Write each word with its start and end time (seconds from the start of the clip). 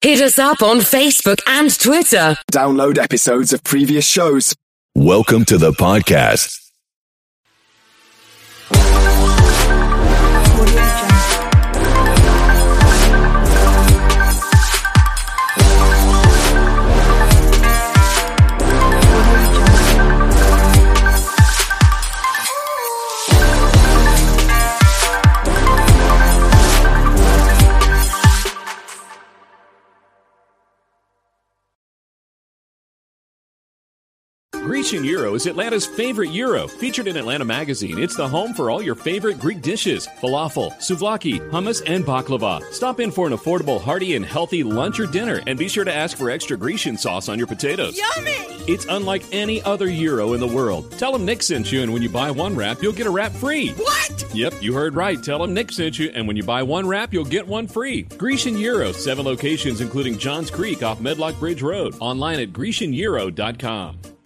Hit 0.00 0.20
us 0.20 0.38
up 0.38 0.62
on 0.62 0.78
Facebook 0.78 1.40
and 1.46 1.76
Twitter. 1.78 2.36
Download 2.50 2.98
episodes 2.98 3.52
of 3.52 3.62
previous 3.62 4.06
shows. 4.06 4.54
Welcome 4.94 5.44
to 5.44 5.58
the 5.58 5.72
podcast. 5.72 6.58
Grecian 34.68 35.02
Gyro 35.02 35.34
is 35.34 35.46
Atlanta's 35.46 35.86
favorite 35.86 36.30
gyro. 36.30 36.68
Featured 36.68 37.06
in 37.06 37.16
Atlanta 37.16 37.42
Magazine, 37.46 37.98
it's 37.98 38.14
the 38.14 38.28
home 38.28 38.52
for 38.52 38.70
all 38.70 38.82
your 38.82 38.94
favorite 38.94 39.38
Greek 39.38 39.62
dishes 39.62 40.06
falafel, 40.20 40.76
souvlaki, 40.76 41.40
hummus, 41.48 41.82
and 41.86 42.04
baklava. 42.04 42.62
Stop 42.70 43.00
in 43.00 43.10
for 43.10 43.26
an 43.26 43.32
affordable, 43.32 43.80
hearty, 43.80 44.14
and 44.14 44.26
healthy 44.26 44.62
lunch 44.62 45.00
or 45.00 45.06
dinner, 45.06 45.40
and 45.46 45.58
be 45.58 45.68
sure 45.68 45.84
to 45.84 45.94
ask 45.94 46.18
for 46.18 46.28
extra 46.28 46.54
Grecian 46.54 46.98
sauce 46.98 47.30
on 47.30 47.38
your 47.38 47.46
potatoes. 47.46 47.96
Yummy! 47.96 48.32
It's 48.70 48.84
unlike 48.90 49.24
any 49.32 49.62
other 49.62 49.86
gyro 49.86 50.34
in 50.34 50.40
the 50.40 50.46
world. 50.46 50.92
Tell 50.98 51.12
them 51.12 51.24
Nick 51.24 51.42
sent 51.42 51.72
you, 51.72 51.80
and 51.80 51.90
when 51.90 52.02
you 52.02 52.10
buy 52.10 52.30
one 52.30 52.54
wrap, 52.54 52.82
you'll 52.82 52.92
get 52.92 53.06
a 53.06 53.10
wrap 53.10 53.32
free. 53.32 53.70
What? 53.70 54.34
Yep, 54.34 54.62
you 54.62 54.74
heard 54.74 54.94
right. 54.94 55.22
Tell 55.22 55.38
them 55.38 55.54
Nick 55.54 55.72
sent 55.72 55.98
you, 55.98 56.10
and 56.14 56.28
when 56.28 56.36
you 56.36 56.42
buy 56.42 56.62
one 56.62 56.86
wrap, 56.86 57.14
you'll 57.14 57.24
get 57.24 57.48
one 57.48 57.68
free. 57.68 58.02
Grecian 58.02 58.58
Gyro, 58.58 58.92
seven 58.92 59.24
locations, 59.24 59.80
including 59.80 60.18
Johns 60.18 60.50
Creek 60.50 60.82
off 60.82 61.00
Medlock 61.00 61.38
Bridge 61.38 61.62
Road. 61.62 61.94
Online 62.00 62.40
at 62.40 62.52
GrecianGyro.com. 62.52 64.17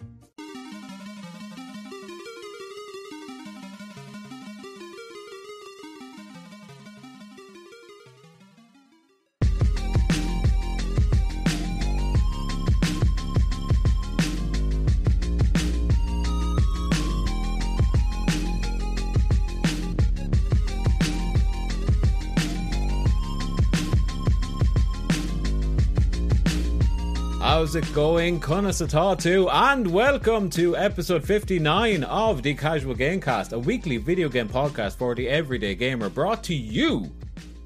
How's 27.63 27.77
it 27.77 27.93
going? 27.93 28.41
Kunasatatu, 28.41 29.49
and 29.49 29.87
welcome 29.87 30.49
to 30.49 30.75
episode 30.75 31.23
59 31.23 32.03
of 32.03 32.43
the 32.43 32.53
Casual 32.55 32.93
Gamecast, 32.93 33.53
a 33.53 33.57
weekly 33.57 33.95
video 33.95 34.27
game 34.27 34.49
podcast 34.49 34.97
for 34.97 35.15
the 35.15 35.29
everyday 35.29 35.73
gamer, 35.73 36.09
brought 36.09 36.43
to 36.43 36.53
you 36.53 37.09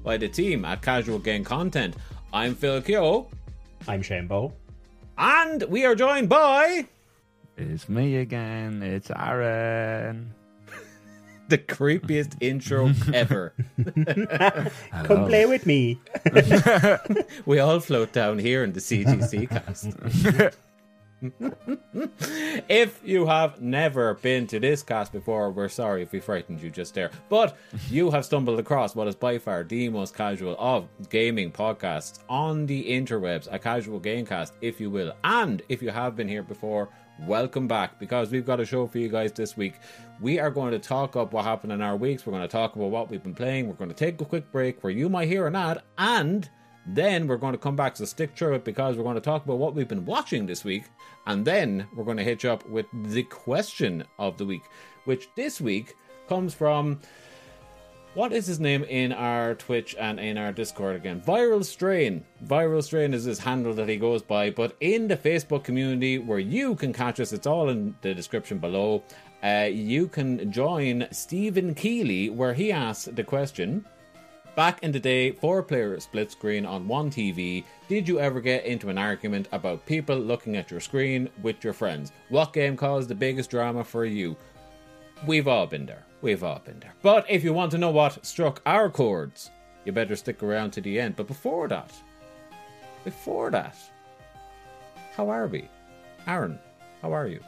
by 0.04 0.16
the 0.16 0.28
team 0.28 0.64
at 0.64 0.82
Casual 0.82 1.18
Game 1.18 1.42
Content. 1.42 1.96
I'm 2.32 2.54
Phil 2.54 2.80
Kyo, 2.80 3.28
I'm 3.88 4.00
Shane 4.00 4.28
Bow. 4.28 4.52
and 5.18 5.64
we 5.64 5.84
are 5.84 5.96
joined 5.96 6.28
by 6.28 6.86
It's 7.56 7.88
me 7.88 8.18
again. 8.18 8.84
It's 8.84 9.10
Aaron. 9.10 10.32
The 11.48 11.58
creepiest 11.58 12.36
intro 12.40 12.92
ever. 13.12 13.54
Come 15.04 15.26
play 15.26 15.46
with 15.46 15.66
me. 15.66 15.98
We 17.46 17.58
all 17.58 17.80
float 17.80 18.12
down 18.12 18.38
here 18.38 18.62
in 18.64 18.72
the 18.72 18.80
CGC 18.80 19.48
cast. 19.48 20.54
if 22.68 23.00
you 23.04 23.26
have 23.26 23.60
never 23.60 24.14
been 24.14 24.46
to 24.48 24.60
this 24.60 24.82
cast 24.82 25.12
before, 25.12 25.50
we're 25.50 25.68
sorry 25.68 26.02
if 26.02 26.12
we 26.12 26.20
frightened 26.20 26.60
you 26.62 26.70
just 26.70 26.94
there. 26.94 27.10
But 27.28 27.56
you 27.90 28.10
have 28.10 28.24
stumbled 28.24 28.58
across 28.58 28.94
what 28.94 29.08
is 29.08 29.14
by 29.14 29.38
far 29.38 29.64
the 29.64 29.88
most 29.88 30.14
casual 30.14 30.56
of 30.58 30.86
gaming 31.08 31.50
podcasts 31.50 32.20
on 32.28 32.66
the 32.66 32.84
interwebs, 32.84 33.48
a 33.50 33.58
casual 33.58 34.00
gamecast, 34.00 34.52
if 34.60 34.80
you 34.80 34.90
will. 34.90 35.14
And 35.24 35.62
if 35.68 35.82
you 35.82 35.90
have 35.90 36.14
been 36.14 36.28
here 36.28 36.42
before, 36.42 36.88
welcome 37.26 37.66
back 37.66 37.98
because 37.98 38.30
we've 38.30 38.46
got 38.46 38.60
a 38.60 38.64
show 38.64 38.86
for 38.86 38.98
you 38.98 39.08
guys 39.08 39.32
this 39.32 39.56
week. 39.56 39.74
We 40.20 40.38
are 40.38 40.50
going 40.50 40.72
to 40.72 40.78
talk 40.78 41.16
up 41.16 41.32
what 41.32 41.44
happened 41.44 41.72
in 41.72 41.82
our 41.82 41.96
weeks. 41.96 42.26
We're 42.26 42.32
going 42.32 42.42
to 42.42 42.48
talk 42.48 42.76
about 42.76 42.90
what 42.90 43.10
we've 43.10 43.22
been 43.22 43.34
playing. 43.34 43.66
We're 43.66 43.74
going 43.74 43.90
to 43.90 43.96
take 43.96 44.20
a 44.20 44.24
quick 44.24 44.50
break 44.52 44.82
where 44.82 44.92
you 44.92 45.08
might 45.08 45.28
hear 45.28 45.46
an 45.46 45.56
ad 45.56 45.82
and 45.96 46.48
then 46.86 47.26
we're 47.26 47.36
going 47.36 47.52
to 47.52 47.58
come 47.58 47.76
back, 47.76 47.96
so 47.96 48.04
stick 48.06 48.36
through 48.36 48.54
it 48.54 48.64
because 48.64 48.96
we're 48.96 49.02
going 49.02 49.14
to 49.16 49.20
talk 49.20 49.44
about 49.44 49.58
what 49.58 49.74
we've 49.74 49.88
been 49.88 50.06
watching 50.06 50.46
this 50.46 50.64
week. 50.64 50.84
And 51.26 51.44
then 51.44 51.86
we're 51.94 52.04
going 52.04 52.16
to 52.16 52.24
hitch 52.24 52.44
up 52.44 52.66
with 52.66 52.86
the 52.92 53.24
question 53.24 54.04
of 54.18 54.38
the 54.38 54.46
week, 54.46 54.62
which 55.04 55.28
this 55.36 55.60
week 55.60 55.94
comes 56.28 56.54
from. 56.54 57.00
What 58.18 58.32
is 58.32 58.48
his 58.48 58.58
name 58.58 58.82
in 58.82 59.12
our 59.12 59.54
Twitch 59.54 59.94
and 59.96 60.18
in 60.18 60.38
our 60.38 60.50
Discord 60.50 60.96
again? 60.96 61.20
Viral 61.20 61.64
Strain. 61.64 62.24
Viral 62.44 62.82
Strain 62.82 63.14
is 63.14 63.22
his 63.22 63.38
handle 63.38 63.72
that 63.74 63.88
he 63.88 63.96
goes 63.96 64.22
by, 64.22 64.50
but 64.50 64.74
in 64.80 65.06
the 65.06 65.16
Facebook 65.16 65.62
community 65.62 66.18
where 66.18 66.40
you 66.40 66.74
can 66.74 66.92
catch 66.92 67.20
us, 67.20 67.32
it's 67.32 67.46
all 67.46 67.68
in 67.68 67.94
the 68.00 68.12
description 68.12 68.58
below. 68.58 69.04
Uh, 69.44 69.68
you 69.70 70.08
can 70.08 70.50
join 70.50 71.06
Stephen 71.12 71.76
Keeley 71.76 72.28
where 72.28 72.54
he 72.54 72.72
asks 72.72 73.04
the 73.04 73.22
question 73.22 73.86
Back 74.56 74.82
in 74.82 74.90
the 74.90 74.98
day, 74.98 75.30
four 75.30 75.62
player 75.62 76.00
split 76.00 76.32
screen 76.32 76.66
on 76.66 76.88
one 76.88 77.12
TV, 77.12 77.62
did 77.88 78.08
you 78.08 78.18
ever 78.18 78.40
get 78.40 78.64
into 78.64 78.88
an 78.88 78.98
argument 78.98 79.46
about 79.52 79.86
people 79.86 80.18
looking 80.18 80.56
at 80.56 80.72
your 80.72 80.80
screen 80.80 81.30
with 81.40 81.62
your 81.62 81.72
friends? 81.72 82.10
What 82.30 82.52
game 82.52 82.76
caused 82.76 83.10
the 83.10 83.14
biggest 83.14 83.50
drama 83.50 83.84
for 83.84 84.04
you? 84.04 84.36
We've 85.24 85.46
all 85.46 85.68
been 85.68 85.86
there. 85.86 86.07
We've 86.20 86.42
all 86.42 86.60
been 86.64 86.80
there. 86.80 86.94
But 87.02 87.26
if 87.30 87.44
you 87.44 87.52
want 87.52 87.70
to 87.72 87.78
know 87.78 87.90
what 87.90 88.24
struck 88.26 88.60
our 88.66 88.90
chords, 88.90 89.50
you 89.84 89.92
better 89.92 90.16
stick 90.16 90.42
around 90.42 90.72
to 90.72 90.80
the 90.80 90.98
end. 90.98 91.16
But 91.16 91.28
before 91.28 91.68
that, 91.68 91.92
before 93.04 93.50
that, 93.50 93.76
how 95.14 95.30
are 95.30 95.46
we? 95.46 95.68
Aaron, 96.26 96.58
how 97.02 97.12
are 97.12 97.26
you? 97.26 97.40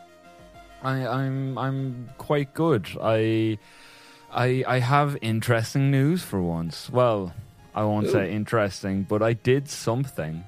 I, 0.83 1.07
I'm 1.07 1.59
I'm 1.59 2.11
quite 2.17 2.55
good. 2.55 2.89
I 3.01 3.59
I 4.33 4.65
I 4.67 4.79
have 4.79 5.19
interesting 5.21 5.91
news 5.91 6.23
for 6.23 6.41
once. 6.41 6.89
Well, 6.89 7.35
I 7.75 7.85
won't 7.85 8.07
Ooh. 8.07 8.13
say 8.13 8.33
interesting, 8.33 9.03
but 9.03 9.23
I 9.23 9.35
did 9.35 9.69
something. 9.69 10.45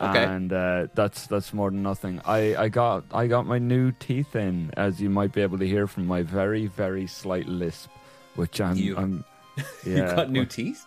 Okay. 0.00 0.24
And 0.24 0.52
uh, 0.52 0.86
that's 0.94 1.26
that's 1.26 1.52
more 1.52 1.70
than 1.70 1.82
nothing. 1.82 2.20
I, 2.24 2.54
I 2.56 2.68
got 2.68 3.04
I 3.12 3.26
got 3.26 3.46
my 3.46 3.58
new 3.58 3.92
teeth 3.92 4.36
in, 4.36 4.70
as 4.76 5.00
you 5.00 5.10
might 5.10 5.32
be 5.32 5.42
able 5.42 5.58
to 5.58 5.66
hear 5.66 5.86
from 5.86 6.06
my 6.06 6.22
very 6.22 6.66
very 6.66 7.06
slight 7.06 7.46
lisp, 7.48 7.90
which 8.36 8.60
I'm 8.60 8.76
You- 8.76 8.96
I'm 8.96 9.24
you 9.84 9.96
got 9.96 10.30
new 10.30 10.44
teeth? 10.46 10.84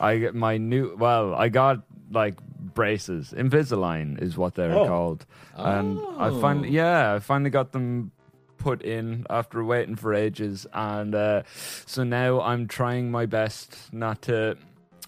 I 0.00 0.16
get 0.18 0.34
my 0.34 0.56
new 0.56 0.96
well, 0.96 1.34
I 1.34 1.48
got 1.50 1.82
like 2.10 2.40
braces. 2.42 3.34
Invisalign 3.36 4.20
is 4.20 4.36
what 4.36 4.54
they're 4.54 4.72
Oh. 4.74 4.86
called. 4.86 5.26
And 5.56 5.98
I 6.18 6.28
Oh. 6.28 6.40
finally 6.40 6.70
yeah, 6.70 7.14
I 7.14 7.18
finally 7.18 7.50
got 7.50 7.72
them 7.72 8.10
put 8.56 8.80
in 8.82 9.26
after 9.28 9.62
waiting 9.62 9.94
for 9.94 10.14
ages 10.14 10.66
and 10.72 11.14
uh, 11.14 11.42
so 11.84 12.02
now 12.02 12.40
I'm 12.40 12.66
trying 12.66 13.10
my 13.10 13.26
best 13.26 13.92
not 13.92 14.22
to 14.22 14.56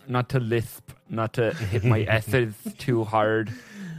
not 0.08 0.28
to 0.30 0.40
lisp, 0.40 0.90
not 1.08 1.32
to 1.34 1.52
hit 1.54 1.84
my 1.84 2.00
S's 2.08 2.54
too 2.78 3.04
hard. 3.04 3.52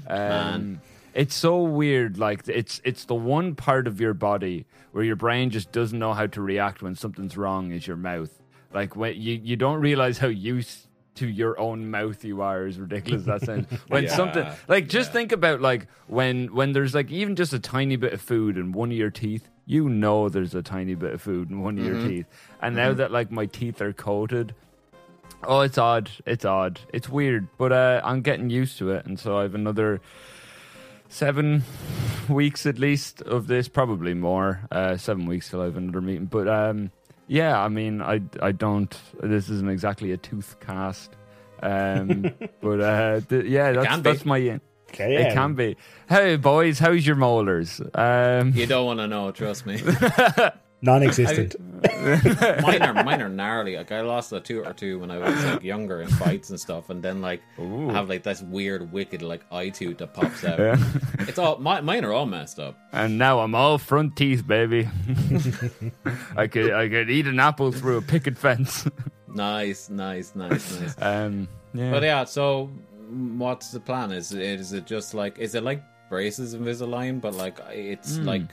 Um, 0.07 0.81
it's 1.13 1.35
so 1.35 1.63
weird. 1.63 2.18
Like 2.18 2.47
it's 2.47 2.81
it's 2.84 3.06
the 3.06 3.16
one 3.16 3.56
part 3.56 3.88
of 3.88 4.00
your 4.00 4.13
body 4.13 4.66
where 4.91 5.03
your 5.03 5.16
brain 5.16 5.49
just 5.49 5.72
doesn't 5.72 5.97
know 5.97 6.14
how 6.14 6.28
to 6.28 6.41
react 6.41 6.81
when 6.81 6.96
something's 6.96 7.37
wrong. 7.37 7.72
Is 7.72 7.87
your 7.87 7.97
mouth. 7.97 8.31
Like 8.73 8.96
when 8.96 9.16
you 9.16 9.34
you 9.43 9.55
don't 9.55 9.79
realize 9.81 10.17
how 10.17 10.28
used 10.28 10.87
to 11.16 11.28
your 11.28 11.59
own 11.59 11.90
mouth 11.90 12.23
you 12.23 12.41
are. 12.41 12.66
As 12.66 12.78
ridiculous 12.79 13.22
as 13.22 13.26
that 13.26 13.41
sounds. 13.46 13.67
When 13.87 14.03
Yeah, 14.03 14.16
something 14.16 14.46
like 14.67 14.87
just 14.87 15.09
yeah. 15.09 15.14
think 15.14 15.31
about 15.31 15.61
like 15.61 15.87
when 16.08 16.53
when 16.53 16.73
there's 16.73 16.93
like 16.93 17.09
even 17.09 17.35
just 17.35 17.53
a 17.53 17.59
tiny 17.59 17.96
bit 17.96 18.14
of 18.14 18.22
food 18.22 18.55
in 18.58 18.72
one 18.72 18.91
of 18.91 18.97
your 18.97 19.09
teeth. 19.11 19.49
You 19.66 19.90
know 19.90 20.29
there's 20.29 20.55
a 20.55 20.61
tiny 20.61 20.96
bit 20.96 21.14
of 21.14 21.22
food 21.22 21.49
in 21.49 21.61
one 21.61 21.78
of 21.78 21.84
Mm-hmm. 21.84 21.99
your 21.99 22.08
teeth, 22.09 22.26
and 22.61 22.73
now 22.76 22.93
that 22.93 23.11
like 23.11 23.31
my 23.31 23.47
teeth 23.47 23.81
are 23.81 23.91
coated, 23.91 24.55
Oh, 25.43 25.61
it's 25.61 25.78
odd. 25.78 26.09
It's 26.25 26.45
odd. 26.45 26.79
It's 26.93 27.07
weird, 27.07 27.47
but 27.57 27.72
uh, 27.72 28.01
I'm 28.03 28.22
getting 28.22 28.49
used 28.49 28.78
to 28.79 28.91
it, 28.91 29.05
and 29.05 29.19
so 29.19 29.37
I 29.37 29.43
have 29.43 29.55
another 29.55 30.01
seven 31.09 31.63
weeks 32.28 32.66
at 32.66 32.78
least 32.79 33.22
of 33.22 33.47
this, 33.47 33.67
probably 33.67 34.13
more. 34.13 34.61
Uh, 34.72 34.97
seven 34.97 35.25
weeks 35.25 35.49
till 35.49 35.61
I 35.61 35.66
have 35.66 35.78
another 35.78 36.01
meeting. 36.01 36.25
But 36.25 36.47
um, 36.47 36.91
yeah, 37.28 37.59
I 37.61 37.69
mean, 37.69 38.01
I 38.01 38.22
I 38.41 38.51
don't. 38.51 38.95
This 39.22 39.49
isn't 39.49 39.69
exactly 39.69 40.11
a 40.11 40.17
tooth 40.17 40.57
cast, 40.59 41.11
um, 41.61 42.31
but 42.61 42.81
uh, 42.81 43.22
th- 43.22 43.45
yeah, 43.45 43.72
that's 43.73 44.01
that's 44.01 44.25
my 44.25 44.37
in- 44.37 44.61
Okay, 44.90 45.13
yeah. 45.13 45.19
It 45.28 45.33
can 45.33 45.53
be. 45.53 45.75
Hey 46.07 46.37
boys, 46.37 46.79
how's 46.79 47.05
your 47.05 47.17
molars? 47.17 47.81
Um, 47.93 48.53
You 48.55 48.66
don't 48.66 48.85
want 48.85 48.99
to 49.01 49.07
know, 49.07 49.31
trust 49.31 49.66
me. 49.66 49.81
Non-existent. 50.82 51.56
mine 52.62 52.82
are 52.84 52.94
mine 53.03 53.22
are 53.22 53.29
gnarly. 53.29 53.78
Like 53.78 53.91
I 53.91 54.02
lost 54.02 54.32
a 54.32 54.40
tooth 54.40 54.66
or 54.66 54.74
two 54.74 55.00
when 55.00 55.09
I 55.09 55.18
was 55.18 55.44
like 55.46 55.64
younger 55.64 56.02
in 56.02 56.08
fights 56.08 56.52
and 56.52 56.59
stuff, 56.59 56.90
and 56.91 57.02
then 57.03 57.20
like 57.22 57.41
I 57.59 57.94
have 57.94 58.09
like 58.09 58.22
this 58.24 58.41
weird, 58.44 58.91
wicked 58.91 59.22
like 59.24 59.41
eye 59.52 59.70
tooth 59.70 59.97
that 59.97 60.14
pops 60.14 60.44
out. 60.44 60.59
It's 61.28 61.40
all 61.40 61.58
my, 61.58 61.82
mine 61.82 62.06
are 62.06 62.14
all 62.14 62.26
messed 62.26 62.59
up. 62.59 62.78
and 62.94 63.18
now 63.18 63.40
I'm 63.40 63.53
all 63.56 63.78
front 63.78 64.16
teeth, 64.16 64.47
baby. 64.47 64.88
I 66.38 66.47
could 66.47 66.72
I 66.72 66.88
could 66.90 67.09
eat 67.09 67.28
an 67.28 67.40
apple 67.40 67.72
through 67.72 67.97
a 67.97 68.02
picket 68.02 68.38
fence. 68.38 68.88
Nice, 69.34 69.90
nice, 69.90 70.35
nice, 70.35 70.79
nice. 70.79 70.96
um, 71.02 71.47
yeah. 71.74 71.91
But 71.91 72.03
yeah, 72.03 72.24
so 72.24 72.70
mm, 73.12 73.38
what's 73.38 73.72
the 73.72 73.79
plan? 73.79 74.12
Is 74.12 74.32
it 74.32 74.41
is 74.41 74.74
it 74.74 74.85
just 74.85 75.14
like 75.14 75.38
is 75.38 75.53
it 75.56 75.64
like 75.64 75.84
braces 76.09 76.56
Invisalign, 76.56 77.20
but 77.20 77.34
like 77.34 77.59
it's 77.72 78.18
like 78.20 78.41
mm, 78.41 78.50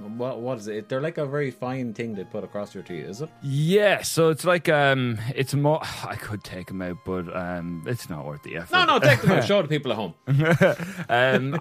what 0.00 0.40
what 0.40 0.58
is 0.58 0.68
it? 0.68 0.88
They're 0.88 1.00
like 1.00 1.18
a 1.18 1.26
very 1.26 1.50
fine 1.50 1.92
thing 1.94 2.16
to 2.16 2.24
put 2.24 2.44
across 2.44 2.74
your 2.74 2.82
teeth, 2.82 3.06
is 3.06 3.20
it? 3.22 3.30
Yeah, 3.42 4.02
so 4.02 4.30
it's 4.30 4.44
like 4.44 4.68
um, 4.68 5.18
it's 5.34 5.54
more. 5.54 5.80
I 6.04 6.16
could 6.16 6.42
take 6.44 6.68
them 6.68 6.82
out, 6.82 6.98
but 7.04 7.34
um, 7.36 7.84
it's 7.86 8.08
not 8.08 8.24
worth 8.24 8.42
the 8.42 8.56
effort. 8.56 8.72
No, 8.72 8.84
no, 8.84 8.98
take 8.98 9.20
them 9.20 9.32
out. 9.32 9.44
Show 9.50 9.62
the 9.62 9.68
people 9.68 9.92
at 9.92 9.96
home. 9.96 10.14
Um, 11.08 11.60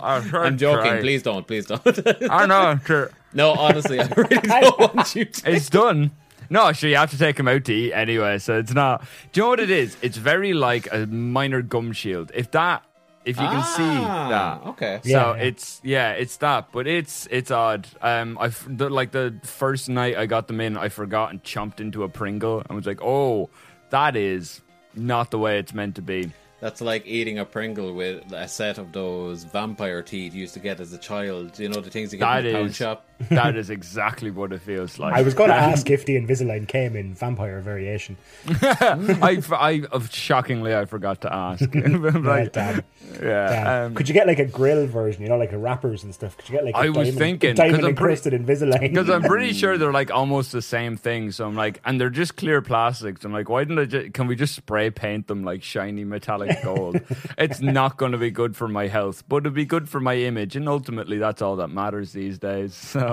I, 0.00 0.16
I'm 0.32 0.58
joking. 0.58 1.00
Please 1.00 1.22
don't. 1.22 1.46
Please 1.46 1.66
don't. 1.66 1.82
I 2.30 2.46
know. 2.46 2.78
Sure. 2.84 3.10
no, 3.32 3.52
honestly, 3.52 4.00
I 4.00 4.06
really 4.16 4.36
don't 4.36 4.78
want 4.78 5.14
you 5.14 5.24
to. 5.24 5.50
It's 5.50 5.68
done. 5.68 6.10
No, 6.50 6.72
sure, 6.72 6.90
you 6.90 6.96
have 6.96 7.10
to 7.10 7.18
take 7.18 7.36
them 7.36 7.48
out 7.48 7.64
to 7.64 7.72
eat 7.72 7.92
anyway, 7.92 8.38
so 8.38 8.58
it's 8.58 8.74
not. 8.74 9.04
Do 9.32 9.40
you 9.40 9.44
know 9.44 9.48
what 9.50 9.60
it 9.60 9.70
is? 9.70 9.96
It's 10.02 10.16
very 10.16 10.52
like 10.52 10.88
a 10.92 11.06
minor 11.06 11.62
gum 11.62 11.92
shield. 11.92 12.30
If 12.34 12.50
that, 12.52 12.84
if 13.24 13.36
you 13.40 13.46
can 13.46 13.62
see 13.64 13.82
Ah, 13.82 14.28
that. 14.62 14.68
Okay. 14.70 15.00
So 15.02 15.08
Yeah, 15.08 15.34
yeah. 15.36 15.42
it's 15.42 15.80
yeah, 15.84 16.10
it's 16.12 16.36
that, 16.38 16.68
but 16.72 16.86
it's 16.86 17.26
it's 17.30 17.50
odd. 17.50 17.86
Um, 18.02 18.36
I 18.40 18.46
f- 18.46 18.66
the, 18.68 18.88
like 18.90 19.12
the 19.12 19.34
first 19.42 19.88
night 19.88 20.16
I 20.16 20.26
got 20.26 20.46
them 20.48 20.60
in, 20.60 20.76
I 20.76 20.88
forgot 20.88 21.30
and 21.30 21.42
chomped 21.42 21.80
into 21.80 22.02
a 22.02 22.08
Pringle 22.08 22.62
and 22.68 22.76
was 22.76 22.86
like, 22.86 23.00
oh, 23.02 23.50
that 23.90 24.16
is 24.16 24.60
not 24.94 25.30
the 25.30 25.38
way 25.38 25.58
it's 25.58 25.72
meant 25.74 25.94
to 25.96 26.02
be. 26.02 26.30
That's 26.60 26.80
like 26.80 27.06
eating 27.06 27.38
a 27.38 27.44
Pringle 27.44 27.92
with 27.92 28.32
a 28.32 28.48
set 28.48 28.78
of 28.78 28.92
those 28.92 29.44
vampire 29.44 30.02
teeth 30.02 30.32
you 30.34 30.40
used 30.42 30.54
to 30.54 30.60
get 30.60 30.80
as 30.80 30.92
a 30.94 30.98
child. 30.98 31.58
You 31.58 31.68
know 31.68 31.80
the 31.80 31.90
things 31.90 32.12
you 32.12 32.18
get 32.18 32.24
That 32.26 32.44
in 32.46 32.52
the 32.52 32.58
pound 32.58 32.74
shop. 32.74 33.06
That 33.30 33.56
is 33.56 33.70
exactly 33.70 34.30
what 34.30 34.52
it 34.52 34.60
feels 34.60 34.98
like. 34.98 35.14
I 35.14 35.22
was 35.22 35.34
going 35.34 35.50
to 35.50 35.56
ask 35.56 35.88
if 35.90 36.04
the 36.04 36.16
Invisalign 36.20 36.66
came 36.66 36.96
in 36.96 37.14
vampire 37.14 37.60
variation. 37.60 38.16
I, 38.62 39.40
I, 39.52 39.82
of 39.92 40.12
shockingly, 40.12 40.74
I 40.74 40.84
forgot 40.84 41.20
to 41.22 41.32
ask. 41.32 41.64
Right, 42.14 42.44
like, 42.44 42.52
damn. 42.52 42.82
yeah. 43.22 43.46
damn. 43.48 43.86
um, 43.86 43.94
Could 43.94 44.08
you 44.08 44.14
get 44.14 44.26
like 44.26 44.38
a 44.38 44.44
grill 44.44 44.86
version? 44.86 45.22
You 45.22 45.28
know, 45.28 45.36
like 45.36 45.52
a 45.52 45.58
wrappers 45.58 46.04
and 46.04 46.14
stuff. 46.14 46.36
Could 46.36 46.48
you 46.48 46.54
get 46.54 46.64
like 46.64 46.74
a 46.74 46.78
I 46.78 46.88
was 46.88 46.96
diamond, 47.08 47.18
thinking, 47.18 47.54
diamond 47.54 47.84
encrusted 47.84 48.32
Invisalign? 48.32 48.80
Because 48.80 49.08
I'm 49.08 49.22
pretty 49.22 49.52
sure 49.60 49.78
they're 49.78 49.92
like 49.92 50.10
almost 50.10 50.52
the 50.52 50.62
same 50.62 50.96
thing. 50.96 51.30
So 51.30 51.46
I'm 51.46 51.54
like, 51.54 51.80
and 51.84 52.00
they're 52.00 52.10
just 52.10 52.36
clear 52.36 52.62
plastics. 52.62 53.24
I'm 53.24 53.32
like, 53.32 53.48
why 53.48 53.64
didn't 53.64 53.78
I? 53.78 53.84
Just, 53.84 54.14
can 54.14 54.26
we 54.26 54.36
just 54.36 54.54
spray 54.54 54.90
paint 54.90 55.26
them 55.28 55.44
like 55.44 55.62
shiny 55.62 56.04
metallic 56.04 56.62
gold? 56.62 57.00
it's 57.38 57.60
not 57.60 57.96
going 57.96 58.12
to 58.12 58.18
be 58.18 58.30
good 58.30 58.56
for 58.56 58.68
my 58.68 58.88
health, 58.88 59.24
but 59.28 59.38
it'd 59.38 59.54
be 59.54 59.66
good 59.66 59.88
for 59.88 60.00
my 60.00 60.16
image, 60.16 60.56
and 60.56 60.68
ultimately, 60.68 61.18
that's 61.18 61.42
all 61.42 61.56
that 61.56 61.68
matters 61.68 62.12
these 62.12 62.38
days. 62.38 62.74
So 62.74 63.03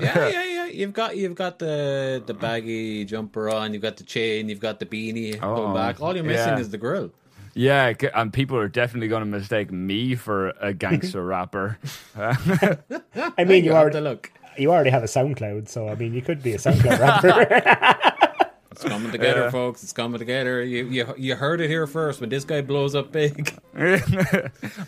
yeah, 0.00 0.28
yeah, 0.28 0.44
yeah. 0.44 0.66
You've 0.66 0.92
got 0.92 1.16
you've 1.16 1.34
got 1.34 1.58
the 1.58 2.22
the 2.24 2.34
baggy 2.34 3.04
jumper 3.04 3.48
on. 3.50 3.72
You've 3.72 3.82
got 3.82 3.96
the 3.96 4.04
chain. 4.04 4.48
You've 4.48 4.60
got 4.60 4.78
the 4.80 4.86
beanie 4.86 5.38
Oh, 5.42 5.56
going 5.56 5.74
back. 5.74 6.00
All 6.00 6.14
you're 6.14 6.24
missing 6.24 6.54
yeah. 6.54 6.58
is 6.58 6.70
the 6.70 6.78
grill. 6.78 7.10
yeah, 7.54 7.92
and 8.14 8.32
people 8.32 8.56
are 8.56 8.68
definitely 8.68 9.08
going 9.08 9.20
to 9.22 9.30
mistake 9.38 9.70
me 9.70 10.14
for 10.16 10.48
a 10.60 10.72
gangster 10.74 11.24
rapper. 11.34 11.78
I 12.16 13.44
mean, 13.44 13.64
you 13.64 13.70
have 13.72 13.82
already 13.82 14.00
look. 14.00 14.32
you 14.58 14.72
already 14.72 14.90
have 14.90 15.02
a 15.04 15.06
SoundCloud, 15.06 15.68
so 15.68 15.88
I 15.88 15.94
mean, 15.94 16.14
you 16.14 16.22
could 16.22 16.42
be 16.42 16.54
a 16.54 16.58
SoundCloud 16.58 16.98
rapper. 17.00 18.10
It's 18.74 18.82
coming 18.82 19.12
together, 19.12 19.42
Yeah. 19.42 19.50
folks. 19.50 19.84
It's 19.84 19.92
coming 19.92 20.18
together. 20.18 20.60
You, 20.64 20.86
you 20.88 21.14
you 21.16 21.36
heard 21.36 21.60
it 21.60 21.68
here 21.70 21.86
first. 21.86 22.20
When 22.20 22.28
this 22.28 22.42
guy 22.44 22.60
blows 22.60 22.96
up 22.96 23.12
big, 23.12 23.54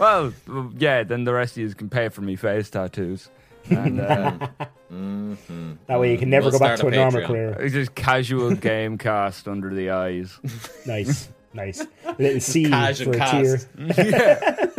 well, 0.00 0.32
yeah, 0.76 1.04
then 1.04 1.22
the 1.22 1.32
rest 1.32 1.52
of 1.56 1.62
you 1.62 1.72
can 1.72 1.88
pay 1.88 2.08
for 2.08 2.20
me 2.20 2.34
face 2.34 2.68
tattoos. 2.68 3.30
And 3.70 4.00
uh, 4.00 4.48
that 5.86 6.00
way, 6.00 6.12
you 6.12 6.18
can 6.18 6.30
never 6.30 6.44
We'll 6.50 6.52
go 6.52 6.58
back 6.60 6.78
to 6.78 6.86
a 6.86 6.90
a 6.90 6.92
normal 6.96 7.26
career. 7.26 7.50
it's 7.60 7.74
just 7.74 7.94
casual 7.94 8.54
game 8.54 8.98
cast 8.98 9.48
under 9.48 9.72
the 9.74 9.90
eyes. 9.90 10.38
Nice, 10.86 11.28
nice. 11.52 11.84
little 12.18 12.40
C 12.40 12.64
Cash 12.70 13.00
for 13.02 13.12
and 13.12 13.22
a 13.22 13.94
tear. 13.94 14.36
cast. 14.38 14.78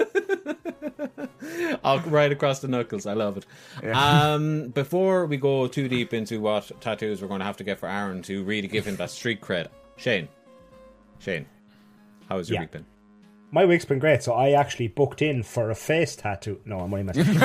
I'll 1.84 2.00
right 2.02 2.32
across 2.32 2.60
the 2.60 2.68
knuckles. 2.68 3.06
I 3.06 3.14
love 3.14 3.38
it. 3.38 3.46
Um, 3.94 4.70
before 4.70 5.26
we 5.26 5.38
go 5.38 5.68
too 5.68 5.88
deep 5.88 6.14
into 6.14 6.40
what 6.42 6.70
tattoos 6.82 7.22
we're 7.22 7.28
going 7.28 7.40
to 7.40 7.46
have 7.46 7.58
to 7.58 7.64
get 7.64 7.80
for 7.80 7.88
Aaron 7.90 8.22
to 8.24 8.44
really 8.44 8.68
give 8.68 8.86
him 8.86 8.96
that 8.98 9.10
street 9.12 9.42
cred, 9.42 9.68
Shane, 9.98 10.28
Shane, 11.20 11.46
how 12.30 12.38
has 12.38 12.50
your 12.50 12.56
Yeah. 12.56 12.62
week 12.62 12.72
been? 12.72 12.86
My 13.50 13.64
week's 13.66 13.86
been 13.86 14.00
great, 14.00 14.24
so 14.24 14.34
I 14.34 14.52
actually 14.52 14.90
booked 14.90 15.22
in 15.22 15.42
for 15.42 15.70
a 15.70 15.76
face 15.76 16.18
tattoo. 16.18 16.60
No, 16.66 16.80
I'm 16.80 16.94
only 16.94 17.04
messing. 17.04 17.24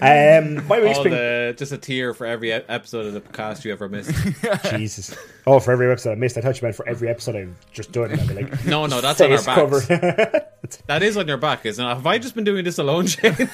um, 0.00 0.64
my 0.68 0.80
week's 0.80 0.98
All 0.98 1.04
been 1.04 1.12
the 1.12 1.54
just 1.58 1.72
a 1.72 1.78
tear 1.78 2.14
for 2.14 2.24
every 2.24 2.52
episode 2.52 3.06
of 3.06 3.14
the 3.14 3.20
podcast 3.20 3.64
you 3.64 3.72
ever 3.72 3.88
missed. 3.88 4.12
Jesus. 4.70 5.16
Oh, 5.44 5.58
for 5.58 5.72
every 5.72 5.90
episode 5.90 6.12
I 6.12 6.14
missed, 6.14 6.38
I 6.38 6.40
thought 6.40 6.60
you 6.60 6.66
meant 6.66 6.76
for 6.76 6.88
every 6.88 7.08
episode 7.08 7.34
I've 7.34 7.70
just 7.72 7.90
done. 7.90 8.12
I'd 8.12 8.28
be 8.28 8.34
like, 8.34 8.64
No, 8.64 8.86
no, 8.86 9.00
that's 9.00 9.20
on 9.20 9.32
our 9.32 9.38
face 9.38 9.86
backs. 9.86 10.76
That 10.86 11.02
is 11.02 11.16
on 11.16 11.26
your 11.26 11.38
back, 11.38 11.66
isn't 11.66 11.84
it? 11.84 11.88
Have 11.88 12.06
I 12.06 12.18
just 12.18 12.36
been 12.36 12.44
doing 12.44 12.64
this 12.64 12.78
alone, 12.78 13.08
Shane? 13.08 13.50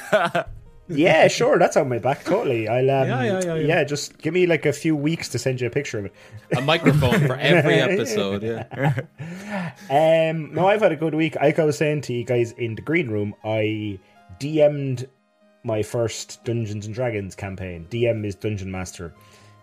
Yeah, 0.89 1.29
sure, 1.29 1.59
that's 1.59 1.77
on 1.77 1.89
my 1.89 1.99
back. 1.99 2.25
Totally. 2.25 2.69
I'll. 2.69 2.91
Um, 2.91 3.09
Yeah, 3.09 3.23
yeah, 3.23 3.41
yeah, 3.45 3.55
yeah. 3.55 3.85
just 3.85 4.19
give 4.19 4.33
me 4.35 4.47
like 4.47 4.67
a 4.67 4.73
few 4.73 4.95
weeks 4.97 5.29
to 5.31 5.39
send 5.39 5.61
you 5.61 5.67
a 5.67 5.71
picture 5.71 5.99
of 5.99 6.05
it. 6.07 6.13
a 6.57 6.61
microphone 6.61 7.27
for 7.27 7.37
every 7.37 7.75
episode. 7.81 8.43
Yeah. 8.43 9.01
Um, 9.91 10.53
no, 10.55 10.67
I've 10.67 10.81
had 10.81 10.93
a 10.93 10.97
good 10.97 11.15
week. 11.15 11.37
Like 11.37 11.59
I 11.59 11.65
was 11.65 11.79
saying 11.79 12.01
to 12.03 12.13
you 12.13 12.25
guys 12.25 12.53
in 12.53 12.75
the 12.75 12.83
green 12.83 13.09
room, 13.09 13.35
I 13.45 13.99
DM'd 14.41 15.09
my 15.65 15.83
first 15.83 16.45
Dungeons 16.45 16.87
and 16.87 16.95
Dragons 16.95 17.35
campaign. 17.35 17.87
DM 17.91 18.25
is 18.27 18.35
Dungeon 18.35 18.71
Master 18.71 19.13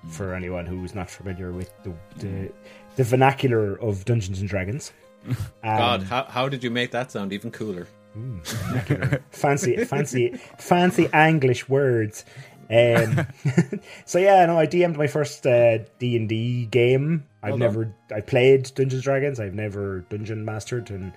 for 0.10 0.34
anyone 0.34 0.66
who's 0.66 0.96
not 0.96 1.10
familiar 1.10 1.52
with 1.52 1.72
the 1.84 1.94
the, 2.18 2.52
the 2.96 3.04
vernacular 3.04 3.80
of 3.80 4.06
Dungeons 4.06 4.40
and 4.40 4.50
Dragons. 4.50 4.92
Um, 5.28 5.36
God, 5.64 6.04
how, 6.04 6.24
how 6.26 6.50
did 6.50 6.64
you 6.64 6.70
make 6.72 6.92
that 6.92 7.12
sound 7.12 7.32
even 7.34 7.52
cooler? 7.52 7.88
fancy, 9.32 9.84
fancy, 9.86 10.40
fancy 10.58 11.10
English 11.14 11.68
words. 11.70 12.26
Um, 12.70 13.28
so 14.06 14.20
yeah, 14.20 14.46
no, 14.46 14.58
I 14.58 14.68
DM'd 14.68 14.98
my 14.98 15.08
first 15.08 15.46
uh, 15.46 15.80
D 16.00 16.16
and 16.16 16.30
D 16.30 16.66
game. 16.68 17.26
I've 17.42 17.52
Well 17.52 17.60
never, 17.60 17.96
I 18.14 18.22
played 18.22 18.64
Dungeons 18.76 18.94
and 18.94 19.04
Dragons. 19.04 19.40
I've 19.40 19.54
never 19.54 20.02
dungeon 20.10 20.46
mastered, 20.46 20.90
and 20.90 21.14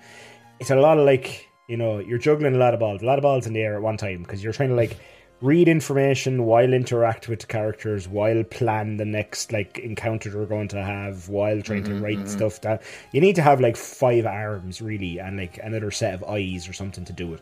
it's 0.59 0.69
a 0.69 0.75
lot 0.75 0.97
of 0.99 1.05
like, 1.05 1.47
you 1.67 1.77
know, 1.77 1.99
you're 1.99 2.17
juggling 2.17 2.55
a 2.55 2.57
lot 2.57 2.73
of 2.73 2.79
balls, 2.79 3.01
a 3.01 3.05
lot 3.05 3.17
of 3.17 3.23
balls 3.23 3.47
in 3.47 3.53
the 3.53 3.61
air 3.61 3.75
at 3.75 3.81
one 3.81 3.97
time 3.97 4.23
because 4.23 4.43
you're 4.43 4.53
trying 4.53 4.69
to 4.69 4.75
like 4.75 4.97
read 5.41 5.67
information 5.67 6.45
while 6.45 6.73
interact 6.73 7.27
with 7.27 7.41
the 7.41 7.47
characters, 7.47 8.07
while 8.07 8.43
plan 8.43 8.97
the 8.97 9.05
next 9.05 9.51
like 9.51 9.79
encounter 9.79 10.35
we're 10.37 10.45
going 10.45 10.67
to 10.69 10.83
have, 10.83 11.29
while 11.29 11.61
trying 11.61 11.83
to 11.83 11.91
mm-hmm, 11.91 12.03
write 12.03 12.17
mm-hmm. 12.17 12.27
stuff 12.27 12.61
down. 12.61 12.79
You 13.11 13.21
need 13.21 13.35
to 13.35 13.41
have 13.41 13.61
like 13.61 13.77
five 13.77 14.25
arms 14.25 14.81
really, 14.81 15.19
and 15.19 15.37
like 15.37 15.59
another 15.63 15.91
set 15.91 16.13
of 16.13 16.23
eyes 16.23 16.67
or 16.67 16.73
something 16.73 17.05
to 17.05 17.13
do 17.13 17.33
it. 17.33 17.41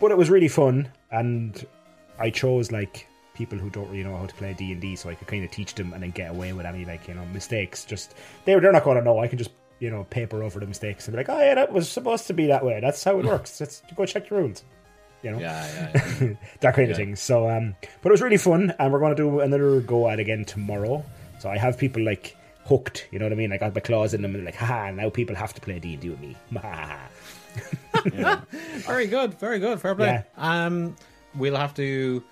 But 0.00 0.12
it 0.12 0.18
was 0.18 0.30
really 0.30 0.48
fun 0.48 0.88
and 1.10 1.66
i 2.18 2.30
chose 2.30 2.70
like 2.72 3.06
people 3.34 3.58
who 3.58 3.70
don't 3.70 3.88
really 3.88 4.04
know 4.04 4.16
how 4.16 4.26
to 4.26 4.34
play 4.34 4.52
d&d 4.52 4.96
so 4.96 5.08
i 5.08 5.14
could 5.14 5.28
kind 5.28 5.44
of 5.44 5.50
teach 5.50 5.74
them 5.74 5.92
and 5.92 6.02
then 6.02 6.10
get 6.10 6.30
away 6.30 6.52
with 6.52 6.66
any 6.66 6.84
like 6.84 7.06
you 7.06 7.14
know 7.14 7.24
mistakes. 7.26 7.84
Just 7.84 8.14
they're, 8.44 8.60
they're 8.60 8.72
not 8.72 8.84
going 8.84 8.98
to 8.98 9.04
know. 9.04 9.20
I 9.20 9.28
can 9.28 9.38
just 9.38 9.50
you 9.78 9.90
know 9.90 10.04
paper 10.04 10.42
over 10.42 10.58
the 10.58 10.66
mistakes 10.66 11.06
and 11.06 11.14
be 11.14 11.18
like 11.18 11.28
oh 11.28 11.38
yeah 11.38 11.54
that 11.54 11.72
was 11.72 11.88
supposed 11.88 12.26
to 12.26 12.34
be 12.34 12.46
that 12.48 12.64
way. 12.64 12.80
That's 12.80 13.02
how 13.04 13.18
it 13.18 13.24
works. 13.34 13.60
Let's 13.60 13.82
go 13.94 14.06
check 14.06 14.28
the 14.28 14.36
rules 14.36 14.64
you 15.22 15.30
know 15.30 15.38
Yeah, 15.38 15.90
yeah, 15.94 16.02
yeah. 16.20 16.34
that 16.60 16.74
kind 16.74 16.84
of 16.84 16.90
Yeah. 16.90 16.94
thing 16.96 17.16
so 17.16 17.48
um 17.50 17.74
but 18.02 18.10
it 18.10 18.12
was 18.12 18.22
really 18.22 18.36
fun 18.38 18.72
and 18.78 18.92
we're 18.92 19.00
going 19.00 19.14
to 19.16 19.22
do 19.22 19.40
another 19.40 19.80
go 19.80 20.08
at 20.08 20.18
again 20.20 20.44
tomorrow 20.44 21.04
so 21.40 21.48
i 21.50 21.58
have 21.58 21.76
people 21.78 22.02
like 22.02 22.36
hooked 22.64 23.08
you 23.10 23.18
know 23.18 23.24
what 23.24 23.32
i 23.32 23.36
mean 23.36 23.52
i 23.52 23.56
got 23.56 23.74
my 23.74 23.80
claws 23.80 24.14
in 24.14 24.22
them 24.22 24.34
and 24.34 24.44
like 24.44 24.54
haha 24.54 24.90
now 24.90 25.08
people 25.10 25.34
have 25.34 25.52
to 25.54 25.60
play 25.60 25.78
d&d 25.78 26.08
with 26.10 26.20
me 26.20 26.36
very 28.86 29.06
good, 29.06 29.34
very 29.40 29.58
good. 29.58 29.80
Fair 29.80 29.94
play. 29.94 30.06
Yeah. 30.06 30.22
Um, 30.66 30.94
we'll 31.34 31.56
have 31.56 31.74
to 31.74 32.22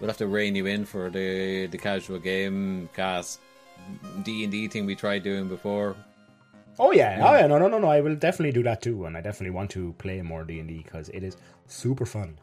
we'll 0.00 0.08
have 0.08 0.16
to 0.18 0.26
rein 0.28 0.54
you 0.54 0.66
in 0.66 0.84
for 0.84 1.10
the 1.10 1.66
the 1.66 1.78
casual 1.78 2.18
game 2.18 2.88
cast 2.94 3.40
D 4.22 4.44
and 4.44 4.52
D 4.52 4.68
thing 4.68 4.86
we 4.86 4.94
tried 4.94 5.22
doing 5.22 5.48
before. 5.48 5.96
Oh 6.78 6.92
yeah, 6.92 7.18
oh 7.28 7.34
yeah, 7.36 7.46
no, 7.48 7.58
no, 7.58 7.66
no, 7.66 7.78
no. 7.78 7.88
I 7.88 8.00
will 8.00 8.14
definitely 8.14 8.52
do 8.52 8.62
that 8.64 8.80
too, 8.82 9.06
and 9.06 9.16
I 9.16 9.20
definitely 9.20 9.50
want 9.50 9.70
to 9.72 9.94
play 9.98 10.22
more 10.22 10.44
D 10.44 10.60
and 10.60 10.68
D 10.68 10.78
because 10.84 11.08
it 11.08 11.24
is 11.24 11.36
super 11.68 12.06
fun. 12.06 12.38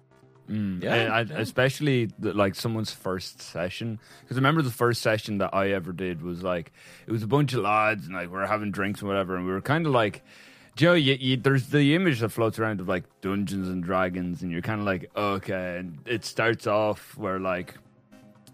Mm, 0.50 0.84
yeah, 0.84 0.94
And 0.94 1.34
I, 1.34 1.40
especially 1.40 2.12
the, 2.20 2.32
like 2.34 2.54
someone's 2.54 2.92
first 2.92 3.42
session 3.42 4.00
because 4.22 4.38
I 4.38 4.40
remember 4.40 4.62
the 4.62 4.70
first 4.70 5.02
session 5.02 5.40
that 5.40 5.56
I 5.56 5.72
ever 5.72 5.92
did 5.92 6.22
was 6.22 6.44
like 6.44 6.72
it 7.08 7.12
was 7.12 7.24
a 7.24 7.28
bunch 7.28 7.54
of 7.54 7.62
lads 7.62 8.06
and 8.06 8.14
like 8.14 8.28
we 8.28 8.38
were 8.38 8.46
having 8.46 8.72
drinks 8.72 9.00
and 9.00 9.08
whatever 9.08 9.36
and 9.36 9.48
we 9.48 9.52
were 9.52 9.62
kind 9.62 9.88
of 9.88 9.92
like 9.92 10.24
Joe, 10.76 10.94
you, 10.94 11.14
you, 11.14 11.38
there's 11.38 11.68
the 11.68 11.96
image 11.96 12.20
that 12.20 12.30
floats 12.30 12.60
around 12.60 12.82
of 12.82 12.90
like 12.90 13.06
Dungeons 13.22 13.70
and 13.70 13.82
Dragons, 13.82 14.42
and 14.42 14.52
you're 14.52 14.62
kind 14.62 14.82
of 14.82 14.86
like, 14.86 15.10
okay, 15.16 15.78
and 15.80 16.00
it 16.06 16.26
starts 16.26 16.68
off 16.68 17.16
where 17.18 17.40
like, 17.40 17.76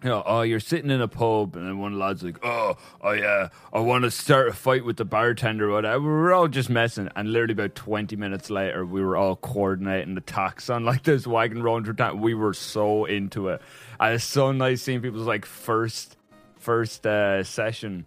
you 0.03 0.09
know, 0.09 0.23
oh, 0.25 0.41
you're 0.41 0.59
sitting 0.59 0.89
in 0.89 0.99
a 0.99 1.07
pub, 1.07 1.55
and 1.55 1.67
then 1.67 1.77
one 1.77 1.99
lad's 1.99 2.23
like, 2.23 2.39
oh, 2.43 2.75
oh 3.01 3.11
yeah, 3.11 3.49
I 3.71 3.79
want 3.79 4.03
to 4.03 4.11
start 4.11 4.47
a 4.47 4.53
fight 4.53 4.83
with 4.83 4.97
the 4.97 5.05
bartender, 5.05 5.69
whatever. 5.69 5.99
We 5.99 6.09
were 6.09 6.33
all 6.33 6.47
just 6.47 6.69
messing, 6.69 7.09
and 7.15 7.31
literally 7.31 7.53
about 7.53 7.75
20 7.75 8.15
minutes 8.15 8.49
later, 8.49 8.83
we 8.83 9.03
were 9.03 9.15
all 9.15 9.35
coordinating 9.35 10.17
attacks 10.17 10.69
on 10.69 10.85
like 10.85 11.03
this 11.03 11.27
wagon 11.27 11.61
rolling 11.61 11.85
through 11.85 11.95
town. 11.95 12.19
We 12.19 12.33
were 12.33 12.53
so 12.53 13.05
into 13.05 13.49
it, 13.49 13.61
and 13.99 14.15
it's 14.15 14.23
so 14.23 14.51
nice 14.51 14.81
seeing 14.81 15.01
people's 15.01 15.27
like 15.27 15.45
first, 15.45 16.17
first 16.57 17.05
uh, 17.05 17.43
session 17.43 18.05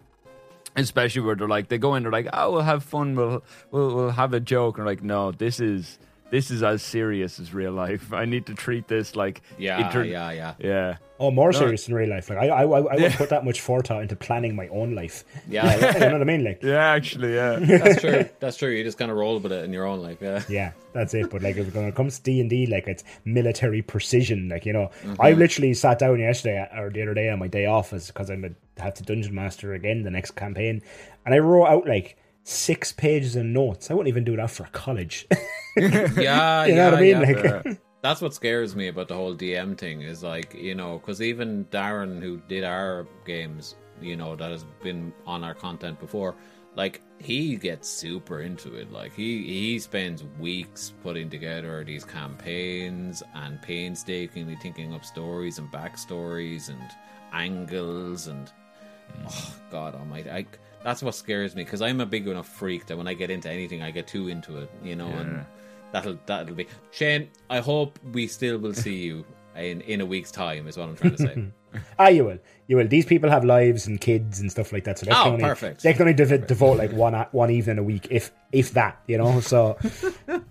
especially 0.77 1.21
where 1.21 1.35
they're 1.35 1.47
like 1.47 1.69
they 1.69 1.77
go 1.77 1.95
in 1.95 2.03
they're 2.03 2.11
like 2.11 2.27
oh 2.33 2.51
we'll 2.51 2.61
have 2.61 2.83
fun 2.83 3.15
we'll 3.15 3.41
we'll, 3.71 3.95
we'll 3.95 4.09
have 4.09 4.33
a 4.33 4.41
joke 4.41 4.77
and 4.77 4.85
like 4.85 5.01
no 5.01 5.31
this 5.31 5.61
is 5.61 5.97
this 6.31 6.51
is 6.51 6.63
as 6.63 6.81
serious 6.81 7.39
as 7.39 7.53
real 7.53 7.71
life 7.71 8.11
i 8.13 8.25
need 8.25 8.45
to 8.45 8.53
treat 8.53 8.87
this 8.87 9.15
like 9.15 9.41
Yeah, 9.57 9.85
inter- 9.85 10.03
yeah, 10.03 10.31
yeah. 10.31 10.53
yeah 10.59 10.97
Oh, 11.17 11.31
more 11.31 11.53
serious 11.53 11.87
in 11.87 11.93
real 11.93 12.09
life. 12.09 12.29
Like 12.29 12.39
I, 12.39 12.47
I, 12.47 12.63
I, 12.63 12.63
I 12.63 12.95
wouldn't 12.95 13.15
put 13.15 13.29
that 13.29 13.45
much 13.45 13.61
forethought 13.61 14.01
into 14.01 14.17
planning 14.17 14.53
my 14.53 14.67
own 14.67 14.95
life. 14.95 15.23
Yeah, 15.47 15.93
you 15.93 15.99
know 15.99 16.11
what 16.11 16.21
I 16.21 16.25
mean? 16.25 16.43
Like, 16.43 16.61
yeah 16.61 16.87
actually 16.87 17.35
yeah 17.35 17.55
that's 17.59 18.01
true. 18.01 18.25
That's 18.41 18.57
true. 18.57 18.69
You 18.71 18.83
just 18.83 18.97
kind 18.97 19.09
of 19.09 19.15
roll 19.15 19.39
with 19.39 19.53
it 19.53 19.63
in 19.63 19.71
your 19.71 19.85
own 19.85 20.01
life. 20.01 20.17
Yeah. 20.19 20.43
yeah, 20.49 20.71
that's 20.91 21.13
it. 21.13 21.29
But 21.29 21.41
like, 21.41 21.55
if- 21.55 21.73
when 21.73 21.85
it 21.85 21.95
comes 21.95 22.17
to 22.17 22.23
D 22.23 22.41
and 22.41 22.49
D, 22.49 22.65
like 22.65 22.87
it's 22.87 23.05
military 23.23 23.81
precision. 23.81 24.49
Like 24.49 24.65
you 24.65 24.73
know, 24.73 24.91
mm-hmm. 25.03 25.21
I 25.21 25.31
literally 25.31 25.73
sat 25.73 25.99
down 25.99 26.19
yesterday 26.19 26.67
or 26.77 26.89
the 26.89 27.01
other 27.01 27.13
day 27.13 27.29
on 27.29 27.39
my 27.39 27.47
day 27.47 27.65
off, 27.65 27.93
is 27.93 28.07
because 28.07 28.29
I'm 28.29 28.43
a, 28.43 28.81
have 28.81 28.95
to 28.95 29.03
dungeon 29.03 29.33
master 29.33 29.73
again 29.73 30.03
the 30.03 30.11
next 30.11 30.31
campaign, 30.31 30.81
and 31.25 31.33
I 31.33 31.39
wrote 31.39 31.67
out 31.67 31.87
like 31.87 32.17
six 32.45 32.93
pages 32.93 33.35
of 33.35 33.43
notes. 33.43 33.91
I 33.91 33.95
wouldn't 33.95 34.07
even 34.07 34.23
do 34.23 34.37
that 34.37 34.51
for 34.51 34.63
a 34.63 34.69
college. 34.69 35.27
Yeah, 35.77 36.63
you 36.63 36.73
yeah, 36.73 36.75
know 36.75 36.91
what 36.91 36.93
I 36.93 37.01
mean? 37.01 37.21
yeah. 37.21 37.61
Like, 37.65 37.81
That's 38.01 38.21
what 38.21 38.33
scares 38.33 38.77
me 38.77 38.87
about 38.87 39.09
the 39.09 39.15
whole 39.15 39.35
DM 39.35 39.77
thing 39.77 40.03
is 40.03 40.23
like, 40.23 40.53
you 40.53 40.73
know, 40.73 40.99
because 40.99 41.21
even 41.21 41.65
Darren, 41.65 42.21
who 42.21 42.37
did 42.47 42.63
our 42.63 43.05
games, 43.25 43.75
you 43.99 44.15
know, 44.15 44.37
that 44.37 44.51
has 44.51 44.63
been 44.81 45.11
on 45.27 45.43
our 45.43 45.53
content 45.53 45.99
before, 45.99 46.33
like 46.77 47.01
he 47.19 47.57
gets 47.57 47.89
super 47.89 48.39
into 48.39 48.75
it. 48.75 48.89
Like 48.89 49.13
he 49.13 49.43
he 49.43 49.79
spends 49.79 50.23
weeks 50.39 50.93
putting 51.03 51.29
together 51.29 51.83
these 51.83 52.05
campaigns 52.05 53.21
and 53.33 53.61
painstakingly 53.61 54.55
thinking 54.55 54.93
up 54.93 55.03
stories 55.03 55.57
and 55.57 55.69
backstories 55.73 56.69
and 56.69 56.89
angles 57.33 58.27
and 58.27 58.47
mm. 58.47 59.25
oh 59.27 59.55
god 59.69 59.93
almighty 59.93 60.29
I, 60.29 60.45
that's 60.85 61.01
what 61.01 61.15
scares 61.15 61.55
me 61.55 61.63
because 61.63 61.81
i'm 61.81 61.99
a 61.99 62.05
big 62.05 62.27
enough 62.27 62.47
freak 62.47 62.85
that 62.85 62.95
when 62.95 63.07
i 63.07 63.13
get 63.13 63.31
into 63.31 63.49
anything 63.49 63.81
i 63.81 63.89
get 63.89 64.05
too 64.05 64.27
into 64.27 64.57
it 64.57 64.69
you 64.83 64.95
know 64.95 65.07
and 65.07 65.43
that'll 65.91 66.17
that'll 66.27 66.53
be 66.53 66.67
shane 66.91 67.27
i 67.49 67.59
hope 67.59 67.97
we 68.13 68.27
still 68.27 68.59
will 68.59 68.73
see 68.73 68.95
you 68.95 69.25
in 69.55 69.81
in 69.81 69.99
a 69.99 70.05
week's 70.05 70.31
time 70.31 70.67
is 70.67 70.77
what 70.77 70.87
i'm 70.87 70.95
trying 70.95 71.15
to 71.15 71.17
say 71.17 71.47
ah, 71.99 72.07
you 72.09 72.25
will, 72.25 72.39
you 72.67 72.77
will. 72.77 72.87
These 72.87 73.05
people 73.05 73.29
have 73.29 73.43
lives 73.45 73.87
and 73.87 73.99
kids 73.99 74.39
and 74.39 74.51
stuff 74.51 74.71
like 74.73 74.83
that, 74.85 74.99
so 74.99 75.05
they 75.05 75.11
Oh, 75.11 75.23
can 75.23 75.33
only, 75.33 75.43
perfect. 75.43 75.83
They 75.83 75.93
can 75.93 76.03
only 76.03 76.13
dev- 76.13 76.47
devote 76.47 76.77
like 76.77 76.91
one 76.91 77.13
one 77.31 77.51
evening 77.51 77.77
a 77.77 77.83
week, 77.83 78.07
if 78.11 78.31
if 78.51 78.71
that, 78.73 78.99
you 79.07 79.17
know. 79.17 79.39
So 79.41 79.77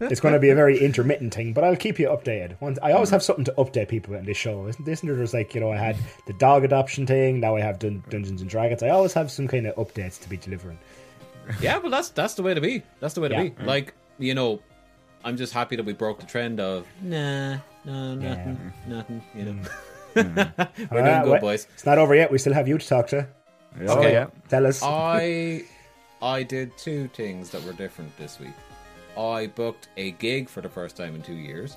it's 0.01 0.21
going 0.21 0.35
to 0.35 0.41
be 0.41 0.51
a 0.51 0.55
very 0.55 0.79
intermittent 0.79 1.35
thing, 1.35 1.53
but 1.53 1.65
I'll 1.65 1.77
keep 1.77 1.99
you 1.99 2.09
updated. 2.09 2.61
Once 2.61 2.79
I 2.83 2.93
always 2.93 3.11
have 3.11 3.23
something 3.23 3.45
to 3.47 3.53
update 3.53 3.89
people 3.89 4.15
in 4.15 4.25
this 4.25 4.37
show, 4.37 4.67
isn't 4.67 4.85
this? 4.85 5.01
There's 5.01 5.35
like 5.35 5.55
you 5.55 5.61
know, 5.61 5.73
I 5.73 5.77
had 5.77 5.97
the 6.27 6.33
dog 6.35 6.65
adoption 6.65 7.07
thing. 7.07 7.41
Now 7.41 7.57
I 7.57 7.61
have 7.61 7.79
Dun- 7.79 8.05
Dungeons 8.11 8.41
and 8.41 8.51
Dragons. 8.51 8.83
I 8.83 8.89
always 8.91 9.13
have 9.15 9.31
some 9.31 9.49
kind 9.49 9.67
of 9.67 9.75
updates 9.77 10.21
to 10.23 10.29
be 10.29 10.37
delivering. 10.37 10.79
yeah 11.61 11.77
well 11.77 11.91
that's 11.91 12.09
that's 12.09 12.33
the 12.35 12.43
way 12.43 12.55
to 12.55 12.61
be 12.63 12.83
that's 13.01 13.13
the 13.13 13.21
way 13.21 13.29
to 13.29 13.35
Yeah. 13.35 13.43
be 13.51 13.65
like 13.65 13.93
you 14.19 14.33
know 14.33 14.63
i'm 15.25 15.37
just 15.37 15.53
happy 15.53 15.77
that 15.77 15.85
we 15.85 15.93
broke 15.93 16.19
the 16.19 16.25
trend 16.25 16.59
of 16.59 16.87
nah 17.03 17.59
no 17.85 18.15
nothing 18.15 18.73
nothing 18.89 19.23
you 19.35 19.45
know 19.45 19.57
we're 20.15 20.23
doing 20.25 20.37
Ah, 20.91 21.23
good 21.25 21.33
wait, 21.33 21.41
boys 21.41 21.67
It's 21.75 21.87
not 21.87 21.99
over 21.99 22.15
yet. 22.15 22.31
We 22.31 22.39
still 22.39 22.55
have 22.55 22.69
you 22.69 22.79
to 22.79 22.87
talk 22.87 23.07
to. 23.09 23.27
oh 23.89 23.99
Okay. 23.99 24.13
yeah 24.13 24.27
Tell 24.49 24.67
us. 24.67 24.81
I 24.83 25.65
I 26.23 26.43
did 26.43 26.77
two 26.79 27.09
things 27.09 27.51
that 27.51 27.63
were 27.65 27.73
different 27.75 28.17
this 28.17 28.39
week. 28.41 28.55
I 29.19 29.47
booked 29.49 29.89
a 29.97 30.13
gig 30.13 30.49
for 30.49 30.61
the 30.61 30.69
first 30.69 30.97
time 30.97 31.15
in 31.15 31.23
two 31.23 31.35
years. 31.35 31.77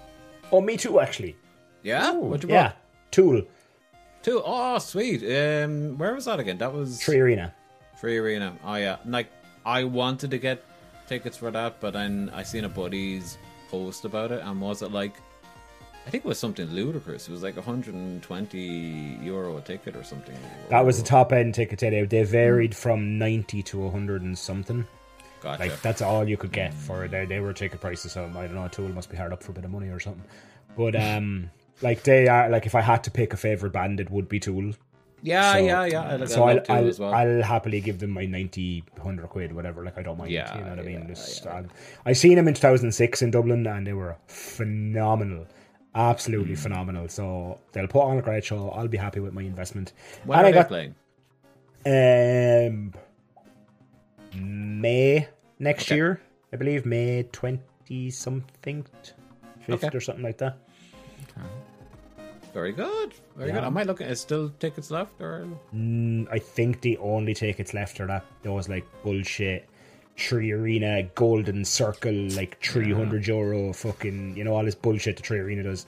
oh, 0.51 0.61
me 0.61 0.77
too, 0.77 0.99
actually. 0.99 1.35
Yeah, 1.83 2.11
what 2.13 2.41
you 2.43 2.49
Yeah, 2.49 2.69
book? 2.69 2.77
Tool 3.11 3.41
Two. 4.23 4.41
Oh, 4.45 4.77
sweet. 4.79 5.21
Um, 5.23 5.97
where 5.97 6.13
was 6.15 6.25
that 6.25 6.39
again? 6.39 6.57
That 6.57 6.73
was 6.73 6.99
3Arena. 6.99 7.51
Tree 7.99 8.17
Arena. 8.17 8.55
Oh 8.63 8.75
yeah, 8.75 8.97
like 9.05 9.27
I 9.65 9.83
wanted 9.83 10.31
to 10.31 10.37
get 10.37 10.63
tickets 11.07 11.35
for 11.37 11.51
that, 11.51 11.79
but 11.79 11.93
then 11.93 12.29
I 12.33 12.43
seen 12.43 12.63
a 12.65 12.69
buddy's 12.69 13.37
post 13.69 14.05
about 14.05 14.31
it, 14.31 14.41
and 14.43 14.61
was 14.61 14.81
it 14.81 14.91
like? 14.91 15.13
I 16.07 16.09
think 16.09 16.23
it 16.23 16.27
was 16.27 16.39
something 16.39 16.67
ludicrous. 16.71 17.27
It 17.27 17.31
was 17.33 17.43
like 17.43 17.57
120 17.57 19.19
euro 19.23 19.57
a 19.57 19.61
ticket 19.61 19.93
or 19.95 20.03
something. 20.03 20.35
That 20.69 20.85
was 20.85 20.97
the 20.97 21.03
top 21.03 21.33
end 21.33 21.53
ticket 21.53 21.79
today. 21.79 22.05
They 22.05 22.23
varied 22.23 22.73
from 22.73 23.17
ninety 23.17 23.61
to 23.63 23.89
hundred 23.89 24.21
and 24.21 24.37
something. 24.37 24.87
Gotcha. 25.41 25.63
Like 25.63 25.81
that's 25.81 26.01
all 26.01 26.27
you 26.27 26.37
could 26.37 26.53
get 26.53 26.73
for 26.73 27.07
they 27.09 27.25
they 27.25 27.41
were 27.41 27.51
ticket 27.53 27.81
prices. 27.81 28.13
So 28.13 28.23
I 28.23 28.45
don't 28.47 28.55
know. 28.55 28.67
Tool 28.69 28.87
must 28.89 29.09
be 29.09 29.17
hard 29.17 29.33
up 29.33 29.43
for 29.43 29.51
a 29.51 29.55
bit 29.55 29.65
of 29.65 29.71
money 29.71 29.89
or 29.89 29.99
something. 29.99 30.23
But 30.77 30.95
um, 31.09 31.51
like 31.81 32.03
they 32.03 32.27
are 32.29 32.49
like 32.49 32.65
if 32.65 32.73
I 32.73 32.81
had 32.81 33.03
to 33.03 33.11
pick 33.11 33.33
a 33.33 33.37
favorite 33.37 33.73
band, 33.73 33.99
it 33.99 34.09
would 34.09 34.29
be 34.29 34.39
Tool. 34.39 34.71
yeah, 35.21 35.51
So- 35.53 35.57
yeah, 35.59 35.85
yeah. 35.85 36.01
I, 36.03 36.15
like, 36.15 36.29
so 36.29 36.43
I'll 36.45 36.61
I'll, 36.69 36.87
as 36.87 36.99
well. 36.99 37.13
I'll 37.13 37.41
happily 37.43 37.81
give 37.81 37.99
them 37.99 38.11
my 38.11 38.25
90, 38.25 38.83
100 38.95 39.27
quid, 39.27 39.51
whatever. 39.53 39.83
Like 39.83 39.97
I 39.97 40.03
don't 40.03 40.17
mind. 40.17 40.31
Yeah, 40.31 40.57
you 40.57 40.63
know 40.63 40.69
what 40.69 40.79
I 40.79 40.83
mean. 40.83 41.05
yeah, 41.09 41.25
yeah. 41.43 41.51
I'll- 41.53 41.65
I 42.05 42.13
seen 42.13 42.35
them 42.35 42.47
in 42.47 42.53
two 42.53 42.61
thousand 42.61 42.93
six 42.93 43.21
in 43.21 43.29
Dublin, 43.31 43.67
and 43.67 43.85
they 43.85 43.93
were 43.93 44.15
phenomenal. 44.27 45.45
Absolutely 45.97 46.55
phenomenal. 46.55 47.07
So 47.09 47.59
they'll 47.71 47.87
put 47.87 48.03
on 48.03 48.19
a 48.19 48.21
great 48.21 48.45
show. 48.45 48.69
I'll 48.69 48.87
be 48.87 48.97
happy 48.97 49.19
with 49.19 49.33
my 49.33 49.41
investment. 49.41 49.93
when 50.25 50.37
and 50.37 50.45
are 50.45 50.49
I 50.49 50.51
they 50.51 50.57
got 50.57 50.67
playing? 50.67 50.95
um 51.85 52.93
May 54.33 55.27
next 55.59 55.87
Okay. 55.87 55.95
year, 55.95 56.21
I 56.53 56.57
believe 56.57 56.85
May 56.85 57.23
twenty 57.31 58.11
something, 58.11 58.85
fifth 59.61 59.83
Okay. 59.85 59.97
or 59.97 60.01
something 60.01 60.23
like 60.23 60.37
that. 60.37 60.57
Very 62.53 62.71
good. 62.73 63.13
Very 63.35 63.49
Yeah. 63.49 63.55
good. 63.55 63.63
Am 63.65 63.77
I 63.77 63.83
looking? 63.83 64.05
at 64.07 64.13
is 64.13 64.19
still 64.21 64.49
tickets 64.59 64.89
left 64.91 65.19
or 65.21 65.47
Mm, 65.73 66.27
I 66.31 66.39
think 66.39 66.81
the 66.81 66.97
only 66.97 67.33
tickets 67.33 67.73
left 67.73 67.99
are 67.99 68.07
that 68.07 68.25
those 68.43 68.67
like 68.69 68.85
bullshit 69.03 69.67
3Arena 70.17 71.13
Golden 71.15 71.63
Circle 71.63 72.29
like 72.31 72.59
three 72.61 72.91
hundred 72.91 73.27
euro 73.27 73.73
fucking 73.73 74.35
you 74.35 74.43
know 74.43 74.55
all 74.55 74.63
this 74.65 74.75
bullshit 74.75 75.17
the 75.17 75.23
3Arena 75.23 75.63
does. 75.63 75.85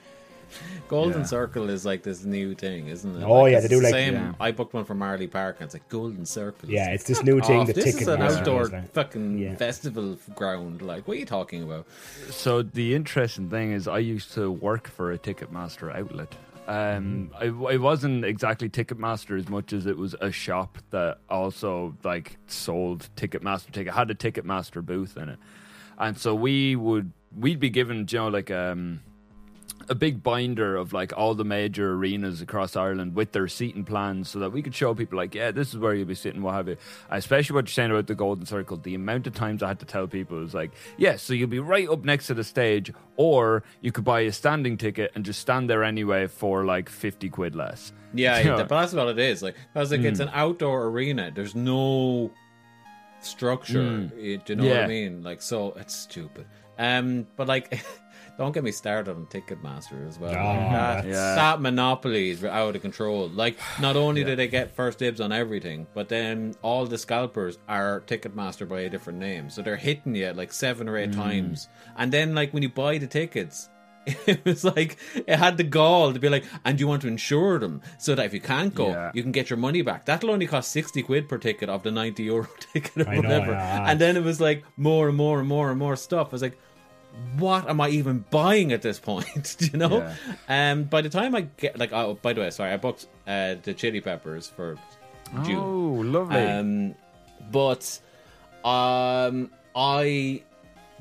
Golden 0.87 1.19
Yeah. 1.21 1.25
Circle 1.27 1.69
is 1.69 1.85
like 1.85 2.01
this 2.01 2.23
new 2.23 2.55
thing, 2.55 2.87
isn't 2.87 3.21
it? 3.21 3.23
Oh, 3.23 3.45
yeah, 3.45 3.59
they 3.59 3.67
do 3.67 3.77
the 3.77 3.83
like- 3.83 3.91
same. 3.91 4.13
Yeah. 4.15 4.33
I 4.39 4.51
booked 4.51 4.73
one 4.73 4.83
for 4.83 4.95
Marlay 4.95 5.29
Park 5.29 5.57
and 5.59 5.65
it's 5.65 5.75
like 5.75 5.87
Golden 5.89 6.25
Circle. 6.25 6.67
Yeah, 6.69 6.89
it's 6.89 7.03
this 7.03 7.21
new 7.23 7.37
oh, 7.39 7.43
thing. 7.43 7.59
Oh, 7.61 7.65
the 7.65 7.73
this 7.73 7.83
ticket 7.83 8.01
is 8.01 8.07
an 8.07 8.21
outdoor 8.23 8.63
is 8.63 8.71
like- 8.71 8.91
fucking 8.91 9.37
Yeah. 9.37 9.55
festival 9.55 10.17
ground. 10.33 10.81
Like, 10.81 11.07
what 11.07 11.17
are 11.17 11.19
you 11.19 11.27
talking 11.27 11.61
about? 11.61 11.85
So 12.31 12.63
the 12.63 12.95
interesting 12.95 13.51
thing 13.51 13.73
is, 13.73 13.87
I 13.87 13.99
used 13.99 14.33
to 14.33 14.49
work 14.51 14.87
for 14.87 15.11
a 15.11 15.19
Ticketmaster 15.19 15.95
outlet. 15.95 16.35
Um, 16.69 17.31
I, 17.35 17.45
I 17.45 17.77
wasn't 17.77 18.23
exactly 18.23 18.69
Ticketmaster 18.69 19.39
as 19.39 19.49
much 19.49 19.73
as 19.73 19.87
it 19.87 19.97
was 19.97 20.15
a 20.21 20.31
shop 20.31 20.77
that 20.91 21.17
also 21.27 21.97
like 22.03 22.37
sold 22.45 23.09
Ticketmaster. 23.15 23.71
Ticket 23.71 23.91
had 23.91 24.11
a 24.11 24.15
Ticketmaster 24.15 24.85
booth 24.85 25.17
in 25.17 25.29
it, 25.29 25.39
and 25.97 26.15
so 26.15 26.35
we 26.35 26.75
would 26.75 27.11
we'd 27.35 27.59
be 27.59 27.71
given 27.71 28.05
you 28.07 28.19
know 28.19 28.27
like 28.27 28.51
um 28.51 28.99
a 29.89 29.95
big 29.95 30.21
binder 30.21 30.75
of 30.75 30.93
like 30.93 31.11
all 31.17 31.33
the 31.33 31.43
major 31.43 31.93
arenas 31.93 32.41
across 32.41 32.75
Ireland 32.75 33.15
with 33.15 33.31
their 33.31 33.47
seating 33.47 33.83
plans 33.83 34.29
so 34.29 34.39
that 34.39 34.51
we 34.51 34.61
could 34.61 34.75
show 34.75 34.93
people 34.93 35.17
like, 35.17 35.33
yeah, 35.33 35.51
this 35.51 35.69
is 35.69 35.77
where 35.79 35.93
you'll 35.95 36.05
be 36.07 36.15
sitting, 36.15 36.41
what 36.43 36.53
have 36.53 36.67
you. 36.67 36.77
Especially 37.09 37.55
what 37.55 37.65
you're 37.67 37.73
saying 37.73 37.91
about 37.91 38.07
the 38.07 38.15
Golden 38.15 38.45
Circle, 38.45 38.77
the 38.77 38.93
amount 38.95 39.25
of 39.27 39.33
times 39.33 39.63
I 39.63 39.69
had 39.69 39.79
to 39.79 39.85
tell 39.85 40.05
people 40.07 40.43
is 40.43 40.53
like, 40.53 40.71
yeah, 40.97 41.15
so 41.15 41.33
you'll 41.33 41.47
be 41.49 41.59
right 41.59 41.89
up 41.89 42.03
next 42.05 42.27
to 42.27 42.33
the 42.33 42.43
stage, 42.43 42.93
or 43.17 43.63
you 43.81 43.91
could 43.91 44.03
buy 44.03 44.21
a 44.21 44.31
standing 44.31 44.77
ticket 44.77 45.11
and 45.15 45.25
just 45.25 45.39
stand 45.39 45.69
there 45.69 45.83
anyway 45.83 46.27
for 46.27 46.65
like 46.65 46.87
50 46.89 47.29
quid 47.29 47.55
less. 47.55 47.91
Yeah, 48.13 48.39
Yeah. 48.43 48.55
but 48.57 48.69
that's 48.69 48.93
what 48.93 49.07
it 49.07 49.19
is. 49.19 49.41
Like, 49.41 49.55
I 49.75 49.79
was 49.79 49.91
like, 49.91 50.01
Hmm. 50.01 50.05
it's 50.07 50.19
an 50.19 50.29
outdoor 50.33 50.85
arena. 50.87 51.31
There's 51.33 51.55
no 51.55 52.31
structure. 53.21 54.09
You- 54.17 54.37
Do 54.37 54.53
you 54.53 54.55
know 54.55 54.67
what 54.67 54.83
I 54.83 54.87
mean? 54.87 55.23
Like, 55.23 55.41
so 55.41 55.73
it's 55.77 55.95
stupid. 55.95 56.45
Um, 56.77 57.27
but 57.35 57.47
like, 57.47 57.83
don't 58.39 58.53
get 58.53 58.63
me 58.63 58.71
started 58.71 59.11
on 59.11 59.25
Ticketmaster 59.25 60.07
as 60.07 60.17
well. 60.17 60.31
Oh, 60.31 60.71
that, 60.71 61.05
Yeah. 61.05 61.35
that 61.35 61.59
monopoly 61.59 62.29
is 62.29 62.41
out 62.45 62.73
of 62.73 62.81
control. 62.81 63.27
Like, 63.27 63.57
not 63.81 63.97
only 63.97 64.23
do 64.23 64.33
they 64.33 64.47
get 64.47 64.73
first 64.73 64.99
dibs 64.99 65.19
on 65.19 65.33
everything, 65.33 65.87
but 65.93 66.07
then 66.07 66.55
all 66.61 66.85
the 66.85 66.97
scalpers 66.97 67.57
are 67.67 67.99
Ticketmaster 68.07 68.65
by 68.65 68.79
a 68.79 68.89
different 68.89 69.19
name. 69.19 69.49
So 69.49 69.61
they're 69.61 69.75
hitting 69.75 70.15
you 70.15 70.31
like 70.31 70.53
seven 70.53 70.87
or 70.87 70.95
eight 70.95 71.13
hmm. 71.13 71.19
times. 71.19 71.67
And 71.97 72.13
then, 72.13 72.33
like, 72.33 72.53
when 72.53 72.63
you 72.63 72.69
buy 72.69 72.97
the 72.97 73.07
tickets, 73.07 73.67
it 74.25 74.43
was 74.45 74.63
like 74.63 74.97
it 75.15 75.37
had 75.37 75.57
the 75.57 75.63
gall 75.65 76.13
to 76.13 76.19
be 76.19 76.29
like, 76.29 76.45
and 76.63 76.79
you 76.79 76.87
want 76.87 77.01
to 77.01 77.09
insure 77.09 77.59
them 77.59 77.81
so 77.97 78.15
that 78.15 78.25
if 78.25 78.33
you 78.33 78.39
can't 78.39 78.73
go, 78.73 78.87
Yeah. 78.87 79.11
you 79.13 79.21
can 79.21 79.33
get 79.33 79.49
your 79.49 79.57
money 79.57 79.81
back. 79.81 80.05
That'll 80.05 80.31
only 80.31 80.47
cost 80.47 80.71
sixty 80.71 81.03
quid 81.03 81.27
per 81.27 81.37
ticket 81.37 81.69
of 81.69 81.83
the 81.83 81.91
ninety 81.91 82.23
euro 82.23 82.47
ticket 82.73 83.05
or 83.05 83.09
I 83.09 83.17
whatever. 83.17 83.51
yeah. 83.51 83.91
And 83.91 83.99
then 83.99 84.15
it 84.15 84.23
was 84.23 84.39
like 84.39 84.63
more 84.77 85.09
and 85.09 85.17
more 85.17 85.39
and 85.39 85.47
more 85.49 85.69
and 85.69 85.77
more 85.77 85.97
stuff. 85.97 86.29
I 86.29 86.31
was 86.31 86.41
like, 86.41 86.57
what 87.37 87.69
am 87.69 87.81
I 87.81 87.89
even 87.89 88.25
buying 88.29 88.71
at 88.71 88.81
this 88.81 88.99
point? 88.99 89.55
Do 89.59 89.65
you 89.71 89.77
know? 89.77 90.13
Yeah. 90.47 90.71
Um, 90.71 90.83
by 90.83 91.01
the 91.01 91.09
time 91.09 91.35
I 91.35 91.41
get 91.57 91.77
like, 91.77 91.91
oh, 91.93 92.17
by 92.21 92.33
the 92.33 92.41
way, 92.41 92.49
sorry, 92.49 92.71
I 92.71 92.77
booked 92.77 93.07
uh, 93.27 93.55
the 93.63 93.73
Chili 93.73 94.01
Peppers 94.01 94.47
for 94.47 94.77
June. 95.43 95.57
Oh, 95.57 96.01
lovely. 96.05 96.37
Um, 96.37 96.95
but 97.51 97.99
um, 98.63 99.51
I 99.75 100.43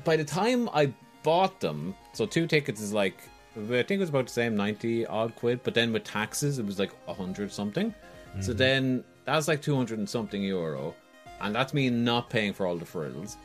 by 0.03 0.15
the 0.15 0.23
time 0.23 0.69
I 0.73 0.93
bought 1.23 1.59
them, 1.59 1.95
so 2.13 2.25
two 2.25 2.47
tickets 2.47 2.81
is 2.81 2.93
like 2.93 3.17
I 3.57 3.83
think 3.83 3.91
it 3.91 3.99
was 3.99 4.09
about 4.09 4.27
the 4.27 4.33
same 4.33 4.55
ninety 4.55 5.05
odd 5.05 5.35
quid, 5.35 5.61
but 5.63 5.73
then 5.73 5.91
with 5.91 6.03
taxes 6.03 6.59
it 6.59 6.65
was 6.65 6.79
like 6.79 6.91
a 7.07 7.13
hundred 7.13 7.51
something. 7.51 7.93
So 8.41 8.53
then 8.53 9.03
that's 9.25 9.47
like 9.47 9.61
two 9.61 9.75
hundred 9.75 9.97
and 9.97 10.07
something 10.07 10.41
euro, 10.43 10.95
and 11.41 11.53
that's 11.53 11.73
me 11.73 11.89
not 11.89 12.29
paying 12.29 12.53
for 12.53 12.67
all 12.67 12.77
the 12.77 12.85
frills. 12.85 13.37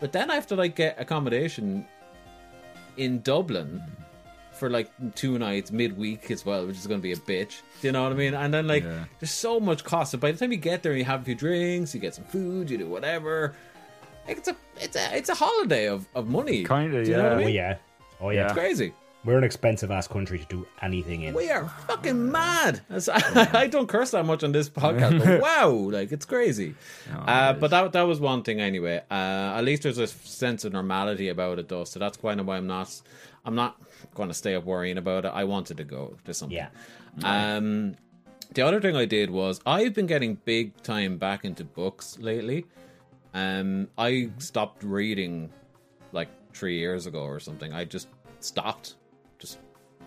But 0.00 0.12
then 0.12 0.30
I 0.30 0.34
have 0.34 0.46
to 0.48 0.56
like 0.56 0.76
get 0.76 1.00
accommodation 1.00 1.86
in 2.98 3.20
Dublin 3.22 3.82
for 4.52 4.68
like 4.68 4.90
two 5.14 5.38
nights 5.38 5.70
midweek 5.70 6.30
as 6.30 6.44
well, 6.44 6.66
which 6.66 6.76
is 6.76 6.86
going 6.86 6.98
to 7.00 7.02
be 7.02 7.12
a 7.12 7.16
bitch. 7.16 7.60
Do 7.80 7.86
you 7.88 7.92
know 7.92 8.02
what 8.02 8.12
I 8.12 8.16
mean? 8.16 8.34
And 8.34 8.52
then 8.52 8.66
like, 8.66 8.82
Yeah. 8.82 9.04
there's 9.20 9.30
so 9.30 9.60
much 9.60 9.84
cost. 9.84 10.10
So 10.12 10.18
by 10.18 10.32
the 10.32 10.38
time 10.38 10.50
you 10.50 10.58
get 10.58 10.82
there, 10.82 10.94
you 10.96 11.04
have 11.04 11.22
a 11.22 11.24
few 11.24 11.36
drinks, 11.36 11.94
you 11.94 12.00
get 12.00 12.14
some 12.14 12.24
food, 12.24 12.68
you 12.70 12.76
do 12.78 12.88
whatever. 12.88 13.54
Like, 14.26 14.38
it's 14.38 14.48
a 14.48 14.56
it's 14.80 14.96
a 14.96 15.16
it's 15.16 15.28
a 15.30 15.34
holiday 15.34 15.86
of, 15.88 16.06
of 16.14 16.28
money. 16.28 16.64
Kinda, 16.64 17.04
Do 17.04 17.10
you 17.10 17.16
know 17.16 17.36
what 17.36 17.44
I 17.44 17.46
yeah. 17.46 17.46
Oh 17.46 17.48
yeah, 17.48 17.76
oh 18.20 18.30
yeah. 18.30 18.36
Yeah. 18.40 18.44
It's 18.46 18.52
crazy. 18.52 18.92
We're 19.24 19.36
an 19.36 19.44
expensive 19.44 19.90
ass 19.90 20.06
country 20.06 20.38
to 20.38 20.44
do 20.46 20.66
anything 20.80 21.22
in. 21.22 21.34
We 21.34 21.50
are 21.50 21.68
fucking 21.86 22.30
mad. 22.30 22.82
That's- 22.88 23.08
I, 23.54 23.66
don't 23.66 23.88
curse 23.88 24.12
that 24.12 24.24
much 24.24 24.44
on 24.44 24.52
this 24.52 24.68
podcast, 24.68 25.24
but 25.24 25.40
wow, 25.42 25.70
like 25.70 26.12
it's 26.12 26.24
crazy. 26.24 26.74
uh, 27.12 27.52
but 27.54 27.70
that 27.70 27.92
that 27.92 28.02
was 28.02 28.20
one 28.20 28.42
thing 28.42 28.60
anyway. 28.60 29.02
Uh, 29.10 29.54
at 29.56 29.64
least 29.64 29.82
there's 29.82 29.98
a 29.98 30.06
sense 30.06 30.64
of 30.64 30.72
normality 30.72 31.28
about 31.28 31.58
it, 31.58 31.68
though. 31.68 31.84
So 31.84 31.98
that's 31.98 32.16
kind 32.16 32.40
of 32.40 32.46
why 32.46 32.56
I'm 32.56 32.66
not. 32.66 33.00
I'm 33.44 33.54
not 33.54 33.80
going 34.14 34.28
to 34.28 34.34
stay 34.34 34.54
up 34.54 34.64
worrying 34.64 34.98
about 34.98 35.24
it. 35.24 35.32
I 35.34 35.44
wanted 35.44 35.78
to 35.78 35.84
go 35.84 36.16
to 36.24 36.34
something. 36.34 36.56
Yeah. 36.56 36.68
Um, 37.24 37.96
the 38.54 38.62
other 38.62 38.80
thing 38.80 38.96
I 38.96 39.04
did 39.04 39.30
was 39.30 39.60
I've 39.66 39.94
been 39.94 40.06
getting 40.06 40.34
big 40.44 40.80
time 40.82 41.18
back 41.18 41.44
into 41.44 41.64
books 41.64 42.18
lately. 42.18 42.66
Um, 43.34 43.88
I 43.98 44.30
stopped 44.38 44.82
reading 44.82 45.50
like 46.12 46.28
three 46.54 46.78
years 46.78 47.06
ago 47.06 47.22
or 47.22 47.40
something. 47.40 47.72
I 47.72 47.84
just 47.84 48.08
stopped, 48.40 48.84
just 48.84 48.96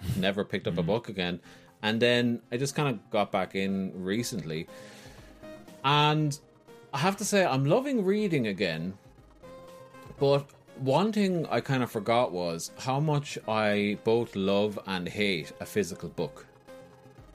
never 0.17 0.43
picked 0.43 0.67
up 0.67 0.77
a 0.77 0.83
mm. 0.83 0.87
book 0.87 1.09
again. 1.09 1.39
And 1.83 2.01
then 2.01 2.41
I 2.51 2.57
just 2.57 2.75
kind 2.75 2.89
of 2.89 3.09
got 3.09 3.31
back 3.31 3.55
in 3.55 3.91
recently. 3.95 4.67
And 5.83 6.37
I 6.93 6.99
have 6.99 7.17
to 7.17 7.25
say, 7.25 7.45
I'm 7.45 7.65
loving 7.65 8.05
reading 8.05 8.47
again. 8.47 8.93
But 10.19 10.45
one 10.77 11.11
thing 11.11 11.47
I 11.47 11.61
kind 11.61 11.81
of 11.81 11.89
forgot 11.89 12.31
was 12.31 12.71
how 12.77 12.99
much 12.99 13.37
I 13.47 13.97
both 14.03 14.35
love 14.35 14.77
and 14.85 15.07
hate 15.07 15.51
a 15.59 15.65
physical 15.65 16.09
book. 16.09 16.45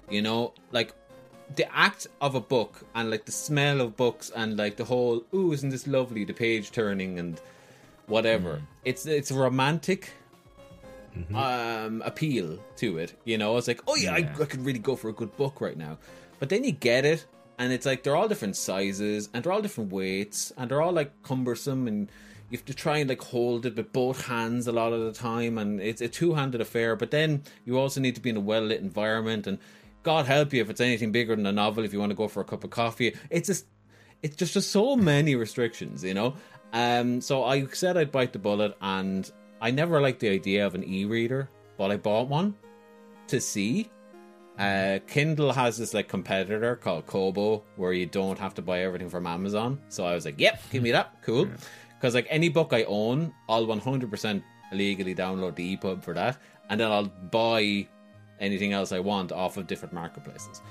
You 0.09 0.23
know, 0.23 0.53
like 0.71 0.93
the 1.55 1.67
act 1.77 2.07
of 2.21 2.35
a 2.35 2.41
book 2.41 2.85
and 2.95 3.11
like 3.11 3.25
the 3.25 3.33
smell 3.33 3.81
of 3.81 3.97
books 3.97 4.31
and 4.35 4.57
like 4.57 4.77
the 4.77 4.85
whole, 4.85 5.25
ooh, 5.35 5.53
isn't 5.53 5.71
this 5.71 5.87
lovely? 5.87 6.25
The 6.25 6.33
page 6.33 6.71
turning 6.71 7.19
and 7.19 7.41
whatever. 8.07 8.55
Mm. 8.55 8.63
It's 8.85 9.07
it's 9.07 9.33
romantic 9.33 10.13
um 11.35 12.03
appeal 12.05 12.59
to 12.77 12.99
it. 12.99 13.15
You 13.25 13.39
know, 13.39 13.57
it's 13.57 13.69
like, 13.69 13.83
oh 13.87 13.97
yeah, 13.97 14.17
Yeah. 14.17 14.35
I, 14.39 14.43
I 14.43 14.47
could 14.47 14.65
really 14.65 14.79
go 14.79 14.97
for 14.97 15.09
a 15.09 15.13
good 15.13 15.37
book 15.37 15.61
right 15.61 15.77
now. 15.77 15.99
But 16.39 16.51
then 16.51 16.65
you 16.65 16.73
get 16.73 17.05
it, 17.05 17.27
and 17.59 17.73
it's 17.73 17.87
like 17.87 18.03
they're 18.03 18.17
all 18.17 18.29
different 18.29 18.57
sizes 18.57 19.29
and 19.33 19.43
they're 19.43 19.53
all 19.53 19.63
different 19.63 19.93
weights 19.93 20.53
and 20.57 20.71
they're 20.71 20.83
all 20.83 20.93
like 20.93 21.23
cumbersome 21.23 21.89
and 21.89 22.11
you 22.51 22.59
have 22.59 22.65
to 22.67 22.75
try 22.75 22.99
and 22.99 23.09
like 23.09 23.23
hold 23.23 23.67
it 23.67 23.77
with 23.77 23.93
both 23.93 24.27
hands 24.27 24.67
a 24.67 24.73
lot 24.73 24.93
of 24.93 25.01
the 25.01 25.13
time 25.13 25.59
and 25.59 25.81
it's 25.81 26.01
a 26.01 26.09
two-handed 26.09 26.61
affair 26.61 26.95
but 26.97 27.11
then 27.11 27.43
you 27.65 27.79
also 27.79 28.01
need 28.01 28.15
to 28.15 28.21
be 28.21 28.31
in 28.31 28.37
a 28.37 28.41
well-lit 28.41 28.81
environment 28.81 29.47
and 29.47 29.59
god 30.03 30.27
help 30.27 30.53
you 30.53 30.61
if 30.61 30.71
it's 30.71 30.81
anything 30.81 31.11
bigger 31.11 31.35
than 31.35 31.47
a 31.47 31.53
novel 31.53 31.85
if 31.85 31.93
you 31.93 31.99
want 31.99 32.11
to 32.11 32.17
go 32.17 32.29
for 32.29 32.41
a 32.41 32.45
cup 32.45 32.63
of 32.63 32.71
coffee 32.71 33.15
it's 33.31 33.49
just 33.49 33.67
it's 34.23 34.37
just, 34.37 34.55
just 34.55 34.71
so 34.71 34.95
many 34.95 35.35
restrictions 35.35 36.05
you 36.05 36.15
know 36.15 36.35
um 36.73 37.21
so 37.21 37.43
i 37.45 37.65
said 37.67 37.97
i'd 37.97 38.13
bite 38.13 38.33
the 38.33 38.39
bullet 38.39 38.77
and 38.81 39.33
i 39.61 39.71
never 39.71 40.01
liked 40.01 40.21
the 40.21 40.29
idea 40.29 40.67
of 40.67 40.75
an 40.75 40.85
e-reader 40.85 41.49
but 41.77 41.91
i 41.91 41.97
bought 41.97 42.29
one 42.29 42.55
to 43.27 43.41
see 43.41 43.91
uh, 44.59 45.01
Kindle 45.07 45.53
has 45.53 45.77
this 45.77 45.93
like 45.93 46.09
competitor 46.09 46.77
called 46.77 47.07
Kobo 47.07 47.63
where 47.77 47.93
you 47.93 48.07
don't 48.07 48.39
have 48.39 48.55
to 48.55 48.63
buy 48.63 48.81
everything 48.81 49.11
from 49.11 49.27
Amazon. 49.27 49.79
So 49.91 50.07
I 50.07 50.15
was 50.15 50.25
like, 50.25 50.41
"Yep, 50.41 50.63
give 50.71 50.83
me 50.83 50.93
that, 50.93 51.23
cool." 51.23 51.49
Because 51.99 52.15
like 52.15 52.27
any 52.31 52.49
book 52.49 52.73
I 52.73 52.85
own, 52.85 53.35
I'll 53.49 53.67
100% 53.67 54.43
illegally 54.73 55.15
download 55.15 55.57
the 55.57 55.77
EPUB 55.77 56.03
for 56.03 56.15
that, 56.15 56.39
and 56.71 56.81
then 56.81 56.91
I'll 56.91 57.07
buy 57.31 57.87
anything 58.41 58.73
else 58.73 58.93
I 58.93 59.01
want 59.01 59.33
off 59.33 59.57
of 59.57 59.67
different 59.67 59.95
marketplaces. 59.95 60.63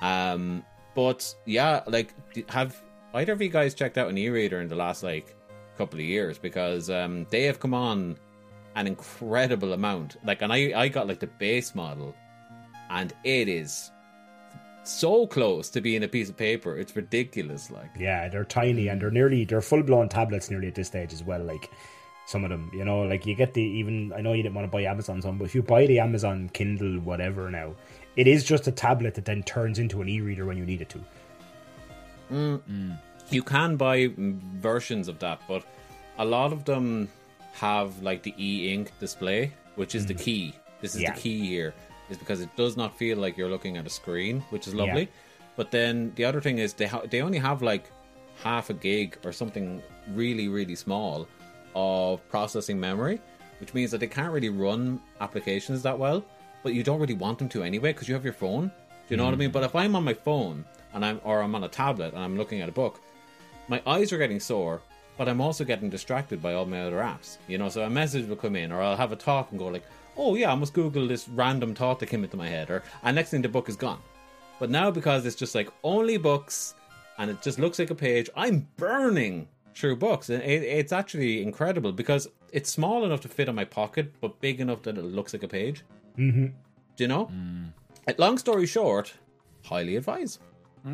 Um, 0.00 0.64
but 0.94 1.34
yeah, 1.46 1.82
like, 1.86 2.14
have 2.48 2.80
either 3.14 3.32
of 3.32 3.40
you 3.40 3.48
guys 3.48 3.74
checked 3.74 3.98
out 3.98 4.08
an 4.08 4.18
e-reader 4.18 4.60
in 4.60 4.68
the 4.68 4.76
last 4.76 5.02
like 5.02 5.34
couple 5.78 5.98
of 5.98 6.04
years? 6.04 6.38
Because 6.38 6.90
um, 6.90 7.26
they 7.30 7.44
have 7.44 7.58
come 7.60 7.74
on 7.74 8.16
an 8.74 8.86
incredible 8.86 9.72
amount. 9.72 10.16
Like, 10.24 10.42
and 10.42 10.52
I 10.52 10.72
I 10.74 10.88
got 10.88 11.06
like 11.06 11.20
the 11.20 11.26
base 11.26 11.74
model 11.74 12.14
and 12.90 13.12
it 13.24 13.48
is 13.48 13.90
so 14.84 15.26
close 15.26 15.70
to 15.70 15.80
being 15.80 16.02
a 16.02 16.08
piece 16.08 16.28
of 16.28 16.36
paper. 16.36 16.76
It's 16.76 16.94
ridiculous. 16.94 17.70
Like, 17.70 17.90
Yeah, 17.98 18.28
they're 18.28 18.44
tiny 18.44 18.88
and 18.88 19.00
they're 19.00 19.10
nearly 19.10 19.44
they're 19.44 19.62
full 19.62 19.82
blown 19.82 20.08
tablets 20.08 20.50
nearly 20.50 20.68
at 20.68 20.74
this 20.74 20.88
stage 20.88 21.12
as 21.12 21.22
well. 21.22 21.42
Like 21.42 21.70
some 22.26 22.44
of 22.44 22.50
them, 22.50 22.70
you 22.72 22.84
know, 22.84 23.02
like 23.02 23.26
you 23.26 23.34
get 23.34 23.54
the 23.54 23.62
even. 23.62 24.12
I 24.12 24.20
know 24.20 24.32
you 24.32 24.42
didn't 24.42 24.54
want 24.54 24.66
to 24.66 24.70
buy 24.70 24.82
Amazon 24.82 25.22
some, 25.22 25.38
but 25.38 25.44
if 25.44 25.54
you 25.54 25.62
buy 25.62 25.86
the 25.86 25.98
Amazon 25.98 26.50
Kindle 26.52 27.00
whatever 27.00 27.50
now, 27.50 27.74
it 28.16 28.26
is 28.26 28.44
just 28.44 28.66
a 28.66 28.72
tablet 28.72 29.14
that 29.14 29.24
then 29.24 29.42
turns 29.42 29.78
into 29.78 30.02
an 30.02 30.08
e-reader 30.08 30.44
when 30.44 30.56
you 30.56 30.64
need 30.64 30.82
it 30.82 30.88
to. 30.90 31.00
you 33.30 33.42
can 33.42 33.76
buy 33.76 34.08
mm, 34.08 34.40
versions 34.60 35.08
of 35.08 35.18
that, 35.20 35.40
but 35.48 35.64
a 36.18 36.24
lot 36.24 36.52
of 36.52 36.64
them 36.64 37.08
have 37.52 38.02
like 38.02 38.22
the 38.22 38.34
e-ink 38.38 38.92
display, 38.98 39.52
which 39.76 39.94
is 39.94 40.06
the 40.06 40.14
mm-hmm. 40.14 40.22
key. 40.22 40.54
This 40.80 40.94
is 40.94 41.02
Yeah. 41.02 41.14
the 41.14 41.20
key 41.20 41.46
here, 41.46 41.74
is 42.10 42.18
because 42.18 42.40
it 42.40 42.54
does 42.56 42.76
not 42.76 42.96
feel 42.96 43.18
like 43.18 43.36
you're 43.36 43.48
looking 43.48 43.76
at 43.76 43.86
a 43.86 43.90
screen, 43.90 44.42
which 44.50 44.66
is 44.66 44.74
lovely. 44.74 45.02
Yeah. 45.02 45.54
But 45.56 45.70
then 45.70 46.12
the 46.16 46.24
other 46.24 46.40
thing 46.40 46.58
is 46.58 46.72
they 46.74 46.86
ha- 46.86 47.02
they 47.08 47.20
only 47.20 47.38
have 47.38 47.62
like 47.62 47.90
half 48.42 48.70
a 48.70 48.74
gig 48.74 49.18
or 49.24 49.32
something 49.32 49.82
really 50.14 50.48
really 50.48 50.74
small 50.74 51.28
of 51.74 52.26
processing 52.28 52.80
memory, 52.80 53.20
which 53.60 53.74
means 53.74 53.90
that 53.90 53.98
they 53.98 54.06
can't 54.06 54.32
really 54.32 54.48
run 54.48 55.00
applications 55.20 55.82
that 55.82 55.98
well. 55.98 56.24
But 56.62 56.74
you 56.74 56.82
don't 56.82 57.00
really 57.00 57.14
want 57.14 57.38
them 57.38 57.48
to 57.50 57.62
anyway 57.62 57.92
because 57.92 58.08
you 58.08 58.14
have 58.14 58.24
your 58.24 58.32
phone. 58.32 58.68
Do 58.68 59.08
you 59.10 59.16
know 59.16 59.24
what 59.24 59.34
I 59.34 59.36
mean? 59.36 59.50
Mm. 59.50 59.52
But 59.52 59.64
if 59.64 59.74
I'm 59.74 59.94
on 59.96 60.04
my 60.04 60.14
phone 60.14 60.64
and 60.94 61.04
I'm 61.04 61.20
or 61.24 61.42
I'm 61.42 61.54
on 61.54 61.64
a 61.64 61.68
tablet 61.68 62.14
and 62.14 62.22
I'm 62.22 62.36
looking 62.36 62.60
at 62.60 62.68
a 62.68 62.72
book, 62.72 63.00
my 63.68 63.82
eyes 63.86 64.12
are 64.12 64.18
getting 64.18 64.40
sore, 64.40 64.80
but 65.22 65.28
I'm 65.28 65.40
also 65.40 65.62
getting 65.62 65.88
distracted 65.88 66.42
by 66.42 66.54
all 66.54 66.66
my 66.66 66.80
other 66.80 66.96
apps. 66.96 67.38
You 67.46 67.56
know, 67.56 67.68
so 67.68 67.82
a 67.82 67.88
message 67.88 68.26
will 68.26 68.34
come 68.34 68.56
in, 68.56 68.72
or 68.72 68.82
I'll 68.82 68.96
have 68.96 69.12
a 69.12 69.16
talk 69.30 69.52
and 69.52 69.58
go 69.60 69.68
like, 69.68 69.84
"Oh 70.16 70.34
yeah, 70.34 70.50
I 70.50 70.56
must 70.56 70.74
Google 70.74 71.06
this 71.06 71.28
random 71.28 71.76
thought 71.76 72.00
that 72.00 72.06
came 72.06 72.24
into 72.24 72.36
my 72.36 72.48
head," 72.48 72.70
or 72.70 72.82
and 73.04 73.14
next 73.14 73.30
thing 73.30 73.40
the 73.40 73.48
book 73.48 73.68
is 73.68 73.76
gone. 73.76 74.00
But 74.58 74.68
now 74.68 74.90
because 74.90 75.24
it's 75.24 75.36
just 75.36 75.54
like 75.54 75.68
only 75.84 76.16
books, 76.16 76.74
and 77.18 77.30
it 77.30 77.40
just 77.40 77.60
looks 77.60 77.78
like 77.78 77.90
a 77.90 77.94
page, 77.94 78.30
I'm 78.34 78.66
burning 78.76 79.46
through 79.76 79.94
books, 79.94 80.28
and 80.28 80.42
it, 80.42 80.64
it's 80.64 80.92
actually 80.92 81.40
incredible 81.40 81.92
because 81.92 82.26
it's 82.50 82.68
small 82.68 83.04
enough 83.04 83.20
to 83.20 83.28
fit 83.28 83.48
in 83.48 83.54
my 83.54 83.64
pocket, 83.64 84.12
but 84.20 84.40
big 84.40 84.60
enough 84.60 84.82
that 84.82 84.98
it 84.98 85.04
looks 85.04 85.32
like 85.32 85.44
a 85.44 85.48
page. 85.60 85.84
Mm-hmm. 86.18 86.46
Do 86.96 87.04
you 87.04 87.06
know? 87.06 87.30
Uh, 88.08 88.12
Long 88.18 88.38
story 88.38 88.66
short, 88.66 89.14
highly 89.62 89.94
advise. 89.94 90.40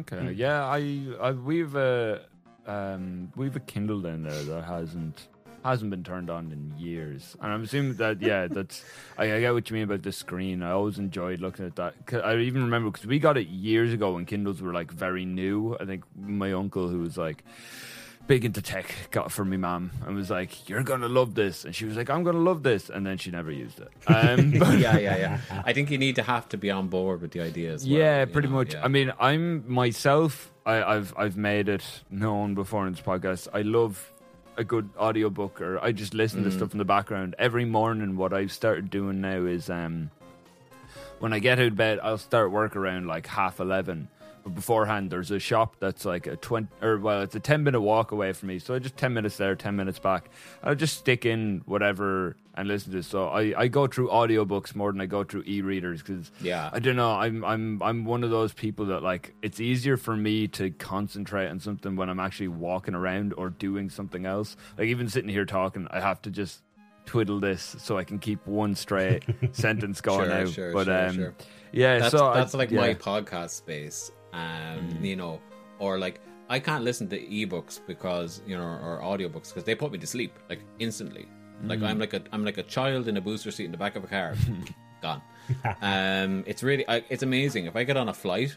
Okay. 0.00 0.32
Yeah, 0.32 0.66
I, 0.66 1.06
I 1.18 1.30
we've 1.30 1.74
a 1.76 2.26
um 2.68 3.32
we've 3.34 3.56
a 3.56 3.60
Kindle 3.60 4.00
down 4.00 4.22
there 4.22 4.42
that 4.42 4.64
hasn't 4.64 5.28
hasn't 5.64 5.90
been 5.90 6.04
turned 6.04 6.30
on 6.30 6.52
in 6.52 6.72
years, 6.78 7.36
and 7.42 7.52
I'm 7.52 7.64
assuming 7.64 7.94
that 7.94 8.22
yeah, 8.22 8.46
that's 8.50 8.84
I, 9.16 9.32
I 9.34 9.40
get 9.40 9.52
what 9.52 9.68
you 9.68 9.74
mean 9.74 9.84
about 9.84 10.02
the 10.02 10.12
screen. 10.12 10.62
I 10.62 10.70
always 10.70 10.98
enjoyed 10.98 11.40
looking 11.40 11.66
at 11.66 11.76
that. 11.76 11.94
I 12.24 12.36
even 12.36 12.62
remember 12.62 12.90
because 12.90 13.06
we 13.06 13.18
got 13.18 13.36
it 13.36 13.48
years 13.48 13.92
ago 13.92 14.12
when 14.12 14.26
Kindles 14.26 14.62
were 14.62 14.72
like 14.72 14.92
very 14.92 15.24
new. 15.24 15.76
I 15.80 15.84
think 15.84 16.04
my 16.16 16.52
uncle 16.52 16.88
who 16.88 17.00
was 17.00 17.16
like 17.16 17.44
big 18.28 18.44
into 18.44 18.60
tech 18.60 18.94
got 19.10 19.26
it 19.26 19.32
for 19.32 19.42
me 19.42 19.56
mom 19.56 19.90
and 20.06 20.14
was 20.14 20.28
like 20.28 20.68
you're 20.68 20.82
gonna 20.82 21.08
love 21.08 21.34
this 21.34 21.64
and 21.64 21.74
she 21.74 21.86
was 21.86 21.96
like 21.96 22.10
i'm 22.10 22.22
gonna 22.22 22.36
love 22.38 22.62
this 22.62 22.90
and 22.90 23.06
then 23.06 23.16
she 23.16 23.30
never 23.30 23.50
used 23.50 23.80
it 23.80 23.88
um 24.06 24.50
but 24.58 24.78
yeah, 24.78 24.98
yeah, 24.98 25.16
yeah. 25.16 25.40
I 25.64 25.72
think 25.72 25.90
you 25.90 25.96
need 25.96 26.16
to 26.16 26.22
have 26.22 26.46
to 26.50 26.58
be 26.58 26.70
on 26.70 26.88
board 26.88 27.22
with 27.22 27.30
the 27.30 27.40
ideas 27.40 27.84
well. 27.86 27.98
yeah, 27.98 28.26
pretty 28.26 28.48
know, 28.48 28.56
much. 28.56 28.74
yeah. 28.74 28.84
I 28.84 28.88
mean, 28.88 29.12
I'm 29.18 29.64
myself. 29.72 30.52
I, 30.68 30.96
I've 30.96 31.14
I've 31.16 31.36
made 31.38 31.70
it 31.70 31.82
known 32.10 32.54
before 32.54 32.86
in 32.86 32.92
this 32.92 33.00
podcast. 33.00 33.48
I 33.54 33.62
love 33.62 34.12
a 34.58 34.64
good 34.64 34.90
audiobook 34.98 35.62
or 35.62 35.82
I 35.82 35.92
just 35.92 36.12
listen 36.12 36.44
to 36.44 36.50
stuff 36.50 36.72
in 36.72 36.78
the 36.78 36.84
background. 36.84 37.34
Every 37.38 37.64
morning 37.64 38.16
what 38.16 38.34
I've 38.34 38.52
started 38.52 38.90
doing 38.90 39.22
now 39.22 39.46
is 39.46 39.70
um 39.70 40.10
when 41.20 41.32
I 41.32 41.38
get 41.38 41.58
out 41.58 41.68
of 41.68 41.76
bed 41.76 42.00
I'll 42.02 42.18
start 42.18 42.50
work 42.50 42.76
around 42.76 43.06
like 43.06 43.26
half 43.26 43.60
11. 43.60 44.08
But 44.48 44.54
beforehand 44.54 45.10
there's 45.10 45.30
a 45.30 45.38
shop 45.38 45.76
that's 45.78 46.04
like 46.04 46.26
a 46.26 46.36
20 46.36 46.68
or 46.80 46.98
well 46.98 47.20
it's 47.22 47.34
a 47.34 47.40
10 47.40 47.62
minute 47.64 47.80
walk 47.80 48.12
away 48.12 48.32
from 48.32 48.48
me. 48.48 48.58
So 48.58 48.74
I 48.74 48.78
just 48.78 48.96
10 48.96 49.12
minutes 49.12 49.36
there, 49.36 49.54
10 49.54 49.76
minutes 49.76 49.98
back. 49.98 50.30
I'll 50.62 50.74
just 50.74 50.96
stick 50.96 51.26
in 51.26 51.60
whatever 51.66 52.36
and 52.54 52.66
listen 52.66 52.92
to. 52.92 53.02
So 53.02 53.28
I 53.28 53.52
I 53.56 53.68
go 53.68 53.86
through 53.86 54.08
audiobooks 54.08 54.74
more 54.74 54.90
than 54.90 55.00
I 55.00 55.06
go 55.06 55.22
through 55.22 55.42
e-readers 55.46 56.02
cuz 56.02 56.32
Yeah. 56.40 56.70
I 56.72 56.78
don't 56.78 56.96
know. 56.96 57.12
I'm 57.12 57.44
I'm 57.44 57.82
I'm 57.82 58.04
one 58.04 58.24
of 58.24 58.30
those 58.30 58.52
people 58.54 58.86
that 58.86 59.02
like 59.02 59.34
it's 59.42 59.60
easier 59.60 59.96
for 59.96 60.16
me 60.16 60.48
to 60.48 60.70
concentrate 60.70 61.48
on 61.48 61.60
something 61.60 61.94
when 61.96 62.08
I'm 62.08 62.20
actually 62.20 62.48
walking 62.48 62.94
around 62.94 63.34
or 63.36 63.50
doing 63.50 63.90
something 63.90 64.24
else. 64.26 64.56
Like 64.78 64.88
even 64.88 65.08
sitting 65.08 65.30
here 65.30 65.44
talking, 65.44 65.86
I 65.90 66.00
have 66.00 66.22
to 66.22 66.30
just 66.30 66.62
twiddle 67.06 67.40
this 67.40 67.76
so 67.78 67.96
I 67.96 68.04
can 68.04 68.18
keep 68.18 68.46
one 68.46 68.74
straight 68.74 69.24
sentence 69.52 70.00
going 70.00 70.28
Sure, 70.28 70.34
out. 70.40 70.48
sure, 70.48 70.72
but 70.72 70.84
sure, 70.86 71.28
um, 71.28 71.34
yeah, 71.72 71.98
That's, 72.00 72.10
so 72.10 72.26
I- 72.28 72.34
that's 72.34 72.54
like 72.54 72.70
my 72.70 72.92
podcast 72.94 73.50
space. 73.50 74.10
Um, 74.32 74.88
Mm. 74.90 75.04
you 75.04 75.16
know, 75.16 75.40
or 75.78 75.98
like 75.98 76.20
I 76.50 76.58
can't 76.60 76.84
listen 76.84 77.08
to 77.08 77.18
ebooks 77.18 77.80
because 77.86 78.40
you 78.46 78.56
know, 78.56 78.62
or 78.64 79.00
audiobooks 79.02 79.48
because 79.48 79.64
they 79.64 79.74
put 79.74 79.90
me 79.92 79.98
to 79.98 80.06
sleep 80.06 80.32
like 80.48 80.60
instantly. 80.78 81.26
Like 81.64 81.80
Mm. 81.80 81.88
I'm 81.88 81.98
like 81.98 82.14
a 82.14 82.22
I'm 82.32 82.44
like 82.44 82.58
a 82.58 82.62
child 82.62 83.08
in 83.08 83.16
a 83.16 83.20
booster 83.20 83.50
seat 83.50 83.64
in 83.64 83.72
the 83.72 83.78
back 83.78 83.96
of 83.96 84.04
a 84.04 84.06
car, 84.06 84.34
gone. 85.02 85.22
Um, 85.82 86.44
it's 86.46 86.62
really 86.62 86.88
I, 86.88 87.02
it's 87.08 87.22
amazing. 87.22 87.66
If 87.66 87.74
I 87.76 87.84
get 87.84 87.96
on 87.96 88.08
a 88.08 88.14
flight, 88.14 88.56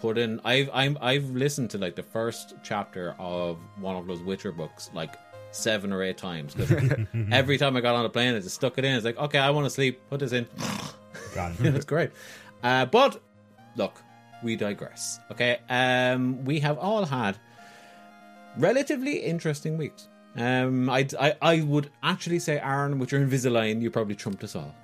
put 0.00 0.16
in 0.16 0.40
I've 0.44 0.70
I'm 0.72 0.96
I've 1.00 1.28
listened 1.30 1.70
to 1.70 1.78
like 1.78 1.96
the 1.96 2.02
first 2.02 2.54
chapter 2.62 3.14
of 3.18 3.58
one 3.80 3.96
of 3.96 4.06
those 4.06 4.22
Witcher 4.22 4.52
books 4.52 4.90
like 4.94 5.16
seven 5.52 5.92
or 5.92 6.02
eight 6.02 6.16
times 6.16 6.54
because 6.54 6.92
every 7.32 7.58
time 7.58 7.76
I 7.76 7.80
got 7.80 7.94
on 7.96 8.04
a 8.04 8.08
plane, 8.08 8.34
I 8.34 8.40
just 8.40 8.54
stuck 8.54 8.78
it 8.78 8.84
in. 8.84 8.94
It's 8.94 9.04
like 9.04 9.18
okay, 9.18 9.38
I 9.38 9.50
want 9.50 9.66
to 9.66 9.70
sleep. 9.70 10.00
Put 10.08 10.20
this 10.20 10.32
in. 10.32 10.46
Gone. 11.34 11.54
That's 11.60 11.84
great. 11.84 12.10
Uh, 12.62 12.86
but 12.86 13.20
look, 13.76 14.00
we 14.42 14.56
digress. 14.56 15.20
Okay, 15.30 15.58
um, 15.68 16.44
we 16.44 16.60
have 16.60 16.78
all 16.78 17.04
had 17.04 17.38
relatively 18.56 19.18
interesting 19.18 19.76
weeks. 19.78 20.08
Um, 20.36 20.88
I, 20.88 21.06
I 21.18 21.34
I 21.42 21.60
would 21.62 21.90
actually 22.02 22.38
say, 22.38 22.58
Aaron, 22.58 22.98
with 22.98 23.12
your 23.12 23.20
Invisalign, 23.20 23.82
you 23.82 23.90
probably 23.90 24.14
trumped 24.14 24.44
us 24.44 24.54
all. 24.54 24.74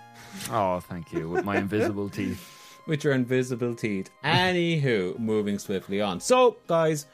Oh, 0.50 0.80
thank 0.80 1.12
you. 1.12 1.28
With 1.28 1.44
my 1.44 1.56
invisible 1.56 2.08
teeth. 2.08 2.52
With 2.86 3.02
your 3.02 3.14
invisible 3.14 3.74
teeth. 3.74 4.10
Anywho, 4.22 5.18
moving 5.18 5.58
swiftly 5.58 6.00
on. 6.00 6.20
So, 6.20 6.58
guys, 6.68 7.06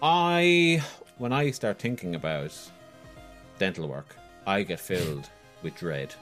I 0.00 0.82
when 1.18 1.30
I 1.30 1.50
start 1.50 1.78
thinking 1.78 2.14
about 2.14 2.56
dental 3.58 3.86
work, 3.86 4.16
I 4.46 4.62
get 4.62 4.80
filled 4.80 5.28
with 5.62 5.76
dread. 5.76 6.14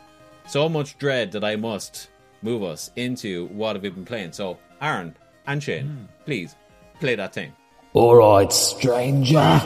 So 0.48 0.68
much 0.68 0.98
dread 0.98 1.30
that 1.32 1.44
I 1.44 1.54
must 1.54 2.08
move 2.42 2.64
us 2.64 2.90
into 2.96 3.46
what 3.48 3.76
have 3.76 3.84
we 3.84 3.90
been 3.90 4.04
playing. 4.04 4.32
So, 4.32 4.58
Aaron 4.80 5.14
and 5.46 5.62
Shane, 5.62 6.08
please 6.24 6.56
play 7.00 7.14
that 7.14 7.34
thing. 7.34 7.52
Alright, 7.94 8.52
stranger. 8.52 9.58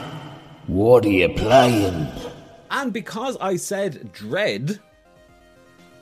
What 0.66 1.04
are 1.04 1.08
you 1.08 1.28
playing? 1.30 2.06
And 2.70 2.92
because 2.92 3.36
I 3.40 3.56
said 3.56 4.12
dread, 4.12 4.78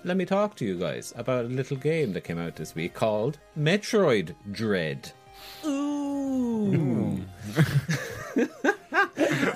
let 0.05 0.17
me 0.17 0.25
talk 0.27 0.55
to 0.57 0.65
you 0.65 0.79
guys 0.79 1.13
about 1.17 1.47
a 1.47 1.49
little 1.49 1.77
game 1.77 2.13
that 2.13 2.25
came 2.25 2.39
out 2.39 2.57
this 2.57 2.75
week 2.75 2.95
called 2.95 3.39
Metroid 3.59 4.35
Dread. 4.53 5.11
Ooh. 5.65 7.21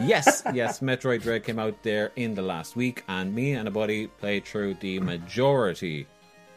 yes, 0.00 0.42
yes, 0.52 0.80
Metroid 0.80 1.22
Dread 1.22 1.44
came 1.44 1.58
out 1.58 1.82
there 1.82 2.12
in 2.16 2.34
the 2.34 2.42
last 2.42 2.76
week, 2.76 3.04
and 3.08 3.34
me 3.34 3.52
and 3.52 3.68
a 3.68 3.70
buddy 3.70 4.06
played 4.06 4.44
through 4.44 4.74
the 4.74 4.98
majority 5.00 6.06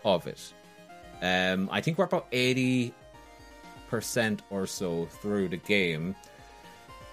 of 0.03 0.27
it. 0.27 0.53
Um, 1.21 1.69
I 1.71 1.81
think 1.81 1.97
we're 1.97 2.05
about 2.05 2.31
80% 2.31 2.93
or 4.49 4.67
so 4.67 5.05
through 5.05 5.49
the 5.49 5.57
game. 5.57 6.15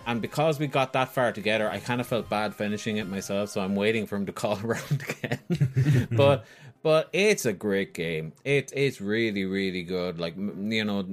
And 0.06 0.20
because 0.20 0.58
we 0.58 0.66
got 0.66 0.92
that 0.94 1.14
far 1.14 1.32
together, 1.32 1.70
I 1.70 1.78
kind 1.78 2.00
of 2.00 2.06
felt 2.06 2.28
bad 2.28 2.54
finishing 2.54 2.96
it 2.96 3.08
myself, 3.08 3.50
so 3.50 3.60
I'm 3.60 3.76
waiting 3.76 4.06
for 4.06 4.16
him 4.16 4.26
to 4.26 4.32
call 4.42 4.58
around 4.64 5.04
again. 5.08 6.08
but 6.12 6.44
but 6.82 7.08
it's 7.12 7.46
a 7.46 7.52
great 7.52 7.94
game. 7.94 8.32
It 8.44 8.72
it's 8.74 9.00
really 9.00 9.44
really 9.44 9.84
good. 9.84 10.18
Like 10.18 10.36
you 10.36 10.84
know, 10.84 11.06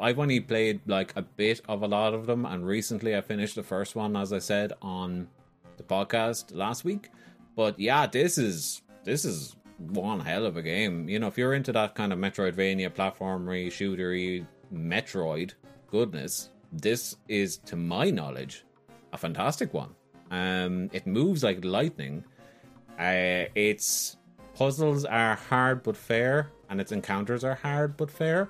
I've 0.00 0.18
only 0.18 0.40
played 0.40 0.80
like 0.86 1.12
a 1.16 1.22
bit 1.22 1.60
of 1.68 1.82
a 1.82 1.86
lot 1.86 2.14
of 2.14 2.26
them, 2.26 2.46
and 2.46 2.66
recently 2.66 3.14
I 3.14 3.20
finished 3.20 3.56
the 3.56 3.62
first 3.62 3.94
one, 3.94 4.16
as 4.16 4.32
I 4.32 4.38
said 4.38 4.72
on 4.80 5.28
the 5.76 5.82
podcast 5.82 6.54
last 6.54 6.84
week. 6.84 7.10
But 7.56 7.78
yeah, 7.78 8.06
this 8.06 8.38
is 8.38 8.80
this 9.04 9.26
is 9.26 9.56
one 9.78 10.20
hell 10.20 10.46
of 10.46 10.56
a 10.56 10.62
game. 10.62 11.08
You 11.08 11.18
know, 11.18 11.26
if 11.26 11.36
you're 11.36 11.54
into 11.54 11.72
that 11.72 11.94
kind 11.94 12.12
of 12.12 12.18
Metroidvania 12.18 12.90
platformery 12.90 13.68
shootery 13.68 14.46
Metroid 14.72 15.52
goodness, 15.90 16.50
this 16.72 17.16
is 17.28 17.58
to 17.58 17.76
my 17.76 18.10
knowledge 18.10 18.64
a 19.12 19.18
fantastic 19.18 19.74
one. 19.74 19.94
Um, 20.30 20.90
it 20.92 21.06
moves 21.06 21.42
like 21.42 21.64
lightning. 21.64 22.24
Uh, 22.98 23.44
its 23.54 24.16
puzzles 24.54 25.04
are 25.04 25.34
hard 25.34 25.82
but 25.82 25.96
fair, 25.96 26.50
and 26.68 26.80
its 26.80 26.92
encounters 26.92 27.42
are 27.44 27.54
hard 27.54 27.96
but 27.96 28.10
fair. 28.10 28.48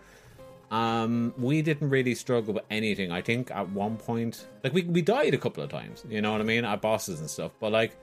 Um, 0.70 1.34
we 1.36 1.62
didn't 1.62 1.88
really 1.88 2.14
struggle 2.14 2.54
with 2.54 2.64
anything. 2.70 3.10
I 3.10 3.22
think 3.22 3.50
at 3.50 3.68
one 3.70 3.96
point, 3.96 4.46
like 4.62 4.72
we 4.72 4.82
we 4.82 5.02
died 5.02 5.34
a 5.34 5.38
couple 5.38 5.64
of 5.64 5.70
times. 5.70 6.04
You 6.08 6.20
know 6.20 6.32
what 6.32 6.40
I 6.40 6.44
mean? 6.44 6.64
At 6.64 6.80
bosses 6.80 7.20
and 7.20 7.28
stuff, 7.28 7.52
but 7.58 7.72
like 7.72 7.96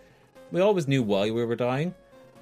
we 0.51 0.60
always 0.60 0.88
knew 0.88 1.03
why 1.03 1.32
we 1.32 1.45
were 1.45 1.56
dying. 1.56 1.93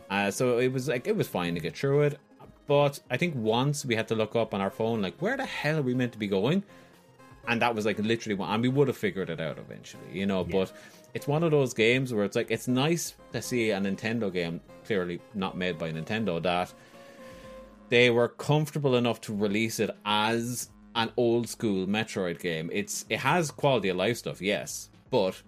Uh, 0.10 0.32
so 0.32 0.58
it 0.60 0.72
was 0.72 0.88
like 0.88 1.08
it 1.08 1.16
was 1.16 1.28
fine 1.28 1.54
to 1.56 1.60
get 1.60 1.78
through 1.78 2.04
it. 2.04 2.20
But 2.68 3.00
I 3.10 3.18
think 3.18 3.36
once 3.36 3.86
we 3.86 3.96
had 3.96 4.08
to 4.08 4.16
look 4.16 4.36
up 4.36 4.54
on 4.54 4.62
our 4.62 4.72
phone, 4.72 5.02
like 5.02 5.16
where 5.20 5.38
the 5.38 5.46
hell 5.46 5.80
are 5.80 5.84
we 5.84 5.94
meant 5.94 6.14
to 6.14 6.20
be 6.20 6.28
going? 6.28 6.64
and 7.48 7.62
that 7.62 7.76
was 7.76 7.86
like 7.86 8.00
literally 8.00 8.36
one 8.36 8.52
and 8.52 8.62
we 8.62 8.70
would 8.70 8.88
have 8.88 8.98
figured 8.98 9.30
it 9.30 9.40
out 9.40 9.58
eventually 9.58 10.04
you 10.12 10.26
know 10.26 10.44
but 10.44 10.72
it's 11.14 11.28
one 11.28 11.44
of 11.44 11.52
those 11.52 11.74
games 11.74 12.14
where 12.14 12.26
it's 12.26 12.36
like 12.36 12.50
it's 12.50 12.68
nice 12.68 13.16
to 13.32 13.42
see 13.42 13.72
a 13.72 13.80
nintendo 13.80 14.32
game 14.32 14.60
clearly 14.86 15.20
not 15.34 15.58
made 15.58 15.78
by 15.78 15.92
nintendo 15.92 16.42
that 16.42 16.74
they 17.90 18.10
were 18.10 18.30
comfortable 18.30 18.96
enough 18.96 19.22
to 19.22 19.36
release 19.36 19.80
it 19.80 19.92
as 20.06 20.70
an 20.96 21.12
old 21.18 21.48
school 21.48 21.86
metroid 21.86 22.40
game. 22.40 22.70
It's 22.74 23.06
it 23.10 23.20
has 23.20 23.52
quality 23.52 23.90
of 23.90 23.98
life 23.98 24.18
stuff 24.18 24.42
yes 24.42 24.90
but 25.12 25.42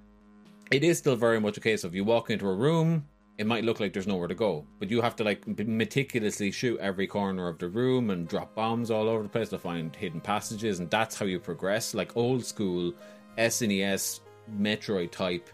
it 0.70 0.84
is 0.84 0.98
still 0.98 1.16
very 1.16 1.40
much 1.40 1.58
a 1.58 1.62
case 1.62 1.84
of 1.84 1.96
you 1.96 2.04
walk 2.04 2.30
into 2.30 2.48
a 2.48 2.54
room 2.54 3.08
it 3.38 3.46
might 3.46 3.64
look 3.64 3.80
like 3.80 3.94
there's 3.94 4.08
nowhere 4.08 4.28
to 4.28 4.36
go 4.36 4.66
but 4.80 4.90
you 4.90 5.02
have 5.02 5.16
to 5.16 5.24
like 5.24 5.48
meticulously 5.68 6.52
shoot 6.52 6.80
every 6.80 7.08
corner 7.08 7.48
of 7.48 7.58
the 7.60 7.68
room 7.68 8.10
and 8.10 8.28
drop 8.28 8.54
bombs 8.56 8.90
all 8.90 9.08
over 9.08 9.24
the 9.24 9.30
place 9.30 9.50
to 9.50 9.60
find 9.60 9.96
hidden 9.96 10.20
passages 10.20 10.80
and 10.80 10.90
that's 10.90 11.18
how 11.18 11.26
you 11.26 11.40
progress 11.40 11.94
like 11.94 12.16
old 12.18 12.44
school 12.44 12.94
snes 13.38 14.20
metroid 14.60 15.12
type 15.12 15.50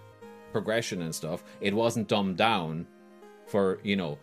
progression 0.53 1.01
and 1.01 1.13
stuff. 1.13 1.43
It 1.59 1.73
wasn't 1.73 2.07
dumbed 2.07 2.37
down 2.37 2.87
for 3.47 3.79
you 3.83 3.97
know 3.97 4.17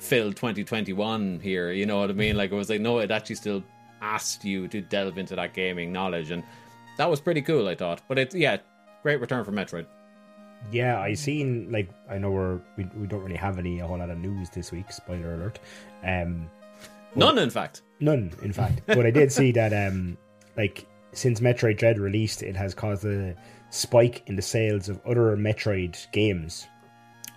phil 0.00 0.32
2021 0.32 1.40
here 1.40 1.70
you 1.72 1.86
know 1.86 2.00
what 2.00 2.10
i 2.10 2.12
mean? 2.12 2.36
Like 2.36 2.50
it 2.50 2.54
was 2.56 2.70
like 2.70 2.80
no 2.80 2.98
it 2.98 3.12
actually 3.12 3.36
still 3.36 3.62
asked 4.00 4.44
you 4.44 4.66
to 4.68 4.80
delve 4.80 5.18
into 5.18 5.36
that 5.36 5.54
gaming 5.54 5.92
knowledge 5.92 6.30
and 6.30 6.42
that 6.96 7.08
was 7.08 7.20
pretty 7.20 7.42
cool 7.42 7.68
i 7.68 7.76
thought. 7.76 8.02
But 8.08 8.18
it's 8.18 8.34
yeah 8.34 8.56
great 9.02 9.20
return 9.20 9.44
for 9.44 9.52
metroid 9.52 9.86
Yeah, 10.72 11.00
I 11.00 11.14
seen 11.14 11.70
like 11.70 11.90
I 12.10 12.18
know 12.18 12.30
we're 12.30 12.60
we, 12.76 12.84
we 12.96 13.06
don't 13.06 13.22
really 13.22 13.36
have 13.36 13.58
any 13.58 13.80
a 13.80 13.86
whole 13.86 13.98
lot 13.98 14.10
of 14.10 14.18
news 14.18 14.50
this 14.50 14.72
week. 14.72 14.90
Spoiler 14.92 15.34
alert. 15.34 15.58
Um, 16.04 16.50
none 17.14 17.38
in 17.38 17.50
fact 17.50 17.82
none, 18.00 18.32
in 18.42 18.52
fact. 18.52 18.82
but 18.86 19.06
I 19.06 19.10
did 19.10 19.32
see 19.32 19.52
that 19.52 19.72
um, 19.72 20.16
like 20.56 20.86
since 21.12 21.40
Metroid 21.40 21.78
Dread 21.78 21.98
released, 21.98 22.42
it 22.42 22.56
has 22.56 22.74
caused 22.74 23.04
a 23.04 23.34
spike 23.70 24.22
in 24.26 24.36
the 24.36 24.42
sales 24.42 24.88
of 24.88 25.00
other 25.06 25.36
Metroid 25.36 25.96
games. 26.12 26.66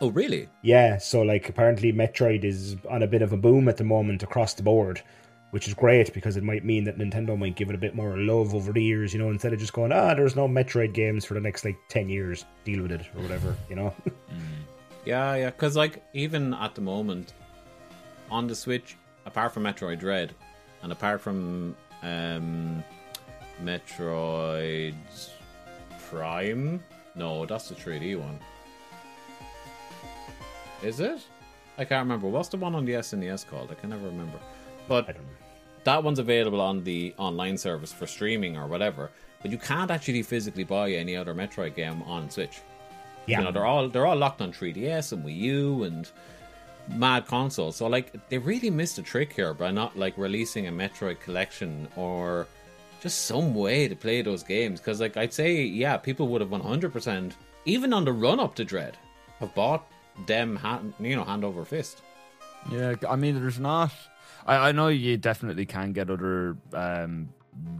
oh 0.01 0.09
really 0.09 0.47
Yeah, 0.61 0.97
so 0.97 1.21
like 1.21 1.49
apparently 1.49 1.91
Metroid 1.93 2.43
is 2.43 2.75
on 2.89 3.03
a 3.03 3.07
bit 3.07 3.21
of 3.21 3.33
a 3.33 3.37
boom 3.37 3.67
at 3.67 3.77
the 3.77 3.83
moment 3.83 4.23
across 4.23 4.53
the 4.53 4.63
board, 4.63 5.01
which 5.51 5.67
is 5.67 5.73
great 5.73 6.13
because 6.13 6.37
it 6.37 6.43
might 6.43 6.65
mean 6.65 6.83
that 6.85 6.97
Nintendo 6.97 7.37
might 7.37 7.55
give 7.55 7.69
it 7.69 7.75
a 7.75 7.77
bit 7.77 7.93
more 7.95 8.17
love 8.17 8.55
over 8.55 8.71
the 8.71 8.83
years, 8.83 9.13
you 9.13 9.19
know, 9.19 9.29
instead 9.29 9.53
of 9.53 9.59
just 9.59 9.73
going, 9.73 9.91
ah, 9.91 10.13
there's 10.13 10.35
no 10.35 10.47
Metroid 10.47 10.93
games 10.93 11.23
for 11.25 11.33
the 11.33 11.41
next 11.41 11.63
like 11.65 11.77
10 11.89 12.09
years, 12.09 12.45
deal 12.63 12.81
with 12.81 12.91
it 12.91 13.01
or 13.15 13.21
whatever, 13.21 13.55
you 13.69 13.75
know? 13.75 13.93
Yeah, 15.05 15.35
yeah, 15.35 15.49
because 15.49 15.75
like 15.75 16.03
even 16.13 16.53
at 16.53 16.75
the 16.75 16.81
moment 16.81 17.33
on 18.29 18.47
the 18.47 18.55
Switch, 18.55 18.97
apart 19.25 19.51
from 19.51 19.63
Metroid 19.63 19.99
Dread, 19.99 20.33
and 20.83 20.91
apart 20.91 21.21
from 21.21 21.75
um, 22.03 22.83
Metroid 23.63 24.95
Prime, 26.09 26.83
no, 27.15 27.45
that's 27.45 27.69
the 27.69 27.75
3D 27.75 28.19
one. 28.19 28.39
Is 30.83 30.99
it? 30.99 31.19
I 31.77 31.85
can't 31.85 32.03
remember. 32.03 32.27
What's 32.27 32.49
the 32.49 32.57
one 32.57 32.75
on 32.75 32.85
the 32.85 32.93
SNES 32.93 33.47
called? 33.47 33.71
I 33.71 33.75
can 33.75 33.89
never 33.89 34.05
remember. 34.05 34.39
But 34.87 35.09
I 35.09 35.11
don't 35.13 35.23
know. 35.23 35.29
that 35.83 36.03
one's 36.03 36.19
available 36.19 36.61
on 36.61 36.83
the 36.83 37.13
online 37.17 37.57
service 37.57 37.91
for 37.93 38.07
streaming 38.07 38.57
or 38.57 38.67
whatever. 38.67 39.11
But 39.41 39.51
you 39.51 39.57
can't 39.57 39.89
actually 39.89 40.21
physically 40.23 40.63
buy 40.63 40.91
any 40.91 41.15
other 41.15 41.33
Metroid 41.33 41.75
game 41.75 42.01
on 42.03 42.29
Switch. 42.29 42.61
Yeah. 43.25 43.39
You 43.39 43.45
know, 43.45 43.51
they're 43.51 43.65
all 43.65 43.89
they're 43.89 44.05
all 44.05 44.15
locked 44.17 44.41
on 44.41 44.51
3DS 44.51 45.11
and 45.13 45.23
Wii 45.25 45.35
U 45.37 45.83
and 45.83 46.09
mad 46.87 47.25
consoles. 47.27 47.75
So 47.77 47.87
like 47.87 48.13
they 48.29 48.37
really 48.37 48.69
missed 48.69 48.97
a 48.97 49.03
trick 49.03 49.33
here 49.33 49.53
by 49.53 49.71
not 49.71 49.97
like 49.97 50.17
releasing 50.17 50.67
a 50.67 50.71
Metroid 50.71 51.19
collection 51.19 51.87
or 51.95 52.47
just 53.01 53.25
some 53.25 53.55
way 53.55 53.87
to 53.87 53.95
play 53.95 54.21
those 54.21 54.43
games. 54.43 54.79
Because 54.79 54.99
like 55.01 55.17
I'd 55.17 55.33
say, 55.33 55.61
yeah, 55.63 55.97
people 55.97 56.27
would 56.29 56.41
have 56.41 56.49
100% 56.51 57.33
even 57.65 57.93
on 57.93 58.05
the 58.05 58.11
run 58.11 58.39
up 58.39 58.55
to 58.55 58.65
Dread 58.65 58.97
have 59.39 59.53
bought 59.55 59.87
them 60.27 60.55
hand 60.57 60.93
you 60.99 61.15
know 61.15 61.23
hand 61.23 61.43
over 61.43 61.63
fist. 61.65 62.01
Yeah, 62.71 62.95
I 63.09 63.15
mean, 63.15 63.39
there's 63.39 63.59
not. 63.59 63.91
I, 64.45 64.69
I 64.69 64.71
know 64.71 64.87
you 64.87 65.17
definitely 65.17 65.65
can 65.65 65.93
get 65.93 66.09
other 66.09 66.57
um, 66.73 67.29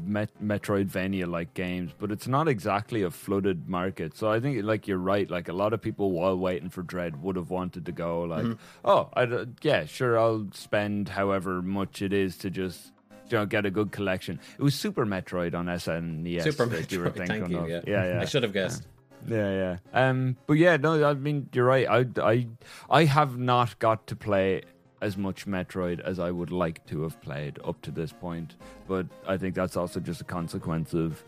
Met- 0.04 0.44
Metroidvania 0.44 1.28
like 1.28 1.54
games, 1.54 1.92
but 1.98 2.12
it's 2.12 2.28
not 2.28 2.48
exactly 2.48 3.04
a 3.04 3.10
flooded 3.10 3.70
market. 3.70 4.18
So 4.18 4.30
I 4.30 4.40
think, 4.40 4.64
like 4.64 4.88
you're 4.88 4.98
right. 4.98 5.30
Like 5.30 5.48
a 5.48 5.54
lot 5.54 5.74
of 5.74 5.82
people, 5.82 6.12
while 6.12 6.38
waiting 6.38 6.70
for 6.70 6.84
Dread, 6.84 7.22
would 7.24 7.36
have 7.36 7.50
wanted 7.50 7.86
to 7.86 7.92
go. 7.92 8.24
Like, 8.24 8.58
oh, 8.84 9.10
I 9.16 9.46
yeah, 9.62 9.86
sure, 9.86 10.20
I'll 10.20 10.48
spend 10.54 11.10
however 11.10 11.62
much 11.62 12.02
it 12.02 12.14
is 12.14 12.38
to 12.38 12.50
just. 12.50 12.92
You 13.30 13.38
know, 13.38 13.46
get 13.46 13.66
a 13.66 13.72
good 13.72 13.94
collection. 13.94 14.42
It 14.60 14.62
was 14.62 14.76
Super 14.76 15.06
Metroid 15.06 15.56
on 15.56 15.68
SNES. 15.68 16.44
Super 16.44 16.66
that 16.66 16.92
you 16.92 17.00
were 17.00 17.06
Metroid, 17.06 17.16
thinking 17.16 17.40
thank 17.40 17.50
you. 17.52 17.60
of. 17.60 17.70
Yeah. 17.70 17.82
yeah, 17.88 18.06
yeah. 18.16 18.22
I 18.22 18.26
should 18.26 18.44
have 18.44 18.52
guessed. 18.52 18.86
Yeah, 19.26 19.52
yeah. 19.52 19.78
Um, 19.94 20.36
but 20.48 20.54
yeah, 20.56 20.76
no, 20.76 21.02
I 21.10 21.14
mean 21.14 21.48
you're 21.54 21.64
right. 21.64 21.88
I, 21.88 22.06
I, 22.22 22.48
I 22.90 23.06
have 23.06 23.38
not 23.38 23.80
got 23.80 24.08
to 24.08 24.18
play 24.18 24.64
as 25.02 25.18
much 25.18 25.46
Metroid 25.48 26.00
as 26.00 26.20
I 26.20 26.32
would 26.32 26.52
like 26.52 26.86
to 26.88 27.02
have 27.04 27.20
played 27.22 27.60
up 27.66 27.82
to 27.82 27.92
this 27.92 28.12
point. 28.14 28.56
But 28.88 29.08
I 29.28 29.38
think 29.38 29.56
that's 29.56 29.76
also 29.76 30.00
just 30.00 30.22
a 30.22 30.26
consequence 30.26 30.94
of 30.94 31.24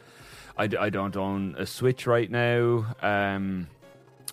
I, 0.57 0.69
I 0.79 0.89
don't 0.89 1.17
own 1.17 1.55
a 1.57 1.65
Switch 1.65 2.05
right 2.05 2.29
now. 2.29 2.85
Um, 3.01 3.67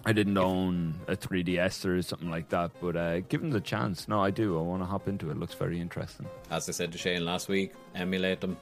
I 0.05 0.13
didn't 0.13 0.39
own 0.39 0.99
a 1.09 1.17
3DS 1.17 1.85
or 1.85 2.01
something 2.03 2.31
like 2.31 2.49
that. 2.51 2.71
But 2.81 2.97
uh, 2.97 3.21
given 3.21 3.51
the 3.51 3.61
chance, 3.61 4.09
no, 4.09 4.23
I 4.23 4.31
do. 4.31 4.59
I 4.59 4.63
want 4.63 4.83
to 4.83 4.87
hop 4.87 5.09
into 5.09 5.31
it. 5.31 5.39
Looks 5.39 5.55
very 5.55 5.81
interesting. 5.81 6.27
As 6.51 6.69
I 6.69 6.73
said 6.73 6.93
to 6.93 6.99
Shane 6.99 7.25
last 7.25 7.49
week, 7.49 7.73
emulate 7.95 8.41
them. 8.41 8.57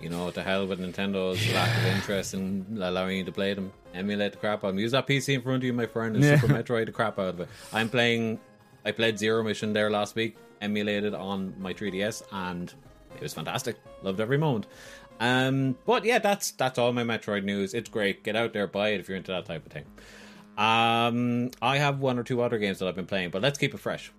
You 0.00 0.10
know, 0.10 0.30
to 0.30 0.42
hell 0.42 0.66
with 0.66 0.78
Nintendo's 0.78 1.40
lack 1.54 1.74
of 1.78 1.86
interest 1.86 2.34
in 2.34 2.78
allowing 2.82 3.16
you 3.18 3.24
to 3.24 3.32
play 3.32 3.54
them. 3.54 3.72
Emulate 3.94 4.32
the 4.32 4.38
crap 4.38 4.58
out 4.62 4.68
of 4.68 4.74
them. 4.74 4.78
Use 4.78 4.92
that 4.92 5.06
PC 5.06 5.34
in 5.34 5.42
front 5.42 5.58
of 5.58 5.64
you, 5.64 5.72
my 5.72 5.86
friend, 5.86 6.14
and 6.16 6.24
Yeah. 6.24 6.38
Super 6.38 6.52
Metroid 6.52 6.86
the 6.86 6.92
crap 6.92 7.18
out 7.18 7.28
of 7.28 7.40
it. 7.40 7.48
I'm 7.72 7.88
playing. 7.88 8.38
I 8.86 8.92
played 8.92 9.18
Zero 9.18 9.42
Mission 9.42 9.72
there 9.72 9.90
last 9.90 10.14
week, 10.14 10.36
emulated 10.62 11.12
on 11.12 11.52
my 11.58 11.74
3DS, 11.74 12.22
and 12.32 12.72
it 13.16 13.20
was 13.22 13.34
fantastic. 13.34 13.76
Loved 14.02 14.20
every 14.20 14.38
moment. 14.38 14.66
Um, 15.20 15.76
but 15.86 16.04
yeah, 16.04 16.18
that's 16.20 16.52
that's 16.52 16.78
all 16.78 16.92
my 16.92 17.02
Metroid 17.02 17.42
news. 17.44 17.74
It's 17.74 17.88
great. 17.90 18.22
Get 18.22 18.36
out 18.36 18.52
there, 18.52 18.66
buy 18.66 18.90
it 18.90 19.00
if 19.00 19.08
you're 19.08 19.16
into 19.16 19.32
that 19.32 19.46
type 19.46 19.66
of 19.66 19.72
thing. 19.72 19.84
Um, 20.56 21.50
I 21.60 21.78
have 21.78 21.98
one 22.00 22.18
or 22.18 22.22
two 22.22 22.40
other 22.42 22.58
games 22.58 22.78
that 22.78 22.88
I've 22.88 22.94
been 22.96 23.06
playing, 23.06 23.30
but 23.30 23.42
let's 23.42 23.58
keep 23.58 23.74
it 23.74 23.80
fresh. 23.80 24.12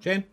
Shane, 0.00 0.24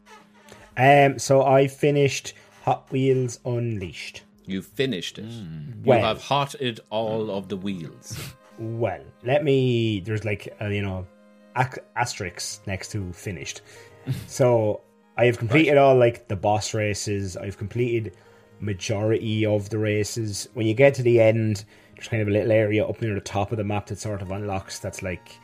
Um, 0.77 1.17
so 1.17 1.43
I 1.43 1.67
finished 1.67 2.33
Hot 2.63 2.91
Wheels 2.91 3.39
Unleashed. 3.45 4.23
you 4.45 4.61
finished 4.61 5.17
it. 5.17 5.25
You 5.25 5.73
Well- 5.85 6.01
have 6.01 6.19
hotted 6.21 6.79
all 6.89 7.31
of 7.31 7.47
the 7.47 7.55
wheels. 7.57 8.17
Well, 8.59 9.01
let 9.23 9.43
me. 9.43 10.01
There's 10.01 10.25
like 10.25 10.53
a, 10.59 10.71
you 10.73 10.81
know, 10.81 11.07
asterisk 11.55 12.65
next 12.67 12.91
to 12.91 13.11
finished. 13.13 13.61
so 14.27 14.81
I 15.17 15.25
have 15.25 15.37
completed 15.37 15.77
all 15.77 15.95
like 15.95 16.27
the 16.27 16.35
boss 16.35 16.73
races. 16.73 17.37
I've 17.37 17.57
completed 17.57 18.15
majority 18.59 19.45
of 19.45 19.69
the 19.69 19.77
races. 19.77 20.47
When 20.53 20.67
you 20.67 20.73
get 20.73 20.93
to 20.95 21.03
the 21.03 21.19
end, 21.19 21.65
there's 21.95 22.07
kind 22.07 22.21
of 22.21 22.27
a 22.27 22.31
little 22.31 22.51
area 22.51 22.85
up 22.85 23.01
near 23.01 23.13
the 23.13 23.21
top 23.21 23.51
of 23.51 23.57
the 23.57 23.63
map 23.63 23.87
that 23.87 23.99
sort 23.99 24.21
of 24.21 24.31
unlocks. 24.31 24.79
That's 24.79 25.03
like 25.03 25.37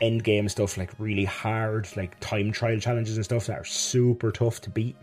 end 0.00 0.24
game 0.24 0.48
stuff, 0.48 0.76
like 0.76 0.90
really 0.98 1.24
hard, 1.24 1.88
like 1.96 2.18
time 2.20 2.52
trial 2.52 2.78
challenges 2.78 3.16
and 3.16 3.24
stuff 3.24 3.46
that 3.46 3.58
are 3.58 3.64
super 3.64 4.30
tough 4.30 4.60
to 4.62 4.70
beat. 4.70 4.96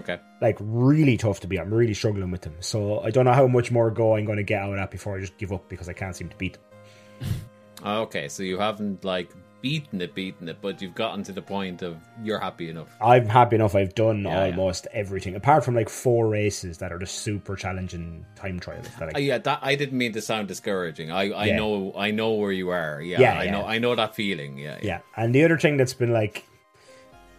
Okay. 0.00 0.18
Like 0.40 0.56
really 0.60 1.16
tough 1.16 1.40
to 1.40 1.46
beat. 1.46 1.58
I'm 1.58 1.72
really 1.72 1.94
struggling 1.94 2.30
with 2.30 2.42
them. 2.42 2.54
So 2.60 3.00
I 3.00 3.10
don't 3.10 3.24
know 3.24 3.32
how 3.32 3.46
much 3.46 3.70
more 3.70 3.90
go 3.90 4.16
I'm 4.16 4.24
going 4.24 4.38
to 4.38 4.42
get 4.42 4.62
out 4.62 4.70
of 4.70 4.76
that 4.76 4.90
before 4.90 5.16
I 5.16 5.20
just 5.20 5.36
give 5.38 5.52
up 5.52 5.68
because 5.68 5.88
I 5.88 5.92
can't 5.92 6.16
seem 6.16 6.28
to 6.28 6.36
beat 6.36 6.54
them. 6.54 7.30
Okay, 7.84 8.28
so 8.28 8.44
you 8.44 8.58
haven't 8.58 9.04
like 9.04 9.32
beaten 9.62 10.02
it, 10.02 10.14
beaten 10.14 10.48
it, 10.48 10.58
but 10.60 10.82
you've 10.82 10.94
gotten 10.94 11.22
to 11.22 11.32
the 11.32 11.40
point 11.40 11.80
of 11.82 11.96
you're 12.22 12.38
happy 12.40 12.68
enough. 12.68 12.88
I'm 13.00 13.26
happy 13.26 13.56
enough. 13.56 13.74
I've 13.74 13.94
done 13.94 14.24
Yeah, 14.24 14.44
yeah. 14.46 14.50
almost 14.50 14.86
everything, 14.92 15.34
apart 15.36 15.64
from 15.64 15.74
like 15.74 15.88
four 15.88 16.28
races 16.28 16.78
that 16.78 16.92
are 16.92 16.98
just 16.98 17.18
super 17.18 17.54
challenging 17.56 18.26
time 18.34 18.58
trials. 18.60 18.88
That 18.98 19.10
Uh, 19.10 19.12
I, 19.14 19.18
yeah, 19.20 19.38
that 19.38 19.60
I 19.62 19.74
didn't 19.76 19.96
mean 19.96 20.12
to 20.12 20.20
sound 20.20 20.48
discouraging. 20.48 21.10
I, 21.10 21.30
I 21.30 21.44
Yeah. 21.46 21.56
know 21.56 21.94
I 21.96 22.10
know 22.10 22.32
where 22.34 22.52
you 22.52 22.68
are. 22.70 23.00
Yeah, 23.00 23.20
Yeah, 23.20 23.38
I 23.38 23.44
yeah. 23.44 23.50
know 23.52 23.64
I 23.64 23.78
know 23.78 23.94
that 23.94 24.14
feeling. 24.14 24.58
Yeah, 24.58 24.78
yeah, 24.82 24.98
and 25.16 25.34
the 25.34 25.44
other 25.44 25.58
thing 25.58 25.76
that's 25.78 25.94
been 25.94 26.12
like 26.12 26.44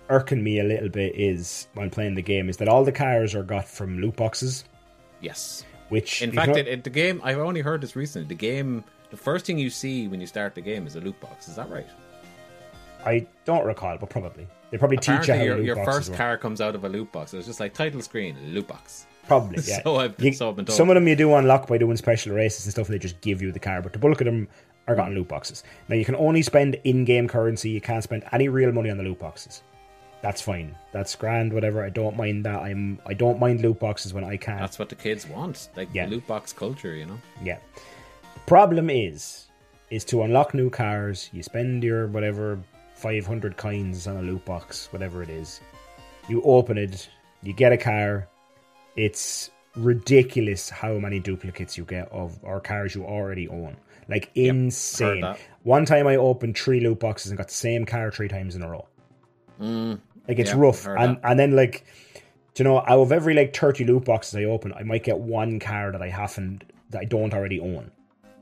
irking 0.10 0.44
me 0.44 0.60
a 0.60 0.64
little 0.64 0.90
bit 0.90 1.16
is 1.16 1.68
when 1.74 1.90
playing 1.90 2.16
the 2.16 2.22
game 2.22 2.50
is 2.50 2.58
that 2.58 2.68
all 2.68 2.84
the 2.84 2.92
cars 2.92 3.36
are 3.36 3.44
got 3.44 3.68
from 3.68 4.00
loot 4.00 4.16
boxes, 4.16 4.64
Yes. 5.22 5.64
which 5.90 6.22
In 6.22 6.32
fact, 6.32 6.50
know- 6.52 6.56
it, 6.58 6.68
it, 6.68 6.84
the 6.84 6.90
game 6.90 7.22
I've 7.24 7.40
only 7.40 7.62
heard 7.62 7.82
this 7.82 7.96
recently. 7.96 8.28
The 8.28 8.36
game, 8.36 8.84
the 9.12 9.18
first 9.18 9.46
thing 9.46 9.58
you 9.58 9.70
see 9.70 10.08
when 10.08 10.20
you 10.20 10.28
start 10.28 10.56
the 10.56 10.62
game 10.62 10.86
is 10.88 10.96
a 10.96 11.02
loot 11.02 11.20
box. 11.22 11.48
Is 11.48 11.56
that 11.56 11.70
right? 11.70 11.88
I 13.06 13.28
don't 13.46 13.66
recall, 13.66 13.98
but 13.98 14.10
probably 14.10 14.48
they 14.72 14.78
probably 14.78 14.98
teach 14.98 15.08
you 15.10 15.14
Apparently, 15.16 15.38
how 15.50 15.56
your, 15.56 15.76
your 15.78 15.86
first 15.86 16.14
car 16.14 16.38
comes 16.38 16.62
out 16.62 16.76
of 16.76 16.84
a 16.84 16.90
loot 16.90 17.12
box. 17.12 17.34
It's 17.34 17.46
just 17.48 17.60
like 17.60 17.74
title 17.74 18.02
screen, 18.02 18.36
loot 18.54 18.68
box. 18.68 19.06
Probably, 19.28 19.62
yeah. 19.66 19.82
So 19.84 19.98
I've- 19.98 20.16
You- 20.26 20.34
so 20.34 20.50
I've 20.50 20.56
been 20.56 20.66
told. 20.66 20.78
Some 20.78 20.90
of 20.90 20.96
them 20.96 21.08
you 21.08 21.16
do 21.16 21.34
unlock 21.36 21.68
by 21.68 21.78
doing 21.78 21.98
special 21.98 22.34
races 22.36 22.66
and 22.66 22.72
stuff. 22.74 22.88
and 22.88 22.96
They 22.96 23.00
just 23.00 23.22
give 23.22 23.42
you 23.42 23.52
the 23.52 23.60
car, 23.60 23.82
but 23.82 23.94
the 23.94 24.00
bulk 24.00 24.20
of 24.22 24.26
them 24.26 24.48
are 24.88 24.96
got 24.96 25.10
in 25.10 25.16
loot 25.16 25.28
boxes. 25.28 25.64
Now 25.90 25.96
you 25.96 26.04
can 26.06 26.16
only 26.16 26.42
spend 26.42 26.76
in-game 26.84 27.28
currency. 27.28 27.70
You 27.70 27.80
can't 27.82 28.04
spend 28.04 28.24
any 28.32 28.50
real 28.50 28.72
money 28.72 28.90
on 28.90 28.98
the 28.98 29.04
loot 29.04 29.20
boxes. 29.20 29.62
That's 30.22 30.42
fine. 30.42 30.76
That's 30.94 31.16
grand. 31.16 31.52
Whatever. 31.54 31.84
I 31.84 31.90
don't 31.90 32.16
mind 32.18 32.46
that. 32.46 32.62
I'm. 32.62 33.00
I 33.06 33.14
don't 33.14 33.40
mind 33.40 33.62
loot 33.62 33.80
boxes 33.80 34.14
when 34.14 34.24
I 34.24 34.38
can. 34.38 34.58
That's 34.58 34.80
what 34.80 34.88
the 34.90 34.96
kids 34.96 35.28
want, 35.28 35.68
like 35.76 35.90
Yeah. 35.94 36.06
loot 36.08 36.26
box 36.28 36.52
culture. 36.54 36.96
You 36.96 37.06
know. 37.08 37.20
Yeah. 37.44 37.58
Problem 38.46 38.90
is, 38.90 39.46
is 39.90 40.04
to 40.06 40.24
unlock 40.24 40.54
new 40.54 40.70
cars, 40.70 41.30
you 41.34 41.44
spend 41.44 41.84
your 41.84 42.08
whatever 42.08 42.60
500 43.04 43.58
coins 43.58 44.08
on 44.08 44.16
a 44.16 44.22
loot 44.22 44.46
box, 44.46 44.88
whatever 44.94 45.22
it 45.22 45.30
is. 45.30 45.60
You 46.30 46.42
open 46.44 46.78
it, 46.78 47.10
you 47.42 47.52
get 47.52 47.74
a 47.74 47.78
car. 47.78 48.30
It's 48.96 49.52
ridiculous 49.76 50.70
how 50.70 50.94
many 50.94 51.20
duplicates 51.20 51.78
you 51.78 51.84
get 51.84 52.10
of 52.14 52.40
or 52.44 52.62
cars 52.62 52.96
you 52.96 53.04
already 53.04 53.50
own. 53.50 53.76
Like 54.08 54.32
insane. 54.36 55.22
One 55.64 55.86
time 55.86 56.08
I 56.08 56.16
opened 56.16 56.58
three 56.58 56.80
loot 56.80 57.00
boxes 57.00 57.32
and 57.32 57.38
got 57.38 57.50
the 57.50 57.54
same 57.54 57.86
car 57.86 58.10
three 58.10 58.30
times 58.30 58.56
in 58.56 58.62
a 58.64 58.70
row. 58.70 58.88
Like 60.28 60.40
it's 60.40 60.52
Yeah, 60.52 60.60
rough. 60.60 60.88
And 60.88 61.18
that. 61.18 61.20
and 61.24 61.40
then 61.40 61.52
like 61.56 61.86
you 62.58 62.64
know, 62.64 62.80
out 62.80 63.00
of 63.00 63.12
every 63.12 63.34
like 63.34 63.54
thirty 63.54 63.84
loot 63.84 64.06
boxes 64.06 64.36
I 64.36 64.46
open, 64.46 64.72
I 64.74 64.84
might 64.84 65.04
get 65.04 65.18
one 65.20 65.60
car 65.60 65.92
that 65.92 66.02
I 66.02 66.10
haven't 66.10 66.64
that 66.92 67.02
I 67.02 67.06
don't 67.06 67.34
already 67.34 67.60
own. 67.60 67.92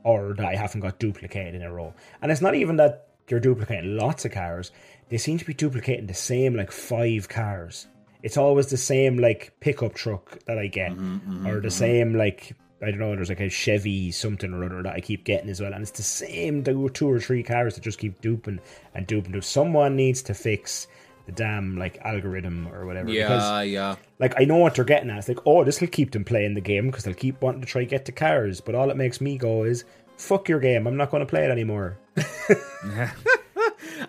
Or 0.04 0.34
that 0.34 0.46
I 0.46 0.54
haven't 0.56 0.80
got 0.80 0.98
duplicated 1.00 1.54
in 1.54 1.62
a 1.62 1.72
row. 1.72 1.94
And 2.20 2.30
it's 2.30 2.40
not 2.40 2.54
even 2.54 2.76
that 2.76 3.08
you're 3.28 3.40
duplicating 3.40 3.96
lots 3.96 4.24
of 4.24 4.32
cars. 4.32 4.72
They 5.08 5.18
seem 5.18 5.38
to 5.38 5.44
be 5.44 5.54
duplicating 5.54 6.06
the 6.06 6.14
same 6.14 6.56
like 6.56 6.72
five 6.72 7.28
cars. 7.28 7.86
It's 8.22 8.36
always 8.36 8.68
the 8.68 8.76
same 8.76 9.18
like 9.18 9.52
pickup 9.60 9.94
truck 9.94 10.38
that 10.46 10.58
I 10.58 10.68
get. 10.68 10.92
Mm-hmm, 10.92 11.46
or 11.46 11.60
the 11.60 11.70
same 11.70 12.14
like 12.14 12.54
I 12.82 12.90
don't 12.90 12.98
know, 12.98 13.14
there's 13.14 13.28
like 13.28 13.40
a 13.40 13.48
Chevy 13.48 14.10
something 14.10 14.52
or 14.52 14.64
other 14.64 14.82
that 14.82 14.94
I 14.94 15.00
keep 15.00 15.24
getting 15.24 15.48
as 15.50 15.60
well. 15.60 15.72
And 15.72 15.82
it's 15.82 15.92
the 15.92 16.02
same 16.02 16.64
two 16.64 17.08
or 17.08 17.20
three 17.20 17.42
cars 17.42 17.76
that 17.76 17.84
just 17.84 17.98
keep 17.98 18.20
duping 18.20 18.60
and 18.94 19.06
duping. 19.06 19.32
Do 19.32 19.40
someone 19.40 19.94
needs 19.94 20.22
to 20.22 20.34
fix 20.34 20.88
the 21.26 21.32
damn 21.32 21.76
like 21.76 21.98
algorithm 22.04 22.68
or 22.72 22.84
whatever. 22.84 23.06
because 23.06 23.42
Yeah, 23.42 23.62
yeah. 23.62 23.96
like 24.18 24.34
I 24.40 24.44
know 24.44 24.56
what 24.56 24.74
they're 24.74 24.84
getting 24.84 25.10
at. 25.10 25.18
It's 25.18 25.28
like, 25.28 25.46
oh, 25.46 25.62
this 25.62 25.80
will 25.80 25.88
keep 25.88 26.10
them 26.10 26.24
playing 26.24 26.54
the 26.54 26.60
game 26.60 26.86
because 26.86 27.04
they'll 27.04 27.14
keep 27.14 27.40
wanting 27.40 27.60
to 27.60 27.66
try 27.66 27.84
get 27.84 28.04
the 28.04 28.12
cars. 28.12 28.60
But 28.60 28.74
all 28.74 28.90
it 28.90 28.96
makes 28.96 29.20
me 29.20 29.38
go 29.38 29.62
is, 29.62 29.84
fuck 30.22 30.48
your 30.48 30.60
game. 30.60 30.86
I'm 30.86 30.96
not 30.96 31.10
going 31.10 31.20
to 31.20 31.26
play 31.26 31.44
it 31.44 31.50
anymore. 31.50 31.98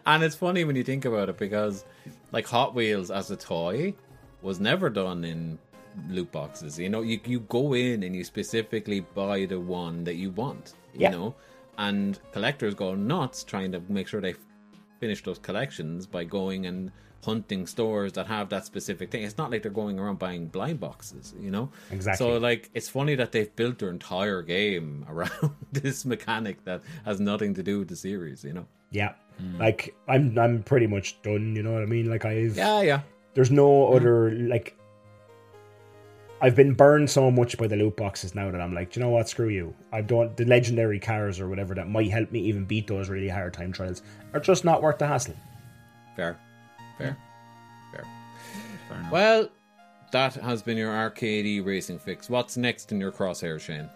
And 0.06 0.24
it's 0.24 0.36
funny 0.36 0.64
when 0.66 0.76
you 0.76 0.84
think 0.84 1.06
about 1.06 1.30
it 1.30 1.38
because, 1.38 1.86
like, 2.32 2.46
Hot 2.48 2.76
Wheels 2.76 3.10
as 3.10 3.32
a 3.32 3.38
toy 3.38 3.94
was 4.42 4.60
never 4.60 4.90
done 4.90 5.24
in 5.24 5.58
loot 6.10 6.32
boxes. 6.32 6.78
You 6.78 6.90
know, 6.90 7.02
you 7.02 7.20
you 7.26 7.40
go 7.42 7.74
in 7.74 8.04
and 8.04 8.16
you 8.16 8.24
specifically 8.24 9.02
buy 9.02 9.46
the 9.46 9.60
one 9.60 10.04
that 10.04 10.16
you 10.16 10.32
want. 10.32 10.74
You 10.94 11.02
Yeah. 11.02 11.10
know, 11.12 11.36
and 11.78 12.20
collectors 12.32 12.74
go 12.76 12.96
nuts 12.96 13.44
trying 13.44 13.72
to 13.72 13.82
make 13.88 14.08
sure 14.08 14.20
they 14.20 14.36
finish 15.00 15.24
those 15.24 15.40
collections 15.40 16.06
by 16.06 16.24
going 16.26 16.66
and 16.66 16.92
hunting 17.24 17.66
stores 17.68 18.14
that 18.14 18.28
have 18.28 18.50
that 18.50 18.66
specific 18.66 19.12
thing. 19.12 19.24
It's 19.24 19.38
not 19.38 19.52
like 19.52 19.64
they're 19.64 19.72
going 19.72 20.00
around 20.00 20.20
buying 20.20 20.48
blind 20.48 20.80
boxes, 20.80 21.34
you 21.40 21.52
know? 21.52 21.70
Exactly. 21.92 22.26
So 22.26 22.38
like 22.38 22.70
it's 22.74 22.90
funny 22.90 23.16
that 23.16 23.32
they've 23.32 23.54
built 23.56 23.80
their 23.80 23.90
entire 23.90 24.42
game 24.42 25.06
around 25.10 25.56
this 25.72 26.06
mechanic 26.06 26.64
that 26.66 26.82
has 27.06 27.20
nothing 27.20 27.54
to 27.56 27.64
do 27.64 27.80
with 27.80 27.88
the 27.88 27.96
series, 27.96 28.44
you 28.44 28.54
know? 28.54 28.66
Yeah, 28.92 29.14
hmm. 29.40 29.58
like 29.58 29.96
I'm 30.08 30.38
I'm 30.38 30.64
pretty 30.64 30.88
much 30.88 31.22
done. 31.24 31.56
You 31.56 31.64
know 31.64 31.74
what 31.74 31.82
I 31.82 31.88
mean? 31.88 32.10
Like 32.10 32.26
I've 32.26 32.56
Yeah, 32.56 32.82
yeah. 32.82 33.02
there's 33.34 33.52
no 33.52 33.88
hmm. 33.88 33.96
other 33.96 34.32
like. 34.32 34.78
I've 36.42 36.58
been 36.58 36.74
burned 36.74 37.10
so 37.10 37.32
much 37.32 37.58
by 37.58 37.68
the 37.68 37.78
loot 37.78 37.96
boxes 37.96 38.36
now 38.36 38.52
that 38.52 38.60
I'm 38.60 38.74
like, 38.74 38.92
"Do 38.92 39.00
you 39.00 39.06
know 39.06 39.12
what? 39.12 39.30
Screw 39.30 39.48
you. 39.48 39.74
I 39.94 40.02
don't. 40.02 40.36
The 40.36 40.44
legendary 40.44 41.00
cars 41.00 41.40
or 41.40 41.48
whatever 41.48 41.74
that 41.76 41.88
might 41.88 42.12
help 42.12 42.34
me 42.34 42.42
even 42.42 42.66
beat 42.66 42.86
those 42.86 43.08
really 43.08 43.30
hard 43.30 43.54
time 43.54 43.72
trials 43.72 44.02
are 44.34 44.42
just 44.42 44.66
not 44.66 44.82
worth 44.82 44.98
the 44.98 45.08
hassle. 45.08 45.36
Fair. 46.18 46.38
Fair. 46.98 47.18
Fair. 47.92 48.06
Fair 48.90 48.98
enough. 48.98 49.12
Well, 49.12 49.50
that 50.12 50.36
has 50.36 50.62
been 50.62 50.78
your 50.78 50.92
arcadey 50.92 51.66
racing 51.66 52.00
fix. 52.00 52.30
What's 52.30 52.56
next 52.56 52.92
in 52.92 53.00
your 53.00 53.12
crosshair, 53.12 53.60
Shane? 53.60 53.90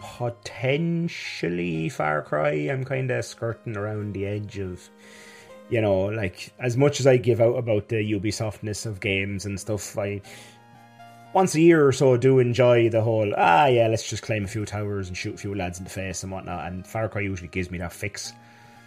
Potentially 0.00 1.88
Far 1.88 2.22
Cry. 2.22 2.52
I'm 2.52 2.84
kind 2.84 3.10
of 3.10 3.24
skirting 3.24 3.76
around 3.76 4.12
the 4.12 4.26
edge 4.26 4.58
of, 4.58 4.88
you 5.70 5.80
know, 5.80 6.04
like 6.04 6.52
as 6.60 6.76
much 6.76 7.00
as 7.00 7.06
I 7.06 7.16
give 7.16 7.40
out 7.40 7.56
about 7.56 7.88
the 7.88 7.96
Ubisoftness 7.96 8.86
of 8.86 9.00
games 9.00 9.44
and 9.46 9.58
stuff, 9.58 9.98
I 9.98 10.20
once 11.32 11.54
a 11.56 11.60
year 11.60 11.84
or 11.86 11.92
so 11.92 12.16
do 12.16 12.38
enjoy 12.38 12.88
the 12.88 13.02
whole 13.02 13.32
ah 13.36 13.66
yeah 13.66 13.88
let's 13.88 14.08
just 14.08 14.22
climb 14.22 14.44
a 14.44 14.46
few 14.46 14.64
towers 14.64 15.08
and 15.08 15.16
shoot 15.16 15.34
a 15.34 15.38
few 15.38 15.52
lads 15.52 15.78
in 15.78 15.84
the 15.84 15.90
face 15.90 16.22
and 16.22 16.30
whatnot. 16.30 16.66
And 16.66 16.86
Far 16.86 17.08
Cry 17.08 17.22
usually 17.22 17.48
gives 17.48 17.70
me 17.70 17.78
that 17.78 17.92
fix. 17.92 18.32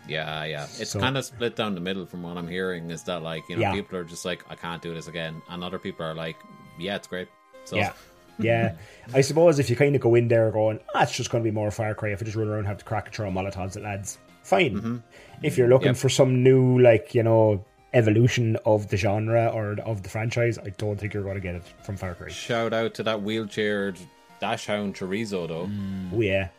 Yeah, 0.08 0.44
yeah. 0.46 0.64
It's 0.80 0.92
So- 0.92 1.00
kind 1.00 1.18
of 1.18 1.26
split 1.26 1.56
down 1.56 1.76
the 1.76 1.82
middle 1.82 2.06
from 2.06 2.24
what 2.24 2.38
I'm 2.38 2.48
hearing. 2.48 2.92
Is 2.92 3.04
that 3.04 3.22
like 3.24 3.44
you 3.50 3.56
know 3.56 3.62
Yeah. 3.64 3.74
people 3.74 3.98
are 3.98 4.04
just 4.04 4.26
like 4.26 4.44
I 4.50 4.56
can't 4.56 4.82
do 4.82 4.94
this 4.94 5.08
again, 5.08 5.42
and 5.50 5.64
other 5.64 5.80
people 5.80 6.06
are 6.06 6.14
like, 6.16 6.38
yeah, 6.80 6.96
it's 6.96 7.08
great. 7.08 7.28
So 7.66 7.76
Yeah. 7.76 7.94
Yeah, 8.40 8.76
I 9.16 9.22
suppose 9.22 9.58
if 9.58 9.68
you 9.70 9.76
kind 9.76 9.96
of 9.96 10.02
go 10.02 10.14
in 10.14 10.28
there 10.28 10.52
going, 10.52 10.80
ah, 10.94 11.02
it's 11.02 11.12
just 11.18 11.32
going 11.32 11.44
to 11.44 11.50
be 11.50 11.54
more 11.54 11.72
Far 11.72 11.96
Cry. 11.96 12.10
If 12.10 12.22
I 12.22 12.26
just 12.26 12.38
run 12.38 12.48
around 12.48 12.60
and 12.60 12.68
have 12.68 12.78
to 12.78 12.86
crack 12.86 13.08
and 13.08 13.16
throw 13.16 13.32
Molotovs 13.32 13.76
at 13.76 13.82
lads, 13.82 14.20
fine. 14.44 15.02
If 15.42 15.58
you're 15.58 15.68
looking 15.68 15.88
Yep. 15.88 15.98
for 15.98 16.08
some 16.10 16.44
new, 16.44 16.78
like 16.80 17.16
you 17.16 17.24
know, 17.24 17.66
evolution 17.96 18.56
of 18.64 18.90
the 18.90 18.98
genre 18.98 19.48
or 19.48 19.78
of 19.86 20.04
the 20.04 20.10
franchise, 20.10 20.60
I 20.60 20.70
don't 20.78 21.00
think 21.00 21.16
you're 21.16 21.24
going 21.24 21.34
to 21.36 21.42
get 21.42 21.56
it 21.56 21.64
from 21.82 21.98
Far 21.98 22.14
Cry. 22.14 22.30
shout 22.30 22.74
out 22.74 22.94
to 22.96 23.04
that 23.04 23.18
wheelchaired 23.22 23.98
dachshund 24.40 24.94
chorizo 24.96 25.48
though. 25.48 25.68
Oh 26.16 26.22
yeah, 26.22 26.50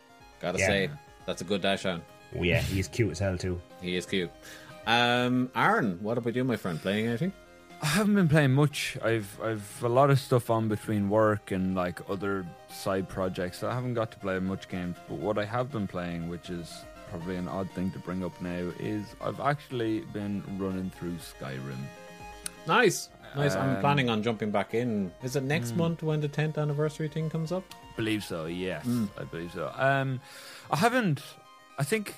Gotta 0.41 0.59
Yeah. 0.59 0.67
say, 0.67 0.89
that's 1.25 1.41
a 1.41 1.45
good 1.45 1.61
dachshund. 1.61 2.01
Oh 2.37 2.43
yeah, 2.43 2.61
he's 2.61 2.87
cute 2.87 3.11
as 3.11 3.19
hell 3.19 3.37
too. 3.37 3.61
He 3.81 3.95
is 3.95 4.05
cute. 4.05 4.31
Um, 4.87 5.51
Aaron, 5.55 5.99
what 6.01 6.17
about 6.17 6.35
you, 6.35 6.43
my 6.43 6.55
friend? 6.55 6.81
Playing 6.81 7.07
anything? 7.07 7.33
I 7.81 7.85
haven't 7.85 8.15
been 8.15 8.27
playing 8.27 8.51
much. 8.53 8.97
I've 9.03 9.39
I've 9.41 9.83
a 9.83 9.87
lot 9.89 10.09
of 10.09 10.19
stuff 10.19 10.49
on 10.49 10.67
between 10.67 11.09
work 11.09 11.51
and 11.51 11.75
like 11.75 12.01
other 12.09 12.45
side 12.69 13.07
projects. 13.07 13.59
So 13.59 13.69
I 13.69 13.73
haven't 13.73 13.93
got 13.93 14.11
to 14.11 14.17
play 14.19 14.37
much 14.39 14.67
games. 14.67 14.97
But 15.07 15.19
what 15.19 15.37
I 15.37 15.45
have 15.45 15.71
been 15.71 15.87
playing, 15.87 16.27
which 16.27 16.49
is 16.49 16.83
probably 17.09 17.37
an 17.37 17.47
odd 17.47 17.69
thing 17.71 17.91
to 17.91 17.99
bring 17.99 18.23
up 18.23 18.39
now, 18.41 18.71
is 18.79 19.05
I've 19.21 19.39
actually 19.39 20.01
been 20.13 20.43
running 20.57 20.89
through 20.89 21.15
Skyrim. 21.17 21.77
Nice, 22.67 23.09
nice. 23.35 23.55
I'm 23.55 23.75
Um, 23.75 23.81
planning 23.81 24.09
on 24.09 24.21
jumping 24.23 24.51
back 24.51 24.73
in. 24.73 25.11
Is 25.23 25.35
it 25.35 25.43
next 25.43 25.75
month 25.75 26.03
when 26.03 26.19
the 26.21 26.29
10th 26.29 26.57
anniversary 26.57 27.07
thing 27.07 27.29
comes 27.29 27.51
up? 27.51 27.63
Believe 27.95 28.23
so, 28.23 28.45
yes, 28.45 28.85
I 29.17 29.23
believe 29.23 29.51
so. 29.53 29.71
Um, 29.75 30.19
I 30.69 30.75
haven't. 30.77 31.21
I 31.79 31.83
think 31.83 32.13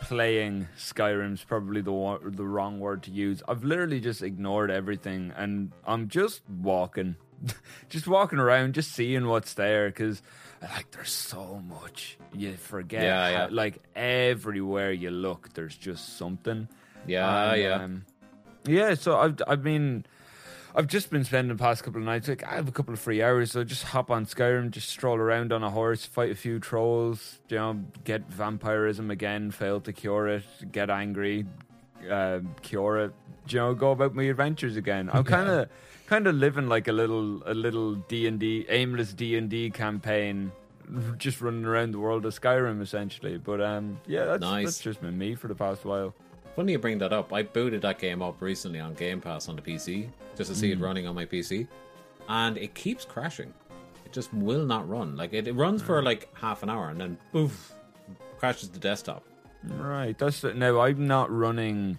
playing 0.00 0.66
Skyrim's 0.76 1.44
probably 1.44 1.80
the 1.82 1.92
wa- 1.92 2.18
the 2.22 2.44
wrong 2.44 2.80
word 2.80 3.02
to 3.04 3.10
use. 3.10 3.42
I've 3.46 3.62
literally 3.64 4.00
just 4.00 4.22
ignored 4.22 4.70
everything, 4.70 5.32
and 5.36 5.72
I'm 5.86 6.08
just 6.08 6.40
walking, 6.48 7.16
just 7.90 8.06
walking 8.08 8.38
around, 8.38 8.74
just 8.74 8.92
seeing 8.92 9.26
what's 9.28 9.54
there. 9.54 9.88
Because 9.88 10.22
like, 10.62 10.90
there's 10.92 11.10
so 11.12 11.62
much 11.68 12.16
you 12.34 12.54
forget. 12.56 13.02
Yeah, 13.02 13.28
yeah. 13.30 13.38
how- 13.46 13.48
Like 13.50 13.82
everywhere 13.94 14.90
you 14.92 15.10
look, 15.10 15.52
there's 15.54 15.76
just 15.76 16.16
something. 16.18 16.68
Yeah, 17.06 17.52
And, 17.52 17.62
yeah. 17.62 17.74
um, 17.74 18.04
yeah. 18.66 18.94
So 18.94 19.18
I've, 19.18 19.40
I 19.46 19.56
mean, 19.56 20.06
I've 20.76 20.88
just 20.88 21.08
been 21.10 21.22
spending 21.22 21.56
the 21.56 21.62
past 21.62 21.84
couple 21.84 22.00
of 22.00 22.04
nights. 22.04 22.26
Like 22.26 22.42
I 22.44 22.56
have 22.56 22.66
a 22.66 22.72
couple 22.72 22.92
of 22.94 22.98
free 23.00 23.22
hours, 23.22 23.52
so 23.52 23.62
just 23.62 23.84
hop 23.84 24.10
on 24.10 24.26
Skyrim, 24.26 24.70
just 24.70 24.88
stroll 24.88 25.16
around 25.16 25.52
on 25.52 25.62
a 25.62 25.70
horse, 25.70 26.04
fight 26.04 26.32
a 26.32 26.34
few 26.34 26.58
trolls. 26.58 27.38
You 27.48 27.56
know, 27.58 27.84
get 28.02 28.28
vampirism 28.28 29.10
again, 29.10 29.52
fail 29.52 29.80
to 29.82 29.92
cure 29.92 30.26
it, 30.28 30.44
get 30.72 30.90
angry, 30.90 31.46
uh, 32.10 32.40
cure 32.62 32.98
it. 32.98 33.12
You 33.48 33.58
know, 33.58 33.74
go 33.74 33.92
about 33.92 34.14
my 34.14 34.24
adventures 34.24 34.76
again. 34.76 35.10
I'm 35.12 35.22
kind 35.22 35.48
of, 35.48 35.68
kind 36.06 36.26
of 36.26 36.34
living 36.34 36.66
like 36.68 36.88
a 36.88 36.92
little, 36.92 37.42
a 37.46 37.54
little 37.54 37.94
D 37.94 38.26
and 38.26 38.40
D, 38.40 38.66
aimless 38.68 39.12
D 39.12 39.36
and 39.36 39.48
D 39.48 39.70
campaign. 39.70 40.50
Just 41.18 41.40
running 41.40 41.64
around 41.64 41.92
the 41.92 41.98
world 41.98 42.26
of 42.26 42.38
Skyrim, 42.38 42.82
essentially. 42.82 43.38
But 43.38 43.60
um, 43.60 44.00
yeah, 44.06 44.24
that's, 44.24 44.40
Nice. 44.40 44.64
that's 44.64 44.80
just 44.80 45.00
been 45.00 45.16
me 45.16 45.34
for 45.34 45.48
the 45.48 45.54
past 45.54 45.84
while. 45.84 46.14
Funny 46.56 46.72
you 46.72 46.78
bring 46.78 46.98
that 46.98 47.12
up. 47.12 47.32
I 47.32 47.42
booted 47.42 47.82
that 47.82 47.98
game 47.98 48.22
up 48.22 48.40
recently 48.40 48.78
on 48.80 48.94
Game 48.94 49.20
Pass 49.20 49.48
on 49.48 49.56
the 49.56 49.62
PC 49.62 50.08
just 50.36 50.50
to 50.50 50.56
see 50.56 50.72
Hmm. 50.72 50.80
it 50.80 50.84
running 50.84 51.06
on 51.06 51.14
my 51.14 51.24
PC, 51.24 51.66
and 52.28 52.56
it 52.56 52.74
keeps 52.74 53.04
crashing. 53.04 53.52
It 54.04 54.12
just 54.12 54.32
will 54.32 54.64
not 54.64 54.88
run. 54.88 55.16
Like 55.16 55.32
it, 55.32 55.48
it 55.48 55.52
runs 55.54 55.82
for 55.82 55.98
Hmm. 56.00 56.04
like 56.06 56.28
half 56.36 56.62
an 56.62 56.70
hour 56.70 56.88
and 56.90 57.00
then 57.00 57.18
poof, 57.32 57.72
crashes 58.38 58.68
the 58.68 58.78
desktop. 58.78 59.24
Right. 59.64 60.16
That's 60.16 60.44
now. 60.44 60.80
I'm 60.80 61.06
not 61.06 61.30
running 61.34 61.98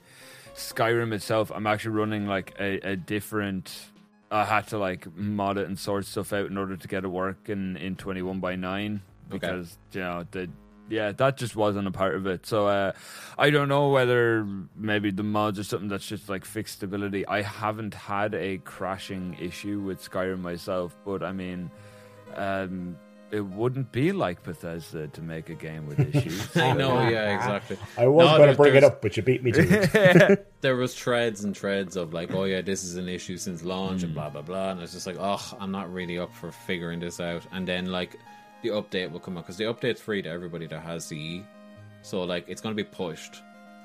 Skyrim 0.55 1.11
itself. 1.13 1.51
I'm 1.53 1.67
actually 1.67 1.95
running 1.95 2.27
like 2.27 2.53
a, 2.59 2.91
a 2.91 2.95
different. 2.95 3.87
I 4.31 4.45
had 4.45 4.67
to 4.67 4.77
like 4.77 5.13
mod 5.15 5.57
it 5.57 5.67
and 5.67 5.77
sort 5.77 6.05
stuff 6.05 6.31
out 6.31 6.45
in 6.47 6.57
order 6.57 6.77
to 6.77 6.87
get 6.87 7.03
it 7.03 7.07
working 7.07 7.75
in 7.77 7.95
21 7.95 8.39
by 8.39 8.55
9 8.55 9.01
because 9.29 9.77
you 9.93 10.01
know 10.01 10.25
the 10.31 10.49
yeah 10.89 11.11
that 11.13 11.37
just 11.37 11.55
wasn't 11.55 11.87
a 11.87 11.91
part 11.91 12.15
of 12.15 12.25
it. 12.27 12.45
So 12.45 12.67
uh, 12.67 12.91
I 13.37 13.49
don't 13.49 13.69
know 13.69 13.89
whether 13.89 14.47
maybe 14.75 15.11
the 15.11 15.23
mods 15.23 15.59
or 15.59 15.63
something 15.63 15.89
that's 15.89 16.07
just 16.07 16.29
like 16.29 16.45
fixed 16.45 16.75
stability. 16.75 17.25
I 17.27 17.41
haven't 17.41 17.93
had 17.93 18.33
a 18.33 18.57
crashing 18.59 19.37
issue 19.39 19.79
with 19.79 20.01
Skyrim 20.01 20.41
myself, 20.41 20.95
but 21.05 21.23
I 21.23 21.31
mean. 21.31 21.71
Um, 22.35 22.97
it 23.31 23.43
wouldn't 23.45 23.91
be 23.91 24.11
like 24.11 24.43
Bethesda 24.43 25.07
to 25.07 25.21
make 25.21 25.49
a 25.49 25.55
game 25.55 25.87
with 25.87 25.99
issues. 26.15 26.55
I 26.55 26.73
know, 26.73 27.07
yeah, 27.09 27.35
exactly. 27.35 27.77
I 27.97 28.07
was 28.07 28.27
No, 28.29 28.37
going 28.37 28.49
to 28.49 28.55
bring 28.55 28.75
it 28.75 28.83
up, 28.83 29.01
but 29.01 29.17
you 29.17 29.23
beat 29.23 29.43
me 29.43 29.51
to 29.51 29.61
it. 29.61 30.51
There 30.61 30.75
was 30.75 30.95
threads 30.95 31.43
and 31.43 31.55
threads 31.55 31.95
of 31.95 32.13
like, 32.13 32.33
oh 32.33 32.45
yeah, 32.45 32.61
this 32.61 32.83
is 32.83 32.95
an 32.95 33.07
issue 33.09 33.37
since 33.37 33.63
launch 33.63 34.03
and 34.03 34.13
blah 34.13 34.29
blah 34.29 34.41
blah, 34.41 34.71
and 34.71 34.81
it's 34.81 34.93
just 34.93 35.05
like, 35.05 35.17
oh, 35.19 35.41
I'm 35.59 35.71
not 35.71 35.91
really 35.93 36.17
up 36.17 36.33
for 36.33 36.51
figuring 36.51 36.99
this 36.99 37.19
out. 37.19 37.45
And 37.51 37.67
then 37.67 37.91
like, 37.91 38.15
the 38.65 38.71
update 38.71 39.11
will 39.11 39.19
come 39.19 39.37
out 39.37 39.43
because 39.43 39.57
the 39.57 39.65
update's 39.65 40.01
free 40.01 40.21
to 40.23 40.29
everybody 40.29 40.65
that 40.65 40.81
has 40.81 41.05
CE, 41.05 41.41
so 42.01 42.23
like, 42.23 42.45
it's 42.47 42.61
going 42.61 42.75
to 42.75 42.83
be 42.83 42.87
pushed 42.87 43.41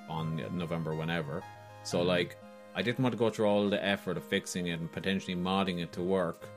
on 0.08 0.42
November 0.56 0.94
whenever. 0.94 1.42
So 1.84 1.98
mm-hmm. 1.98 2.08
like, 2.08 2.36
I 2.74 2.82
didn't 2.82 3.00
want 3.00 3.12
to 3.12 3.18
go 3.18 3.30
through 3.30 3.46
all 3.46 3.68
the 3.68 3.84
effort 3.84 4.16
of 4.16 4.24
fixing 4.24 4.68
it 4.68 4.80
and 4.80 4.90
potentially 4.90 5.36
modding 5.36 5.82
it 5.82 5.92
to 5.92 6.02
work, 6.02 6.48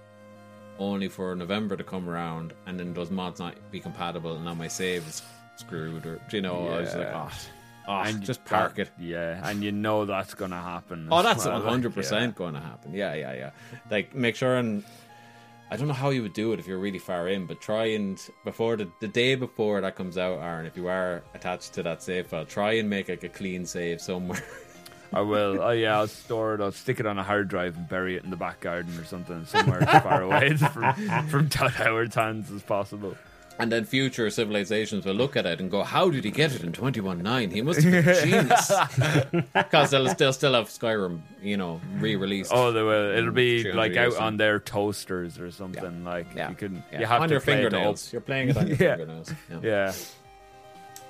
only 0.80 1.10
for 1.10 1.36
November 1.36 1.76
to 1.76 1.84
come 1.84 2.10
around 2.10 2.54
and 2.66 2.80
then 2.80 2.94
those 2.94 3.12
mods 3.12 3.40
not 3.40 3.56
be 3.72 3.80
compatible 3.80 4.36
and 4.36 4.46
now 4.46 4.54
my 4.54 4.68
save 4.68 5.08
is 5.08 5.22
screwed 5.58 6.06
or 6.06 6.20
you 6.32 6.42
know, 6.42 6.68
I 6.68 6.80
was 6.82 6.96
like, 6.96 7.08
Yeah. 7.08 7.30
oh, 7.30 7.38
oh 7.90 8.02
And 8.08 8.22
just 8.24 8.44
park 8.46 8.76
that- 8.76 8.88
it. 8.88 8.92
Yeah, 9.00 9.48
and 9.48 9.64
you 9.64 9.72
know 9.72 10.06
that's 10.06 10.34
gonna 10.34 10.62
happen. 10.62 11.10
Oh, 11.12 11.22
that's 11.22 11.46
well, 11.46 11.56
one 11.56 11.64
like, 11.64 11.70
hundred 11.72 11.94
percent 11.94 12.36
going 12.36 12.54
to 12.54 12.60
happen. 12.60 12.94
Yeah, 12.94 13.14
yeah, 13.14 13.34
yeah. 13.34 13.52
Like 13.92 14.16
make 14.16 14.36
sure 14.36 14.56
and 14.58 14.84
I 15.72 15.76
don't 15.78 15.88
know 15.88 15.94
how 15.94 16.10
you 16.12 16.22
would 16.22 16.34
do 16.34 16.54
it 16.54 16.60
if 16.60 16.68
you're 16.68 16.78
really 16.78 17.00
far 17.00 17.28
in, 17.30 17.46
but 17.46 17.60
try 17.60 17.86
and 17.86 18.22
before 18.44 18.76
the 18.76 18.88
the 19.00 19.08
day 19.08 19.36
before 19.36 19.82
that 19.82 19.96
comes 19.96 20.18
out, 20.18 20.40
Aaron, 20.40 20.66
if 20.66 20.78
you 20.78 20.88
are 20.88 21.24
attached 21.34 21.74
to 21.74 21.84
that 21.84 22.04
save 22.04 22.28
file, 22.28 22.46
try 22.46 22.74
and 22.74 22.90
make 22.90 23.10
like 23.10 23.24
a 23.24 23.30
clean 23.30 23.66
save 23.66 24.00
somewhere. 24.02 24.44
I 25.12 25.22
will. 25.22 25.62
Oh 25.62 25.72
yeah, 25.72 25.98
I'll 25.98 26.08
store 26.08 26.56
it. 26.56 26.62
I'll 26.62 26.72
stick 26.72 27.00
it 27.00 27.06
on 27.06 27.18
a 27.18 27.24
hard 27.24 27.48
drive 27.48 27.76
and 27.78 27.88
bury 27.88 28.16
it 28.18 28.24
in 28.24 28.30
the 28.30 28.36
back 28.36 28.60
garden 28.60 28.98
or 29.00 29.06
something, 29.06 29.46
somewhere 29.46 29.82
as 29.88 30.04
far 30.04 30.22
away 30.28 30.56
from 30.58 31.28
from 31.28 31.50
Todd 31.50 31.72
Howard's 31.72 32.16
hands 32.16 32.52
as 32.52 32.62
possible. 32.64 33.16
And 33.60 33.72
then 33.72 33.86
future 33.86 34.30
civilizations 34.30 35.06
will 35.06 35.14
look 35.14 35.36
at 35.36 35.46
it 35.46 35.60
and 35.62 35.70
go, 35.70 35.84
"How 35.84 36.10
did 36.10 36.24
he 36.24 36.32
get 36.32 36.54
it 36.54 36.64
in 36.64 36.72
twenty 36.74 37.02
one 37.02 37.22
nine? 37.22 37.52
He 37.52 37.62
must 37.62 37.82
have 37.82 37.92
been 37.92 38.08
a 38.10 38.22
genius." 38.22 38.72
Because 39.54 39.92
they'll 39.92 40.10
still 40.10 40.34
still 40.34 40.54
have 40.54 40.68
Skyrim, 40.70 41.22
you 41.42 41.58
know, 41.58 41.80
re-released. 42.00 42.52
Oh, 42.54 42.72
they 42.72 42.82
will. 42.82 43.12
It'll 43.18 43.32
be 43.32 43.72
like 43.72 43.96
out 43.96 44.18
on 44.18 44.38
their 44.38 44.60
toasters 44.60 45.40
or 45.40 45.52
something. 45.52 46.04
Like 46.04 46.28
yeah, 46.36 46.50
you 46.50 46.56
can, 46.56 46.84
yeah. 46.92 47.00
you 47.02 47.06
have 47.06 47.22
on 47.22 47.30
to 47.30 47.34
your 47.36 47.42
play 47.42 47.54
it 47.54 47.66
up. 47.66 47.72
fingernails. 47.72 48.12
You're 48.12 48.22
playing 48.22 48.50
it 48.50 48.58
on 48.58 48.68
your 48.68 48.78
Yeah. 48.80 48.96
fingernails. 48.98 49.34
Yeah. 49.50 49.60
Yeah. 49.64 49.94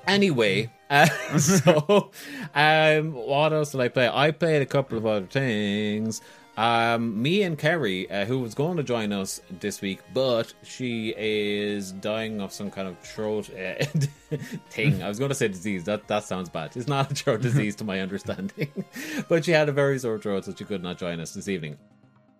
Anyway, 0.06 0.70
uh, 0.90 1.06
so 1.38 2.10
um, 2.54 3.12
what 3.14 3.52
else 3.54 3.72
did 3.72 3.80
I 3.80 3.88
play? 3.88 4.08
I 4.12 4.30
played 4.32 4.60
a 4.60 4.66
couple 4.66 4.98
of 4.98 5.06
other 5.06 5.26
things. 5.26 6.20
Um, 6.56 7.20
me 7.20 7.42
and 7.42 7.58
Kerry, 7.58 8.08
uh, 8.08 8.26
who 8.26 8.38
was 8.38 8.54
going 8.54 8.76
to 8.76 8.84
join 8.84 9.12
us 9.12 9.40
this 9.58 9.80
week, 9.80 10.00
but 10.12 10.54
she 10.62 11.12
is 11.16 11.90
dying 11.90 12.40
of 12.40 12.52
some 12.52 12.70
kind 12.70 12.86
of 12.86 12.98
throat 13.00 13.50
uh, 13.50 13.84
thing. 14.70 15.02
I 15.02 15.08
was 15.08 15.18
going 15.18 15.30
to 15.30 15.34
say 15.34 15.48
disease. 15.48 15.84
That 15.84 16.06
that 16.06 16.24
sounds 16.24 16.48
bad. 16.48 16.76
It's 16.76 16.86
not 16.86 17.10
a 17.10 17.14
throat 17.14 17.40
disease, 17.42 17.74
to 17.76 17.84
my 17.84 18.00
understanding, 18.00 18.84
but 19.28 19.44
she 19.44 19.50
had 19.50 19.68
a 19.68 19.72
very 19.72 19.98
sore 19.98 20.18
throat, 20.18 20.44
so 20.44 20.54
she 20.54 20.64
could 20.64 20.82
not 20.82 20.98
join 20.98 21.18
us 21.18 21.34
this 21.34 21.48
evening 21.48 21.76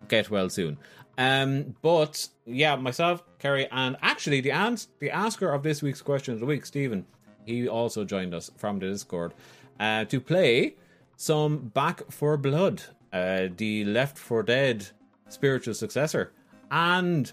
get 0.08 0.30
well 0.30 0.48
soon. 0.48 0.78
Um, 1.16 1.76
but 1.82 2.28
yeah, 2.44 2.76
myself, 2.76 3.22
Kerry, 3.38 3.68
and 3.70 3.96
actually 4.02 4.40
the 4.40 4.52
ans- 4.52 4.88
the 4.98 5.10
asker 5.10 5.50
of 5.50 5.62
this 5.62 5.82
week's 5.82 6.02
question 6.02 6.34
of 6.34 6.40
the 6.40 6.46
week, 6.46 6.66
Stephen, 6.66 7.06
he 7.44 7.68
also 7.68 8.04
joined 8.04 8.34
us 8.34 8.50
from 8.56 8.78
the 8.78 8.88
Discord 8.88 9.32
uh, 9.78 10.04
to 10.06 10.20
play 10.20 10.74
some 11.16 11.68
Back 11.68 12.10
4 12.10 12.36
Blood, 12.36 12.82
uh, 13.14 13.48
the 13.56 13.84
Left 13.86 14.18
4 14.18 14.42
Dead 14.42 14.88
spiritual 15.28 15.72
successor, 15.72 16.32
and 16.70 17.32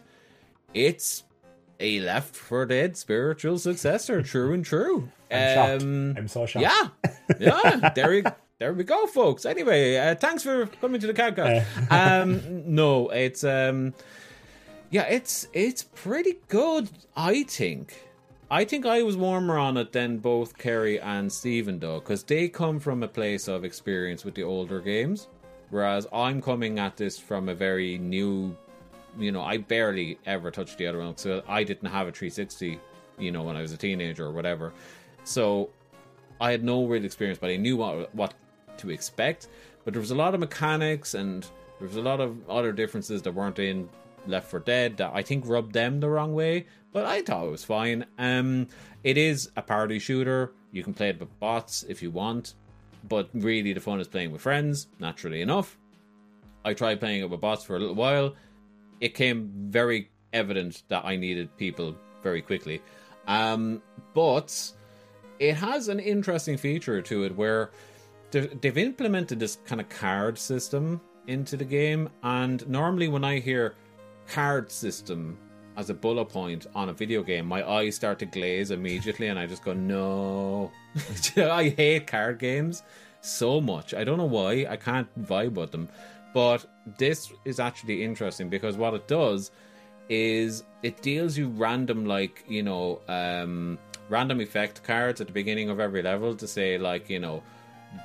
it's 0.73 1.23
a 1.79 1.99
Left 1.99 2.35
4 2.35 2.67
Dead 2.67 2.95
spiritual 2.95 3.57
successor, 3.57 4.21
true 4.21 4.53
and 4.53 4.63
true. 4.63 5.09
I'm 5.29 5.55
shocked. 5.55 5.83
Um, 5.83 6.13
I'm 6.17 6.27
so 6.27 6.45
shocked. 6.45 6.63
yeah, 6.63 7.13
yeah. 7.39 7.89
There 7.93 8.09
we 8.09 8.23
there 8.59 8.73
we 8.73 8.83
go, 8.83 9.07
folks. 9.07 9.45
Anyway, 9.45 9.97
uh, 9.97 10.13
thanks 10.13 10.43
for 10.43 10.67
coming 10.81 11.01
to 11.01 11.07
the 11.07 11.13
podcast. 11.15 11.65
um, 11.91 12.75
no, 12.75 13.09
it's 13.09 13.43
um, 13.43 13.93
yeah, 14.91 15.03
it's 15.03 15.47
it's 15.51 15.83
pretty 15.83 16.37
good. 16.47 16.89
I 17.17 17.43
think. 17.43 18.07
I 18.51 18.65
think 18.65 18.85
I 18.85 19.01
was 19.01 19.15
warmer 19.15 19.57
on 19.57 19.77
it 19.77 19.93
than 19.93 20.17
both 20.17 20.57
Kerry 20.57 20.99
and 20.99 21.31
Stephen, 21.31 21.79
though, 21.79 22.01
because 22.01 22.21
they 22.23 22.49
come 22.49 22.81
from 22.81 23.01
a 23.01 23.07
place 23.07 23.47
of 23.47 23.63
experience 23.63 24.25
with 24.25 24.35
the 24.35 24.43
older 24.43 24.81
games, 24.81 25.29
whereas 25.71 26.07
I'm 26.13 26.41
coming 26.41 26.77
at 26.79 26.97
this 26.97 27.17
from 27.17 27.49
a 27.49 27.55
very 27.55 27.97
new. 27.97 28.55
You 29.19 29.33
know, 29.33 29.41
I 29.41 29.57
barely 29.57 30.19
ever 30.25 30.51
touched 30.51 30.77
the 30.77 30.87
other 30.87 30.99
one, 30.99 31.17
so 31.17 31.43
I 31.47 31.63
didn't 31.63 31.89
have 31.89 32.07
a 32.07 32.11
360. 32.11 32.79
You 33.17 33.31
know, 33.31 33.43
when 33.43 33.57
I 33.57 33.61
was 33.61 33.73
a 33.73 33.77
teenager 33.77 34.25
or 34.25 34.31
whatever, 34.31 34.71
so 35.23 35.69
I 36.39 36.51
had 36.51 36.63
no 36.63 36.85
real 36.85 37.03
experience, 37.03 37.39
but 37.39 37.49
I 37.49 37.57
knew 37.57 37.77
what 37.77 38.13
what 38.15 38.33
to 38.77 38.89
expect. 38.89 39.47
But 39.83 39.93
there 39.93 40.01
was 40.01 40.11
a 40.11 40.15
lot 40.15 40.33
of 40.33 40.39
mechanics 40.39 41.13
and 41.13 41.43
there 41.79 41.87
was 41.87 41.97
a 41.97 42.01
lot 42.01 42.19
of 42.19 42.49
other 42.49 42.71
differences 42.71 43.21
that 43.23 43.33
weren't 43.33 43.59
in 43.59 43.89
Left 44.27 44.49
4 44.49 44.59
Dead 44.59 44.97
that 44.97 45.11
I 45.13 45.23
think 45.23 45.47
rubbed 45.47 45.73
them 45.73 45.99
the 45.99 46.09
wrong 46.09 46.33
way. 46.33 46.67
But 46.91 47.05
I 47.05 47.21
thought 47.21 47.47
it 47.47 47.51
was 47.51 47.63
fine. 47.63 48.05
Um, 48.17 48.67
it 49.03 49.17
is 49.17 49.49
a 49.55 49.61
party 49.61 49.97
shooter. 49.97 50.51
You 50.71 50.83
can 50.83 50.93
play 50.93 51.09
it 51.09 51.19
with 51.19 51.39
bots 51.39 51.83
if 51.87 52.01
you 52.03 52.11
want, 52.11 52.53
but 53.03 53.29
really 53.33 53.73
the 53.73 53.81
fun 53.81 53.99
is 53.99 54.07
playing 54.07 54.31
with 54.31 54.41
friends. 54.41 54.87
Naturally 54.99 55.41
enough, 55.41 55.77
I 56.63 56.73
tried 56.73 56.99
playing 56.99 57.21
it 57.21 57.29
with 57.29 57.41
bots 57.41 57.63
for 57.63 57.75
a 57.75 57.79
little 57.79 57.95
while. 57.95 58.35
It 58.99 59.13
came 59.13 59.51
very 59.69 60.09
evident 60.33 60.83
that 60.89 61.05
I 61.05 61.15
needed 61.15 61.55
people 61.57 61.95
very 62.21 62.41
quickly. 62.41 62.81
Um, 63.27 63.81
but 64.13 64.71
it 65.39 65.55
has 65.55 65.87
an 65.87 65.99
interesting 65.99 66.57
feature 66.57 67.01
to 67.01 67.23
it 67.23 67.35
where 67.35 67.71
they've 68.31 68.59
they've 68.61 68.77
implemented 68.77 69.39
this 69.39 69.57
kind 69.65 69.81
of 69.81 69.89
card 69.89 70.37
system 70.37 71.01
into 71.27 71.57
the 71.57 71.65
game. 71.65 72.09
And 72.23 72.67
normally, 72.67 73.07
when 73.07 73.23
I 73.23 73.39
hear 73.39 73.75
card 74.27 74.71
system 74.71 75.37
as 75.81 75.89
a 75.89 75.95
bullet 75.95 76.25
point 76.25 76.67
on 76.75 76.89
a 76.89 76.93
video 76.93 77.23
game, 77.23 77.47
my 77.47 77.67
eyes 77.67 77.95
start 77.95 78.19
to 78.19 78.25
glaze 78.25 78.69
immediately, 78.69 79.27
and 79.27 79.39
I 79.39 79.47
just 79.47 79.65
go, 79.65 79.73
no. 79.73 80.71
I 81.37 81.69
hate 81.69 82.05
card 82.05 82.37
games 82.37 82.83
so 83.21 83.59
much. 83.59 83.95
I 83.95 84.03
don't 84.03 84.19
know 84.19 84.25
why. 84.25 84.67
I 84.69 84.77
can't 84.77 85.09
vibe 85.23 85.53
with 85.53 85.71
them. 85.71 85.89
But 86.35 86.65
this 86.99 87.33
is 87.45 87.59
actually 87.59 88.03
interesting 88.03 88.47
because 88.47 88.77
what 88.77 88.93
it 88.93 89.07
does 89.07 89.49
is 90.07 90.63
it 90.83 91.01
deals 91.01 91.35
you 91.37 91.47
random 91.49 92.05
like 92.05 92.43
you 92.47 92.63
know 92.63 92.99
um 93.07 93.77
random 94.09 94.41
effect 94.41 94.83
cards 94.83 95.21
at 95.21 95.27
the 95.27 95.33
beginning 95.33 95.69
of 95.69 95.79
every 95.79 96.01
level 96.01 96.35
to 96.35 96.47
say 96.47 96.77
like 96.77 97.09
you 97.09 97.19
know 97.19 97.41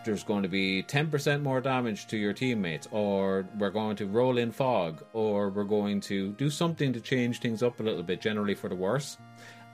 there's 0.05 0.24
going 0.24 0.43
to 0.43 0.49
be 0.49 0.82
10% 0.82 1.43
more 1.43 1.61
damage 1.61 2.07
to 2.09 2.16
your 2.16 2.32
teammates 2.32 2.89
or 2.91 3.47
we're 3.59 3.70
going 3.70 3.97
to 3.97 4.07
roll 4.07 4.39
in 4.39 4.51
fog 4.51 5.05
or 5.12 5.49
we're 5.49 5.64
going 5.64 6.01
to 6.01 6.32
do 6.32 6.51
something 6.51 6.93
to 6.93 7.01
change 7.01 7.41
things 7.41 7.62
up 7.62 7.78
a 7.80 7.82
little 7.82 8.03
bit 8.03 8.20
generally 8.20 8.55
for 8.55 8.68
the 8.68 8.74
worse. 8.74 9.16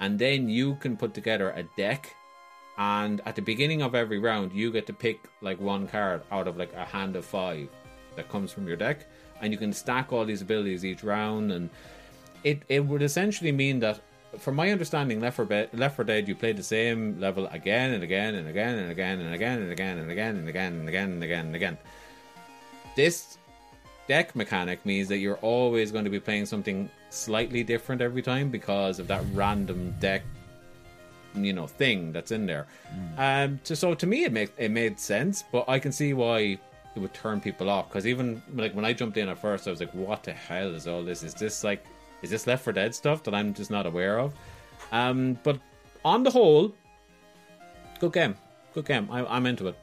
And 0.01 0.19
then 0.19 0.49
you 0.49 0.77
can 0.77 0.97
put 0.97 1.15
together 1.15 1.51
a 1.51 1.65
deck 1.77 2.15
and 2.79 3.21
at 3.27 3.37
the 3.37 3.43
beginning 3.43 3.83
of 3.83 3.95
every 3.95 4.19
round 4.19 4.53
you 4.53 4.73
get 4.73 4.87
to 4.87 4.93
pick 4.93 5.29
like 5.41 5.61
one 5.61 5.87
card 5.87 6.23
out 6.31 6.49
of 6.49 6.57
like 6.57 6.73
a 6.73 6.85
hand 6.85 7.17
of 7.17 7.25
five 7.25 7.69
that 8.17 8.29
comes 8.29 8.53
from 8.53 8.67
your 8.67 8.77
deck. 8.77 9.07
And 9.41 9.53
you 9.53 9.59
can 9.59 9.73
stack 9.73 10.13
all 10.13 10.25
these 10.25 10.43
abilities 10.43 10.85
each 10.85 11.03
round 11.03 11.53
and 11.53 11.71
it 12.45 12.63
it 12.69 12.85
would 12.85 13.03
essentially 13.03 13.53
mean 13.53 13.81
that 13.81 14.01
from 14.39 14.57
my 14.57 14.71
understanding 14.71 15.21
left 15.21 15.37
4 15.37 15.45
Dead, 15.45 15.69
left 15.73 15.97
4 15.97 16.05
Dead 16.05 16.29
you 16.29 16.35
play 16.35 16.53
the 16.53 16.63
same 16.63 17.19
level 17.21 17.47
again 17.49 17.93
and 17.93 18.03
again 18.03 18.35
and 18.35 18.49
again 18.49 18.79
and 18.79 18.91
again 18.91 19.21
and 19.21 19.33
again 19.33 19.61
and 19.61 19.73
again 19.73 19.99
and 19.99 20.11
again 20.11 20.37
and 20.37 20.49
again 20.49 20.73
and 20.75 20.89
again 20.89 21.11
and 21.13 21.23
again 21.23 21.47
and 21.47 21.57
again 21.57 21.79
this 22.97 23.39
deck 24.09 24.35
mechanic 24.35 24.85
means 24.85 25.09
that 25.09 25.19
you're 25.19 25.37
always 25.37 25.93
going 25.93 26.05
to 26.05 26.11
be 26.11 26.21
playing 26.21 26.47
something 26.47 26.91
slightly 27.11 27.63
different 27.63 28.03
every 28.03 28.23
time 28.23 28.51
because 28.51 28.99
of 28.99 29.07
that 29.07 29.23
random 29.33 29.95
deck 30.01 30.23
you 31.35 31.53
know 31.53 31.67
thing 31.67 32.13
that's 32.13 32.31
in 32.31 32.47
there 32.47 32.67
um 33.17 33.59
to, 33.65 33.75
so 33.75 33.95
to 33.95 34.07
me 34.07 34.25
it 34.25 34.33
made 34.33 34.51
it 34.59 34.71
made 34.71 34.99
sense 34.99 35.45
but 35.51 35.65
i 35.69 35.79
can 35.79 35.93
see 35.93 36.13
why 36.13 36.59
it 36.95 36.99
would 36.99 37.15
turn 37.15 37.41
people 37.41 37.71
off 37.71 37.89
because 37.89 38.07
even 38.07 38.43
like 38.55 38.75
when 38.75 38.85
i 38.85 38.93
jumped 38.93 39.17
in 39.17 39.29
at 39.29 39.39
first 39.39 39.67
i 39.67 39.71
was 39.71 39.81
like 39.81 39.93
what 39.95 40.23
the 40.23 40.33
hell 40.33 40.75
is 40.75 40.87
all 40.87 41.03
this 41.03 41.23
is 41.23 41.33
this 41.33 41.65
like 41.65 41.85
is 42.23 42.31
this 42.31 42.47
left 42.47 42.65
4 42.65 42.73
dead 42.73 42.95
stuff 42.95 43.23
that 43.25 43.35
i'm 43.35 43.53
just 43.55 43.71
not 43.71 43.87
aware 43.87 44.19
of 44.19 44.35
um 44.93 45.39
but 45.43 45.59
on 46.05 46.23
the 46.23 46.31
whole 46.31 46.73
good 48.01 48.13
game 48.13 48.35
good 48.75 48.85
game 48.87 49.09
I, 49.11 49.25
i'm 49.27 49.47
into 49.47 49.69
it 49.69 49.77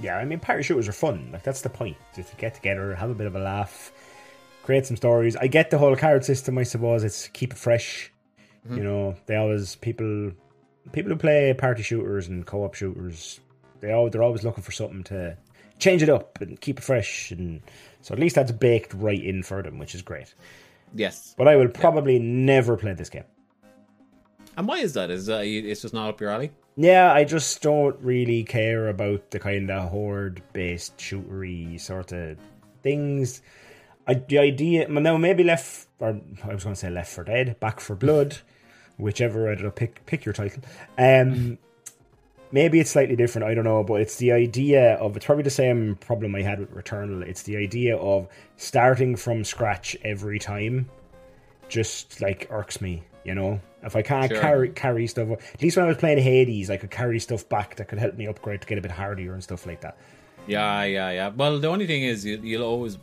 Yeah, 0.00 0.16
I 0.16 0.24
mean, 0.24 0.40
party 0.40 0.62
shooters 0.62 0.88
are 0.88 0.92
fun. 0.96 1.28
Like 1.30 1.42
that's 1.42 1.60
the 1.60 1.68
point. 1.68 1.96
Just 2.16 2.30
to 2.30 2.36
get 2.36 2.54
together, 2.54 2.94
have 2.94 3.10
a 3.10 3.14
bit 3.14 3.26
of 3.26 3.36
a 3.36 3.38
laugh, 3.38 3.92
create 4.62 4.86
some 4.86 4.96
stories. 4.96 5.36
I 5.36 5.46
get 5.46 5.68
the 5.70 5.76
whole 5.76 5.94
card 5.94 6.24
system. 6.24 6.56
I 6.56 6.62
suppose 6.64 7.04
it's 7.04 7.28
keep 7.28 7.52
it 7.52 7.58
fresh. 7.58 8.10
You 8.70 8.82
know, 8.82 9.14
they 9.26 9.36
always 9.36 9.76
people 9.76 10.32
people 10.92 11.12
who 11.12 11.18
play 11.18 11.52
party 11.52 11.82
shooters 11.82 12.28
and 12.28 12.46
co-op 12.46 12.74
shooters. 12.74 13.40
They 13.80 13.92
all 13.92 14.08
they're 14.08 14.22
always 14.22 14.42
looking 14.42 14.62
for 14.64 14.72
something 14.72 15.04
to 15.04 15.36
change 15.78 16.02
it 16.02 16.08
up 16.08 16.40
and 16.40 16.58
keep 16.60 16.78
it 16.78 16.84
fresh. 16.84 17.30
And 17.30 17.60
so 18.00 18.14
at 18.14 18.20
least 18.20 18.36
that's 18.36 18.52
baked 18.52 18.94
right 18.94 19.22
in 19.22 19.42
for 19.42 19.62
them, 19.62 19.78
which 19.78 19.94
is 19.94 20.00
great. 20.02 20.34
Yes 20.94 21.34
But 21.38 21.48
I 21.48 21.56
will 21.56 21.68
probably 21.68 22.18
never 22.18 22.76
play 22.76 22.92
this 22.94 23.08
game. 23.10 23.24
and 24.56 24.66
why 24.66 24.78
is 24.78 24.94
that 24.94 25.10
is 25.10 25.26
that 25.26 25.44
it's 25.44 25.82
just 25.82 25.94
not 25.94 26.08
up 26.08 26.20
your 26.20 26.30
alley 26.30 26.50
Yeah, 26.76 27.12
I 27.12 27.24
just 27.24 27.62
don't 27.62 27.98
really 28.00 28.42
care 28.44 28.88
about 28.88 29.30
the 29.30 29.38
kind 29.38 29.70
of 29.70 29.90
horde 29.90 30.42
based 30.52 30.96
shootery 30.98 31.78
sort 31.80 32.12
of 32.12 32.38
things. 32.82 33.42
I, 34.06 34.14
the 34.14 34.38
idea, 34.38 34.88
now 34.88 35.16
maybe 35.18 35.44
left, 35.44 35.86
or 36.00 36.20
I 36.42 36.54
was 36.54 36.64
going 36.64 36.74
to 36.74 36.80
say 36.80 36.90
left 36.90 37.12
4 37.12 37.24
dead, 37.24 37.60
back 37.60 37.80
4 37.80 37.96
blood, 37.96 38.38
whichever 38.96 39.50
I 39.50 39.54
don't 39.54 39.64
know, 39.64 39.70
pick 39.70 40.04
pick 40.06 40.24
your 40.24 40.32
title. 40.32 40.62
Um, 40.98 41.58
maybe 42.52 42.80
it's 42.80 42.90
slightly 42.90 43.16
different. 43.16 43.46
I 43.48 43.54
don't 43.54 43.64
know, 43.64 43.82
but 43.82 44.00
it's 44.00 44.16
the 44.16 44.32
idea 44.32 44.94
of 44.94 45.16
it's 45.16 45.26
probably 45.26 45.44
the 45.44 45.50
same 45.50 45.96
problem 45.96 46.34
I 46.34 46.42
had 46.42 46.58
with 46.58 46.74
Returnal. 46.74 47.22
It's 47.22 47.42
the 47.42 47.56
idea 47.56 47.96
of 47.96 48.28
starting 48.56 49.16
from 49.16 49.44
scratch 49.44 49.96
every 50.04 50.38
time. 50.38 50.88
Just 51.68 52.20
like 52.20 52.48
irks 52.50 52.80
me, 52.80 53.02
you 53.24 53.34
know. 53.34 53.60
If 53.82 53.94
I 53.96 54.02
can't 54.02 54.30
Sure. 54.30 54.40
carry 54.40 54.68
carry 54.70 55.06
stuff, 55.06 55.28
at 55.30 55.62
least 55.62 55.76
when 55.76 55.86
I 55.86 55.88
was 55.88 55.96
playing 55.96 56.18
Hades, 56.18 56.68
I 56.68 56.76
could 56.76 56.90
carry 56.90 57.20
stuff 57.20 57.48
back 57.48 57.76
that 57.76 57.88
could 57.88 57.98
help 57.98 58.16
me 58.16 58.26
upgrade 58.26 58.60
to 58.60 58.66
get 58.66 58.76
a 58.76 58.80
bit 58.80 58.90
hardier 58.90 59.32
and 59.34 59.42
stuff 59.42 59.66
like 59.66 59.80
that. 59.82 59.96
Yeah, 60.46 60.82
yeah, 60.84 61.10
yeah. 61.10 61.28
Well, 61.28 61.58
the 61.58 61.68
only 61.68 61.86
thing 61.86 62.02
is, 62.02 62.24
you, 62.24 62.38
you'll 62.42 62.64
always 62.64 62.98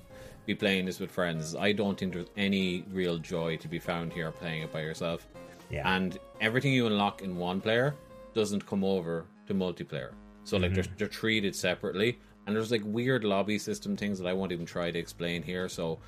be 0.46 0.54
playing 0.54 0.86
this 0.86 1.00
with 1.00 1.12
friends. 1.12 1.56
I 1.56 1.72
don't 1.72 1.98
think 1.98 2.14
there's 2.14 2.28
any 2.36 2.84
real 2.92 3.18
joy 3.18 3.58
to 3.58 3.68
be 3.68 3.80
found 3.80 4.12
here 4.12 4.32
playing 4.32 4.64
it 4.64 4.72
by 4.74 4.82
yourself. 4.82 5.28
Yeah. 5.70 5.96
And 5.96 6.18
everything 6.42 6.74
you 6.74 6.88
unlock 6.88 7.22
in 7.22 7.38
one 7.38 7.62
player 7.62 7.96
doesn't 8.34 8.66
come 8.66 8.84
over 8.84 9.26
to 9.48 9.54
multiplayer. 9.54 10.12
So, 10.44 10.58
like, 10.58 10.74
they're, 10.74 10.86
they're 10.98 11.08
treated 11.08 11.56
separately. 11.56 12.20
And 12.46 12.56
there's, 12.56 12.72
like, 12.72 12.82
weird 12.86 13.24
lobby 13.26 13.60
system 13.60 13.98
things 13.98 14.18
that 14.20 14.28
I 14.28 14.34
won't 14.34 14.52
even 14.54 14.66
try 14.66 14.92
to 14.92 14.98
explain 15.00 15.44
here. 15.44 15.68
So, 15.68 16.00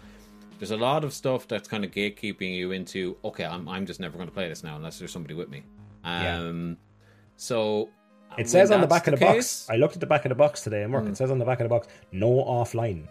there's 0.60 0.72
a 0.72 0.78
lot 0.78 1.04
of 1.04 1.14
stuff 1.14 1.48
that's 1.48 1.68
kind 1.68 1.84
of 1.84 1.92
gatekeeping 1.92 2.56
you 2.56 2.72
into, 2.72 3.18
okay, 3.24 3.46
I'm, 3.46 3.68
I'm 3.68 3.86
just 3.86 4.00
never 4.00 4.16
going 4.18 4.28
to 4.30 4.34
play 4.34 4.48
this 4.50 4.64
now 4.64 4.76
unless 4.76 5.00
there's 5.00 5.12
somebody 5.12 5.34
with 5.34 5.50
me. 5.50 5.64
Um, 6.04 6.78
So, 7.38 7.90
It 8.38 8.48
says 8.50 8.72
on 8.72 8.80
the 8.82 8.88
back 8.88 9.08
of 9.08 9.18
the 9.20 9.26
box. 9.26 9.36
case- 9.36 9.66
Hmm. 9.68 9.74
I 9.74 9.76
looked 9.78 9.96
at 9.96 10.00
the 10.02 10.06
back 10.08 10.24
of 10.26 10.30
the 10.30 10.36
box 10.36 10.62
today 10.62 10.84
and 10.84 10.94
work. 10.94 11.06
It 11.08 11.18
says 11.18 11.32
on 11.32 11.40
the 11.40 11.46
back 11.46 11.60
of 11.60 11.66
the 11.66 11.70
box, 11.70 11.88
no 12.12 12.30
offline. 12.44 13.08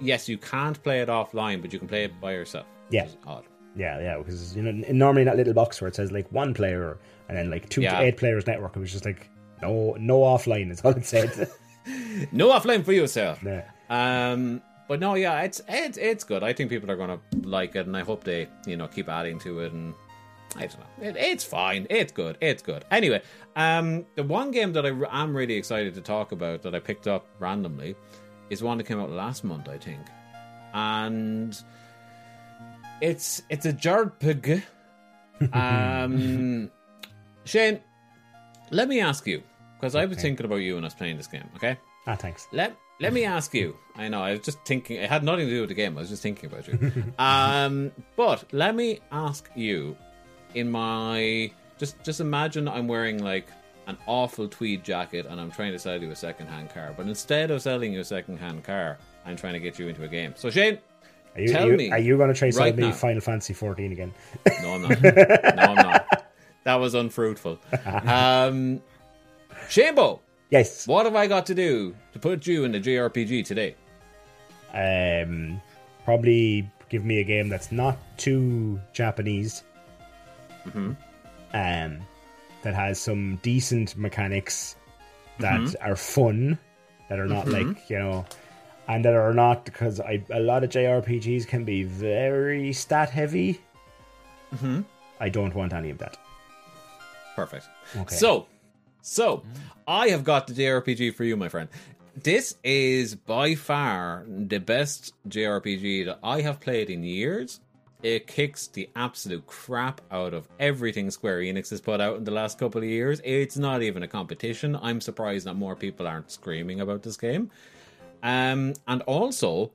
yes, 0.00 0.28
you 0.28 0.38
can't 0.38 0.82
play 0.82 1.00
it 1.00 1.08
offline, 1.08 1.60
but 1.62 1.72
you 1.72 1.78
can 1.78 1.88
play 1.88 2.04
it 2.04 2.20
by 2.20 2.32
yourself. 2.32 2.66
Yeah. 2.90 3.08
Odd. 3.26 3.44
Yeah, 3.74 3.98
yeah, 4.00 4.18
because 4.18 4.56
you 4.56 4.62
know 4.62 4.72
normally 4.90 5.24
that 5.24 5.36
little 5.36 5.52
box 5.52 5.80
where 5.82 5.88
it 5.88 5.94
says 5.94 6.10
like 6.12 6.30
one 6.32 6.54
player 6.54 6.98
and 7.28 7.36
then 7.36 7.50
like 7.50 7.68
two 7.68 7.82
Yeah. 7.82 7.98
to 8.00 8.04
eight 8.06 8.16
players 8.16 8.46
network, 8.46 8.76
it 8.76 8.80
was 8.80 8.92
just 8.92 9.04
like 9.04 9.28
no, 9.62 9.96
no 9.98 10.20
offline. 10.20 10.70
Is 10.70 10.80
all 10.82 10.92
it 10.92 11.04
said. 11.06 11.48
No 12.32 12.48
offline 12.48 12.84
for 12.84 12.92
you, 12.92 13.06
sir. 13.06 13.36
yeah. 13.44 13.62
Um, 13.88 14.60
but 14.88 14.98
no, 14.98 15.14
yeah, 15.14 15.42
it's 15.42 15.60
it's 15.68 15.96
it's 15.96 16.24
good. 16.24 16.42
I 16.42 16.52
think 16.52 16.68
people 16.68 16.90
are 16.90 16.96
gonna 16.96 17.20
like 17.42 17.76
it, 17.76 17.86
and 17.86 17.96
I 17.96 18.00
hope 18.02 18.24
they 18.24 18.48
you 18.66 18.76
know 18.76 18.88
keep 18.88 19.08
adding 19.08 19.38
to 19.40 19.60
it. 19.60 19.72
And 19.72 19.94
I 20.56 20.66
don't 20.66 20.80
know, 20.80 20.86
it, 21.08 21.16
it's 21.16 21.44
fine. 21.44 21.86
It's 21.88 22.10
good. 22.10 22.38
It's 22.40 22.60
good. 22.62 22.84
Anyway, 22.90 23.22
um, 23.54 24.04
the 24.16 24.24
one 24.24 24.50
game 24.50 24.72
that 24.72 24.84
I 24.84 24.90
am 25.22 25.36
really 25.36 25.54
excited 25.54 25.94
to 25.94 26.00
talk 26.00 26.32
about 26.32 26.62
that 26.62 26.74
I 26.74 26.80
picked 26.80 27.06
up 27.06 27.24
randomly 27.38 27.94
is 28.50 28.64
one 28.64 28.78
that 28.78 28.84
came 28.84 28.98
out 28.98 29.10
last 29.10 29.44
month, 29.44 29.68
I 29.68 29.78
think, 29.78 30.00
and 30.74 31.56
it's 33.00 33.42
it's 33.48 33.66
a 33.66 33.72
JRPG. 33.72 34.62
Um, 35.52 36.70
Shane, 37.46 37.80
let 38.70 38.88
me 38.88 39.00
ask 39.00 39.26
you 39.26 39.42
because 39.78 39.94
I 39.94 40.04
was 40.04 40.18
Okay. 40.18 40.22
thinking 40.28 40.44
about 40.46 40.56
you 40.56 40.74
when 40.74 40.84
I 40.84 40.88
was 40.88 40.94
playing 40.94 41.16
this 41.16 41.26
game. 41.26 41.48
Okay, 41.56 41.76
Ah, 42.06 42.16
thanks. 42.16 42.46
let 42.52 42.76
let 43.00 43.12
me 43.12 43.24
ask 43.24 43.54
you. 43.54 43.76
I 43.96 44.08
know 44.08 44.20
I 44.22 44.32
was 44.32 44.40
just 44.40 44.58
thinking. 44.64 44.96
It 44.96 45.08
had 45.08 45.22
nothing 45.24 45.46
to 45.46 45.52
do 45.52 45.60
with 45.60 45.68
the 45.70 45.74
game. 45.74 45.96
I 45.96 46.00
was 46.00 46.08
just 46.10 46.22
thinking 46.22 46.46
about 46.50 46.66
you. 46.68 46.78
um, 47.18 47.92
but 48.16 48.44
let 48.52 48.74
me 48.74 49.00
ask 49.12 49.48
you. 49.54 49.96
In 50.54 50.70
my 50.70 51.50
just 51.78 52.02
just 52.02 52.20
imagine 52.20 52.66
I'm 52.68 52.88
wearing 52.88 53.22
like 53.22 53.48
an 53.86 53.98
awful 54.06 54.48
tweed 54.48 54.82
jacket 54.82 55.26
and 55.28 55.38
I'm 55.40 55.50
trying 55.50 55.72
to 55.72 55.78
sell 55.78 56.00
you 56.00 56.10
a 56.10 56.16
second 56.16 56.46
hand 56.46 56.70
car. 56.70 56.94
But 56.96 57.06
instead 57.06 57.50
of 57.50 57.60
selling 57.60 57.92
you 57.92 58.00
a 58.00 58.04
second 58.04 58.38
hand 58.38 58.64
car, 58.64 58.96
I'm 59.26 59.36
trying 59.36 59.52
to 59.52 59.60
get 59.60 59.78
you 59.78 59.88
into 59.88 60.02
a 60.04 60.08
game. 60.08 60.32
So 60.36 60.48
Shane, 60.48 60.78
Are 61.34 61.40
you, 61.42 61.52
Tell 61.52 61.66
are 61.66 61.70
you, 61.72 61.76
me 61.76 61.90
Are 61.90 61.98
you 61.98 62.16
going 62.16 62.32
to 62.32 62.34
try 62.34 62.48
selling 62.50 62.70
right 62.70 62.76
me 62.76 62.88
now. 62.88 62.92
Final 62.92 63.20
Fantasy 63.20 63.52
14 63.52 63.92
again? 63.92 64.14
no, 64.62 64.72
I'm 64.74 64.82
not. 64.82 65.54
no, 65.54 65.72
I'm 65.72 65.80
not. 65.82 66.22
That 66.66 66.80
was 66.80 66.94
unfruitful. 66.94 67.60
Um, 67.84 68.82
Shamebo, 69.68 70.18
yes. 70.50 70.84
what 70.88 71.06
have 71.06 71.14
I 71.14 71.28
got 71.28 71.46
to 71.46 71.54
do 71.54 71.94
to 72.12 72.18
put 72.18 72.44
you 72.44 72.64
in 72.64 72.72
the 72.72 72.80
JRPG 72.80 73.44
today? 73.44 73.76
Um, 74.74 75.62
probably 76.04 76.68
give 76.88 77.04
me 77.04 77.20
a 77.20 77.24
game 77.24 77.48
that's 77.48 77.70
not 77.70 77.96
too 78.18 78.80
Japanese. 78.92 79.62
Mm-hmm. 80.66 80.94
Um, 81.54 82.00
that 82.62 82.74
has 82.74 82.98
some 82.98 83.36
decent 83.42 83.96
mechanics 83.96 84.74
that 85.38 85.60
Mm-hmm. 85.60 85.88
are 85.88 85.94
fun, 85.94 86.58
that 87.08 87.20
are 87.20 87.28
not 87.28 87.46
like 87.46 87.88
you 87.88 87.98
know, 88.00 88.26
and 88.88 89.04
that 89.04 89.14
are 89.14 89.34
not 89.34 89.64
because 89.64 90.00
I 90.00 90.24
a 90.30 90.40
lot 90.40 90.64
of 90.64 90.70
JRPGs 90.70 91.46
can 91.46 91.64
be 91.64 91.84
very 91.84 92.72
stat 92.72 93.10
heavy. 93.10 93.60
Mm-hmm. 94.52 94.80
I 95.20 95.28
don't 95.28 95.54
want 95.54 95.72
any 95.72 95.90
of 95.90 95.98
that. 95.98 96.16
Perfect. 97.36 97.68
Okay. 97.94 98.14
So, 98.14 98.46
so 99.02 99.42
I 99.86 100.08
have 100.08 100.24
got 100.24 100.46
the 100.46 100.54
JRPG 100.54 101.14
for 101.14 101.22
you, 101.22 101.36
my 101.36 101.48
friend. 101.50 101.68
This 102.22 102.56
is 102.64 103.14
by 103.14 103.54
far 103.54 104.24
the 104.26 104.58
best 104.58 105.12
JRPG 105.28 106.06
that 106.06 106.18
I 106.24 106.40
have 106.40 106.60
played 106.60 106.88
in 106.88 107.04
years. 107.04 107.60
It 108.02 108.26
kicks 108.26 108.68
the 108.68 108.88
absolute 108.96 109.46
crap 109.46 110.00
out 110.10 110.32
of 110.32 110.48
everything 110.58 111.10
Square 111.10 111.40
Enix 111.40 111.70
has 111.70 111.80
put 111.80 112.00
out 112.00 112.16
in 112.16 112.24
the 112.24 112.30
last 112.30 112.58
couple 112.58 112.82
of 112.82 112.88
years. 112.88 113.20
It's 113.22 113.58
not 113.58 113.82
even 113.82 114.02
a 114.02 114.08
competition. 114.08 114.78
I'm 114.80 115.02
surprised 115.02 115.46
that 115.46 115.54
more 115.54 115.76
people 115.76 116.06
aren't 116.06 116.30
screaming 116.30 116.80
about 116.80 117.02
this 117.02 117.18
game. 117.18 117.50
Um, 118.22 118.74
and 118.88 119.02
also, 119.02 119.72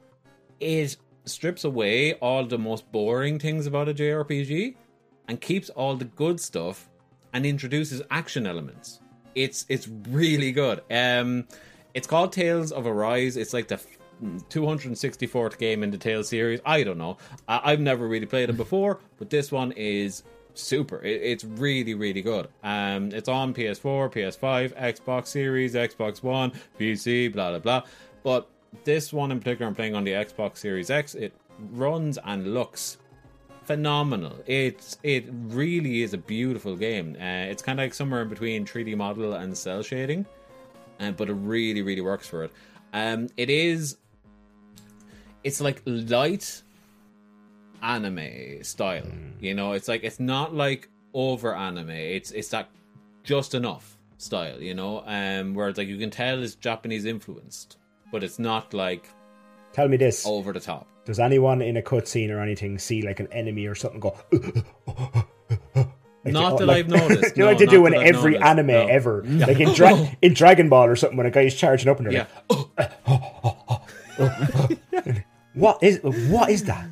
it 0.59 0.97
strips 1.25 1.63
away 1.63 2.13
all 2.15 2.45
the 2.45 2.57
most 2.57 2.91
boring 2.91 3.37
things 3.37 3.67
about 3.67 3.87
a 3.87 3.93
JRPG 3.93 4.75
and 5.27 5.39
keeps 5.39 5.69
all 5.69 5.95
the 5.95 6.05
good 6.05 6.39
stuff 6.39 6.89
and 7.33 7.45
introduces 7.45 8.01
action 8.11 8.45
elements. 8.47 8.99
It's 9.35 9.65
it's 9.69 9.87
really 10.09 10.51
good. 10.51 10.81
Um, 10.91 11.47
it's 11.93 12.07
called 12.07 12.33
Tales 12.33 12.71
of 12.71 12.85
Arise. 12.85 13.37
It's 13.37 13.53
like 13.53 13.67
the 13.67 13.79
264th 14.49 15.57
game 15.57 15.83
in 15.83 15.91
the 15.91 15.97
Tales 15.97 16.29
series. 16.29 16.59
I 16.65 16.83
don't 16.83 16.97
know. 16.97 17.17
I- 17.47 17.61
I've 17.71 17.79
never 17.79 18.07
really 18.07 18.25
played 18.25 18.49
them 18.49 18.57
before, 18.57 18.99
but 19.17 19.29
this 19.29 19.51
one 19.51 19.71
is 19.73 20.23
super. 20.53 21.01
It- 21.01 21.21
it's 21.21 21.43
really 21.43 21.93
really 21.93 22.21
good. 22.21 22.47
Um, 22.63 23.11
it's 23.11 23.29
on 23.29 23.53
PS4, 23.53 24.09
PS5, 24.09 24.75
Xbox 24.75 25.27
Series, 25.27 25.73
Xbox 25.75 26.21
One, 26.23 26.51
PC, 26.79 27.29
blah 27.31 27.51
blah 27.51 27.59
blah. 27.59 27.83
But 28.23 28.47
this 28.83 29.11
one 29.11 29.31
in 29.31 29.39
particular, 29.39 29.67
I'm 29.67 29.75
playing 29.75 29.95
on 29.95 30.03
the 30.03 30.11
Xbox 30.11 30.57
Series 30.57 30.89
X. 30.89 31.15
It 31.15 31.33
runs 31.71 32.17
and 32.23 32.53
looks 32.53 32.97
phenomenal. 33.71 34.35
It's 34.47 34.97
it 35.03 35.25
really 35.31 36.01
is 36.01 36.13
a 36.13 36.17
beautiful 36.17 36.75
game. 36.75 37.15
Uh, 37.19 37.49
it's 37.51 37.61
kind 37.61 37.79
of 37.79 37.85
like 37.85 37.93
somewhere 37.93 38.21
in 38.23 38.29
between 38.29 38.65
3D 38.65 38.97
model 38.97 39.33
and 39.33 39.57
cel 39.57 39.81
shading, 39.81 40.25
uh, 40.99 41.11
but 41.11 41.29
it 41.29 41.33
really 41.33 41.81
really 41.81 42.01
works 42.01 42.27
for 42.27 42.43
it. 42.43 42.51
Um, 42.93 43.29
it 43.37 43.49
is. 43.49 43.97
It's 45.43 45.61
like 45.61 45.81
light 45.85 46.61
anime 47.81 48.63
style. 48.63 49.07
You 49.39 49.53
know, 49.53 49.71
it's 49.71 49.87
like 49.87 50.03
it's 50.03 50.19
not 50.19 50.53
like 50.53 50.89
over 51.13 51.55
anime. 51.55 51.91
It's 52.17 52.31
it's 52.31 52.49
that 52.49 52.69
just 53.23 53.55
enough 53.55 53.97
style. 54.17 54.59
You 54.61 54.73
know, 54.73 55.03
um, 55.05 55.55
where 55.55 55.69
it's 55.69 55.77
like 55.77 55.87
you 55.87 55.97
can 55.97 56.11
tell 56.11 56.43
it's 56.43 56.55
Japanese 56.55 57.05
influenced, 57.05 57.77
but 58.11 58.21
it's 58.21 58.37
not 58.37 58.73
like 58.73 59.07
Tell 59.73 59.87
me 59.87 59.97
this: 59.97 60.25
over 60.25 60.53
the 60.53 60.59
top. 60.59 60.87
Does 61.05 61.19
anyone 61.19 61.61
in 61.61 61.77
a 61.77 61.81
cutscene 61.81 62.29
or 62.29 62.39
anything 62.41 62.77
see 62.77 63.01
like 63.01 63.19
an 63.19 63.27
enemy 63.31 63.65
or 63.65 63.75
something 63.75 63.99
go? 63.99 64.15
Like, 66.23 66.33
Not 66.33 66.53
oh, 66.53 66.57
that 66.59 66.65
like- 66.67 66.77
I've 66.85 66.87
noticed. 66.87 67.23
you 67.35 67.39
know, 67.41 67.45
No, 67.45 67.51
like 67.53 67.57
they 67.57 67.65
do 67.65 67.83
in 67.87 67.95
every 67.95 68.33
noticed. 68.33 68.45
anime 68.47 68.67
No. 68.67 68.85
ever, 68.85 69.23
like 69.25 69.59
in, 69.59 69.73
Dra- 69.73 70.07
in 70.21 70.35
Dragon 70.35 70.69
Ball 70.69 70.85
or 70.85 70.95
something, 70.95 71.17
when 71.17 71.25
a 71.25 71.31
guy's 71.31 71.55
charging 71.55 71.89
up 71.89 71.97
and 71.99 72.11
they're 72.11 72.13
Yeah. 72.13 72.27
like, 72.77 72.91
"What 75.53 75.81
is 75.81 75.99
what 76.03 76.49
is 76.51 76.65
that?" 76.65 76.87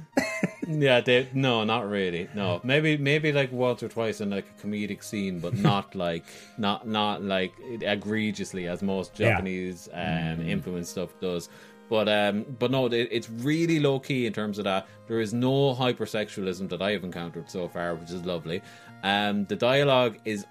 Yeah, 0.67 1.01
they, 1.01 1.27
no, 1.33 1.63
not 1.63 1.87
really. 1.89 2.27
No, 2.35 2.59
maybe 2.63 2.97
maybe 2.97 3.31
like 3.31 3.51
once 3.51 3.81
or 3.83 3.87
twice 3.87 4.19
in 4.21 4.29
like 4.31 4.45
a 4.57 4.61
comedic 4.67 5.03
scene, 5.03 5.39
but 5.39 5.55
not 5.55 5.93
like 5.95 6.25
not 6.57 6.87
not 6.87 7.23
like 7.23 7.53
egregiously 7.81 8.67
as 8.67 8.81
most 8.81 9.19
Yeah. 9.19 9.29
Japanese 9.31 9.89
um, 9.93 10.41
influence 10.41 10.89
stuff 10.89 11.09
does. 11.21 11.49
But 11.89 12.07
um, 12.07 12.45
but 12.59 12.69
no, 12.69 12.85
it, 12.85 13.09
it's 13.11 13.29
really 13.29 13.79
low 13.79 13.99
key 13.99 14.25
in 14.27 14.33
terms 14.33 14.59
of 14.59 14.65
that. 14.65 14.87
There 15.07 15.19
is 15.19 15.33
no 15.33 15.73
hypersexualism 15.73 16.69
that 16.69 16.81
I 16.81 16.91
have 16.91 17.03
encountered 17.03 17.49
so 17.49 17.67
far, 17.67 17.95
which 17.95 18.11
is 18.11 18.23
lovely. 18.25 18.61
Um, 19.03 19.45
the 19.45 19.55
dialogue 19.55 20.17
is 20.23 20.45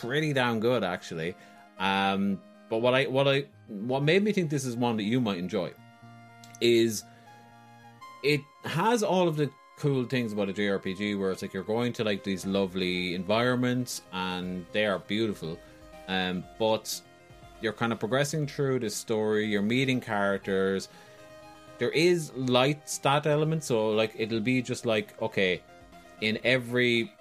pretty 0.00 0.32
damn 0.32 0.60
good 0.60 0.84
actually. 0.84 1.34
Um, 1.78 2.40
but 2.68 2.78
what 2.78 2.94
I 2.94 3.04
what 3.06 3.26
I 3.26 3.46
what 3.66 4.02
made 4.02 4.22
me 4.22 4.32
think 4.32 4.50
this 4.50 4.64
is 4.64 4.76
one 4.76 4.96
that 4.96 5.04
you 5.04 5.20
might 5.20 5.38
enjoy 5.38 5.72
is 6.60 7.04
it 8.22 8.40
has 8.64 9.02
all 9.02 9.28
of 9.28 9.36
the 9.36 9.50
cool 9.78 10.04
things 10.04 10.32
about 10.32 10.48
a 10.48 10.52
JRPG 10.52 11.18
where 11.18 11.30
it's 11.30 11.42
like 11.42 11.54
you're 11.54 11.62
going 11.62 11.92
to 11.94 12.04
like 12.04 12.24
these 12.24 12.44
lovely 12.44 13.14
environments 13.14 14.02
and 14.12 14.66
they 14.72 14.86
are 14.86 14.98
beautiful. 14.98 15.58
Um, 16.08 16.44
but 16.58 17.00
you're 17.60 17.72
kind 17.72 17.92
of 17.92 17.98
progressing 17.98 18.46
through 18.46 18.80
the 18.80 18.90
story, 18.90 19.46
you're 19.46 19.62
meeting 19.62 20.00
characters. 20.00 20.88
There 21.78 21.90
is 21.90 22.32
light 22.34 22.88
stat 22.88 23.26
element, 23.26 23.64
so 23.64 23.90
like 23.90 24.12
it'll 24.16 24.40
be 24.40 24.62
just 24.62 24.86
like, 24.86 25.20
okay, 25.22 25.62
in 26.20 26.38
every 26.44 27.12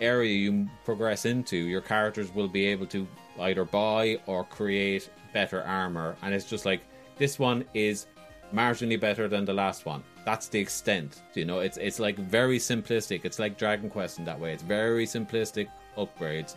area 0.00 0.32
you 0.32 0.68
progress 0.84 1.24
into, 1.24 1.56
your 1.56 1.80
characters 1.80 2.34
will 2.34 2.48
be 2.48 2.66
able 2.66 2.86
to 2.86 3.06
either 3.40 3.64
buy 3.64 4.18
or 4.26 4.44
create 4.44 5.08
better 5.32 5.62
armor. 5.62 6.16
And 6.22 6.34
it's 6.34 6.48
just 6.48 6.66
like 6.66 6.82
this 7.16 7.38
one 7.38 7.64
is 7.74 8.06
marginally 8.52 9.00
better 9.00 9.28
than 9.28 9.44
the 9.44 9.54
last 9.54 9.86
one. 9.86 10.02
That's 10.24 10.48
the 10.48 10.58
extent. 10.58 11.22
You 11.34 11.44
know, 11.44 11.60
it's 11.60 11.78
it's 11.78 11.98
like 11.98 12.16
very 12.16 12.58
simplistic. 12.58 13.24
It's 13.24 13.38
like 13.38 13.58
Dragon 13.58 13.90
Quest 13.90 14.18
in 14.18 14.24
that 14.26 14.38
way. 14.38 14.52
It's 14.52 14.62
very 14.62 15.06
simplistic 15.06 15.68
upgrades. 15.96 16.54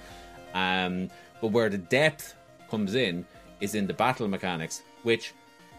Um, 0.53 1.09
but 1.41 1.51
where 1.51 1.69
the 1.69 1.77
depth 1.77 2.35
comes 2.75 2.95
in 2.95 3.25
is 3.61 3.73
in 3.73 3.87
the 3.87 3.93
battle 3.93 4.27
mechanics, 4.27 4.81
which 5.03 5.33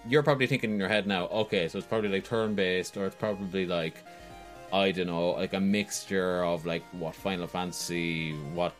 you're 0.08 0.22
probably 0.22 0.46
thinking 0.46 0.70
in 0.70 0.78
your 0.78 0.88
head 0.88 1.06
now, 1.06 1.26
okay, 1.26 1.68
so 1.68 1.76
it's 1.76 1.86
probably 1.86 2.08
like 2.08 2.24
turn 2.24 2.54
based 2.54 2.96
or 2.96 3.04
it's 3.04 3.16
probably 3.16 3.66
like 3.66 3.96
I 4.72 4.92
don't 4.92 5.08
know, 5.08 5.32
like 5.32 5.52
a 5.52 5.60
mixture 5.60 6.42
of 6.42 6.64
like 6.64 6.82
what 6.92 7.14
Final 7.14 7.46
Fantasy, 7.46 8.32
what 8.54 8.72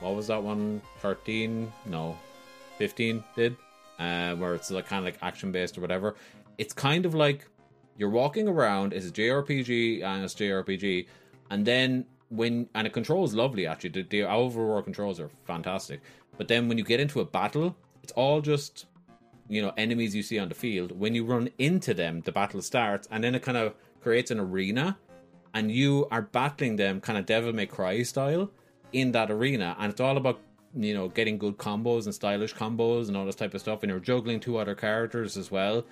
what 0.00 0.14
was 0.14 0.28
that 0.28 0.40
one? 0.40 0.82
Thirteen? 1.00 1.72
No, 1.84 2.16
fifteen 2.78 3.24
did, 3.34 3.56
uh, 3.98 4.34
where 4.36 4.54
it's 4.54 4.70
like 4.70 4.86
kind 4.86 5.00
of 5.00 5.06
like 5.12 5.18
action 5.20 5.50
based 5.50 5.76
or 5.76 5.80
whatever. 5.80 6.14
It's 6.58 6.72
kind 6.72 7.04
of 7.06 7.12
like 7.14 7.44
you're 7.98 8.16
walking 8.22 8.46
around. 8.46 8.92
It's 8.92 9.08
a 9.08 9.10
JRPG 9.10 10.04
and 10.04 10.22
it's 10.24 10.34
JRPG, 10.34 11.06
and 11.50 11.66
then 11.66 12.06
when 12.30 12.68
and 12.74 12.86
it 12.86 12.92
controls 12.92 13.34
lovely 13.34 13.66
actually. 13.66 13.90
The, 13.90 14.02
the 14.02 14.22
overall 14.22 14.82
controls 14.82 15.18
are 15.18 15.30
fantastic, 15.44 16.00
but 16.36 16.48
then 16.48 16.68
when 16.68 16.78
you 16.78 16.84
get 16.84 17.00
into 17.00 17.20
a 17.20 17.24
battle, 17.24 17.76
it's 18.02 18.12
all 18.12 18.40
just 18.40 18.86
you 19.48 19.62
know 19.62 19.72
enemies 19.76 20.14
you 20.14 20.22
see 20.22 20.38
on 20.38 20.48
the 20.48 20.54
field. 20.54 20.92
When 20.98 21.14
you 21.14 21.24
run 21.24 21.50
into 21.58 21.94
them, 21.94 22.22
the 22.22 22.32
battle 22.32 22.62
starts, 22.62 23.08
and 23.10 23.22
then 23.22 23.34
it 23.34 23.42
kind 23.42 23.58
of 23.58 23.74
creates 24.00 24.30
an 24.30 24.40
arena 24.40 24.98
and 25.54 25.70
you 25.70 26.06
are 26.10 26.22
battling 26.22 26.76
them 26.76 27.00
kind 27.00 27.16
of 27.16 27.24
Devil 27.24 27.52
May 27.52 27.66
Cry 27.66 28.02
style 28.02 28.50
in 28.92 29.12
that 29.12 29.30
arena, 29.30 29.76
and 29.78 29.90
it's 29.90 30.00
all 30.00 30.16
about 30.16 30.40
you 30.76 30.92
know 30.92 31.08
getting 31.08 31.38
good 31.38 31.56
combos 31.56 32.04
and 32.04 32.14
stylish 32.14 32.54
combos 32.54 33.08
and 33.08 33.16
all 33.16 33.24
this 33.24 33.36
type 33.36 33.54
of 33.54 33.60
stuff, 33.60 33.82
and 33.82 33.90
you're 33.90 34.00
juggling 34.00 34.40
two 34.40 34.58
other 34.58 34.74
characters 34.74 35.36
as 35.36 35.50
well, 35.50 35.84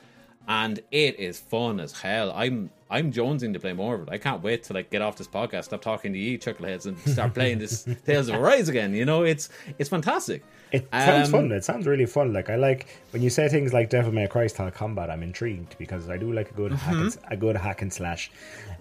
and 0.49 0.81
it 0.91 1.19
is 1.19 1.39
fun 1.39 1.81
as 1.81 1.93
hell. 2.01 2.33
I'm 2.35 2.71
I'm 2.91 3.11
jonesing 3.11 3.55
to 3.55 3.61
play 3.61 3.73
more 3.73 3.95
of 3.95 4.03
it. 4.03 4.09
I 4.11 4.19
can't 4.19 4.43
wait 4.43 4.65
to 4.65 4.75
like 4.75 4.91
get 4.91 5.01
off 5.01 5.17
this 5.17 5.27
podcast, 5.29 5.65
stop 5.65 5.81
talking 5.81 6.13
to 6.13 6.19
you 6.19 6.39
chuckleheads, 6.39 6.85
and 6.87 6.99
start 7.01 7.33
playing 7.39 7.59
this 7.59 7.87
Tales 8.05 8.29
of 8.29 8.35
Arise 8.35 8.69
again. 8.69 8.95
You 8.95 9.05
know, 9.05 9.23
it's 9.23 9.49
it's 9.79 9.89
fantastic. 9.89 10.45
It 10.73 10.89
sounds 10.93 11.29
Um, 11.29 11.33
fun. 11.33 11.53
It 11.53 11.65
sounds 11.65 11.87
really 11.87 12.07
fun. 12.07 12.33
Like 12.33 12.51
I 12.51 12.57
like 12.57 12.87
when 13.13 13.23
you 13.23 13.31
say 13.31 13.49
things 13.49 13.73
like 13.73 13.89
Devil 13.91 14.13
May 14.13 14.27
Cry 14.27 14.47
style 14.47 14.71
combat. 14.71 15.11
I'm 15.11 15.23
intrigued 15.23 15.77
because 15.79 16.09
I 16.11 16.17
do 16.19 16.33
like 16.33 16.51
a 16.51 16.55
good 16.55 16.73
hack 16.73 16.95
Mm-hmm. 16.95 17.03
and, 17.25 17.33
a 17.33 17.37
good 17.37 17.57
hack 17.57 17.83
and 17.83 17.93
slash. 17.93 18.31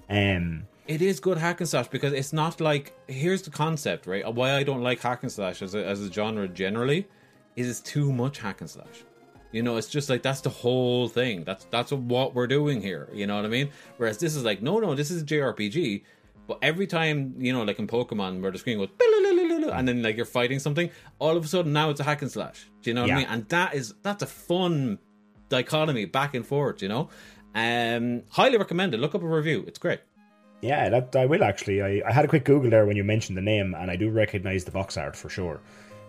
Um, 0.09 0.67
It 0.87 1.01
is 1.01 1.19
good 1.21 1.37
hack 1.37 1.61
and 1.61 1.69
slash 1.69 1.87
because 1.87 2.11
it's 2.13 2.33
not 2.33 2.59
like 2.59 2.93
here's 3.07 3.43
the 3.43 3.49
concept, 3.51 4.07
right? 4.07 4.23
Why 4.33 4.55
I 4.55 4.63
don't 4.63 4.81
like 4.81 4.99
hack 4.99 5.23
and 5.23 5.31
slash 5.31 5.61
as 5.61 5.73
a, 5.75 5.85
as 5.85 6.01
a 6.01 6.11
genre 6.11 6.47
generally 6.49 7.07
is 7.55 7.69
it's 7.69 7.79
too 7.81 8.11
much 8.11 8.39
hack 8.39 8.59
and 8.61 8.69
slash. 8.69 9.03
You 9.51 9.63
know, 9.63 9.75
it's 9.77 9.89
just 9.89 10.09
like 10.09 10.21
that's 10.23 10.41
the 10.41 10.49
whole 10.49 11.07
thing. 11.07 11.43
That's 11.43 11.65
that's 11.65 11.91
what 11.91 12.33
we're 12.33 12.47
doing 12.47 12.81
here. 12.81 13.09
You 13.13 13.27
know 13.27 13.35
what 13.35 13.45
I 13.45 13.49
mean? 13.49 13.69
Whereas 13.97 14.17
this 14.17 14.35
is 14.35 14.43
like, 14.43 14.61
no, 14.61 14.79
no, 14.79 14.95
this 14.95 15.11
is 15.11 15.21
a 15.23 15.25
JRPG. 15.25 16.03
But 16.47 16.59
every 16.61 16.87
time, 16.87 17.35
you 17.37 17.53
know, 17.53 17.63
like 17.63 17.79
in 17.79 17.87
Pokemon, 17.87 18.41
where 18.41 18.51
the 18.51 18.57
screen 18.57 18.77
goes, 18.77 18.89
and 19.73 19.87
then 19.87 20.01
like 20.01 20.15
you're 20.17 20.25
fighting 20.25 20.59
something, 20.59 20.89
all 21.19 21.37
of 21.37 21.45
a 21.45 21.47
sudden 21.47 21.71
now 21.73 21.89
it's 21.89 21.99
a 21.99 22.03
hack 22.03 22.21
and 22.21 22.31
slash. 22.31 22.69
Do 22.81 22.89
you 22.89 22.93
know 22.93 23.01
what 23.01 23.09
Yeah. 23.09 23.15
I 23.15 23.19
mean? 23.19 23.27
And 23.29 23.49
that 23.49 23.73
is 23.73 23.93
that's 24.01 24.23
a 24.23 24.27
fun 24.27 24.99
dichotomy 25.49 26.05
back 26.05 26.33
and 26.33 26.45
forth. 26.45 26.81
You 26.81 26.89
know, 26.89 27.09
um, 27.55 28.23
highly 28.29 28.57
recommended. 28.57 28.99
Look 28.99 29.15
up 29.15 29.21
a 29.23 29.27
review. 29.27 29.63
It's 29.67 29.79
great. 29.79 29.99
Yeah, 30.61 30.89
that 30.89 31.15
I 31.15 31.25
will 31.25 31.43
actually. 31.43 31.81
I, 31.81 32.01
I 32.07 32.11
had 32.11 32.23
a 32.25 32.27
quick 32.27 32.45
Google 32.45 32.69
there 32.69 32.85
when 32.85 32.95
you 32.95 33.03
mentioned 33.03 33.37
the 33.37 33.41
name, 33.41 33.73
and 33.75 33.89
I 33.89 33.95
do 33.95 34.09
recognize 34.09 34.63
the 34.63 34.71
box 34.71 34.95
art 34.97 35.15
for 35.15 35.27
sure. 35.29 35.59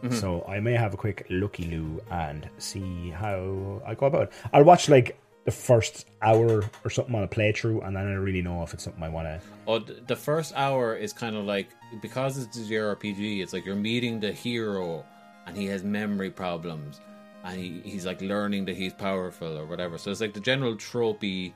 Mm-hmm. 0.02 0.16
So 0.16 0.44
I 0.48 0.58
may 0.60 0.72
have 0.72 0.94
a 0.94 0.96
quick 0.96 1.26
looky 1.30 1.64
loo 1.64 2.02
and 2.10 2.48
see 2.58 3.10
how 3.10 3.80
I 3.86 3.94
go 3.94 4.06
about 4.06 4.22
it. 4.24 4.32
I'll 4.52 4.64
watch 4.64 4.88
like 4.88 5.18
the 5.44 5.50
first 5.50 6.06
hour 6.20 6.64
or 6.84 6.90
something 6.90 7.14
on 7.14 7.22
a 7.22 7.28
playthrough, 7.28 7.86
and 7.86 7.96
then 7.96 8.06
I 8.06 8.14
really 8.14 8.42
know 8.42 8.62
if 8.62 8.74
it's 8.74 8.84
something 8.84 9.02
I 9.02 9.08
want 9.08 9.26
to. 9.26 9.40
Oh, 9.66 9.78
the 9.78 10.16
first 10.16 10.52
hour 10.56 10.94
is 10.94 11.12
kind 11.12 11.36
of 11.36 11.44
like 11.44 11.68
because 12.00 12.38
it's 12.38 12.56
a 12.56 12.60
JRPG. 12.60 13.42
It's 13.42 13.52
like 13.52 13.64
you're 13.64 13.74
meeting 13.76 14.20
the 14.20 14.32
hero, 14.32 15.04
and 15.46 15.56
he 15.56 15.66
has 15.66 15.82
memory 15.82 16.30
problems, 16.30 17.00
and 17.44 17.58
he, 17.58 17.80
he's 17.84 18.06
like 18.06 18.20
learning 18.20 18.64
that 18.66 18.76
he's 18.76 18.92
powerful 18.92 19.58
or 19.58 19.66
whatever. 19.66 19.98
So 19.98 20.10
it's 20.10 20.20
like 20.20 20.34
the 20.34 20.40
general 20.40 20.76
tropey, 20.76 21.52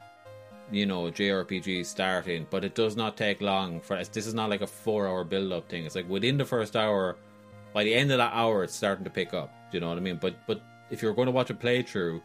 you 0.72 0.86
know, 0.86 1.04
JRPG 1.04 1.86
starting, 1.86 2.46
but 2.50 2.64
it 2.64 2.74
does 2.74 2.96
not 2.96 3.16
take 3.16 3.40
long 3.40 3.80
for 3.80 3.96
this 3.96 4.26
is 4.26 4.34
not 4.34 4.50
like 4.50 4.62
a 4.62 4.66
four 4.66 5.06
hour 5.06 5.22
build 5.22 5.52
up 5.52 5.68
thing. 5.68 5.84
It's 5.84 5.94
like 5.94 6.08
within 6.08 6.38
the 6.38 6.44
first 6.44 6.74
hour, 6.74 7.16
by 7.76 7.84
the 7.84 7.94
end 7.94 8.10
of 8.10 8.16
that 8.16 8.32
hour, 8.32 8.64
it's 8.64 8.74
starting 8.74 9.04
to 9.04 9.10
pick 9.10 9.34
up. 9.34 9.50
Do 9.70 9.76
you 9.76 9.82
know 9.82 9.90
what 9.90 9.98
I 9.98 10.00
mean? 10.00 10.16
But 10.16 10.46
but 10.46 10.62
if 10.88 11.02
you're 11.02 11.12
going 11.12 11.26
to 11.26 11.32
watch 11.32 11.50
a 11.50 11.54
playthrough, 11.54 12.22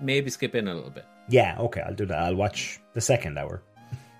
maybe 0.00 0.30
skip 0.30 0.54
in 0.54 0.68
a 0.68 0.74
little 0.74 0.90
bit. 0.90 1.04
Yeah, 1.28 1.56
okay, 1.58 1.80
I'll 1.80 1.92
do 1.92 2.06
that. 2.06 2.18
I'll 2.20 2.36
watch 2.36 2.80
the 2.92 3.00
second 3.00 3.36
hour. 3.36 3.64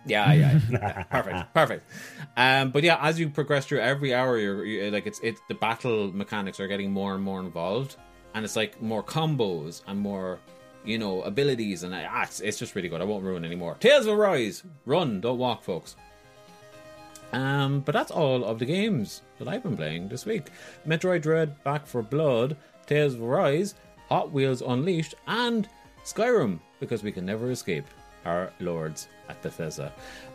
Yeah, 0.06 0.32
yeah, 0.32 1.04
perfect, 1.12 1.54
perfect. 1.54 1.90
Um, 2.36 2.72
but 2.72 2.82
yeah, 2.82 2.98
as 3.00 3.20
you 3.20 3.30
progress 3.30 3.66
through 3.66 3.78
every 3.78 4.12
hour, 4.12 4.36
you're, 4.36 4.64
you 4.64 4.90
like 4.90 5.06
it's 5.06 5.20
it's 5.22 5.40
the 5.46 5.54
battle 5.54 6.12
mechanics 6.12 6.58
are 6.58 6.66
getting 6.66 6.90
more 6.90 7.14
and 7.14 7.22
more 7.22 7.38
involved, 7.38 7.94
and 8.34 8.44
it's 8.44 8.56
like 8.56 8.82
more 8.82 9.04
combos 9.04 9.82
and 9.86 10.00
more, 10.00 10.40
you 10.84 10.98
know, 10.98 11.22
abilities, 11.22 11.84
and 11.84 11.94
ah, 11.94 12.24
it's, 12.24 12.40
it's 12.40 12.58
just 12.58 12.74
really 12.74 12.88
good. 12.88 13.00
I 13.00 13.04
won't 13.04 13.22
ruin 13.22 13.44
anymore. 13.44 13.76
Tales 13.78 14.06
of 14.06 14.18
Arise, 14.18 14.64
run, 14.84 15.20
don't 15.20 15.38
walk, 15.38 15.62
folks. 15.62 15.94
Um, 17.32 17.80
but 17.80 17.92
that's 17.92 18.10
all 18.10 18.44
of 18.44 18.58
the 18.58 18.66
games 18.66 19.22
that 19.38 19.48
I've 19.48 19.62
been 19.62 19.76
playing 19.76 20.08
this 20.08 20.26
week. 20.26 20.50
Metroid 20.86 21.22
Dread, 21.22 21.62
Back 21.64 21.86
4 21.86 22.02
Blood, 22.02 22.56
Tales 22.86 23.14
of 23.14 23.22
Arise, 23.22 23.74
Hot 24.08 24.30
Wheels 24.32 24.62
Unleashed, 24.62 25.14
and 25.26 25.68
Skyrim, 26.04 26.60
because 26.80 27.02
we 27.02 27.12
can 27.12 27.24
never 27.24 27.50
escape 27.50 27.86
our 28.24 28.52
lords 28.60 29.08
at 29.28 29.40
Bethesda. 29.42 29.92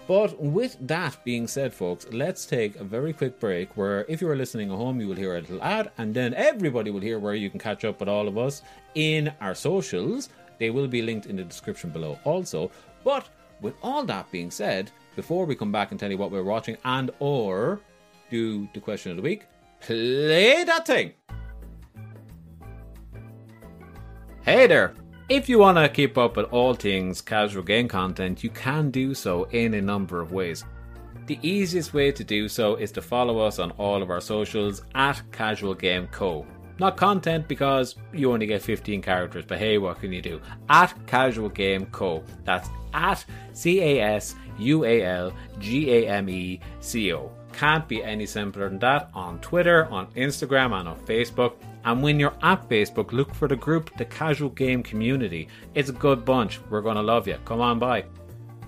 But 0.07 0.41
with 0.41 0.77
that 0.87 1.17
being 1.23 1.47
said, 1.47 1.73
folks, 1.73 2.07
let's 2.11 2.45
take 2.45 2.77
a 2.77 2.83
very 2.83 3.13
quick 3.13 3.39
break 3.39 3.75
where 3.75 4.05
if 4.07 4.21
you 4.21 4.29
are 4.29 4.35
listening 4.35 4.71
at 4.71 4.77
home, 4.77 5.01
you 5.01 5.07
will 5.07 5.15
hear 5.15 5.35
a 5.35 5.41
little 5.41 5.61
ad, 5.61 5.91
and 5.97 6.13
then 6.13 6.33
everybody 6.33 6.91
will 6.91 7.01
hear 7.01 7.19
where 7.19 7.35
you 7.35 7.49
can 7.49 7.59
catch 7.59 7.83
up 7.83 7.99
with 7.99 8.09
all 8.09 8.27
of 8.27 8.37
us 8.37 8.61
in 8.95 9.31
our 9.41 9.53
socials. 9.53 10.29
They 10.59 10.69
will 10.69 10.87
be 10.87 11.01
linked 11.01 11.27
in 11.27 11.35
the 11.35 11.43
description 11.43 11.89
below 11.89 12.17
also. 12.23 12.71
But 13.03 13.27
with 13.61 13.75
all 13.83 14.03
that 14.05 14.31
being 14.31 14.49
said, 14.49 14.91
before 15.17 15.45
we 15.45 15.55
come 15.55 15.71
back 15.71 15.91
and 15.91 15.99
tell 15.99 16.11
you 16.11 16.17
what 16.17 16.31
we're 16.31 16.43
watching 16.43 16.77
and 16.85 17.11
or 17.19 17.81
do 18.29 18.69
the 18.73 18.79
question 18.79 19.11
of 19.11 19.17
the 19.17 19.23
week, 19.23 19.45
play 19.81 20.63
that 20.63 20.85
thing. 20.85 21.11
Hey 24.43 24.67
there! 24.67 24.93
If 25.27 25.49
you 25.49 25.59
want 25.59 25.77
to 25.77 25.89
keep 25.89 26.17
up 26.17 26.37
with 26.37 26.45
all 26.53 26.73
things 26.73 27.19
casual 27.19 27.63
game 27.63 27.89
content, 27.89 28.43
you 28.43 28.49
can 28.51 28.91
do 28.91 29.13
so 29.13 29.43
in 29.45 29.73
a 29.73 29.81
number 29.81 30.21
of 30.21 30.31
ways. 30.31 30.63
The 31.25 31.39
easiest 31.41 31.93
way 31.93 32.11
to 32.13 32.23
do 32.23 32.47
so 32.47 32.75
is 32.75 32.91
to 32.93 33.01
follow 33.01 33.39
us 33.39 33.59
on 33.59 33.71
all 33.71 34.01
of 34.01 34.09
our 34.09 34.21
socials 34.21 34.83
at 34.95 35.21
Casual 35.33 35.73
Game 35.73 36.07
Co. 36.07 36.45
Not 36.79 36.95
content 36.95 37.47
because 37.47 37.95
you 38.13 38.31
only 38.31 38.45
get 38.45 38.61
15 38.61 39.01
characters, 39.01 39.43
but 39.45 39.57
hey, 39.57 39.79
what 39.79 39.99
can 39.99 40.13
you 40.13 40.21
do? 40.21 40.39
At 40.69 40.93
Casual 41.07 41.49
Game 41.49 41.87
Co. 41.87 42.23
That's 42.45 42.69
at 42.93 43.25
C 43.51 43.81
A 43.81 43.99
S 43.99 44.35
U 44.57 44.85
A 44.85 45.03
L 45.03 45.33
G 45.59 45.91
A 45.91 46.07
M 46.09 46.29
E 46.29 46.59
C 46.79 47.13
O. 47.13 47.31
Can't 47.53 47.87
be 47.87 48.03
any 48.03 48.25
simpler 48.25 48.69
than 48.69 48.79
that 48.79 49.09
on 49.13 49.39
Twitter, 49.39 49.85
on 49.85 50.07
Instagram, 50.13 50.79
and 50.79 50.87
on 50.87 50.99
Facebook. 51.05 51.53
And 51.85 52.03
when 52.03 52.19
you're 52.19 52.35
at 52.43 52.67
Facebook, 52.69 53.13
look 53.13 53.33
for 53.33 53.47
the 53.47 53.55
group, 53.55 53.95
the 53.97 54.05
Casual 54.05 54.49
Game 54.49 54.83
Community. 54.83 55.47
It's 55.73 55.89
a 55.89 55.93
good 55.93 56.25
bunch. 56.25 56.59
We're 56.69 56.81
going 56.81 56.97
to 56.97 57.01
love 57.01 57.27
you. 57.27 57.37
Come 57.45 57.61
on 57.61 57.79
by. 57.79 58.05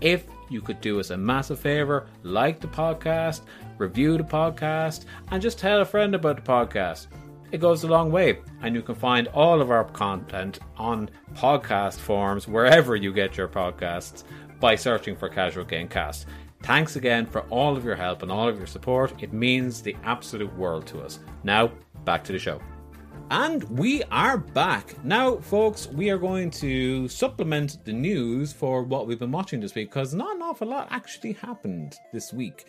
If 0.02 0.26
you 0.50 0.62
could 0.62 0.82
do 0.82 1.00
us 1.00 1.10
a 1.12 1.18
massive 1.18 1.60
favor, 1.60 2.08
like 2.24 2.60
the 2.60 2.68
podcast, 2.68 3.42
review 3.78 4.18
the 4.18 4.24
podcast, 4.24 5.06
and 5.30 5.42
just 5.42 5.60
tell 5.60 5.82
a 5.82 5.86
friend 5.86 6.16
about 6.16 6.38
the 6.38 6.42
podcast. 6.42 7.08
It 7.52 7.60
goes 7.60 7.84
a 7.84 7.88
long 7.88 8.12
way, 8.12 8.40
and 8.62 8.76
you 8.76 8.82
can 8.82 8.96
find 8.96 9.28
all 9.30 9.62
of 9.62 9.72
our 9.72 9.84
content 9.84 10.60
on 10.78 11.10
podcast 11.34 11.98
forms 11.98 12.48
wherever 12.48 12.96
you 12.96 13.12
get 13.12 13.38
your 13.38 13.48
podcasts 13.48 14.24
by 14.60 14.76
searching 14.76 15.16
for 15.16 15.30
Casual 15.30 15.66
Gamecast. 15.66 16.26
Thanks 16.64 16.96
again 16.98 17.26
for 17.26 17.42
all 17.44 17.78
of 17.78 17.86
your 17.86 17.96
help 17.96 18.22
and 18.22 18.32
all 18.32 18.48
of 18.48 18.58
your 18.58 18.68
support. 18.68 19.14
It 19.24 19.32
means 19.32 19.82
the 19.82 19.96
absolute 20.04 20.54
world 20.58 20.86
to 20.88 21.02
us. 21.02 21.20
Now, 21.44 21.72
back 22.04 22.24
to 22.26 22.34
the 22.34 22.40
show. 22.40 22.62
And 23.32 23.64
we 23.78 24.04
are 24.06 24.38
back. 24.38 24.96
Now, 25.06 25.38
folks, 25.38 25.88
we 25.88 26.10
are 26.10 26.18
going 26.18 26.50
to 26.52 27.08
supplement 27.08 27.86
the 27.86 27.94
news 27.94 28.52
for 28.52 28.84
what 28.84 29.06
we've 29.06 29.20
been 29.20 29.32
watching 29.32 29.60
this 29.60 29.76
week 29.76 29.90
because 29.90 30.14
not 30.14 30.36
an 30.36 30.42
awful 30.42 30.68
lot 30.68 30.88
actually 30.90 31.34
happened 31.34 31.96
this 32.12 32.34
week. 32.34 32.66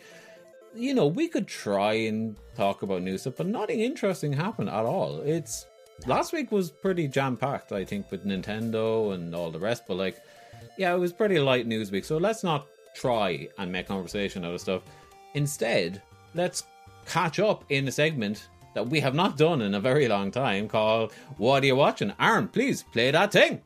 You 0.75 0.93
know, 0.93 1.07
we 1.07 1.27
could 1.27 1.47
try 1.47 1.93
and 1.93 2.37
talk 2.55 2.83
about 2.83 3.01
news 3.01 3.25
but 3.25 3.45
nothing 3.47 3.79
interesting 3.79 4.31
happened 4.31 4.69
at 4.69 4.85
all. 4.85 5.21
It's 5.21 5.65
last 6.05 6.31
week 6.31 6.51
was 6.51 6.69
pretty 6.69 7.07
jam 7.07 7.37
packed, 7.37 7.71
I 7.71 7.83
think, 7.83 8.11
with 8.11 8.25
Nintendo 8.25 9.13
and 9.13 9.33
all 9.35 9.51
the 9.51 9.59
rest, 9.59 9.83
but 9.87 9.97
like, 9.97 10.21
yeah, 10.77 10.93
it 10.93 10.97
was 10.97 11.13
pretty 11.13 11.39
light 11.39 11.67
news 11.67 11.91
week. 11.91 12.05
So 12.05 12.17
let's 12.17 12.43
not 12.43 12.67
try 12.95 13.47
and 13.57 13.71
make 13.71 13.87
conversation 13.87 14.45
out 14.45 14.53
of 14.53 14.61
stuff. 14.61 14.83
Instead, 15.33 16.01
let's 16.33 16.63
catch 17.05 17.39
up 17.39 17.63
in 17.69 17.87
a 17.87 17.91
segment 17.91 18.47
that 18.73 18.87
we 18.87 18.99
have 18.99 19.15
not 19.15 19.37
done 19.37 19.61
in 19.61 19.75
a 19.75 19.79
very 19.79 20.07
long 20.07 20.31
time 20.31 20.67
called 20.67 21.13
What 21.37 21.63
Are 21.63 21.65
You 21.65 21.75
Watching? 21.75 22.13
Aaron, 22.19 22.47
please 22.47 22.83
play 22.83 23.11
that 23.11 23.31
thing. 23.31 23.61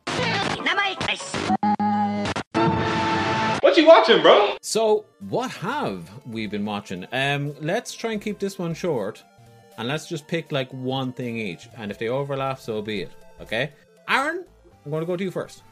What 3.60 3.76
you 3.76 3.86
watching, 3.86 4.22
bro? 4.22 4.56
So, 4.62 5.04
what 5.28 5.50
have 5.50 6.08
we 6.26 6.46
been 6.46 6.64
watching? 6.64 7.06
Um, 7.12 7.54
let's 7.60 7.94
try 7.94 8.12
and 8.12 8.22
keep 8.22 8.38
this 8.38 8.58
one 8.58 8.74
short, 8.74 9.22
and 9.76 9.86
let's 9.86 10.08
just 10.08 10.26
pick 10.26 10.50
like 10.50 10.72
one 10.72 11.12
thing 11.12 11.36
each. 11.36 11.68
And 11.76 11.90
if 11.90 11.98
they 11.98 12.08
overlap, 12.08 12.58
so 12.58 12.80
be 12.80 13.02
it. 13.02 13.12
Okay, 13.40 13.72
Aaron, 14.08 14.44
I'm 14.84 14.90
going 14.90 15.02
to 15.02 15.06
go 15.06 15.16
to 15.16 15.24
you 15.24 15.30
first. 15.30 15.62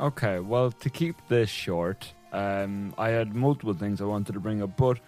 Okay, 0.00 0.40
well, 0.40 0.70
to 0.72 0.90
keep 0.90 1.16
this 1.28 1.48
short, 1.48 2.12
um, 2.32 2.94
I 2.98 3.10
had 3.10 3.34
multiple 3.34 3.74
things 3.74 4.00
I 4.00 4.04
wanted 4.04 4.32
to 4.32 4.40
bring 4.40 4.62
up, 4.62 4.76
but 4.76 4.98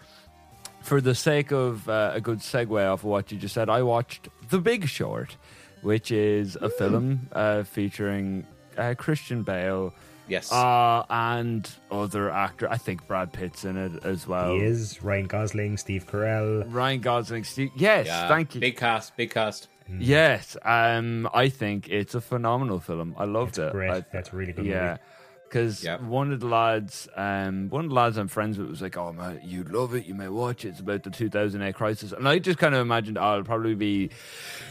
for 0.81 1.01
the 1.01 1.15
sake 1.15 1.51
of 1.51 1.89
uh, 1.89 2.13
a 2.15 2.21
good 2.21 2.39
segue 2.39 2.81
off 2.93 3.01
of 3.01 3.05
what 3.05 3.33
you 3.33 3.39
just 3.39 3.55
said, 3.55 3.69
I 3.69 3.83
watched 3.83 4.29
The 4.49 4.59
Big 4.61 4.87
Short, 4.89 5.37
which 5.83 6.13
is 6.13 6.57
a 6.57 6.69
film 6.71 7.29
uh, 7.33 7.65
featuring 7.65 8.47
uh, 8.79 8.95
Christian 8.97 9.43
Bale 9.43 9.93
Yes. 10.29 10.51
uh, 10.51 11.05
and 11.09 11.69
other 11.91 12.31
actor. 12.31 12.69
I 12.69 12.79
think 12.79 13.07
Brad 13.07 13.33
Pitt's 13.33 13.65
in 13.65 13.77
it 13.77 14.05
as 14.05 14.27
well. 14.27 14.55
He 14.55 14.61
is 14.65 15.01
Ryan 15.03 15.27
Gosling, 15.27 15.77
Steve 15.77 16.07
Carell. 16.07 16.65
Ryan 16.73 17.01
Gosling. 17.01 17.45
Steve- 17.45 17.71
yes, 17.77 18.07
yeah, 18.07 18.27
thank 18.29 18.55
you. 18.55 18.61
Big 18.61 18.77
cast, 18.77 19.17
big 19.17 19.31
cast. 19.31 19.69
Yes, 19.99 20.57
um, 20.65 21.29
I 21.33 21.49
think 21.49 21.89
it's 21.89 22.15
a 22.15 22.21
phenomenal 22.21 22.81
film. 22.81 23.15
I 23.17 23.25
loved 23.25 23.51
It's 23.51 23.59
it. 23.59 23.73
great. 23.73 23.91
I- 23.91 24.05
That's 24.13 24.33
a 24.33 24.37
really 24.37 24.53
good 24.53 24.67
yeah. 24.67 24.89
movie. 24.89 25.01
Because 25.49 25.85
Yep. 25.85 26.01
one 26.03 26.33
of 26.33 26.41
the 26.41 26.49
lads, 26.49 27.09
um, 27.17 27.69
one 27.71 27.85
of 27.85 27.91
the 27.91 27.95
lads 27.95 28.17
I'm 28.17 28.27
friends 28.27 28.59
with 28.59 28.69
was 28.69 28.83
like, 28.83 28.97
"Oh 28.97 29.13
man, 29.13 29.41
you'd 29.45 29.71
love 29.71 29.95
it. 29.95 30.05
You 30.05 30.13
may 30.17 30.29
watch 30.29 30.65
it. 30.65 30.71
It's 30.71 30.81
about 30.81 31.05
the 31.05 31.11
2008 31.11 31.73
crisis." 31.77 32.11
And 32.11 32.29
I 32.29 32.41
just 32.41 32.59
kind 32.59 32.75
of 32.75 32.81
imagined, 32.81 33.17
oh, 33.17 33.33
it'll 33.35 33.45
probably 33.45 33.77
be 33.77 34.11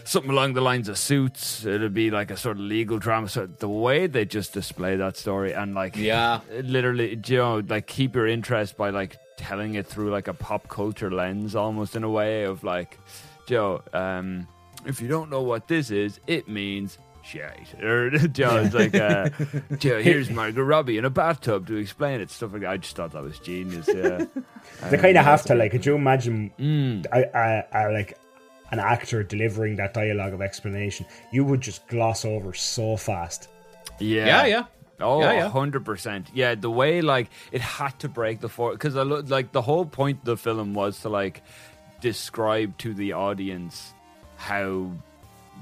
something 0.03 0.31
along 0.31 0.51
the 0.53 0.59
lines 0.59 0.89
of 0.89 0.97
Suits. 0.97 1.65
It'll 1.65 1.87
be 1.87 2.11
like 2.11 2.29
a 2.29 2.35
sort 2.35 2.57
of 2.57 2.63
legal 2.63 2.99
drama. 2.99 3.29
So 3.29 3.47
the 3.47 3.69
way 3.69 4.07
they 4.07 4.25
just 4.25 4.51
display 4.51 4.97
that 4.97 5.15
story 5.15 5.53
and 5.53 5.73
like, 5.73 5.95
Yeah. 5.95 6.41
literally, 6.61 7.17
you 7.25 7.37
know, 7.37 7.63
like 7.65 7.87
keep 7.87 8.13
your 8.13 8.27
interest 8.27 8.75
by 8.75 8.89
like 8.89 9.15
telling 9.37 9.75
it 9.75 9.87
through 9.87 10.09
like 10.11 10.27
a 10.27 10.33
pop 10.33 10.67
culture 10.67 11.09
lens, 11.09 11.55
almost 11.55 11.95
in 11.95 12.03
a 12.03 12.09
way 12.09 12.43
of 12.43 12.65
like, 12.65 12.99
Joe, 13.47 13.81
um, 13.93 14.45
if 14.85 15.01
you 15.01 15.07
don't 15.07 15.29
know 15.29 15.41
what 15.41 15.67
this 15.67 15.91
is, 15.91 16.19
it 16.27 16.47
means 16.47 16.97
shit. 17.23 17.51
Or 17.83 18.09
Joe, 18.11 18.57
it's 18.57 18.73
like, 18.75 18.95
uh, 18.95 19.29
here's 19.79 20.29
Margot 20.29 20.61
Robbie 20.61 20.97
in 20.97 21.05
a 21.05 21.09
bathtub 21.09 21.67
to 21.67 21.75
explain 21.77 22.21
it. 22.21 22.29
Stuff 22.31 22.53
like 22.53 22.61
that. 22.61 22.69
I 22.71 22.77
just 22.77 22.95
thought 22.95 23.11
that 23.13 23.23
was 23.23 23.39
genius. 23.39 23.87
Yeah, 23.93 24.25
They 24.89 24.97
kind 24.97 25.17
of 25.17 25.25
have 25.25 25.43
to 25.45 25.55
like. 25.55 25.71
Could 25.71 25.85
you 25.85 25.95
imagine, 25.95 26.51
Mm. 26.59 27.05
a, 27.11 27.37
a, 27.73 27.89
a, 27.89 27.91
like 27.91 28.17
an 28.71 28.79
actor 28.79 29.23
delivering 29.23 29.75
that 29.77 29.93
dialogue 29.93 30.33
of 30.33 30.41
explanation? 30.41 31.05
You 31.31 31.45
would 31.45 31.61
just 31.61 31.87
gloss 31.87 32.25
over 32.25 32.53
so 32.53 32.95
fast. 32.97 33.49
Yeah. 33.99 34.25
Yeah, 34.25 34.45
yeah. 34.45 34.63
Oh, 35.01 35.19
Yeah, 35.21 35.33
yeah. 35.33 35.49
100%. 35.49 36.27
Yeah, 36.33 36.55
the 36.55 36.69
way, 36.71 37.01
like, 37.01 37.29
it 37.51 37.59
had 37.61 37.97
to 37.99 38.07
break 38.07 38.39
the 38.39 38.47
fourth. 38.49 38.75
Because, 38.75 38.95
I 38.95 39.01
look 39.01 39.29
like, 39.29 39.51
the 39.51 39.61
whole 39.61 39.85
point 39.85 40.19
of 40.19 40.25
the 40.25 40.37
film 40.37 40.73
was 40.73 40.99
to, 41.01 41.09
like, 41.09 41.41
describe 42.01 42.77
to 42.77 42.93
the 42.93 43.13
audience 43.13 43.93
how 44.35 44.91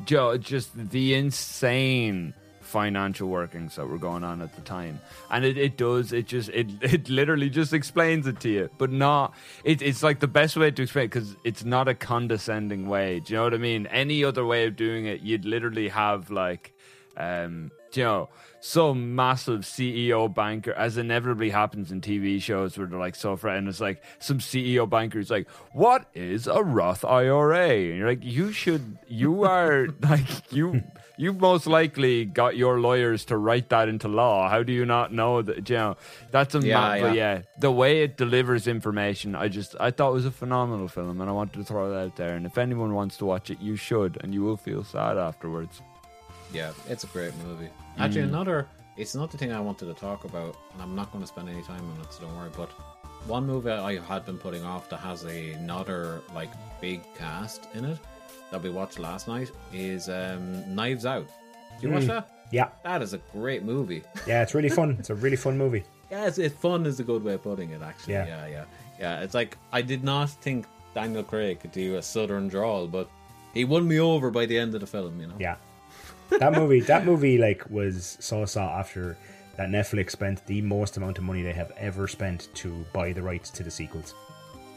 ju- 0.06 0.38
just 0.38 0.76
the 0.90 1.14
insane 1.14 2.34
financial 2.62 3.30
workings 3.30 3.76
that 3.76 3.88
were 3.88 4.00
going 4.00 4.24
on 4.24 4.42
at 4.42 4.56
the 4.56 4.62
time. 4.62 5.00
And 5.30 5.46
it, 5.46 5.58
it 5.58 5.78
does 5.78 6.12
it 6.12 6.26
just 6.26 6.50
it 6.50 6.68
it 6.82 7.10
literally 7.10 7.50
just 7.50 7.72
explains 7.74 8.26
it 8.26 8.40
to 8.42 8.50
you 8.50 8.70
but 8.80 8.92
not 8.92 9.34
it, 9.64 9.82
it's 9.82 10.02
like 10.02 10.20
the 10.20 10.28
best 10.28 10.58
way 10.58 10.72
to 10.72 10.82
explain 10.82 11.06
it 11.06 11.08
because 11.10 11.36
it's 11.44 11.64
not 11.64 11.88
a 11.88 11.94
condescending 11.94 12.88
way. 12.88 13.20
Do 13.20 13.34
you 13.34 13.38
know 13.38 13.44
what 13.44 13.54
i 13.54 13.58
mean? 13.58 13.86
Any 13.88 14.24
other 14.24 14.46
way 14.46 14.66
of 14.66 14.76
doing 14.76 15.06
it 15.06 15.22
you'd 15.22 15.46
literally 15.46 15.90
have 15.90 16.32
like 16.32 16.74
um 17.16 17.72
you 17.94 18.04
know 18.04 18.30
some 18.66 19.14
massive 19.14 19.62
ceo 19.64 20.34
banker 20.34 20.72
as 20.72 20.98
inevitably 20.98 21.50
happens 21.50 21.92
in 21.92 22.00
tv 22.00 22.42
shows 22.42 22.78
where 22.78 22.88
they're 22.88 22.98
like 22.98 23.14
so 23.14 23.38
and 23.44 23.68
it's 23.68 23.82
like 23.82 24.02
some 24.20 24.40
ceo 24.40 24.90
banker 24.90 25.20
is 25.20 25.30
like 25.30 25.50
what 25.74 26.06
is 26.14 26.48
a 26.48 26.64
roth 26.64 27.04
ira 27.04 27.68
and 27.72 27.98
you're 27.98 28.08
like 28.08 28.24
you 28.24 28.54
should 28.54 28.98
you 29.10 29.44
are 29.44 29.88
like 30.02 30.54
you 30.54 30.82
you 31.18 31.34
most 31.34 31.68
likely 31.68 32.24
got 32.24 32.56
your 32.56 32.80
lawyers 32.80 33.26
to 33.26 33.38
write 33.38 33.70
that 33.70 33.88
into 33.88 34.08
law. 34.08 34.50
How 34.50 34.64
do 34.64 34.74
you 34.74 34.84
not 34.84 35.14
know 35.14 35.44
that 35.44 35.70
you 35.70 35.76
know 35.76 35.98
that's 36.32 36.56
a 36.56 36.60
Yeah, 36.60 36.80
ma- 36.80 36.94
yeah. 36.96 37.14
yeah 37.14 37.42
the 37.60 37.70
way 37.72 38.02
it 38.04 38.16
delivers 38.18 38.66
information 38.66 39.36
i 39.36 39.50
just 39.50 39.76
i 39.80 39.92
thought 39.92 40.12
it 40.12 40.14
was 40.14 40.26
a 40.26 40.32
phenomenal 40.32 40.88
film 40.88 41.20
and 41.20 41.30
i 41.30 41.34
wanted 41.34 41.54
to 41.60 41.66
throw 41.66 41.90
that 41.92 41.98
out 41.98 42.16
there 42.16 42.36
and 42.38 42.46
if 42.46 42.58
anyone 42.58 42.94
wants 42.94 43.18
to 43.18 43.26
watch 43.26 43.52
it 43.52 43.60
you 43.60 43.76
should 43.76 44.18
and 44.24 44.34
you 44.34 44.42
will 44.42 44.58
feel 44.58 44.84
sad 44.86 45.18
afterwards 45.18 45.82
Yeah, 46.54 46.72
it's 46.88 47.04
a 47.04 47.08
great 47.08 47.36
movie. 47.46 47.70
Actually, 47.98 48.22
another. 48.22 48.68
It's 48.96 49.16
not 49.16 49.32
the 49.32 49.38
thing 49.40 49.52
I 49.52 49.60
wanted 49.60 49.86
to 49.88 49.94
talk 49.96 50.24
about, 50.24 50.56
and 50.74 50.82
I'm 50.82 50.96
not 50.96 51.12
going 51.12 51.24
to 51.24 51.28
spend 51.28 51.50
any 51.50 51.64
time 51.64 51.82
on 51.96 52.02
it, 52.02 52.14
so 52.14 52.22
don't 52.22 52.38
worry. 52.38 52.52
But 52.56 52.70
one 53.28 53.46
movie 53.48 53.72
I 53.72 54.00
had 54.00 54.26
been 54.26 54.38
putting 54.38 54.64
off 54.64 54.88
that 54.90 54.98
has 55.00 55.24
another 55.24 56.22
like 56.36 56.50
big 56.80 57.02
cast 57.16 57.68
in 57.74 57.86
it 57.86 57.98
that 58.52 58.62
we 58.62 58.70
watched 58.70 59.00
last 59.00 59.28
night 59.28 59.52
is 59.74 60.10
um, 60.10 60.76
Knives 60.76 61.06
Out. 61.06 61.26
Did 61.82 61.88
you 61.88 61.94
watch 61.96 62.06
that? 62.06 62.30
Yeah, 62.52 62.70
That 62.84 63.02
is 63.02 63.14
a 63.14 63.18
great 63.32 63.64
movie. 63.64 64.04
yeah, 64.28 64.44
it's 64.44 64.54
really 64.54 64.70
fun. 64.70 64.96
It's 65.00 65.10
a 65.10 65.16
really 65.16 65.38
fun 65.38 65.58
movie. 65.58 65.84
yeah, 66.12 66.28
it's, 66.28 66.38
it's 66.38 66.54
fun 66.56 66.86
is 66.86 67.00
a 67.00 67.04
good 67.04 67.24
way 67.24 67.34
of 67.34 67.42
putting 67.42 67.72
it. 67.72 67.82
Actually, 67.82 68.14
Yeah. 68.14 68.28
yeah, 68.28 68.48
yeah, 68.48 68.66
yeah. 69.00 69.20
It's 69.22 69.34
like 69.34 69.58
I 69.72 69.82
did 69.82 70.04
not 70.04 70.30
think 70.30 70.68
Daniel 70.94 71.24
Craig 71.24 71.62
could 71.62 71.72
do 71.72 71.96
a 71.96 72.02
southern 72.04 72.48
drawl, 72.50 72.86
but 72.86 73.10
he 73.56 73.66
won 73.66 73.88
me 73.88 74.00
over 74.00 74.30
by 74.30 74.46
the 74.46 74.56
end 74.60 74.76
of 74.76 74.82
the 74.82 74.88
film. 74.88 75.20
You 75.20 75.28
know. 75.28 75.36
Yeah, 75.40 75.56
that 76.40 76.54
movie, 76.54 76.82
that 76.82 77.06
movie, 77.06 77.38
like 77.38 77.70
was 77.70 78.18
so 78.20 78.46
sought 78.46 78.80
after 78.80 79.18
that 79.58 79.70
Netflix 79.70 80.12
spent 80.12 80.46
the 80.48 80.62
most 80.62 80.98
amount 80.98 81.18
of 81.18 81.24
money 81.24 81.44
they 81.44 81.54
have 81.54 81.72
ever 81.78 82.08
spent 82.08 82.50
to 82.56 82.86
buy 82.94 83.14
the 83.14 83.22
rights 83.22 83.50
to 83.52 83.64
the 83.64 83.72
sequels. 83.72 84.16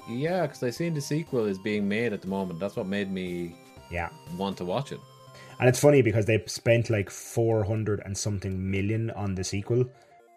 Yeah, 0.09 0.43
because 0.43 0.63
I 0.63 0.71
seen 0.71 0.95
the 0.95 1.01
sequel 1.01 1.47
is 1.47 1.59
being 1.59 1.89
made 1.89 2.13
at 2.13 2.21
the 2.23 2.29
moment. 2.29 2.61
That's 2.61 2.77
what 2.77 2.87
made 2.87 3.11
me 3.11 3.57
Yeah, 3.91 4.09
want 4.37 4.57
to 4.59 4.65
watch 4.65 4.93
it. 4.93 5.01
and 5.59 5.69
it's 5.69 5.81
funny 5.81 6.03
because 6.03 6.27
they 6.27 6.43
spent 6.47 6.91
like 6.91 7.09
four 7.11 7.65
hundred 7.65 8.03
and 8.05 8.17
something 8.17 8.71
million 8.71 9.11
on 9.13 9.35
the 9.35 9.43
sequel, 9.45 9.85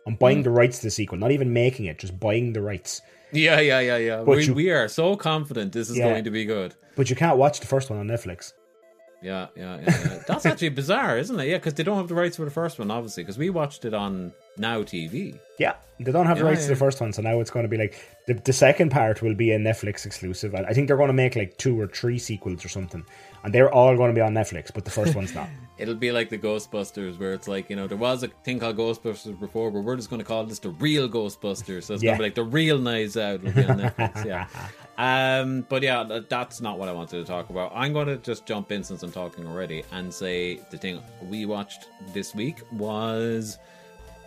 on 0.07 0.15
buying 0.15 0.37
hmm. 0.37 0.43
the 0.43 0.49
rights 0.51 0.77
to 0.79 0.87
the 0.87 0.91
sequel, 0.91 1.17
not 1.17 1.31
even 1.31 1.51
making 1.53 1.85
it, 1.85 1.99
just 1.99 2.19
buying 2.19 2.53
the 2.53 2.61
rights. 2.61 3.01
Yeah, 3.31 3.59
yeah, 3.59 3.79
yeah, 3.79 3.97
yeah. 3.97 4.17
But 4.23 4.37
We, 4.37 4.45
you- 4.45 4.53
we 4.55 4.71
are 4.71 4.87
so 4.87 5.15
confident 5.15 5.71
this 5.73 5.89
is 5.89 5.97
Yeah. 5.97 6.09
going 6.09 6.23
to 6.23 6.31
be 6.31 6.45
good. 6.45 6.73
But 6.95 7.09
you 7.11 7.15
can't 7.15 7.37
watch 7.37 7.59
the 7.59 7.67
first 7.67 7.89
one 7.91 7.99
on 7.99 8.07
Netflix. 8.07 8.53
Yeah, 9.21 9.47
yeah, 9.55 9.79
yeah. 9.81 9.85
yeah. 9.87 10.19
That's 10.27 10.45
actually 10.45 10.69
bizarre, 10.69 11.17
isn't 11.17 11.39
it? 11.39 11.47
Yeah, 11.47 11.57
because 11.57 11.73
they 11.73 11.83
don't 11.83 11.97
have 11.97 12.07
the 12.07 12.15
rights 12.15 12.37
for 12.37 12.45
the 12.45 12.51
first 12.51 12.79
one, 12.79 12.89
obviously, 12.89 13.23
because 13.23 13.37
we 13.37 13.49
watched 13.49 13.83
it 13.85 13.93
on 13.93 14.31
Now 14.57 14.81
TV. 14.83 15.37
Yeah, 15.57 15.73
they 15.99 16.11
don't 16.13 16.25
have 16.25 16.37
the 16.37 16.43
Yeah, 16.45 16.51
rights 16.51 16.63
to 16.63 16.69
the 16.69 16.77
first 16.77 17.01
one, 17.01 17.11
so 17.11 17.21
now 17.21 17.39
it's 17.41 17.51
going 17.51 17.63
to 17.63 17.69
be 17.69 17.77
like 17.77 17.99
the, 18.27 18.35
the 18.35 18.53
second 18.53 18.91
part 18.91 19.21
will 19.21 19.35
be 19.35 19.51
a 19.51 19.59
Netflix 19.59 20.05
exclusive. 20.05 20.55
I 20.55 20.71
think 20.73 20.87
they're 20.87 20.95
going 20.97 21.07
to 21.09 21.13
make 21.13 21.35
like 21.35 21.57
two 21.57 21.77
or 21.79 21.87
three 21.87 22.17
sequels 22.17 22.63
or 22.63 22.69
something, 22.69 23.03
and 23.43 23.53
they're 23.53 23.69
all 23.73 23.95
going 23.97 24.09
to 24.09 24.15
be 24.15 24.21
on 24.21 24.33
Netflix, 24.33 24.71
but 24.73 24.85
the 24.85 24.91
first 24.91 25.15
one's 25.15 25.35
not. 25.35 25.49
It'll 25.77 25.95
be 25.95 26.11
like 26.11 26.29
the 26.29 26.37
Ghostbusters, 26.37 27.17
where 27.19 27.33
it's 27.33 27.47
like, 27.47 27.69
you 27.69 27.75
know, 27.77 27.87
there 27.87 27.97
was 27.97 28.21
a 28.23 28.27
thing 28.43 28.59
called 28.59 28.75
Ghostbusters 28.77 29.39
before, 29.39 29.71
but 29.71 29.79
we're 29.81 29.95
just 29.95 30.09
going 30.09 30.19
to 30.21 30.25
call 30.25 30.43
this 30.45 30.59
the 30.59 30.69
real 30.71 31.07
Ghostbusters. 31.09 31.83
So 31.83 31.93
it's 31.93 32.03
Yeah. 32.03 32.11
going 32.11 32.17
to 32.17 32.23
be 32.23 32.23
like 32.27 32.35
the 32.35 32.43
real 32.43 32.77
Knives 32.79 33.15
Out 33.17 33.41
will 33.43 33.53
be 33.53 33.63
on 33.63 33.79
Netflix. 33.79 34.25
yeah. 34.25 34.47
Um, 34.99 35.65
but 35.69 35.81
yeah, 35.81 36.19
that's 36.27 36.59
not 36.59 36.77
what 36.77 36.89
I 36.89 36.91
wanted 36.91 37.19
to 37.19 37.23
talk 37.23 37.49
about. 37.49 37.71
I'm 37.73 37.93
going 37.93 38.07
to 38.07 38.17
just 38.17 38.45
jump 38.45 38.69
in 38.73 38.83
since 38.83 39.01
I'm 39.01 39.13
talking 39.13 39.47
already 39.47 39.83
and 39.93 40.13
say 40.13 40.59
the 40.71 40.77
thing 40.77 41.01
we 41.23 41.45
watched 41.45 41.87
this 42.13 42.35
week 42.35 42.57
was. 42.73 43.57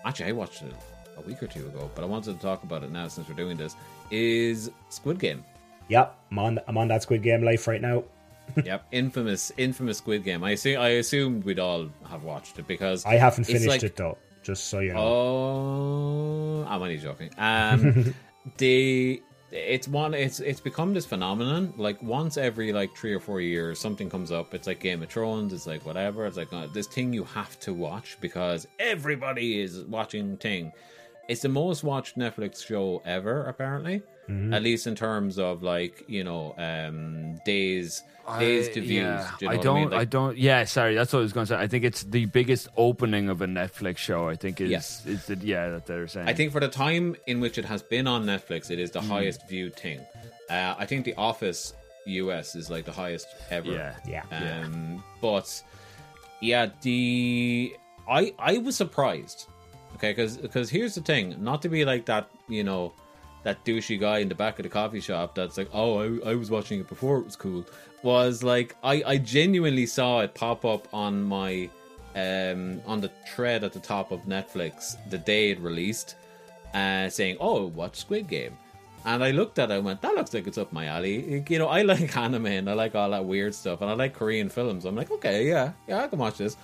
Actually, 0.04 0.30
I 0.30 0.32
watched 0.32 0.62
it 0.62 0.74
a 1.16 1.20
week 1.20 1.42
or 1.42 1.46
two 1.46 1.66
ago, 1.66 1.90
but 1.94 2.02
I 2.02 2.06
wanted 2.06 2.34
to 2.36 2.40
talk 2.40 2.62
about 2.62 2.82
it 2.82 2.90
now 2.90 3.06
since 3.06 3.28
we're 3.28 3.34
doing 3.34 3.58
this. 3.58 3.76
Is 4.10 4.70
Squid 4.88 5.18
Game. 5.18 5.44
Yep, 5.88 6.18
I'm 6.30 6.38
on. 6.38 6.58
I'm 6.66 6.78
on 6.78 6.88
that 6.88 7.02
Squid 7.02 7.22
Game 7.22 7.42
life 7.44 7.68
right 7.68 7.80
now. 7.80 8.04
yep, 8.64 8.86
infamous, 8.92 9.52
infamous 9.58 9.98
Squid 9.98 10.24
Game. 10.24 10.42
I 10.42 10.52
assume, 10.52 10.80
I 10.80 10.88
assumed 10.88 11.44
we'd 11.44 11.58
all 11.58 11.88
have 12.08 12.24
watched 12.24 12.58
it 12.58 12.66
because 12.66 13.04
I 13.04 13.16
haven't 13.16 13.44
finished 13.44 13.66
like- 13.66 13.82
it 13.82 13.96
though. 13.96 14.16
Just 14.42 14.68
so 14.68 14.80
you 14.80 14.94
know. 14.94 14.98
Oh, 14.98 16.66
I'm 16.66 16.82
only 16.82 16.96
joking. 16.96 17.30
Um, 17.38 18.12
the 18.56 19.22
it's 19.52 19.86
one. 19.86 20.14
It's 20.14 20.40
it's 20.40 20.60
become 20.60 20.94
this 20.94 21.06
phenomenon. 21.06 21.74
Like 21.76 22.02
once 22.02 22.36
every 22.36 22.72
like 22.72 22.96
three 22.96 23.12
or 23.12 23.20
four 23.20 23.40
years, 23.40 23.78
something 23.78 24.08
comes 24.08 24.32
up. 24.32 24.54
It's 24.54 24.66
like 24.66 24.80
Game 24.80 25.02
of 25.02 25.10
Thrones. 25.10 25.52
It's 25.52 25.66
like 25.66 25.84
whatever. 25.84 26.26
It's 26.26 26.36
like 26.36 26.52
uh, 26.52 26.68
this 26.72 26.86
thing 26.86 27.12
you 27.12 27.24
have 27.24 27.58
to 27.60 27.74
watch 27.74 28.16
because 28.20 28.66
everybody 28.78 29.60
is 29.60 29.84
watching. 29.84 30.36
Thing. 30.38 30.72
It's 31.32 31.42
the 31.42 31.48
most 31.48 31.82
watched 31.82 32.16
Netflix 32.18 32.64
show 32.66 33.02
ever, 33.04 33.44
apparently. 33.44 34.02
Mm-hmm. 34.28 34.54
At 34.54 34.62
least 34.62 34.86
in 34.86 34.94
terms 34.94 35.38
of 35.38 35.62
like 35.62 36.04
you 36.06 36.22
know 36.22 36.54
um 36.56 37.40
days 37.44 38.02
days 38.38 38.68
I- 38.68 38.72
to 38.74 38.80
views. 38.80 38.90
yeah. 38.92 39.30
Do 39.38 39.46
you 39.46 39.50
know 39.50 39.58
I 39.58 39.62
don't. 39.62 39.76
I 39.76 39.80
I, 39.80 39.82
mean? 39.84 39.90
Like, 39.90 40.10
don't. 40.10 40.38
Yeah, 40.38 40.64
sorry. 40.64 40.94
That's 40.94 41.12
what 41.12 41.18
I 41.18 41.22
was 41.22 41.32
going 41.32 41.46
to 41.46 41.54
say. 41.54 41.58
I 41.58 41.66
think 41.66 41.82
it's 41.84 42.04
the 42.04 42.26
biggest 42.26 42.68
opening 42.76 43.28
of 43.28 43.42
a 43.42 43.46
Netflix 43.46 43.96
show. 43.98 44.28
I 44.28 44.36
think 44.36 44.60
is 44.60 44.70
Yes. 44.70 45.04
is 45.06 45.26
the, 45.26 45.36
yeah 45.36 45.70
that 45.70 45.86
they're 45.86 46.06
saying. 46.06 46.28
I 46.28 46.34
think 46.34 46.52
for 46.52 46.60
the 46.60 46.68
time 46.68 47.16
in 47.26 47.40
which 47.40 47.58
it 47.58 47.64
has 47.64 47.82
been 47.82 48.06
on 48.06 48.24
Netflix, 48.24 48.70
it 48.70 48.78
is 48.78 48.92
the 48.92 49.00
highest 49.00 49.48
viewed 49.48 49.74
thing. 49.74 50.00
Uh, 50.48 50.74
I 50.78 50.86
think 50.86 51.04
The 51.04 51.14
Office 51.16 51.74
US 52.06 52.54
is 52.54 52.70
like 52.70 52.84
the 52.84 52.92
highest 52.92 53.26
ever. 53.50 53.72
Yeah. 53.72 53.96
Yeah. 54.06 54.24
Um, 54.64 55.02
but 55.20 55.48
yeah, 56.40 56.68
the 56.82 57.72
I 58.08 58.32
I 58.38 58.58
was 58.58 58.76
surprised. 58.76 59.46
Okay, 60.02 60.10
because 60.10 60.36
because 60.36 60.68
here's 60.68 60.96
the 60.96 61.00
thing, 61.00 61.36
not 61.38 61.62
to 61.62 61.68
be 61.68 61.84
like 61.84 62.06
that, 62.06 62.28
you 62.48 62.64
know, 62.64 62.92
that 63.44 63.64
douchey 63.64 64.00
guy 64.00 64.18
in 64.18 64.28
the 64.28 64.34
back 64.34 64.58
of 64.58 64.64
the 64.64 64.68
coffee 64.68 64.98
shop 64.98 65.36
that's 65.36 65.56
like, 65.56 65.68
oh, 65.72 66.00
I, 66.00 66.30
I 66.30 66.34
was 66.34 66.50
watching 66.50 66.80
it 66.80 66.88
before 66.88 67.18
it 67.18 67.24
was 67.24 67.36
cool. 67.36 67.64
Was 68.02 68.42
like 68.42 68.74
I 68.82 69.04
I 69.06 69.18
genuinely 69.18 69.86
saw 69.86 70.18
it 70.22 70.34
pop 70.34 70.64
up 70.64 70.88
on 70.92 71.22
my 71.22 71.70
um 72.16 72.82
on 72.84 73.00
the 73.00 73.12
thread 73.32 73.62
at 73.62 73.72
the 73.72 73.78
top 73.78 74.10
of 74.10 74.22
Netflix 74.22 74.96
the 75.08 75.18
day 75.18 75.52
it 75.52 75.60
released, 75.60 76.16
uh, 76.74 77.08
saying, 77.08 77.36
"Oh, 77.38 77.66
watch 77.66 77.94
Squid 77.94 78.26
Game." 78.26 78.58
And 79.04 79.22
I 79.22 79.30
looked 79.30 79.60
at 79.60 79.70
it 79.70 79.74
and 79.74 79.84
went, 79.84 80.00
that 80.02 80.14
looks 80.14 80.32
like 80.32 80.46
it's 80.46 80.58
up 80.58 80.72
my 80.72 80.86
alley. 80.86 81.44
You 81.48 81.58
know, 81.58 81.68
I 81.68 81.82
like 81.92 82.16
anime 82.16 82.46
and 82.46 82.68
I 82.68 82.72
like 82.74 82.96
all 82.96 83.10
that 83.10 83.24
weird 83.24 83.54
stuff 83.54 83.80
and 83.80 83.90
I 83.90 83.94
like 83.94 84.14
Korean 84.14 84.48
films. 84.48 84.84
I'm 84.84 84.96
like, 84.96 85.10
okay, 85.12 85.46
yeah, 85.46 85.72
yeah, 85.86 86.02
I 86.04 86.08
can 86.08 86.18
watch 86.18 86.38
this. 86.38 86.56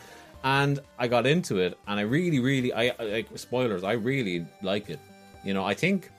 And 0.44 0.80
I 0.98 1.08
got 1.08 1.26
into 1.26 1.58
it 1.58 1.76
and 1.86 1.98
I 1.98 2.02
really, 2.02 2.38
really, 2.38 2.72
I 2.72 2.94
like 2.98 3.26
spoilers, 3.36 3.84
I 3.84 3.92
really 3.92 4.46
like 4.62 4.88
it. 4.88 5.00
You 5.44 5.54
know, 5.54 5.64
I 5.64 5.74
think, 5.74 6.10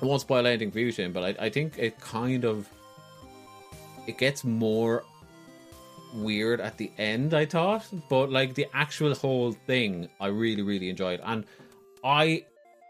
I 0.00 0.06
won't 0.06 0.20
spoil 0.20 0.46
anything 0.46 0.70
for 0.70 0.78
you, 0.78 0.92
Shane, 0.92 1.12
but 1.12 1.24
I, 1.24 1.46
I 1.46 1.50
think 1.50 1.78
it 1.78 1.98
kind 2.00 2.44
of, 2.44 2.68
it 4.06 4.18
gets 4.18 4.44
more 4.44 5.02
weird 6.14 6.60
at 6.60 6.76
the 6.76 6.90
end, 6.98 7.34
I 7.34 7.46
thought. 7.46 7.84
But 8.08 8.30
like 8.30 8.54
the 8.54 8.66
actual 8.72 9.14
whole 9.14 9.52
thing, 9.52 10.08
I 10.20 10.28
really, 10.28 10.62
really 10.62 10.88
enjoyed. 10.88 11.20
And 11.24 11.44
I 12.04 12.44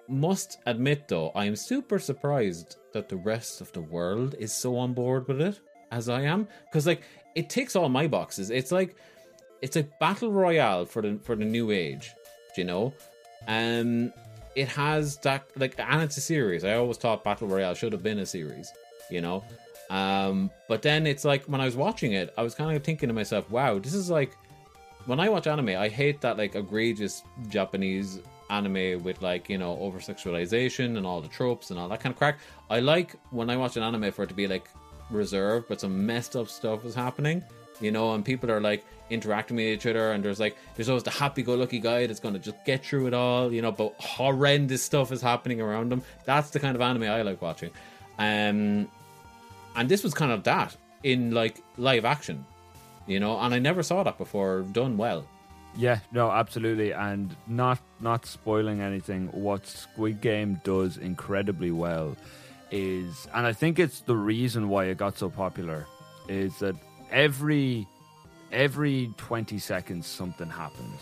must 0.08 0.58
admit 0.66 1.08
though, 1.08 1.30
I 1.34 1.46
am 1.46 1.56
super 1.56 1.98
surprised 1.98 2.76
that 2.92 3.08
the 3.08 3.16
rest 3.16 3.60
of 3.60 3.72
the 3.72 3.80
world 3.80 4.34
is 4.38 4.52
so 4.52 4.76
on 4.76 4.92
board 4.92 5.26
with 5.28 5.40
it 5.40 5.60
as 5.90 6.08
I 6.08 6.22
am. 6.22 6.48
Because 6.66 6.86
like 6.86 7.02
it 7.34 7.50
ticks 7.50 7.76
all 7.76 7.88
my 7.88 8.06
boxes. 8.06 8.50
It's 8.50 8.72
like 8.72 8.96
it's 9.62 9.76
a 9.76 9.84
battle 10.00 10.32
royale 10.32 10.86
for 10.86 11.02
the 11.02 11.18
for 11.22 11.36
the 11.36 11.44
new 11.44 11.70
age, 11.70 12.12
you 12.56 12.64
know? 12.64 12.92
Um 13.48 14.12
it 14.54 14.68
has 14.68 15.18
that 15.18 15.44
like 15.56 15.78
and 15.78 16.02
it's 16.02 16.16
a 16.16 16.20
series. 16.20 16.64
I 16.64 16.74
always 16.74 16.96
thought 16.96 17.22
Battle 17.22 17.48
Royale 17.48 17.74
should 17.74 17.92
have 17.92 18.02
been 18.02 18.18
a 18.20 18.26
series, 18.26 18.72
you 19.10 19.20
know? 19.20 19.44
Um 19.90 20.50
but 20.68 20.82
then 20.82 21.06
it's 21.06 21.24
like 21.24 21.44
when 21.44 21.60
I 21.60 21.64
was 21.64 21.76
watching 21.76 22.12
it, 22.12 22.32
I 22.36 22.42
was 22.42 22.54
kind 22.54 22.76
of 22.76 22.82
thinking 22.82 23.08
to 23.08 23.14
myself, 23.14 23.50
wow, 23.50 23.78
this 23.78 23.94
is 23.94 24.10
like 24.10 24.36
when 25.06 25.20
I 25.20 25.28
watch 25.28 25.46
anime, 25.46 25.68
I 25.68 25.88
hate 25.88 26.20
that 26.22 26.36
like 26.36 26.54
egregious 26.54 27.22
Japanese 27.48 28.20
anime 28.48 29.02
with 29.02 29.22
like 29.22 29.48
you 29.48 29.58
know 29.58 29.78
over 29.78 29.98
sexualization 29.98 30.96
and 30.96 31.06
all 31.06 31.20
the 31.20 31.28
tropes 31.28 31.70
and 31.70 31.78
all 31.78 31.88
that 31.88 32.00
kind 32.00 32.12
of 32.12 32.18
crack. 32.18 32.38
I 32.70 32.80
like 32.80 33.14
when 33.30 33.50
I 33.50 33.56
watch 33.56 33.76
an 33.76 33.82
anime 33.82 34.12
for 34.12 34.24
it 34.24 34.28
to 34.28 34.34
be 34.34 34.46
like 34.46 34.68
reserved, 35.10 35.66
but 35.68 35.80
some 35.80 36.06
messed 36.06 36.36
up 36.36 36.48
stuff 36.48 36.84
is 36.84 36.94
happening. 36.94 37.42
You 37.80 37.90
know, 37.90 38.14
and 38.14 38.24
people 38.24 38.50
are 38.50 38.60
like 38.60 38.84
interacting 39.08 39.56
with 39.56 39.66
each 39.66 39.86
other, 39.86 40.12
and 40.12 40.24
there's 40.24 40.40
like 40.40 40.56
there's 40.74 40.88
always 40.88 41.04
the 41.04 41.10
happy-go-lucky 41.10 41.78
guy 41.78 42.06
that's 42.06 42.20
going 42.20 42.34
to 42.34 42.40
just 42.40 42.56
get 42.64 42.84
through 42.84 43.06
it 43.06 43.14
all, 43.14 43.52
you 43.52 43.62
know, 43.62 43.72
but 43.72 43.94
horrendous 43.98 44.82
stuff 44.82 45.12
is 45.12 45.22
happening 45.22 45.60
around 45.60 45.92
them. 45.92 46.02
That's 46.24 46.50
the 46.50 46.60
kind 46.60 46.74
of 46.74 46.80
anime 46.80 47.04
I 47.04 47.22
like 47.22 47.40
watching, 47.40 47.70
um, 48.18 48.88
and 49.76 49.88
this 49.88 50.02
was 50.02 50.14
kind 50.14 50.32
of 50.32 50.44
that 50.44 50.76
in 51.02 51.30
like 51.32 51.62
live 51.76 52.04
action, 52.04 52.44
you 53.06 53.20
know, 53.20 53.38
and 53.38 53.54
I 53.54 53.58
never 53.58 53.82
saw 53.82 54.02
that 54.02 54.18
before 54.18 54.62
done 54.72 54.96
well. 54.96 55.24
Yeah, 55.78 55.98
no, 56.10 56.30
absolutely, 56.30 56.92
and 56.92 57.36
not 57.46 57.78
not 58.00 58.24
spoiling 58.24 58.80
anything. 58.80 59.28
What 59.28 59.66
Squid 59.66 60.22
Game 60.22 60.60
does 60.64 60.96
incredibly 60.96 61.70
well 61.70 62.16
is, 62.70 63.28
and 63.34 63.46
I 63.46 63.52
think 63.52 63.78
it's 63.78 64.00
the 64.00 64.16
reason 64.16 64.70
why 64.70 64.86
it 64.86 64.96
got 64.96 65.18
so 65.18 65.28
popular, 65.28 65.86
is 66.28 66.58
that 66.60 66.74
every 67.16 67.88
every 68.52 69.10
twenty 69.16 69.58
seconds 69.58 70.06
something 70.06 70.48
happens. 70.48 71.00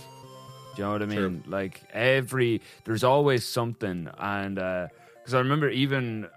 Do 0.75 0.83
you 0.83 0.85
know 0.85 0.93
what 0.93 1.03
I 1.03 1.07
mean? 1.07 1.19
True. 1.19 1.43
Like 1.47 1.83
every 1.93 2.63
there's 2.85 3.05
always 3.05 3.47
something, 3.47 4.09
and 4.19 4.55
because 4.55 5.35
I 5.35 5.39
remember 5.39 5.69
even 5.69 6.29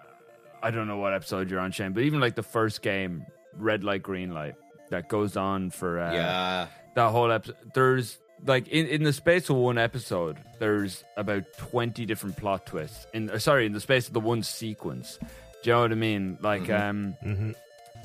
I 0.62 0.72
don't 0.72 0.88
know 0.88 0.98
what 0.98 1.14
episode 1.14 1.50
you're 1.50 1.60
on, 1.60 1.72
Shane, 1.72 1.94
but 1.94 2.04
even 2.04 2.20
like 2.20 2.36
the 2.36 2.44
first 2.44 2.82
game, 2.82 3.26
red 3.56 3.84
light, 3.84 4.04
green 4.04 4.34
light, 4.34 4.56
that 4.90 5.08
goes 5.08 5.38
on 5.38 5.70
for 5.70 6.00
uh, 6.00 6.14
yeah, 6.14 6.68
that 6.96 7.12
whole 7.12 7.32
episode. 7.32 7.58
There's 7.74 8.18
like 8.46 8.68
in, 8.68 8.88
in 8.88 9.04
the 9.04 9.14
space 9.14 9.50
of 9.50 9.56
one 9.56 9.78
episode, 9.78 10.38
there's 10.60 11.04
about 11.16 11.44
twenty 11.58 12.06
different 12.06 12.38
plot 12.38 12.66
twists. 12.66 13.08
In 13.14 13.30
uh, 13.30 13.40
sorry, 13.40 13.66
in 13.66 13.74
the 13.74 13.80
space 13.80 14.08
of 14.08 14.14
the 14.14 14.20
one 14.20 14.44
sequence. 14.44 15.20
Do 15.64 15.72
you 15.72 15.76
know 15.76 15.82
what 15.82 15.92
I 15.92 15.96
mean? 15.96 16.38
Like, 16.40 16.70
um, 16.70 17.16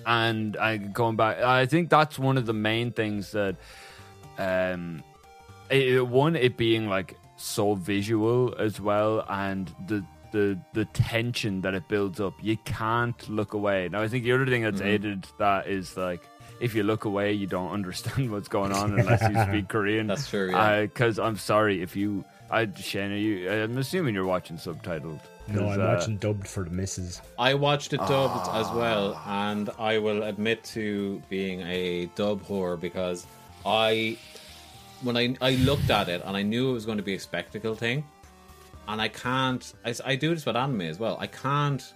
and 0.06 0.56
I 0.56 0.76
going 0.76 1.16
back, 1.16 1.38
I 1.38 1.66
think 1.66 1.90
that's 1.90 2.18
one 2.18 2.38
of 2.38 2.46
the 2.46 2.52
main 2.52 2.92
things 2.92 3.32
that, 3.32 3.56
um, 4.38 5.02
it, 5.70 6.06
one 6.06 6.36
it 6.36 6.56
being 6.56 6.88
like 6.88 7.16
so 7.36 7.74
visual 7.74 8.54
as 8.58 8.80
well, 8.80 9.24
and 9.28 9.72
the. 9.86 10.04
The, 10.32 10.58
the 10.72 10.86
tension 10.86 11.60
that 11.60 11.74
it 11.74 11.88
builds 11.88 12.18
up, 12.18 12.32
you 12.40 12.56
can't 12.64 13.28
look 13.28 13.52
away. 13.52 13.90
Now, 13.90 14.00
I 14.00 14.08
think 14.08 14.24
the 14.24 14.32
other 14.32 14.46
thing 14.46 14.62
that's 14.62 14.80
aided 14.80 15.26
that 15.38 15.66
is 15.66 15.94
like 15.94 16.22
if 16.62 16.76
you 16.76 16.84
look 16.84 17.04
away, 17.04 17.32
you 17.32 17.46
don't 17.46 17.70
understand 17.72 18.30
what's 18.32 18.48
going 18.48 18.72
on 18.72 18.98
unless 18.98 19.20
you 19.28 19.42
speak 19.48 19.68
Korean. 19.68 20.06
That's 20.06 20.30
true, 20.30 20.50
yeah. 20.50 20.82
Because 20.82 21.18
I'm 21.18 21.36
sorry 21.36 21.82
if 21.82 21.96
you, 21.96 22.24
I 22.50 22.68
Shane, 22.76 23.12
you, 23.12 23.50
I'm 23.50 23.76
assuming 23.76 24.14
you're 24.14 24.24
watching 24.24 24.56
subtitled. 24.56 25.20
No, 25.48 25.60
'Cause, 25.62 25.78
I'm 25.78 25.80
uh, 25.80 25.94
watching 25.94 26.16
dubbed 26.18 26.46
for 26.46 26.64
the 26.64 26.70
misses. 26.70 27.20
I 27.38 27.54
watched 27.54 27.92
it 27.92 27.98
dubbed 27.98 28.48
as 28.54 28.70
well, 28.70 29.20
and 29.26 29.70
I 29.78 29.98
will 29.98 30.22
admit 30.22 30.62
to 30.64 31.20
being 31.28 31.60
a 31.62 32.06
dub 32.14 32.42
whore 32.46 32.78
because 32.80 33.26
I, 33.66 34.16
when 35.02 35.16
I 35.16 35.34
I 35.40 35.52
looked 35.56 35.90
at 35.90 36.08
it 36.08 36.22
and 36.24 36.36
I 36.36 36.42
knew 36.42 36.70
it 36.70 36.74
was 36.74 36.86
going 36.86 36.98
to 36.98 37.02
be 37.04 37.14
a 37.14 37.20
spectacle 37.20 37.74
thing, 37.74 38.04
and 38.88 39.00
I 39.00 39.08
can't. 39.08 39.72
I, 39.84 39.94
I 40.04 40.16
do 40.16 40.34
this 40.34 40.46
with 40.46 40.56
anime 40.56 40.82
as 40.82 40.98
well. 40.98 41.16
I 41.20 41.26
can't 41.26 41.92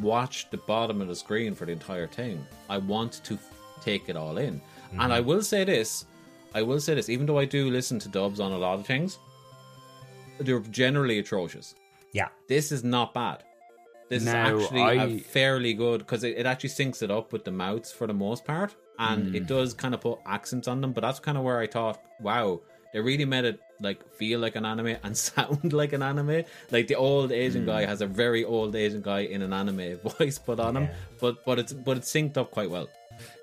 watch 0.00 0.48
the 0.50 0.58
bottom 0.58 1.00
of 1.02 1.08
the 1.08 1.16
screen 1.16 1.54
for 1.54 1.64
the 1.66 1.72
entire 1.72 2.06
thing. 2.06 2.46
I 2.68 2.78
want 2.78 3.20
to 3.24 3.36
take 3.82 4.08
it 4.08 4.16
all 4.16 4.38
in, 4.38 4.60
and 4.98 5.12
I 5.12 5.20
will 5.20 5.42
say 5.42 5.64
this. 5.64 6.06
I 6.54 6.62
will 6.62 6.80
say 6.80 6.94
this, 6.94 7.08
even 7.08 7.26
though 7.26 7.38
I 7.38 7.44
do 7.44 7.70
listen 7.70 7.98
to 8.00 8.08
dubs 8.08 8.38
on 8.40 8.52
a 8.52 8.58
lot 8.58 8.78
of 8.78 8.86
things, 8.86 9.18
they're 10.38 10.58
generally 10.60 11.18
atrocious 11.18 11.74
Yeah. 12.12 12.28
this 12.48 12.72
is 12.72 12.82
not 12.84 13.14
bad. 13.14 13.44
This 14.08 14.24
Now, 14.24 14.56
is 14.56 14.64
actually 14.64 14.82
I- 14.82 15.04
a 15.04 15.18
fairly 15.20 15.72
good 15.74 15.98
because 16.00 16.24
it, 16.24 16.36
it 16.36 16.44
actually 16.46 16.70
syncs 16.70 17.00
it 17.02 17.10
up 17.12 17.32
with 17.32 17.44
the 17.44 17.52
mouths 17.52 17.92
for 17.92 18.06
the 18.08 18.12
most 18.14 18.44
part, 18.44 18.74
and 18.98 19.28
Hmm. 19.28 19.34
it 19.36 19.46
does 19.46 19.72
kind 19.74 19.94
of 19.94 20.00
put 20.00 20.18
accents 20.26 20.66
on 20.66 20.80
them. 20.80 20.92
But 20.92 21.02
that's 21.02 21.20
kind 21.20 21.38
of 21.38 21.44
where 21.44 21.60
I 21.60 21.68
thought, 21.68 22.00
wow, 22.20 22.60
they 22.92 22.98
really 23.00 23.24
made 23.24 23.44
it 23.44 23.60
like 23.80 24.04
feel 24.16 24.40
like 24.40 24.56
an 24.56 24.66
anime 24.66 24.96
and 25.04 25.16
sound 25.28 25.72
like 25.72 25.92
an 25.92 26.02
anime. 26.02 26.42
Like 26.72 26.88
the 26.88 26.96
old 26.96 27.30
Asian 27.30 27.62
Hmm. 27.62 27.66
guy 27.68 27.84
has 27.86 28.00
a 28.00 28.06
very 28.08 28.44
old 28.44 28.74
Asian 28.74 29.00
guy 29.00 29.20
in 29.20 29.42
an 29.42 29.52
anime 29.52 29.96
voice 30.18 30.38
put 30.38 30.58
on 30.58 30.76
him, 30.76 30.88
but 31.20 31.44
but 31.44 31.60
it's 31.60 31.72
but 31.72 31.96
it's 31.96 32.12
synced 32.12 32.36
up 32.36 32.50
quite 32.50 32.68
well. 32.70 32.88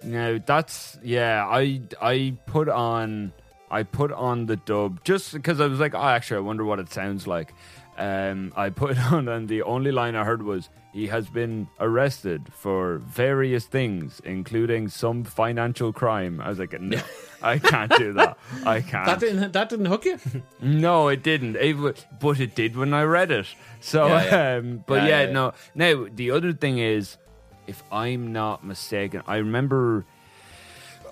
Now 0.04 0.38
that's 0.46 0.98
yeah. 1.02 1.48
I 1.48 1.80
I 2.02 2.36
put 2.46 2.68
on 2.68 3.32
I 3.72 3.84
put 3.84 4.12
on 4.12 4.48
the 4.48 4.56
dub 4.58 5.04
just 5.06 5.32
because 5.34 5.62
I 5.62 5.68
was 5.68 5.80
like, 5.80 5.94
oh, 5.96 6.02
actually, 6.02 6.38
I 6.38 6.42
wonder 6.42 6.66
what 6.66 6.80
it 6.80 6.92
sounds 6.92 7.26
like. 7.26 7.54
Um, 7.98 8.54
I 8.56 8.70
put 8.70 8.92
it 8.92 9.00
on, 9.12 9.28
and 9.28 9.48
the 9.48 9.64
only 9.64 9.92
line 9.92 10.16
I 10.16 10.24
heard 10.24 10.44
was, 10.44 10.70
"He 10.94 11.08
has 11.08 11.28
been 11.30 11.68
arrested 11.80 12.52
for 12.54 12.98
various 13.00 13.66
things, 13.66 14.22
including 14.24 14.90
some 14.90 15.24
financial 15.24 15.92
crime." 15.92 16.40
I 16.40 16.50
was 16.50 16.60
like, 16.60 16.80
"No, 16.80 17.02
I 17.42 17.58
can't 17.58 17.92
do 17.98 18.14
that. 18.14 18.38
I 18.66 18.82
can't." 18.92 19.06
That 19.06 19.20
didn't 19.20 19.52
that 19.52 19.70
didn't 19.70 19.88
hook 19.88 20.06
you? 20.06 20.20
No, 20.62 21.08
it 21.08 21.24
didn't. 21.24 21.56
It, 21.56 21.76
but 22.20 22.40
it 22.40 22.54
did 22.56 22.76
when 22.76 22.94
I 22.94 23.04
read 23.04 23.32
it. 23.32 23.48
So, 23.82 24.08
Yeah, 24.08 24.26
yeah. 24.26 24.56
Um, 24.58 24.84
but 24.86 25.04
Yeah, 25.04 25.24
yeah, 25.24 25.32
no. 25.32 25.54
Now 25.74 26.06
the 26.14 26.32
other 26.32 26.54
thing 26.54 26.78
is, 26.80 27.18
if 27.66 27.84
I'm 27.92 28.32
not 28.32 28.64
mistaken, 28.64 29.24
I 29.28 29.38
remember. 29.38 30.06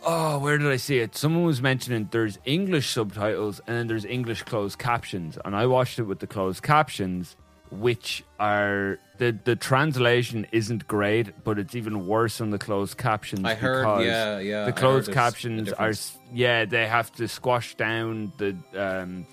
Oh, 0.06 0.38
where 0.40 0.58
did 0.58 0.68
I 0.72 0.78
see 0.78 1.00
it? 1.00 1.16
Someone 1.16 1.46
was 1.46 1.62
mentioning 1.62 2.08
there's 2.12 2.38
English 2.46 2.92
subtitles 2.92 3.60
and 3.66 3.76
then 3.76 3.88
there's 3.88 4.06
English 4.06 4.44
closed 4.44 4.78
captions, 4.78 5.38
and 5.44 5.56
I 5.56 5.66
watched 5.66 5.98
it 5.98 6.04
with 6.04 6.20
the 6.20 6.28
closed 6.28 6.62
captions, 6.62 7.36
which 7.72 8.24
are 8.40 9.00
the 9.18 9.36
the 9.44 9.56
translation 9.56 10.46
isn't 10.52 10.88
great, 10.88 11.44
but 11.44 11.58
it's 11.58 11.74
even 11.74 12.06
worse 12.06 12.40
on 12.40 12.52
the 12.52 12.60
closed 12.60 12.98
captions. 12.98 13.44
I 13.46 13.56
heard, 13.56 14.02
yeah, 14.04 14.40
yeah, 14.40 14.66
The 14.66 14.74
closed 14.74 15.12
captions 15.12 15.74
are 15.74 15.94
yeah, 16.32 16.66
they 16.66 16.88
have 16.88 17.12
to 17.14 17.28
squash 17.28 17.76
down 17.76 18.32
the 18.38 18.56
um, 18.78 19.26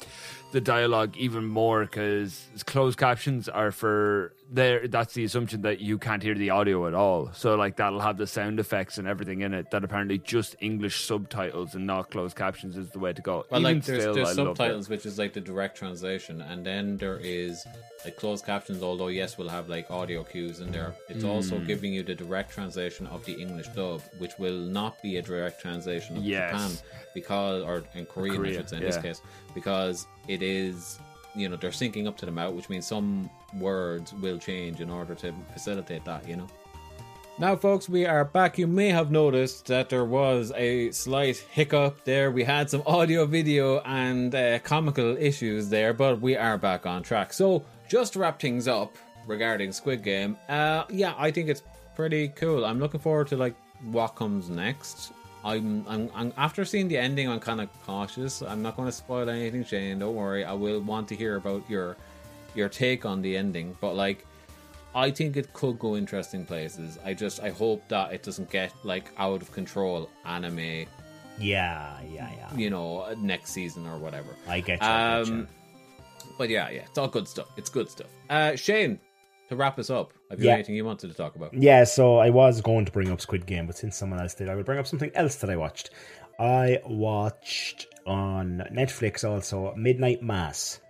the 0.52 0.60
dialogue 0.60 1.16
even 1.16 1.44
more 1.44 1.84
because 1.84 2.46
closed 2.64 2.98
captions 2.98 3.48
are 3.48 3.72
for 3.72 4.32
there. 4.54 4.86
That's 4.86 5.14
the 5.14 5.24
assumption 5.24 5.62
that 5.62 5.80
you 5.80 5.98
can't 5.98 6.22
hear 6.22 6.34
the 6.34 6.50
audio 6.50 6.86
at 6.86 6.94
all. 6.94 7.30
So 7.32 7.54
like 7.56 7.76
that'll 7.76 8.00
have 8.00 8.18
the 8.18 8.26
sound 8.26 8.60
effects 8.60 8.98
and 8.98 9.08
everything 9.08 9.40
in 9.40 9.54
it. 9.54 9.70
That 9.70 9.84
apparently 9.84 10.18
just 10.18 10.56
English 10.60 11.04
subtitles 11.04 11.74
and 11.74 11.86
not 11.86 12.10
closed 12.10 12.36
captions 12.36 12.76
is 12.76 12.90
the 12.90 12.98
way 12.98 13.12
to 13.12 13.22
go. 13.22 13.44
Well, 13.50 13.60
even 13.60 13.76
like 13.78 13.84
there's, 13.84 14.02
still, 14.02 14.14
there's 14.14 14.28
I 14.38 14.42
loved 14.42 14.50
it. 14.52 14.56
subtitles, 14.58 14.88
which 14.88 15.06
is 15.06 15.18
like 15.18 15.32
the 15.32 15.40
direct 15.40 15.76
translation, 15.76 16.40
and 16.42 16.64
then 16.64 16.96
there 16.98 17.18
is 17.18 17.64
like 18.04 18.16
closed 18.16 18.44
captions. 18.44 18.82
Although 18.82 19.08
yes, 19.08 19.38
we'll 19.38 19.48
have 19.48 19.68
like 19.68 19.90
audio 19.90 20.24
cues 20.24 20.60
in 20.60 20.70
there. 20.70 20.94
It's 21.08 21.24
also 21.24 21.58
Hmm. 21.58 21.66
giving 21.66 21.92
you 21.92 22.02
the 22.02 22.14
direct 22.14 22.52
translation 22.52 23.06
of 23.08 23.24
the 23.24 23.32
English 23.34 23.68
dub, 23.68 24.02
which 24.18 24.32
will 24.38 24.58
not 24.58 25.00
be 25.02 25.16
a 25.16 25.22
direct 25.22 25.60
translation 25.60 26.16
of 26.16 26.24
Yes. 26.24 26.50
Japan 26.52 26.70
because, 27.14 27.62
or 27.62 27.84
in 27.94 28.06
Korean, 28.06 28.34
I 28.34 28.38
Korea, 28.38 28.54
should 28.58 28.68
say 28.68 28.76
in 28.78 28.82
this 28.82 28.96
case, 28.98 29.20
because 29.54 30.06
it 30.28 30.42
is. 30.42 30.98
You 31.34 31.48
know 31.48 31.56
they're 31.56 31.70
syncing 31.70 32.06
up 32.06 32.16
to 32.18 32.26
the 32.26 32.32
mouth, 32.32 32.54
which 32.54 32.68
means 32.68 32.86
some 32.86 33.30
words 33.58 34.12
will 34.14 34.38
change 34.38 34.80
in 34.80 34.90
order 34.90 35.14
to 35.16 35.32
facilitate 35.52 36.04
that. 36.04 36.28
You 36.28 36.36
know. 36.36 36.46
Now, 37.38 37.56
folks, 37.56 37.88
we 37.88 38.04
are 38.04 38.26
back. 38.26 38.58
You 38.58 38.66
may 38.66 38.90
have 38.90 39.10
noticed 39.10 39.66
that 39.66 39.88
there 39.88 40.04
was 40.04 40.52
a 40.54 40.90
slight 40.90 41.38
hiccup 41.38 42.04
there. 42.04 42.30
We 42.30 42.44
had 42.44 42.68
some 42.68 42.82
audio, 42.86 43.24
video, 43.24 43.80
and 43.80 44.34
uh, 44.34 44.58
comical 44.58 45.16
issues 45.16 45.70
there, 45.70 45.94
but 45.94 46.20
we 46.20 46.36
are 46.36 46.58
back 46.58 46.84
on 46.84 47.02
track. 47.02 47.32
So, 47.32 47.64
just 47.88 48.12
to 48.12 48.18
wrap 48.18 48.38
things 48.38 48.68
up 48.68 48.96
regarding 49.26 49.72
Squid 49.72 50.02
Game, 50.02 50.36
uh, 50.50 50.84
yeah, 50.90 51.14
I 51.16 51.30
think 51.30 51.48
it's 51.48 51.62
pretty 51.96 52.28
cool. 52.28 52.66
I'm 52.66 52.78
looking 52.78 53.00
forward 53.00 53.28
to 53.28 53.36
like 53.36 53.54
what 53.90 54.08
comes 54.08 54.50
next. 54.50 55.12
I'm, 55.44 55.84
I'm, 55.88 56.10
I'm 56.14 56.32
after 56.36 56.64
seeing 56.64 56.88
the 56.88 56.98
ending. 56.98 57.28
I'm 57.28 57.40
kind 57.40 57.60
of 57.60 57.68
cautious. 57.84 58.42
I'm 58.42 58.62
not 58.62 58.76
going 58.76 58.86
to 58.86 58.92
spoil 58.92 59.28
anything, 59.28 59.64
Shane. 59.64 59.98
Don't 59.98 60.14
worry. 60.14 60.44
I 60.44 60.52
will 60.52 60.80
want 60.80 61.08
to 61.08 61.16
hear 61.16 61.36
about 61.36 61.68
your 61.68 61.96
your 62.54 62.68
take 62.68 63.04
on 63.06 63.22
the 63.22 63.36
ending. 63.36 63.76
But 63.80 63.94
like, 63.94 64.26
I 64.94 65.10
think 65.10 65.36
it 65.36 65.52
could 65.52 65.78
go 65.78 65.96
interesting 65.96 66.44
places. 66.44 66.98
I 67.04 67.14
just 67.14 67.40
I 67.40 67.50
hope 67.50 67.86
that 67.88 68.12
it 68.12 68.22
doesn't 68.22 68.50
get 68.50 68.72
like 68.84 69.10
out 69.18 69.42
of 69.42 69.50
control 69.52 70.08
anime, 70.24 70.86
Yeah, 71.38 71.98
yeah, 72.08 72.30
yeah. 72.36 72.54
you 72.54 72.70
know, 72.70 73.12
next 73.18 73.50
season 73.52 73.86
or 73.86 73.98
whatever. 73.98 74.28
I 74.46 74.60
get 74.60 74.80
you. 74.80 74.86
I 74.86 75.18
get 75.20 75.28
you. 75.28 75.34
Um, 75.34 75.48
but 76.38 76.48
yeah, 76.50 76.68
yeah, 76.70 76.82
it's 76.88 76.98
all 76.98 77.08
good 77.08 77.26
stuff. 77.26 77.48
It's 77.56 77.70
good 77.70 77.88
stuff. 77.90 78.08
Uh, 78.30 78.54
Shane, 78.54 78.98
to 79.48 79.56
wrap 79.56 79.78
us 79.78 79.90
up, 79.90 80.12
have 80.32 80.40
you 80.40 80.46
Yeah. 80.46 80.54
anything 80.54 80.74
you 80.74 80.84
wanted 80.86 81.10
to 81.10 81.14
talk 81.14 81.36
about? 81.36 81.52
Yeah, 81.52 81.84
so 81.84 82.16
I 82.16 82.30
was 82.30 82.62
going 82.62 82.86
to 82.86 82.92
bring 82.92 83.10
up 83.10 83.20
Squid 83.20 83.44
Game, 83.44 83.66
but 83.66 83.76
since 83.76 83.96
someone 83.96 84.18
else 84.18 84.32
did, 84.32 84.48
I 84.48 84.54
will 84.54 84.62
bring 84.62 84.78
up 84.78 84.86
something 84.86 85.10
else 85.14 85.36
that 85.36 85.50
I 85.50 85.56
watched. 85.56 85.90
I 86.38 86.80
watched 86.86 87.86
on 88.06 88.62
Netflix 88.72 89.28
also 89.28 89.74
Midnight 89.76 90.22
Mass. 90.22 90.80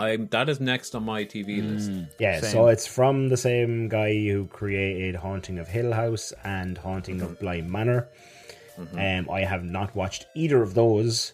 I'm 0.00 0.26
that 0.32 0.48
is 0.48 0.58
next 0.58 0.96
on 0.96 1.04
my 1.04 1.24
TV 1.24 1.60
hmm. 1.60 1.74
list. 1.74 1.92
Yeah, 2.18 2.40
Same. 2.40 2.50
so 2.50 2.66
it's 2.66 2.88
from 2.88 3.28
the 3.28 3.36
same 3.36 3.88
guy 3.88 4.12
who 4.12 4.46
created 4.46 5.14
Haunting 5.14 5.60
of 5.60 5.68
Hill 5.68 5.92
House 5.92 6.32
and 6.42 6.76
Haunting 6.76 7.20
of 7.22 7.30
mm-hmm. 7.30 7.40
Bly 7.40 7.60
Manor. 7.60 8.08
Mm-hmm. 8.76 9.28
Um, 9.28 9.32
I 9.32 9.42
have 9.42 9.62
not 9.62 9.94
watched 9.94 10.26
either 10.34 10.60
of 10.60 10.74
those. 10.74 11.33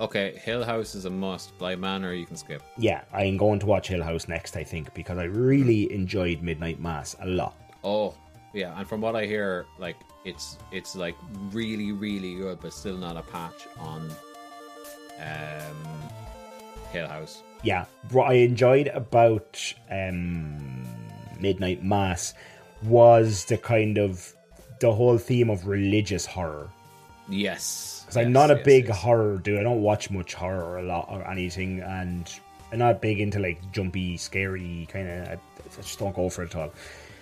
Okay, 0.00 0.32
Hill 0.42 0.64
House 0.64 0.94
is 0.94 1.04
a 1.04 1.10
must. 1.10 1.56
Bly 1.58 1.76
Manor 1.76 2.14
you 2.14 2.24
can 2.24 2.36
skip. 2.36 2.62
Yeah, 2.78 3.02
I'm 3.12 3.36
going 3.36 3.58
to 3.60 3.66
watch 3.66 3.88
Hill 3.88 4.02
House 4.02 4.28
next, 4.28 4.56
I 4.56 4.64
think, 4.64 4.94
because 4.94 5.18
I 5.18 5.24
really 5.24 5.92
enjoyed 5.92 6.40
Midnight 6.40 6.80
Mass 6.80 7.14
a 7.20 7.26
lot. 7.26 7.54
Oh, 7.84 8.14
yeah, 8.54 8.76
and 8.78 8.88
from 8.88 9.02
what 9.02 9.14
I 9.14 9.26
hear, 9.26 9.66
like 9.78 9.96
it's 10.24 10.56
it's 10.72 10.96
like 10.96 11.16
really 11.52 11.92
really 11.92 12.34
good, 12.36 12.60
but 12.60 12.72
still 12.72 12.96
not 12.96 13.16
a 13.16 13.22
patch 13.22 13.68
on 13.78 14.10
um 15.20 16.08
Hill 16.92 17.06
House. 17.06 17.42
yeah, 17.62 17.84
what 18.10 18.30
I 18.30 18.34
enjoyed 18.34 18.88
about 18.88 19.62
um, 19.90 20.82
Midnight 21.38 21.84
Mass 21.84 22.34
was 22.82 23.44
the 23.44 23.58
kind 23.58 23.98
of 23.98 24.34
the 24.80 24.92
whole 24.92 25.18
theme 25.18 25.50
of 25.50 25.66
religious 25.66 26.24
horror. 26.24 26.70
Yes, 27.28 27.99
Because 28.10 28.26
I'm 28.26 28.30
yes, 28.30 28.34
not 28.34 28.50
a 28.50 28.54
yes, 28.56 28.64
big 28.64 28.88
yes. 28.88 28.98
horror 28.98 29.38
dude. 29.38 29.60
I 29.60 29.62
don't 29.62 29.82
watch 29.82 30.10
much 30.10 30.34
horror 30.34 30.64
or 30.64 30.78
a 30.78 30.82
lot 30.82 31.06
or 31.10 31.24
anything, 31.30 31.78
and 31.78 32.28
I'm 32.72 32.80
not 32.80 33.00
big 33.00 33.20
into 33.20 33.38
like 33.38 33.70
jumpy, 33.70 34.16
scary 34.16 34.88
kind 34.90 35.08
of. 35.08 35.28
I, 35.28 35.32
I 35.32 35.80
just 35.80 36.00
don't 36.00 36.16
go 36.16 36.28
for 36.28 36.42
it 36.42 36.52
at 36.52 36.56
all. 36.56 36.72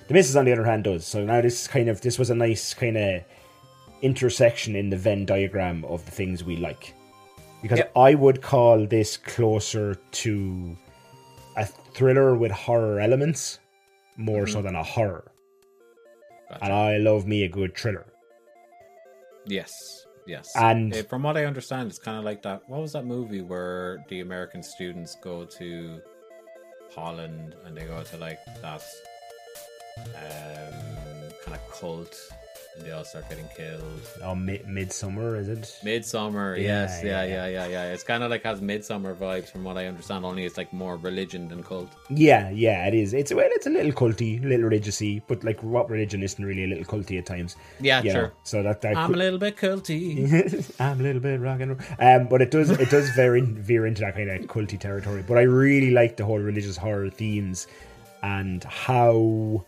The 0.07 0.15
Missus, 0.15 0.35
on 0.35 0.47
the 0.47 0.53
other 0.53 0.65
hand, 0.65 0.85
does. 0.85 1.07
So 1.07 1.23
now 1.23 1.43
this 1.43 1.69
kind 1.69 1.91
of 1.91 2.01
this 2.01 2.19
was 2.19 2.31
a 2.31 2.35
nice 2.35 2.73
kind 2.73 2.97
of 2.97 3.23
intersection 4.01 4.77
in 4.77 4.89
the 4.89 4.97
Venn 4.97 5.27
diagram 5.27 5.85
of 5.85 6.07
the 6.07 6.11
things 6.11 6.43
we 6.43 6.57
like. 6.57 6.95
Because 7.61 7.81
Yep. 7.81 7.93
I 7.95 8.15
would 8.15 8.41
call 8.41 8.87
this 8.87 9.19
closer 9.19 9.95
to 9.95 10.75
a 11.59 11.67
thriller 11.67 12.35
with 12.35 12.51
horror 12.51 12.99
elements 12.99 13.59
more 14.17 14.47
so 14.47 14.59
mm-hmm. 14.59 14.69
than 14.69 14.75
a 14.77 14.83
horror. 14.83 15.31
Gotcha. 16.49 16.65
And 16.65 16.73
I 16.73 16.97
love 16.97 17.27
me 17.27 17.43
a 17.45 17.49
good 17.49 17.77
thriller. 17.77 18.07
Yes, 19.45 19.98
yes. 20.29 20.53
And- 20.55 20.95
Uh, 20.95 21.03
from 21.05 21.23
what 21.25 21.37
I 21.37 21.45
understand, 21.47 21.89
it's 21.91 21.99
kind 21.99 22.17
of 22.19 22.25
like 22.25 22.43
that. 22.43 22.63
What 22.69 22.81
was 22.81 22.93
that 22.93 23.05
movie 23.07 23.41
where 23.43 24.05
the 24.09 24.21
American 24.21 24.63
students 24.63 25.17
go 25.21 25.45
to 25.59 26.01
Holland 26.95 27.55
and 27.65 27.77
they 27.77 27.85
go 27.85 28.03
to 28.03 28.17
like 28.19 28.39
that 28.63 28.83
um, 30.15 30.75
kind 31.45 31.57
of 31.57 31.71
cult, 31.73 32.15
and 32.79 32.87
they 32.87 32.93
all 32.93 33.05
start 33.05 33.29
getting 33.29 33.49
killed. 33.57 33.83
Oh, 34.23 34.35
mid- 34.35 34.67
Midsommar, 34.67 35.39
is 35.39 35.49
it? 35.49 35.79
Midsommar, 35.85 36.57
Yeah, 36.57 36.63
yes, 36.63 37.01
yeah, 37.03 37.25
yeah, 37.25 37.47
yeah, 37.47 37.47
yeah, 37.47 37.67
yeah. 37.67 37.93
It's 37.93 38.03
kind 38.03 38.23
of 38.23 38.31
like 38.31 38.45
has 38.45 38.61
Midsommar 38.61 39.15
vibes, 39.17 39.51
from 39.51 39.65
what 39.65 39.77
I 39.77 39.87
understand. 39.87 40.25
Only 40.25 40.45
it's 40.45 40.57
like 40.57 40.73
more 40.73 40.97
religion 40.97 41.49
than 41.49 41.63
cult. 41.63 41.89
Yeah, 42.09 42.51
yeah, 42.51 42.87
it 42.87 42.95
is. 42.95 43.15
It's 43.15 43.33
well, 43.33 43.49
it's 43.51 43.67
a 43.67 43.71
little 43.71 43.93
culty, 43.93 44.43
a 44.43 44.47
little 44.47 44.71
religiousy, 44.71 45.23
but 45.27 45.45
like 45.45 45.63
what 45.63 45.91
religion 45.91 46.23
isn't 46.23 46.45
really 46.45 46.65
a 46.65 46.69
little 46.69 46.85
culty 46.85 47.19
at 47.19 47.27
times? 47.27 47.57
Yeah, 47.81 48.01
know? 48.01 48.13
sure. 48.13 48.33
So 48.45 48.63
that, 48.63 48.81
that 48.83 48.97
I'm 48.97 49.15
a 49.15 49.17
little 49.17 49.39
bit 49.39 49.57
culty. 49.57 50.81
I'm 50.81 51.01
a 51.01 51.03
little 51.03 51.21
bit 51.21 51.41
rock 51.41 51.61
and 51.61 51.71
roll. 51.71 51.81
Um, 51.99 52.29
but 52.29 52.43
it 52.43 52.51
does 52.51 52.71
it 52.71 52.91
does 52.91 53.11
very 53.17 53.41
veer 53.41 53.87
into 53.87 54.03
that 54.03 54.15
kind 54.15 54.31
of 54.31 54.43
culty 54.47 54.79
territory. 54.79 55.25
But 55.27 55.39
I 55.39 55.43
really 55.43 55.91
like 55.91 56.17
the 56.17 56.25
whole 56.25 56.39
religious 56.39 56.77
horror 56.77 57.11
themes 57.11 57.67
and 58.23 58.65
how 58.65 59.65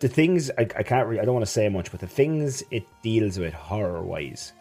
the 0.00 0.08
things 0.08 0.50
I, 0.58 0.62
I 0.62 0.82
can't 0.82 1.06
really 1.06 1.20
I 1.20 1.24
don't 1.24 1.34
want 1.34 1.46
to 1.46 1.52
say 1.52 1.68
much, 1.68 1.90
but 1.90 2.00
the 2.00 2.06
things 2.06 2.64
it 2.70 2.84
deals 3.02 3.38
with 3.38 3.54
horror 3.54 4.02
wise, 4.02 4.52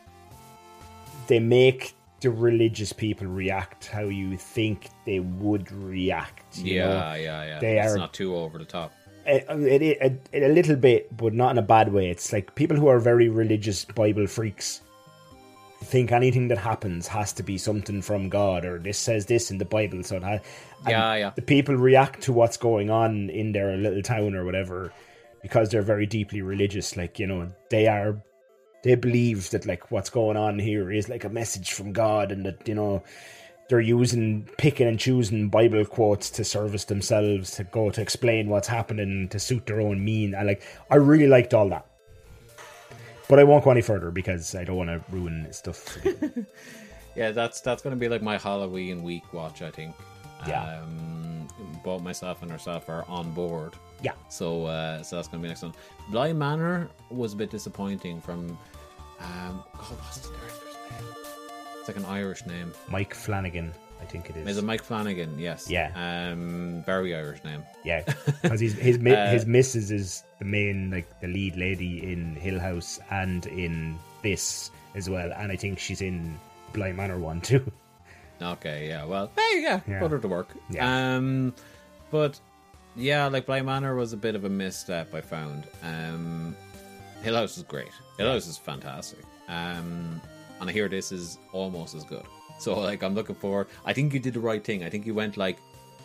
they 1.27 1.39
make 1.39 1.95
the 2.21 2.29
religious 2.29 2.91
people 2.91 3.25
react 3.27 3.87
how 3.87 4.03
you 4.03 4.37
think 4.37 4.89
they 5.05 5.21
would 5.21 5.71
react. 5.71 6.57
you 6.59 6.75
yeah, 6.75 6.87
know? 6.87 7.13
yeah, 7.15 7.43
yeah. 7.45 7.59
They 7.59 7.79
it's 7.79 7.93
are 7.93 7.97
not 7.97 8.13
too 8.13 8.35
over 8.35 8.57
the 8.57 8.65
top. 8.65 8.91
it, 9.25 9.45
it, 9.49 9.81
it, 9.81 10.29
it, 10.33 10.43
a 10.43 10.53
little 10.53 10.75
bit, 10.75 11.15
but 11.15 11.33
not 11.33 11.51
in 11.51 11.57
a 11.57 11.63
bad 11.63 11.93
way. 11.93 12.09
It's 12.09 12.33
like 12.33 12.55
people 12.55 12.75
who 12.75 12.87
are 12.87 12.99
very 12.99 13.29
religious 13.29 13.85
Bible 13.85 14.27
freaks 14.27 14.81
think 15.81 16.11
anything 16.11 16.49
that 16.49 16.57
happens 16.57 17.07
has 17.07 17.31
to 17.31 17.41
be 17.41 17.57
something 17.57 18.01
from 18.01 18.27
God 18.27 18.65
or 18.65 18.79
this 18.79 18.97
says 18.97 19.25
this 19.27 19.49
in 19.49 19.57
the 19.57 19.65
Bible. 19.65 20.03
So 20.03 20.17
it 20.17 20.23
ha- 20.23 20.39
Yeah, 20.85 21.15
yeah. 21.15 21.31
The 21.33 21.41
people 21.41 21.75
react 21.75 22.23
to 22.23 22.33
what's 22.33 22.57
going 22.57 22.89
on 22.89 23.29
in 23.29 23.53
their 23.53 23.77
little 23.77 24.01
town 24.01 24.35
or 24.35 24.43
whatever 24.43 24.91
because 25.41 25.69
they're 25.69 25.81
very 25.81 26.05
deeply 26.05 26.41
religious. 26.41 26.97
Like 26.97 27.19
you 27.19 27.27
know, 27.27 27.51
they 27.69 27.87
are. 27.87 28.21
They 28.81 28.95
believe 28.95 29.49
that 29.49 29.65
like 29.65 29.91
what's 29.91 30.09
going 30.09 30.37
on 30.37 30.57
here 30.57 30.89
is 30.91 31.09
like 31.09 31.25
a 31.25 31.29
message 31.29 31.73
from 31.73 31.91
God, 31.91 32.31
and 32.31 32.45
that 32.45 32.67
you 32.67 32.75
know 32.75 33.03
they're 33.69 33.81
using 33.81 34.49
picking 34.57 34.87
and 34.87 34.99
choosing 34.99 35.49
Bible 35.49 35.85
quotes 35.85 36.29
to 36.31 36.43
service 36.43 36.85
themselves 36.85 37.51
to 37.51 37.65
go 37.65 37.91
to 37.91 38.01
explain 38.01 38.49
what's 38.49 38.67
happening 38.67 39.27
to 39.29 39.39
suit 39.39 39.65
their 39.65 39.81
own 39.81 40.03
mean. 40.03 40.33
And 40.33 40.47
like 40.47 40.63
I 40.89 40.95
really 40.95 41.27
liked 41.27 41.53
all 41.53 41.69
that. 41.69 41.85
But 43.27 43.37
I 43.37 43.43
won't 43.43 43.63
go 43.63 43.71
any 43.71 43.81
further 43.81 44.09
because 44.09 44.55
I 44.55 44.63
don't 44.63 44.77
want 44.77 44.89
to 44.89 45.03
ruin 45.11 45.47
stuff. 45.51 45.97
Yeah, 47.19 47.31
that's 47.31 47.59
that's 47.59 47.81
gonna 47.81 47.97
be 47.97 48.07
like 48.07 48.21
my 48.21 48.37
Halloween 48.37 49.03
week 49.03 49.33
watch. 49.33 49.61
I 49.61 49.71
think. 49.71 49.93
Yeah. 50.47 50.81
Um, 50.81 51.47
both 51.83 52.01
myself 52.01 52.41
and 52.41 52.49
herself 52.49 52.87
are 52.87 53.03
on 53.09 53.33
board. 53.33 53.73
Yeah. 54.01 54.13
So, 54.29 54.65
uh, 54.65 55.03
so 55.03 55.15
that's 55.15 55.27
gonna 55.27 55.41
be 55.41 55.47
next 55.49 55.61
one. 55.63 55.73
Bly 56.09 56.33
Manor 56.33 56.89
was 57.09 57.33
a 57.33 57.35
bit 57.35 57.49
disappointing. 57.49 58.21
From, 58.21 58.57
um, 59.19 59.63
oh, 59.75 59.97
what's 60.01 60.17
the 60.19 60.29
director's 60.29 60.75
name? 60.91 61.15
It's 61.79 61.87
like 61.87 61.97
an 61.97 62.05
Irish 62.05 62.45
name. 62.45 62.71
Mike 62.89 63.13
Flanagan, 63.13 63.71
I 64.01 64.05
think 64.05 64.29
it 64.29 64.37
is. 64.37 64.47
Is 64.47 64.57
it 64.57 64.63
Mike 64.63 64.83
Flanagan? 64.83 65.37
Yes. 65.39 65.69
Yeah. 65.69 65.91
Um, 66.31 66.83
very 66.85 67.15
Irish 67.15 67.43
name. 67.43 67.63
Yeah, 67.83 68.01
because 68.41 68.59
his 68.59 68.73
his 68.73 68.99
mi- 68.99 69.13
Uh, 69.15 69.31
his 69.31 69.45
missus 69.45 69.91
is 69.91 70.23
the 70.39 70.45
main 70.45 70.89
like 70.91 71.19
the 71.21 71.27
lead 71.27 71.55
lady 71.57 72.11
in 72.11 72.35
Hill 72.35 72.59
House 72.59 72.99
and 73.11 73.45
in 73.47 73.97
this 74.23 74.71
as 74.95 75.09
well, 75.09 75.31
and 75.37 75.51
I 75.51 75.55
think 75.55 75.79
she's 75.79 76.01
in 76.01 76.37
Bly 76.73 76.91
Manor 76.93 77.19
one 77.19 77.41
too. 77.41 77.63
Okay, 78.41 78.87
yeah. 78.87 79.03
Well, 79.03 79.29
hey, 79.35 79.61
yeah, 79.61 79.81
Yeah. 79.87 79.99
put 79.99 80.11
her 80.11 80.19
to 80.19 80.27
work. 80.27 80.47
Yeah. 80.69 81.15
Um, 81.17 81.53
but 82.09 82.39
yeah, 82.99 83.27
like 83.27 83.45
Bly 83.45 83.61
Manor 83.61 83.95
was 83.95 84.13
a 84.13 84.17
bit 84.17 84.35
of 84.35 84.43
a 84.45 84.49
misstep. 84.49 85.13
I 85.15 85.21
found. 85.21 85.65
Um, 85.83 86.55
Hill 87.23 87.35
House 87.35 87.57
is 87.57 87.63
great. 87.63 87.89
Hill 88.17 88.31
House 88.31 88.47
is 88.47 88.57
fantastic. 88.57 89.19
Um, 89.47 90.21
and 90.61 90.69
I 90.69 90.71
hear 90.71 90.87
this 90.87 91.11
is 91.11 91.37
almost 91.53 91.95
as 91.95 92.03
good. 92.03 92.23
So 92.59 92.77
like, 92.79 93.03
I'm 93.03 93.15
looking 93.15 93.35
forward. 93.35 93.67
I 93.85 93.93
think 93.93 94.13
you 94.13 94.19
did 94.19 94.33
the 94.33 94.39
right 94.39 94.63
thing. 94.63 94.83
I 94.83 94.89
think 94.89 95.05
you 95.05 95.13
went 95.13 95.37
like, 95.37 95.57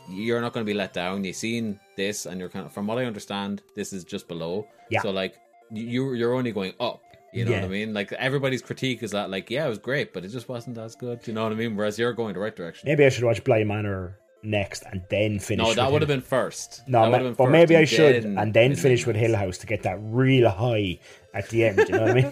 you're 0.09 0.41
not 0.41 0.53
going 0.53 0.65
to 0.65 0.71
be 0.71 0.75
let 0.77 0.93
down. 0.93 1.25
You've 1.25 1.37
seen 1.37 1.81
this, 1.97 2.27
and 2.27 2.39
you're 2.39 2.49
kind 2.49 2.67
of, 2.67 2.73
from 2.73 2.87
what 2.87 2.99
I 2.99 3.05
understand, 3.07 3.63
this 3.75 3.93
is 3.93 4.05
just 4.05 4.29
below. 4.29 4.67
Yeah. 4.91 5.01
So 5.03 5.11
like, 5.11 5.37
you 5.73 6.13
you're 6.15 6.35
only 6.35 6.53
going 6.53 6.75
up. 6.79 7.01
You 7.33 7.45
know 7.45 7.51
Yeah. 7.53 7.61
what 7.63 7.67
I 7.67 7.69
mean? 7.69 7.95
Like 7.95 8.13
everybody's 8.13 8.63
critique 8.63 9.03
is 9.03 9.11
that 9.13 9.31
like, 9.31 9.51
yeah, 9.51 9.67
it 9.67 9.69
was 9.69 9.79
great, 9.79 10.13
but 10.13 10.25
it 10.25 10.29
just 10.29 10.49
wasn't 10.49 10.79
as 10.79 10.95
good. 10.95 11.27
You 11.27 11.33
know 11.33 11.43
what 11.43 11.53
I 11.53 11.57
mean? 11.57 11.75
Whereas 11.75 11.99
you're 11.99 12.13
going 12.13 12.35
the 12.35 12.41
right 12.41 12.55
direction. 12.55 12.89
Maybe 12.89 13.05
I 13.05 13.09
should 13.09 13.25
watch 13.25 13.43
Bly 13.43 13.65
Manor 13.65 14.17
next 14.45 14.83
and 14.91 15.03
then 15.11 15.39
finish. 15.39 15.67
No, 15.67 15.75
that 15.75 15.91
would 15.93 16.03
have 16.03 16.09
been 16.09 16.21
first. 16.21 16.83
No, 16.87 17.03
That 17.03 17.11
ma- 17.11 17.19
been 17.19 17.35
but 17.35 17.45
first 17.45 17.53
maybe 17.53 17.77
I 17.77 17.85
should, 17.85 18.25
and 18.25 18.53
then 18.53 18.73
and 18.73 18.79
finish 18.79 19.07
with. 19.07 19.17
Hill 19.17 19.35
House 19.37 19.59
to 19.59 19.67
get 19.67 19.83
that 19.85 19.99
real 20.01 20.49
high 20.51 20.99
at 21.33 21.49
the 21.51 21.65
end. 21.65 21.79
You 21.79 21.89
know 21.89 22.01
what 22.03 22.11
I 22.11 22.15
mean? 22.15 22.31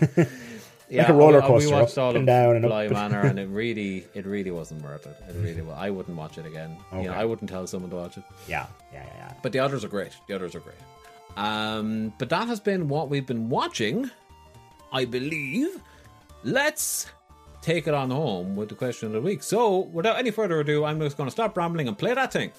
Yeah, 0.88 1.02
like 1.02 1.08
a 1.08 1.12
roller 1.14 1.40
coaster, 1.40 1.68
We 1.68 1.74
watched 1.74 1.98
up 1.98 2.04
all 2.04 2.16
and 2.16 2.26
down 2.26 2.56
and 2.56 2.64
Bly 2.66 2.86
up. 2.86 2.92
Manor, 2.92 3.20
and 3.22 3.38
it 3.38 3.46
really, 3.50 4.06
it 4.14 4.26
really 4.26 4.50
wasn't 4.50 4.82
worth 4.82 5.06
it. 5.06 5.16
It 5.28 5.36
really, 5.36 5.62
was. 5.62 5.76
I 5.78 5.90
wouldn't 5.90 6.16
watch 6.16 6.38
it 6.38 6.46
again. 6.46 6.76
You 6.92 7.04
know, 7.04 7.12
I 7.12 7.24
wouldn't 7.24 7.48
tell 7.50 7.66
someone 7.66 7.90
to 7.90 7.96
watch 7.96 8.16
it. 8.18 8.24
yeah, 8.48 8.66
yeah, 8.92 9.04
yeah, 9.04 9.12
yeah. 9.16 9.32
But 9.42 9.52
the 9.52 9.58
others 9.60 9.84
are 9.84 9.88
great. 9.88 10.12
The 10.28 10.34
others 10.34 10.54
are 10.54 10.60
great. 10.60 10.76
Um, 11.36 12.12
but 12.18 12.28
that 12.28 12.46
has 12.48 12.60
been 12.60 12.88
what 12.88 13.08
we've 13.08 13.26
been 13.26 13.48
watching, 13.48 14.10
I 14.92 15.06
believe. 15.06 15.80
Let's 16.44 17.06
take 17.62 17.86
it 17.86 17.94
on 17.94 18.10
home 18.10 18.56
with 18.56 18.68
the 18.68 18.74
question 18.74 19.06
of 19.06 19.12
the 19.12 19.20
week. 19.20 19.42
So, 19.42 19.78
without 19.78 20.18
any 20.18 20.30
further 20.30 20.60
ado, 20.60 20.84
I'm 20.84 21.00
just 21.00 21.16
going 21.16 21.28
to 21.28 21.30
stop 21.30 21.56
rambling 21.56 21.88
and 21.88 21.96
play 21.96 22.12
that 22.12 22.32
thing. 22.32 22.52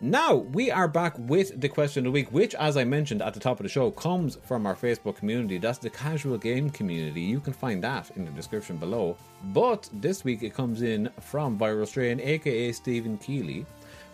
Now 0.00 0.34
we 0.34 0.70
are 0.70 0.88
back 0.88 1.16
with 1.18 1.60
the 1.60 1.68
question 1.68 2.00
of 2.00 2.04
the 2.04 2.10
week, 2.10 2.32
which, 2.32 2.54
as 2.56 2.76
I 2.76 2.84
mentioned 2.84 3.22
at 3.22 3.32
the 3.32 3.40
top 3.40 3.60
of 3.60 3.64
the 3.64 3.68
show, 3.68 3.90
comes 3.92 4.38
from 4.42 4.66
our 4.66 4.74
Facebook 4.74 5.16
community. 5.16 5.58
That's 5.58 5.78
the 5.78 5.90
casual 5.90 6.36
game 6.36 6.68
community. 6.68 7.20
You 7.20 7.38
can 7.38 7.52
find 7.52 7.82
that 7.84 8.10
in 8.16 8.24
the 8.24 8.32
description 8.32 8.76
below. 8.76 9.16
But 9.44 9.88
this 9.92 10.24
week 10.24 10.42
it 10.42 10.52
comes 10.52 10.82
in 10.82 11.10
from 11.20 11.58
Viral 11.58 11.86
Strain, 11.86 12.20
aka 12.20 12.72
Stephen 12.72 13.18
Keeley, 13.18 13.64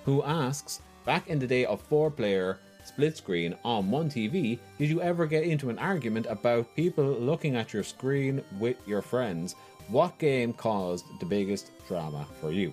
who 0.04 0.22
asks 0.22 0.82
Back 1.04 1.28
in 1.28 1.40
the 1.40 1.46
day 1.48 1.64
of 1.64 1.80
four 1.80 2.10
player 2.10 2.58
split 2.84 3.16
screen 3.16 3.56
on 3.64 3.90
one 3.90 4.08
TV, 4.08 4.58
did 4.78 4.88
you 4.88 5.00
ever 5.00 5.26
get 5.26 5.44
into 5.44 5.70
an 5.70 5.78
argument 5.78 6.26
about 6.28 6.74
people 6.76 7.04
looking 7.04 7.56
at 7.56 7.72
your 7.72 7.82
screen 7.82 8.42
with 8.58 8.76
your 8.86 9.02
friends? 9.02 9.54
What 9.88 10.18
game 10.18 10.52
caused 10.52 11.04
the 11.20 11.26
biggest 11.26 11.70
drama 11.88 12.26
for 12.40 12.52
you? 12.52 12.72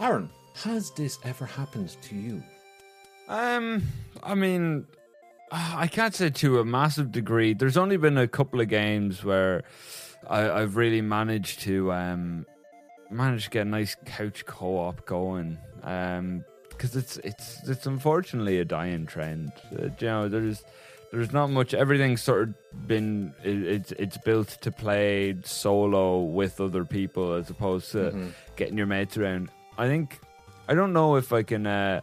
Aaron, 0.00 0.30
has 0.54 0.90
this 0.90 1.18
ever 1.24 1.46
happened 1.46 1.96
to 2.02 2.14
you? 2.14 2.42
Um, 3.28 3.82
I 4.22 4.34
mean, 4.34 4.86
I 5.50 5.86
can't 5.86 6.14
say 6.14 6.30
to 6.30 6.60
a 6.60 6.64
massive 6.64 7.12
degree. 7.12 7.54
There's 7.54 7.76
only 7.76 7.96
been 7.96 8.18
a 8.18 8.28
couple 8.28 8.60
of 8.60 8.68
games 8.68 9.22
where 9.22 9.62
I, 10.28 10.50
I've 10.50 10.76
really 10.76 11.02
managed 11.02 11.60
to 11.60 11.92
um 11.92 12.46
manage 13.10 13.44
to 13.44 13.50
get 13.50 13.66
a 13.66 13.70
nice 13.70 13.96
couch 14.06 14.46
co-op 14.46 15.04
going. 15.04 15.58
Um, 15.82 16.44
because 16.82 16.96
it's 16.96 17.16
it's 17.18 17.68
it's 17.68 17.86
unfortunately 17.86 18.58
a 18.58 18.64
dying 18.64 19.06
trend. 19.06 19.52
Uh, 19.72 19.84
you 20.00 20.06
know, 20.08 20.28
there's 20.28 20.64
there's 21.12 21.32
not 21.32 21.48
much. 21.50 21.74
Everything's 21.74 22.20
sort 22.22 22.48
of 22.48 22.54
been 22.88 23.32
it, 23.44 23.56
it's 23.62 23.92
it's 23.92 24.16
built 24.18 24.48
to 24.62 24.72
play 24.72 25.36
solo 25.44 26.22
with 26.22 26.60
other 26.60 26.84
people 26.84 27.34
as 27.34 27.48
opposed 27.50 27.92
to 27.92 28.32
getting 28.56 28.76
your 28.76 28.86
mates 28.88 29.16
around. 29.16 29.48
I 29.78 29.86
think 29.86 30.18
I 30.68 30.74
don't 30.74 30.92
know 30.92 31.14
if 31.16 31.32
I 31.32 31.44
can. 31.44 31.66
Uh, 31.66 32.00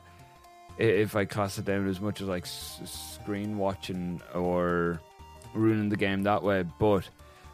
if 0.78 1.14
I 1.18 1.26
class 1.26 1.58
it 1.58 1.66
down 1.66 1.90
as 1.90 2.00
much 2.00 2.22
as 2.22 2.28
like 2.30 2.44
s- 2.44 2.80
screen 3.22 3.58
watching 3.58 4.22
or 4.34 5.02
ruining 5.54 5.90
the 5.90 5.98
game 5.98 6.24
that 6.24 6.42
way, 6.42 6.64
but 6.80 7.10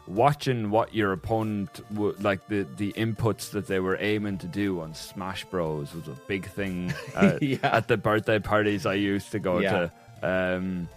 watching 0.06 0.70
what 0.70 0.94
your 0.94 1.12
opponent 1.12 1.80
would 1.92 2.22
like 2.22 2.46
the 2.48 2.66
the 2.76 2.92
inputs 2.92 3.50
that 3.50 3.66
they 3.66 3.80
were 3.80 3.96
aiming 4.00 4.38
to 4.38 4.46
do 4.46 4.80
on 4.80 4.94
Smash 4.94 5.44
Bros 5.46 5.92
was 5.94 6.06
a 6.08 6.16
big 6.26 6.46
thing 6.46 6.92
at, 7.16 7.42
Yeah. 7.42 7.58
at 7.62 7.88
the 7.88 7.96
birthday 7.96 8.38
parties 8.38 8.86
I 8.86 8.94
used 8.94 9.32
to 9.32 9.38
go 9.38 9.58
Yeah. 9.58 9.88
to. 10.22 10.52
Um, 10.56 10.88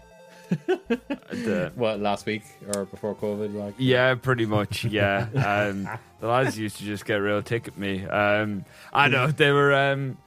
the, 1.30 1.72
What 1.76 2.00
last 2.00 2.26
week 2.26 2.44
or 2.74 2.86
before 2.86 3.16
COVID? 3.16 3.54
Like 3.54 3.76
yeah, 3.78 4.16
pretty 4.16 4.46
much. 4.46 4.84
Yeah, 4.86 5.28
um, 5.36 5.88
the 6.20 6.28
lads 6.28 6.58
used 6.58 6.78
to 6.78 6.84
just 6.84 7.06
get 7.06 7.16
real 7.16 7.42
tick 7.44 7.68
at 7.68 7.78
me. 7.78 8.06
Um, 8.06 8.66
I 8.92 9.10
know 9.10 9.28
they 9.28 9.52
were, 9.52 9.74
um, 9.74 10.18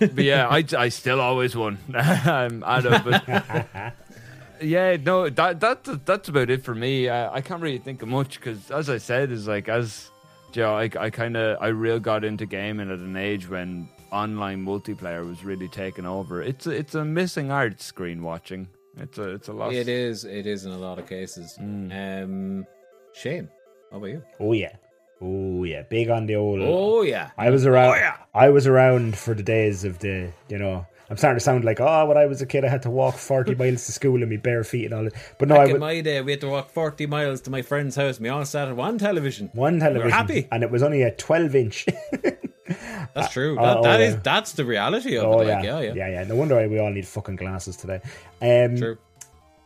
but 0.00 0.18
yeah, 0.18 0.48
I, 0.48 0.64
I 0.76 0.88
still 0.88 1.20
always 1.20 1.54
won. 1.54 1.78
um, 1.94 2.64
I 2.66 2.80
know, 2.80 3.00
but 3.04 3.94
yeah, 4.60 4.96
no, 4.96 5.28
that 5.28 5.60
that 5.60 6.04
that's 6.04 6.28
about 6.28 6.50
it 6.50 6.64
for 6.64 6.74
me. 6.74 7.08
Uh, 7.08 7.30
I 7.32 7.40
can't 7.40 7.62
really 7.62 7.78
think 7.78 8.02
of 8.02 8.08
much 8.08 8.38
because, 8.38 8.70
as 8.70 8.90
I 8.90 8.98
said, 8.98 9.30
is 9.30 9.48
like 9.48 9.68
as 9.68 10.10
Joe, 10.52 10.74
I 10.74 10.90
I 10.98 11.10
kind 11.10 11.36
of 11.36 11.58
I 11.60 11.68
real 11.68 12.00
got 12.00 12.24
into 12.24 12.46
gaming 12.46 12.90
at 12.90 12.98
an 12.98 13.16
age 13.16 13.48
when 13.48 13.88
online 14.10 14.64
multiplayer 14.64 15.26
was 15.26 15.44
really 15.44 15.68
taking 15.68 16.06
over. 16.06 16.42
It's 16.42 16.66
a, 16.66 16.70
it's 16.70 16.94
a 16.94 17.04
missing 17.04 17.50
art 17.50 17.80
screen 17.80 18.22
watching. 18.22 18.68
It's 18.96 19.18
a 19.18 19.30
it's 19.30 19.48
a 19.48 19.52
loss. 19.52 19.74
it 19.74 19.88
is. 19.88 20.24
It 20.24 20.46
is 20.46 20.64
in 20.64 20.72
a 20.72 20.78
lot 20.78 20.98
of 20.98 21.06
cases. 21.06 21.56
Mm. 21.60 22.24
Um, 22.24 22.66
Shane, 23.14 23.48
how 23.90 23.98
about 23.98 24.06
you? 24.06 24.22
Oh 24.40 24.52
yeah, 24.52 24.76
oh 25.20 25.64
yeah, 25.64 25.82
big 25.82 26.08
on 26.10 26.26
the 26.26 26.36
old. 26.36 26.60
Oh 26.62 27.02
yeah, 27.02 27.30
I 27.36 27.50
was 27.50 27.66
around. 27.66 27.92
Oh, 27.92 27.96
yeah. 27.96 28.16
I 28.34 28.48
was 28.48 28.66
around 28.66 29.16
for 29.16 29.34
the 29.34 29.42
days 29.42 29.84
of 29.84 29.98
the. 30.00 30.32
You 30.48 30.58
know, 30.58 30.86
I'm 31.10 31.16
starting 31.16 31.38
to 31.38 31.44
sound 31.44 31.64
like 31.64 31.80
oh, 31.80 32.06
when 32.06 32.16
I 32.16 32.26
was 32.26 32.42
a 32.42 32.46
kid, 32.46 32.64
I 32.64 32.68
had 32.68 32.82
to 32.82 32.90
walk 32.90 33.16
40 33.16 33.54
miles 33.62 33.86
to 33.86 33.92
school 33.92 34.22
in 34.22 34.28
my 34.28 34.36
bare 34.36 34.62
feet 34.64 34.84
and 34.86 34.94
all 34.94 35.04
that. 35.04 35.14
But 35.38 35.48
no, 35.48 35.54
I 35.56 35.64
Back 35.66 35.74
in 35.74 35.80
my 35.80 36.00
day, 36.02 36.20
we 36.20 36.32
had 36.32 36.40
to 36.42 36.48
walk 36.48 36.70
40 36.70 37.06
miles 37.06 37.40
to 37.42 37.50
my 37.50 37.62
friend's 37.62 37.96
house. 37.96 38.16
and 38.18 38.24
We 38.24 38.28
all 38.30 38.44
sat 38.44 38.68
at 38.68 38.76
one 38.76 38.98
television. 38.98 39.50
one 39.54 39.80
television, 39.80 40.06
We 40.06 40.10
were 40.10 40.16
happy. 40.16 40.48
and 40.52 40.62
it 40.62 40.70
was 40.70 40.82
only 40.82 41.02
a 41.02 41.10
12 41.10 41.54
inch. 41.54 41.86
That's 43.14 43.32
true. 43.32 43.56
oh, 43.58 43.62
That, 43.64 43.76
oh, 43.78 43.82
that 43.84 44.00
yeah. 44.00 44.16
that's 44.22 44.52
the 44.52 44.64
reality 44.64 45.16
of 45.16 45.24
oh 45.24 45.40
it. 45.40 45.46
yeah. 45.46 45.54
Like, 45.56 45.64
yeah, 45.64 45.80
yeah, 45.80 45.92
yeah, 45.94 46.08
yeah. 46.08 46.24
No 46.24 46.36
wonder 46.36 46.56
why 46.56 46.66
we 46.66 46.78
all 46.78 46.90
need 46.90 47.06
fucking 47.06 47.36
glasses 47.36 47.76
today. 47.76 48.00
Um, 48.42 48.76
True. 48.76 48.98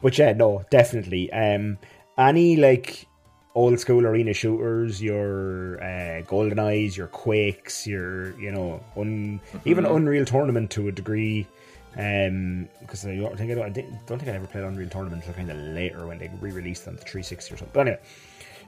But 0.01 0.17
yeah, 0.19 0.33
no, 0.33 0.65
definitely. 0.71 1.33
Um, 1.33 1.79
any 2.17 2.57
like 2.57 3.07
old 3.55 3.79
school 3.79 4.07
arena 4.07 4.33
shooters, 4.33 5.03
your 5.03 5.83
uh, 5.83 6.23
Golden 6.23 6.59
Eyes, 6.59 6.97
your 6.97 7.07
Quakes, 7.09 7.87
your 7.87 8.39
you 8.41 8.51
know, 8.53 8.83
un, 8.97 9.41
even 9.65 9.85
Mm-hmm. 9.85 9.97
Unreal 9.97 10.25
Tournament 10.25 10.71
to 10.73 10.89
a 10.89 10.93
degree. 10.93 11.47
Um, 11.95 12.69
because 12.81 13.05
I 13.05 13.17
don't 13.17 13.37
think 13.37 13.51
I 13.53 13.55
don't, 13.55 13.67
I 13.67 13.85
don't 14.07 14.19
think 14.19 14.29
I 14.29 14.33
ever 14.37 14.47
played 14.47 14.65
Unreal 14.65 14.89
Tournament 14.89 15.23
until 15.27 15.35
kind 15.35 15.51
of 15.51 15.59
later 15.75 16.07
when 16.07 16.19
they 16.19 16.31
re-released 16.41 16.89
on 16.89 16.95
the 16.95 17.01
360 17.03 17.53
or 17.55 17.57
something. 17.59 17.71
But 17.75 17.81
anyway, 17.83 18.01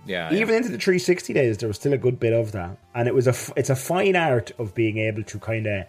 Yeah, 0.04 0.30
yeah. 0.30 0.40
even 0.40 0.54
into 0.56 0.68
the 0.68 0.76
360 0.76 1.32
days, 1.32 1.56
there 1.56 1.66
was 1.66 1.76
still 1.76 1.94
a 1.94 1.98
good 1.98 2.20
bit 2.20 2.34
of 2.34 2.52
that, 2.52 2.76
and 2.94 3.08
it 3.08 3.14
was 3.14 3.26
a 3.26 3.30
f- 3.30 3.50
it's 3.56 3.70
a 3.70 3.76
fine 3.76 4.14
art 4.14 4.52
of 4.58 4.74
being 4.74 4.98
able 4.98 5.22
to 5.22 5.38
kind 5.38 5.66
of 5.66 5.86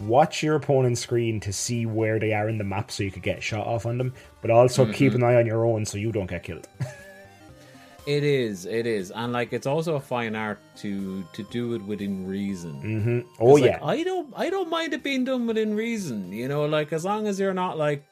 watch 0.00 0.42
your 0.42 0.56
opponent's 0.56 1.00
screen 1.00 1.38
to 1.40 1.52
see 1.52 1.86
where 1.86 2.18
they 2.18 2.32
are 2.32 2.48
in 2.48 2.58
the 2.58 2.64
map, 2.64 2.90
so 2.90 3.04
you 3.04 3.12
could 3.12 3.22
get 3.22 3.44
shot 3.44 3.64
off 3.64 3.86
on 3.86 3.96
them, 3.98 4.12
but 4.42 4.50
also 4.50 4.90
keep 4.92 5.12
Mm-hmm. 5.12 5.22
an 5.22 5.28
eye 5.30 5.36
on 5.36 5.46
your 5.46 5.64
own 5.64 5.84
so 5.86 5.98
you 5.98 6.10
don't 6.10 6.28
get 6.28 6.42
killed. 6.42 6.68
It 8.06 8.22
is, 8.22 8.66
it 8.66 8.86
is, 8.86 9.10
and 9.10 9.32
like 9.32 9.52
it's 9.52 9.66
also 9.66 9.96
a 9.96 10.00
fine 10.00 10.36
art 10.36 10.60
to 10.76 11.24
to 11.32 11.42
do 11.44 11.74
it 11.74 11.82
within 11.82 12.26
reason. 12.26 12.74
hmm 12.80 13.20
Oh 13.40 13.54
like, 13.54 13.64
yeah, 13.64 13.78
I 13.82 14.04
don't 14.04 14.32
I 14.36 14.48
don't 14.48 14.70
mind 14.70 14.92
it 14.94 15.02
being 15.02 15.24
done 15.24 15.46
within 15.46 15.74
reason. 15.74 16.32
You 16.32 16.46
know, 16.48 16.66
like 16.66 16.92
as 16.92 17.04
long 17.04 17.26
as 17.26 17.40
you're 17.40 17.52
not 17.54 17.76
like 17.76 18.04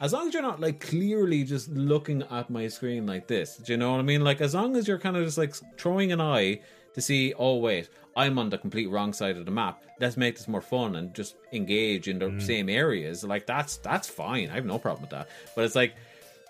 as 0.00 0.12
long 0.14 0.28
as 0.28 0.34
you're 0.34 0.42
not 0.42 0.58
like 0.60 0.80
clearly 0.80 1.44
just 1.44 1.68
looking 1.70 2.22
at 2.30 2.48
my 2.48 2.66
screen 2.68 3.06
like 3.06 3.26
this. 3.26 3.56
Do 3.58 3.72
you 3.72 3.76
know 3.78 3.90
what 3.92 3.98
I 4.00 4.02
mean? 4.02 4.24
Like 4.24 4.40
as 4.40 4.54
long 4.54 4.74
as 4.76 4.88
you're 4.88 4.98
kind 4.98 5.16
of 5.18 5.24
just 5.24 5.38
like 5.38 5.54
throwing 5.78 6.12
an 6.12 6.20
eye 6.20 6.60
to 6.94 7.00
see, 7.02 7.34
oh 7.38 7.56
wait, 7.56 7.90
I'm 8.16 8.38
on 8.38 8.48
the 8.48 8.56
complete 8.56 8.88
wrong 8.88 9.12
side 9.12 9.36
of 9.36 9.44
the 9.44 9.50
map. 9.50 9.82
Let's 10.00 10.16
make 10.16 10.36
this 10.36 10.48
more 10.48 10.62
fun 10.62 10.96
and 10.96 11.14
just 11.14 11.36
engage 11.52 12.08
in 12.08 12.18
the 12.18 12.26
Mm. 12.30 12.40
same 12.42 12.68
areas. 12.70 13.22
Like 13.22 13.44
that's 13.46 13.76
that's 13.78 14.08
fine. 14.08 14.48
I 14.50 14.54
have 14.54 14.64
no 14.64 14.78
problem 14.78 15.02
with 15.02 15.10
that. 15.10 15.28
But 15.54 15.66
it's 15.66 15.74
like 15.76 15.94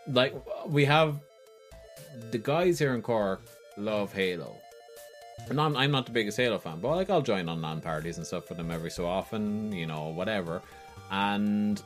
like 0.09 0.35
we 0.69 0.85
have 0.85 1.19
the 2.31 2.39
guys 2.39 2.79
here 2.79 2.95
in 2.95 3.03
Cork 3.03 3.43
love 3.77 4.13
Halo. 4.13 4.57
And 5.49 5.61
I'm, 5.61 5.77
I'm 5.77 5.91
not 5.91 6.07
the 6.07 6.13
biggest 6.13 6.37
Halo 6.39 6.59
fan, 6.59 6.81
but 6.81 6.97
like 6.97 7.11
I'll 7.11 7.23
join 7.23 7.49
on 7.49 7.61
LAN 7.61 7.81
parties 7.81 8.17
and 8.17 8.27
stuff 8.27 8.47
for 8.47 8.55
them 8.55 8.71
every 8.71 8.91
so 8.91 9.07
often, 9.07 9.71
you 9.73 9.87
know, 9.87 10.09
whatever. 10.09 10.63
And 11.11 11.81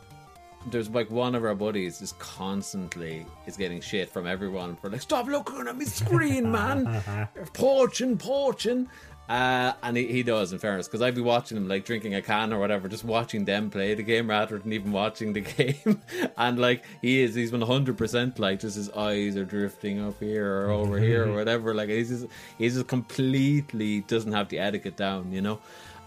there's 0.71 0.89
like 0.91 1.11
one 1.11 1.35
of 1.35 1.45
our 1.45 1.55
buddies 1.55 2.01
is 2.01 2.13
constantly 2.13 3.27
is 3.47 3.57
getting 3.57 3.81
shit 3.81 4.11
from 4.11 4.27
everyone 4.27 4.77
for 4.77 4.91
like 4.91 5.01
stop 5.01 5.27
looking 5.27 5.67
at 5.67 5.77
my 5.77 5.85
screen, 5.85 6.51
man, 6.51 7.29
poaching, 7.55 8.17
poaching. 8.17 8.89
Uh, 9.31 9.75
and 9.85 9.97
he, 9.97 10.09
he 10.09 10.23
does, 10.25 10.53
in 10.53 10.59
fairness, 10.59 10.89
because 10.89 11.03
I'd 11.03 11.15
be 11.15 11.21
watching 11.21 11.57
him 11.57 11.69
like 11.69 11.85
drinking 11.85 12.17
a 12.17 12.21
can 12.21 12.53
or 12.53 12.59
whatever, 12.59 12.89
just 12.89 13.05
watching 13.05 13.45
them 13.45 13.71
play 13.71 13.95
the 13.95 14.03
game 14.03 14.29
rather 14.29 14.59
than 14.59 14.73
even 14.73 14.91
watching 14.91 15.33
the 15.33 15.41
game. 15.57 16.03
and 16.37 16.59
like 16.59 16.83
he 17.01 17.23
is, 17.23 17.37
he's 17.37 17.53
one 17.53 17.61
hundred 17.61 17.97
percent 17.97 18.41
like 18.41 18.59
just 18.59 18.75
his 18.75 18.91
eyes 18.91 19.37
are 19.37 19.45
drifting 19.45 20.05
up 20.05 20.19
here 20.19 20.63
or 20.67 20.71
over 20.73 20.99
here 20.99 21.29
or 21.29 21.35
whatever. 21.37 21.73
Like 21.75 21.91
he's 21.91 22.09
just 22.09 22.27
he's 22.59 22.75
just 22.75 22.89
completely 22.89 24.01
doesn't 24.01 24.33
have 24.33 24.49
the 24.49 24.59
etiquette 24.59 24.97
down, 24.97 25.31
you 25.31 25.43
know. 25.43 25.61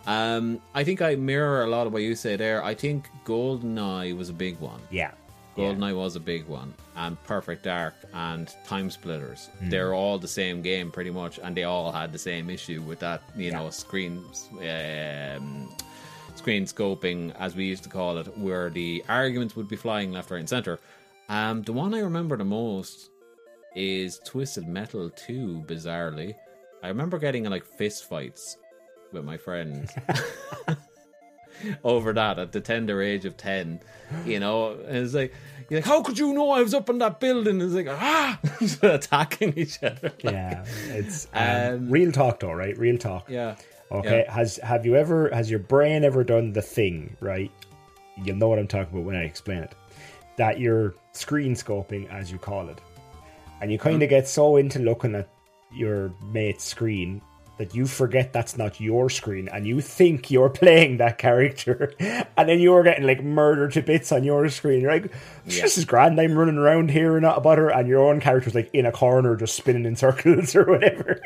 Um, 0.06 0.60
I 0.76 0.84
think 0.84 1.02
I 1.02 1.16
mirror 1.16 1.64
a 1.64 1.68
lot 1.68 1.88
of 1.88 1.94
what 1.94 2.02
you 2.02 2.16
say 2.16 2.36
there. 2.36 2.62
I 2.62 2.74
think 2.76 3.10
GoldenEye 3.24 4.18
was 4.18 4.28
a 4.28 4.34
big 4.34 4.60
one. 4.60 4.82
yeah, 4.92 5.12
GoldenEye 5.56 5.96
was 5.96 6.18
a 6.18 6.20
big 6.20 6.46
one, 6.46 6.74
and 6.96 7.22
Perfect 7.24 7.64
Dark 7.64 7.96
and 8.14 8.54
Time 8.66 8.90
Splitters. 8.90 9.50
Hmm. 9.60 9.70
They're 9.70 9.94
all 9.94 10.20
the 10.20 10.28
same 10.28 10.62
game 10.62 10.92
pretty 10.92 11.12
much, 11.12 11.40
and 11.42 11.56
they 11.56 11.64
all 11.64 11.92
had 11.92 12.12
the 12.12 12.20
same 12.20 12.50
issue 12.50 12.82
with 12.82 13.00
that, 13.00 13.24
you 13.36 13.52
know, 13.52 13.70
screen 13.70 14.24
um, 14.60 15.76
screen 16.36 16.66
scoping, 16.66 17.36
as 17.40 17.56
we 17.56 17.66
used 17.66 17.84
to 17.84 17.90
call 17.90 18.18
it, 18.18 18.38
where 18.38 18.70
the 18.70 19.04
arguments 19.10 19.56
would 19.56 19.68
be 19.68 19.76
flying 19.76 20.12
left, 20.12 20.32
right, 20.32 20.40
and 20.40 20.50
center. 20.50 20.80
Um, 21.30 21.62
the 21.64 21.74
one 21.74 21.94
I 21.94 22.00
remember 22.00 22.38
the 22.38 22.46
most 22.46 23.10
is 23.76 24.20
Twisted 24.20 24.68
Metal 24.68 25.10
2, 25.10 25.64
bizarrely. 25.68 26.36
I 26.84 26.90
remember 26.90 27.18
getting 27.18 27.46
in 27.46 27.52
like 27.52 27.66
fist 27.66 28.10
fights 28.10 28.58
with 29.12 29.24
my 29.24 29.38
friends 29.38 29.92
over 31.84 32.14
that 32.14 32.40
at 32.40 32.52
the 32.52 32.62
tender 32.62 33.02
age 33.02 33.26
of 33.26 33.38
10 33.38 33.80
you 34.26 34.40
know 34.40 34.72
and 34.88 34.98
it's 34.98 35.14
like 35.14 35.34
you're 35.70 35.80
like 35.80 35.86
how 35.86 36.02
could 36.04 36.18
you 36.20 36.34
know 36.34 36.52
i 36.52 36.62
was 36.62 36.74
up 36.74 36.90
in 36.90 36.98
that 37.00 37.20
building 37.20 37.62
And 37.62 37.64
it's 37.64 37.74
like 37.74 37.88
ah 37.90 38.40
attacking 38.82 39.54
each 39.58 39.82
other 39.84 40.12
yeah. 40.20 40.66
It's 40.90 41.28
um, 41.34 41.76
Um, 41.76 41.90
real 41.90 42.12
talk 42.12 42.40
though, 42.42 42.54
right? 42.54 42.78
Real 42.78 42.98
talk. 42.98 43.30
yeah 43.30 43.56
Okay. 43.92 44.26
Has 44.28 44.58
have 44.58 44.86
you 44.88 44.96
ever 44.96 45.30
has 45.30 45.52
your 45.52 45.60
brain 45.60 46.04
ever 46.04 46.24
done 46.24 46.52
the 46.52 46.64
thing, 46.64 47.16
right? 47.20 47.52
You'll 48.24 48.38
know 48.38 48.48
what 48.48 48.58
I'm 48.58 48.68
talking 48.68 48.92
about 48.94 49.06
when 49.06 49.16
I 49.16 49.24
explain 49.24 49.60
it. 49.60 49.76
That 50.38 50.60
you're 50.60 50.96
screen 51.12 51.54
scoping 51.54 52.10
as 52.10 52.32
you 52.32 52.40
call 52.40 52.70
it. 52.70 52.80
And 53.62 53.72
you 53.72 53.78
kind 53.78 54.02
of 54.02 54.10
get 54.10 54.28
so 54.28 54.56
into 54.58 54.80
looking 54.80 55.14
at 55.14 55.30
your 55.72 56.12
mate's 56.32 56.64
screen 56.64 57.22
that 57.58 57.76
you 57.76 57.86
forget 57.86 58.34
that's 58.34 58.58
not 58.58 58.82
your 58.82 59.10
screen 59.10 59.48
and 59.48 59.68
you 59.68 59.80
think 59.80 60.32
you're 60.32 60.50
playing 60.62 60.98
that 60.98 61.18
character 61.18 61.94
and 62.00 62.50
then 62.50 62.60
you're 62.60 62.84
getting 62.84 63.06
like 63.06 63.24
murdered 63.24 63.72
to 63.74 63.82
bits 63.82 64.12
on 64.12 64.24
your 64.24 64.50
screen. 64.50 64.82
You're 64.82 64.92
like, 64.92 65.12
Yeah. 65.46 65.62
this 65.62 65.78
is 65.78 65.86
grand, 65.86 66.20
I'm 66.20 66.38
running 66.38 66.58
around 66.58 66.90
here 66.92 67.14
and 67.16 67.22
not 67.24 67.38
about 67.38 67.58
her 67.60 67.70
and 67.70 67.88
your 67.88 68.04
own 68.04 68.20
character's 68.20 68.56
like 68.56 68.70
in 68.74 68.86
a 68.86 68.92
corner 68.92 69.36
just 69.36 69.56
spinning 69.56 69.86
in 69.86 69.96
circles 70.06 70.56
or 70.56 70.66
whatever. 70.66 71.22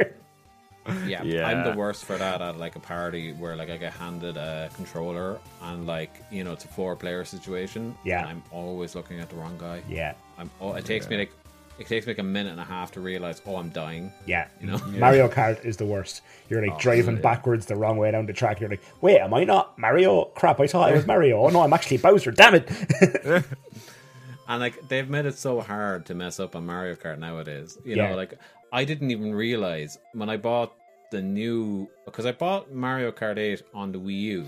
yeah 1.06 1.22
Yeah. 1.22 1.46
i'm 1.46 1.66
the 1.70 1.78
worst 1.78 2.06
for 2.06 2.18
that 2.18 2.42
at 2.42 2.58
like 2.58 2.78
a 2.78 2.80
party 2.80 3.34
where 3.34 3.58
like 3.58 3.70
i 3.70 3.76
get 3.76 3.92
handed 3.92 4.38
a 4.38 4.70
controller 4.74 5.38
and 5.64 5.86
like 5.86 6.14
you 6.32 6.46
know 6.46 6.54
it's 6.54 6.64
a 6.64 6.70
four 6.70 6.96
player 6.96 7.26
situation 7.26 7.94
Yeah. 8.06 8.22
and 8.22 8.30
i'm 8.30 8.44
always 8.52 8.96
looking 8.96 9.20
at 9.20 9.28
the 9.30 9.36
wrong 9.36 9.58
guy 9.58 9.82
yeah. 9.90 10.14
i'm 10.38 10.50
oh, 10.62 10.76
it 10.76 10.86
takes 10.86 11.10
me 11.10 11.18
like 11.18 11.34
it 11.80 11.88
takes 11.88 12.06
me 12.08 12.12
like 12.12 12.20
a 12.20 12.24
minute 12.24 12.52
and 12.52 12.60
a 12.60 12.64
half 12.64 12.92
to 12.94 13.00
realize 13.02 13.42
oh 13.46 13.56
i'm 13.58 13.70
dying 13.70 14.12
Yeah, 14.26 14.48
You 14.60 14.68
know? 14.68 14.78
Mario 14.88 15.28
Kart 15.28 15.64
is 15.64 15.78
the 15.78 15.86
worst. 15.86 16.22
You're 16.50 16.62
like 16.62 16.76
oh, 16.76 16.80
driving 16.80 17.22
backwards 17.22 17.66
the 17.66 17.76
wrong 17.76 17.98
way 17.98 18.10
down 18.12 18.26
the 18.26 18.34
track. 18.34 18.60
You're 18.60 18.70
like, 18.70 18.84
wait, 19.02 19.20
am 19.20 19.34
I 19.34 19.44
not 19.44 19.78
Mario? 19.78 20.26
Crap, 20.36 20.60
I 20.60 20.68
thought 20.68 20.90
I 20.90 20.94
was 20.94 21.06
Mario. 21.06 21.42
Oh 21.46 21.50
no, 21.50 21.62
I'm 21.62 21.74
actually 21.74 21.98
Bowser. 21.98 22.32
Damn 22.32 22.56
it! 22.56 23.46
And 24.50 24.62
like 24.62 24.88
they've 24.88 25.10
made 25.10 25.26
it 25.26 25.38
so 25.38 25.60
hard 25.60 26.06
to 26.06 26.16
mess 26.16 26.40
up 26.40 26.56
on 26.56 26.66
Mario 26.66 26.96
Kart 26.96 27.20
nowadays. 27.20 27.78
You 27.84 27.96
Yeah. 27.98 28.10
know, 28.12 28.16
like 28.16 28.34
I 28.72 28.86
didn't 28.86 29.12
even 29.12 29.36
realize 29.36 29.98
when 30.14 30.30
I 30.30 30.38
bought 30.38 30.74
the 31.12 31.22
new 31.22 31.90
because 32.06 32.26
I 32.26 32.32
bought 32.32 32.72
Mario 32.72 33.12
Kart 33.12 33.38
8 33.38 33.62
on 33.74 33.92
the 33.92 34.00
Wii 34.00 34.22
U 34.22 34.46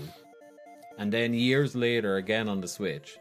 and 0.98 1.12
then 1.12 1.34
years 1.34 1.74
later 1.76 2.16
again 2.16 2.48
on 2.48 2.60
the 2.62 2.68
Switch. 2.68 3.18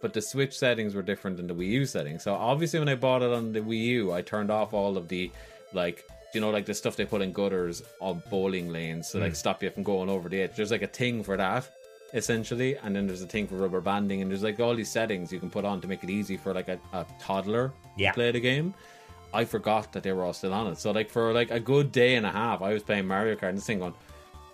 But 0.00 0.12
the 0.12 0.22
Switch 0.22 0.56
settings 0.56 0.94
were 0.94 1.02
different 1.02 1.36
than 1.36 1.46
the 1.46 1.54
Wii 1.54 1.68
U 1.70 1.86
settings. 1.86 2.22
So 2.22 2.34
obviously 2.34 2.78
when 2.78 2.88
I 2.88 2.94
bought 2.94 3.22
it 3.22 3.32
on 3.32 3.52
the 3.52 3.60
Wii 3.60 3.84
U, 3.86 4.12
I 4.12 4.22
turned 4.22 4.50
off 4.50 4.72
all 4.74 4.96
of 4.96 5.08
the 5.08 5.30
like 5.72 6.04
you 6.34 6.40
know 6.40 6.50
like 6.50 6.66
the 6.66 6.74
stuff 6.74 6.96
they 6.96 7.04
put 7.04 7.20
in 7.22 7.32
gutters 7.32 7.82
of 8.00 8.22
bowling 8.30 8.68
lanes 8.68 9.10
to 9.10 9.18
like 9.18 9.30
hmm. 9.30 9.34
stop 9.34 9.62
you 9.62 9.70
from 9.70 9.82
going 9.82 10.08
over 10.08 10.28
the 10.28 10.42
edge. 10.42 10.56
There's 10.56 10.70
like 10.70 10.82
a 10.82 10.86
thing 10.86 11.22
for 11.22 11.36
that. 11.36 11.68
essentially, 12.14 12.76
and 12.78 12.96
then 12.96 13.06
there's 13.06 13.22
a 13.22 13.26
thing 13.26 13.46
for 13.46 13.56
rubber 13.56 13.80
banding, 13.80 14.22
and 14.22 14.30
there's 14.30 14.42
like 14.42 14.58
all 14.60 14.74
these 14.74 14.90
settings 14.90 15.30
you 15.32 15.38
can 15.40 15.50
put 15.50 15.64
on 15.64 15.80
to 15.80 15.86
make 15.88 16.02
it 16.02 16.10
easy 16.10 16.36
for 16.36 16.54
like 16.54 16.68
a, 16.68 16.78
a 16.92 17.04
toddler 17.20 17.72
Yeah. 17.96 18.12
to 18.12 18.14
play 18.14 18.30
the 18.32 18.40
game. 18.40 18.74
I 19.34 19.44
forgot 19.44 19.92
that 19.92 20.02
they 20.02 20.12
were 20.12 20.24
all 20.24 20.32
still 20.32 20.54
on 20.54 20.68
it. 20.68 20.78
So 20.78 20.90
like 20.90 21.10
for 21.10 21.32
like 21.34 21.50
a 21.50 21.60
good 21.60 21.92
day 21.92 22.14
and 22.16 22.24
a 22.24 22.30
half, 22.30 22.62
I 22.62 22.72
was 22.72 22.82
playing 22.82 23.06
Mario 23.06 23.34
Kart 23.36 23.50
and 23.50 23.58
this 23.58 23.66
thing 23.66 23.80
going, 23.80 23.92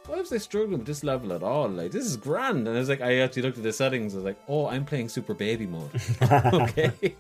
why 0.06 0.16
was 0.18 0.32
I 0.32 0.38
struggling 0.38 0.78
with 0.78 0.86
this 0.86 1.02
level 1.02 1.32
at 1.32 1.42
all? 1.42 1.68
Like 1.68 1.90
this 1.90 2.04
is 2.04 2.16
grand. 2.16 2.66
And 2.68 2.76
I 2.76 2.80
was 2.80 2.88
like, 2.88 3.00
I 3.00 3.18
actually 3.18 3.42
looked 3.42 3.58
at 3.58 3.64
the 3.64 3.72
settings. 3.72 4.14
I 4.14 4.18
was 4.18 4.24
like, 4.24 4.38
oh, 4.48 4.66
I'm 4.66 4.84
playing 4.84 5.08
Super 5.08 5.34
Baby 5.34 5.66
mode. 5.66 5.90
okay. 6.22 7.16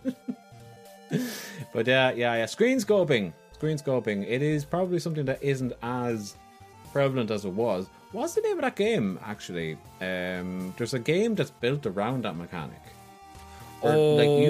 but 1.72 1.86
yeah, 1.86 2.10
yeah, 2.12 2.34
yeah. 2.34 2.46
Screen 2.46 2.78
scoping, 2.78 3.32
screen 3.52 3.78
scoping. 3.78 4.26
It 4.28 4.42
is 4.42 4.64
probably 4.64 4.98
something 4.98 5.24
that 5.26 5.42
isn't 5.42 5.72
as 5.82 6.36
prevalent 6.92 7.30
as 7.30 7.44
it 7.44 7.52
was. 7.52 7.88
What's 8.12 8.34
the 8.34 8.42
name 8.42 8.58
of 8.58 8.62
that 8.62 8.76
game? 8.76 9.18
Actually, 9.24 9.76
um, 10.00 10.72
there's 10.76 10.94
a 10.94 11.00
game 11.00 11.34
that's 11.34 11.50
built 11.50 11.86
around 11.86 12.24
that 12.24 12.36
mechanic. 12.36 12.80
Where, 13.84 13.94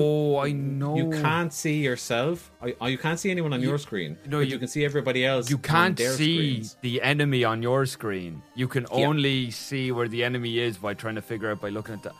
Oh, 0.00 0.38
I 0.38 0.52
know. 0.52 0.96
You 0.96 1.10
can't 1.10 1.52
see 1.52 1.82
yourself. 1.82 2.50
Or, 2.62 2.72
or 2.80 2.88
you 2.90 2.98
can't 2.98 3.18
see 3.18 3.30
anyone 3.30 3.52
on 3.52 3.60
your 3.60 3.78
screen. 3.78 4.16
no, 4.26 4.38
but 4.38 4.46
you- 4.46 4.52
you 4.54 4.58
can 4.58 4.68
see 4.68 4.84
everybody 4.84 5.24
else. 5.26 5.50
You 5.50 5.58
can't 5.58 5.96
their 5.96 6.12
see 6.12 6.36
screens. 6.36 6.76
the 6.82 7.02
enemy 7.02 7.44
on 7.44 7.62
your 7.62 7.86
screen. 7.86 8.42
You 8.54 8.68
can 8.68 8.84
Yeah. 8.90 9.06
only 9.06 9.50
see 9.50 9.90
where 9.92 10.08
the 10.08 10.22
enemy 10.24 10.58
is 10.58 10.76
by 10.78 10.94
trying 10.94 11.16
to 11.16 11.22
figure 11.22 11.50
out 11.50 11.60
by 11.60 11.68
looking 11.70 11.94
at 11.94 12.02
that. 12.04 12.14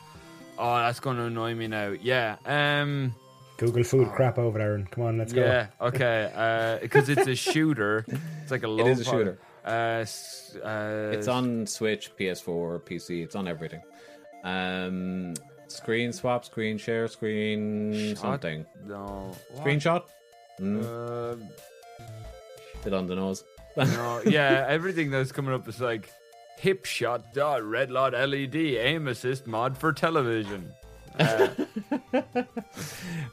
Oh, 0.58 0.76
that's 0.76 1.00
going 1.00 1.16
to 1.16 1.24
annoy 1.24 1.54
me 1.54 1.66
now. 1.68 1.94
Yeah. 2.00 2.36
Um. 2.46 3.14
Google 3.56 3.84
food 3.84 4.08
crap 4.16 4.36
over 4.38 4.58
there. 4.58 4.74
And 4.74 4.90
come 4.90 5.04
on, 5.04 5.18
let's 5.18 5.32
Yeah. 5.32 5.68
go. 5.80 5.86
Okay. 5.86 6.78
Because 6.82 7.08
it's 7.08 7.26
a 7.28 7.34
shooter. 7.52 8.04
It's 8.42 8.50
like 8.50 8.64
a 8.64 8.68
low. 8.68 8.86
is 8.86 9.00
a 9.00 9.04
power- 9.04 9.18
shooter. 9.18 9.38
Uh, 9.64 10.04
uh, 10.66 11.10
It's 11.16 11.28
on 11.28 11.66
Switch, 11.66 12.10
PS4, 12.18 12.80
PC. 12.84 13.22
It's 13.22 13.34
on 13.36 13.46
everything. 13.48 13.80
Um, 14.42 15.34
screen 15.74 16.12
swap, 16.12 16.44
screen 16.44 16.78
share, 16.78 17.09
screen 17.09 18.14
Shot? 18.14 18.18
something. 18.18 18.64
No. 18.86 19.34
what? 19.52 19.64
Screenshot. 19.64 20.02
Mm, 20.60 20.84
Um, 21.32 21.48
bit 22.84 22.94
on 22.94 23.06
the 23.06 23.16
nose. 23.16 23.44
no. 23.76 24.22
Yeah. 24.26 24.64
Everything 24.68 25.10
that's 25.10 25.32
coming 25.32 25.52
up 25.52 25.66
is 25.68 25.80
like 25.80 26.10
hip 26.59 26.84
shot 26.84 27.34
dot 27.34 27.62
red 27.64 27.90
lot 27.90 28.12
LED 28.12 28.55
aim 28.56 29.09
assist 29.09 29.46
mod 29.46 29.76
for 29.76 29.92
television. 29.92 30.72
Uh, 31.16 31.48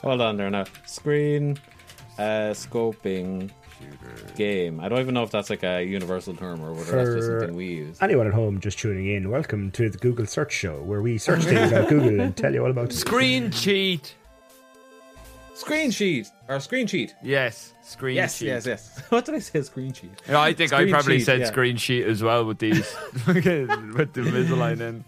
Hold 0.04 0.22
on 0.22 0.38
there 0.38 0.52
now. 0.52 0.66
Screen 0.86 1.58
uh, 2.20 2.54
scoping 2.54 3.50
game. 4.36 4.80
I 4.80 4.90
don't 4.90 5.00
even 5.00 5.14
know 5.14 5.24
if 5.24 5.32
that's 5.32 5.50
like 5.50 5.64
a 5.64 5.84
universal 5.84 6.34
term 6.36 6.62
or 6.62 6.74
whether 6.74 6.92
that's 7.04 7.16
just 7.16 7.28
something 7.28 7.56
we 7.56 7.68
use. 7.68 7.98
Anyone 8.02 8.28
at 8.28 8.34
home 8.34 8.60
just 8.60 8.80
tuning 8.80 9.08
in, 9.08 9.30
welcome 9.30 9.72
to 9.72 9.90
the 9.90 9.98
Google 9.98 10.26
Search 10.26 10.52
Show, 10.54 10.82
where 10.82 11.02
we 11.02 11.18
search 11.18 11.44
things 11.44 11.74
on 11.74 11.88
Google 11.88 12.20
and 12.20 12.36
tell 12.36 12.54
you 12.54 12.64
all 12.64 12.72
about 12.72 12.92
screen 12.94 13.52
cheat. 13.52 14.16
Screen 15.54 15.92
sheet 15.92 16.28
or 16.48 16.60
screen 16.60 16.88
sheet. 16.88 17.14
Yes. 17.22 17.74
Screen 17.84 18.16
Yes, 18.16 18.40
cheat. 18.40 18.48
yes, 18.48 18.66
yes. 18.66 19.04
What 19.10 19.26
did 19.26 19.36
I 19.36 19.40
say? 19.40 19.62
Screen 19.62 19.94
sheet. 19.94 20.10
Yeah, 20.28 20.40
I 20.42 20.54
think 20.54 20.74
I 20.74 20.90
probably 20.90 21.20
sheet, 21.20 21.26
said 21.26 21.40
yeah. 21.42 21.46
screen 21.46 21.78
sheet 21.78 22.06
as 22.06 22.24
well 22.24 22.46
with 22.46 22.58
these 22.58 22.80
with 23.28 23.44
the 23.44 24.22
Invisalign 24.22 24.80
in. 24.82 25.06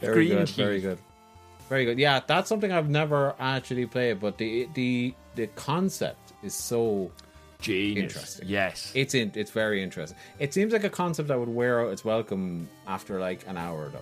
Very 0.00 0.12
Screen 0.26 0.28
good. 0.38 0.48
sheet. 0.48 0.56
Very 0.56 0.80
good. 0.80 0.98
Very 1.70 1.84
good. 1.86 1.98
Yeah, 1.98 2.20
that's 2.26 2.48
something 2.48 2.70
I've 2.70 2.90
never 2.90 3.34
actually 3.40 3.86
played, 3.86 4.20
but 4.20 4.36
the 4.38 4.68
the 4.74 5.14
the 5.34 5.46
concept 5.48 6.34
is 6.42 6.54
so 6.54 7.10
Genius. 7.60 8.02
Interesting. 8.14 8.48
Yes. 8.48 8.92
it's 8.94 9.14
in 9.14 9.32
it's 9.34 9.50
very 9.50 9.82
interesting. 9.82 10.18
It 10.38 10.52
seems 10.54 10.72
like 10.72 10.84
a 10.84 10.90
concept 10.90 11.28
that 11.28 11.38
would 11.38 11.48
wear 11.48 11.80
out 11.84 11.92
its 11.92 12.04
welcome 12.04 12.68
after 12.86 13.18
like 13.18 13.46
an 13.46 13.56
hour 13.56 13.88
though. 13.88 14.00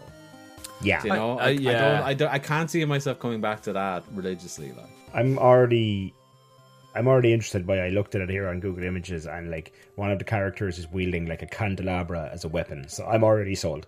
Yeah. 0.83 1.03
You 1.05 1.11
know, 1.11 1.39
I- 1.39 1.43
I, 1.43 1.45
I- 1.45 1.47
I, 1.47 1.51
yeah. 1.51 1.73
don't, 1.99 2.03
I 2.09 2.15
don't, 2.15 2.33
I 2.33 2.39
can't 2.39 2.71
see 2.71 2.85
myself 2.85 3.19
coming 3.21 3.41
back 3.41 3.63
to 3.63 3.73
that 3.73 4.05
religiously. 4.13 4.73
Like, 4.73 4.89
I'm 5.15 5.39
already 5.39 6.13
I'm 6.97 7.09
already 7.09 7.33
interested 7.33 7.67
by 7.67 7.79
I 7.81 7.89
looked 7.89 8.15
at 8.15 8.21
it 8.21 8.31
here 8.31 8.49
on 8.49 8.61
Google 8.61 8.85
Images 8.85 9.27
and 9.27 9.51
like 9.51 9.73
one 9.97 10.11
of 10.13 10.19
the 10.19 10.25
characters 10.25 10.79
is 10.79 10.89
wielding 10.91 11.27
like 11.27 11.43
a 11.43 11.47
candelabra 11.47 12.31
as 12.33 12.45
a 12.45 12.49
weapon. 12.49 12.89
So 12.89 13.05
I'm 13.07 13.25
already 13.25 13.55
sold. 13.55 13.87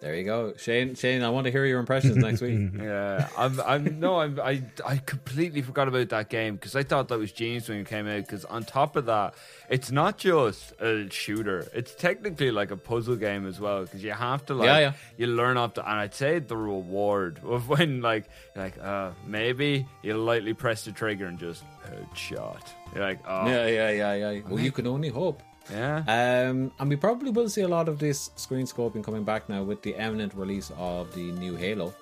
There 0.00 0.14
you 0.14 0.24
go, 0.24 0.54
Shane. 0.56 0.94
Shane, 0.94 1.22
I 1.22 1.28
want 1.28 1.44
to 1.44 1.50
hear 1.50 1.66
your 1.66 1.78
impressions 1.78 2.16
next 2.16 2.40
week. 2.40 2.70
Yeah, 2.80 3.28
I'm. 3.36 3.60
I'm 3.60 4.00
no. 4.00 4.20
I'm. 4.20 4.40
I. 4.40 4.62
I 4.86 4.96
completely 4.96 5.60
forgot 5.60 5.88
about 5.88 6.08
that 6.08 6.28
game 6.30 6.54
because 6.54 6.74
I 6.74 6.82
thought 6.82 7.08
that 7.08 7.18
was 7.18 7.32
genius 7.32 7.68
when 7.68 7.78
it 7.78 7.86
came 7.86 8.06
out. 8.06 8.20
Because 8.22 8.44
on 8.46 8.64
top 8.64 8.96
of 8.96 9.06
that, 9.06 9.34
it's 9.68 9.90
not 9.90 10.16
just 10.16 10.72
a 10.80 11.08
shooter. 11.10 11.68
It's 11.74 11.94
technically 11.94 12.50
like 12.50 12.70
a 12.70 12.76
puzzle 12.76 13.16
game 13.16 13.46
as 13.46 13.60
well. 13.60 13.82
Because 13.82 14.02
you 14.02 14.12
have 14.12 14.46
to 14.46 14.54
like. 14.54 14.66
Yeah, 14.66 14.78
yeah. 14.78 14.92
You 15.18 15.26
learn 15.26 15.58
up 15.58 15.74
to, 15.74 15.82
and 15.88 16.00
I'd 16.00 16.14
say 16.14 16.38
the 16.38 16.56
reward 16.56 17.40
of 17.44 17.68
when 17.68 18.00
like 18.00 18.24
like 18.56 18.78
uh 18.78 19.10
maybe 19.26 19.86
you 20.02 20.16
lightly 20.16 20.54
press 20.54 20.84
the 20.86 20.92
trigger 20.92 21.26
and 21.26 21.38
just 21.38 21.62
headshot. 21.86 22.62
You're 22.94 23.04
like 23.04 23.20
oh 23.26 23.46
Yeah, 23.46 23.66
yeah, 23.66 23.90
yeah, 23.90 24.30
yeah. 24.30 24.40
Well, 24.48 24.60
you 24.60 24.72
can 24.72 24.86
only 24.86 25.10
hope. 25.10 25.42
Yeah. 25.72 25.98
Um, 25.98 26.72
and 26.78 26.88
we 26.88 26.96
probably 26.96 27.30
will 27.30 27.48
see 27.48 27.62
a 27.62 27.68
lot 27.68 27.88
of 27.88 27.98
this 27.98 28.30
screen 28.36 28.66
scoping 28.66 29.04
coming 29.04 29.24
back 29.24 29.48
now 29.48 29.62
with 29.62 29.82
the 29.82 29.94
imminent 29.94 30.34
release 30.34 30.70
of 30.76 31.14
the 31.14 31.32
new 31.32 31.56
Halo. 31.56 31.94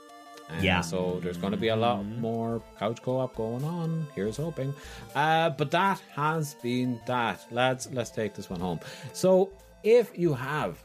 Um, 0.51 0.63
Yeah. 0.63 0.81
So 0.81 1.21
there's 1.23 1.37
going 1.37 1.53
to 1.53 1.59
be 1.59 1.69
a 1.69 1.77
lot 1.77 2.05
more 2.05 2.63
couch 2.79 3.03
co-op 3.03 3.37
going 3.37 3.65
on. 3.65 4.07
Here's 4.15 4.37
hoping. 4.37 4.73
Uh, 5.15 5.51
but 5.51 5.71
that 5.73 6.01
has 6.15 6.55
been 6.63 7.01
that, 7.07 7.47
lads. 7.53 7.89
Let's 7.93 8.11
take 8.11 8.35
this 8.35 8.49
one 8.49 8.61
home. 8.61 8.81
So 9.13 9.51
if 9.83 10.17
you 10.19 10.35
have 10.35 10.83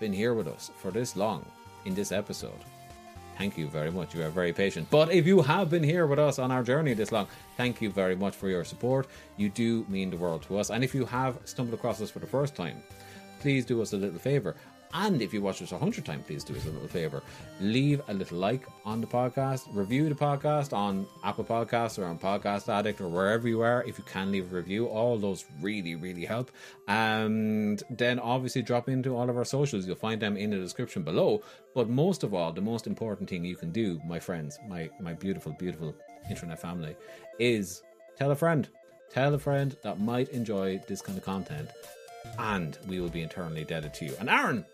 been 0.00 0.12
here 0.12 0.34
with 0.34 0.48
us 0.48 0.70
for 0.76 0.90
this 0.90 1.16
long 1.16 1.44
in 1.84 1.94
this 1.94 2.12
episode, 2.12 2.58
thank 3.38 3.58
you 3.58 3.68
very 3.68 3.90
much. 3.90 4.14
You 4.14 4.22
are 4.24 4.30
very 4.30 4.52
patient. 4.52 4.88
But 4.90 5.12
if 5.12 5.26
you 5.26 5.42
have 5.42 5.70
been 5.70 5.82
here 5.82 6.06
with 6.06 6.18
us 6.18 6.38
on 6.38 6.50
our 6.50 6.62
journey 6.62 6.94
this 6.94 7.12
long, 7.12 7.26
thank 7.56 7.80
you 7.80 7.90
very 7.90 8.16
much 8.16 8.34
for 8.34 8.48
your 8.48 8.64
support. 8.64 9.06
You 9.36 9.48
do 9.48 9.84
mean 9.88 10.10
the 10.10 10.16
world 10.16 10.42
to 10.44 10.58
us. 10.58 10.70
And 10.70 10.82
if 10.84 10.94
you 10.94 11.04
have 11.06 11.38
stumbled 11.44 11.74
across 11.74 12.00
us 12.00 12.10
for 12.10 12.18
the 12.18 12.26
first 12.26 12.54
time, 12.54 12.82
please 13.40 13.64
do 13.64 13.80
us 13.82 13.92
a 13.92 13.96
little 13.96 14.18
favor. 14.18 14.56
And 14.96 15.20
if 15.20 15.34
you 15.34 15.42
watch 15.42 15.60
us 15.60 15.72
a 15.72 15.78
hundred 15.78 16.04
times, 16.04 16.24
please 16.24 16.44
do 16.44 16.54
us 16.54 16.66
a 16.66 16.70
little 16.70 16.86
favor. 16.86 17.20
Leave 17.60 18.00
a 18.06 18.14
little 18.14 18.38
like 18.38 18.64
on 18.84 19.00
the 19.00 19.08
podcast, 19.08 19.66
review 19.72 20.08
the 20.08 20.14
podcast 20.14 20.72
on 20.72 21.04
Apple 21.24 21.44
Podcasts 21.44 21.98
or 21.98 22.04
on 22.04 22.16
Podcast 22.16 22.68
Addict 22.68 23.00
or 23.00 23.08
wherever 23.08 23.48
you 23.48 23.60
are. 23.60 23.82
If 23.88 23.98
you 23.98 24.04
can 24.04 24.30
leave 24.30 24.52
a 24.52 24.54
review, 24.54 24.86
all 24.86 25.18
those 25.18 25.46
really, 25.60 25.96
really 25.96 26.24
help. 26.24 26.52
And 26.86 27.82
then 27.90 28.20
obviously 28.20 28.62
drop 28.62 28.88
into 28.88 29.16
all 29.16 29.28
of 29.28 29.36
our 29.36 29.44
socials. 29.44 29.84
You'll 29.84 29.96
find 29.96 30.22
them 30.22 30.36
in 30.36 30.50
the 30.50 30.58
description 30.58 31.02
below. 31.02 31.42
But 31.74 31.88
most 31.88 32.22
of 32.22 32.32
all, 32.32 32.52
the 32.52 32.60
most 32.60 32.86
important 32.86 33.28
thing 33.28 33.44
you 33.44 33.56
can 33.56 33.72
do, 33.72 34.00
my 34.06 34.20
friends, 34.20 34.60
my 34.68 34.88
my 35.00 35.12
beautiful, 35.12 35.56
beautiful 35.58 35.92
internet 36.30 36.60
family, 36.60 36.94
is 37.40 37.82
tell 38.16 38.30
a 38.30 38.36
friend. 38.36 38.68
Tell 39.10 39.34
a 39.34 39.38
friend 39.40 39.76
that 39.82 39.98
might 39.98 40.28
enjoy 40.28 40.80
this 40.86 41.02
kind 41.02 41.18
of 41.18 41.24
content 41.24 41.68
and 42.38 42.78
we 42.88 43.00
will 43.00 43.08
be 43.08 43.22
eternally 43.22 43.62
indebted 43.62 43.94
to 43.94 44.04
you. 44.06 44.14
And 44.18 44.28
Aaron, 44.28 44.64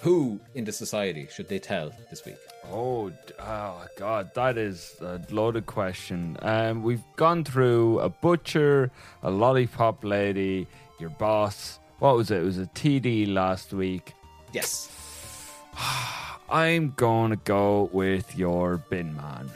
who 0.00 0.40
in 0.54 0.64
the 0.64 0.72
society 0.72 1.28
should 1.30 1.48
they 1.48 1.58
tell 1.58 1.92
this 2.10 2.24
week? 2.24 2.36
Oh, 2.70 3.12
oh 3.38 3.86
God, 3.96 4.32
that 4.34 4.56
is 4.56 4.96
a 5.00 5.20
loaded 5.30 5.66
question. 5.66 6.36
Um, 6.42 6.82
we've 6.82 7.02
gone 7.16 7.44
through 7.44 8.00
a 8.00 8.08
butcher, 8.08 8.90
a 9.22 9.30
lollipop 9.30 10.04
lady, 10.04 10.66
your 10.98 11.10
boss. 11.10 11.78
What 11.98 12.16
was 12.16 12.30
it? 12.30 12.40
It 12.40 12.44
was 12.44 12.58
a 12.58 12.66
TD 12.66 13.32
last 13.32 13.72
week. 13.72 14.14
Yes. 14.52 14.90
I'm 16.50 16.92
gonna 16.96 17.36
go 17.36 17.90
with 17.92 18.36
your 18.36 18.76
bin 18.76 19.16
man, 19.16 19.50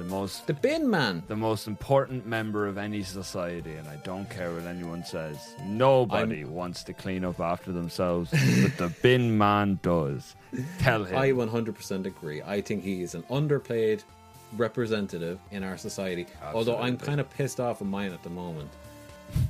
the 0.00 0.06
most 0.08 0.46
The 0.46 0.54
bin 0.54 0.88
man. 0.88 1.22
the 1.28 1.36
most 1.36 1.66
important 1.66 2.26
member 2.26 2.66
of 2.66 2.78
any 2.78 3.02
society, 3.02 3.74
and 3.76 3.86
I 3.86 3.96
don't 3.96 4.28
care 4.30 4.52
what 4.54 4.64
anyone 4.64 5.04
says. 5.04 5.54
Nobody 5.66 6.44
wants 6.44 6.82
to 6.84 6.92
clean 6.94 7.22
up 7.24 7.38
after 7.38 7.70
themselves, 7.70 8.30
but 8.30 8.76
the 8.78 8.88
bin 9.02 9.36
man 9.36 9.78
does. 9.82 10.36
Tell 10.78 11.04
him. 11.04 11.16
I 11.18 11.30
100% 11.32 12.06
agree. 12.06 12.40
I 12.42 12.60
think 12.62 12.82
he 12.82 13.02
is 13.02 13.14
an 13.14 13.24
underplayed 13.24 14.02
representative 14.56 15.38
in 15.50 15.62
our 15.62 15.76
society. 15.76 16.26
Although 16.54 16.78
I'm 16.78 16.96
kind 16.96 17.20
of 17.20 17.28
pissed 17.30 17.60
off 17.60 17.80
of 17.82 17.86
mine 17.86 18.12
at 18.12 18.22
the 18.22 18.30
moment. 18.30 18.70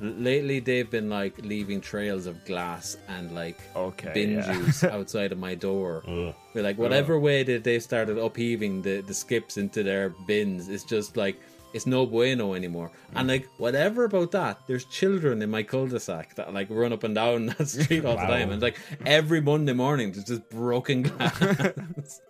Lately, 0.00 0.60
they've 0.60 0.88
been 0.90 1.10
like 1.10 1.36
leaving 1.38 1.80
trails 1.80 2.26
of 2.26 2.42
glass 2.44 2.96
and 3.08 3.34
like 3.34 3.58
Okay, 3.76 4.10
bin 4.14 4.30
yeah. 4.32 4.52
juice 4.52 4.82
outside 4.96 5.32
of 5.32 5.38
my 5.38 5.54
door. 5.54 6.02
We're 6.54 6.62
like, 6.62 6.78
whatever 6.78 7.18
way 7.18 7.42
that 7.42 7.64
they've 7.64 7.82
started 7.82 8.16
upheaving 8.18 8.82
the, 8.82 9.00
the 9.02 9.14
skips 9.14 9.56
into 9.58 9.82
their 9.82 10.10
bins, 10.26 10.68
it's 10.68 10.84
just 10.84 11.16
like, 11.16 11.38
it's 11.72 11.86
no 11.86 12.04
bueno 12.06 12.54
anymore. 12.54 12.90
And 13.14 13.28
like, 13.28 13.46
whatever 13.58 14.04
about 14.04 14.32
that, 14.32 14.58
there's 14.66 14.84
children 14.86 15.40
in 15.42 15.50
my 15.50 15.62
cul-de-sac 15.62 16.34
that 16.36 16.52
like 16.52 16.68
run 16.70 16.92
up 16.92 17.04
and 17.04 17.14
down 17.14 17.46
that 17.58 17.68
street 17.68 18.04
all 18.04 18.16
the 18.16 18.22
time. 18.22 18.50
And 18.50 18.60
like, 18.62 18.76
every 19.06 19.40
Monday 19.40 19.72
morning, 19.74 20.12
there's 20.12 20.24
just 20.24 20.48
broken 20.50 21.02
glass. 21.02 22.20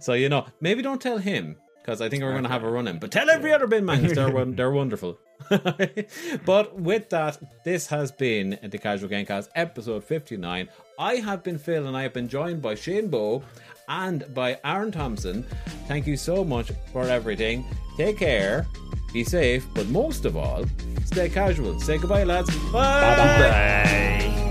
so, 0.00 0.12
you 0.12 0.28
know, 0.28 0.46
maybe 0.60 0.82
don't 0.82 1.00
tell 1.00 1.18
him. 1.18 1.56
Because 1.80 2.00
I 2.00 2.08
think 2.08 2.22
we're 2.22 2.30
going 2.32 2.44
to 2.44 2.48
have 2.48 2.64
a 2.64 2.70
run 2.70 2.88
in. 2.88 2.98
But 2.98 3.10
tell 3.12 3.28
every 3.28 3.52
other 3.52 3.66
bin 3.66 3.84
man 3.84 4.00
'cause 4.06 4.14
they're, 4.14 4.44
they're 4.46 4.70
wonderful. 4.70 5.18
but 6.46 6.78
with 6.78 7.08
that, 7.10 7.38
this 7.64 7.86
has 7.88 8.10
been 8.10 8.58
the 8.62 8.78
Casual 8.78 9.08
Gamecast 9.08 9.48
episode 9.54 10.04
59. 10.04 10.68
I 10.98 11.14
have 11.16 11.42
been 11.42 11.58
Phil 11.58 11.86
and 11.86 11.96
I 11.96 12.02
have 12.02 12.12
been 12.12 12.28
joined 12.28 12.62
by 12.62 12.74
Shane 12.74 13.08
Bow 13.08 13.42
and 13.88 14.24
by 14.34 14.58
Aaron 14.64 14.92
Thompson. 14.92 15.44
Thank 15.86 16.06
you 16.06 16.16
so 16.16 16.44
much 16.44 16.72
for 16.92 17.02
everything. 17.04 17.64
Take 17.96 18.18
care, 18.18 18.66
be 19.12 19.24
safe, 19.24 19.66
but 19.74 19.86
most 19.88 20.24
of 20.24 20.36
all, 20.36 20.64
stay 21.04 21.28
casual. 21.28 21.78
Say 21.80 21.98
goodbye, 21.98 22.24
lads. 22.24 22.50
Bye. 22.72 23.16
Bye. 23.16 24.50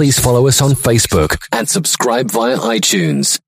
Please 0.00 0.18
follow 0.18 0.48
us 0.48 0.62
on 0.62 0.70
Facebook 0.70 1.36
and 1.52 1.68
subscribe 1.68 2.30
via 2.30 2.56
iTunes. 2.56 3.38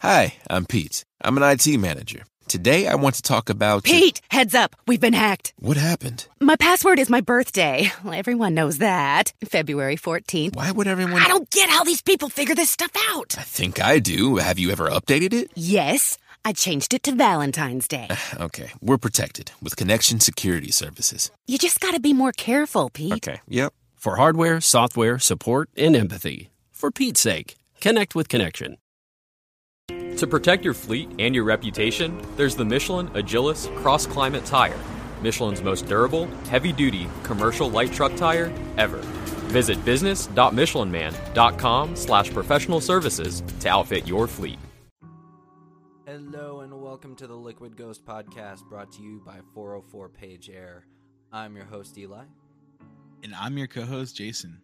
Hi, 0.00 0.34
I'm 0.50 0.66
Pete. 0.66 1.04
I'm 1.20 1.36
an 1.36 1.44
IT 1.44 1.78
manager. 1.78 2.24
Today 2.52 2.86
I 2.86 2.96
want 2.96 3.14
to 3.14 3.22
talk 3.22 3.48
about 3.48 3.82
Pete, 3.82 4.20
heads 4.28 4.54
up. 4.54 4.76
We've 4.86 5.00
been 5.00 5.14
hacked. 5.14 5.54
what 5.58 5.78
happened. 5.78 6.28
My 6.38 6.56
password 6.56 6.98
is 6.98 7.08
my 7.08 7.22
birthday. 7.22 7.90
Well, 8.04 8.12
everyone 8.12 8.52
knows 8.52 8.76
that. 8.76 9.32
February 9.42 9.96
14th. 9.96 10.54
Why 10.54 10.70
would 10.70 10.86
everyone 10.86 11.22
I 11.22 11.28
don't 11.28 11.48
get 11.48 11.70
how 11.70 11.82
these 11.82 12.02
people 12.02 12.28
figure 12.28 12.54
this 12.54 12.68
stuff 12.68 12.94
out. 13.08 13.36
I 13.38 13.42
think 13.42 13.82
I 13.82 14.00
do. 14.00 14.36
Have 14.36 14.58
you 14.58 14.70
ever 14.70 14.90
updated 14.90 15.32
it? 15.32 15.50
Yes, 15.54 16.18
I 16.44 16.52
changed 16.52 16.92
it 16.92 17.02
to 17.04 17.12
Valentine's 17.12 17.88
Day. 17.88 18.08
Okay, 18.38 18.70
we're 18.82 18.98
protected 18.98 19.52
with 19.62 19.76
connection 19.76 20.20
security 20.20 20.70
services. 20.70 21.30
You 21.46 21.56
just 21.56 21.80
gotta 21.80 22.00
be 22.00 22.12
more 22.12 22.32
careful, 22.32 22.90
Pete. 22.90 23.14
Okay, 23.14 23.40
yep. 23.48 23.72
For 23.96 24.16
hardware, 24.16 24.60
software, 24.60 25.18
support, 25.18 25.70
and 25.74 25.96
empathy. 25.96 26.50
For 26.70 26.90
Pete's 26.90 27.20
sake, 27.20 27.56
connect 27.80 28.14
with 28.14 28.28
Connection. 28.28 28.76
To 30.22 30.26
protect 30.28 30.64
your 30.64 30.72
fleet 30.72 31.10
and 31.18 31.34
your 31.34 31.42
reputation, 31.42 32.24
there's 32.36 32.54
the 32.54 32.64
Michelin 32.64 33.08
Agilis 33.08 33.66
Cross 33.78 34.06
Climate 34.06 34.44
Tire, 34.44 34.78
Michelin's 35.20 35.62
most 35.62 35.88
durable, 35.88 36.26
heavy 36.48 36.72
duty 36.72 37.08
commercial 37.24 37.68
light 37.68 37.92
truck 37.92 38.14
tire 38.14 38.52
ever. 38.78 38.98
Visit 39.48 39.84
business.michelinman.com 39.84 41.96
slash 41.96 42.30
professional 42.30 42.80
services 42.80 43.42
to 43.58 43.68
outfit 43.68 44.06
your 44.06 44.28
fleet. 44.28 44.60
Hello 46.06 46.60
and 46.60 46.80
welcome 46.80 47.16
to 47.16 47.26
the 47.26 47.34
Liquid 47.34 47.76
Ghost 47.76 48.06
Podcast 48.06 48.62
brought 48.68 48.92
to 48.92 49.02
you 49.02 49.20
by 49.26 49.40
404 49.52 50.08
Page 50.08 50.50
Air. 50.50 50.86
I'm 51.32 51.56
your 51.56 51.64
host, 51.64 51.98
Eli. 51.98 52.26
And 53.24 53.34
I'm 53.34 53.58
your 53.58 53.66
co 53.66 53.82
host, 53.82 54.14
Jason. 54.14 54.62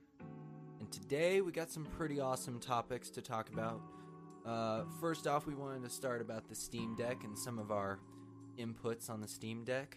And 0.78 0.88
today 0.92 1.40
we 1.40 1.50
got 1.50 1.72
some 1.72 1.84
pretty 1.84 2.20
awesome 2.20 2.60
topics 2.60 3.10
to 3.10 3.20
talk 3.20 3.52
about. 3.52 3.80
Uh, 4.48 4.84
first 5.00 5.26
off, 5.26 5.46
we 5.46 5.54
wanted 5.54 5.82
to 5.82 5.90
start 5.90 6.20
about 6.22 6.48
the 6.48 6.54
Steam 6.54 6.96
Deck 6.96 7.22
and 7.24 7.38
some 7.38 7.58
of 7.58 7.70
our 7.70 7.98
inputs 8.58 9.10
on 9.10 9.20
the 9.20 9.28
Steam 9.28 9.62
Deck. 9.64 9.96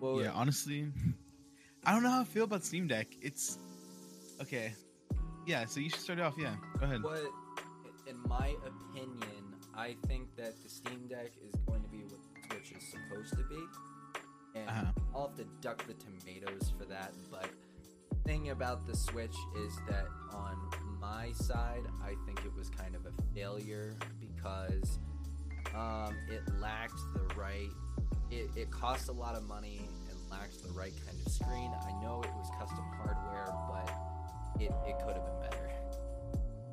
Well, 0.00 0.22
yeah, 0.22 0.30
honestly, 0.32 0.88
I 1.84 1.92
don't 1.92 2.02
know 2.02 2.10
how 2.10 2.20
I 2.22 2.24
feel 2.24 2.44
about 2.44 2.64
Steam 2.64 2.86
Deck. 2.86 3.08
It's 3.20 3.58
okay. 4.40 4.72
Yeah, 5.46 5.66
so 5.66 5.80
you 5.80 5.90
should 5.90 6.00
start 6.00 6.18
it 6.18 6.22
off. 6.22 6.34
Yeah, 6.38 6.54
go 6.80 6.86
ahead. 6.86 7.02
What, 7.02 7.22
in 8.06 8.16
my 8.28 8.54
opinion, 8.66 9.54
I 9.74 9.94
think 10.06 10.34
that 10.36 10.54
the 10.62 10.68
Steam 10.70 11.06
Deck 11.06 11.32
is 11.46 11.54
going 11.66 11.82
to 11.82 11.88
be 11.88 11.98
what 11.98 12.10
the 12.34 12.48
Switch 12.54 12.72
is 12.72 12.82
supposed 12.90 13.30
to 13.32 13.44
be. 13.48 13.62
And 14.54 14.68
Uh-huh. 14.70 14.84
I'll 15.14 15.28
have 15.28 15.36
to 15.36 15.44
duck 15.60 15.86
the 15.86 15.94
tomatoes 15.94 16.72
for 16.78 16.86
that. 16.86 17.12
But 17.30 17.50
thing 18.24 18.48
about 18.50 18.86
the 18.86 18.96
Switch 18.96 19.36
is 19.66 19.76
that 19.88 20.06
on 20.32 20.56
my 21.06 21.32
side, 21.32 21.82
I 22.02 22.14
think 22.24 22.44
it 22.44 22.52
was 22.56 22.68
kind 22.70 22.94
of 22.94 23.06
a 23.06 23.12
failure 23.34 23.94
because 24.20 24.98
um, 25.74 26.16
it 26.28 26.42
lacked 26.60 27.00
the 27.14 27.34
right. 27.34 27.70
It, 28.30 28.50
it 28.56 28.70
cost 28.70 29.08
a 29.08 29.12
lot 29.12 29.36
of 29.36 29.44
money 29.44 29.88
and 30.10 30.30
lacked 30.30 30.62
the 30.62 30.72
right 30.72 30.92
kind 31.06 31.18
of 31.24 31.32
screen. 31.32 31.70
I 31.86 31.92
know 32.02 32.22
it 32.24 32.30
was 32.34 32.50
custom 32.58 32.84
hardware, 32.96 33.54
but 33.68 33.90
it, 34.60 34.72
it 34.86 34.96
could 35.04 35.16
have 35.16 35.24
been 35.24 35.40
better. 35.40 35.70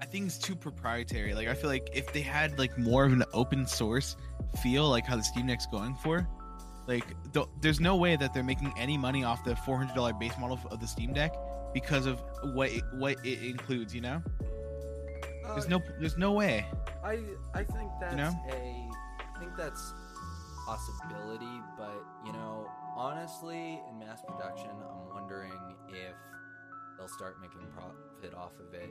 I 0.01 0.05
think 0.05 0.25
it's 0.25 0.37
too 0.37 0.55
proprietary. 0.55 1.33
Like 1.33 1.47
I 1.47 1.53
feel 1.53 1.69
like 1.69 1.89
if 1.93 2.11
they 2.11 2.21
had 2.21 2.57
like 2.57 2.77
more 2.77 3.05
of 3.05 3.13
an 3.13 3.23
open 3.33 3.67
source 3.67 4.15
feel, 4.61 4.89
like 4.89 5.05
how 5.05 5.15
the 5.15 5.23
Steam 5.23 5.47
Deck's 5.47 5.67
going 5.67 5.95
for, 5.95 6.27
like 6.87 7.05
th- 7.33 7.47
there's 7.61 7.79
no 7.79 7.95
way 7.95 8.15
that 8.15 8.33
they're 8.33 8.43
making 8.43 8.73
any 8.77 8.97
money 8.97 9.23
off 9.23 9.43
the 9.43 9.55
four 9.55 9.77
hundred 9.77 9.95
dollar 9.95 10.13
base 10.13 10.37
model 10.39 10.59
of 10.71 10.79
the 10.79 10.87
Steam 10.87 11.13
Deck 11.13 11.33
because 11.73 12.05
of 12.05 12.21
what 12.53 12.71
it, 12.71 12.83
what 12.93 13.17
it 13.25 13.43
includes. 13.43 13.93
You 13.93 14.01
know, 14.01 14.21
there's 15.47 15.67
no 15.67 15.77
uh, 15.77 15.81
there's 15.99 16.17
no 16.17 16.31
way. 16.33 16.65
I 17.03 17.19
I 17.53 17.63
think 17.63 17.91
that's 17.99 18.15
know? 18.15 18.33
a 18.49 18.89
I 19.35 19.39
think 19.39 19.51
that's 19.57 19.93
possibility, 20.65 21.59
but 21.77 22.03
you 22.25 22.33
know, 22.33 22.67
honestly, 22.95 23.81
in 23.89 23.99
mass 23.99 24.21
production, 24.27 24.69
I'm 24.71 25.13
wondering 25.13 25.51
if 25.89 26.15
they'll 26.97 27.07
start 27.07 27.37
making 27.41 27.67
profit 27.73 28.33
off 28.37 28.53
of 28.59 28.73
it 28.73 28.89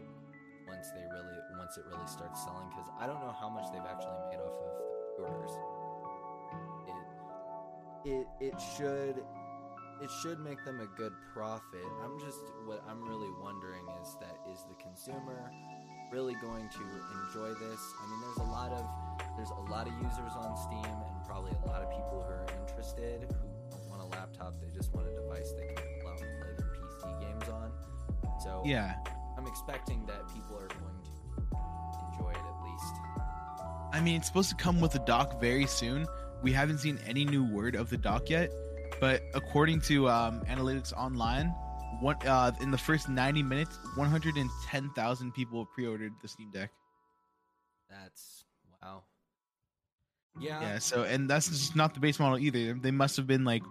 once 0.67 0.87
they 0.95 1.03
really 1.11 1.39
once 1.59 1.77
it 1.77 1.85
really 1.87 2.07
starts 2.07 2.45
selling 2.45 2.69
because 2.71 2.89
I 3.01 3.07
don't 3.07 3.21
know 3.21 3.35
how 3.39 3.49
much 3.49 3.65
they've 3.73 3.89
actually 3.89 4.21
made 4.31 4.41
off 4.41 4.55
of 4.55 4.71
the 4.71 5.03
pre-orders. 5.17 5.55
It 8.05 8.11
it 8.11 8.27
it 8.41 8.55
should 8.77 9.25
it 10.03 10.11
should 10.11 10.41
make 10.41 10.65
them 10.65 10.81
a 10.81 10.87
good 10.99 11.13
profit. 11.33 11.87
I'm 12.03 12.19
just 12.19 12.41
what 12.67 12.83
I'm 12.89 13.03
really 13.03 13.31
wondering 13.41 13.85
is 14.03 14.17
that 14.21 14.37
is 14.51 14.65
the 14.69 14.75
consumer 14.83 15.51
really 16.13 16.35
going 16.43 16.69
to 16.69 16.83
enjoy 17.25 17.55
this? 17.55 17.81
I 18.03 18.11
mean, 18.11 18.21
there's 18.21 18.37
a 18.39 18.51
lot 18.51 18.73
of 18.73 18.85
there's 19.37 19.51
a 19.51 19.71
lot 19.71 19.87
of 19.87 19.95
users 19.95 20.33
on 20.37 20.57
Steam 20.57 20.85
and 20.85 21.27
probably 21.27 21.53
a 21.65 21.67
lot 21.69 21.83
of 21.83 21.91
people 21.91 22.25
who 22.27 22.35
are 22.35 22.47
interested 22.69 23.23
who 23.23 23.71
don't 23.71 23.89
want 23.89 24.03
a 24.03 24.07
laptop. 24.17 24.55
They 24.61 24.75
just 24.75 24.93
want 24.93 25.07
a 25.09 25.15
device 25.15 25.53
they 25.53 25.67
can 25.67 25.85
pull 26.01 26.11
out 26.11 26.21
and 26.21 26.43
play 26.43 26.53
their 26.59 26.73
PC 26.75 27.21
games 27.21 27.49
on. 27.49 27.73
So 28.43 28.63
Yeah. 28.65 28.95
I'm 29.39 29.47
expecting 29.47 30.05
that 30.07 30.29
people 30.35 30.57
are 30.57 30.69
going 30.69 30.99
to 31.03 32.13
enjoy 32.13 32.31
it 32.31 32.37
at 32.37 32.65
least. 32.65 32.95
I 33.93 34.01
mean, 34.01 34.17
it's 34.17 34.27
supposed 34.27 34.51
to 34.51 34.57
come 34.57 34.81
with 34.81 34.95
a 34.95 35.05
dock 35.07 35.41
very 35.41 35.67
soon. 35.67 36.07
We 36.43 36.53
haven't 36.53 36.79
seen 36.79 36.99
any 37.07 37.25
new 37.25 37.45
word 37.45 37.75
of 37.77 37.89
the 37.89 37.97
dock 37.97 38.29
yet, 38.29 38.51
but 39.03 39.25
according 39.35 39.81
to 39.81 40.09
um, 40.09 40.43
Analytics 40.43 40.93
Online, 40.97 41.49
one 42.01 42.15
uh, 42.25 42.53
in 42.61 42.71
the 42.71 42.79
first 42.79 43.09
90 43.09 43.43
minutes, 43.43 43.77
110,000 43.97 45.35
people 45.35 45.67
pre-ordered 45.67 46.13
the 46.23 46.29
Steam 46.29 46.53
Deck. 46.53 46.71
That's 47.91 48.45
wow. 48.81 49.03
Yeah. 50.39 50.61
Yeah. 50.61 50.79
So, 50.79 51.03
and 51.03 51.29
that's 51.29 51.49
just 51.49 51.75
not 51.75 51.95
the 51.95 52.01
base 52.01 52.21
model 52.21 52.39
either. 52.39 52.75
They 52.75 52.93
must 52.93 53.17
have 53.17 53.27
been 53.27 53.45
like, 53.45 53.65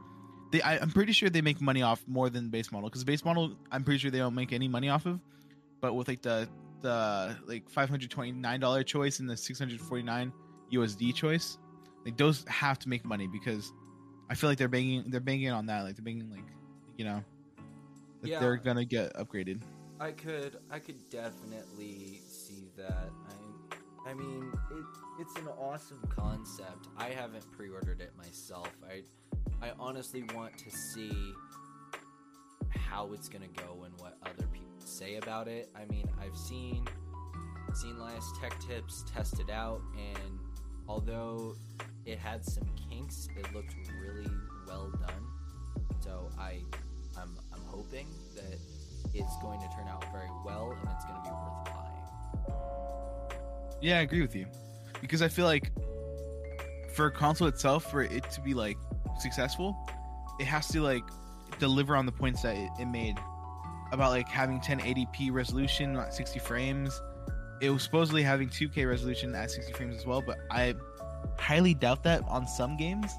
they 0.52 0.62
I, 0.62 0.80
I'm 0.80 0.92
pretty 0.92 1.14
sure 1.14 1.30
they 1.30 1.42
make 1.42 1.62
money 1.62 1.82
off 1.82 2.04
more 2.08 2.30
than 2.30 2.44
the 2.44 2.50
base 2.50 2.70
model 2.70 2.90
because 2.90 3.06
base 3.06 3.24
model 3.24 3.56
I'm 3.72 3.86
pretty 3.86 4.00
sure 4.00 4.12
they 4.12 4.18
don't 4.18 4.36
make 4.36 4.52
any 4.52 4.68
money 4.68 4.90
off 4.90 5.06
of, 5.06 5.22
but 5.80 5.94
with 5.94 6.10
like 6.10 6.22
the 6.22 6.50
the 6.82 7.38
like 7.48 7.70
five 7.70 7.90
hundred 7.90 8.12
twenty 8.12 8.34
nine 8.34 8.60
dollar 8.60 8.84
choice 8.84 9.22
and 9.22 9.30
the 9.30 9.38
six 9.38 9.58
hundred 9.58 9.80
forty 9.80 10.04
nine 10.04 10.34
USD 10.74 11.16
choice, 11.16 11.58
like 12.04 12.18
those 12.18 12.44
have 12.50 12.80
to 12.80 12.90
make 12.90 13.06
money 13.06 13.28
because 13.28 13.72
I 14.32 14.34
feel 14.34 14.50
like 14.50 14.58
they're 14.58 14.70
banging 14.70 15.04
they're 15.12 15.20
banging 15.20 15.50
on 15.50 15.66
that 15.66 15.84
like 15.84 15.98
they're 15.98 16.06
banging 16.06 16.32
like 16.32 16.46
you 16.98 17.04
know 17.04 17.22
that 18.22 18.30
Yeah. 18.30 18.40
they're 18.40 18.56
gonna 18.56 18.86
get 18.86 19.14
upgraded. 19.16 19.62
I 20.00 20.14
could 20.14 20.58
I 20.72 20.80
could 20.80 21.10
definitely 21.10 22.22
see 22.28 22.70
that. 22.78 23.10
I 23.28 24.10
I 24.10 24.14
mean 24.14 24.52
it 24.72 24.86
it's 25.20 25.36
an 25.36 25.50
awesome 25.60 26.02
concept. 26.10 26.88
I 26.98 27.10
haven't 27.10 27.52
pre-ordered 27.52 28.00
it 28.00 28.14
myself. 28.18 28.70
I 28.90 29.04
I 29.62 29.74
honestly 29.78 30.24
want 30.34 30.58
to 30.60 30.72
see 30.72 31.34
how 32.70 33.12
it's 33.12 33.28
gonna 33.28 33.50
go 33.50 33.84
and 33.84 33.94
what 34.00 34.18
other 34.24 34.48
people 34.48 34.80
say 34.80 35.18
about 35.18 35.50
it. 35.50 35.70
I 35.76 35.84
mean 35.92 36.10
I've 36.22 36.38
seen 36.38 36.86
seen 37.74 38.00
Linus 38.00 38.32
Tech 38.40 38.58
Tips 38.62 39.04
tested 39.14 39.50
out 39.50 39.82
and 39.98 40.40
although 40.88 41.56
it 42.06 42.18
had 42.18 42.46
some 42.46 42.68
kinks, 42.90 43.28
it 43.38 43.54
looked 43.54 43.76
really 44.02 44.30
well 44.68 44.92
done. 44.92 45.26
So 46.00 46.30
I 46.40 46.62
I'm 47.18 47.38
I'm 47.54 47.62
hoping 47.68 48.08
that 48.36 48.58
it's 49.14 49.38
going 49.42 49.60
to 49.60 49.68
turn 49.76 49.88
out 49.88 50.04
very 50.12 50.30
well 50.46 50.76
and 50.80 50.90
it's 50.96 51.06
going 51.06 51.18
to 51.18 51.24
be 51.24 51.30
worth 51.30 51.66
buying. 51.66 52.58
Yeah, 53.82 54.00
I 54.00 54.02
agree 54.02 54.22
with 54.22 54.36
you 54.36 54.46
because 55.02 55.22
I 55.22 55.28
feel 55.28 55.46
like 55.46 55.72
for 56.94 57.08
a 57.08 57.12
console 57.12 57.48
itself, 57.48 57.90
for 57.90 58.04
it 58.04 58.30
to 58.32 58.42
be 58.42 58.54
like 58.54 58.78
successful, 59.20 59.78
it 60.40 60.46
has 60.46 60.68
to 60.70 60.82
like 60.82 61.04
deliver 61.60 61.96
on 61.96 62.06
the 62.06 62.12
points 62.12 62.42
that 62.42 62.56
it, 62.56 62.70
it 62.80 62.86
made 62.86 63.18
about 63.92 64.12
like 64.12 64.28
having 64.28 64.60
1080p 64.60 65.32
resolution 65.32 65.94
not 65.94 66.14
60 66.14 66.40
frames. 66.40 67.02
It 67.62 67.70
was 67.70 67.84
supposedly 67.84 68.24
having 68.24 68.50
2K 68.50 68.90
resolution 68.90 69.36
at 69.36 69.52
60 69.52 69.74
frames 69.74 69.96
as 69.96 70.06
well, 70.06 70.22
but 70.22 70.40
I 70.50 70.74
highly 71.42 71.74
doubt 71.74 72.04
that 72.04 72.24
on 72.28 72.48
some 72.48 72.78
games. 72.78 73.12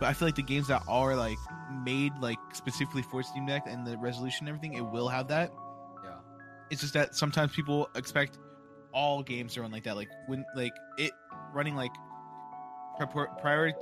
But 0.00 0.06
I 0.06 0.12
feel 0.12 0.26
like 0.28 0.34
the 0.34 0.42
games 0.42 0.68
that 0.68 0.82
are 0.88 1.14
like 1.14 1.38
made 1.84 2.12
like 2.20 2.38
specifically 2.52 3.02
for 3.02 3.22
Steam 3.22 3.46
Deck 3.46 3.64
and 3.66 3.86
the 3.86 3.96
resolution 3.98 4.46
and 4.46 4.56
everything, 4.56 4.76
it 4.76 4.84
will 4.84 5.08
have 5.08 5.28
that. 5.28 5.52
Yeah. 6.04 6.10
It's 6.70 6.80
just 6.80 6.94
that 6.94 7.14
sometimes 7.14 7.52
people 7.52 7.88
expect 7.94 8.38
all 8.92 9.22
games 9.22 9.54
to 9.54 9.62
run 9.62 9.70
like 9.70 9.84
that. 9.84 9.96
Like 9.96 10.08
when 10.26 10.44
like 10.54 10.72
it 10.98 11.12
running 11.52 11.76
like 11.76 11.92
prior 12.96 13.28
priority. 13.40 13.78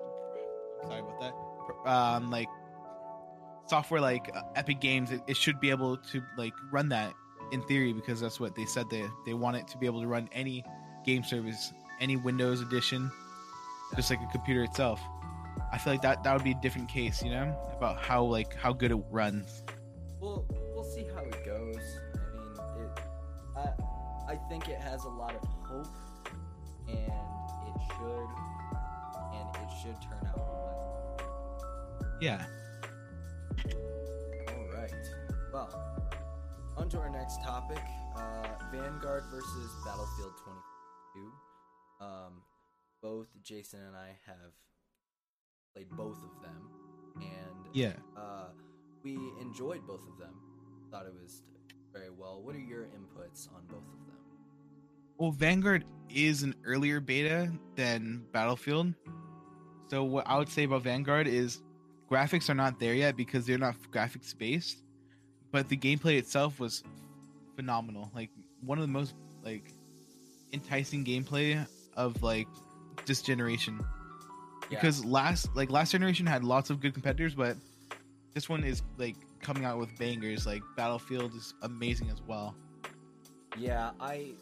Sorry 0.83 1.01
about 1.01 1.21
that. 1.21 1.91
Um, 1.91 2.31
like 2.31 2.49
software 3.67 4.01
like 4.01 4.31
uh, 4.35 4.43
Epic 4.57 4.81
Games, 4.81 5.11
it, 5.11 5.23
it 5.27 5.37
should 5.37 5.59
be 5.61 5.71
able 5.71 5.97
to 5.97 6.23
like 6.37 6.53
run 6.71 6.89
that 6.91 7.15
in 7.53 7.63
theory 7.63 7.93
because 7.93 8.21
that's 8.21 8.39
what 8.39 8.55
they 8.55 8.67
said 8.67 8.89
they 8.91 9.05
they 9.27 9.35
want 9.35 9.57
it 9.57 9.67
to 9.69 9.79
be 9.79 9.87
able 9.87 10.01
to 10.01 10.07
run 10.07 10.29
any 10.33 10.65
game 11.05 11.23
service, 11.23 11.73
any 12.01 12.17
Windows 12.17 12.61
edition, 12.61 13.11
just 13.95 14.11
like 14.11 14.21
a 14.21 14.27
computer 14.33 14.63
itself. 14.63 15.01
I 15.73 15.79
feel 15.79 15.93
like 15.93 16.03
that 16.03 16.23
that 16.25 16.33
would 16.33 16.45
be 16.45 16.53
a 16.53 16.61
different 16.63 16.89
case, 16.89 17.23
you 17.23 17.31
know, 17.31 17.57
about 17.77 17.99
how 17.99 18.25
like 18.25 18.55
how 18.55 18.73
good 18.73 18.91
it 18.91 19.03
runs. 19.11 19.65
We'll 20.21 20.47
we'll 20.75 20.85
see 20.85 21.07
how 21.15 21.23
it 21.23 21.45
goes. 21.45 21.77
I 22.15 22.37
mean, 22.37 22.87
it 22.87 23.01
I 23.57 24.33
I 24.33 24.37
think 24.49 24.69
it 24.69 24.79
has 24.79 25.05
a 25.05 25.09
lot 25.09 25.35
of 25.35 25.43
hope 25.67 25.87
and 26.89 26.99
it 26.99 27.81
should 27.89 28.29
and 29.33 29.57
it 29.57 29.71
should 29.83 30.01
turn 30.03 30.29
out 30.29 30.39
well. 30.39 31.19
Yeah. 32.21 32.45
All 34.49 34.69
right. 34.75 34.93
Well, 35.53 36.11
on 36.77 36.89
to 36.91 36.99
our 36.99 37.11
next 37.11 37.43
topic 37.43 37.83
uh, 38.17 38.47
Vanguard 38.73 39.25
versus 39.31 39.71
Battlefield 39.85 40.33
22. 40.45 41.33
Um, 42.01 42.43
both 43.05 43.29
Jason 43.43 43.81
and 43.81 43.95
I 43.95 44.17
have 44.27 44.55
played 45.75 45.91
both 45.91 46.17
of 46.25 46.43
them, 46.43 46.71
and 47.21 47.69
Yeah. 47.75 47.93
uh, 48.17 48.49
we 49.03 49.19
enjoyed 49.43 49.87
both 49.87 50.01
of 50.09 50.17
them. 50.19 50.35
Thought 50.91 51.07
it 51.07 51.13
was 51.13 51.43
very 51.93 52.09
well. 52.09 52.43
What 52.43 52.57
are 52.57 52.61
your 52.61 52.87
inputs 52.87 53.55
on 53.55 53.67
both 53.67 53.85
of 53.85 54.07
them? 54.07 54.17
Well, 55.19 55.33
Vanguard 55.33 55.85
is 56.09 56.43
an 56.45 56.55
earlier 56.65 56.99
beta 56.99 57.53
than 57.77 58.25
Battlefield. 58.33 58.95
So 59.89 60.03
what 60.03 60.27
I 60.27 60.39
would 60.39 60.49
say 60.49 60.65
about 60.65 60.83
Vanguard 60.83 61.27
is 61.27 61.61
graphics 62.11 62.49
are 62.49 62.55
not 62.55 62.81
there 62.81 62.95
yet 62.95 63.19
because 63.19 63.45
they're 63.45 63.59
not 63.59 63.77
graphics 63.93 64.37
based, 64.37 64.83
but 65.53 65.69
the 65.69 65.77
gameplay 65.77 66.17
itself 66.17 66.59
was 66.59 66.83
phenomenal. 67.55 68.11
Like 68.15 68.31
one 68.63 68.79
of 68.79 68.83
the 68.83 68.93
most 68.93 69.15
like 69.43 69.75
enticing 70.55 71.05
gameplay 71.05 71.67
of 71.97 72.23
like 72.23 72.49
this 73.07 73.23
generation. 73.23 73.85
Because 74.71 75.05
last 75.05 75.55
like 75.55 75.71
last 75.71 75.93
generation 75.93 76.27
had 76.27 76.43
lots 76.43 76.71
of 76.71 76.81
good 76.81 76.95
competitors, 76.95 77.35
but 77.35 77.57
this 78.35 78.49
one 78.49 78.65
is 78.65 78.83
like 78.99 79.17
coming 79.41 79.65
out 79.65 79.79
with 79.79 79.97
bangers. 79.99 80.47
Like 80.47 80.63
Battlefield 80.77 81.35
is 81.35 81.55
amazing 81.63 82.11
as 82.11 82.21
well. 82.27 82.55
Yeah, 83.57 83.91
I 84.01 84.33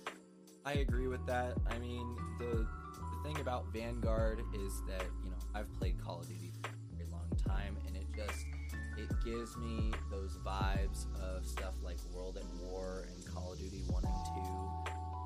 I 0.65 0.75
agree 0.75 1.09
with 1.09 1.27
that. 1.27 1.55
I 1.71 1.79
mean, 1.79 2.17
the 2.39 2.67
the 2.95 3.29
thing 3.29 3.41
about 3.41 3.67
Vanguard 3.73 4.41
is 4.55 4.83
that, 4.89 5.05
you 5.25 5.31
know, 5.31 5.37
I've 5.55 5.73
played 5.79 6.03
Call 6.03 6.21
of 6.21 6.29
Duty 6.29 6.53
for 6.63 6.69
a 6.69 6.97
very 6.97 7.11
long 7.11 7.29
time 7.47 7.77
and 7.87 7.97
it 7.97 8.07
just 8.17 8.47
it 8.97 9.09
gives 9.25 9.57
me 9.57 9.93
those 10.11 10.39
vibes 10.45 11.07
of 11.21 11.45
stuff 11.45 11.75
like 11.83 11.97
World 12.15 12.39
at 12.39 12.45
War 12.63 13.07
and 13.15 13.35
Call 13.35 13.53
of 13.53 13.59
Duty 13.59 13.83
1 13.89 14.05
and 14.05 14.15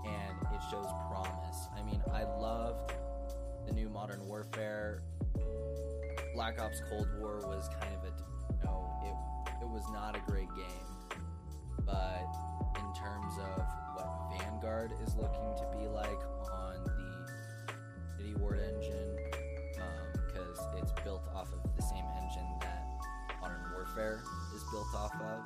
2 0.04 0.10
and 0.10 0.54
it 0.54 0.62
shows 0.70 0.86
promise. 1.10 1.68
I 1.76 1.82
mean, 1.82 2.00
I 2.12 2.22
loved 2.24 2.92
the 3.66 3.72
new 3.72 3.88
Modern 3.88 4.26
Warfare. 4.26 5.02
Black 6.34 6.60
Ops 6.60 6.82
Cold 6.88 7.08
War 7.18 7.36
was 7.46 7.68
kind 7.80 7.94
of 7.94 8.04
a 8.04 8.12
you 8.52 8.64
know, 8.64 8.90
it 9.04 9.62
it 9.62 9.68
was 9.68 9.84
not 9.92 10.16
a 10.16 10.30
great 10.30 10.48
game 10.54 10.86
but 11.86 12.26
in 12.76 12.92
terms 12.94 13.38
of 13.38 13.62
what 13.94 14.08
Vanguard 14.36 14.92
is 15.06 15.14
looking 15.14 15.54
to 15.56 15.64
be 15.78 15.86
like 15.86 16.20
on 16.52 16.82
the 16.84 18.12
City 18.16 18.34
Ward 18.34 18.58
engine, 18.58 19.16
um, 19.78 20.20
because 20.26 20.58
it's 20.82 20.92
built 21.04 21.22
off 21.34 21.48
of 21.52 21.76
the 21.76 21.82
same 21.82 22.04
engine 22.20 22.48
that 22.60 22.84
Modern 23.40 23.62
Warfare 23.72 24.20
is 24.54 24.64
built 24.72 24.92
off 24.96 25.14
of, 25.14 25.40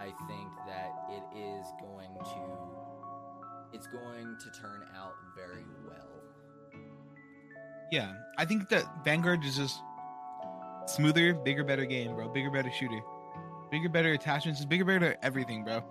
I 0.00 0.06
think 0.26 0.48
that 0.66 0.90
it 1.10 1.38
is 1.38 1.66
going 1.80 2.16
to 2.16 2.68
it's 3.70 3.86
going 3.86 4.36
to 4.40 4.60
turn 4.60 4.82
out 4.96 5.12
very 5.36 5.66
well. 5.86 6.07
Yeah, 7.90 8.12
I 8.36 8.44
think 8.44 8.68
that 8.68 8.84
Vanguard 9.04 9.44
is 9.44 9.56
just 9.56 9.80
smoother, 10.86 11.34
bigger, 11.34 11.64
better 11.64 11.86
game, 11.86 12.14
bro. 12.14 12.28
Bigger, 12.28 12.50
better 12.50 12.70
shooter. 12.70 13.00
Bigger, 13.70 13.88
better 13.88 14.12
attachments, 14.12 14.64
bigger, 14.64 14.84
better 14.84 15.16
everything, 15.22 15.64
bro. 15.64 15.82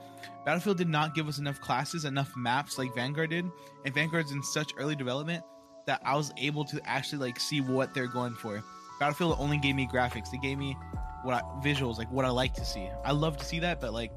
Battlefield 0.45 0.77
did 0.77 0.89
not 0.89 1.13
give 1.13 1.27
us 1.27 1.37
enough 1.37 1.61
classes, 1.61 2.05
enough 2.05 2.31
maps 2.35 2.77
like 2.77 2.93
Vanguard 2.95 3.29
did, 3.29 3.45
and 3.85 3.93
Vanguard's 3.93 4.31
in 4.31 4.41
such 4.41 4.71
early 4.77 4.95
development 4.95 5.43
that 5.85 6.01
I 6.03 6.15
was 6.15 6.33
able 6.37 6.65
to 6.65 6.81
actually 6.85 7.19
like 7.19 7.39
see 7.39 7.61
what 7.61 7.93
they're 7.93 8.07
going 8.07 8.33
for. 8.33 8.63
Battlefield 8.99 9.35
only 9.39 9.57
gave 9.57 9.75
me 9.75 9.87
graphics. 9.87 10.31
They 10.31 10.37
gave 10.37 10.57
me 10.57 10.75
what 11.23 11.35
I, 11.35 11.41
visuals, 11.63 11.97
like 11.97 12.11
what 12.11 12.25
I 12.25 12.29
like 12.29 12.53
to 12.55 12.65
see. 12.65 12.89
I 13.05 13.11
love 13.11 13.37
to 13.37 13.45
see 13.45 13.59
that, 13.59 13.79
but 13.79 13.93
like 13.93 14.11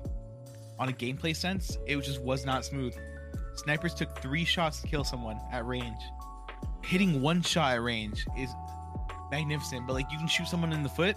on 0.79 0.89
a 0.89 0.93
gameplay 0.93 1.37
sense, 1.37 1.77
it 1.87 2.01
just 2.03 2.23
was 2.23 2.47
not 2.47 2.65
smooth. 2.65 2.95
Snipers 3.57 3.95
took 3.95 4.19
three 4.21 4.45
shots 4.45 4.81
to 4.81 4.89
kill 4.89 5.05
someone 5.05 5.39
at 5.53 5.67
range. 5.67 6.01
Hitting 6.83 7.23
one 7.23 7.43
shot 7.43 7.75
at 7.75 7.83
range 7.83 8.27
is 8.37 8.51
magnificent, 9.31 9.87
but 9.87 9.93
like 9.93 10.11
you 10.11 10.19
can 10.19 10.29
shoot 10.29 10.49
someone 10.49 10.73
in 10.73 10.83
the 10.83 10.89
foot 10.89 11.17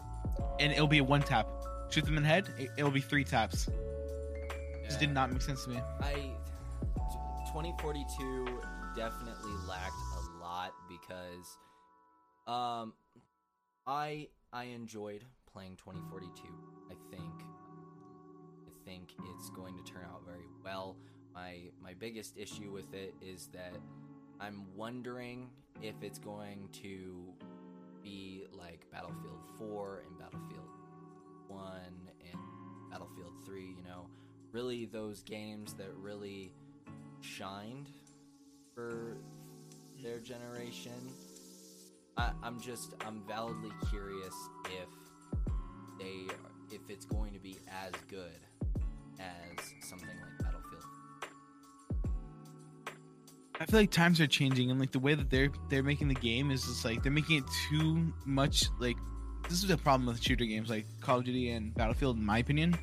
and 0.60 0.72
it'll 0.72 0.88
be 0.88 1.00
a 1.00 1.04
one 1.04 1.22
tap. 1.22 1.48
Shoot 1.90 2.06
them 2.06 2.18
in 2.18 2.24
the 2.24 2.30
head, 2.30 2.48
it, 2.58 2.70
it'll 2.78 2.92
be 2.92 3.02
three 3.02 3.24
taps. 3.24 3.70
Just 4.86 5.00
did 5.00 5.12
not 5.12 5.32
make 5.32 5.42
sense 5.42 5.64
to 5.64 5.70
me. 5.70 5.80
I 6.02 6.32
2042 7.48 8.60
definitely 8.96 9.52
lacked 9.68 9.94
a 10.18 10.44
lot 10.44 10.74
because 10.90 11.58
um 12.48 12.94
I 13.86 14.28
I 14.52 14.66
enjoyed 14.66 15.24
playing 15.52 15.78
2042. 15.78 16.48
I 16.90 16.96
think 17.16 17.24
I 18.68 18.90
think 18.90 19.14
it's 19.36 19.50
going 19.52 19.76
to 19.78 19.92
turn 19.92 20.04
out 20.12 20.24
very 20.26 20.48
well. 20.64 20.98
My 21.34 21.70
my 21.82 21.94
biggest 21.94 22.38
issue 22.38 22.72
with 22.72 22.94
it 22.94 23.14
is 23.22 23.50
that 23.54 23.74
I'm 24.44 24.66
wondering 24.76 25.50
if 25.82 25.96
it's 26.02 26.20
going 26.20 26.68
to 26.82 27.34
be 28.04 28.44
like 28.52 28.86
Battlefield 28.92 29.40
4 29.58 30.04
and 30.06 30.20
Battlefield 30.20 30.68
1 31.48 31.62
and 32.30 32.42
Battlefield 32.92 33.32
3, 33.46 33.62
you 33.62 33.84
know, 33.88 34.08
really 34.52 34.86
those 34.86 35.24
games 35.24 35.74
that 35.76 35.88
really 35.96 36.52
shined 37.22 37.88
for 38.76 39.16
their 40.04 40.20
generation. 40.20 40.92
I, 42.18 42.32
I'm 42.44 42.60
just, 42.60 42.96
I'm 43.08 43.24
validly 43.26 43.72
curious 43.90 44.36
if 44.66 44.90
they, 45.98 46.34
if 46.70 46.82
it's 46.90 47.06
going 47.06 47.32
to 47.32 47.40
be 47.40 47.56
as 47.72 47.94
good 48.10 48.42
as 49.20 49.88
something 49.88 50.10
like 50.10 50.33
I 53.60 53.66
feel 53.66 53.80
like 53.82 53.92
times 53.92 54.20
are 54.20 54.28
changing, 54.28 54.72
and 54.72 54.80
like 54.80 54.92
the 54.92 55.00
way 55.00 55.14
that 55.14 55.30
they're 55.30 55.50
they're 55.70 55.84
making 55.84 56.08
the 56.08 56.16
game 56.16 56.52
is 56.52 56.64
just 56.64 56.84
like 56.84 57.04
they're 57.04 57.12
making 57.12 57.38
it 57.38 57.44
too 57.70 58.14
much. 58.26 58.66
Like 58.80 58.98
this 59.50 59.64
is 59.64 59.70
a 59.70 59.78
problem 59.78 60.08
with 60.08 60.22
shooter 60.22 60.46
games 60.46 60.70
like 60.70 60.86
Call 61.02 61.20
of 61.20 61.26
Duty 61.26 61.52
and 61.52 61.74
Battlefield, 61.76 62.18
in 62.18 62.26
my 62.26 62.40
opinion. 62.40 62.76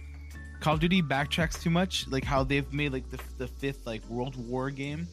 Call 0.60 0.74
of 0.74 0.80
Duty 0.80 1.02
backtracks 1.02 1.60
too 1.60 1.70
much, 1.70 2.06
like 2.09 2.24
how 2.24 2.44
they've 2.44 2.70
made 2.72 2.92
like 2.92 3.10
the 3.10 3.18
the 3.38 3.47
fifth 3.48 3.86
like 3.86 4.05
World 4.09 4.36
War 4.36 4.70
game, 4.70 5.09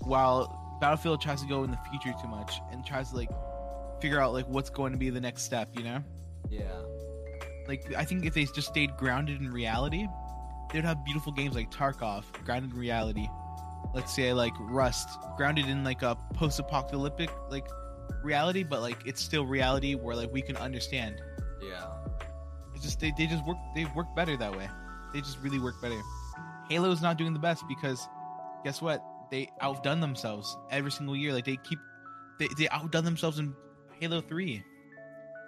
while 0.00 0.78
Battlefield 0.80 1.20
tries 1.20 1.40
to 1.42 1.48
go 1.48 1.64
in 1.64 1.70
the 1.70 1.78
future 1.90 2.14
too 2.20 2.28
much 2.28 2.60
and 2.72 2.84
tries 2.84 3.10
to 3.10 3.16
like 3.16 3.30
figure 4.00 4.20
out 4.20 4.32
like 4.32 4.48
what's 4.48 4.70
going 4.70 4.92
to 4.92 4.98
be 4.98 5.10
the 5.10 5.20
next 5.20 5.42
step. 5.42 5.70
You 5.76 5.84
know? 5.84 6.04
Yeah. 6.50 6.62
Like 7.68 7.94
I 7.94 8.04
think 8.04 8.24
if 8.24 8.34
they 8.34 8.44
just 8.44 8.68
stayed 8.68 8.96
grounded 8.96 9.40
in 9.40 9.52
reality, 9.52 10.08
they'd 10.72 10.84
have 10.84 11.04
beautiful 11.04 11.32
games 11.32 11.54
like 11.54 11.70
Tarkov, 11.70 12.24
grounded 12.44 12.72
in 12.72 12.78
reality. 12.78 13.28
Let's 13.96 14.14
say 14.14 14.34
like 14.34 14.52
Rust, 14.60 15.08
grounded 15.38 15.70
in 15.70 15.82
like 15.82 16.02
a 16.02 16.18
post-apocalyptic 16.34 17.30
like 17.48 17.66
reality, 18.22 18.62
but 18.62 18.82
like 18.82 18.98
it's 19.06 19.22
still 19.22 19.46
reality 19.46 19.94
where 19.94 20.14
like 20.14 20.30
we 20.30 20.42
can 20.42 20.54
understand. 20.58 21.22
Yeah. 21.62 21.94
It's 22.74 22.84
just 22.84 23.00
they, 23.00 23.14
they 23.16 23.26
just 23.26 23.42
work 23.46 23.56
they 23.74 23.86
work 23.96 24.14
better 24.14 24.36
that 24.36 24.54
way. 24.54 24.68
They 25.14 25.22
just 25.22 25.38
really 25.40 25.58
work 25.58 25.80
better. 25.80 25.98
Halo's 26.68 27.00
not 27.00 27.16
doing 27.16 27.32
the 27.32 27.38
best 27.38 27.64
because 27.66 28.06
guess 28.64 28.82
what? 28.82 29.02
They 29.30 29.48
outdone 29.62 30.00
themselves 30.00 30.54
every 30.70 30.90
single 30.90 31.16
year. 31.16 31.32
Like 31.32 31.46
they 31.46 31.56
keep 31.56 31.78
they, 32.38 32.48
they 32.58 32.68
outdone 32.68 33.04
themselves 33.06 33.38
in 33.38 33.54
Halo 33.98 34.20
3. 34.20 34.62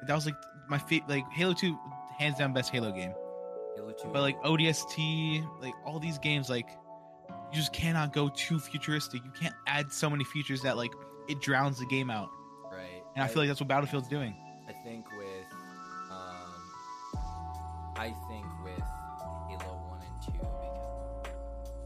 That 0.06 0.14
was 0.14 0.24
like 0.24 0.36
my 0.70 0.78
favorite 0.78 1.10
like 1.10 1.30
Halo 1.32 1.52
2 1.52 1.78
hands 2.18 2.38
down 2.38 2.54
best 2.54 2.70
Halo 2.70 2.92
game. 2.92 3.12
Halo 3.76 3.92
2. 3.92 4.08
But 4.10 4.22
like 4.22 4.42
ODST, 4.42 5.60
like 5.60 5.74
all 5.84 6.00
these 6.00 6.18
games 6.18 6.48
like 6.48 6.70
you 7.50 7.56
just 7.56 7.72
cannot 7.72 8.12
go 8.12 8.28
too 8.28 8.58
futuristic. 8.58 9.24
You 9.24 9.30
can't 9.38 9.54
add 9.66 9.92
so 9.92 10.10
many 10.10 10.24
features 10.24 10.62
that 10.62 10.76
like 10.76 10.92
it 11.28 11.40
drowns 11.40 11.78
the 11.78 11.86
game 11.86 12.10
out. 12.10 12.30
Right. 12.70 13.02
And 13.14 13.24
I, 13.24 13.28
feel 13.28 13.42
like 13.42 13.48
that's 13.48 13.60
what 13.60 13.68
Battlefield's 13.68 14.08
doing. 14.08 14.34
I 14.68 14.72
think 14.84 15.06
with, 15.16 15.46
um, 16.10 17.18
I 17.96 18.14
think 18.28 18.46
with 18.64 18.84
Halo 19.48 19.80
One 19.88 20.00
and 20.00 20.22
Two 20.24 20.32
because 20.32 21.32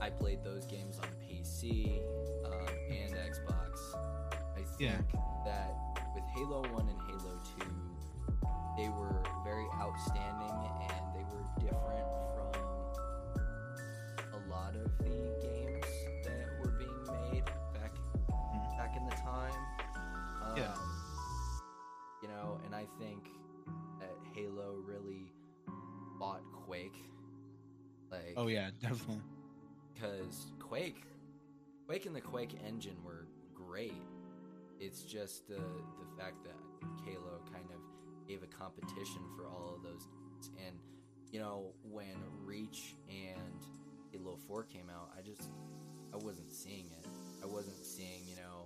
I 0.00 0.10
played 0.10 0.42
those 0.42 0.66
games 0.66 0.98
on 0.98 1.08
PC 1.28 2.00
um, 2.44 2.52
and 2.90 3.14
Xbox. 3.14 3.94
I 4.56 4.56
think 4.56 4.68
Yeah. 4.80 4.98
Like, 28.36 28.44
Oh 28.44 28.48
yeah, 28.48 28.70
definitely. 28.80 29.20
because 29.94 30.46
Quake, 30.58 31.02
Quake 31.86 32.06
and 32.06 32.14
the 32.16 32.20
Quake 32.20 32.54
engine 32.66 32.96
were 33.04 33.26
great. 33.54 33.92
It's 34.80 35.02
just 35.02 35.46
the 35.48 35.56
the 35.56 36.22
fact 36.22 36.42
that 36.44 36.56
Halo 37.04 37.40
kind 37.52 37.66
of 37.72 38.28
gave 38.28 38.42
a 38.42 38.46
competition 38.46 39.22
for 39.36 39.46
all 39.46 39.74
of 39.76 39.82
those, 39.82 40.08
and 40.66 40.76
you 41.30 41.38
know 41.40 41.72
when 41.90 42.16
Reach 42.44 42.94
and 43.08 43.60
Halo 44.10 44.36
Four 44.48 44.64
came 44.64 44.88
out, 44.90 45.10
I 45.16 45.22
just 45.22 45.50
I 46.12 46.16
wasn't 46.16 46.52
seeing 46.52 46.86
it. 46.98 47.06
I 47.42 47.46
wasn't 47.46 47.84
seeing 47.84 48.22
you 48.28 48.36
know 48.36 48.64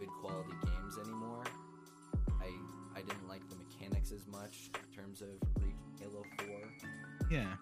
good 0.00 0.08
quality 0.20 0.52
games 0.64 0.98
anymore. 0.98 1.44
I 2.40 2.50
I 2.98 3.02
didn't 3.02 3.28
like 3.28 3.48
the 3.48 3.56
mechanics 3.56 4.10
as 4.10 4.26
much 4.26 4.70
in 4.74 4.96
terms 4.96 5.22
of 5.22 5.28
Reach 5.62 5.74
Halo 6.00 6.22
Four 6.38 6.60
Yeah. 7.30 7.54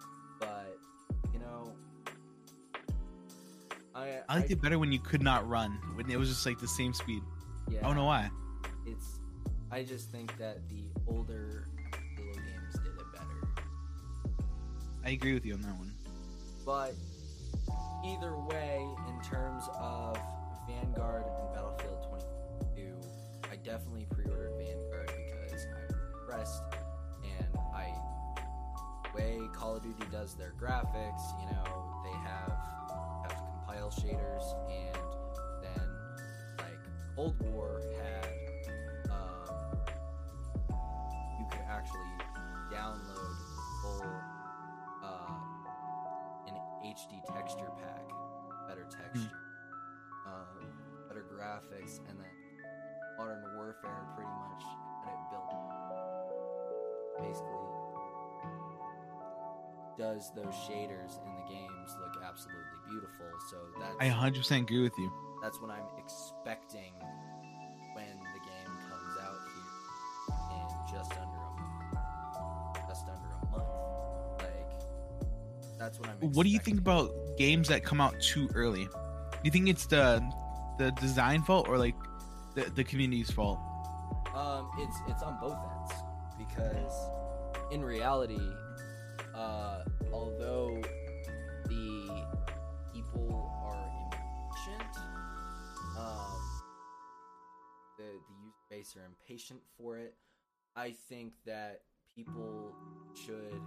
I 4.03 4.19
I 4.29 4.35
liked 4.37 4.51
it 4.51 4.61
better 4.61 4.77
when 4.79 4.91
you 4.91 4.99
could 4.99 5.21
not 5.21 5.47
run. 5.47 5.71
When 5.95 6.09
it 6.09 6.17
was 6.17 6.29
just 6.29 6.45
like 6.45 6.59
the 6.59 6.67
same 6.67 6.93
speed. 6.93 7.23
I 7.69 7.81
don't 7.81 7.95
know 7.95 8.05
why. 8.05 8.29
It's 8.85 9.19
I 9.71 9.83
just 9.83 10.11
think 10.11 10.37
that 10.37 10.57
the 10.69 10.83
older 11.07 11.67
Halo 12.15 12.33
games 12.33 12.73
did 12.73 12.93
it 12.93 13.11
better. 13.13 14.43
I 15.05 15.09
agree 15.11 15.33
with 15.33 15.45
you 15.45 15.53
on 15.53 15.61
that 15.61 15.75
one. 15.77 15.91
But 16.65 16.93
either 18.05 18.37
way, 18.37 18.85
in 19.09 19.21
terms 19.23 19.63
of 19.73 20.17
Vanguard 20.67 21.23
and 21.25 21.53
Battlefield 21.53 22.05
22, 22.75 22.95
I 23.51 23.55
definitely 23.57 24.05
pre-ordered 24.11 24.53
Vanguard 24.57 25.11
because 25.41 25.65
I'm 25.65 25.95
impressed 26.21 26.63
and 27.23 27.57
I 27.73 27.93
way 29.15 29.39
Call 29.53 29.75
of 29.77 29.83
Duty 29.83 30.03
does 30.11 30.35
their 30.35 30.53
graphics, 30.59 31.21
you 31.39 31.47
know, 31.47 32.01
they 32.03 32.29
have 32.29 32.51
shaders 33.89 34.43
and 34.69 34.95
then 35.61 35.89
like 36.57 36.79
Cold 37.15 37.35
War 37.41 37.81
had 38.01 38.27
um, 39.09 39.77
you 41.39 41.45
could 41.51 41.65
actually 41.69 41.99
download 42.71 43.35
full 43.81 44.05
uh, 45.03 45.33
an 46.47 46.55
HD 46.85 47.21
texture 47.33 47.69
pack, 47.77 48.07
better 48.67 48.85
texture, 48.89 49.37
um, 50.27 50.67
better 51.07 51.25
graphics, 51.33 51.99
and 52.09 52.19
then 52.19 52.27
Modern 53.17 53.43
Warfare 53.55 54.05
pretty 54.15 54.31
much 54.31 54.63
had 55.03 55.13
it 55.13 55.29
built. 55.29 55.53
Basically, 57.19 57.72
does 59.97 60.31
those 60.35 60.53
shaders 60.67 61.19
in 61.25 61.31
the 61.35 61.53
games 61.53 61.95
look 62.01 62.21
absolutely 62.23 62.63
beautiful? 62.89 63.25
So 63.49 63.57
that's 63.79 63.95
I 63.99 64.09
100% 64.09 64.61
agree 64.61 64.81
with 64.81 64.97
you. 64.97 65.11
that's 65.41 65.59
what 65.61 65.69
I'm 65.71 65.85
expecting 65.97 66.93
when 67.93 68.07
the 68.07 68.39
game 68.39 68.73
comes 68.89 69.17
out 69.21 69.37
here 69.45 70.57
in 70.57 70.93
just 70.95 71.11
under 71.11 71.37
a 71.37 71.61
month. 71.61 72.87
Just 72.87 73.07
under 73.07 73.29
a 73.29 73.45
month. 73.51 74.39
Like 74.39 75.79
that's 75.79 75.99
what 75.99 76.09
I'm 76.09 76.17
What 76.31 76.43
do 76.43 76.49
you 76.49 76.59
think 76.59 76.79
about 76.79 77.11
games 77.37 77.67
that 77.67 77.83
come 77.83 78.01
out 78.01 78.19
too 78.19 78.49
early? 78.55 78.85
Do 78.85 79.39
you 79.43 79.51
think 79.51 79.69
it's 79.69 79.85
the 79.85 80.23
the 80.79 80.91
design 80.91 81.43
fault 81.43 81.67
or 81.69 81.77
like 81.77 81.95
the 82.55 82.63
the 82.75 82.83
community's 82.83 83.29
fault? 83.29 83.59
Um, 84.33 84.69
it's 84.79 84.97
it's 85.07 85.21
on 85.21 85.37
both 85.39 85.57
ends 85.77 85.93
because 86.39 86.93
in 87.71 87.83
reality, 87.83 88.39
uh, 89.33 89.83
although 90.11 90.81
the 91.65 92.25
people 92.93 93.51
are 93.65 93.89
impatient, 94.11 94.97
um, 95.97 96.61
the 97.97 98.03
the 98.03 98.35
user 98.43 98.63
base 98.69 98.95
are 98.95 99.05
impatient 99.05 99.59
for 99.77 99.97
it. 99.97 100.15
I 100.75 100.91
think 101.09 101.33
that 101.45 101.81
people 102.15 102.73
should. 103.25 103.61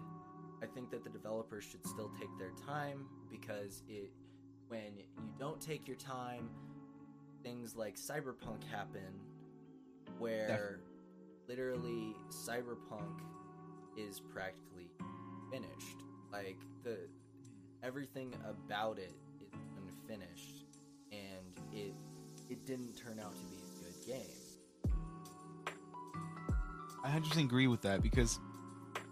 I 0.63 0.67
think 0.67 0.91
that 0.91 1.05
the 1.05 1.11
developers 1.11 1.65
should 1.65 1.87
still 1.87 2.11
take 2.19 2.31
their 2.39 2.53
time 2.67 3.07
because 3.31 3.83
it 3.89 4.11
when 4.69 4.97
you 4.97 5.31
don't 5.39 5.61
take 5.61 5.87
your 5.87 5.97
time, 5.97 6.49
things 7.43 7.77
like 7.77 7.97
Cyberpunk 7.97 8.65
happen 8.71 9.21
where 10.19 10.81
literally 11.49 12.17
Cyberpunk 12.31 13.21
is 13.97 14.21
practically 14.21 14.66
finished. 15.57 15.97
Like 16.33 16.59
the 16.83 16.99
everything 17.83 18.35
about 18.45 18.99
it 18.99 19.13
is 19.41 19.49
unfinished 19.77 20.65
and 21.13 21.47
it 21.73 21.95
it 22.51 22.65
didn't 22.67 22.97
turn 22.97 23.19
out 23.19 23.35
to 23.35 23.43
be 23.45 23.57
a 23.57 23.85
good 23.85 24.07
game. 24.07 24.95
I 27.05 27.09
100% 27.09 27.45
agree 27.45 27.69
with 27.69 27.83
that 27.83 28.03
because 28.03 28.41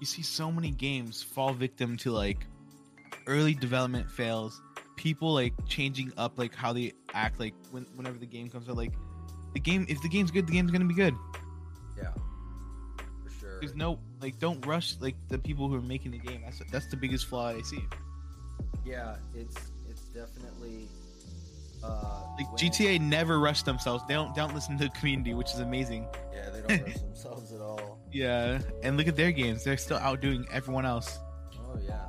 you 0.00 0.06
see 0.06 0.22
so 0.22 0.50
many 0.50 0.70
games 0.70 1.22
fall 1.22 1.52
victim 1.52 1.96
to 1.98 2.10
like 2.10 2.46
early 3.26 3.54
development 3.54 4.10
fails, 4.10 4.60
people 4.96 5.32
like 5.32 5.54
changing 5.66 6.12
up 6.16 6.38
like 6.38 6.54
how 6.54 6.72
they 6.72 6.92
act 7.14 7.38
like 7.40 7.54
when 7.70 7.86
whenever 7.94 8.18
the 8.18 8.26
game 8.26 8.50
comes 8.50 8.68
out 8.68 8.76
like 8.76 8.92
the 9.54 9.60
game 9.60 9.86
if 9.88 10.02
the 10.02 10.08
game's 10.08 10.30
good, 10.30 10.46
the 10.46 10.52
game's 10.52 10.72
to 10.72 10.84
be 10.84 10.94
good. 10.94 11.14
Yeah. 11.96 12.12
For 13.22 13.30
sure. 13.30 13.60
There's 13.60 13.74
no 13.74 13.98
like 14.24 14.38
don't 14.40 14.64
rush 14.66 14.96
like 15.00 15.14
the 15.28 15.38
people 15.38 15.68
who 15.68 15.76
are 15.76 15.82
making 15.94 16.10
the 16.12 16.18
game. 16.18 16.40
That's 16.44 16.60
that's 16.72 16.86
the 16.88 16.96
biggest 16.96 17.26
flaw 17.26 17.48
I 17.50 17.60
see. 17.62 17.84
Yeah, 18.84 19.16
it's 19.34 19.56
it's 19.90 20.02
definitely 20.20 20.88
uh 21.82 22.22
Like 22.38 22.48
when- 22.50 22.56
GTA 22.58 23.00
never 23.00 23.38
rushed 23.38 23.64
themselves. 23.66 24.02
They 24.08 24.14
don't 24.14 24.34
they 24.34 24.40
don't 24.40 24.54
listen 24.54 24.78
to 24.78 24.84
the 24.84 24.90
community, 24.90 25.34
which 25.34 25.52
is 25.52 25.60
amazing. 25.60 26.06
Yeah, 26.34 26.50
they 26.50 26.60
don't 26.76 26.86
rush 26.88 26.96
themselves 27.08 27.52
at 27.52 27.60
all. 27.60 27.98
Yeah, 28.12 28.60
and 28.82 28.96
look 28.96 29.08
at 29.08 29.16
their 29.16 29.32
games. 29.32 29.64
They're 29.64 29.76
still 29.76 29.98
outdoing 29.98 30.46
everyone 30.50 30.86
else. 30.86 31.18
Oh 31.58 31.78
yeah, 31.86 32.03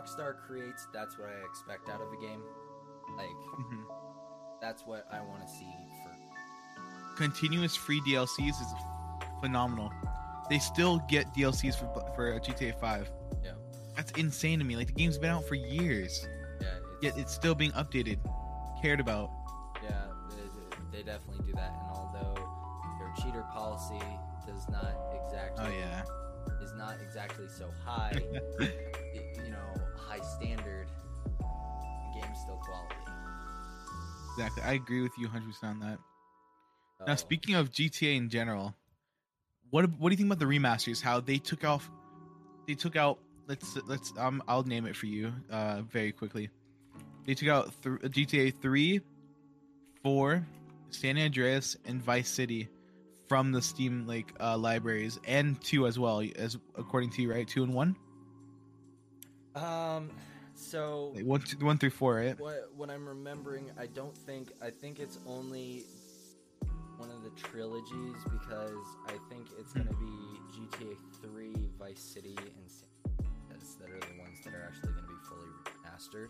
Rockstar 0.00 0.36
creates. 0.46 0.86
That's 0.92 1.18
what 1.18 1.28
I 1.28 1.44
expect 1.48 1.88
out 1.88 2.00
of 2.00 2.12
a 2.12 2.16
game. 2.20 2.42
Like 3.16 3.28
Mhm. 3.58 3.84
that's 4.60 4.84
what 4.86 5.06
I 5.12 5.20
want 5.20 5.42
to 5.42 5.48
see 5.48 5.72
for 6.04 7.16
Continuous 7.16 7.76
free 7.76 8.00
DLCs 8.02 8.60
is 8.60 8.74
phenomenal. 9.40 9.92
They 10.48 10.58
still 10.58 10.98
get 11.08 11.32
DLCs 11.34 11.76
for 11.76 11.86
for 12.14 12.38
GTA 12.40 12.72
5. 12.80 13.10
Yeah. 13.44 13.52
That's 13.96 14.10
insane 14.12 14.58
to 14.60 14.64
me. 14.64 14.76
Like 14.76 14.86
the 14.86 14.92
game's 14.94 15.18
been 15.18 15.30
out 15.30 15.44
for 15.44 15.54
years. 15.54 16.26
Yeah, 16.60 16.68
Yet 17.02 17.18
it's 17.18 17.32
still 17.34 17.54
being 17.54 17.72
updated, 17.72 18.18
cared 18.80 19.00
about. 19.00 19.30
Yeah, 19.82 20.06
they, 20.92 20.98
they 20.98 21.02
definitely 21.02 21.46
do 21.46 21.52
that. 21.54 21.72
And 21.72 21.90
although 21.90 22.34
their 22.98 23.12
cheater 23.22 23.42
policy 23.52 24.00
does 24.46 24.68
not 24.68 24.94
exactly, 25.24 25.64
Oh, 25.66 25.70
yeah. 25.70 26.02
is 26.62 26.72
not 26.74 27.00
exactly 27.00 27.48
so 27.48 27.70
high, 27.84 28.12
standard, 30.40 30.88
the 31.38 32.20
game's 32.20 32.38
still 32.40 32.56
quality. 32.56 32.94
Exactly. 34.36 34.62
I 34.62 34.72
agree 34.74 35.02
with 35.02 35.12
you 35.18 35.28
100% 35.28 35.64
on 35.64 35.80
that. 35.80 35.98
Now, 37.06 37.12
Oh. 37.14 37.16
speaking 37.16 37.54
of 37.54 37.70
GTA 37.70 38.16
in 38.16 38.28
general, 38.28 38.74
what 39.70 39.88
what 39.98 40.10
do 40.10 40.12
you 40.12 40.16
think 40.16 40.28
about 40.32 40.38
the 40.38 40.44
remasters? 40.44 41.00
How 41.02 41.20
they 41.20 41.38
took 41.38 41.64
off, 41.64 41.90
they 42.66 42.74
took 42.74 42.96
out. 42.96 43.18
Let's 43.46 43.76
let's 43.86 44.12
um 44.16 44.42
I'll 44.46 44.62
name 44.62 44.86
it 44.86 44.94
for 44.94 45.06
you 45.06 45.32
uh 45.50 45.82
very 45.82 46.12
quickly. 46.12 46.50
They 47.26 47.34
took 47.34 47.48
out 47.48 47.72
th- 47.82 47.98
GTA 48.12 48.50
three, 48.60 49.00
four, 50.02 50.46
San 50.90 51.18
Andreas, 51.18 51.76
and 51.86 52.00
Vice 52.02 52.28
City 52.28 52.68
from 53.28 53.50
the 53.52 53.62
Steam 53.62 54.06
like 54.06 54.32
uh, 54.40 54.56
libraries, 54.58 55.18
and 55.26 55.60
two 55.62 55.86
as 55.86 55.98
well 55.98 56.22
as 56.36 56.56
according 56.76 57.10
to 57.10 57.22
you, 57.22 57.30
right? 57.32 57.46
Two 57.48 57.62
and 57.62 57.72
one, 57.74 57.96
Um, 59.54 60.10
so 60.60 61.12
like 61.14 61.24
one, 61.24 61.40
two, 61.40 61.64
one 61.64 61.78
through 61.78 61.90
four, 61.90 62.16
right? 62.16 62.38
what 62.38 62.70
what 62.76 62.90
I'm 62.90 63.06
remembering, 63.08 63.70
I 63.78 63.86
don't 63.86 64.16
think 64.16 64.52
I 64.62 64.70
think 64.70 65.00
it's 65.00 65.18
only 65.26 65.84
one 66.98 67.10
of 67.10 67.22
the 67.22 67.30
trilogies 67.40 68.22
because 68.30 68.84
I 69.08 69.14
think 69.30 69.46
it's 69.58 69.72
gonna 69.72 69.90
be 69.94 70.40
GTA 70.54 70.96
3, 71.22 71.54
Vice 71.78 72.00
City, 72.00 72.36
and 72.36 72.70
San 72.70 72.88
Andreas 73.50 73.74
that 73.80 73.88
are 73.88 74.00
the 74.00 74.20
ones 74.20 74.38
that 74.44 74.54
are 74.54 74.62
actually 74.66 74.92
gonna 74.92 75.06
be 75.06 75.14
fully 75.28 75.48
remastered. 75.64 76.28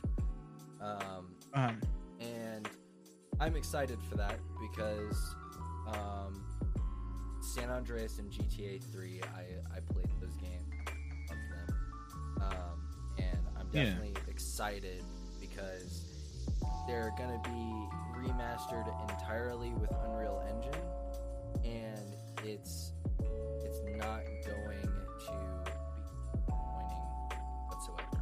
Um, 0.80 1.34
Um, 1.52 1.80
and 2.20 2.68
I'm 3.40 3.56
excited 3.56 3.98
for 4.08 4.16
that 4.16 4.38
because 4.60 5.34
um, 5.88 6.44
San 7.42 7.70
Andreas 7.70 8.18
and 8.18 8.30
GTA 8.30 8.80
3, 8.92 9.20
I 9.22 9.76
I 9.76 9.80
played 9.92 10.08
those 10.20 10.36
games, 10.36 10.59
I'm 13.72 13.76
Yeah. 13.76 13.84
definitely 13.84 14.14
excited 14.28 15.04
because 15.40 16.04
they're 16.86 17.12
gonna 17.16 17.40
be 17.44 17.88
remastered 18.18 18.86
entirely 19.10 19.72
with 19.74 19.90
Unreal 20.04 20.42
Engine, 20.48 20.82
and 21.64 22.14
it's 22.44 22.92
it's 23.62 23.80
not 23.96 24.24
going 24.44 24.80
to 25.20 25.30
be 25.30 25.68
disappointing 26.48 27.06
whatsoever. 27.68 28.18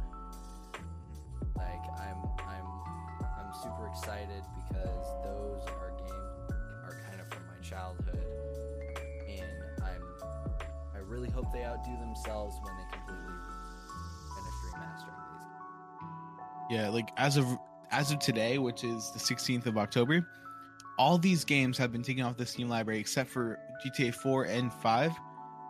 Like 1.55 1.83
I'm 1.97 2.23
I'm 2.47 2.67
I'm 3.23 3.53
super 3.63 3.87
excited 3.87 4.43
because 4.67 5.23
those 5.23 5.65
are 5.67 5.91
games 5.97 6.51
are 6.85 7.01
kind 7.09 7.19
of 7.21 7.27
from 7.33 7.47
my 7.47 7.57
childhood, 7.67 8.23
and 9.27 9.83
I'm 9.83 10.03
I 10.93 10.99
really 10.99 11.29
hope 11.31 11.51
they 11.51 11.63
outdo 11.65 11.97
themselves 11.97 12.55
when 12.61 12.75
they 12.77 12.83
completely 12.97 13.28
Yeah, 16.69 16.89
like 16.89 17.09
as 17.17 17.37
of 17.37 17.45
as 17.91 18.11
of 18.11 18.19
today, 18.19 18.59
which 18.59 18.83
is 18.83 19.11
the 19.11 19.19
16th 19.19 19.65
of 19.65 19.77
October, 19.77 20.27
all 20.99 21.17
these 21.17 21.43
games 21.43 21.77
have 21.77 21.91
been 21.91 22.03
taken 22.03 22.23
off 22.23 22.37
the 22.37 22.45
Steam 22.45 22.69
library 22.69 22.99
except 22.99 23.29
for 23.29 23.57
GTA 23.83 24.13
4 24.13 24.43
and 24.43 24.71
5, 24.71 25.11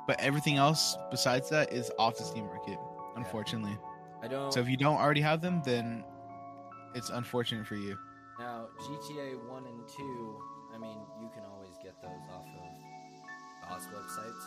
but 0.08 0.20
everything 0.20 0.58
else 0.58 0.98
besides 1.12 1.50
that 1.50 1.72
is 1.72 1.92
off 1.98 2.18
the 2.18 2.24
Steam 2.24 2.46
market, 2.46 2.78
unfortunately. 3.16 3.78
I 4.22 4.28
don't. 4.28 4.52
So 4.52 4.60
if 4.60 4.68
you 4.68 4.76
don't 4.76 4.98
already 4.98 5.22
have 5.22 5.40
them, 5.40 5.62
then 5.64 6.04
it's 6.94 7.10
unfortunate 7.10 7.66
for 7.66 7.76
you. 7.76 7.98
Now, 8.38 8.68
GTA 8.82 9.48
1 9.48 9.66
and 9.66 9.88
2, 9.88 10.38
I 10.74 10.78
mean, 10.78 10.98
you 11.22 11.30
can 11.34 11.44
always 11.54 11.76
get 11.84 11.94
those 12.02 12.12
off 12.34 12.46
of 12.46 13.70
DOS 13.70 13.88
websites. 13.94 14.44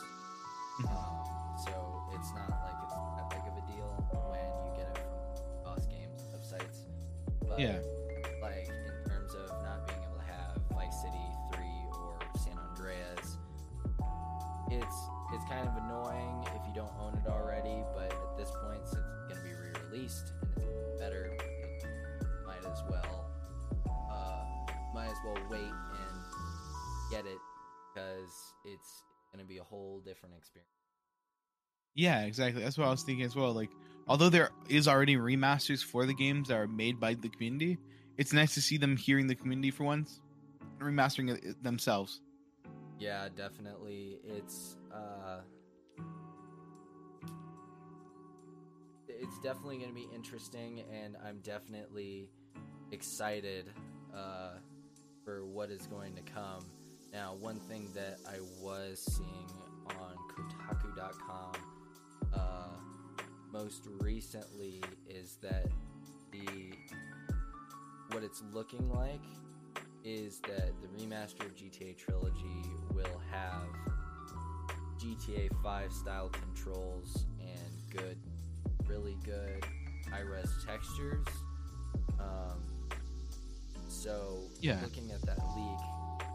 um, 0.88 1.56
so 1.64 2.02
it's 2.14 2.32
not 2.34 2.48
like 2.48 2.76
it's 2.84 2.94
that 3.16 3.30
big 3.30 3.44
of 3.46 3.56
a 3.56 3.64
deal 3.72 3.88
when 4.30 4.51
websites. 6.52 6.84
But, 7.48 7.58
Yeah. 7.60 7.80
like, 8.40 8.68
in 8.68 9.10
terms 9.10 9.34
of 9.34 9.48
not 9.62 9.86
being 9.86 9.98
able 10.02 10.16
to 10.16 10.22
have 10.24 10.56
Vice 10.72 11.02
City 11.02 11.26
3 11.52 11.86
or 11.98 12.18
San 12.38 12.58
Andreas, 12.58 13.38
it's 14.70 15.08
it's 15.34 15.44
kind 15.46 15.66
of 15.66 15.74
annoying 15.84 16.44
if 16.54 16.66
you 16.68 16.74
don't 16.74 16.92
own 17.00 17.14
it 17.14 17.26
already, 17.26 17.82
but 17.94 18.12
at 18.12 18.36
this 18.36 18.50
point, 18.62 18.86
since 18.86 19.00
it's 19.00 19.32
going 19.32 19.36
to 19.40 19.42
be 19.48 19.54
re-released 19.54 20.30
and 20.56 20.64
it's 20.68 21.00
better, 21.00 21.24
it 21.24 21.42
might 22.46 22.62
as 22.70 22.82
well 22.90 23.30
uh, 24.10 24.44
might 24.92 25.08
as 25.08 25.16
well 25.24 25.38
wait 25.48 25.62
and 25.62 26.20
get 27.10 27.24
it 27.24 27.38
because 27.94 28.52
it's 28.66 29.04
going 29.32 29.42
to 29.42 29.48
be 29.48 29.56
a 29.56 29.64
whole 29.64 30.00
different 30.00 30.34
experience. 30.36 30.81
Yeah, 31.94 32.22
exactly. 32.22 32.62
That's 32.62 32.78
what 32.78 32.86
I 32.86 32.90
was 32.90 33.02
thinking 33.02 33.24
as 33.24 33.36
well. 33.36 33.52
Like, 33.52 33.70
although 34.08 34.28
there 34.28 34.50
is 34.68 34.88
already 34.88 35.16
remasters 35.16 35.84
for 35.84 36.06
the 36.06 36.14
games 36.14 36.48
that 36.48 36.56
are 36.56 36.68
made 36.68 36.98
by 36.98 37.14
the 37.14 37.28
community, 37.28 37.78
it's 38.16 38.32
nice 38.32 38.54
to 38.54 38.62
see 38.62 38.76
them 38.76 38.96
hearing 38.96 39.26
the 39.26 39.34
community 39.34 39.70
for 39.70 39.84
once, 39.84 40.20
remastering 40.78 41.30
it 41.30 41.62
themselves. 41.62 42.20
Yeah, 42.98 43.28
definitely. 43.34 44.18
It's 44.24 44.76
uh 44.92 45.40
it's 49.08 49.38
definitely 49.40 49.76
going 49.78 49.88
to 49.88 49.94
be 49.94 50.08
interesting 50.14 50.82
and 50.92 51.16
I'm 51.26 51.40
definitely 51.40 52.28
excited 52.90 53.66
uh 54.14 54.52
for 55.24 55.44
what 55.44 55.70
is 55.70 55.86
going 55.86 56.14
to 56.16 56.22
come. 56.22 56.64
Now, 57.12 57.34
one 57.34 57.60
thing 57.60 57.88
that 57.94 58.18
I 58.26 58.38
was 58.60 59.00
seeing 59.00 59.48
on 59.86 60.16
kotaku.com 60.34 61.71
uh 62.34 62.68
most 63.52 63.86
recently 64.00 64.80
is 65.08 65.36
that 65.42 65.66
the 66.30 66.72
what 68.10 68.22
it's 68.22 68.42
looking 68.52 68.90
like 68.90 69.20
is 70.04 70.40
that 70.40 70.72
the 70.82 70.88
remastered 70.88 71.52
GTA 71.56 71.96
trilogy 71.96 72.64
will 72.92 73.20
have 73.30 73.68
GTA 74.98 75.48
5 75.62 75.92
style 75.92 76.28
controls 76.28 77.24
and 77.40 77.72
good, 77.90 78.16
really 78.86 79.16
good 79.24 79.64
high 80.10 80.20
res 80.20 80.50
textures. 80.66 81.26
Um, 82.20 82.60
so, 83.88 84.40
Yeah. 84.60 84.80
looking 84.82 85.10
at 85.10 85.22
that 85.22 85.38
leak, 85.56 85.78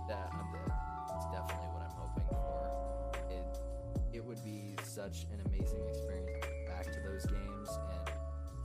that, 0.09 0.31
it's 1.15 1.25
definitely 1.31 1.67
what 1.73 1.83
I'm 1.83 1.91
hoping 1.91 2.25
for. 2.29 3.21
It 3.29 4.15
it 4.17 4.25
would 4.25 4.43
be 4.43 4.75
such 4.97 5.27
an 5.31 5.39
amazing 5.45 5.79
experience 5.87 6.43
back 6.65 6.91
to 6.91 6.99
those 7.01 7.23
games 7.27 7.69
and 7.91 8.09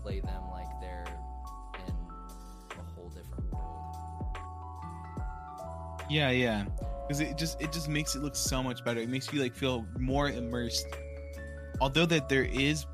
play 0.01 0.19
them 0.21 0.43
like 0.51 0.67
they're 0.81 1.05
in 1.87 1.95
a 2.71 2.83
whole 2.95 3.11
different 3.11 3.53
world. 3.53 4.39
Yeah, 6.09 6.31
yeah. 6.31 6.65
Because 7.07 7.21
it 7.21 7.37
just 7.37 7.61
it 7.61 7.71
just 7.71 7.87
makes 7.87 8.15
it 8.15 8.23
look 8.23 8.35
so 8.35 8.63
much 8.63 8.83
better. 8.83 8.99
It 8.99 9.11
makes 9.11 9.31
you 9.31 9.43
like 9.43 9.55
feel 9.55 9.87
more 9.99 10.31
immersed. 10.31 10.87
Although 11.83 12.07
that 12.07 12.31
there 12.31 12.45
is 12.45 12.87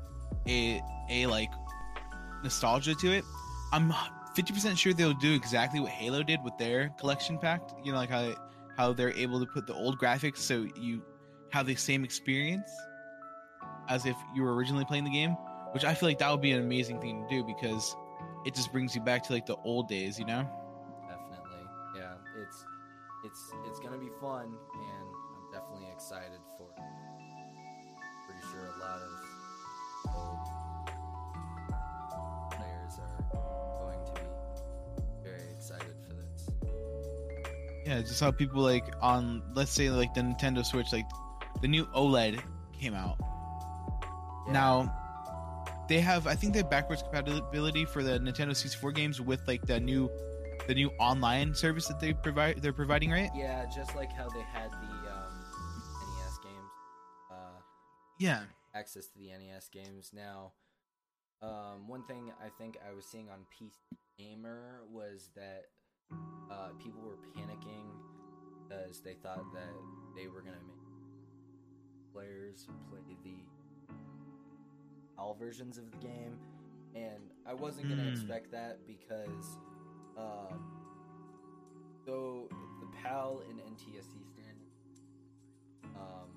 a 0.45 0.81
a 1.09 1.25
like 1.27 1.49
nostalgia 2.43 2.93
to 2.93 3.11
it, 3.13 3.23
I'm 3.71 3.93
fifty 4.35 4.51
percent 4.51 4.77
sure 4.77 4.91
they'll 4.91 5.13
do 5.13 5.33
exactly 5.33 5.79
what 5.79 5.91
Halo 5.91 6.23
did 6.23 6.41
with 6.43 6.57
their 6.57 6.89
collection 6.99 7.37
pack. 7.37 7.61
You 7.85 7.93
know, 7.93 7.99
like 7.99 8.09
how 8.09 8.35
how 8.75 8.91
they're 8.91 9.13
able 9.13 9.39
to 9.39 9.45
put 9.45 9.65
the 9.65 9.75
old 9.75 9.97
graphics 9.97 10.39
so 10.39 10.67
you 10.75 11.01
have 11.51 11.67
the 11.67 11.75
same 11.75 12.03
experience 12.03 12.69
as 13.89 14.05
if 14.05 14.15
you 14.33 14.43
were 14.43 14.53
originally 14.55 14.85
playing 14.85 15.03
the 15.03 15.11
game. 15.11 15.35
Which 15.71 15.83
I 15.83 15.93
feel 15.93 16.09
like 16.09 16.17
that 16.19 16.31
would 16.31 16.41
be 16.41 16.51
an 16.51 16.61
amazing 16.61 16.99
thing 16.99 17.23
to 17.23 17.29
do 17.29 17.43
because 17.43 17.95
it 18.45 18.55
just 18.55 18.71
brings 18.71 18.95
you 18.95 19.01
back 19.01 19.23
to 19.23 19.33
like 19.33 19.45
the 19.45 19.57
old 19.63 19.87
days. 19.87 20.17
You 20.17 20.25
know. 20.25 20.47
Definitely. 21.07 21.67
Yeah, 21.95 22.13
it's 22.41 22.65
it's 23.23 23.51
it's 23.67 23.79
gonna 23.79 23.97
be 23.97 24.09
fun 24.21 24.45
and 24.45 25.07
I'm 25.35 25.51
definitely 25.51 25.87
excited 25.93 26.39
for 26.57 26.67
it. 26.75 26.81
Pretty 28.25 28.41
sure 28.51 28.65
a 28.65 28.79
lot 28.79 29.01
of 29.01 29.09
players 32.51 32.99
are 32.99 33.17
going 33.83 34.05
to 34.05 34.11
be 34.13 34.27
very 35.23 35.51
excited 35.55 35.95
for 36.07 36.13
this. 36.15 36.49
Yeah, 37.85 38.01
just 38.01 38.19
how 38.21 38.31
people 38.31 38.61
like 38.61 38.85
on 39.01 39.43
let's 39.53 39.71
say 39.71 39.89
like 39.89 40.13
the 40.13 40.21
Nintendo 40.21 40.65
Switch, 40.65 40.91
like 40.91 41.05
the 41.61 41.67
new 41.67 41.85
OLED 41.87 42.39
came 42.79 42.93
out. 42.95 43.19
Now 44.51 44.93
they 45.87 45.99
have 45.99 46.27
I 46.27 46.35
think 46.35 46.53
they 46.53 46.59
have 46.59 46.69
backwards 46.69 47.01
compatibility 47.03 47.85
for 47.85 48.03
the 48.03 48.19
Nintendo 48.19 48.55
64 48.55 48.91
games 48.91 49.21
with 49.21 49.47
like 49.47 49.65
the 49.65 49.79
new 49.79 50.09
the 50.67 50.75
new 50.75 50.89
online 50.99 51.55
service 51.55 51.87
that 51.87 51.99
they 51.99 52.13
provide 52.13 52.61
they're 52.61 52.73
providing, 52.73 53.09
right? 53.11 53.29
Yeah, 53.35 53.65
just 53.73 53.95
like 53.95 54.11
how 54.11 54.29
they 54.29 54.41
had 54.41 54.71
the 54.71 55.11
um, 55.11 55.45
NES 56.15 56.37
games. 56.43 56.71
Uh, 57.31 57.59
Yeah. 58.19 58.43
access 58.75 59.07
to 59.07 59.17
the 59.19 59.29
NES 59.29 59.69
games. 59.69 60.11
Now, 60.13 60.53
um, 61.41 61.87
one 61.87 62.03
thing 62.03 62.31
I 62.43 62.49
think 62.57 62.77
I 62.87 62.93
was 62.93 63.05
seeing 63.05 63.29
on 63.29 63.45
PC 63.51 63.71
Gamer 64.19 64.81
was 64.91 65.29
that 65.35 65.65
uh, 66.51 66.69
people 66.83 67.01
were 67.01 67.17
panicking 67.35 67.87
because 68.67 69.01
they 69.01 69.13
thought 69.23 69.43
that 69.53 69.73
they 70.15 70.27
were 70.27 70.41
gonna 70.41 70.57
make 70.67 72.13
players 72.13 72.67
play 72.89 72.99
the 73.07 73.15
all 75.19 75.35
versions 75.39 75.77
of 75.77 75.91
the 75.91 75.97
game, 75.97 76.37
and 76.95 77.21
I 77.45 77.53
wasn't 77.53 77.89
gonna 77.89 78.03
Hmm. 78.03 78.07
expect 78.09 78.51
that 78.51 78.79
because 78.87 79.57
um, 80.17 80.59
though 82.05 82.47
the 82.81 82.87
PAL 83.03 83.41
and 83.49 83.59
NTSC 83.59 84.23
standard 84.25 85.95
um, 85.95 86.29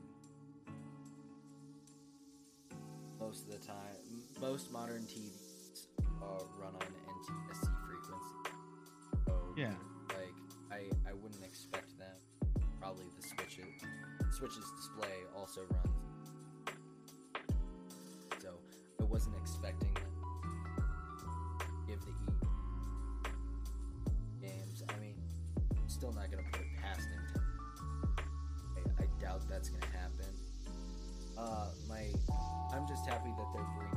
most 3.21 3.45
of 3.47 3.53
the 3.53 3.59
time, 3.67 4.25
most 4.41 4.73
modern 4.73 5.03
TVs 5.03 5.87
uh, 6.21 6.45
run 6.61 6.75
on 6.75 6.81
NTSC 6.81 7.67
frequency. 7.87 8.57
So, 9.27 9.55
Yeah. 9.57 9.75
Like 10.09 10.35
I, 10.71 10.91
I 11.09 11.13
wouldn't 11.15 11.45
expect 11.45 11.97
them. 11.99 12.17
Probably 12.81 13.07
the 13.17 13.23
switches, 13.23 13.81
switches 14.37 14.65
display 14.77 15.15
also 15.37 15.61
runs. 15.71 16.02
Wasn't 19.13 19.37
expecting 19.37 19.95
give 21.87 22.01
the 22.01 22.13
E 22.13 22.33
games. 24.41 24.83
I 24.89 25.01
mean, 25.01 25.17
I'm 25.77 25.87
still 25.87 26.13
not 26.13 26.31
gonna 26.31 26.45
put 26.51 26.63
it 26.63 26.69
past 26.81 27.07
Nintendo. 27.11 27.43
I, 28.99 29.03
I 29.03 29.07
doubt 29.21 29.43
that's 29.51 29.69
gonna 29.69 29.85
happen. 29.93 30.35
Uh, 31.37 31.67
my, 31.91 32.07
I'm 32.75 32.89
just 32.89 33.07
happy 33.07 33.29
that 33.37 33.47
they're 33.53 33.67
bringing 33.77 33.95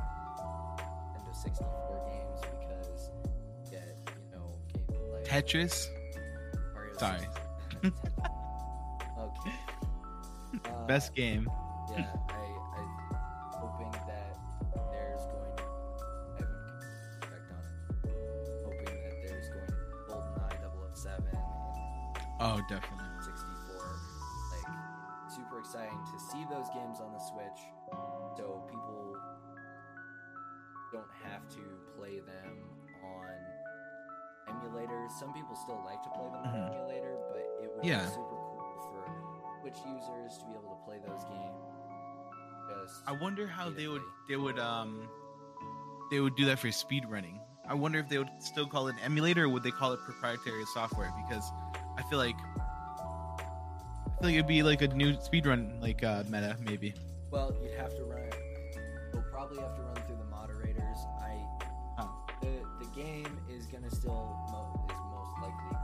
Nintendo 1.16 1.34
64 1.34 2.10
games 2.12 2.42
because 2.60 3.10
get 3.72 3.98
you 4.18 4.38
know 4.38 4.52
games 4.74 5.12
like 5.14 5.24
Tetris. 5.24 5.88
Mario 6.74 6.98
Sorry. 6.98 7.28
okay. 9.20 9.56
Uh, 10.66 10.86
Best 10.88 11.16
game. 11.16 11.50
Yeah, 11.96 12.12
I 12.30 12.45
definitely. 22.70 23.06
64. 23.24 24.00
Like, 24.52 24.70
super 25.32 25.60
exciting 25.60 26.00
to 26.14 26.18
see 26.20 26.46
those 26.50 26.68
games 26.74 27.00
on 27.02 27.12
the 27.14 27.20
Switch 27.20 27.62
so 28.38 28.62
people 28.70 29.18
don't 30.92 31.12
have 31.24 31.48
to 31.50 31.62
play 31.98 32.20
them 32.20 32.56
on 33.04 34.56
emulators. 34.56 35.12
Some 35.20 35.34
people 35.34 35.56
still 35.56 35.82
like 35.86 36.02
to 36.04 36.10
play 36.10 36.26
them 36.26 36.36
on 36.36 36.46
Mhm. 36.46 36.76
emulator, 36.76 37.18
but 37.30 37.44
it 37.64 37.72
would 37.76 37.86
Yeah. 37.86 38.02
be 38.06 38.08
super 38.12 38.36
cool 38.36 38.78
for 38.92 39.60
Switch 39.62 39.78
users 39.86 40.38
to 40.40 40.46
be 40.46 40.52
able 40.54 40.70
to 40.76 40.82
play 40.86 41.00
those 41.00 41.24
games. 41.26 41.66
Just 42.70 43.04
I 43.08 43.12
wonder 43.14 43.48
how 43.48 43.70
they 43.70 43.88
would 43.88 44.02
they 44.28 44.38
would 44.38 44.58
um 44.60 45.08
they 46.12 46.20
would 46.20 46.36
do 46.36 46.46
that 46.46 46.60
for 46.60 46.72
speed 46.72 47.06
running. 47.10 47.40
I 47.68 47.74
wonder 47.74 47.98
if 48.00 48.08
they 48.10 48.18
would 48.20 48.30
still 48.40 48.68
call 48.68 48.88
it 48.90 48.96
emulator 49.04 49.46
or 49.46 49.50
would 49.50 49.64
they 49.64 49.72
call 49.72 49.94
it 49.94 50.00
proprietary 50.02 50.64
software 50.74 51.12
because 51.28 51.52
I 51.98 52.04
feel 52.04 52.20
like 52.20 52.36
feel 54.26 54.34
like 54.34 54.38
it'd 54.40 54.48
be 54.48 54.64
like 54.64 54.82
a 54.82 54.88
new 54.96 55.14
speedrun 55.18 55.80
like 55.82 56.04
uh 56.04 56.24
meta 56.30 56.58
maybe. 56.66 56.94
Well, 57.32 57.56
you'd 57.62 57.78
have 57.78 57.96
to 57.96 58.04
run. 58.04 58.30
You'll 59.14 59.24
probably 59.32 59.60
have 59.60 59.76
to 59.76 59.82
run 59.82 59.96
through 60.08 60.18
the 60.18 60.26
moderators. 60.26 60.98
I 61.22 61.38
the 62.42 62.66
the 62.80 62.86
game 62.96 63.40
is 63.50 63.66
gonna 63.68 63.90
still 63.90 64.36
mo- 64.52 64.86
is 64.90 64.96
most 65.12 65.34
likely 65.42 65.78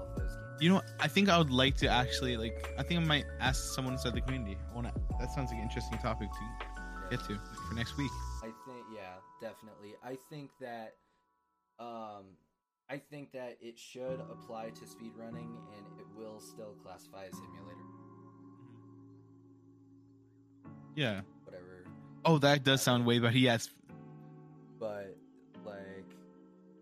of 0.00 0.16
those 0.16 0.36
games. 0.36 0.62
You 0.62 0.68
know, 0.68 0.74
what? 0.76 0.84
I 1.00 1.08
think 1.08 1.28
I 1.28 1.38
would 1.38 1.50
like 1.50 1.76
to 1.78 1.88
actually 1.88 2.36
like. 2.36 2.64
I 2.78 2.82
think 2.84 3.00
I 3.00 3.04
might 3.04 3.24
ask 3.40 3.74
someone 3.74 3.94
inside 3.94 4.14
the 4.14 4.20
community. 4.20 4.56
I 4.70 4.74
want 4.74 4.86
to. 4.88 4.94
That 5.18 5.32
sounds 5.32 5.50
like 5.50 5.58
an 5.58 5.64
interesting 5.64 5.98
topic 5.98 6.28
to 6.30 7.16
get 7.16 7.20
to 7.26 7.38
for 7.68 7.74
next 7.74 7.96
week. 7.96 8.10
I 8.42 8.52
think 8.66 8.84
yeah, 8.94 9.14
definitely. 9.40 9.94
I 10.04 10.16
think 10.30 10.50
that 10.60 10.94
um 11.80 12.36
I 12.90 12.98
think 12.98 13.32
that 13.32 13.56
it 13.60 13.78
should 13.78 14.20
apply 14.30 14.70
to 14.70 14.84
speedrunning 14.84 15.48
and 15.76 15.86
it 15.98 16.06
will 16.16 16.40
still 16.40 16.74
classify 16.82 17.24
as 17.24 17.34
emulator. 17.34 17.80
Yeah. 20.94 21.20
Whatever. 21.44 21.86
Oh, 22.24 22.38
that 22.38 22.64
does 22.64 22.82
sound 22.82 23.06
way 23.06 23.18
better. 23.18 23.36
Yes. 23.36 23.70
But 24.78 25.16
like 25.64 26.04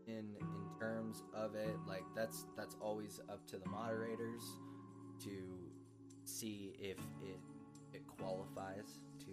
in 0.07 0.35
in 0.41 0.79
terms 0.79 1.23
of 1.35 1.55
it, 1.55 1.77
like 1.87 2.05
that's 2.17 2.47
that's 2.57 2.77
always 2.81 3.21
up 3.29 3.47
to 3.49 3.59
the 3.59 3.69
moderators 3.69 4.43
to 5.25 5.31
see 6.25 6.73
if 6.81 6.99
it 7.23 7.41
it 7.93 8.07
qualifies 8.07 9.01
to 9.21 9.33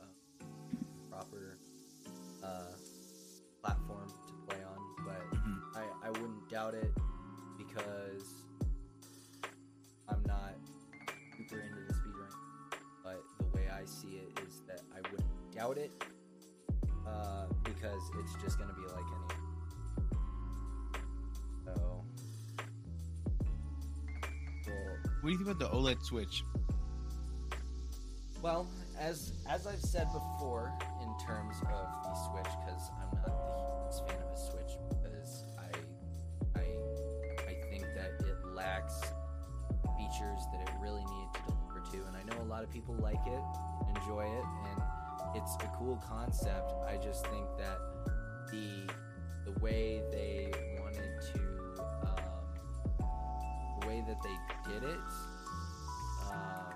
uh, 0.00 0.44
proper 1.10 1.58
uh, 2.42 2.74
platform 3.62 4.08
doubt 6.58 6.74
it 6.74 6.90
because 7.56 8.24
I'm 10.08 10.20
not 10.26 10.54
super 11.36 11.60
into 11.60 11.76
the 11.86 11.94
speedrun. 11.94 12.32
But 13.04 13.22
the 13.38 13.44
way 13.56 13.68
I 13.72 13.84
see 13.84 14.16
it 14.16 14.40
is 14.44 14.62
that 14.66 14.80
I 14.92 15.08
wouldn't 15.08 15.54
doubt 15.54 15.78
it 15.78 15.92
uh, 17.06 17.44
because 17.62 18.02
it's 18.18 18.34
just 18.42 18.58
gonna 18.58 18.72
be 18.72 18.82
like 18.92 19.04
any. 19.14 19.40
So, 21.64 22.04
well, 24.66 24.96
What 25.20 25.22
do 25.22 25.30
you 25.30 25.36
think 25.38 25.48
about 25.48 25.60
the 25.60 25.68
OLED 25.76 26.02
Switch? 26.02 26.42
well, 28.42 28.66
as 28.98 29.32
as 29.48 29.68
I've 29.68 29.80
said 29.80 30.08
before, 30.12 30.72
in 31.02 31.24
terms 31.24 31.54
of 31.60 31.86
the 32.02 32.14
Switch, 32.30 32.52
because 32.66 32.90
I'm 33.00 33.14
not 33.14 33.24
the 33.24 33.30
hugest 33.30 34.08
fan 34.08 34.18
of 34.26 34.32
a 34.32 34.36
Switch, 34.36 34.76
because 34.90 35.44
lacks 38.58 39.00
features 39.96 40.42
that 40.50 40.60
it 40.60 40.70
really 40.80 41.04
needed 41.04 41.28
to 41.34 41.40
deliver 41.46 41.80
to, 41.92 41.96
and 42.08 42.16
I 42.16 42.22
know 42.24 42.42
a 42.42 42.48
lot 42.48 42.64
of 42.64 42.70
people 42.70 42.94
like 43.00 43.24
it, 43.26 43.42
enjoy 43.96 44.24
it, 44.24 44.44
and 44.70 44.82
it's 45.36 45.54
a 45.56 45.70
cool 45.78 46.02
concept. 46.08 46.72
I 46.88 46.96
just 46.96 47.24
think 47.28 47.46
that 47.58 47.78
the 48.50 48.90
the 49.44 49.58
way 49.60 50.02
they 50.10 50.50
wanted 50.80 51.10
to 51.32 51.40
um, 51.80 52.40
the 53.80 53.86
way 53.86 54.04
that 54.08 54.16
they 54.22 54.72
did 54.72 54.82
it 54.82 54.98
um, 56.32 56.74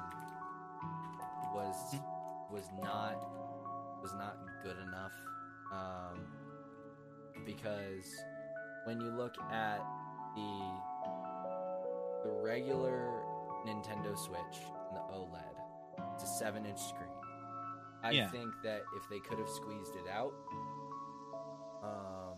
was 1.53 1.97
was 2.51 2.69
not 2.81 3.17
was 4.03 4.15
not 4.15 4.37
good 4.63 4.77
enough 4.89 5.13
um, 5.73 6.27
because 7.45 8.07
when 8.85 9.01
you 9.01 9.11
look 9.11 9.35
at 9.51 9.81
the 10.37 10.92
the 12.25 12.31
regular 12.31 13.11
Nintendo 13.67 14.17
Switch 14.17 14.61
and 14.89 14.97
the 14.97 15.03
OLED, 15.15 16.13
it's 16.15 16.25
a 16.25 16.27
seven 16.27 16.65
inch 16.67 16.81
screen. 16.81 17.09
I 18.03 18.11
Yeah. 18.11 18.29
think 18.31 18.53
that 18.65 18.83
if 18.97 19.09
they 19.09 19.21
could 19.21 19.39
have 19.39 19.49
squeezed 19.49 19.95
it 19.97 20.09
out, 20.09 20.33
um, 21.83 22.37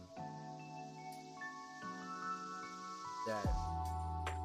that 3.26 3.46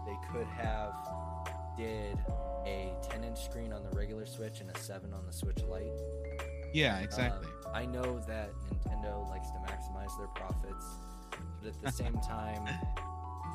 they 0.05 0.17
could 0.31 0.47
have 0.47 0.93
did 1.77 2.17
a 2.65 2.95
10 3.03 3.23
inch 3.23 3.43
screen 3.43 3.73
on 3.73 3.83
the 3.83 3.89
regular 3.91 4.25
Switch 4.25 4.61
and 4.61 4.69
a 4.69 4.77
7 4.79 5.13
on 5.13 5.25
the 5.25 5.33
Switch 5.33 5.61
Lite. 5.63 5.91
Yeah, 6.73 6.99
exactly. 6.99 7.47
Um, 7.65 7.71
I 7.73 7.85
know 7.85 8.19
that 8.27 8.51
Nintendo 8.69 9.27
likes 9.29 9.49
to 9.51 9.57
maximize 9.59 10.17
their 10.17 10.27
profits, 10.27 10.85
but 11.61 11.69
at 11.69 11.81
the 11.81 11.91
same 11.91 12.13
time, 12.27 12.65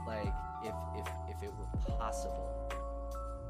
like 0.06 0.32
if 0.64 0.74
if 0.96 1.36
if 1.36 1.42
it 1.42 1.50
were 1.58 1.96
possible 1.96 2.64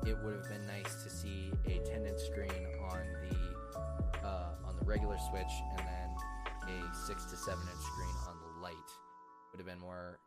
it 0.06 0.16
would 0.22 0.34
have 0.34 0.48
been 0.48 0.66
nice 0.66 1.02
to 1.02 1.10
see 1.10 1.50
a 1.66 1.78
10 1.78 2.06
inch 2.06 2.20
screen 2.20 2.66
on 2.90 3.00
the 3.22 4.26
uh, 4.26 4.50
on 4.66 4.76
the 4.78 4.84
regular 4.84 5.16
Switch 5.30 5.52
and 5.70 5.78
then 5.78 6.10
a 6.68 6.94
six 7.06 7.24
to 7.26 7.36
seven 7.36 7.62
inch 7.62 7.82
screen 7.82 8.14
on 8.28 8.36
the 8.38 8.62
light. 8.62 8.74
Would 9.52 9.60
have 9.60 9.66
been 9.66 9.80
more 9.80 10.18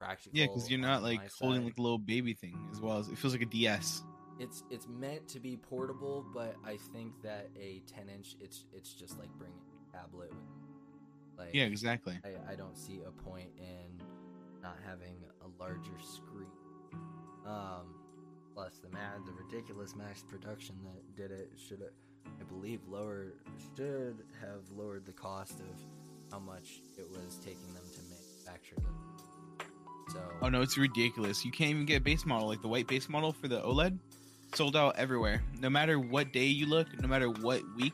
practical. 0.00 0.38
Yeah, 0.38 0.46
because 0.46 0.70
you're 0.70 0.80
not 0.80 1.02
like 1.02 1.20
holding 1.38 1.60
side. 1.60 1.66
like 1.66 1.78
a 1.78 1.82
little 1.82 1.98
baby 1.98 2.34
thing 2.34 2.56
as 2.72 2.80
well 2.80 2.98
as 2.98 3.08
it 3.08 3.18
feels 3.18 3.34
like 3.34 3.42
a 3.42 3.46
DS. 3.46 4.02
it's 4.38 4.62
it's 4.70 4.88
meant 4.88 5.28
to 5.28 5.40
be 5.40 5.56
portable, 5.56 6.24
but 6.32 6.56
I 6.64 6.78
think 6.92 7.12
that 7.22 7.50
a 7.60 7.82
10 7.86 8.08
inch 8.08 8.36
it's 8.40 8.64
it's 8.72 8.94
just 8.94 9.18
like 9.18 9.30
bringing 9.38 9.58
a 9.88 9.96
tablet 9.96 10.30
with 10.30 11.38
like 11.38 11.54
Yeah, 11.54 11.64
exactly. 11.64 12.18
I, 12.24 12.52
I 12.52 12.54
don't 12.54 12.76
see 12.76 13.00
a 13.06 13.10
point 13.10 13.50
in 13.58 14.00
not 14.64 14.78
having 14.84 15.14
a 15.44 15.62
larger 15.62 15.98
screen. 16.02 16.50
Um 17.46 17.94
plus 18.54 18.78
the 18.78 18.88
mad 18.88 19.20
the 19.26 19.32
ridiculous 19.32 19.94
mass 19.94 20.24
production 20.28 20.76
that 20.84 21.16
did 21.16 21.30
it 21.30 21.50
should 21.56 21.82
I 22.40 22.44
believe 22.44 22.80
lower 22.88 23.34
should 23.76 24.16
have 24.40 24.62
lowered 24.74 25.04
the 25.04 25.12
cost 25.12 25.60
of 25.60 25.66
how 26.32 26.38
much 26.38 26.80
it 26.96 27.06
was 27.10 27.38
taking 27.44 27.74
them 27.74 27.84
to 27.92 28.00
manufacture 28.08 28.76
them. 28.76 28.96
So 30.12 30.20
Oh 30.40 30.48
no, 30.48 30.62
it's 30.62 30.78
ridiculous. 30.78 31.44
You 31.44 31.50
can't 31.52 31.70
even 31.70 31.84
get 31.84 31.96
a 31.96 32.00
base 32.00 32.24
model 32.24 32.48
like 32.48 32.62
the 32.62 32.68
white 32.68 32.86
base 32.86 33.08
model 33.08 33.32
for 33.32 33.48
the 33.48 33.60
OLED. 33.60 33.98
Sold 34.54 34.76
out 34.76 34.96
everywhere. 34.96 35.42
No 35.60 35.68
matter 35.68 35.98
what 35.98 36.32
day 36.32 36.46
you 36.46 36.66
look, 36.66 36.86
no 37.00 37.08
matter 37.08 37.28
what 37.28 37.60
week, 37.76 37.92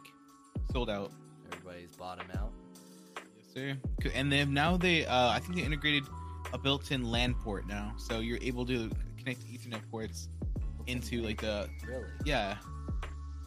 sold 0.73 0.91
out. 0.91 1.11
everybody's 1.51 1.97
bottom 1.97 2.27
out. 2.39 2.53
Yes, 3.17 3.55
sir. 3.55 4.11
And 4.15 4.31
then 4.31 4.53
now 4.53 4.77
they, 4.77 5.07
uh, 5.07 5.31
I 5.31 5.39
think 5.41 5.57
they 5.57 5.63
integrated 5.63 6.05
a 6.53 6.59
built-in 6.59 7.11
LAN 7.11 7.35
port 7.35 7.67
now, 7.67 7.93
so 7.97 8.21
you're 8.21 8.39
able 8.43 8.67
to 8.67 8.91
connect 9.19 9.41
Ethernet 9.47 9.81
ports 9.91 10.29
into 10.87 11.23
like 11.23 11.41
the. 11.41 11.69
Really? 11.87 12.05
Yeah. 12.25 12.57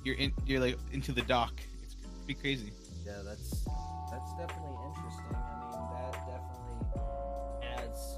You're 0.03 0.15
in. 0.15 0.33
You're 0.45 0.59
like 0.59 0.77
into 0.91 1.11
the 1.11 1.21
dock. 1.21 1.53
It's 1.83 1.95
pretty 2.25 2.39
crazy. 2.39 2.71
Yeah, 3.05 3.21
that's 3.23 3.65
that's 4.11 4.31
definitely 4.37 4.77
interesting. 4.87 5.25
I 5.33 5.69
mean, 5.71 5.87
that 5.93 6.13
definitely 6.27 7.67
adds 7.77 8.17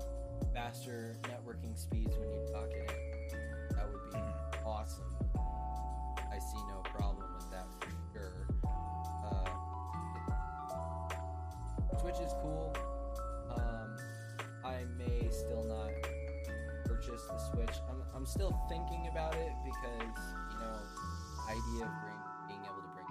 faster 0.54 1.16
networking 1.24 1.78
speeds 1.78 2.16
when 2.18 2.30
you 2.30 2.48
talk 2.52 2.70
it 2.72 2.92
in. 2.92 3.76
That 3.76 3.88
would 3.92 4.12
be 4.12 4.18
mm-hmm. 4.18 4.68
awesome. 4.68 5.15
I'm, 18.26 18.34
still 18.34 18.58
thinking 18.66 19.06
about 19.06 19.38
it 19.38 19.54
because 19.62 20.18
you 20.50 20.58
know, 20.58 20.82
idea 21.46 21.86
of 21.86 21.94
bring, 22.02 22.18
being 22.50 22.66
able 22.66 22.82
to 22.82 22.90
bring 22.98 23.06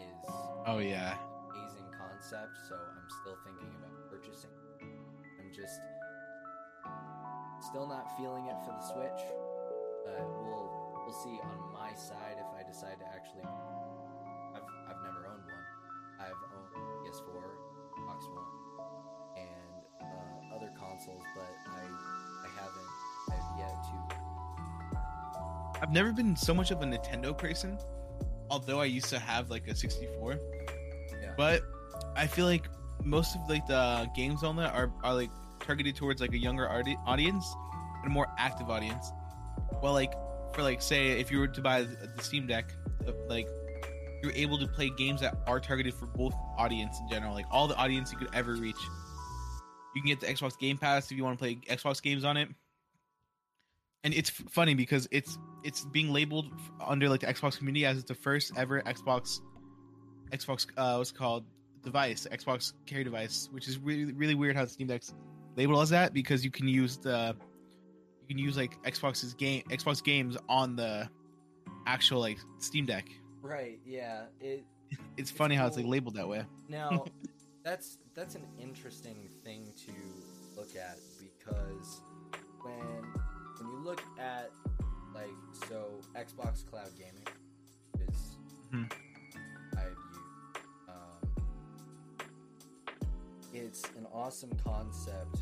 is 0.00 0.24
Oh 0.64 0.80
yeah. 0.80 1.12
amazing 1.52 1.84
concept, 1.92 2.56
so 2.64 2.72
I'm 2.72 3.04
still 3.20 3.36
thinking 3.44 3.68
about 3.76 3.92
purchasing. 4.08 4.48
I'm 4.80 5.52
just 5.52 5.76
still 7.68 7.84
not 7.84 8.16
feeling 8.16 8.48
it 8.48 8.56
for 8.64 8.72
the 8.72 8.80
Switch, 8.80 9.22
but 10.08 10.24
we'll 10.40 11.04
we'll 11.04 11.20
see 11.20 11.36
on 11.44 11.68
my 11.76 11.92
side 11.92 12.40
if 12.40 12.48
I 12.56 12.64
decide 12.64 12.96
to 12.96 13.06
actually. 13.12 13.44
I've 14.56 14.64
I've 14.88 15.04
never 15.04 15.28
owned 15.28 15.44
one. 15.44 15.66
I've 16.16 16.40
owned 16.48 16.72
PS4, 17.04 17.28
Xbox 17.92 18.24
One, 18.24 18.48
and 19.36 19.84
uh, 20.00 20.56
other 20.56 20.72
consoles, 20.80 21.28
but 21.36 21.52
I 21.68 22.13
I've 25.84 25.92
never 25.92 26.12
been 26.12 26.34
so 26.34 26.54
much 26.54 26.70
of 26.70 26.80
a 26.80 26.86
Nintendo 26.86 27.36
person, 27.36 27.78
although 28.48 28.80
I 28.80 28.86
used 28.86 29.10
to 29.10 29.18
have 29.18 29.50
like 29.50 29.68
a 29.68 29.74
64. 29.74 30.38
Yeah. 31.20 31.34
But 31.36 31.60
I 32.16 32.26
feel 32.26 32.46
like 32.46 32.68
most 33.04 33.36
of 33.36 33.42
like 33.50 33.66
the 33.66 34.08
games 34.16 34.42
on 34.42 34.56
that 34.56 34.72
are, 34.74 34.90
are 35.02 35.14
like 35.14 35.28
targeted 35.60 35.94
towards 35.94 36.22
like 36.22 36.32
a 36.32 36.38
younger 36.38 36.70
audi- 36.70 36.96
audience 37.04 37.54
and 38.02 38.10
a 38.10 38.14
more 38.14 38.28
active 38.38 38.70
audience. 38.70 39.12
Well, 39.82 39.92
like 39.92 40.14
for 40.54 40.62
like 40.62 40.80
say 40.80 41.20
if 41.20 41.30
you 41.30 41.38
were 41.38 41.48
to 41.48 41.60
buy 41.60 41.82
the 41.82 42.08
the 42.16 42.22
Steam 42.22 42.46
Deck, 42.46 42.72
uh, 43.06 43.12
like 43.28 43.46
you're 44.22 44.32
able 44.32 44.58
to 44.58 44.66
play 44.66 44.90
games 44.96 45.20
that 45.20 45.36
are 45.46 45.60
targeted 45.60 45.92
for 45.92 46.06
both 46.06 46.34
audience 46.56 46.98
in 46.98 47.10
general, 47.10 47.34
like 47.34 47.46
all 47.50 47.68
the 47.68 47.76
audience 47.76 48.10
you 48.10 48.16
could 48.16 48.30
ever 48.32 48.54
reach. 48.54 48.80
You 49.94 50.00
can 50.00 50.08
get 50.08 50.20
the 50.20 50.28
Xbox 50.28 50.58
Game 50.58 50.78
Pass 50.78 51.10
if 51.10 51.16
you 51.18 51.24
want 51.24 51.38
to 51.38 51.42
play 51.42 51.56
Xbox 51.68 52.00
games 52.00 52.24
on 52.24 52.38
it 52.38 52.48
and 54.04 54.14
it's 54.14 54.30
funny 54.30 54.74
because 54.74 55.08
it's 55.10 55.38
it's 55.64 55.84
being 55.86 56.12
labeled 56.12 56.46
under 56.84 57.08
like 57.08 57.20
the 57.20 57.26
Xbox 57.26 57.58
community 57.58 57.86
as 57.86 57.96
it's 57.96 58.08
the 58.08 58.14
first 58.14 58.52
ever 58.56 58.82
Xbox 58.82 59.40
Xbox 60.30 60.66
uh 60.76 60.96
what's 60.96 61.10
it 61.10 61.16
called 61.16 61.44
device 61.82 62.26
Xbox 62.30 62.74
carry 62.86 63.02
device, 63.02 63.48
which 63.50 63.66
is 63.66 63.78
really 63.78 64.12
really 64.12 64.34
weird 64.34 64.56
how 64.56 64.66
Steam 64.66 64.86
Deck's 64.86 65.14
labeled 65.56 65.82
as 65.82 65.90
that 65.90 66.12
because 66.12 66.44
you 66.44 66.50
can 66.50 66.68
use 66.68 66.98
the 66.98 67.34
you 68.20 68.28
can 68.28 68.38
use 68.38 68.56
like 68.56 68.80
Xbox's 68.84 69.34
game 69.34 69.62
Xbox 69.70 70.02
games 70.04 70.36
on 70.48 70.76
the 70.76 71.08
actual 71.86 72.20
like 72.20 72.38
Steam 72.58 72.86
Deck. 72.86 73.08
Right. 73.42 73.78
Yeah. 73.84 74.24
It. 74.40 74.64
It's 75.16 75.30
funny 75.30 75.54
how 75.56 75.66
it's 75.66 75.76
like 75.76 75.86
labeled 75.86 76.14
that 76.14 76.28
way. 76.28 76.44
Now, 76.68 77.04
that's 77.64 77.98
that's 78.14 78.34
an 78.36 78.44
interesting 78.60 79.28
thing 79.42 79.72
to 79.86 79.92
look 80.60 80.76
at 80.76 80.98
because 81.18 82.00
when 82.62 83.23
look 83.84 84.02
at 84.18 84.50
like 85.14 85.28
so 85.68 85.86
Xbox 86.16 86.64
Cloud 86.68 86.88
Gaming 86.98 88.08
is 88.08 88.36
Mhm. 88.72 88.90
I've 89.76 89.96
used. 90.10 90.58
Um, 90.88 91.20
it's 93.52 93.84
an 93.96 94.06
awesome 94.12 94.50
concept 94.64 95.36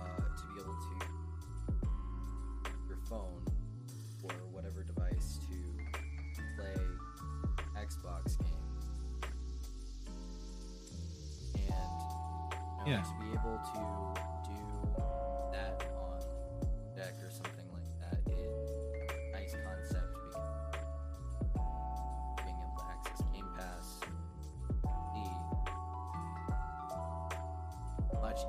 uh, 0.00 0.20
to 0.36 0.46
be 0.54 0.60
able 0.60 0.76
to 0.76 1.06
your 2.88 2.98
phone 3.08 3.44
or 4.24 4.30
whatever 4.52 4.82
device 4.84 5.38
to 5.48 5.56
play 6.56 6.76
Xbox 7.82 8.36
games 8.38 8.52
and 11.56 11.64
you 11.64 11.68
know, 11.68 12.86
Yeah. 12.86 13.02
to 13.02 13.14
be 13.20 13.30
able 13.32 13.58
to 13.74 13.80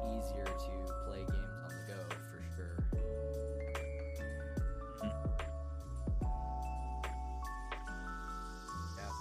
easier 0.09 0.45
to 0.45 0.93
play 1.05 1.19
games 1.19 1.57
on 1.63 1.69
the 1.69 1.83
go 1.87 1.99
for 2.31 2.39
sure. 2.55 2.75
Yeah, 8.97 9.11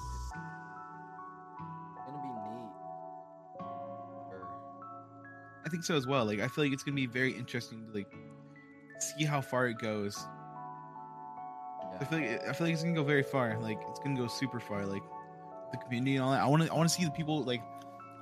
it's 1.96 2.04
gonna 2.06 2.22
be 2.22 2.28
neat. 2.28 2.72
I 5.64 5.68
think 5.68 5.84
so 5.84 5.96
as 5.96 6.06
well. 6.06 6.24
Like 6.24 6.40
I 6.40 6.48
feel 6.48 6.64
like 6.64 6.72
it's 6.72 6.82
gonna 6.82 6.94
be 6.96 7.06
very 7.06 7.32
interesting 7.32 7.86
to 7.86 7.92
like 7.92 8.12
see 8.98 9.24
how 9.24 9.40
far 9.40 9.66
it 9.68 9.78
goes. 9.78 10.16
I 12.00 12.04
feel 12.04 12.18
like 12.18 12.48
I 12.48 12.52
feel 12.52 12.66
like 12.66 12.74
it's 12.74 12.82
gonna 12.82 12.94
go 12.94 13.04
very 13.04 13.22
far. 13.22 13.58
Like 13.60 13.78
it's 13.90 14.00
gonna 14.00 14.16
go 14.16 14.26
super 14.26 14.58
far. 14.60 14.84
Like 14.86 15.02
the 15.70 15.78
community 15.78 16.16
and 16.16 16.24
all 16.24 16.32
that. 16.32 16.40
I 16.40 16.46
want 16.46 16.62
to 16.64 16.70
I 16.70 16.74
want 16.74 16.88
to 16.88 16.94
see 16.94 17.04
the 17.04 17.10
people 17.10 17.44
like 17.44 17.62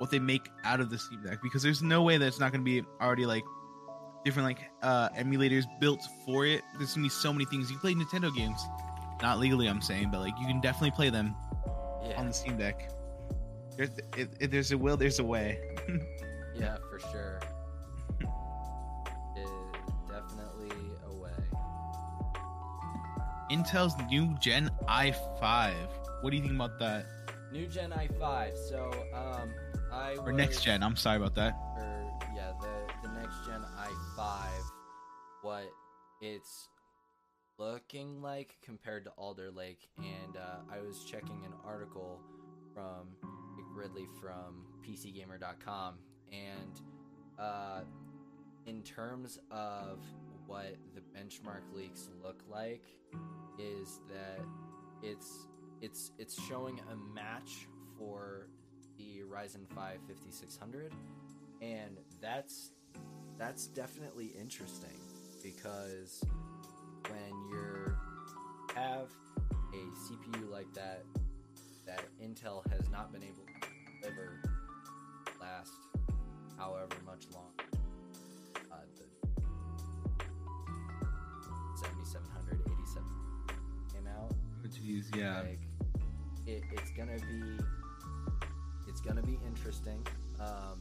what 0.01 0.11
they 0.11 0.19
make 0.19 0.49
out 0.65 0.81
of 0.81 0.89
the 0.89 0.99
Steam 0.99 1.23
Deck 1.23 1.41
because 1.43 1.63
there's 1.63 1.83
no 1.83 2.03
way 2.03 2.17
that 2.17 2.27
it's 2.27 2.41
not 2.41 2.53
gonna 2.53 2.65
be 2.65 2.83
already 3.03 3.27
like 3.27 3.45
different 4.25 4.47
like 4.49 4.71
uh 4.83 5.11
emulators 5.11 5.65
built 5.79 6.01
for 6.25 6.47
it. 6.47 6.63
There's 6.79 6.95
gonna 6.95 7.05
be 7.05 7.11
so 7.11 7.33
many 7.33 7.45
things 7.45 7.71
you 7.71 7.79
can 7.79 7.81
play 7.81 7.95
Nintendo 7.95 8.35
games, 8.35 8.67
not 9.21 9.39
legally 9.39 9.67
I'm 9.69 9.83
saying, 9.83 10.11
but 10.11 10.21
like 10.21 10.33
you 10.41 10.47
can 10.47 10.61
definitely 10.61 10.93
play 10.93 11.11
them 11.11 11.37
on 12.17 12.29
the 12.29 12.33
Steam 12.33 12.57
Deck. 12.57 12.91
There's 13.77 13.91
there's 14.41 14.73
a 14.73 14.79
will, 14.79 14.97
there's 14.97 15.19
a 15.19 15.25
way. 15.25 15.61
Yeah, 16.59 16.77
for 16.91 16.99
sure. 16.99 17.41
Definitely 20.11 20.77
a 21.07 21.15
way. 21.15 21.31
Intel's 23.51 23.95
new 24.11 24.37
Gen 24.41 24.71
i5. 24.87 25.75
What 26.21 26.31
do 26.31 26.37
you 26.37 26.43
think 26.43 26.55
about 26.55 26.79
that? 26.81 27.07
New 27.51 27.67
Gen 27.67 27.93
i5. 27.93 28.69
So, 28.69 28.91
um, 29.15 29.55
I 29.93 30.17
Or 30.17 30.33
next 30.33 30.63
gen? 30.63 30.83
I'm 30.83 30.97
sorry 30.97 31.17
about 31.17 31.35
that. 31.37 31.55
Or 31.77 32.19
yeah, 32.35 32.53
the 32.61 33.09
the 33.09 33.15
next 33.15 33.45
Gen 33.47 33.65
i5. 33.79 34.49
What 35.43 35.71
it's 36.21 36.69
looking 37.59 38.23
like 38.23 38.57
compared 38.63 39.05
to 39.05 39.11
Alder 39.13 39.51
Lake, 39.51 39.89
and 39.99 40.37
uh, 40.37 40.61
I 40.73 40.81
was 40.81 41.05
checking 41.05 41.45
an 41.45 41.53
article 41.65 42.21
from 42.75 43.09
Nick 43.57 43.67
Ridley 43.75 44.07
from 44.21 44.67
PCGamer.com, 44.87 45.95
and 46.33 46.81
uh, 47.39 47.81
in 48.67 48.83
terms 48.83 49.39
of 49.51 50.01
what 50.47 50.77
the 50.95 51.01
benchmark 51.01 51.63
leaks 51.75 52.09
look 52.23 52.43
like 52.51 52.85
is 53.59 54.01
that 54.09 54.45
it's 55.03 55.47
it's 55.81 56.13
it's 56.19 56.41
showing 56.49 56.81
a 56.93 57.15
match 57.15 57.67
for 57.99 58.49
Ryzen 59.31 59.67
5 59.75 59.99
5600 60.09 60.93
and 61.63 61.99
that's 62.21 62.71
that's 63.39 63.67
definitely 63.69 64.33
interesting 64.39 64.99
because 65.43 66.23
when 67.09 67.41
you 67.51 67.93
have 68.75 69.09
a 69.73 69.77
CPU 69.77 70.51
like 70.51 70.73
that 70.75 71.05
that 71.87 72.03
Intel 72.23 72.69
has 72.71 72.89
not 72.91 73.13
been 73.13 73.23
able 73.23 73.45
to 73.47 73.69
deliver 74.03 74.43
last 75.41 75.73
however 76.59 76.97
much 77.07 77.25
long 77.33 77.51
uh, 78.71 78.77
the 78.97 79.05
7700 81.77 82.61
87 82.67 83.03
came 83.93 84.07
out 84.09 84.33
Oh, 84.63 84.69
Jeez, 84.69 85.15
yeah. 85.17 85.41
like 85.41 85.61
it, 86.47 86.63
it's 86.73 86.91
gonna 86.91 87.17
be 87.31 87.59
it's 89.01 89.09
gonna 89.09 89.27
be 89.27 89.39
interesting. 89.47 90.07
Um 90.39 90.81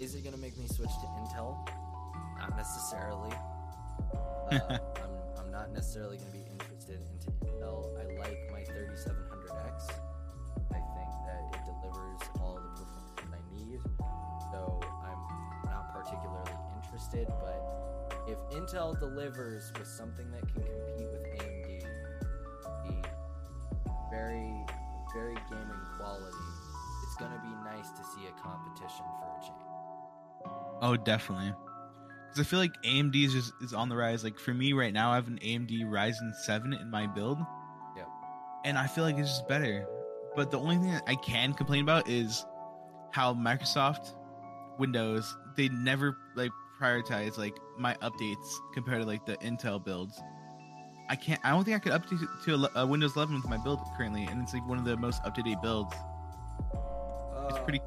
is 0.00 0.14
it 0.14 0.24
gonna 0.24 0.36
make 0.36 0.56
me 0.58 0.66
switch 0.66 0.90
to 0.90 1.06
intel? 1.20 1.66
Not 2.38 2.56
necessarily. 2.56 3.32
Uh, 4.50 4.58
I'm, 5.02 5.10
I'm 5.38 5.50
not 5.50 5.72
necessarily 5.72 6.18
gonna 6.18 6.30
be 6.32 6.44
interested 6.50 7.00
into 7.00 7.30
intel. 7.46 7.88
I 7.98 8.04
like 8.18 8.38
my 8.52 8.60
3700x 8.60 9.88
i 10.70 10.80
think 10.94 11.10
that 11.26 11.42
it 11.54 11.60
delivers 11.64 12.20
all 12.40 12.54
the 12.54 12.84
performance 12.84 13.22
i 13.32 13.56
need 13.56 13.80
so 14.50 14.80
i'm 15.04 15.70
not 15.70 15.92
particularly 15.92 16.52
interested 16.82 17.26
but 17.40 18.24
if 18.28 18.38
intel 18.56 18.98
delivers 18.98 19.72
with 19.78 19.88
something 19.88 20.30
that 20.30 20.42
can 20.52 20.62
compete 20.62 21.08
with 21.10 21.24
amd 21.40 21.82
the 22.84 23.08
very, 24.10 24.52
very 25.14 25.34
gaming 25.50 25.84
quality, 25.96 26.51
gonna 27.22 27.40
be 27.42 27.54
nice 27.64 27.90
to 27.90 28.04
see 28.04 28.26
a 28.26 28.32
competition 28.42 29.04
for 29.20 29.28
a 29.38 29.40
change. 29.40 30.82
Oh, 30.82 30.96
definitely. 30.96 31.52
Because 32.28 32.46
I 32.46 32.48
feel 32.48 32.58
like 32.58 32.72
AMD 32.82 33.14
is 33.24 33.32
just 33.32 33.52
is 33.62 33.72
on 33.72 33.88
the 33.88 33.96
rise. 33.96 34.24
Like 34.24 34.38
for 34.38 34.52
me 34.54 34.72
right 34.72 34.92
now, 34.92 35.12
I 35.12 35.16
have 35.16 35.28
an 35.28 35.38
AMD 35.42 35.82
Ryzen 35.84 36.34
7 36.44 36.72
in 36.72 36.90
my 36.90 37.06
build, 37.06 37.38
Yep. 37.96 38.08
and 38.64 38.78
I 38.78 38.86
feel 38.86 39.04
like 39.04 39.16
it's 39.18 39.28
just 39.28 39.48
better. 39.48 39.86
But 40.34 40.50
the 40.50 40.58
only 40.58 40.76
thing 40.76 40.90
that 40.92 41.04
I 41.06 41.14
can 41.16 41.52
complain 41.52 41.82
about 41.82 42.08
is 42.08 42.44
how 43.10 43.34
Microsoft 43.34 44.14
Windows 44.78 45.36
they 45.56 45.68
never 45.68 46.16
like 46.34 46.50
prioritize 46.80 47.36
like 47.36 47.54
my 47.78 47.94
updates 48.02 48.48
compared 48.72 49.02
to 49.02 49.06
like 49.06 49.26
the 49.26 49.36
Intel 49.38 49.82
builds. 49.84 50.20
I 51.10 51.16
can't. 51.16 51.40
I 51.44 51.50
don't 51.50 51.64
think 51.64 51.76
I 51.76 51.80
could 51.80 51.92
update 51.92 52.26
to 52.44 52.54
a, 52.54 52.82
uh, 52.82 52.86
Windows 52.86 53.14
11 53.14 53.34
with 53.34 53.48
my 53.48 53.58
build 53.58 53.80
currently, 53.98 54.24
and 54.24 54.40
it's 54.42 54.54
like 54.54 54.66
one 54.66 54.78
of 54.78 54.84
the 54.86 54.96
most 54.96 55.20
up 55.24 55.34
to 55.34 55.42
date 55.42 55.60
builds. 55.60 55.94
It's 57.54 57.62
pretty, 57.64 57.80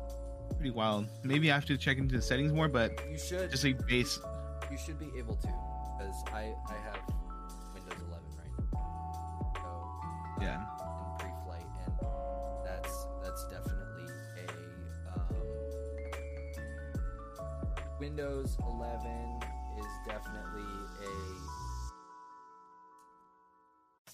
pretty 0.57 0.71
wild. 0.71 1.07
Maybe 1.23 1.51
I 1.51 1.55
have 1.55 1.65
to 1.65 1.77
check 1.77 1.97
into 1.97 2.15
the 2.15 2.21
settings 2.21 2.53
more, 2.53 2.67
but 2.67 2.91
You 3.09 3.17
should. 3.17 3.51
just 3.51 3.63
like 3.63 3.85
base. 3.87 4.19
You 4.71 4.77
should 4.77 4.99
be 4.99 5.09
able 5.17 5.35
to, 5.35 5.47
because 5.97 6.15
I 6.33 6.53
I 6.67 6.73
have 6.83 6.99
Windows 7.73 8.01
11 8.07 8.25
right 8.37 8.51
now, 8.73 9.53
so 9.55 10.41
Yeah. 10.41 10.61
in 10.61 10.65
pre-flight, 11.19 11.69
and 11.85 11.93
that's 12.65 13.05
that's 13.23 13.43
definitely 13.49 14.07
a 14.37 14.45
um, 15.13 15.23
Windows 17.99 18.57
11 18.67 19.39
is 19.79 19.85
definitely 20.07 20.63
a 21.03 21.09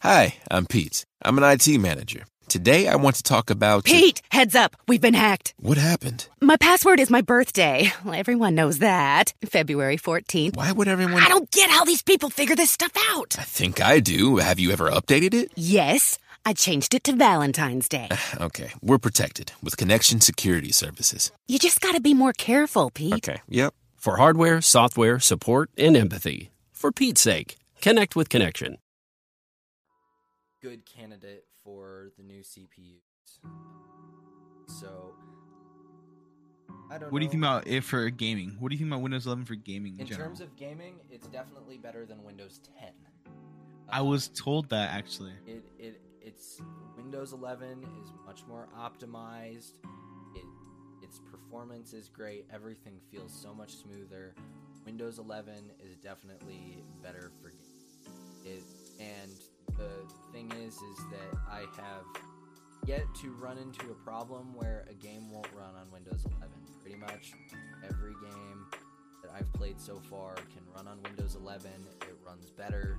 Hi, 0.02 0.36
I'm 0.50 0.66
Pete. 0.66 1.06
I'm 1.22 1.38
an 1.38 1.44
IT 1.44 1.78
manager. 1.80 2.24
Today 2.52 2.90
I 2.90 2.98
want 2.98 3.16
to 3.16 3.24
talk 3.24 3.50
about 3.50 3.86
Pete, 3.86 4.22
heads 4.30 4.56
up. 4.56 4.76
We've 4.86 5.00
been 5.00 5.14
hacked. 5.14 5.54
What 5.56 5.78
happened? 5.78 6.28
My 6.42 6.58
password 6.58 7.00
is 7.00 7.10
my 7.10 7.22
birthday. 7.22 7.94
Well, 8.04 8.14
everyone 8.14 8.56
knows 8.56 8.80
that. 8.80 9.34
February 9.46 9.96
14th. 9.96 10.58
Why 10.58 10.74
would 10.74 10.90
everyone 10.90 11.24
I 11.24 11.30
don't 11.30 11.50
get 11.50 11.70
how 11.70 11.86
these 11.86 12.02
people 12.02 12.30
figure 12.30 12.58
this 12.58 12.70
stuff 12.70 12.92
out. 13.12 13.38
I 13.40 13.44
think 13.44 13.80
I 13.80 14.02
do. 14.02 14.36
Have 14.36 14.60
you 14.60 14.72
ever 14.74 14.90
updated 14.90 15.34
it? 15.34 15.54
Yes, 15.56 16.20
I 16.46 16.52
changed 16.52 16.94
it 16.94 17.06
to 17.06 17.16
Valentine's 17.16 17.88
Day. 17.88 18.10
Okay, 18.42 18.72
we're 18.82 18.98
protected 18.98 19.54
with 19.64 19.78
connection 19.78 20.20
security 20.20 20.74
services. 20.74 21.32
You 21.48 21.58
just 21.58 21.80
gotta 21.80 22.02
be 22.02 22.14
more 22.14 22.34
careful, 22.34 22.90
Pete. 22.90 23.14
Okay, 23.14 23.40
yep. 23.48 23.74
For 23.96 24.18
hardware, 24.18 24.60
software, 24.60 25.22
support, 25.22 25.70
and 25.78 25.96
empathy. 25.96 26.52
For 26.74 26.92
Pete's 26.92 27.22
sake, 27.22 27.56
connect 27.80 28.18
with 28.18 28.28
Connection. 28.28 28.78
good 30.62 30.86
candidate 30.86 31.46
for 31.72 32.12
the 32.18 32.24
new 32.24 32.42
CPUs. 32.42 33.40
So 34.68 35.14
I 36.90 36.98
don't 36.98 37.12
What 37.12 37.20
do 37.20 37.26
you 37.26 37.28
know. 37.28 37.32
think 37.32 37.44
about 37.44 37.68
it 37.68 37.84
for 37.84 38.10
gaming? 38.10 38.58
What 38.60 38.70
do 38.70 38.76
you 38.76 38.80
think 38.80 38.90
about 38.90 39.02
Windows 39.02 39.26
11 39.26 39.46
for 39.46 39.56
gaming 39.56 39.96
in, 39.96 40.02
In 40.02 40.08
terms 40.08 40.42
of 40.42 40.56
gaming, 40.56 40.96
it's 41.10 41.28
definitely 41.28 41.78
better 41.78 42.06
than 42.06 42.24
Windows 42.24 42.60
10. 42.80 42.90
I 43.90 44.00
um, 44.00 44.08
was 44.08 44.28
told 44.30 44.70
that 44.70 44.92
actually. 44.92 45.32
It 45.48 45.64
it 45.80 46.02
it's 46.22 46.62
Windows 46.98 47.34
11 47.34 47.84
is 48.02 48.12
much 48.26 48.42
more 48.48 48.68
optimized. 48.78 49.74
It 50.36 50.46
its 51.02 51.20
performance 51.20 51.94
is 51.94 52.10
great. 52.10 52.46
Everything 52.54 53.00
feels 53.12 53.34
so 53.34 53.54
much 53.54 53.76
smoother. 53.76 54.36
Windows 54.86 55.20
11 55.20 55.72
is 55.80 55.98
definitely 55.98 56.84
better 57.04 57.32
for 57.42 57.50
gaming. 57.50 58.58
It 58.58 58.64
and 59.00 59.32
the 59.78 59.90
thing 60.32 60.52
is 60.66 60.76
is 60.76 60.98
that 61.12 61.40
I 61.50 61.62
have 61.82 62.06
yet 62.86 63.04
to 63.22 63.32
run 63.34 63.58
into 63.58 63.92
a 63.92 63.96
problem 64.04 64.54
where 64.56 64.86
a 64.90 64.94
game 64.94 65.32
won't 65.32 65.48
run 65.56 65.76
on 65.76 65.92
Windows 65.92 66.26
11. 66.38 66.50
Pretty 66.82 66.98
much 66.98 67.34
every 67.88 68.14
game 68.14 68.66
that 69.24 69.32
I've 69.36 69.52
played 69.54 69.80
so 69.80 70.00
far 70.10 70.36
can 70.36 70.64
run 70.76 70.88
on 70.88 71.02
Windows 71.04 71.36
11. 71.36 71.70
It 72.02 72.18
runs 72.26 72.50
better, 72.52 72.98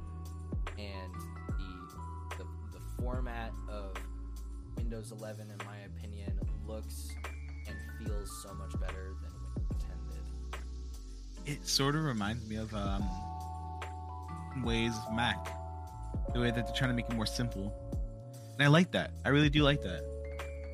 and 0.78 1.14
the 1.58 2.36
the, 2.38 2.44
the 2.72 3.02
format 3.02 3.52
of 3.68 3.96
Windows 4.76 5.12
11, 5.12 5.50
in 5.50 5.66
my 5.66 5.78
opinion, 5.96 6.38
looks 6.66 7.10
and 7.66 7.76
feels 7.98 8.42
so 8.42 8.54
much 8.54 8.72
better 8.80 9.14
than 9.22 9.32
Windows 9.54 9.82
10 9.82 10.60
did. 11.44 11.52
It 11.52 11.66
sort 11.66 11.96
of 11.96 12.04
reminds 12.04 12.48
me 12.48 12.56
of 12.56 12.72
um, 12.74 13.04
ways 14.64 14.92
Mac, 15.12 15.48
the 16.34 16.40
way 16.40 16.50
that 16.50 16.66
they're 16.66 16.74
trying 16.74 16.90
to 16.90 16.94
make 16.96 17.08
it 17.08 17.14
more 17.14 17.26
simple, 17.26 17.72
and 18.54 18.62
I 18.62 18.66
like 18.68 18.90
that. 18.92 19.10
I 19.24 19.30
really 19.30 19.50
do 19.50 19.62
like 19.62 19.80
that. 19.82 20.02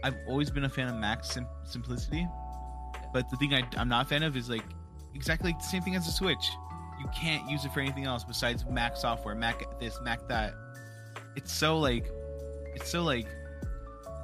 I've 0.05 0.15
always 0.29 0.51
been 0.51 0.65
a 0.65 0.69
fan 0.69 0.89
of 0.89 0.95
Mac 0.97 1.25
sim- 1.25 1.47
simplicity, 1.65 2.27
but 3.13 3.29
the 3.31 3.37
thing 3.37 3.55
I, 3.55 3.63
I'm 3.77 3.89
not 3.89 4.07
a 4.07 4.09
fan 4.09 4.23
of 4.23 4.37
is 4.37 4.49
like 4.49 4.65
exactly 5.15 5.51
like 5.53 5.59
the 5.59 5.67
same 5.67 5.83
thing 5.83 5.97
as 5.97 6.07
the 6.07 6.13
Switch. 6.13 6.51
You 7.01 7.07
can't 7.15 7.49
use 7.49 7.65
it 7.65 7.73
for 7.73 7.81
anything 7.81 8.05
else 8.05 8.25
besides 8.25 8.65
Mac 8.69 8.97
software, 8.97 9.35
Mac 9.35 9.63
this, 9.81 9.99
Mac 10.03 10.27
that. 10.29 10.53
It's 11.37 11.53
so 11.53 11.79
like, 11.79 12.11
it's 12.75 12.91
so 12.91 13.03
like 13.03 13.27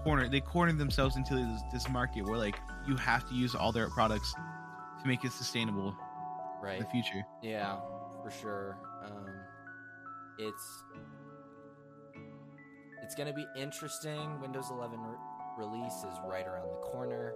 corner. 0.03 0.29
They 0.29 0.41
cornered 0.41 0.79
themselves 0.79 1.17
into 1.17 1.35
this, 1.37 1.61
this 1.73 1.89
market 1.89 2.25
where 2.25 2.37
like 2.39 2.57
you 2.87 2.97
have 2.97 3.29
to 3.29 3.35
use 3.35 3.55
all 3.55 3.71
their 3.73 3.89
products 3.91 4.33
to 5.01 5.07
make 5.07 5.25
it 5.25 5.33
sustainable 5.33 5.97
Right. 6.63 6.79
in 6.79 6.83
the 6.85 6.89
future. 6.91 7.23
Yeah, 7.43 7.77
for 8.23 8.31
sure. 8.41 8.77
Um, 9.05 9.27
it's 10.39 10.83
it's 13.05 13.15
gonna 13.15 13.35
be 13.35 13.47
interesting. 13.55 14.41
Windows 14.41 14.71
11 14.71 14.99
re- 14.99 15.17
release 15.59 15.99
is 15.99 16.17
right 16.27 16.47
around 16.47 16.69
the 16.71 16.81
corner. 16.89 17.35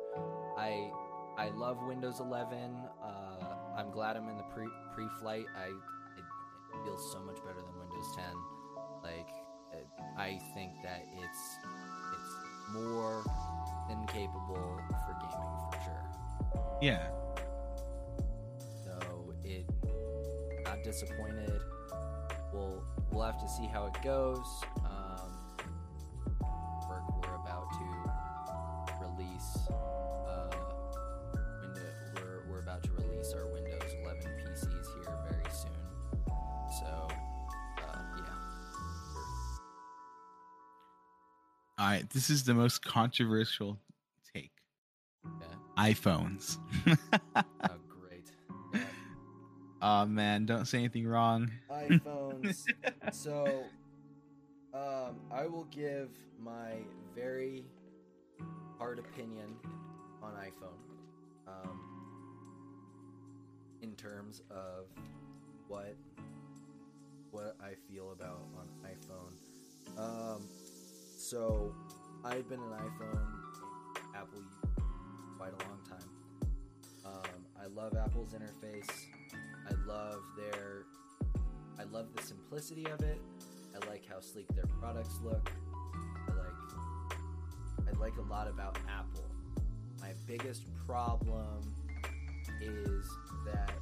I 0.56 0.90
I 1.36 1.50
love 1.50 1.76
Windows 1.86 2.20
11. 2.20 2.74
Uh, 3.04 3.08
I'm 3.76 3.90
glad 3.90 4.16
I'm 4.16 4.28
in 4.28 4.38
the 4.38 4.44
pre 4.44 4.66
pre 4.94 5.06
flight. 5.20 5.44
I 5.54 5.68
feels 6.84 7.12
so 7.12 7.20
much 7.20 7.36
better 7.44 7.60
than 7.60 7.78
Windows 7.78 8.16
10. 8.16 8.24
Like 9.02 9.28
it, 9.72 9.86
I 10.16 10.40
think 10.54 10.72
that 10.82 11.04
it's 11.16 11.58
it's 12.14 12.72
more 12.72 13.22
than 13.88 14.06
capable 14.06 14.80
for 14.88 15.16
gaming 15.20 15.58
for 15.70 15.80
sure. 15.84 16.78
Yeah. 16.80 17.08
So 18.84 19.34
it 19.44 19.66
not 20.64 20.82
disappointed. 20.82 21.60
We'll 22.54 22.82
we'll 23.12 23.26
have 23.26 23.40
to 23.40 23.48
see 23.48 23.66
how 23.66 23.86
it 23.86 24.02
goes. 24.02 24.46
All 41.88 41.94
right. 41.94 42.10
This 42.10 42.28
is 42.28 42.44
the 42.44 42.52
most 42.52 42.84
controversial 42.84 43.78
take. 44.34 44.52
Okay. 45.24 45.94
iPhones. 45.94 46.58
oh 46.86 46.94
great. 47.88 48.30
Yeah. 48.74 48.80
Oh 49.80 50.04
man, 50.04 50.44
don't 50.44 50.66
say 50.66 50.80
anything 50.80 51.06
wrong. 51.06 51.50
iPhones. 51.72 52.62
so, 53.12 53.64
um, 54.74 55.16
I 55.32 55.46
will 55.46 55.66
give 55.70 56.10
my 56.38 56.72
very 57.14 57.64
hard 58.76 58.98
opinion 58.98 59.56
on 60.22 60.32
iPhone. 60.34 60.76
Um, 61.46 61.80
in 63.80 63.94
terms 63.94 64.42
of 64.50 64.88
what 65.68 65.96
what 67.30 67.56
I 67.62 67.72
feel 67.90 68.12
about 68.12 68.42
on 68.58 68.68
iPhone. 68.84 69.32
Um, 69.98 70.42
so 71.28 71.74
I've 72.24 72.48
been 72.48 72.58
an 72.58 72.72
iPhone 72.72 73.20
Apple 74.14 74.40
quite 75.36 75.52
a 75.52 75.68
long 75.68 75.78
time. 75.86 76.08
Um, 77.04 77.44
I 77.62 77.66
love 77.66 77.94
Apple's 77.98 78.32
interface. 78.32 78.88
I 79.68 79.74
love 79.86 80.22
their 80.38 80.84
I 81.78 81.84
love 81.92 82.06
the 82.16 82.22
simplicity 82.22 82.86
of 82.86 83.02
it. 83.02 83.20
I 83.74 83.86
like 83.90 84.08
how 84.08 84.20
sleek 84.20 84.46
their 84.54 84.64
products 84.80 85.18
look. 85.22 85.50
I 86.28 86.32
like 86.32 87.88
I 87.94 88.00
like 88.00 88.16
a 88.16 88.22
lot 88.22 88.48
about 88.48 88.78
Apple. 88.88 89.26
My 90.00 90.12
biggest 90.26 90.62
problem 90.86 91.74
is 92.62 93.06
that 93.44 93.74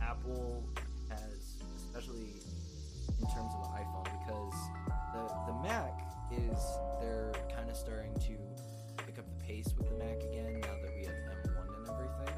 Apple 0.00 0.66
has, 1.10 1.62
especially 1.76 2.40
in 3.20 3.26
terms 3.26 3.52
of 3.56 3.62
the 3.62 3.76
iPhone, 3.76 4.04
because 4.04 4.54
the 5.12 5.52
the 5.52 5.62
Mac 5.68 6.11
is 6.32 6.58
they're 7.00 7.32
kind 7.54 7.68
of 7.68 7.76
starting 7.76 8.14
to 8.14 8.36
pick 9.04 9.18
up 9.18 9.26
the 9.28 9.44
pace 9.44 9.72
with 9.76 9.88
the 9.88 9.96
Mac 9.96 10.16
again 10.22 10.60
now 10.60 10.74
that 10.80 10.92
we 10.96 11.04
have 11.04 11.14
M1 11.44 11.68
and 11.76 11.88
everything. 11.88 12.36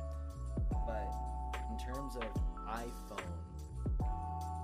But 0.86 1.08
in 1.70 1.78
terms 1.78 2.16
of 2.16 2.26
iPhone, 2.66 3.34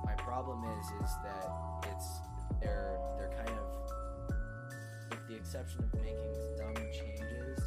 my 0.04 0.14
problem 0.14 0.64
is 0.64 0.86
is 1.04 1.12
that 1.22 1.46
it's 1.92 2.20
they're 2.60 2.98
they're 3.16 3.32
kind 3.36 3.56
of 3.58 3.66
with 5.10 5.28
the 5.28 5.36
exception 5.36 5.84
of 5.84 5.94
making 6.00 6.34
dumb 6.56 6.74
changes, 6.90 7.58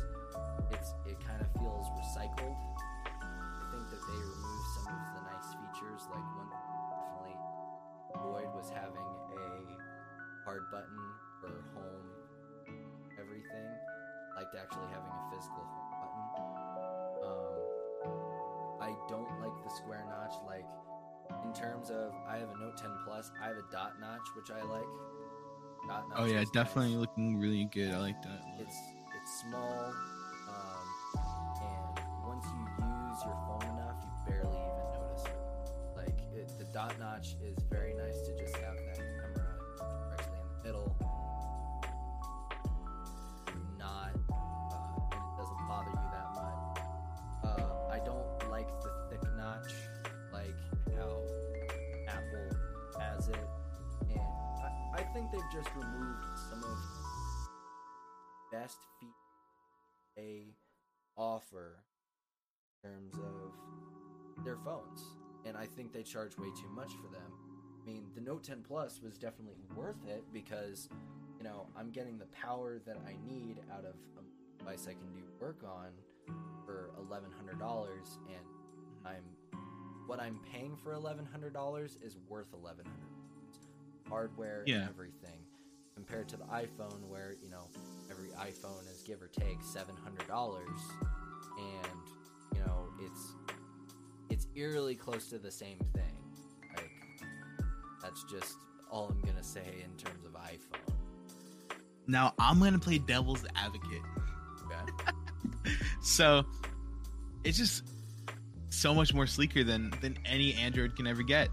it's 0.71 0.93
it 1.05 1.19
kind 1.25 1.41
of 1.41 1.47
feels 1.59 1.87
recycled. 1.99 2.57
I 3.07 3.65
think 3.71 3.89
that 3.89 4.03
they 4.03 4.19
removed 4.19 4.67
some 4.83 4.93
of 4.93 5.09
the 5.15 5.21
nice 5.31 5.49
features, 5.55 6.01
like 6.11 6.27
when 6.37 6.47
definitely 6.51 7.37
Void 8.21 8.49
was 8.55 8.69
having 8.69 9.09
a 9.33 10.45
hard 10.45 10.69
button 10.71 10.99
for 11.43 11.51
home 11.75 12.07
everything. 13.19 13.67
Liked 14.35 14.55
actually 14.55 14.87
having 14.95 15.11
a 15.11 15.23
physical 15.35 15.63
button. 15.99 16.23
Um, 17.27 17.73
I 18.81 18.91
don't 19.09 19.29
like 19.43 19.55
the 19.63 19.69
square 19.75 20.05
notch. 20.07 20.33
Like 20.47 20.65
in 21.45 21.53
terms 21.53 21.89
of, 21.89 22.13
I 22.27 22.37
have 22.37 22.49
a 22.49 22.57
Note 22.59 22.77
10 22.77 22.89
Plus. 23.05 23.31
I 23.41 23.47
have 23.47 23.57
a 23.57 23.65
dot 23.71 23.99
notch, 23.99 24.25
which 24.35 24.49
I 24.51 24.63
like. 24.63 24.87
Dot 25.87 26.09
notch 26.09 26.17
Oh 26.17 26.25
yeah, 26.25 26.43
definitely 26.53 26.95
looking 26.95 27.37
really 27.37 27.65
good. 27.65 27.91
I 27.93 27.99
like 27.99 28.21
that. 28.23 28.41
it's 28.59 28.77
it's 29.21 29.41
small, 29.41 29.93
um, 30.49 30.87
and 31.61 32.05
once 32.25 32.45
you 32.45 32.83
use 32.83 33.23
your 33.23 33.37
phone 33.47 33.63
enough, 33.75 33.95
you 34.01 34.31
barely 34.31 34.55
even 34.55 34.87
notice 34.95 35.25
it. 35.25 35.37
Like 35.95 36.19
it, 36.33 36.49
the 36.57 36.65
dot 36.65 36.97
notch 36.99 37.35
is 37.43 37.57
very 37.69 37.93
nice 37.93 38.19
to 38.27 38.35
just 38.37 38.55
have 38.57 38.72
think 55.13 55.31
they've 55.31 55.41
just 55.51 55.69
removed 55.75 56.25
some 56.49 56.63
of 56.63 56.77
best 58.51 58.77
features 58.99 59.13
they 60.17 60.55
offer 61.15 61.83
in 62.83 62.89
terms 62.89 63.15
of 63.17 64.43
their 64.43 64.57
phones. 64.57 65.03
And 65.45 65.55
I 65.55 65.67
think 65.67 65.93
they 65.93 66.01
charge 66.01 66.37
way 66.37 66.47
too 66.59 66.69
much 66.73 66.93
for 66.93 67.11
them. 67.11 67.31
I 67.81 67.85
mean, 67.85 68.05
the 68.15 68.21
Note 68.21 68.43
10 68.43 68.63
Plus 68.67 69.01
was 69.03 69.17
definitely 69.17 69.67
worth 69.75 70.03
it 70.07 70.23
because, 70.33 70.89
you 71.37 71.43
know, 71.43 71.67
I'm 71.77 71.91
getting 71.91 72.17
the 72.17 72.27
power 72.27 72.79
that 72.85 72.97
I 73.07 73.15
need 73.27 73.59
out 73.71 73.85
of 73.85 73.95
a 74.17 74.57
device 74.57 74.87
I 74.89 74.93
can 74.93 75.11
do 75.13 75.21
work 75.39 75.63
on 75.63 75.89
for 76.65 76.91
$1,100, 76.97 77.19
and 77.19 77.59
mm-hmm. 77.59 79.07
I'm 79.07 79.23
what 80.07 80.19
I'm 80.19 80.39
paying 80.51 80.75
for 80.83 80.93
$1,100 80.95 82.03
is 82.03 82.17
worth 82.29 82.51
$1,100. 82.51 83.12
Hardware 84.07 84.63
Yeah. 84.67 84.81
and 84.81 84.89
everything 84.89 85.39
compared 85.95 86.27
to 86.29 86.37
the 86.37 86.45
iPhone 86.45 87.07
where, 87.07 87.33
you 87.41 87.49
know, 87.49 87.67
every 88.09 88.29
iPhone 88.29 88.81
is 88.91 89.03
give 89.05 89.21
or 89.21 89.27
take 89.27 89.59
$700 89.61 90.67
and, 91.57 92.01
you 92.53 92.59
know, 92.65 92.87
it's 92.99 93.33
it's 94.29 94.47
eerily 94.55 94.95
close 94.95 95.27
to 95.29 95.37
the 95.37 95.51
same 95.51 95.77
thing. 95.93 96.23
Like 96.75 96.91
that's 98.01 98.23
just 98.23 98.55
all 98.89 99.09
I'm 99.09 99.21
to 99.37 99.43
say 99.43 99.83
in 99.83 99.95
terms 99.97 100.25
of 100.25 100.33
iPhone. 100.33 100.93
Now 102.07 102.33
I'm 102.39 102.59
gonna 102.59 102.79
play 102.79 102.97
devil's 102.97 103.45
advocate. 103.55 104.01
Okay. 104.65 105.11
So 106.01 106.45
it's 107.45 107.57
just 107.57 107.83
so 108.69 108.93
much 108.93 109.13
more 109.13 109.25
sleeker 109.25 109.63
than 109.63 109.93
than 110.01 110.17
any 110.25 110.53
Android 110.55 110.97
can 110.97 111.07
ever 111.07 111.23
get. 111.23 111.47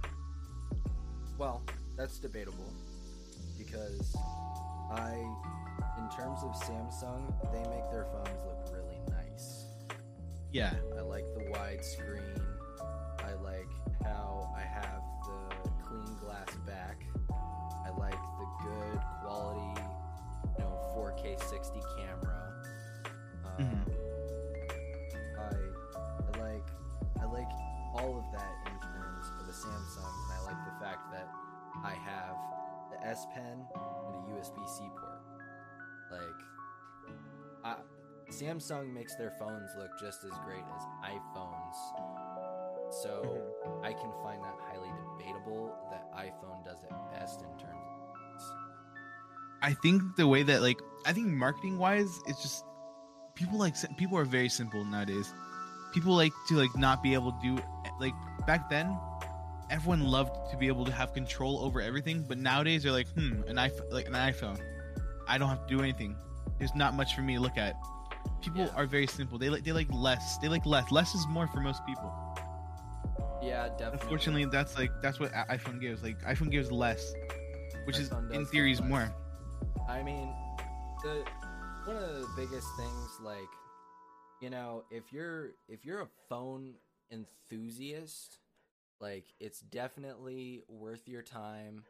Well, 1.38 1.62
that's 2.00 2.18
debatable 2.18 2.72
because 3.58 4.16
I, 4.90 5.12
in 5.98 6.08
terms 6.16 6.38
of 6.42 6.52
Samsung, 6.62 7.30
they 7.52 7.58
make 7.68 7.90
their 7.90 8.06
phones 8.06 8.40
look 8.46 8.72
really 8.72 8.98
nice. 9.10 9.66
Yeah. 10.50 10.72
I 10.96 11.02
like 11.02 11.26
the 11.36 11.50
wide 11.50 11.84
screen. 11.84 12.40
I 13.18 13.34
like 13.44 13.68
how 14.02 14.50
I 14.56 14.62
have 14.62 15.02
the 15.26 15.68
clean 15.84 16.16
glass 16.24 16.48
back. 16.66 17.02
I 17.84 17.90
like 17.90 18.12
the 18.38 18.46
good 18.64 19.00
quality, 19.20 19.82
you 20.56 20.64
know, 20.64 20.72
4K 20.96 21.38
60 21.50 21.80
camera. 21.98 22.52
Um, 23.44 23.64
Mhm. 23.66 23.92
I, 25.38 26.38
I 26.38 26.42
like 26.42 26.66
I 27.20 27.24
like 27.26 27.50
all 27.94 28.16
of 28.16 28.32
that 28.32 28.54
in 28.72 28.78
terms 28.80 29.26
of 29.38 29.46
the 29.46 29.52
Samsung, 29.52 30.14
and 30.24 30.32
I 30.32 30.40
like 30.46 30.64
the 30.64 30.84
fact 30.84 31.12
that 31.12 31.28
I 31.84 31.94
have 31.94 32.36
the 32.90 33.06
S 33.06 33.26
Pen 33.34 33.66
and 33.74 34.14
a 34.14 34.40
USB 34.40 34.68
C 34.68 34.88
port. 34.96 35.22
Like, 36.10 36.40
I, 37.64 37.74
Samsung 38.30 38.92
makes 38.92 39.14
their 39.16 39.32
phones 39.38 39.70
look 39.78 39.90
just 40.00 40.24
as 40.24 40.32
great 40.44 40.64
as 40.76 41.10
iPhones, 41.12 42.92
so 43.02 43.42
I 43.82 43.92
can 43.92 44.12
find 44.22 44.42
that 44.42 44.56
highly 44.68 44.90
debatable 45.18 45.74
that 45.90 46.12
iPhone 46.12 46.64
does 46.64 46.82
it 46.82 46.90
best 47.12 47.40
in 47.42 47.50
terms 47.58 47.76
of 47.76 48.10
I 49.62 49.74
think 49.74 50.16
the 50.16 50.26
way 50.26 50.42
that 50.42 50.62
like 50.62 50.78
I 51.06 51.12
think 51.12 51.28
marketing 51.28 51.78
wise, 51.78 52.20
it's 52.26 52.42
just 52.42 52.64
people 53.34 53.58
like 53.58 53.74
people 53.96 54.18
are 54.18 54.24
very 54.24 54.48
simple 54.48 54.84
nowadays. 54.84 55.32
People 55.92 56.14
like 56.14 56.32
to 56.48 56.54
like 56.56 56.74
not 56.76 57.02
be 57.02 57.14
able 57.14 57.32
to 57.32 57.38
do 57.42 57.62
like 57.98 58.14
back 58.46 58.70
then. 58.70 58.98
Everyone 59.70 60.02
loved 60.02 60.50
to 60.50 60.56
be 60.56 60.66
able 60.66 60.84
to 60.84 60.92
have 60.92 61.14
control 61.14 61.60
over 61.60 61.80
everything, 61.80 62.24
but 62.26 62.38
nowadays 62.38 62.82
they're 62.82 62.92
like, 62.92 63.08
hmm, 63.10 63.42
an 63.46 63.56
iPhone, 63.56 63.92
like 63.92 64.06
an 64.08 64.14
iPhone. 64.14 64.60
I 65.28 65.38
don't 65.38 65.48
have 65.48 65.66
to 65.66 65.76
do 65.76 65.80
anything. 65.80 66.16
There's 66.58 66.74
not 66.74 66.94
much 66.94 67.14
for 67.14 67.22
me 67.22 67.36
to 67.36 67.40
look 67.40 67.56
at. 67.56 67.74
People 68.42 68.68
are 68.74 68.84
very 68.84 69.06
simple. 69.06 69.38
They 69.38 69.48
like 69.48 69.64
they 69.64 69.72
like 69.72 69.86
less. 69.92 70.38
They 70.38 70.48
like 70.48 70.66
less. 70.66 70.90
Less 70.90 71.14
is 71.14 71.26
more 71.28 71.46
for 71.46 71.60
most 71.60 71.86
people. 71.86 72.12
Yeah, 73.42 73.68
definitely. 73.68 74.00
Unfortunately, 74.02 74.44
that's 74.46 74.76
like 74.76 74.90
that's 75.00 75.20
what 75.20 75.32
iPhone 75.32 75.80
gives. 75.80 76.02
Like 76.02 76.20
iPhone 76.22 76.50
gives 76.50 76.72
less, 76.72 77.14
which 77.84 77.98
is 77.98 78.10
in 78.32 78.44
theory 78.46 78.72
is 78.72 78.82
more. 78.82 79.14
I 79.88 80.02
mean, 80.02 80.34
the 81.02 81.24
one 81.84 81.96
of 81.96 82.02
the 82.02 82.28
biggest 82.36 82.66
things, 82.76 83.10
like, 83.22 83.38
you 84.40 84.50
know, 84.50 84.84
if 84.90 85.12
you're 85.12 85.52
if 85.68 85.84
you're 85.84 86.02
a 86.02 86.08
phone 86.28 86.74
enthusiast, 87.10 88.39
like, 89.00 89.24
it's 89.40 89.60
definitely 89.60 90.62
worth 90.68 91.08
your 91.08 91.22
time 91.22 91.84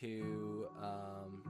to 0.00 0.68
um. 0.82 1.42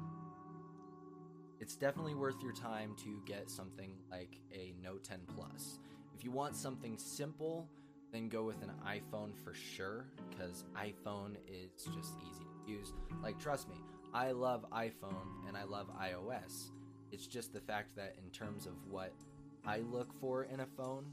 It's 1.61 1.77
definitely 1.77 2.15
worth 2.15 2.43
your 2.43 2.55
time 2.55 2.97
to 3.05 3.21
get 3.27 3.51
something 3.51 3.93
like 4.11 4.41
a 4.51 4.73
Note 4.83 5.05
10 5.05 5.21
Plus. 5.37 5.79
If 6.17 6.25
you 6.25 6.31
want 6.31 6.57
something 6.57 6.97
simple, 6.97 7.69
then 8.13 8.31
go 8.31 8.45
with 8.45 8.63
an 8.63 8.73
iPhone 8.87 9.37
for 9.45 9.53
sure, 9.53 10.07
because 10.31 10.65
iPhone 10.75 11.37
is 11.47 11.85
just 11.85 12.15
easy 12.29 12.45
to 12.45 12.73
use. 12.73 12.93
Like, 13.23 13.39
trust 13.39 13.69
me, 13.69 13.77
I 14.15 14.31
love 14.31 14.65
iPhone 14.73 15.47
and 15.47 15.57
I 15.57 15.65
love 15.65 15.89
iOS. 16.01 16.71
It's 17.13 17.27
just 17.27 17.53
the 17.53 17.61
fact 17.61 17.95
that, 17.97 18.17
in 18.25 18.31
terms 18.31 18.65
of 18.67 18.73
what 18.89 19.13
I 19.67 19.81
look 19.81 20.19
for 20.19 20.45
in 20.45 20.61
a 20.61 20.67
phone, 20.67 21.13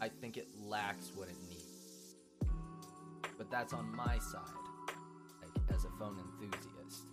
I 0.00 0.08
think 0.08 0.36
it 0.36 0.48
lacks 0.60 1.12
what 1.14 1.28
it. 1.28 1.36
That's 3.50 3.72
on 3.72 3.94
my 3.94 4.18
side, 4.18 4.40
like 5.42 5.74
as 5.74 5.84
a 5.84 5.90
phone 5.98 6.18
enthusiast, 6.18 7.06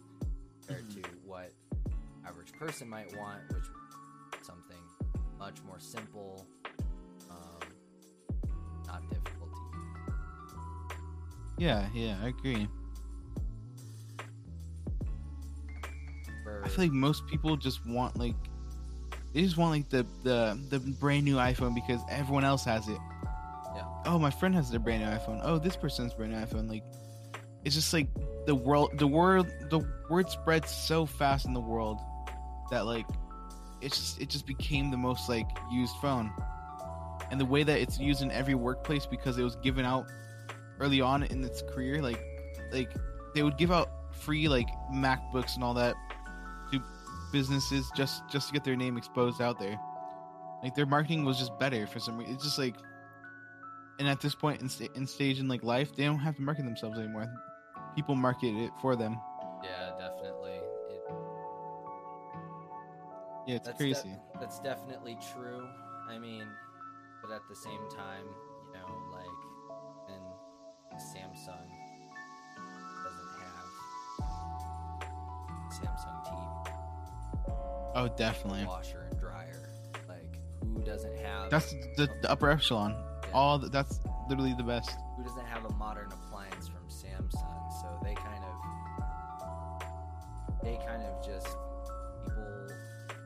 compared 0.65 0.89
to 0.91 1.01
what 1.25 1.51
average 2.27 2.51
person 2.53 2.89
might 2.89 3.15
want, 3.17 3.41
which 3.53 3.65
something 4.41 4.77
much 5.37 5.57
more 5.65 5.79
simple, 5.79 6.45
um, 7.29 7.59
not 8.87 9.01
difficult 9.09 9.49
to 9.53 9.77
use. 9.77 10.97
Yeah, 11.57 11.87
yeah, 11.93 12.17
I 12.23 12.27
agree. 12.29 12.67
For, 16.43 16.61
I 16.63 16.67
feel 16.69 16.85
like 16.85 16.91
most 16.91 17.27
people 17.27 17.55
just 17.57 17.85
want 17.85 18.17
like 18.17 18.35
they 19.33 19.41
just 19.41 19.57
want 19.57 19.71
like 19.71 19.89
the 19.89 20.05
the 20.23 20.59
the 20.69 20.79
brand 20.79 21.25
new 21.25 21.35
iPhone 21.35 21.73
because 21.73 22.01
everyone 22.09 22.43
else 22.43 22.63
has 22.65 22.87
it. 22.87 22.99
Oh, 24.05 24.19
my 24.19 24.29
friend 24.29 24.53
has 24.55 24.69
their 24.69 24.79
brand 24.79 25.03
new 25.03 25.09
iPhone. 25.09 25.39
Oh, 25.43 25.57
this 25.57 25.75
person's 25.75 26.13
brand 26.13 26.33
new 26.33 26.37
iPhone. 26.37 26.69
Like, 26.69 26.83
it's 27.63 27.75
just 27.75 27.93
like 27.93 28.07
the 28.45 28.55
world, 28.55 28.91
the 28.97 29.07
world, 29.07 29.47
the 29.69 29.85
word 30.09 30.29
spreads 30.29 30.69
so 30.69 31.05
fast 31.05 31.45
in 31.45 31.53
the 31.53 31.61
world 31.61 31.99
that 32.71 32.85
like 32.85 33.05
it's 33.81 33.97
just 33.97 34.21
it 34.21 34.29
just 34.29 34.45
became 34.45 34.91
the 34.91 34.97
most 34.97 35.29
like 35.29 35.47
used 35.71 35.95
phone, 36.01 36.31
and 37.31 37.39
the 37.39 37.45
way 37.45 37.63
that 37.63 37.79
it's 37.79 37.99
used 37.99 38.21
in 38.21 38.31
every 38.31 38.55
workplace 38.55 39.05
because 39.05 39.37
it 39.37 39.43
was 39.43 39.55
given 39.57 39.85
out 39.85 40.05
early 40.79 41.01
on 41.01 41.23
in 41.23 41.43
its 41.43 41.61
career. 41.61 42.01
Like, 42.01 42.21
like 42.71 42.91
they 43.33 43.43
would 43.43 43.57
give 43.57 43.71
out 43.71 43.89
free 44.13 44.47
like 44.47 44.67
MacBooks 44.93 45.55
and 45.55 45.63
all 45.63 45.73
that 45.75 45.95
to 46.71 46.81
businesses 47.31 47.89
just 47.95 48.23
just 48.29 48.47
to 48.47 48.53
get 48.53 48.63
their 48.63 48.75
name 48.75 48.97
exposed 48.97 49.41
out 49.41 49.59
there. 49.59 49.79
Like 50.61 50.75
their 50.75 50.85
marketing 50.85 51.25
was 51.25 51.37
just 51.37 51.57
better 51.59 51.87
for 51.87 51.99
some 51.99 52.17
reason. 52.17 52.33
It's 52.33 52.43
just 52.43 52.57
like, 52.57 52.75
and 53.99 54.07
at 54.07 54.19
this 54.21 54.35
point 54.35 54.61
in, 54.61 54.69
sta- 54.69 54.89
in 54.95 55.05
stage 55.07 55.39
in 55.39 55.47
like 55.47 55.63
life, 55.63 55.95
they 55.95 56.03
don't 56.05 56.19
have 56.19 56.35
to 56.37 56.41
market 56.41 56.65
themselves 56.65 56.97
anymore. 56.99 57.27
People 57.95 58.15
market 58.15 58.55
it 58.55 58.71
for 58.81 58.95
them. 58.95 59.19
yeah, 59.63 59.91
definitely. 59.99 60.51
It, 60.89 61.01
Yeah, 63.47 63.55
it's 63.55 63.67
that's 63.67 63.77
crazy. 63.77 64.09
de- 64.09 64.39
that's 64.39 64.59
definitely 64.59 65.17
true. 65.33 65.67
I 66.09 66.17
mean, 66.17 66.45
but 67.21 67.31
at 67.33 67.41
the 67.49 67.55
same 67.55 67.79
time, 67.95 68.25
you 68.65 68.73
know, 68.73 68.87
like, 69.11 69.39
and 70.09 70.99
Samsung 70.99 71.67
doesn't 73.03 73.31
have 73.41 73.67
Samsung 75.71 76.25
TV, 76.25 76.71
oh, 77.95 78.07
definitely. 78.17 78.65
washer 78.65 79.07
and 79.09 79.19
dryer. 79.19 79.69
Like, 80.07 80.37
who 80.61 80.81
doesn't 80.83 81.17
have? 81.19 81.49
That's 81.49 81.71
the, 81.97 82.07
the 82.21 82.31
upper 82.31 82.49
echelon. 82.49 82.95
All 83.33 83.59
th- 83.59 83.71
that's 83.71 83.99
literally 84.29 84.53
the 84.53 84.63
best. 84.63 84.95
who 85.17 85.23
doesn't 85.23 85.45
have 85.45 85.65
a 85.65 85.73
modern 85.73 86.11
appliance 86.11 86.67
from 86.67 86.87
Samsung? 86.87 87.71
So 87.81 87.99
they 88.03 88.13
kind 88.13 88.43
of 88.43 88.53
they 90.63 90.77
kind 90.85 91.03
of 91.03 91.25
just 91.25 91.47
people 92.23 92.69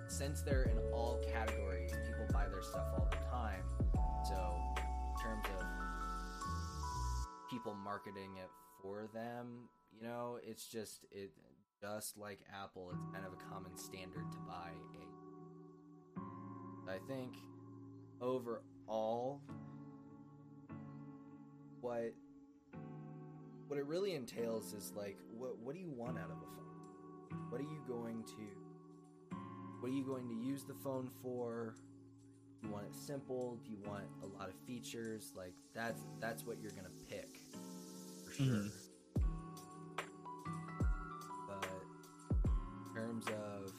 since 0.07 0.41
they're 0.41 0.63
in 0.63 0.77
all 0.93 1.19
categories, 1.31 1.91
people 1.91 2.25
buy 2.31 2.47
their 2.49 2.61
stuff 2.61 2.87
all 2.97 3.07
the 3.11 3.17
time. 3.29 3.61
So 4.25 4.55
in 4.75 5.23
terms 5.23 5.45
of 5.59 5.65
people 7.51 7.73
marketing 7.75 8.37
it 8.37 8.49
for 8.81 9.07
them, 9.13 9.69
you 9.93 10.07
know, 10.07 10.39
it's 10.41 10.67
just 10.67 11.05
it 11.11 11.31
just 11.81 12.17
like 12.17 12.39
Apple, 12.63 12.91
it's 12.91 13.03
kind 13.13 13.25
of 13.25 13.33
a 13.33 13.53
common 13.53 13.77
standard 13.77 14.31
to 14.31 14.39
buy 14.47 14.71
a 14.71 14.97
I 16.89 16.99
think 17.07 17.33
overall 18.21 19.41
what 21.81 22.13
what 23.67 23.77
it 23.77 23.85
really 23.85 24.15
entails 24.15 24.73
is 24.73 24.93
like 24.95 25.17
what 25.37 25.57
what 25.59 25.75
do 25.75 25.81
you 25.81 25.91
want 25.91 26.17
out 26.17 26.31
of 26.31 26.37
a 26.37 26.41
phone? 26.41 27.39
What 27.49 27.59
are 27.61 27.63
you 27.65 27.81
going 27.87 28.23
to 28.23 29.35
what 29.79 29.89
are 29.91 29.93
you 29.93 30.03
going 30.03 30.27
to 30.29 30.33
use 30.35 30.63
the 30.63 30.73
phone 30.73 31.09
for? 31.21 31.75
Do 32.61 32.67
you 32.67 32.73
want 32.73 32.85
it 32.85 32.95
simple? 32.95 33.59
Do 33.63 33.69
you 33.69 33.77
want 33.85 34.05
a 34.23 34.25
lot 34.39 34.49
of 34.49 34.55
features? 34.65 35.31
Like 35.35 35.53
that's 35.75 36.01
that's 36.19 36.45
what 36.45 36.57
you're 36.61 36.71
gonna 36.71 36.89
pick 37.09 37.39
for 38.25 38.31
sure. 38.33 38.45
Mhm. 38.45 38.71
But 41.47 41.67
in 42.89 42.95
terms 42.95 43.25
of 43.27 43.71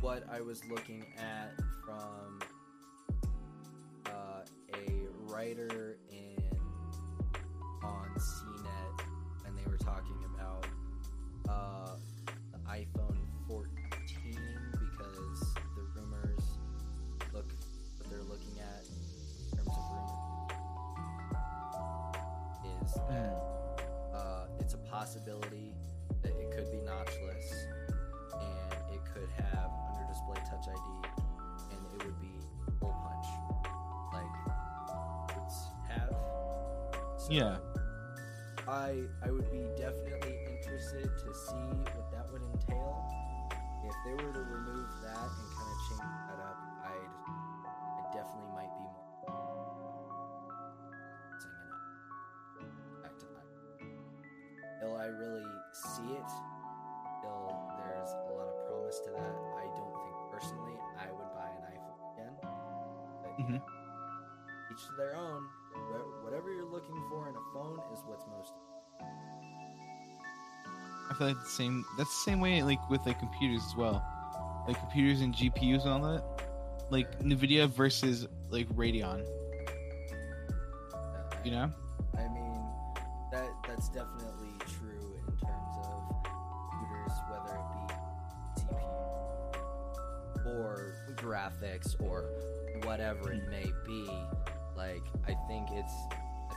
what 0.00 0.22
I 0.30 0.40
was 0.40 0.64
looking 0.66 1.04
at 1.18 1.54
from 1.84 2.38
writer 5.38 5.96
in 6.10 6.36
on 7.84 8.10
CNET, 8.16 9.04
and 9.46 9.56
they 9.56 9.70
were 9.70 9.76
talking 9.76 10.18
about 10.34 10.66
uh, 11.48 11.94
the 12.50 12.58
iPhone 12.68 13.20
14 13.46 13.70
because 14.72 15.54
the 15.76 15.82
rumors 15.94 16.42
look 17.32 17.52
what 17.98 18.10
they're 18.10 18.24
looking 18.24 18.58
at 18.58 18.82
in 19.52 19.58
terms 19.58 19.70
of 19.70 19.84
rumors 19.94 20.18
is 22.82 22.94
that 23.08 23.38
uh, 24.12 24.46
it's 24.58 24.74
a 24.74 24.78
possibility 24.90 25.72
that 26.20 26.32
it 26.32 26.50
could 26.50 26.68
be 26.72 26.78
notchless 26.78 27.52
and 28.40 28.72
it 28.92 29.04
could 29.14 29.30
have 29.36 29.70
under 29.94 30.04
display 30.12 30.38
touch 30.50 30.66
ID 30.66 30.88
and 31.70 31.78
it 31.94 32.04
would 32.04 32.20
be 32.20 32.27
So 37.28 37.34
Yeah. 37.34 37.58
I 38.66 39.04
I 39.22 39.30
would 39.30 39.50
be 39.52 39.60
definitely 39.76 40.32
interested 40.48 41.04
to 41.04 41.34
see 41.34 41.68
what 41.92 42.10
that 42.12 42.24
would 42.32 42.40
entail. 42.42 43.04
If 43.84 43.94
they 44.04 44.14
were 44.24 44.32
to 44.32 44.40
remove 44.40 44.88
that 45.04 45.28
and 45.28 45.48
kind 45.52 45.68
of 45.68 45.78
change 45.92 46.16
that 46.28 46.40
up, 46.40 46.56
I'd 46.88 47.12
I 47.68 48.12
definitely 48.16 48.48
might 48.56 48.72
be 48.72 48.80
more 48.80 49.04
singing 51.36 51.68
up 51.68 53.02
back 53.02 53.14
to 53.18 53.26
iPhone. 53.26 53.76
Till 54.80 54.96
I 54.96 55.06
really 55.06 55.44
see 55.72 56.12
it, 56.16 56.30
till 57.20 57.44
there's 57.76 58.08
a 58.08 58.32
lot 58.40 58.48
of 58.48 58.56
promise 58.72 59.00
to 59.04 59.10
that. 59.20 59.34
I 59.60 59.64
don't 59.76 59.94
think 60.00 60.16
personally 60.32 60.76
I 60.96 61.12
would 61.12 61.30
buy 61.36 61.50
an 61.60 61.62
iPhone 61.76 62.00
again. 62.16 62.34
But 63.20 63.32
Mhm. 63.36 63.60
each 64.72 64.86
to 64.86 64.92
their 64.96 65.14
own. 65.16 65.44
Wha- 66.38 66.44
Whatever 66.44 66.54
you're 66.54 66.70
looking 66.70 67.02
for 67.08 67.28
in 67.28 67.34
a 67.34 67.40
phone 67.52 67.80
is 67.92 68.00
what's 68.06 68.24
most. 68.28 68.52
I 71.10 71.14
feel 71.14 71.26
like 71.28 71.42
the 71.42 71.48
same. 71.48 71.84
That's 71.96 72.10
the 72.10 72.30
same 72.30 72.40
way 72.40 72.62
like 72.62 72.88
with 72.90 73.04
like 73.06 73.18
computers 73.18 73.62
as 73.66 73.74
well, 73.76 74.04
like 74.66 74.78
computers 74.78 75.20
and 75.20 75.34
GPUs 75.34 75.82
and 75.82 75.90
all 75.90 76.12
that. 76.12 76.22
Like 76.90 77.18
Nvidia 77.20 77.68
versus 77.68 78.26
like 78.50 78.68
Radeon. 78.68 79.26
You 81.44 81.50
know? 81.52 81.72
I 82.16 82.28
mean, 82.28 82.60
that 83.32 83.48
that's 83.66 83.88
definitely 83.88 84.54
true 84.68 85.16
in 85.26 85.36
terms 85.38 85.76
of 85.82 86.22
computers, 86.70 87.12
whether 87.30 87.54
it 87.56 87.66
be 87.74 88.62
CPU 88.62 90.60
or 90.60 90.94
graphics 91.16 91.96
or 92.00 92.30
whatever 92.84 93.32
it 93.32 93.48
may 93.48 93.72
be. 93.86 94.08
Like, 94.76 95.02
I 95.26 95.34
think 95.48 95.70
it's, 95.72 95.92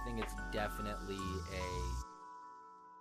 think 0.06 0.20
it's 0.20 0.36
definitely 0.52 1.16
a. 1.16 1.64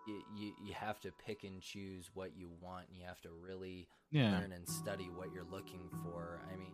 You, 0.06 0.22
you, 0.34 0.52
you 0.64 0.74
have 0.74 0.98
to 1.00 1.12
pick 1.24 1.44
and 1.44 1.60
choose 1.60 2.10
what 2.14 2.30
you 2.36 2.48
want 2.60 2.86
and 2.88 2.96
you 2.98 3.04
have 3.06 3.20
to 3.20 3.28
really 3.30 3.86
Yeah. 4.10 4.30
learn 4.38 4.52
and 4.52 4.66
study 4.68 5.10
what 5.14 5.28
you're 5.32 5.46
looking 5.52 5.88
for 6.02 6.40
i 6.52 6.56
mean 6.56 6.72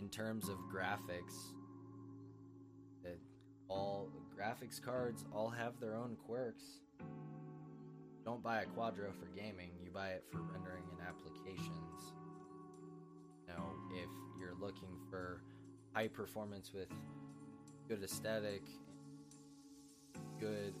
in 0.00 0.08
terms 0.10 0.48
of 0.48 0.56
graphics 0.70 1.52
that 3.04 3.18
all 3.68 4.10
graphics 4.36 4.82
cards 4.82 5.24
all 5.32 5.48
have 5.48 5.78
their 5.80 5.94
own 5.94 6.16
quirks. 6.26 6.64
Don't 8.24 8.42
buy 8.42 8.62
a 8.62 8.66
Quadro 8.66 9.12
for 9.18 9.26
gaming, 9.34 9.70
you 9.82 9.90
buy 9.90 10.08
it 10.10 10.24
for 10.30 10.40
rendering 10.40 10.84
and 10.90 11.00
applications. 11.08 12.12
You 13.46 13.54
know, 13.54 13.64
if 13.94 14.10
you're 14.38 14.54
looking 14.60 14.98
for 15.08 15.40
high 15.94 16.08
performance 16.08 16.72
with 16.74 16.88
good 17.88 18.02
aesthetic, 18.02 18.62
good 20.40 20.74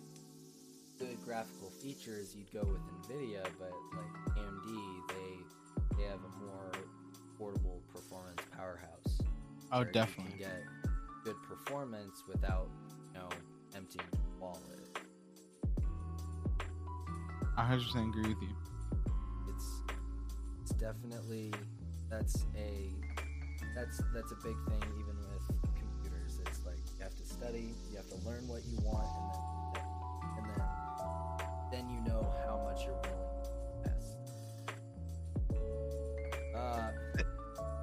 good 0.98 1.16
graphical 1.24 1.70
features, 1.70 2.34
you'd 2.36 2.52
go 2.52 2.60
with 2.60 2.80
Nvidia, 3.08 3.44
but 3.58 3.72
like 3.94 4.36
AMD, 4.36 5.08
they 5.08 5.96
they 5.96 6.04
have 6.04 6.18
a 6.18 6.44
more 6.44 6.72
affordable 7.38 7.80
performance 7.92 8.40
powerhouse. 8.56 9.20
Oh, 9.72 9.84
definitely. 9.84 10.32
can 10.32 10.40
get 10.40 10.62
good 11.24 11.36
performance 11.48 12.24
without, 12.28 12.68
you 13.14 13.20
know, 13.20 13.28
emptying 13.76 14.04
your 14.12 14.40
wallet. 14.40 14.60
I 17.56 17.62
100% 17.62 18.08
agree 18.08 18.34
with 18.34 18.42
you. 18.42 18.56
It's 19.48 19.82
it's 20.62 20.72
definitely 20.72 21.52
that's 22.08 22.44
a 22.56 22.90
that's 23.74 24.02
that's 24.14 24.32
a 24.32 24.36
big 24.36 24.56
thing 24.68 24.82
even 24.98 25.16
with 25.18 25.29
study. 27.40 27.74
You 27.90 27.96
have 27.96 28.08
to 28.08 28.16
learn 28.28 28.46
what 28.48 28.60
you 28.66 28.76
want, 28.84 29.08
and 30.36 30.44
then 30.46 30.60
and 31.72 31.80
then 31.80 31.88
then 31.88 31.90
you 31.90 32.00
know 32.02 32.32
how 32.44 32.60
much 32.64 32.84
you're 32.84 33.00
willing 33.00 33.20
uh, 36.54 36.90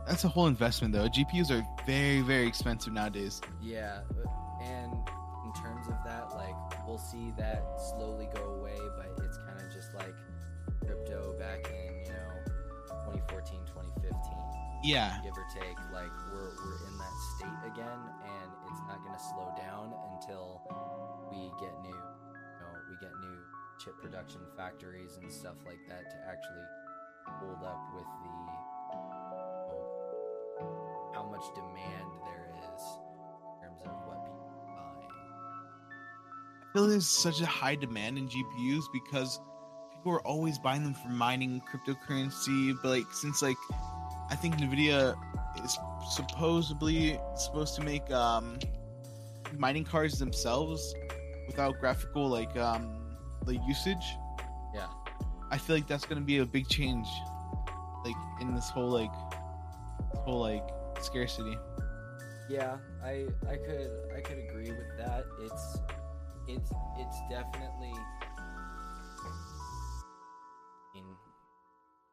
That's 0.06 0.24
a 0.26 0.28
whole 0.28 0.48
investment, 0.48 0.94
though. 0.94 1.08
GPUs 1.08 1.50
are 1.50 1.66
very, 1.86 2.22
very 2.22 2.46
expensive 2.48 2.94
nowadays. 2.94 3.42
Yeah, 3.62 4.02
and 4.62 4.94
in 4.94 5.54
terms 5.62 5.88
of 5.88 5.96
that, 6.06 6.30
like 6.36 6.56
we'll 6.88 7.00
see 7.00 7.34
that 7.38 7.64
slowly 7.96 8.30
go 8.36 8.44
away, 8.60 8.78
but 8.96 9.26
it's 9.26 9.38
kind 9.38 9.60
of 9.60 9.74
just 9.74 9.94
like 9.96 10.14
crypto 10.86 11.34
back 11.40 11.68
in 11.72 12.06
you 12.06 12.12
know 12.12 12.30
2014, 13.06 13.60
2015. 13.66 14.14
Yeah, 14.84 15.18
give 15.24 15.34
or 15.34 15.48
take. 15.52 15.78
Like 15.92 16.12
we're 16.32 16.54
we're 16.64 16.88
in 16.88 16.97
state 17.38 17.62
again, 17.70 18.02
and 18.26 18.50
it's 18.66 18.82
not 18.90 18.98
going 19.06 19.14
to 19.14 19.24
slow 19.30 19.54
down 19.54 19.94
until 20.10 20.62
we 21.30 21.54
get 21.62 21.74
new, 21.86 21.94
you 21.94 22.58
know, 22.58 22.74
we 22.90 22.98
get 23.00 23.14
new 23.22 23.38
chip 23.78 23.94
production 24.02 24.42
factories 24.58 25.18
and 25.22 25.32
stuff 25.32 25.56
like 25.66 25.78
that 25.88 26.10
to 26.10 26.18
actually 26.26 26.66
hold 27.40 27.64
up 27.64 27.78
with 27.94 28.10
the 28.24 28.38
you 28.90 29.06
know, 29.70 31.12
how 31.14 31.30
much 31.30 31.46
demand 31.54 32.10
there 32.26 32.50
is 32.74 32.82
in 33.62 33.70
terms 33.70 33.82
of 33.86 34.08
what 34.08 34.26
people 34.26 34.50
are 34.50 34.66
buying. 34.74 35.14
I 36.64 36.74
feel 36.74 36.88
there's 36.88 37.08
such 37.08 37.42
a 37.42 37.46
high 37.46 37.76
demand 37.76 38.18
in 38.18 38.28
GPUs 38.28 38.86
because 38.92 39.40
people 39.94 40.12
are 40.12 40.26
always 40.26 40.58
buying 40.58 40.84
them 40.84 40.96
for 40.96 41.10
mining 41.10 41.62
cryptocurrency. 41.70 42.76
But 42.82 42.90
like 42.90 43.14
since 43.14 43.44
like 43.44 43.58
I 44.32 44.36
think 44.36 44.56
Nvidia 44.56 45.16
is 45.64 45.78
supposedly 46.10 47.20
supposed 47.36 47.76
to 47.76 47.84
make 47.84 48.10
um 48.12 48.58
mining 49.58 49.84
cards 49.84 50.20
themselves 50.20 50.94
without 51.48 51.80
graphical 51.80 52.28
like 52.28 52.56
um 52.58 53.16
like 53.46 53.60
usage. 53.68 54.18
Yeah. 54.74 54.88
I 55.50 55.58
feel 55.58 55.78
like 55.78 55.88
that's 55.88 56.06
gonna 56.06 56.22
be 56.22 56.40
a 56.40 56.46
big 56.46 56.68
change, 56.68 57.08
like 58.04 58.16
in 58.42 58.54
this 58.54 58.70
whole 58.70 58.90
like 58.90 59.12
this 60.12 60.20
whole 60.26 60.42
like 60.42 60.68
scarcity. 61.02 61.58
Yeah, 62.50 62.78
I 63.04 63.28
I 63.48 63.56
could 63.56 63.92
I 64.16 64.22
could 64.22 64.38
agree 64.38 64.72
with 64.72 64.98
that. 64.98 65.24
It's 65.42 65.78
it's 66.48 66.72
it's 66.98 67.22
definitely 67.30 67.94
in 70.96 71.04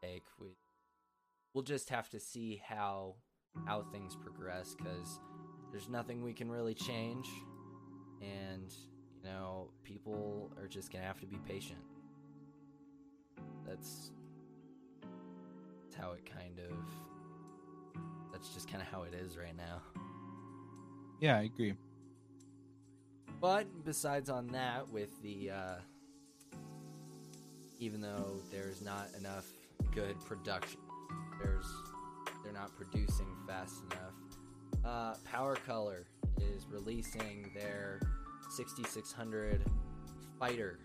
take 0.03 0.25
we 0.39 0.57
we'll 1.53 1.65
just 1.65 1.89
have 1.91 2.09
to 2.11 2.21
see 2.21 2.63
how 2.67 3.17
how 3.67 3.83
things 3.83 4.17
progress 4.17 4.75
cuz 4.75 5.21
there's 5.71 5.89
nothing 5.89 6.23
we 6.23 6.33
can 6.33 6.51
really 6.51 6.75
change 6.75 7.29
and 8.21 8.73
you 9.17 9.29
know 9.29 9.69
people 9.83 10.51
are 10.59 10.69
just 10.69 10.93
going 10.93 11.03
to 11.03 11.07
have 11.07 11.21
to 11.21 11.27
be 11.27 11.37
patient. 11.47 11.81
That's 13.67 14.11
that's 15.83 15.97
how 15.97 16.13
it 16.13 16.25
kind 16.25 16.59
of 16.59 16.77
that's 18.33 18.49
just 18.51 18.69
kind 18.69 18.83
of 18.83 18.89
how 18.89 19.03
it 19.03 19.15
is 19.15 19.37
right 19.37 19.57
now. 19.57 19.81
Yeah, 21.21 21.39
I 21.39 21.43
agree. 21.43 21.75
But 23.41 23.67
besides 23.85 24.29
on 24.31 24.49
that, 24.49 24.89
with 24.91 25.11
the 25.23 25.51
uh, 25.51 25.77
even 27.79 28.01
though 28.01 28.41
there's 28.51 28.83
not 28.83 29.09
enough 29.19 29.47
good 29.95 30.19
production, 30.25 30.81
there's 31.43 31.67
they're 32.45 32.53
not 32.53 32.77
producing 32.77 33.27
fast 33.49 33.83
enough. 33.91 34.85
Uh, 34.85 35.15
Power 35.25 35.57
Color 35.67 36.05
is 36.39 36.67
releasing 36.71 37.51
their 37.55 38.01
6600 38.51 39.65
fighter 40.39 40.79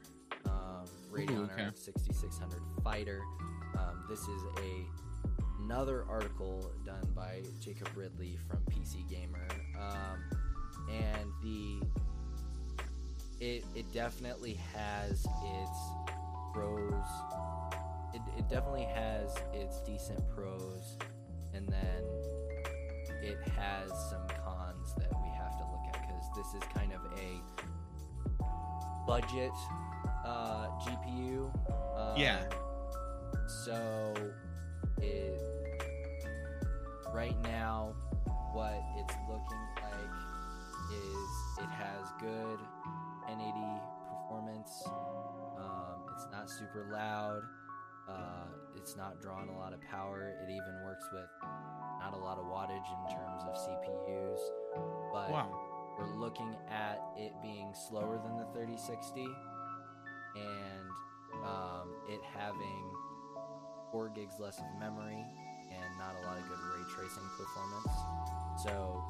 um, 0.45 0.85
Radeon 1.11 1.51
okay. 1.51 1.69
6600 1.73 2.61
fighter. 2.83 3.21
Um, 3.77 4.03
this 4.09 4.21
is 4.21 4.43
a 4.57 4.85
another 5.63 6.05
article 6.09 6.71
done 6.85 7.07
by 7.15 7.41
Jacob 7.59 7.89
Ridley 7.95 8.37
from 8.47 8.59
PC 8.71 9.07
Gamer, 9.09 9.47
um, 9.79 10.23
and 10.89 11.29
the 11.43 11.85
it 13.39 13.63
it 13.75 13.91
definitely 13.93 14.59
has 14.73 15.25
its 15.43 15.79
pros. 16.53 16.93
It, 18.13 18.21
it 18.39 18.49
definitely 18.49 18.85
has 18.85 19.35
its 19.53 19.81
decent 19.81 20.27
pros, 20.29 20.97
and 21.53 21.67
then 21.67 22.03
it 23.21 23.37
has 23.57 23.89
some 24.09 24.25
cons 24.43 24.93
that 24.97 25.11
we 25.21 25.29
have 25.37 25.57
to 25.57 25.63
look 25.65 25.81
at 25.93 26.01
because 26.07 26.25
this 26.35 26.61
is 26.61 26.67
kind 26.73 26.93
of 26.93 27.01
a 27.17 27.41
budget 29.05 29.51
uh, 30.25 30.67
GPU. 30.81 31.51
Um, 31.97 32.17
Yeah. 32.17 32.43
So 33.65 34.13
it 35.01 35.39
right 37.13 37.35
now 37.43 37.95
what 38.53 38.81
it's 38.97 39.15
looking 39.27 39.65
like 39.81 40.15
is 40.93 41.63
it 41.63 41.69
has 41.69 42.07
good 42.19 42.59
1080 43.27 43.51
performance. 44.07 44.83
Um, 45.57 46.05
it's 46.15 46.27
not 46.31 46.49
super 46.49 46.87
loud. 46.91 47.41
Uh, 48.09 48.47
it's 48.75 48.95
not 48.95 49.21
drawing 49.21 49.49
a 49.49 49.57
lot 49.57 49.73
of 49.73 49.81
power. 49.81 50.33
It 50.43 50.49
even 50.51 50.83
works 50.85 51.05
with 51.13 51.29
not 51.99 52.13
a 52.13 52.17
lot 52.17 52.37
of 52.37 52.45
wattage 52.45 52.87
in 52.89 53.15
terms 53.15 53.43
of 53.47 53.55
CPUs. 53.55 54.39
But 55.13 55.29
Wow. 55.31 55.95
we're 55.97 56.15
looking 56.15 56.55
at 56.69 56.99
it 57.17 57.33
being 57.41 57.73
slower 57.89 58.17
than 58.23 58.37
the 58.37 58.45
3060 58.53 59.25
and 60.35 60.89
um, 61.45 61.89
it 62.07 62.21
having 62.37 62.91
4 63.91 64.09
gigs 64.09 64.35
less 64.39 64.59
of 64.59 64.65
memory 64.79 65.25
and 65.71 65.97
not 65.99 66.15
a 66.23 66.25
lot 66.27 66.37
of 66.37 66.47
good 66.47 66.59
ray 66.59 66.83
tracing 66.95 67.23
performance. 67.37 67.93
So 68.63 69.03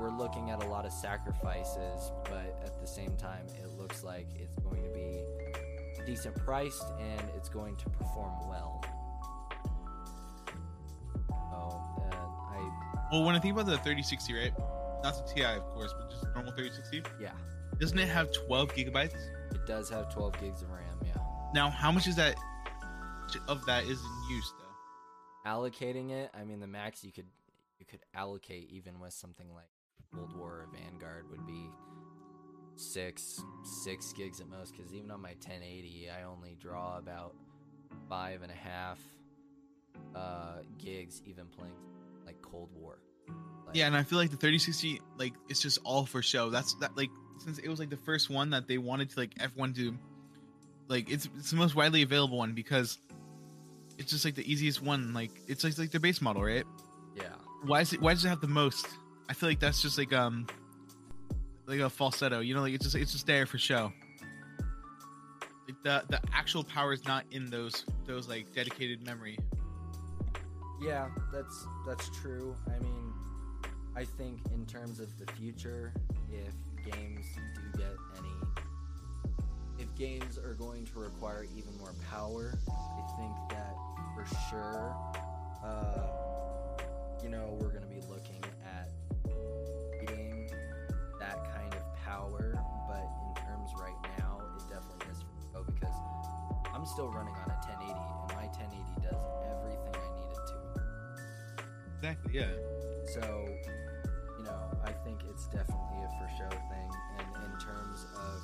we're 0.00 0.10
looking 0.16 0.50
at 0.50 0.62
a 0.62 0.66
lot 0.66 0.84
of 0.84 0.92
sacrifices, 0.92 2.12
but 2.24 2.60
at 2.64 2.80
the 2.80 2.86
same 2.86 3.16
time, 3.16 3.46
it 3.62 3.68
looks 3.78 4.04
like 4.04 4.26
it's 4.36 4.54
going 4.62 4.82
to 4.82 4.90
be 4.90 5.22
decent 6.08 6.34
priced 6.36 6.84
and 6.98 7.20
it's 7.36 7.48
going 7.50 7.76
to 7.76 7.88
perform 7.90 8.32
well. 8.48 8.82
So, 11.28 11.56
uh, 12.10 12.14
I 12.14 13.08
Well, 13.12 13.24
when 13.24 13.34
I 13.34 13.38
think 13.38 13.52
about 13.52 13.66
the 13.66 13.76
3060, 13.76 14.34
right? 14.34 14.52
Not 15.02 15.14
the 15.14 15.34
Ti, 15.34 15.42
of 15.44 15.62
course, 15.74 15.94
but 15.98 16.10
just 16.10 16.24
normal 16.34 16.52
3060. 16.52 17.02
Yeah. 17.20 17.32
Doesn't 17.78 17.98
it 17.98 18.08
have 18.08 18.32
12 18.32 18.70
gigabytes? 18.74 19.14
it 19.52 19.66
does 19.66 19.88
have 19.90 20.12
12 20.12 20.40
gigs 20.40 20.62
of 20.62 20.70
RAM. 20.70 20.82
Yeah. 21.04 21.12
Now, 21.54 21.70
how 21.70 21.92
much 21.92 22.06
is 22.06 22.16
that 22.16 22.34
of 23.46 23.64
that 23.66 23.84
is 23.84 24.00
in 24.00 24.30
use 24.30 24.52
though? 24.58 25.50
allocating 25.50 26.10
it 26.10 26.30
i 26.38 26.44
mean 26.44 26.60
the 26.60 26.66
max 26.66 27.02
you 27.04 27.12
could 27.12 27.26
you 27.78 27.86
could 27.86 28.00
allocate 28.14 28.68
even 28.70 28.98
with 29.00 29.12
something 29.12 29.46
like 29.54 29.68
cold 30.14 30.36
war 30.36 30.62
or 30.62 30.68
vanguard 30.72 31.24
would 31.30 31.46
be 31.46 31.70
six 32.78 33.42
six 33.64 34.12
gigs 34.12 34.40
at 34.40 34.48
most 34.48 34.76
because 34.76 34.92
even 34.92 35.10
on 35.10 35.20
my 35.20 35.30
1080 35.30 36.08
i 36.10 36.22
only 36.24 36.56
draw 36.60 36.98
about 36.98 37.34
five 38.08 38.42
and 38.42 38.52
a 38.52 38.54
half 38.54 38.98
uh 40.14 40.58
gigs 40.78 41.22
even 41.26 41.46
playing 41.46 41.72
like 42.24 42.40
cold 42.42 42.70
war 42.74 42.98
like, 43.66 43.76
Yeah, 43.76 43.86
and 43.86 43.96
I 43.96 44.02
feel 44.02 44.18
like 44.18 44.30
the 44.30 44.36
3060, 44.36 45.00
like 45.18 45.34
it's 45.50 45.60
just 45.60 45.78
all 45.84 46.06
for 46.06 46.22
show. 46.22 46.48
That's 46.48 46.74
that 46.76 46.96
like 46.96 47.10
since 47.38 47.58
it 47.58 47.68
was 47.68 47.78
like 47.78 47.90
the 47.90 47.98
first 47.98 48.30
one 48.30 48.50
that 48.50 48.66
they 48.66 48.78
wanted 48.78 49.10
to 49.10 49.20
like 49.20 49.34
everyone 49.40 49.74
to 49.74 49.94
like 50.88 51.10
it's 51.10 51.28
it's 51.36 51.50
the 51.50 51.56
most 51.56 51.74
widely 51.74 52.00
available 52.02 52.38
one 52.38 52.54
because 52.54 52.98
it's 53.98 54.10
just 54.10 54.24
like 54.24 54.34
the 54.34 54.50
easiest 54.50 54.82
one. 54.82 55.12
Like 55.12 55.30
it's 55.46 55.64
like 55.64 55.76
like 55.76 55.90
their 55.90 56.00
base 56.00 56.22
model, 56.22 56.42
right? 56.42 56.64
yeah 57.14 57.24
Why 57.64 57.80
is 57.82 57.92
it? 57.92 58.00
Why 58.00 58.14
does 58.14 58.24
it 58.24 58.28
have 58.28 58.40
the 58.40 58.48
most? 58.48 58.86
I 59.28 59.34
feel 59.34 59.50
like 59.50 59.60
that's 59.60 59.82
just 59.82 59.98
like 59.98 60.14
um 60.14 60.46
like 61.68 61.80
a 61.80 61.90
falsetto. 61.90 62.40
You 62.40 62.54
know, 62.54 62.62
like 62.62 62.74
it's 62.74 62.84
just 62.84 62.96
it's 62.96 63.12
just 63.12 63.26
there 63.26 63.46
for 63.46 63.58
show. 63.58 63.92
Like 65.66 65.76
the 65.84 66.02
the 66.08 66.20
actual 66.32 66.64
power 66.64 66.92
is 66.92 67.04
not 67.04 67.24
in 67.30 67.50
those 67.50 67.84
those 68.06 68.28
like 68.28 68.52
dedicated 68.54 69.04
memory. 69.04 69.38
Yeah, 70.80 71.08
that's 71.32 71.66
that's 71.86 72.08
true. 72.20 72.56
I 72.66 72.78
mean, 72.78 73.12
I 73.94 74.04
think 74.04 74.40
in 74.54 74.64
terms 74.64 75.00
of 75.00 75.08
the 75.18 75.30
future, 75.32 75.92
if 76.32 76.92
games 76.92 77.26
do 77.54 77.78
get 77.78 77.96
any, 78.16 78.64
if 79.78 79.94
games 79.96 80.38
are 80.38 80.54
going 80.54 80.86
to 80.86 80.98
require 81.00 81.44
even 81.56 81.76
more 81.78 81.92
power, 82.10 82.54
I 82.70 83.16
think 83.18 83.32
that 83.50 83.74
for 84.14 84.24
sure, 84.48 84.96
uh, 85.64 86.82
you 87.22 87.28
know, 87.28 87.58
we're 87.60 87.70
going 87.70 87.82
to 87.82 87.88
be 87.88 88.00
looking 88.08 88.40
at 88.64 88.88
getting 90.06 90.48
that 91.18 91.44
kind 91.52 91.57
power. 92.08 92.56
But 92.88 93.04
in 93.28 93.34
terms 93.44 93.70
right 93.76 94.00
now, 94.18 94.40
it 94.56 94.64
definitely 94.72 95.12
is 95.12 95.20
for 95.20 95.36
show 95.52 95.62
because 95.68 95.94
I'm 96.72 96.86
still 96.86 97.10
running 97.12 97.34
on 97.34 97.50
a 97.52 97.58
1080, 97.68 97.92
and 97.92 98.32
my 98.32 98.48
1080 98.48 98.80
does 99.04 99.20
everything 99.44 99.92
I 99.92 100.08
need 100.16 100.32
it 100.32 100.44
to. 100.48 100.56
Exactly. 102.00 102.32
Yeah. 102.32 102.56
So, 103.12 103.24
you 104.38 104.44
know, 104.44 104.72
I 104.84 104.92
think 105.04 105.20
it's 105.28 105.46
definitely 105.48 106.00
a 106.00 106.10
for 106.16 106.28
show 106.40 106.48
thing. 106.48 106.90
And 107.18 107.28
in 107.44 107.52
terms 107.60 108.06
of 108.16 108.40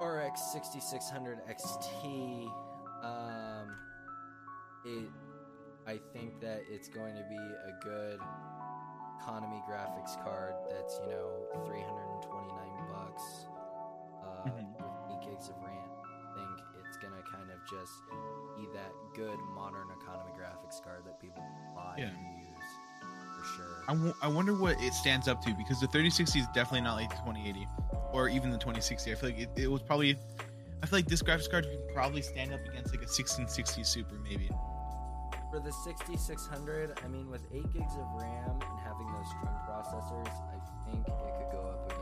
the 0.00 0.04
RX 0.04 0.40
6600 0.52 1.38
XT, 1.48 2.48
um, 3.02 3.68
it 4.84 5.08
I 5.86 6.00
think 6.14 6.40
that 6.40 6.62
it's 6.70 6.88
going 6.88 7.14
to 7.14 7.22
be 7.28 7.36
a 7.36 7.84
good 7.84 8.18
economy 9.20 9.62
graphics 9.68 10.14
card 10.22 10.54
that's 10.70 10.98
you 11.04 11.10
know 11.10 11.30
329 11.66 12.88
bucks 12.90 13.46
uh, 14.22 14.50
with 14.54 14.66
8 15.24 15.30
gigs 15.30 15.48
of 15.48 15.56
RAM. 15.62 15.74
I 16.04 16.36
think 16.36 16.60
it's 16.86 16.96
gonna 16.98 17.22
kind 17.30 17.50
of 17.50 17.58
just 17.68 17.92
be 18.56 18.66
that 18.74 18.92
good 19.14 19.38
modern 19.54 19.88
economy 20.00 20.32
graphics 20.38 20.82
card 20.82 21.02
that 21.06 21.20
people 21.20 21.42
buy 21.74 21.96
Yeah. 21.98 22.04
and 22.06 22.16
use 22.42 22.70
for 23.38 23.44
sure. 23.56 23.82
I, 23.88 23.92
w- 23.94 24.14
I 24.22 24.28
wonder 24.28 24.54
what 24.54 24.76
it 24.80 24.94
stands 24.94 25.28
up 25.28 25.42
to 25.42 25.54
because 25.54 25.80
the 25.80 25.86
3060 25.88 26.38
is 26.40 26.46
definitely 26.54 26.82
not 26.82 26.96
like 26.96 27.10
the 27.10 27.16
2080 27.16 27.66
or 28.12 28.28
even 28.28 28.50
the 28.50 28.58
2060. 28.58 29.12
I 29.12 29.14
feel 29.14 29.30
like 29.30 29.38
it, 29.38 29.50
it 29.56 29.70
was 29.70 29.82
probably. 29.82 30.16
I 30.82 30.86
feel 30.86 30.98
like 30.98 31.06
this 31.08 31.22
graphics 31.22 31.50
card 31.50 31.64
could 31.64 31.94
probably 31.94 32.20
stand 32.20 32.52
up 32.52 32.60
against 32.60 32.90
like 32.90 33.00
a 33.00 33.08
1660 33.08 33.84
Super 33.84 34.16
maybe. 34.22 34.50
For 35.54 35.60
the 35.60 35.70
6600, 35.70 36.98
I 37.04 37.06
mean, 37.06 37.30
with 37.30 37.46
8 37.52 37.62
gigs 37.72 37.94
of 37.94 38.06
RAM 38.18 38.58
and 38.58 38.80
having 38.82 39.06
those 39.06 39.28
stream 39.28 39.54
processors, 39.70 40.26
I 40.26 40.58
think 40.84 41.06
it 41.06 41.14
could 41.14 41.52
go 41.52 41.62
up 41.70 41.92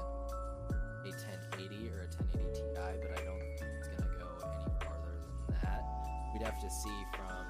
against 1.05 1.27
a 1.27 1.37
1080 1.61 1.91
or 1.91 2.01
a 2.01 2.33
1080 2.33 2.49
Ti, 2.49 2.81
but 3.03 3.11
I 3.13 3.25
don't 3.27 3.39
think 3.39 3.71
it's 3.77 3.89
going 3.89 4.09
to 4.09 4.17
go 4.17 4.29
any 4.41 4.73
farther 4.81 5.21
than 5.21 5.57
that. 5.61 5.85
We'd 6.33 6.43
have 6.47 6.63
to 6.63 6.71
see 6.71 7.05
from 7.13 7.45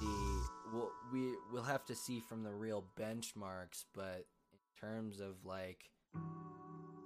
the 0.00 0.76
we'll, 0.76 0.90
we 1.12 1.34
we'll 1.52 1.62
have 1.62 1.84
to 1.84 1.94
see 1.94 2.18
from 2.18 2.42
the 2.42 2.52
real 2.52 2.82
benchmarks, 2.98 3.84
but 3.94 4.26
in 4.50 4.88
terms 4.88 5.20
of 5.20 5.36
like 5.44 5.88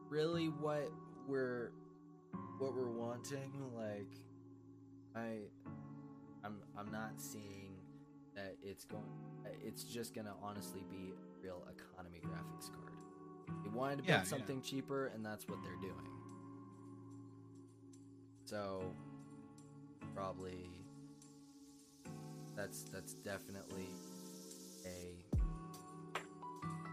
really 0.08 0.46
what 0.46 0.90
we're 1.28 1.72
what 2.58 2.74
we're 2.74 2.92
wanting, 2.92 3.52
like 3.76 4.08
I 5.14 5.40
I'm 6.42 6.62
I'm 6.78 6.90
not 6.90 7.20
seeing 7.20 7.69
that 8.40 8.56
it's 8.62 8.84
going 8.84 9.02
it's 9.62 9.84
just 9.84 10.14
gonna 10.14 10.34
honestly 10.42 10.82
be 10.90 11.10
a 11.12 11.44
real 11.44 11.62
economy 11.68 12.20
graphics 12.24 12.68
card. 12.72 12.94
They 13.64 13.70
wanted 13.70 13.96
to 13.98 14.02
build 14.02 14.08
Yeah, 14.08 14.16
yeah. 14.18 14.22
something 14.24 14.62
cheaper 14.62 15.06
and 15.14 15.24
that's 15.24 15.46
what 15.48 15.58
they're 15.62 15.80
doing. 15.80 16.06
So 18.44 18.82
probably 20.14 20.70
that's 22.56 22.84
that's 22.92 23.14
definitely 23.14 23.88
a 24.84 25.16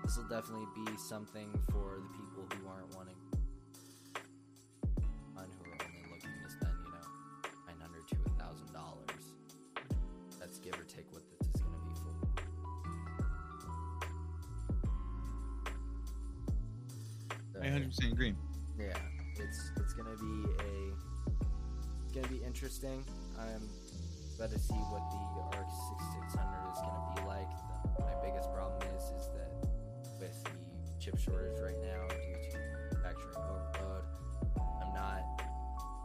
this 0.04 0.18
will 0.18 0.28
definitely 0.30 0.68
be 0.86 0.98
something 0.98 1.50
for 1.72 2.00
the 2.02 2.10
people 2.18 2.46
who 2.58 2.68
aren't 2.70 2.96
wanting 2.96 3.16
100 17.78 17.94
percent 17.94 18.14
agree. 18.14 18.34
Yeah, 18.80 18.98
it's 19.38 19.72
it's 19.78 19.94
gonna 19.94 20.18
be 20.18 20.50
a 20.66 22.16
gonna 22.16 22.28
be 22.28 22.44
interesting. 22.44 23.06
I'm 23.38 23.70
about 24.36 24.50
to 24.50 24.58
see 24.58 24.74
what 24.90 25.06
the 25.14 25.22
RX 25.54 25.70
six 26.10 26.34
hundred 26.34 26.58
is 26.74 26.80
gonna 26.82 27.14
be 27.14 27.22
like. 27.28 27.50
The, 27.70 28.02
my 28.02 28.18
biggest 28.26 28.52
problem 28.54 28.82
is 28.98 29.04
is 29.14 29.30
that 29.38 29.54
with 30.18 30.44
the 30.44 30.98
chip 31.00 31.20
shortage 31.20 31.60
right 31.62 31.78
now 31.86 32.02
due 32.10 32.50
to 32.50 32.58
manufacturing 32.58 33.46
overload, 33.46 34.06
I'm 34.82 34.94
not 34.98 35.22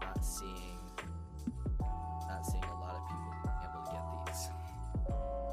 not 0.02 0.24
seeing 0.24 0.76
not 2.28 2.44
seeing 2.44 2.64
a 2.64 2.80
lot 2.84 2.96
of 2.96 3.02
people 3.08 3.32
able 3.64 3.80
to 3.80 3.92
get 3.96 4.04
these. 4.28 4.48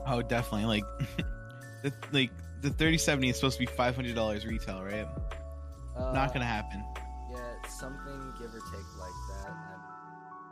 Oh, 0.06 0.22
definitely. 0.22 0.66
Like, 0.68 0.84
the, 1.84 1.94
like 2.12 2.32
the 2.62 2.72
3070 2.72 3.30
is 3.30 3.36
supposed 3.38 3.58
to 3.58 3.66
be 3.66 3.72
$500 3.72 4.46
retail, 4.46 4.84
right? 4.84 5.08
Uh, 6.00 6.12
not 6.14 6.34
gonna 6.34 6.46
happen. 6.46 6.84
Yeah, 7.30 7.38
something 7.68 8.34
give 8.40 8.54
or 8.54 8.60
take 8.60 8.98
like 8.98 9.12
that. 9.30 9.52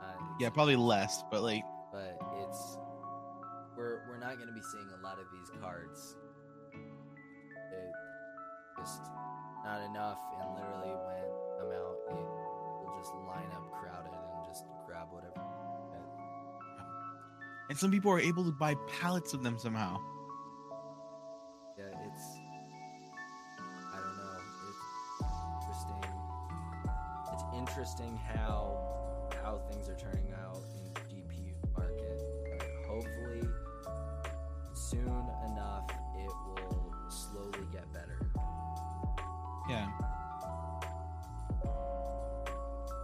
Uh, 0.03 0.23
Yeah, 0.39 0.49
probably 0.49 0.75
less, 0.75 1.23
but 1.31 1.41
like, 1.41 1.63
but 1.91 2.17
it's 2.43 2.77
we're 3.75 4.01
we're 4.07 4.19
not 4.19 4.35
going 4.37 4.47
to 4.47 4.53
be 4.53 4.61
seeing 4.71 4.87
a 4.99 5.03
lot 5.03 5.19
of 5.19 5.25
these 5.31 5.49
cards. 5.61 6.15
It 6.73 7.91
just 8.79 9.01
not 9.63 9.81
enough, 9.85 10.17
and 10.39 10.53
literally 10.55 10.93
when 11.05 11.23
I'm 11.61 11.71
out, 11.71 11.97
it 12.09 12.15
will 12.15 12.97
just 12.99 13.13
line 13.27 13.49
up 13.53 13.71
crowded 13.79 14.11
and 14.13 14.45
just 14.47 14.65
grab 14.85 15.07
whatever. 15.11 15.33
and 17.69 17.77
some 17.77 17.91
people 17.91 18.11
are 18.11 18.19
able 18.19 18.43
to 18.45 18.51
buy 18.51 18.75
pallets 18.99 19.33
of 19.33 19.43
them 19.43 19.57
somehow. 19.59 19.97
Interesting. 27.67 28.17
How 28.33 29.29
how 29.43 29.59
things 29.69 29.89
are 29.89 29.95
turning 29.95 30.33
out 30.33 30.61
in 30.75 30.93
the 30.93 30.99
GPU 31.01 31.53
market. 31.75 32.21
Uh, 32.53 32.87
hopefully, 32.87 33.47
soon 34.73 35.25
enough, 35.51 35.89
it 36.17 36.31
will 36.47 36.93
slowly 37.09 37.67
get 37.71 37.91
better. 37.93 38.19
Yeah. 39.69 39.87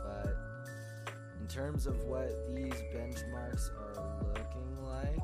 But 0.04 0.36
in 1.40 1.48
terms 1.48 1.86
of 1.86 1.98
what 2.06 2.32
these 2.56 2.74
benchmarks 2.96 3.70
are 3.78 4.24
looking 4.28 4.78
like, 4.84 5.20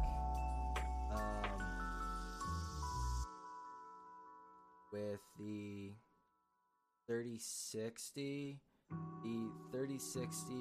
um, 1.15 1.63
with 4.91 5.21
the 5.37 5.93
3060, 7.07 8.59
the 9.23 9.49
3060 9.71 10.53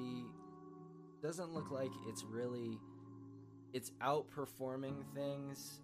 doesn't 1.21 1.53
look 1.53 1.71
like 1.71 1.91
it's 2.07 2.23
really 2.23 2.79
it's 3.73 3.91
outperforming 4.01 5.03
things 5.13 5.81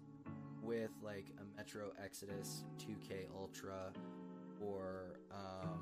with 0.62 0.90
like 1.02 1.26
a 1.40 1.56
Metro 1.56 1.90
Exodus 2.02 2.64
2K 2.78 3.26
Ultra 3.34 3.92
or 4.60 5.18
um 5.30 5.78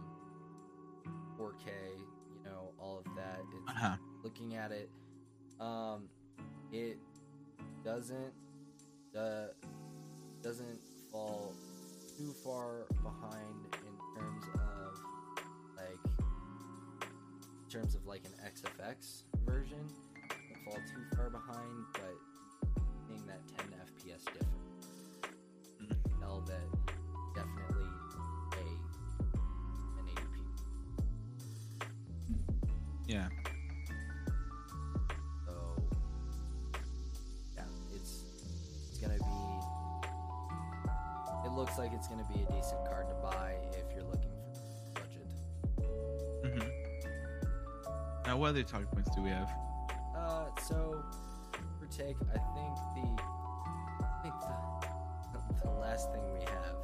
4K, 1.38 1.66
you 1.96 2.44
know, 2.44 2.70
all 2.78 2.98
of 2.98 3.04
that. 3.16 3.40
It's 3.54 3.70
Uh-huh. 3.70 3.96
looking 4.22 4.54
at 4.56 4.70
it 4.72 4.90
um 5.60 6.08
it 6.72 6.98
doesn't 7.84 8.32
uh, 9.16 9.46
doesn't 10.42 10.80
fall 11.12 11.54
too 12.18 12.34
far 12.42 12.86
behind 13.02 13.64
in 13.86 14.20
terms 14.20 14.44
of 14.54 14.83
terms 17.74 17.96
of 17.96 18.06
like 18.06 18.22
an 18.24 18.30
XFX 18.46 19.24
version. 19.44 19.88
Doesn't 20.28 20.64
fall 20.64 20.74
too 20.74 21.16
far 21.16 21.28
behind, 21.28 21.84
but 21.92 22.14
seeing 23.08 23.26
that 23.26 23.40
10 23.58 23.66
FPS 23.66 24.24
difference. 24.26 24.86
You 25.80 25.88
can 25.88 25.98
Tell 26.20 26.40
that 26.46 26.68
definitely 27.34 27.90
a 28.52 28.66
an 29.98 30.06
80p. 30.06 30.36
Yeah. 33.08 33.28
Now, 48.34 48.40
what 48.40 48.48
other 48.48 48.64
talking 48.64 48.88
points 48.88 49.14
do 49.14 49.22
we 49.22 49.30
have? 49.30 49.48
Uh, 50.16 50.46
so 50.60 51.04
for 51.78 51.86
take, 51.86 52.16
I 52.34 52.38
think 52.56 52.74
the 52.96 53.22
I 54.02 54.22
think 54.24 54.34
the 54.40 55.62
the 55.62 55.70
last 55.70 56.10
thing 56.10 56.20
we 56.36 56.40
have, 56.40 56.74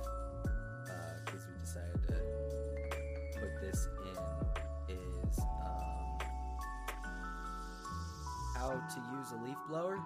because 1.25 1.45
we 1.49 1.59
decided 1.61 2.07
to 2.07 3.41
put 3.41 3.61
this 3.61 3.89
in, 4.07 4.95
is 4.95 5.39
um, 5.41 6.21
how 8.55 8.71
to 8.71 9.01
use 9.17 9.33
a 9.33 9.45
leaf 9.45 9.59
blower. 9.69 9.99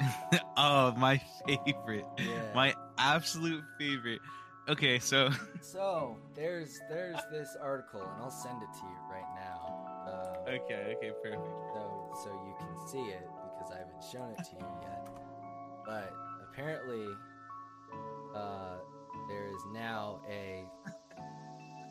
oh, 0.56 0.94
my 0.96 1.22
favorite. 1.46 2.06
Yeah. 2.18 2.26
My 2.56 2.74
absolute 2.98 3.62
favorite. 3.78 4.20
Okay, 4.68 4.98
so 4.98 5.30
So 5.60 6.16
there's 6.34 6.80
there's 6.90 7.20
this 7.30 7.56
article, 7.62 8.02
and 8.02 8.20
I'll 8.20 8.32
send 8.32 8.60
it 8.64 8.68
to 8.80 8.84
you 8.84 8.98
right 9.08 9.22
now. 9.36 9.37
Okay, 10.48 10.96
okay, 10.96 11.12
perfect. 11.22 11.44
So 11.74 12.10
so 12.24 12.30
you 12.30 12.54
can 12.58 12.88
see 12.88 13.10
it 13.12 13.28
because 13.58 13.70
I 13.70 13.78
haven't 13.78 14.02
shown 14.10 14.30
it 14.30 14.44
to 14.44 14.56
you 14.56 14.66
yet. 14.80 15.06
But 15.84 16.10
apparently, 16.50 17.06
uh, 18.34 18.76
there 19.28 19.46
is 19.46 19.62
now 19.74 20.20
a 20.30 20.64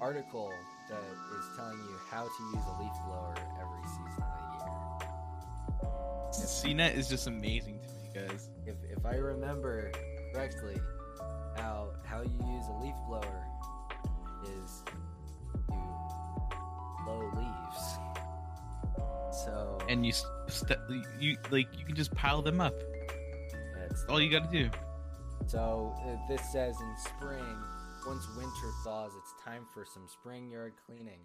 article 0.01 0.51
that 0.89 1.03
is 1.37 1.45
telling 1.55 1.77
you 1.77 1.97
how 2.09 2.23
to 2.23 2.43
use 2.55 2.63
a 2.65 2.81
leaf 2.81 2.93
blower 3.05 3.35
every 3.61 3.83
season 3.83 4.23
of 4.23 4.39
the 4.41 4.65
year. 5.05 6.47
CNET 6.47 6.95
is 6.95 7.07
just 7.07 7.27
amazing 7.27 7.79
to 7.79 7.87
me, 7.89 8.27
guys. 8.27 8.49
If 8.65 8.77
if 8.89 9.05
I 9.05 9.17
remember 9.17 9.91
correctly, 10.33 10.77
how 11.57 11.91
how 12.03 12.23
you 12.23 12.39
use 12.47 12.65
a 12.69 12.83
leaf 12.83 12.95
blower 13.07 13.45
is 14.63 14.83
So 19.45 19.77
And 19.87 20.05
you 20.05 20.11
st- 20.11 20.79
you 21.19 21.37
like 21.51 21.67
you 21.77 21.85
can 21.85 21.95
just 21.95 22.13
pile 22.15 22.41
them 22.41 22.59
up. 22.59 22.73
That's 23.75 24.03
all 24.09 24.19
you 24.19 24.31
got 24.31 24.51
to 24.51 24.63
do. 24.63 24.69
So 25.47 25.95
uh, 26.05 26.17
this 26.27 26.41
says 26.51 26.75
in 26.81 26.95
spring, 26.97 27.45
once 28.05 28.27
winter 28.35 28.71
thaws, 28.83 29.11
it's 29.17 29.33
time 29.43 29.65
for 29.73 29.85
some 29.85 30.07
spring 30.07 30.49
yard 30.49 30.73
cleaning. 30.85 31.21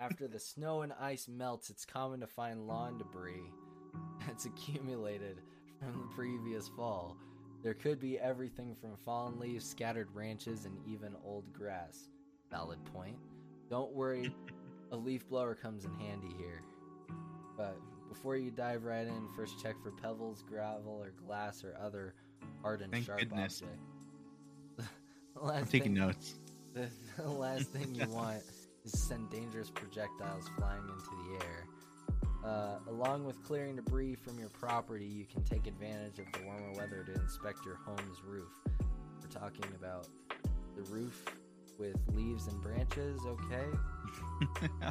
After 0.00 0.26
the 0.26 0.40
snow 0.40 0.82
and 0.82 0.92
ice 1.00 1.28
melts, 1.28 1.70
it's 1.70 1.84
common 1.84 2.20
to 2.20 2.26
find 2.26 2.66
lawn 2.66 2.98
debris 2.98 3.52
that's 4.26 4.44
accumulated 4.44 5.40
from 5.78 5.92
the 5.92 6.14
previous 6.14 6.68
fall. 6.68 7.16
There 7.62 7.74
could 7.74 8.00
be 8.00 8.18
everything 8.18 8.74
from 8.78 8.96
fallen 8.96 9.38
leaves, 9.38 9.64
scattered 9.64 10.12
branches, 10.12 10.66
and 10.66 10.76
even 10.86 11.14
old 11.24 11.50
grass. 11.52 12.08
Valid 12.50 12.84
point. 12.92 13.16
Don't 13.70 13.94
worry, 13.94 14.34
a 14.92 14.96
leaf 14.96 15.26
blower 15.28 15.54
comes 15.54 15.84
in 15.84 15.94
handy 15.94 16.34
here. 16.36 16.62
But 17.56 17.76
before 18.08 18.36
you 18.36 18.50
dive 18.50 18.84
right 18.84 19.06
in, 19.06 19.28
first 19.36 19.60
check 19.62 19.74
for 19.82 19.90
pebbles, 19.90 20.42
gravel, 20.48 21.00
or 21.02 21.10
glass 21.26 21.64
or 21.64 21.76
other 21.80 22.14
hard 22.62 22.80
and 22.82 22.92
Thank 22.92 23.06
sharp 23.06 23.20
goodness. 23.20 23.62
object. 23.62 23.80
The 25.36 25.40
last 25.44 25.58
I'm 25.62 25.66
taking 25.66 25.94
thing- 25.94 26.06
notes. 26.06 26.34
The, 26.74 26.88
the 27.22 27.28
last 27.28 27.68
thing 27.70 27.92
you 27.94 28.06
want 28.08 28.42
is 28.84 28.92
to 28.92 28.98
send 28.98 29.30
dangerous 29.30 29.68
projectiles 29.70 30.48
flying 30.56 30.82
into 30.82 31.10
the 31.38 31.44
air. 31.44 31.66
Uh, 32.44 32.78
along 32.88 33.24
with 33.24 33.42
clearing 33.42 33.74
debris 33.76 34.14
from 34.14 34.38
your 34.38 34.48
property, 34.50 35.06
you 35.06 35.24
can 35.24 35.42
take 35.42 35.66
advantage 35.66 36.18
of 36.20 36.26
the 36.32 36.40
warmer 36.46 36.72
weather 36.76 37.02
to 37.04 37.20
inspect 37.20 37.64
your 37.64 37.76
home's 37.84 38.22
roof. 38.24 38.52
We're 39.20 39.28
talking 39.40 39.64
about 39.80 40.06
the 40.76 40.82
roof 40.82 41.24
with 41.78 41.96
leaves 42.12 42.46
and 42.46 42.60
branches, 42.62 43.20
okay? 43.26 43.66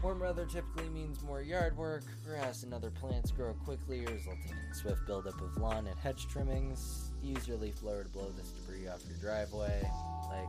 Warm 0.00 0.20
weather 0.20 0.46
typically 0.46 0.88
means 0.88 1.22
more 1.22 1.42
yard 1.42 1.76
work. 1.76 2.02
Grass 2.26 2.62
and 2.62 2.72
other 2.74 2.90
plants 2.90 3.30
grow 3.30 3.52
quickly, 3.64 4.00
resulting 4.00 4.50
in 4.50 4.74
swift 4.74 5.06
buildup 5.06 5.40
of 5.40 5.56
lawn 5.56 5.86
and 5.86 5.98
hedge 5.98 6.26
trimmings. 6.28 7.10
Use 7.22 7.46
your 7.46 7.56
leaf 7.56 7.80
blower 7.80 8.02
to 8.02 8.08
blow 8.08 8.30
this 8.36 8.50
debris 8.50 8.88
off 8.88 9.00
your 9.08 9.16
driveway. 9.18 9.88
Like, 10.28 10.48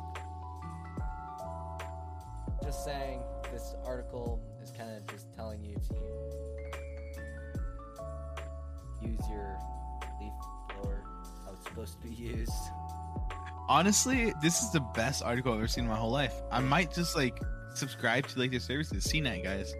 just 2.63 2.83
saying, 2.83 3.21
this 3.51 3.75
article 3.85 4.41
is 4.63 4.71
kind 4.71 4.95
of 4.95 5.05
just 5.07 5.27
telling 5.35 5.63
you 5.63 5.75
to 5.75 5.95
use 9.07 9.21
your 9.29 9.59
leaf 10.19 10.33
blower 10.69 11.03
how 11.45 11.51
it's 11.53 11.65
supposed 11.65 12.01
to 12.01 12.07
be 12.07 12.13
used. 12.15 12.51
Honestly, 13.69 14.33
this 14.41 14.61
is 14.61 14.71
the 14.71 14.79
best 14.95 15.21
article 15.23 15.53
I've 15.53 15.59
ever 15.59 15.67
seen 15.67 15.83
in 15.83 15.89
my 15.89 15.95
whole 15.95 16.11
life. 16.11 16.33
I 16.51 16.59
might 16.59 16.93
just 16.93 17.15
like 17.15 17.39
subscribe 17.73 18.27
to 18.27 18.39
like 18.39 18.51
their 18.51 18.59
services. 18.59 19.05
CNET 19.05 19.43
guys. 19.43 19.73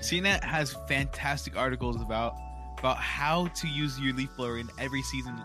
CNET 0.00 0.42
has 0.44 0.76
fantastic 0.88 1.56
articles 1.56 2.00
about 2.00 2.34
about 2.78 2.98
how 2.98 3.46
to 3.48 3.68
use 3.68 3.98
your 3.98 4.12
leaf 4.14 4.28
blower 4.36 4.58
in 4.58 4.68
every 4.78 5.02
season 5.02 5.40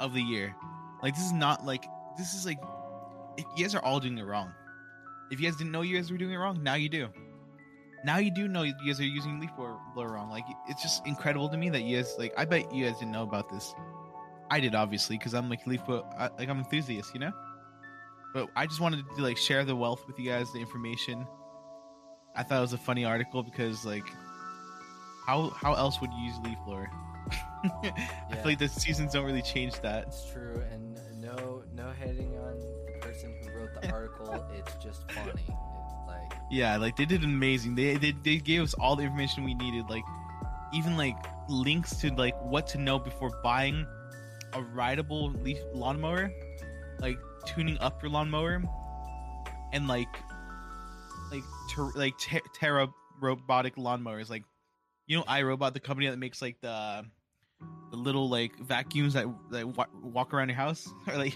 of 0.00 0.12
the 0.12 0.22
year. 0.22 0.54
Like 1.02 1.14
this 1.14 1.24
is 1.24 1.32
not 1.32 1.64
like 1.64 1.84
this 2.16 2.34
is 2.34 2.44
like 2.44 2.58
you 3.56 3.64
guys 3.64 3.74
are 3.74 3.82
all 3.82 4.00
doing 4.00 4.18
it 4.18 4.24
wrong. 4.24 4.52
If 5.30 5.40
you 5.40 5.48
guys 5.48 5.56
didn't 5.56 5.72
know 5.72 5.82
you 5.82 5.96
guys 5.96 6.10
were 6.10 6.18
doing 6.18 6.32
it 6.32 6.36
wrong, 6.36 6.62
now 6.62 6.74
you 6.74 6.88
do. 6.88 7.08
Now 8.04 8.18
you 8.18 8.30
do 8.30 8.48
know 8.48 8.62
you 8.62 8.74
guys 8.84 9.00
are 9.00 9.04
using 9.04 9.40
leaf 9.40 9.50
blower, 9.56 9.78
blower 9.94 10.12
wrong. 10.12 10.28
Like 10.30 10.44
it's 10.68 10.82
just 10.82 11.06
incredible 11.06 11.48
to 11.48 11.56
me 11.56 11.70
that 11.70 11.82
you 11.82 11.96
guys 11.96 12.14
like. 12.18 12.34
I 12.36 12.44
bet 12.44 12.72
you 12.74 12.86
guys 12.86 12.98
didn't 12.98 13.12
know 13.12 13.22
about 13.22 13.48
this. 13.48 13.72
I 14.50 14.60
did 14.60 14.74
obviously 14.74 15.16
because 15.16 15.34
I'm 15.34 15.48
like 15.48 15.66
leaf 15.66 15.84
blower, 15.86 16.04
I, 16.18 16.28
like 16.38 16.48
I'm 16.48 16.58
enthusiast, 16.58 17.14
you 17.14 17.20
know. 17.20 17.32
But 18.32 18.48
I 18.56 18.66
just 18.66 18.80
wanted 18.80 19.04
to 19.16 19.22
like 19.22 19.36
share 19.36 19.64
the 19.64 19.76
wealth 19.76 20.06
with 20.06 20.18
you 20.18 20.30
guys, 20.30 20.52
the 20.52 20.60
information. 20.60 21.26
I 22.34 22.42
thought 22.42 22.58
it 22.58 22.62
was 22.62 22.72
a 22.72 22.78
funny 22.78 23.04
article 23.04 23.42
because 23.42 23.84
like, 23.84 24.06
how 25.26 25.50
how 25.50 25.74
else 25.74 26.00
would 26.00 26.10
you 26.12 26.24
use 26.24 26.38
leaf 26.44 26.58
blower? 26.64 26.88
I 27.64 28.34
feel 28.34 28.44
like 28.44 28.58
the 28.58 28.68
seasons 28.68 29.12
don't 29.12 29.24
really 29.24 29.42
change 29.42 29.80
that. 29.82 30.04
It's 30.08 30.30
true, 30.32 30.62
and 30.72 30.98
no 31.20 31.62
no 31.74 31.90
hating 32.00 32.36
on 32.38 32.58
the 32.86 32.98
person 33.00 33.34
who 33.40 33.60
wrote 33.60 33.80
the 33.80 33.90
article. 33.92 34.44
it's 34.54 34.74
just 34.82 35.10
funny. 35.12 35.30
It's 35.36 36.06
like 36.06 36.32
Yeah, 36.50 36.76
like 36.78 36.96
they 36.96 37.04
did 37.04 37.22
amazing. 37.24 37.74
They, 37.74 37.96
they 37.96 38.12
they 38.24 38.38
gave 38.38 38.62
us 38.62 38.74
all 38.74 38.96
the 38.96 39.02
information 39.04 39.44
we 39.44 39.54
needed, 39.54 39.84
like 39.88 40.04
even 40.72 40.96
like 40.96 41.16
links 41.48 41.96
to 41.96 42.10
like 42.14 42.34
what 42.42 42.66
to 42.68 42.78
know 42.78 42.98
before 42.98 43.30
buying 43.42 43.86
a 44.54 44.62
rideable 44.62 45.30
leaf 45.32 45.58
lawnmower, 45.72 46.30
like 46.98 47.18
tuning 47.46 47.78
up 47.78 48.02
your 48.02 48.10
lawnmower, 48.10 48.62
and 49.72 49.88
like 49.88 50.14
like 51.30 51.44
ter- 51.70 51.92
like 51.94 52.18
ter- 52.18 52.40
Terra 52.54 52.88
robotic 53.20 53.76
lawnmowers. 53.76 54.30
Like 54.30 54.44
you 55.06 55.16
know, 55.18 55.24
iRobot, 55.24 55.74
the 55.74 55.80
company 55.80 56.08
that 56.08 56.18
makes 56.18 56.40
like 56.42 56.60
the 56.60 57.04
the 57.90 57.96
little 57.96 58.28
like 58.28 58.58
vacuums 58.58 59.14
that 59.14 59.26
that 59.50 59.66
wa- 59.66 59.86
walk 60.02 60.32
around 60.34 60.48
your 60.48 60.56
house 60.56 60.88
or 61.06 61.16
like 61.16 61.34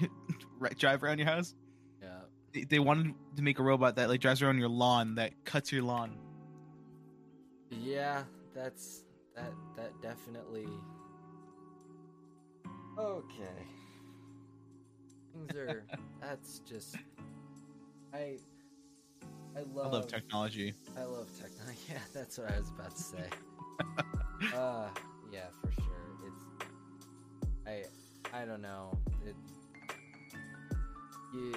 drive 0.79 1.05
around 1.05 1.19
your 1.19 1.27
house 1.29 1.55
yeah. 2.03 2.09
they, 2.53 2.65
they 2.65 2.79
wanted 2.79 3.15
to 3.37 3.43
make 3.43 3.59
a 3.59 3.63
robot 3.63 3.97
that 3.97 4.09
like 4.09 4.21
drives 4.21 4.43
around 4.43 4.59
your 4.59 4.69
lawn 4.69 5.17
that 5.17 5.33
cuts 5.45 5.71
your 5.73 5.83
lawn. 5.83 6.17
Yeah, 7.71 8.25
that's 8.55 9.05
that 9.35 9.53
that 9.77 9.91
definitely 10.01 10.69
Okay. 12.99 13.67
Things 15.37 15.55
are 15.57 15.85
that's 16.21 16.61
just 16.61 16.97
I 18.13 18.39
I 19.57 19.61
love 19.75 19.87
I 19.87 19.89
love 19.89 20.07
technology. 20.07 20.75
I 20.97 21.05
love 21.05 21.29
technology. 21.39 21.79
Yeah, 21.89 21.99
that's 22.13 22.39
what 22.39 22.51
I 22.51 22.59
was 22.59 22.71
about 22.71 22.97
to 22.97 23.03
say. 23.03 23.29
uh 24.55 24.89
yeah, 25.33 25.47
for 25.61 25.73
sure. 25.73 25.85
It's 26.27 27.87
I 28.33 28.39
I 28.43 28.45
don't 28.45 28.63
know. 28.63 28.97
It 29.27 29.35
you 31.35 31.55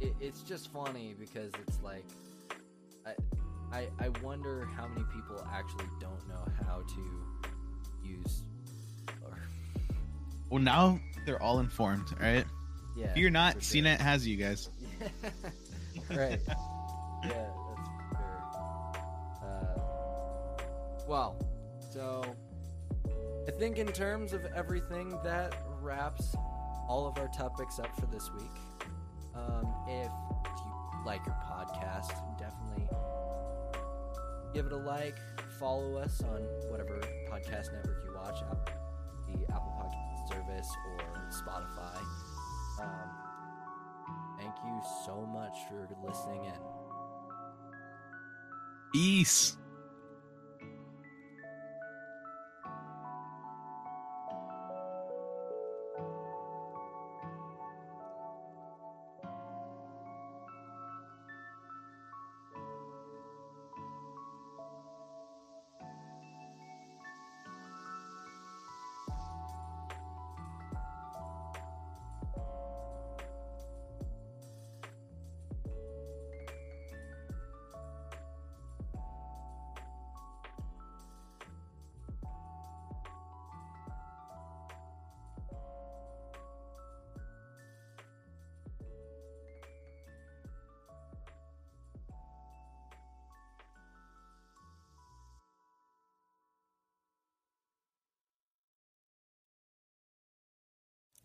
it, 0.00 0.14
it's 0.20 0.42
just 0.42 0.72
funny 0.72 1.14
because 1.18 1.52
it's 1.66 1.80
like 1.82 2.06
I 3.06 3.14
I 3.72 3.88
I 3.98 4.08
wonder 4.22 4.66
how 4.76 4.86
many 4.88 5.04
people 5.14 5.46
actually 5.52 5.88
don't 6.00 6.26
know 6.28 6.44
how 6.66 6.82
to 6.82 8.08
use 8.08 8.44
or 9.22 9.38
Well, 10.50 10.62
now 10.62 10.98
they're 11.26 11.42
all 11.42 11.60
informed, 11.60 12.08
right? 12.20 12.44
Yeah, 12.96 13.06
If 13.10 13.16
you're 13.16 13.30
not, 13.30 13.54
sure. 13.62 13.82
CNET 13.82 13.98
has 13.98 14.26
you 14.26 14.36
guys. 14.36 14.68
right. 16.10 16.40
Yeah, 17.24 17.48
that's 17.68 17.88
for. 18.12 18.16
Uh, 19.42 20.62
well, 21.08 21.36
so 21.92 22.24
I 23.48 23.50
think 23.52 23.78
in 23.78 23.88
terms 23.88 24.32
of 24.32 24.44
everything, 24.54 25.18
that 25.24 25.54
wraps 25.80 26.34
all 26.88 27.06
of 27.06 27.18
our 27.18 27.28
topics 27.28 27.78
up 27.78 27.94
for 27.98 28.06
this 28.06 28.30
week. 28.32 28.88
Um, 29.34 29.74
if 29.88 30.06
you 30.10 31.06
like 31.06 31.24
your 31.26 31.36
podcast, 31.50 32.12
definitely 32.38 32.88
give 34.54 34.66
it 34.66 34.72
a 34.72 34.76
like. 34.76 35.16
Follow 35.58 35.96
us 35.96 36.22
on 36.22 36.42
whatever 36.70 37.00
podcast 37.30 37.72
network 37.72 38.02
you 38.04 38.14
watch, 38.14 38.38
the 39.26 39.52
Apple 39.52 39.72
Podcast 39.80 40.28
service 40.28 40.70
or 40.90 40.98
Spotify. 41.30 42.00
Um, 42.80 43.10
thank 44.38 44.54
you 44.64 44.80
so 45.04 45.26
much 45.26 45.56
for 45.68 45.88
listening 46.06 46.44
in. 46.44 46.60
Peace. 48.92 49.56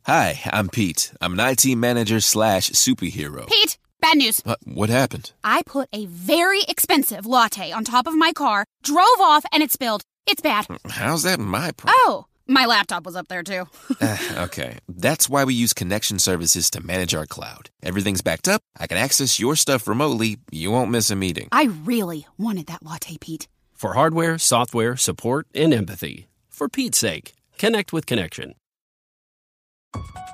Hi, 0.10 0.40
I'm 0.52 0.70
Pete. 0.70 1.14
I'm 1.22 1.40
an 1.40 1.52
IT 1.52 1.76
manager 1.76 2.20
slash 2.20 2.72
superhero. 2.72 3.48
Pete, 3.48 3.78
bad 4.02 4.18
news. 4.18 4.40
What, 4.44 4.58
what 4.66 4.90
happened? 4.90 5.34
I 5.44 5.62
put 5.62 5.88
a 5.94 6.08
very 6.08 6.64
expensive 6.68 7.28
latte 7.28 7.72
on 7.72 7.84
top 7.84 8.08
of 8.08 8.16
my 8.16 8.34
car, 8.34 8.66
drove 8.82 9.20
off, 9.20 9.46
and 9.52 9.62
it 9.62 9.72
spilled. 9.72 10.02
It's 10.26 10.42
bad. 10.42 10.66
How's 10.90 11.22
that 11.22 11.40
my 11.40 11.74
problem? 11.74 11.94
Oh, 12.08 12.26
my 12.48 12.66
laptop 12.66 13.06
was 13.06 13.16
up 13.16 13.28
there 13.28 13.44
too. 13.44 13.68
uh, 14.02 14.18
okay, 14.46 14.80
that's 14.88 15.30
why 15.30 15.44
we 15.44 15.54
use 15.54 15.74
connection 15.74 16.18
services 16.18 16.72
to 16.72 16.82
manage 16.84 17.14
our 17.14 17.28
cloud. 17.28 17.70
Everything's 17.84 18.24
backed 18.24 18.48
up. 18.48 18.64
I 18.80 18.88
can 18.88 18.98
access 18.98 19.40
your 19.40 19.56
stuff 19.56 19.88
remotely. 19.88 20.38
You 20.50 20.72
won't 20.72 20.90
miss 20.90 21.12
a 21.12 21.16
meeting. 21.16 21.50
I 21.52 21.66
really 21.66 22.26
wanted 22.36 22.66
that 22.66 22.82
latte, 22.82 23.20
Pete. 23.22 23.48
For 23.76 23.94
hardware, 23.94 24.40
software, 24.40 24.98
support, 24.98 25.46
and 25.54 25.72
empathy. 25.72 26.30
For 26.50 26.68
Pete's 26.68 26.98
sake, 26.98 27.34
connect 27.60 27.94
with 27.94 28.08
Connection. 28.08 28.56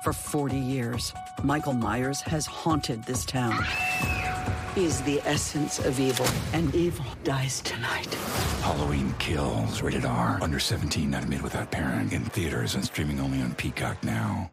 For 0.06 0.12
40 0.12 0.56
years, 0.56 1.12
Michael 1.42 1.72
Myers 1.72 2.20
has 2.20 2.46
haunted 2.46 3.02
this 3.02 3.24
town. 3.24 3.66
He 4.76 4.84
is 4.84 5.02
the 5.02 5.20
essence 5.22 5.80
of 5.80 5.98
evil, 5.98 6.28
and 6.52 6.72
evil 6.76 7.04
dies 7.24 7.60
tonight. 7.62 8.14
Halloween 8.62 9.12
Kills, 9.18 9.82
rated 9.82 10.04
R. 10.04 10.38
Under 10.40 10.60
17, 10.60 11.10
not 11.10 11.24
admitted 11.24 11.42
without 11.42 11.72
parent. 11.72 12.12
In 12.12 12.22
theaters 12.22 12.76
and 12.76 12.84
streaming 12.84 13.18
only 13.18 13.42
on 13.42 13.54
Peacock 13.56 14.04
now. 14.04 14.52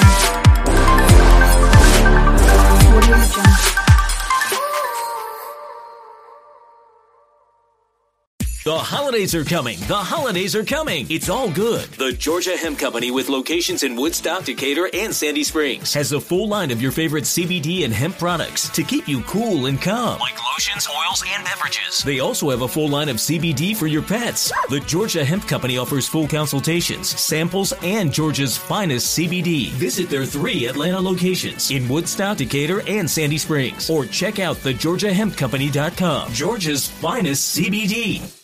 The 8.71 8.77
holidays 8.77 9.35
are 9.35 9.43
coming. 9.43 9.77
The 9.81 9.97
holidays 9.97 10.55
are 10.55 10.63
coming. 10.63 11.05
It's 11.09 11.27
all 11.27 11.51
good. 11.51 11.89
The 11.89 12.13
Georgia 12.13 12.55
Hemp 12.55 12.79
Company, 12.79 13.11
with 13.11 13.27
locations 13.27 13.83
in 13.83 13.97
Woodstock, 13.97 14.45
Decatur, 14.45 14.89
and 14.93 15.13
Sandy 15.13 15.43
Springs, 15.43 15.93
has 15.93 16.13
a 16.13 16.21
full 16.21 16.47
line 16.47 16.71
of 16.71 16.81
your 16.81 16.93
favorite 16.93 17.25
CBD 17.25 17.83
and 17.83 17.93
hemp 17.93 18.17
products 18.17 18.69
to 18.69 18.81
keep 18.83 19.09
you 19.09 19.23
cool 19.23 19.65
and 19.65 19.81
calm. 19.81 20.19
Like 20.19 20.41
lotions, 20.53 20.87
oils, 20.87 21.21
and 21.27 21.43
beverages. 21.43 22.01
They 22.05 22.21
also 22.21 22.49
have 22.49 22.61
a 22.61 22.67
full 22.69 22.87
line 22.87 23.09
of 23.09 23.17
CBD 23.17 23.75
for 23.75 23.87
your 23.87 24.03
pets. 24.03 24.53
The 24.69 24.79
Georgia 24.79 25.25
Hemp 25.25 25.49
Company 25.49 25.77
offers 25.77 26.07
full 26.07 26.29
consultations, 26.29 27.09
samples, 27.09 27.73
and 27.83 28.13
Georgia's 28.13 28.55
finest 28.55 29.19
CBD. 29.19 29.67
Visit 29.71 30.09
their 30.09 30.25
three 30.25 30.67
Atlanta 30.67 31.01
locations 31.01 31.71
in 31.71 31.89
Woodstock, 31.89 32.37
Decatur, 32.37 32.83
and 32.87 33.09
Sandy 33.09 33.37
Springs. 33.37 33.89
Or 33.89 34.05
check 34.05 34.39
out 34.39 34.55
thegeorgiahempcompany.com. 34.55 36.31
Georgia's 36.31 36.87
finest 36.87 37.57
CBD. 37.57 38.40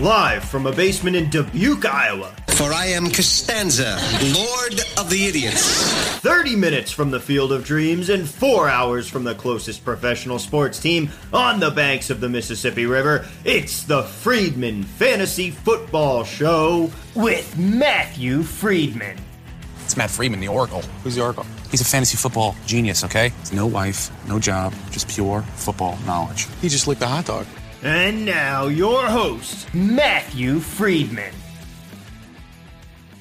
Live 0.00 0.44
from 0.44 0.66
a 0.66 0.72
basement 0.72 1.16
in 1.16 1.28
Dubuque, 1.28 1.84
Iowa. 1.84 2.34
For 2.48 2.72
I 2.72 2.86
am 2.86 3.10
Costanza, 3.10 3.98
Lord 4.34 4.80
of 4.98 5.10
the 5.10 5.26
Idiots. 5.26 6.18
30 6.20 6.56
minutes 6.56 6.90
from 6.90 7.10
the 7.10 7.20
Field 7.20 7.52
of 7.52 7.64
Dreams 7.64 8.08
and 8.08 8.28
4 8.28 8.70
hours 8.70 9.06
from 9.06 9.24
the 9.24 9.34
closest 9.34 9.84
professional 9.84 10.38
sports 10.38 10.78
team 10.78 11.10
on 11.32 11.60
the 11.60 11.70
banks 11.70 12.08
of 12.08 12.20
the 12.20 12.28
Mississippi 12.28 12.86
River. 12.86 13.26
It's 13.44 13.84
the 13.84 14.02
Friedman 14.02 14.84
Fantasy 14.84 15.50
Football 15.50 16.24
Show 16.24 16.90
with 17.14 17.58
Matthew 17.58 18.42
Friedman. 18.42 19.18
It's 19.84 19.96
Matt 19.96 20.10
Freeman, 20.10 20.40
the 20.40 20.48
Oracle. 20.48 20.80
Who's 21.04 21.16
the 21.16 21.22
Oracle? 21.22 21.44
He's 21.70 21.82
a 21.82 21.84
fantasy 21.84 22.16
football 22.16 22.56
genius, 22.64 23.04
okay? 23.04 23.30
No 23.52 23.66
wife, 23.66 24.10
no 24.26 24.38
job, 24.38 24.72
just 24.90 25.06
pure 25.08 25.42
football 25.42 25.98
knowledge. 26.06 26.48
He 26.62 26.70
just 26.70 26.88
licked 26.88 27.02
a 27.02 27.06
hot 27.06 27.26
dog. 27.26 27.46
And 27.84 28.24
now, 28.24 28.68
your 28.68 29.06
host, 29.06 29.74
Matthew 29.74 30.60
Friedman. 30.60 31.34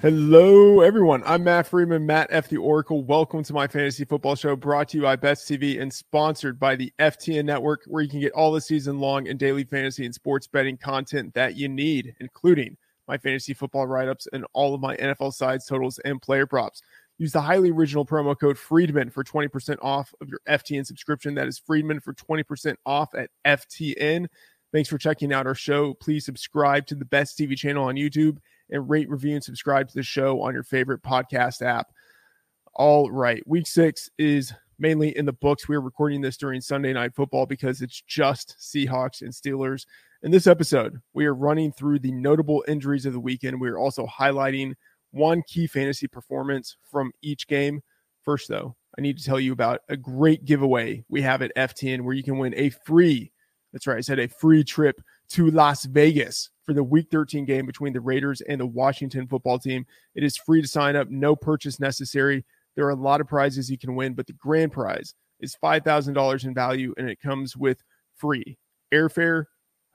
Hello, 0.04 0.82
everyone. 0.82 1.24
I'm 1.26 1.46
Matt 1.46 1.66
Friedman, 1.66 2.06
Matt 2.06 2.28
F. 2.30 2.48
The 2.48 2.58
Oracle. 2.58 3.04
Welcome 3.04 3.42
to 3.46 3.54
my 3.54 3.66
fantasy 3.66 4.06
football 4.06 4.36
show 4.36 4.56
brought 4.56 4.90
to 4.90 4.98
you 4.98 5.04
by 5.04 5.16
Best 5.16 5.50
TV 5.50 5.82
and 5.82 5.92
sponsored 5.92 6.60
by 6.60 6.76
the 6.76 6.94
FTN 7.00 7.46
Network, 7.46 7.82
where 7.88 8.04
you 8.04 8.10
can 8.10 8.20
get 8.20 8.34
all 8.34 8.52
the 8.52 8.62
season 8.62 9.00
long 9.00 9.28
and 9.28 9.40
daily 9.40 9.64
fantasy 9.64 10.06
and 10.06 10.14
sports 10.14 10.46
betting 10.46 10.78
content 10.78 11.34
that 11.34 11.56
you 11.56 11.68
need, 11.68 12.14
including 12.20 12.78
my 13.08 13.18
fantasy 13.18 13.56
football 13.56 13.88
write 13.88 14.10
ups 14.10 14.28
and 14.32 14.46
all 14.54 14.76
of 14.76 14.82
my 14.82 14.96
NFL 14.98 15.34
sides, 15.34 15.66
totals, 15.66 15.98
and 16.06 16.22
player 16.22 16.46
props. 16.46 16.84
Use 17.22 17.34
the 17.34 17.42
highly 17.42 17.70
original 17.70 18.04
promo 18.04 18.36
code 18.36 18.58
Friedman 18.58 19.12
for 19.12 19.24
20% 19.24 19.78
off 19.84 20.12
of 20.22 20.28
your 20.28 20.40
FTN 20.50 20.84
subscription. 20.84 21.36
That 21.36 21.48
is 21.48 21.60
Friedman 21.60 22.00
for 22.00 22.16
20% 22.16 22.76
off 22.84 23.14
at 23.14 23.30
FTN. 23.46 24.26
Thanks 24.72 24.90
for 24.90 24.98
checking 24.98 25.33
out 25.33 25.48
our 25.48 25.56
show. 25.56 25.93
Please 25.95 26.25
subscribe 26.25 26.85
to 26.88 26.95
the 26.95 27.06
Best 27.06 27.38
TV 27.38 27.58
channel 27.58 27.85
on 27.85 27.95
YouTube 27.95 28.38
and 28.69 28.90
rate, 28.90 29.09
review, 29.09 29.35
and 29.35 29.43
subscribe 29.43 29.90
to 29.90 29.95
the 29.95 30.03
show 30.03 30.41
on 30.41 30.53
your 30.53 30.64
favorite 30.64 31.03
podcast 31.03 31.61
app. 31.61 31.88
All 32.74 33.11
right. 33.11 33.45
Week 33.45 33.67
six 33.67 34.09
is 34.17 34.53
mainly 34.80 35.16
in 35.17 35.25
the 35.25 35.33
books. 35.33 35.67
We 35.67 35.75
are 35.75 35.82
recording 35.82 36.22
this 36.22 36.38
during 36.38 36.61
Sunday 36.61 36.93
night 36.93 37.14
football 37.14 37.45
because 37.45 37.82
it's 37.82 38.01
just 38.01 38.56
Seahawks 38.59 39.22
and 39.22 39.33
Steelers. 39.33 39.85
In 40.24 40.32
this 40.32 40.48
episode, 40.48 41.01
we 41.14 41.25
are 41.25 41.35
running 41.35 41.72
through 41.74 42.00
the 42.00 42.11
notable 42.11 42.64
injuries 42.67 43.06
of 43.06 43.14
the 43.14 43.19
weekend. 43.19 43.59
We 43.59 43.69
are 43.69 43.77
also 43.77 44.08
highlighting 44.08 44.74
one 45.11 45.43
key 45.48 45.67
fantasy 45.67 46.08
performance 46.08 46.77
from 46.90 47.11
each 47.22 47.48
game. 47.48 47.82
First, 48.24 48.48
though, 48.48 48.75
I 48.98 49.01
need 49.01 49.17
to 49.17 49.24
tell 49.24 49.40
you 49.40 49.51
about 49.51 49.82
a 49.90 49.98
great 49.98 50.45
giveaway 50.45 51.03
we 51.09 51.22
have 51.24 51.41
at 51.41 51.56
FTN 51.56 52.01
where 52.01 52.14
you 52.14 52.24
can 52.24 52.38
win 52.38 52.53
a 52.56 52.69
free, 52.69 53.32
that's 53.72 53.88
right, 53.88 53.98
I 53.98 54.01
said 54.01 54.19
a 54.19 54.27
free 54.27 54.64
trip 54.64 55.01
to 55.30 55.50
Las 55.50 55.85
Vegas 55.85 56.50
for 56.64 56.74
the 56.74 56.83
week 56.83 57.08
13 57.11 57.45
game 57.45 57.66
between 57.66 57.93
the 57.93 58.01
Raiders 58.01 58.41
and 58.41 58.59
the 58.59 58.66
Washington 58.66 59.27
football 59.27 59.59
team. 59.59 59.85
It 60.16 60.24
is 60.24 60.38
free 60.38 60.61
to 60.61 60.67
sign 60.67 60.95
up, 60.95 61.09
no 61.09 61.35
purchase 61.35 61.80
necessary. 61.80 62.45
There 62.75 62.85
are 62.85 62.91
a 62.91 62.95
lot 62.95 63.22
of 63.22 63.27
prizes 63.27 63.69
you 63.69 63.77
can 63.77 63.95
win, 63.95 64.14
but 64.14 64.27
the 64.27 64.33
grand 64.33 64.72
prize 64.72 65.14
is 65.40 65.58
$5,000 65.61 66.43
in 66.43 66.53
value 66.53 66.93
and 66.98 67.09
it 67.09 67.22
comes 67.22 67.56
with 67.56 67.82
free 68.16 68.58
airfare, 68.93 69.45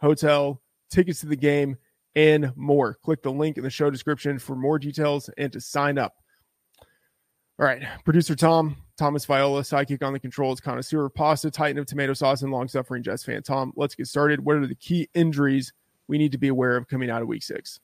hotel, 0.00 0.62
tickets 0.90 1.20
to 1.20 1.26
the 1.26 1.36
game, 1.36 1.76
and 2.14 2.52
more. 2.56 2.94
Click 3.02 3.22
the 3.22 3.30
link 3.30 3.58
in 3.58 3.62
the 3.62 3.70
show 3.70 3.90
description 3.90 4.38
for 4.38 4.56
more 4.56 4.78
details 4.78 5.30
and 5.36 5.52
to 5.52 5.60
sign 5.60 5.98
up. 5.98 6.14
All 7.58 7.66
right, 7.66 7.82
producer 8.05 8.34
Tom, 8.34 8.76
Thomas 8.97 9.25
Viola, 9.25 9.60
sidekick 9.60 10.02
on 10.02 10.12
the 10.12 10.20
controls, 10.20 10.60
connoisseur 10.60 11.07
of 11.07 11.15
pasta, 11.15 11.50
titan 11.50 11.78
of 11.78 11.86
tomato 11.86 12.15
sauce, 12.15 12.42
and 12.42 12.50
long 12.50 12.66
suffering 12.68 13.02
Jets 13.02 13.25
fan. 13.25 13.42
Tom, 13.42 13.73
let's 13.76 13.94
get 13.94 14.07
started. 14.07 14.44
What 14.44 14.57
are 14.57 14.66
the 14.66 14.75
key 14.75 15.08
injuries 15.15 15.73
we 16.08 16.18
need 16.18 16.33
to 16.33 16.39
be 16.39 16.49
aware 16.49 16.76
of 16.76 16.89
coming 16.89 17.10
out 17.10 17.23
of 17.23 17.28
week 17.28 17.42
six? 17.42 17.81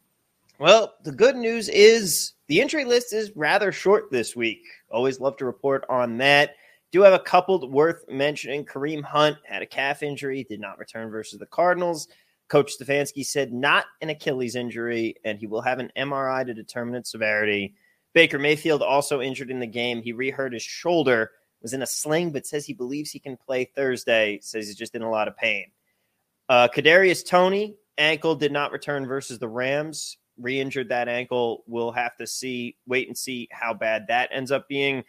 Well, 0.59 0.95
the 1.03 1.13
good 1.13 1.37
news 1.37 1.69
is 1.69 2.33
the 2.47 2.61
injury 2.61 2.85
list 2.85 3.13
is 3.13 3.33
rather 3.35 3.73
short 3.73 4.11
this 4.11 4.37
week. 4.37 4.63
Always 4.91 5.21
love 5.21 5.37
to 5.39 5.45
report 5.45 5.85
on 5.89 6.19
that. 6.19 6.55
Do 6.93 7.03
have 7.03 7.15
a 7.15 7.19
couple 7.19 7.69
worth 7.69 8.05
mentioning. 8.09 8.65
Kareem 8.65 9.03
Hunt 9.03 9.39
had 9.45 9.63
a 9.63 9.67
calf 9.67 10.03
injury, 10.03 10.45
did 10.49 10.61
not 10.61 10.79
return 10.79 11.11
versus 11.11 11.39
the 11.39 11.47
Cardinals. 11.47 12.09
Coach 12.49 12.73
Stefanski 12.79 13.25
said 13.25 13.53
not 13.53 13.87
an 14.03 14.11
Achilles 14.11 14.57
injury, 14.57 15.17
and 15.25 15.39
he 15.39 15.47
will 15.47 15.63
have 15.63 15.79
an 15.79 15.91
MRI 15.97 16.45
to 16.45 16.53
determine 16.53 16.95
its 16.95 17.11
severity. 17.11 17.75
Baker 18.13 18.39
Mayfield 18.39 18.83
also 18.83 19.21
injured 19.21 19.51
in 19.51 19.61
the 19.61 19.67
game. 19.67 20.03
He 20.03 20.13
rehurt 20.13 20.53
his 20.53 20.63
shoulder, 20.63 21.31
was 21.63 21.73
in 21.73 21.83
a 21.83 21.87
sling, 21.87 22.33
but 22.33 22.47
says 22.47 22.67
he 22.67 22.75
believes 22.75 23.11
he 23.11 23.19
can 23.19 23.37
play 23.37 23.65
Thursday. 23.65 24.39
Says 24.43 24.67
he's 24.67 24.77
just 24.77 24.95
in 24.95 25.03
a 25.03 25.11
lot 25.11 25.29
of 25.29 25.37
pain. 25.37 25.67
Uh, 26.49 26.69
Kadarius 26.69 27.27
Toney 27.27 27.77
ankle 27.99 28.35
did 28.35 28.53
not 28.53 28.73
return 28.73 29.07
versus 29.07 29.39
the 29.39 29.49
Rams. 29.49 30.19
Re-injured 30.39 30.89
that 30.89 31.09
ankle. 31.09 31.63
We'll 31.67 31.93
have 31.93 32.17
to 32.17 32.27
see, 32.27 32.77
wait 32.87 33.09
and 33.09 33.17
see 33.17 33.49
how 33.53 33.75
bad 33.75 34.07
that 34.09 34.31
ends 34.33 34.51
up 34.51 34.69
being. 34.69 35.05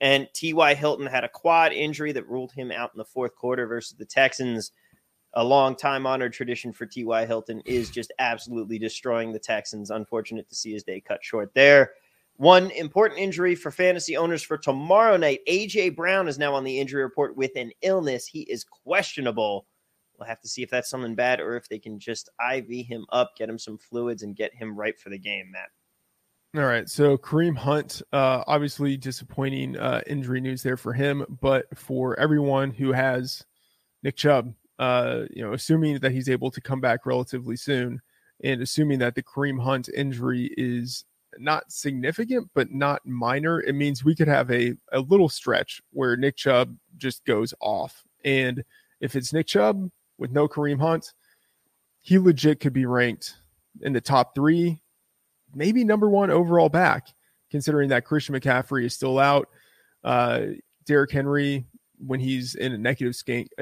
And 0.00 0.28
T.Y. 0.32 0.74
Hilton 0.74 1.06
had 1.06 1.24
a 1.24 1.28
quad 1.28 1.72
injury 1.72 2.12
that 2.12 2.28
ruled 2.28 2.52
him 2.52 2.70
out 2.70 2.92
in 2.94 2.98
the 2.98 3.04
fourth 3.04 3.34
quarter 3.34 3.66
versus 3.66 3.96
the 3.98 4.04
Texans. 4.04 4.72
A 5.34 5.44
long 5.44 5.76
time 5.76 6.06
honored 6.06 6.32
tradition 6.32 6.72
for 6.72 6.86
T.Y. 6.86 7.26
Hilton 7.26 7.60
is 7.66 7.90
just 7.90 8.12
absolutely 8.18 8.78
destroying 8.78 9.32
the 9.32 9.38
Texans. 9.38 9.90
Unfortunate 9.90 10.48
to 10.48 10.54
see 10.54 10.72
his 10.72 10.84
day 10.84 11.00
cut 11.00 11.22
short 11.22 11.52
there. 11.54 11.92
One 12.38 12.70
important 12.70 13.18
injury 13.18 13.56
for 13.56 13.72
fantasy 13.72 14.16
owners 14.16 14.44
for 14.44 14.56
tomorrow 14.56 15.16
night. 15.16 15.40
AJ 15.48 15.96
Brown 15.96 16.28
is 16.28 16.38
now 16.38 16.54
on 16.54 16.62
the 16.62 16.78
injury 16.78 17.02
report 17.02 17.36
with 17.36 17.50
an 17.56 17.72
illness. 17.82 18.26
He 18.26 18.42
is 18.42 18.64
questionable. 18.64 19.66
We'll 20.16 20.28
have 20.28 20.40
to 20.42 20.48
see 20.48 20.62
if 20.62 20.70
that's 20.70 20.88
something 20.88 21.16
bad 21.16 21.40
or 21.40 21.56
if 21.56 21.68
they 21.68 21.80
can 21.80 21.98
just 21.98 22.28
IV 22.52 22.86
him 22.86 23.06
up, 23.10 23.36
get 23.36 23.48
him 23.48 23.58
some 23.58 23.76
fluids, 23.76 24.22
and 24.22 24.36
get 24.36 24.54
him 24.54 24.76
right 24.76 24.96
for 24.96 25.10
the 25.10 25.18
game, 25.18 25.50
Matt. 25.50 25.70
All 26.56 26.68
right. 26.68 26.88
So 26.88 27.18
Kareem 27.18 27.56
Hunt, 27.56 28.02
uh, 28.12 28.44
obviously 28.46 28.96
disappointing 28.96 29.76
uh, 29.76 30.02
injury 30.06 30.40
news 30.40 30.62
there 30.62 30.76
for 30.76 30.92
him, 30.92 31.26
but 31.40 31.66
for 31.76 32.18
everyone 32.20 32.70
who 32.70 32.92
has 32.92 33.44
Nick 34.04 34.16
Chubb, 34.16 34.54
uh, 34.78 35.22
you 35.30 35.42
know, 35.42 35.54
assuming 35.54 35.98
that 35.98 36.12
he's 36.12 36.28
able 36.28 36.52
to 36.52 36.60
come 36.60 36.80
back 36.80 37.04
relatively 37.04 37.56
soon, 37.56 38.00
and 38.44 38.62
assuming 38.62 39.00
that 39.00 39.16
the 39.16 39.24
Kareem 39.24 39.60
Hunt 39.60 39.88
injury 39.88 40.54
is 40.56 41.04
not 41.38 41.70
significant 41.70 42.48
but 42.54 42.72
not 42.72 43.04
minor, 43.06 43.60
it 43.60 43.74
means 43.74 44.04
we 44.04 44.14
could 44.14 44.28
have 44.28 44.50
a 44.50 44.74
a 44.92 45.00
little 45.00 45.28
stretch 45.28 45.82
where 45.92 46.16
Nick 46.16 46.36
Chubb 46.36 46.76
just 46.96 47.24
goes 47.24 47.54
off. 47.60 48.02
And 48.24 48.64
if 49.00 49.14
it's 49.14 49.32
Nick 49.32 49.46
Chubb 49.46 49.90
with 50.18 50.32
no 50.32 50.48
Kareem 50.48 50.80
Hunt, 50.80 51.12
he 52.00 52.18
legit 52.18 52.60
could 52.60 52.72
be 52.72 52.86
ranked 52.86 53.34
in 53.82 53.92
the 53.92 54.00
top 54.00 54.34
three, 54.34 54.80
maybe 55.54 55.84
number 55.84 56.08
one 56.08 56.30
overall 56.30 56.68
back, 56.68 57.08
considering 57.50 57.88
that 57.90 58.04
Christian 58.04 58.34
McCaffrey 58.34 58.84
is 58.84 58.94
still 58.94 59.18
out. 59.18 59.48
Uh, 60.02 60.46
Derrick 60.84 61.12
Henry, 61.12 61.66
when 61.98 62.20
he's 62.20 62.54
in 62.54 62.72
a 62.72 62.78
negative 62.78 63.14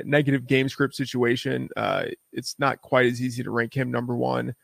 negative 0.04 0.46
game 0.46 0.68
script 0.68 0.94
situation, 0.94 1.68
uh, 1.76 2.04
it's 2.32 2.56
not 2.58 2.80
quite 2.82 3.06
as 3.06 3.20
easy 3.20 3.42
to 3.42 3.50
rank 3.50 3.74
him 3.74 3.90
number 3.90 4.14
one. 4.14 4.54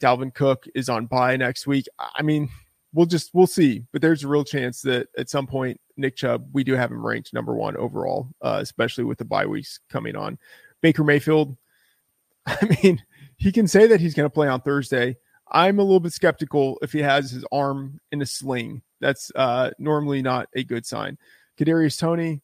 Dalvin 0.00 0.34
Cook 0.34 0.66
is 0.74 0.88
on 0.88 1.06
bye 1.06 1.36
next 1.36 1.66
week. 1.66 1.86
I 1.98 2.22
mean, 2.22 2.48
we'll 2.92 3.06
just 3.06 3.30
we'll 3.34 3.46
see, 3.46 3.84
but 3.92 4.00
there's 4.00 4.24
a 4.24 4.28
real 4.28 4.44
chance 4.44 4.80
that 4.82 5.08
at 5.18 5.30
some 5.30 5.46
point 5.46 5.80
Nick 5.96 6.16
Chubb, 6.16 6.48
we 6.52 6.64
do 6.64 6.74
have 6.74 6.90
him 6.90 7.04
ranked 7.04 7.32
number 7.32 7.54
one 7.54 7.76
overall, 7.76 8.28
uh, 8.42 8.58
especially 8.60 9.04
with 9.04 9.18
the 9.18 9.24
bye 9.24 9.46
weeks 9.46 9.80
coming 9.90 10.16
on. 10.16 10.38
Baker 10.80 11.04
Mayfield, 11.04 11.56
I 12.46 12.76
mean, 12.82 13.02
he 13.36 13.52
can 13.52 13.66
say 13.66 13.86
that 13.86 14.00
he's 14.00 14.14
going 14.14 14.26
to 14.28 14.34
play 14.34 14.48
on 14.48 14.60
Thursday. 14.60 15.16
I'm 15.50 15.78
a 15.78 15.82
little 15.82 16.00
bit 16.00 16.12
skeptical 16.12 16.78
if 16.82 16.92
he 16.92 17.00
has 17.00 17.30
his 17.30 17.44
arm 17.52 18.00
in 18.12 18.22
a 18.22 18.26
sling. 18.26 18.82
That's 19.00 19.30
uh, 19.34 19.70
normally 19.78 20.22
not 20.22 20.48
a 20.54 20.64
good 20.64 20.86
sign. 20.86 21.18
Kadarius 21.58 21.98
Toney, 21.98 22.42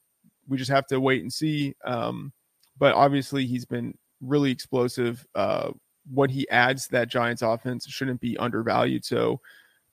we 0.49 0.59
just 0.59 0.71
have 0.71 0.87
to 0.89 1.01
wait 1.01 1.23
and 1.23 1.33
see. 1.33 1.75
Um, 1.85 2.33
but 2.79 2.95
obviously, 2.95 3.47
he's 3.47 3.65
been 3.65 3.97
really 4.21 4.51
explosive. 4.51 5.27
Uh, 5.35 5.73
what 6.13 6.31
he 6.31 6.49
adds 6.51 6.87
to 6.87 6.93
that 6.93 7.09
Giants 7.09 7.43
offense 7.43 7.87
shouldn't 7.89 8.21
be 8.21 8.37
undervalued. 8.39 9.05
So 9.05 9.41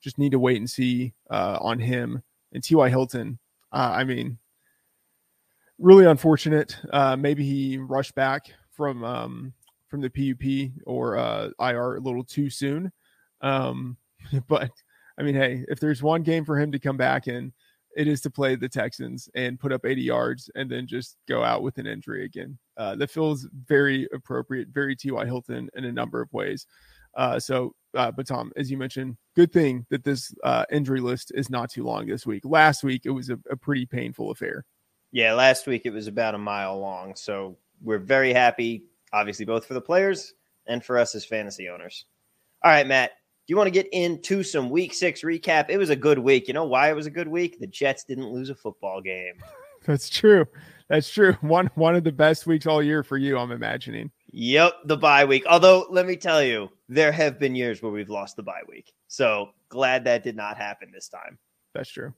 just 0.00 0.18
need 0.18 0.32
to 0.32 0.38
wait 0.38 0.58
and 0.58 0.68
see 0.68 1.14
uh, 1.30 1.58
on 1.60 1.78
him. 1.78 2.22
And 2.52 2.62
T.Y. 2.62 2.88
Hilton, 2.88 3.38
uh, 3.72 3.92
I 3.94 4.04
mean, 4.04 4.38
really 5.78 6.06
unfortunate. 6.06 6.76
Uh, 6.92 7.16
maybe 7.16 7.44
he 7.44 7.78
rushed 7.78 8.14
back 8.14 8.46
from 8.70 9.04
um, 9.04 9.52
from 9.88 10.00
the 10.00 10.10
PUP 10.10 10.82
or 10.86 11.16
uh, 11.16 11.50
IR 11.60 11.96
a 11.96 12.00
little 12.00 12.24
too 12.24 12.50
soon. 12.50 12.92
Um, 13.40 13.96
but 14.48 14.70
I 15.18 15.22
mean, 15.22 15.34
hey, 15.34 15.64
if 15.68 15.80
there's 15.80 16.02
one 16.02 16.22
game 16.22 16.44
for 16.44 16.58
him 16.58 16.72
to 16.72 16.78
come 16.78 16.96
back 16.96 17.26
in, 17.28 17.52
it 17.96 18.06
is 18.06 18.20
to 18.22 18.30
play 18.30 18.54
the 18.54 18.68
Texans 18.68 19.28
and 19.34 19.58
put 19.58 19.72
up 19.72 19.84
80 19.84 20.02
yards 20.02 20.50
and 20.54 20.70
then 20.70 20.86
just 20.86 21.16
go 21.28 21.42
out 21.42 21.62
with 21.62 21.78
an 21.78 21.86
injury 21.86 22.24
again. 22.24 22.58
Uh, 22.76 22.94
that 22.96 23.10
feels 23.10 23.48
very 23.66 24.08
appropriate, 24.12 24.68
very 24.68 24.94
T.Y. 24.94 25.24
Hilton 25.24 25.68
in 25.74 25.84
a 25.84 25.92
number 25.92 26.20
of 26.20 26.32
ways. 26.32 26.66
Uh, 27.16 27.40
so, 27.40 27.74
uh, 27.94 28.10
but 28.10 28.26
Tom, 28.26 28.52
as 28.56 28.70
you 28.70 28.76
mentioned, 28.76 29.16
good 29.34 29.52
thing 29.52 29.86
that 29.90 30.04
this 30.04 30.32
uh, 30.44 30.64
injury 30.70 31.00
list 31.00 31.32
is 31.34 31.50
not 31.50 31.70
too 31.70 31.82
long 31.82 32.06
this 32.06 32.26
week. 32.26 32.42
Last 32.44 32.84
week, 32.84 33.02
it 33.04 33.10
was 33.10 33.30
a, 33.30 33.38
a 33.50 33.56
pretty 33.56 33.86
painful 33.86 34.30
affair. 34.30 34.64
Yeah, 35.10 35.32
last 35.32 35.66
week 35.66 35.82
it 35.84 35.90
was 35.90 36.06
about 36.06 36.34
a 36.34 36.38
mile 36.38 36.78
long. 36.78 37.16
So 37.16 37.56
we're 37.82 37.98
very 37.98 38.32
happy, 38.32 38.84
obviously, 39.12 39.46
both 39.46 39.66
for 39.66 39.74
the 39.74 39.80
players 39.80 40.34
and 40.66 40.84
for 40.84 40.98
us 40.98 41.14
as 41.14 41.24
fantasy 41.24 41.68
owners. 41.68 42.04
All 42.62 42.70
right, 42.70 42.86
Matt, 42.86 43.12
you 43.48 43.56
want 43.56 43.66
to 43.66 43.72
get 43.72 43.88
into 43.92 44.42
some 44.42 44.70
week 44.70 44.94
six 44.94 45.22
recap? 45.22 45.70
It 45.70 45.78
was 45.78 45.90
a 45.90 45.96
good 45.96 46.18
week. 46.18 46.48
You 46.48 46.54
know 46.54 46.64
why 46.64 46.90
it 46.90 46.94
was 46.94 47.06
a 47.06 47.10
good 47.10 47.28
week? 47.28 47.58
The 47.58 47.66
Jets 47.66 48.04
didn't 48.04 48.28
lose 48.28 48.50
a 48.50 48.54
football 48.54 49.00
game. 49.00 49.34
That's 49.84 50.08
true. 50.08 50.46
That's 50.88 51.10
true. 51.10 51.32
One 51.40 51.70
one 51.74 51.94
of 51.94 52.04
the 52.04 52.12
best 52.12 52.46
weeks 52.46 52.66
all 52.66 52.82
year 52.82 53.02
for 53.02 53.16
you, 53.16 53.38
I'm 53.38 53.52
imagining. 53.52 54.10
Yep, 54.32 54.74
the 54.84 54.96
bye 54.96 55.24
week. 55.24 55.44
Although, 55.48 55.86
let 55.90 56.06
me 56.06 56.16
tell 56.16 56.42
you, 56.42 56.68
there 56.88 57.12
have 57.12 57.38
been 57.38 57.54
years 57.54 57.82
where 57.82 57.92
we've 57.92 58.10
lost 58.10 58.36
the 58.36 58.42
bye 58.42 58.62
week. 58.68 58.92
So 59.06 59.50
glad 59.70 60.04
that 60.04 60.22
did 60.22 60.36
not 60.36 60.58
happen 60.58 60.90
this 60.92 61.08
time. 61.08 61.38
That's 61.74 61.90
true. 61.90 62.12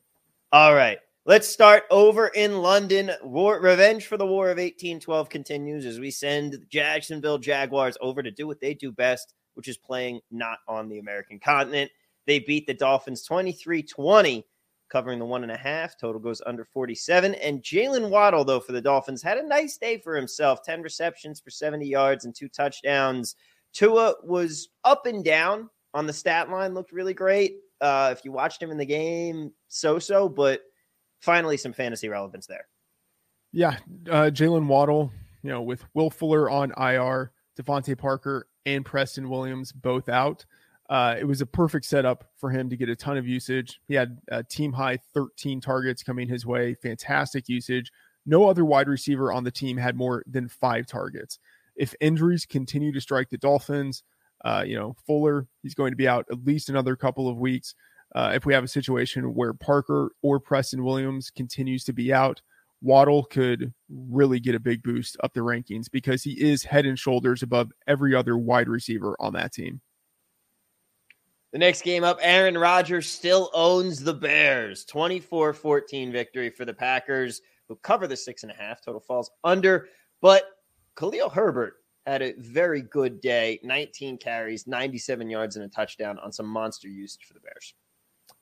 All 0.53 0.75
right. 0.75 0.99
Let's 1.27 1.49
start 1.49 1.85
over 1.91 2.29
in 2.29 2.63
London. 2.63 3.13
War 3.23 3.61
Revenge 3.61 4.07
for 4.07 4.17
the 4.17 4.27
War 4.27 4.47
of 4.47 4.57
1812 4.57 5.29
continues 5.29 5.85
as 5.85 6.01
we 6.01 6.11
send 6.11 6.55
the 6.55 6.59
Jacksonville 6.71 7.39
Jaguars 7.39 7.97
over 8.01 8.23
to 8.23 8.31
do 8.31 8.47
what 8.47 8.61
they 8.61 8.75
do 8.75 8.91
best, 8.91 9.35
which 9.61 9.69
is 9.69 9.77
playing 9.77 10.23
not 10.31 10.61
on 10.67 10.89
the 10.89 11.01
American 11.01 11.39
continent. 11.39 11.91
They 12.27 12.39
beat 12.39 12.67
the 12.67 12.73
Dolphins 12.73 13.25
23 13.25 13.83
20 13.83 14.47
covering 14.91 15.19
the 15.19 15.25
one 15.27 15.43
and 15.43 15.53
a 15.53 15.57
half. 15.57 15.99
Total 15.99 16.19
goes 16.19 16.41
under 16.47 16.65
47. 16.65 17.35
And 17.35 17.63
Jaylen 17.63 18.09
Waddle, 18.09 18.43
though, 18.43 18.59
for 18.59 18.73
the 18.73 18.81
Dolphins, 18.81 19.23
had 19.23 19.37
a 19.37 19.47
nice 19.47 19.77
day 19.77 19.99
for 19.99 20.17
himself 20.17 20.63
10 20.63 20.81
receptions 20.81 21.41
for 21.41 21.51
70 21.51 21.87
yards 21.87 22.25
and 22.25 22.35
two 22.35 22.49
touchdowns. 22.49 23.37
Tua 23.75 24.15
was 24.23 24.71
up 24.85 25.05
and 25.05 25.23
down 25.23 25.69
on 25.93 26.07
the 26.07 26.13
stat 26.15 26.49
line, 26.49 26.73
looked 26.73 26.93
really 26.93 27.13
great. 27.13 27.59
Uh, 27.83 28.15
if 28.17 28.25
you 28.25 28.33
watched 28.33 28.63
him 28.63 28.71
in 28.71 28.79
the 28.79 28.87
game, 28.87 29.53
so 29.69 29.99
so, 29.99 30.27
but 30.27 30.63
finally 31.21 31.59
some 31.59 31.75
fantasy 31.75 32.09
relevance 32.09 32.47
there. 32.47 32.67
Yeah. 33.53 33.77
Uh, 34.09 34.31
Jaylen 34.33 34.69
Waddle, 34.69 35.13
you 35.43 35.51
know, 35.51 35.61
with 35.61 35.85
Will 35.93 36.09
Fuller 36.09 36.49
on 36.49 36.73
IR, 36.79 37.33
DeVante 37.61 37.97
Parker 37.97 38.49
and 38.67 38.85
Preston 38.85 39.29
Williams 39.29 39.73
both 39.73 40.09
out 40.09 40.45
uh, 40.91 41.15
it 41.17 41.25
was 41.25 41.41
a 41.41 41.47
perfect 41.47 41.87
setup 41.87 42.25
for 42.37 42.51
him 42.51 42.69
to 42.69 42.77
get 42.77 42.89
a 42.89 42.97
ton 42.97 43.17
of 43.17 43.27
usage. 43.27 43.81
He 43.87 43.95
had 43.95 44.19
a 44.29 44.43
team 44.43 44.73
high 44.73 44.99
13 45.15 45.61
targets 45.61 46.03
coming 46.03 46.29
his 46.29 46.45
way, 46.45 46.75
fantastic 46.75 47.49
usage. 47.49 47.93
No 48.27 48.49
other 48.49 48.65
wide 48.65 48.89
receiver 48.89 49.33
on 49.33 49.45
the 49.45 49.53
team 49.53 49.77
had 49.77 49.95
more 49.95 50.25
than 50.27 50.49
five 50.49 50.89
targets. 50.89 51.39
If 51.77 51.95
injuries 52.01 52.45
continue 52.45 52.91
to 52.93 53.01
strike 53.01 53.31
the 53.31 53.39
Dolphins, 53.39 54.03
uh, 54.45 54.65
you 54.67 54.75
know, 54.75 54.97
Fuller, 55.07 55.47
he's 55.63 55.75
going 55.75 55.93
to 55.93 55.97
be 55.97 56.09
out 56.09 56.27
at 56.29 56.45
least 56.45 56.69
another 56.69 56.97
couple 56.97 57.29
of 57.29 57.39
weeks. 57.39 57.77
Uh, 58.13 58.33
if 58.35 58.45
we 58.45 58.53
have 58.53 58.65
a 58.65 58.69
situation 58.69 59.35
where 59.35 59.55
Parker 59.55 60.11
or 60.23 60.41
Preston 60.41 60.83
Williams 60.83 61.31
continues 61.31 61.85
to 61.85 61.93
be 61.93 62.13
out, 62.13 62.43
Waddle 62.83 63.25
could 63.25 63.73
really 63.89 64.41
get 64.41 64.55
a 64.55 64.61
big 64.61 64.83
boost 64.83 65.17
up 65.23 65.35
the 65.35 65.41
rankings 65.41 65.91
because 65.91 66.23
he 66.23 66.33
is 66.33 66.65
head 66.65 66.87
and 66.87 66.99
shoulders 66.99 67.43
above 67.43 67.73
every 67.87 68.15
other 68.15 68.39
wide 68.39 68.69
receiver 68.69 69.17
on 69.21 69.35
that 69.35 69.53
team. 69.53 69.81
The 71.53 71.59
next 71.59 71.83
game 71.83 72.05
up, 72.05 72.19
Aaron 72.23 72.57
Rodgers 72.57 73.09
still 73.09 73.51
owns 73.53 74.03
the 74.03 74.15
Bears. 74.15 74.85
24 74.85 75.53
14 75.53 76.13
victory 76.13 76.49
for 76.49 76.65
the 76.65 76.73
Packers, 76.73 77.43
who 77.69 77.77
cover 77.77 78.07
the 78.07 78.17
six 78.17 78.45
and 78.45 78.53
a 78.53 78.55
half. 78.55 78.81
Total 78.81 79.01
falls 79.01 79.31
under. 79.43 79.89
But 80.21 80.45
Khalil 80.97 81.29
Herbert 81.29 81.75
had 82.07 82.23
a 82.23 82.35
very 82.39 82.83
good 82.83 83.21
day 83.21 83.59
19 83.63 84.19
carries, 84.19 84.67
97 84.67 85.29
yards, 85.29 85.57
and 85.57 85.65
a 85.65 85.69
touchdown 85.69 86.19
on 86.21 86.33
some 86.33 86.47
monster 86.47 86.89
usage 86.89 87.25
for 87.27 87.35
the 87.35 87.41
Bears. 87.41 87.75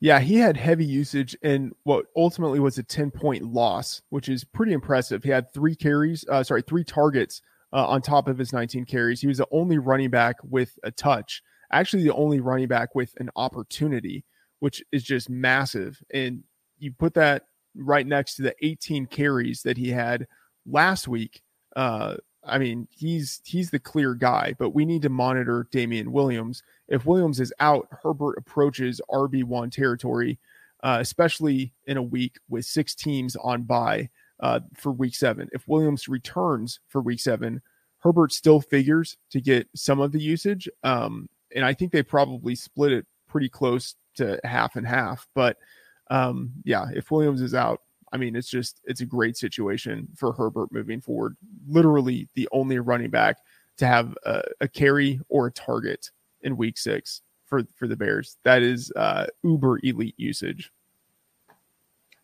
Yeah, 0.00 0.20
he 0.20 0.36
had 0.36 0.56
heavy 0.56 0.84
usage 0.84 1.36
in 1.42 1.72
what 1.82 2.06
ultimately 2.16 2.60
was 2.60 2.78
a 2.78 2.82
10 2.84 3.10
point 3.10 3.42
loss, 3.42 4.02
which 4.10 4.28
is 4.28 4.44
pretty 4.44 4.72
impressive. 4.72 5.24
He 5.24 5.30
had 5.30 5.52
three 5.52 5.74
carries, 5.74 6.24
uh, 6.28 6.44
sorry, 6.44 6.62
three 6.62 6.84
targets 6.84 7.42
uh, 7.72 7.86
on 7.86 8.00
top 8.00 8.28
of 8.28 8.38
his 8.38 8.52
19 8.52 8.84
carries. 8.84 9.20
He 9.20 9.26
was 9.26 9.38
the 9.38 9.48
only 9.50 9.78
running 9.78 10.10
back 10.10 10.36
with 10.44 10.78
a 10.84 10.90
touch 10.92 11.42
actually 11.70 12.02
the 12.02 12.14
only 12.14 12.40
running 12.40 12.68
back 12.68 12.94
with 12.94 13.14
an 13.18 13.30
opportunity, 13.36 14.24
which 14.60 14.82
is 14.92 15.02
just 15.02 15.28
massive. 15.28 16.02
And 16.12 16.44
you 16.78 16.92
put 16.92 17.14
that 17.14 17.44
right 17.74 18.06
next 18.06 18.36
to 18.36 18.42
the 18.42 18.54
18 18.62 19.06
carries 19.06 19.62
that 19.62 19.76
he 19.76 19.90
had 19.90 20.26
last 20.66 21.08
week. 21.08 21.42
Uh, 21.76 22.16
I 22.44 22.58
mean, 22.58 22.88
he's 22.90 23.40
he's 23.44 23.70
the 23.70 23.78
clear 23.78 24.14
guy, 24.14 24.54
but 24.58 24.70
we 24.70 24.84
need 24.84 25.02
to 25.02 25.08
monitor 25.08 25.66
Damien 25.70 26.12
Williams. 26.12 26.62
If 26.88 27.06
Williams 27.06 27.40
is 27.40 27.52
out, 27.60 27.88
Herbert 28.02 28.36
approaches 28.38 29.00
RB 29.10 29.44
one 29.44 29.70
territory, 29.70 30.38
uh, 30.82 30.98
especially 31.00 31.72
in 31.86 31.96
a 31.96 32.02
week 32.02 32.36
with 32.48 32.64
six 32.64 32.94
teams 32.94 33.36
on 33.36 33.62
bye 33.62 34.08
uh, 34.40 34.60
for 34.74 34.92
week 34.92 35.14
seven. 35.14 35.48
If 35.52 35.68
Williams 35.68 36.08
returns 36.08 36.80
for 36.88 37.00
week 37.00 37.20
seven, 37.20 37.60
Herbert 38.00 38.32
still 38.32 38.60
figures 38.60 39.16
to 39.30 39.40
get 39.40 39.68
some 39.74 40.00
of 40.00 40.12
the 40.12 40.20
usage. 40.20 40.68
Um, 40.84 41.28
and 41.54 41.64
I 41.64 41.74
think 41.74 41.92
they 41.92 42.02
probably 42.02 42.54
split 42.54 42.92
it 42.92 43.06
pretty 43.28 43.48
close 43.48 43.96
to 44.16 44.40
half 44.44 44.76
and 44.76 44.86
half. 44.86 45.26
But 45.34 45.56
um, 46.10 46.52
yeah, 46.64 46.86
if 46.94 47.10
Williams 47.10 47.42
is 47.42 47.54
out, 47.54 47.82
I 48.12 48.16
mean, 48.16 48.36
it's 48.36 48.48
just 48.48 48.80
it's 48.84 49.02
a 49.02 49.06
great 49.06 49.36
situation 49.36 50.08
for 50.16 50.32
Herbert 50.32 50.72
moving 50.72 51.00
forward. 51.00 51.36
Literally 51.66 52.28
the 52.34 52.48
only 52.52 52.78
running 52.78 53.10
back 53.10 53.38
to 53.78 53.86
have 53.86 54.16
a, 54.24 54.42
a 54.62 54.68
carry 54.68 55.20
or 55.28 55.48
a 55.48 55.52
target 55.52 56.10
in 56.42 56.56
Week 56.56 56.78
Six 56.78 57.22
for 57.46 57.62
for 57.76 57.86
the 57.86 57.96
Bears. 57.96 58.36
That 58.44 58.62
is 58.62 58.92
uh, 58.96 59.26
uber 59.42 59.78
elite 59.82 60.14
usage. 60.16 60.70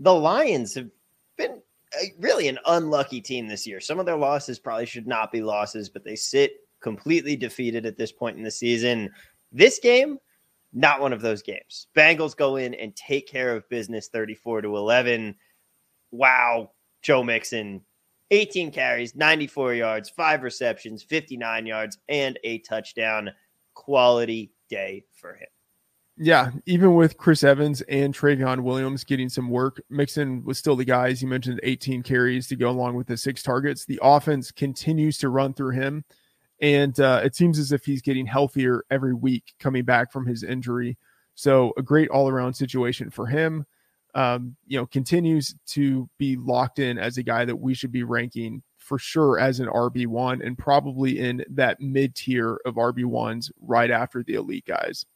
The 0.01 0.15
Lions 0.15 0.75
have 0.75 0.91
been 1.37 1.63
a, 2.01 2.13
really 2.19 2.49
an 2.49 2.59
unlucky 2.67 3.21
team 3.21 3.47
this 3.47 3.67
year. 3.67 3.81
Some 3.81 3.99
of 3.99 4.07
their 4.07 4.17
losses 4.17 4.59
probably 4.59 4.87
should 4.87 5.07
not 5.07 5.33
be 5.33 5.43
losses, 5.43 5.89
but 5.89 6.05
they 6.05 6.17
sit 6.17 6.57
completely 6.81 7.37
defeated 7.37 7.87
at 7.87 7.97
this 7.97 8.13
point 8.13 8.37
in 8.37 8.43
the 8.43 8.51
season. 8.51 9.11
This 9.53 9.79
game, 9.79 10.19
not 10.73 11.01
one 11.01 11.13
of 11.13 11.23
those 11.23 11.43
games. 11.43 11.87
Bengals 11.97 12.37
go 12.37 12.57
in 12.57 12.75
and 12.75 12.95
take 12.97 13.29
care 13.29 13.55
of 13.55 13.69
business 13.69 14.09
34 14.09 14.63
to 14.63 14.77
11. 14.77 15.35
Wow, 16.11 16.73
Joe 17.01 17.23
Mixon, 17.23 17.81
18 18.31 18.71
carries, 18.73 19.15
94 19.15 19.75
yards, 19.75 20.11
five 20.11 20.43
receptions, 20.43 21.03
59 21.03 21.67
yards, 21.67 21.99
and 22.09 22.39
a 22.45 22.59
touchdown. 22.59 23.31
Quality 23.75 24.53
day 24.69 25.05
for 25.13 25.35
him. 25.35 25.49
Yeah, 26.17 26.53
even 26.65 26.95
with 26.95 27.17
Chris 27.17 27.43
Evans 27.43 27.81
and 27.83 28.15
Trayveon 28.15 28.61
Williams 28.61 29.03
getting 29.03 29.29
some 29.29 29.51
work, 29.51 29.83
Mixon 29.91 30.45
was 30.45 30.59
still 30.59 30.77
the 30.77 30.85
guy. 30.85 31.09
As 31.09 31.21
you 31.21 31.27
mentioned, 31.27 31.59
18 31.65 32.05
carries 32.05 32.47
to 32.49 32.57
go 32.57 32.71
along 32.71 32.95
with 32.95 33.09
the 33.09 33.17
six 33.17 33.43
targets. 33.43 33.85
The 33.85 33.99
offense 34.01 34.53
continues 34.53 35.19
to 35.19 35.29
run 35.29 35.55
through 35.55 35.73
him, 35.73 36.05
and 36.61 36.99
uh, 37.01 37.21
it 37.25 37.35
seems 37.35 37.59
as 37.59 37.73
if 37.73 37.85
he's 37.85 38.01
getting 38.01 38.27
healthier 38.27 38.85
every 38.93 39.13
week 39.13 39.55
coming 39.59 39.85
back 39.85 40.13
from 40.13 40.25
his 40.25 40.45
injury. 40.45 40.97
So 41.35 41.73
a 41.77 41.83
great 41.83 42.11
all 42.11 42.29
around 42.29 42.55
situation 42.55 43.11
for 43.11 43.27
him. 43.27 43.67
Um, 44.15 44.55
you 44.69 44.79
know, 44.79 44.87
continues 44.87 45.57
to 45.71 46.09
be 46.19 46.37
locked 46.37 46.79
in 46.79 46.97
as 46.97 47.19
a 47.19 47.25
guy 47.25 47.45
that 47.45 47.57
we 47.57 47.75
should 47.75 47.91
be 47.91 48.05
ranking 48.05 48.63
for 48.85 48.99
sure 48.99 49.39
as 49.39 49.61
an 49.61 49.69
RB 49.69 50.07
one 50.07 50.43
and 50.43 50.59
probably 50.59 51.19
in 51.19 51.45
that 51.49 51.81
mid 51.81 52.15
tier 52.15 52.61
of 52.67 52.75
RB 52.75 53.05
ones 53.05 53.51
right 53.61 53.91
after 53.91 54.23
the 54.23 54.35
elite 54.35 54.67
guys. 54.67 55.07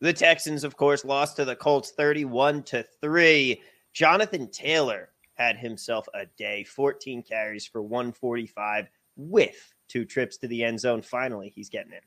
The 0.00 0.12
Texans, 0.12 0.64
of 0.64 0.76
course, 0.76 1.04
lost 1.04 1.36
to 1.36 1.44
the 1.44 1.56
Colts 1.56 1.90
31 1.90 2.62
to 2.64 2.84
3. 3.00 3.60
Jonathan 3.92 4.48
Taylor 4.50 5.10
had 5.34 5.56
himself 5.56 6.06
a 6.14 6.26
day, 6.38 6.64
14 6.64 7.22
carries 7.22 7.66
for 7.66 7.82
145 7.82 8.88
with 9.16 9.74
two 9.88 10.04
trips 10.04 10.36
to 10.38 10.48
the 10.48 10.64
end 10.64 10.80
zone. 10.80 11.02
Finally, 11.02 11.52
he's 11.54 11.68
getting 11.68 11.92
in. 11.92 12.00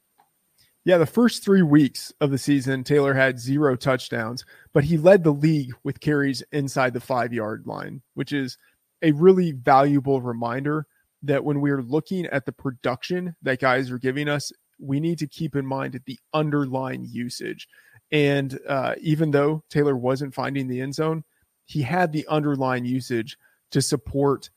Yeah, 0.86 1.00
the 1.00 1.06
first 1.06 1.44
three 1.44 1.64
weeks 1.64 2.14
of 2.22 2.30
the 2.30 2.38
season, 2.38 2.84
Taylor 2.84 3.14
had 3.14 3.40
zero 3.40 3.76
touchdowns, 3.76 4.46
but 4.72 4.84
he 4.84 4.98
led 4.98 5.24
the 5.24 5.34
league 5.34 5.74
with 5.84 6.00
carries 6.00 6.44
inside 6.52 6.94
the 6.94 7.00
five 7.00 7.34
yard 7.34 7.66
line, 7.66 8.02
which 8.14 8.34
is 8.34 8.58
a 9.06 9.12
really 9.12 9.52
valuable 9.52 10.20
reminder 10.20 10.88
that 11.22 11.44
when 11.44 11.62
we're 11.62 11.82
looking 11.82 12.26
at 12.26 12.46
the 12.46 12.52
production 12.52 13.36
that 13.44 13.62
guys 13.62 13.92
are 13.92 14.00
giving 14.00 14.28
us, 14.28 14.52
we 14.80 15.00
need 15.00 15.20
to 15.20 15.28
keep 15.28 15.56
in 15.56 15.66
mind 15.66 16.00
the 16.06 16.20
underlying 16.34 17.06
usage. 17.06 17.68
And 18.12 18.60
uh, 18.68 18.96
even 19.00 19.32
though 19.32 19.64
Taylor 19.70 19.96
wasn't 19.96 20.34
finding 20.34 20.68
the 20.68 20.82
end 20.82 20.96
zone, 20.96 21.24
he 21.66 21.84
had 21.84 22.12
the 22.12 22.28
underlying 22.28 22.84
usage 22.84 23.38
to 23.72 23.82
support 23.82 24.50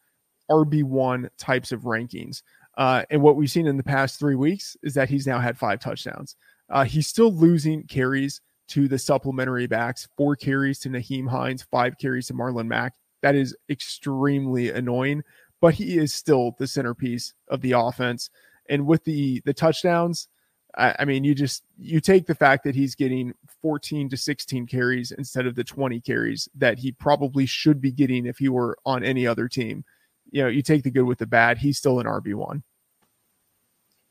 RB1 0.51 1.29
types 1.39 1.71
of 1.71 1.83
rankings. 1.83 2.43
Uh, 2.77 3.05
and 3.11 3.21
what 3.23 3.37
we've 3.37 3.51
seen 3.51 3.67
in 3.67 3.77
the 3.77 3.83
past 3.83 4.19
three 4.19 4.37
weeks 4.37 4.77
is 4.83 4.95
that 4.95 5.11
he's 5.11 5.27
now 5.27 5.39
had 5.39 5.59
five 5.59 5.81
touchdowns. 5.81 6.37
Uh, 6.71 6.85
he's 6.85 7.07
still 7.07 7.33
losing 7.33 7.83
carries 7.85 8.41
to 8.69 8.89
the 8.89 8.99
supplementary 8.99 9.67
backs, 9.67 10.09
four 10.17 10.37
carries 10.37 10.79
to 10.81 10.89
Nyheim 10.89 11.29
Hines, 11.29 11.63
five 11.71 11.99
carries 11.99 12.27
to 12.29 12.35
Marlon 12.35 12.67
Mack. 12.67 12.95
That 13.23 13.35
is 13.35 13.57
extremely 13.69 14.71
annoying, 14.71 15.23
but 15.61 15.75
he 15.75 15.99
is 15.99 16.15
still 16.15 16.55
the 16.59 16.67
centerpiece 16.67 17.35
of 17.49 17.61
the 17.61 17.73
offense. 17.73 18.31
And 18.69 18.87
with 18.87 19.05
the 19.05 19.41
the 19.45 19.55
touchdowns, 19.55 20.29
I, 20.77 20.95
I 21.01 21.05
mean, 21.05 21.25
you 21.25 21.35
just 21.35 21.65
you 21.79 22.01
take 22.01 22.27
the 22.27 22.35
fact 22.35 22.65
that 22.65 22.75
he's 22.75 22.95
getting 22.95 23.35
14 23.63 24.09
to 24.11 24.17
16 24.17 24.67
carries 24.67 25.11
instead 25.11 25.47
of 25.47 25.55
the 25.55 25.65
20 25.65 26.01
carries 26.01 26.49
that 26.55 26.79
he 26.79 26.93
probably 26.93 27.47
should 27.47 27.81
be 27.81 27.93
getting 27.93 28.27
if 28.27 28.39
he 28.39 28.49
were 28.49 28.79
on 28.85 29.03
any 29.03 29.27
other 29.27 29.49
team. 29.49 29.85
You 30.31 30.43
know, 30.43 30.49
you 30.49 30.63
take 30.63 30.85
the 30.85 30.91
good 30.91 31.05
with 31.05 31.19
the 31.19 31.27
bad. 31.27 31.59
He's 31.59 31.79
still 31.79 32.01
an 32.01 32.07
RB 32.07 32.35
one. 32.35 32.63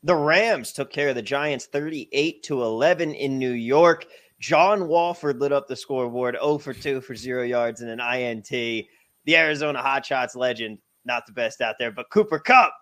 The 0.02 0.16
Rams 0.16 0.72
took 0.72 0.92
care 0.92 1.08
of 1.08 1.16
the 1.16 1.22
Giants 1.22 1.66
38 1.66 2.42
to 2.44 2.62
11 2.62 3.14
in 3.14 3.38
New 3.38 3.50
York. 3.50 4.06
John 4.40 4.86
Wolford 4.86 5.40
lit 5.40 5.52
up 5.52 5.66
the 5.66 5.74
scoreboard 5.74 6.36
0 6.40 6.58
for 6.58 6.72
2 6.72 7.00
for 7.00 7.16
zero 7.16 7.42
yards 7.42 7.80
and 7.80 7.90
an 7.90 8.00
INT. 8.00 8.86
The 9.28 9.36
Arizona 9.36 9.82
Hotshots 9.82 10.34
legend, 10.34 10.78
not 11.04 11.26
the 11.26 11.34
best 11.34 11.60
out 11.60 11.74
there, 11.78 11.90
but 11.90 12.08
Cooper 12.08 12.38
Kupp. 12.38 12.72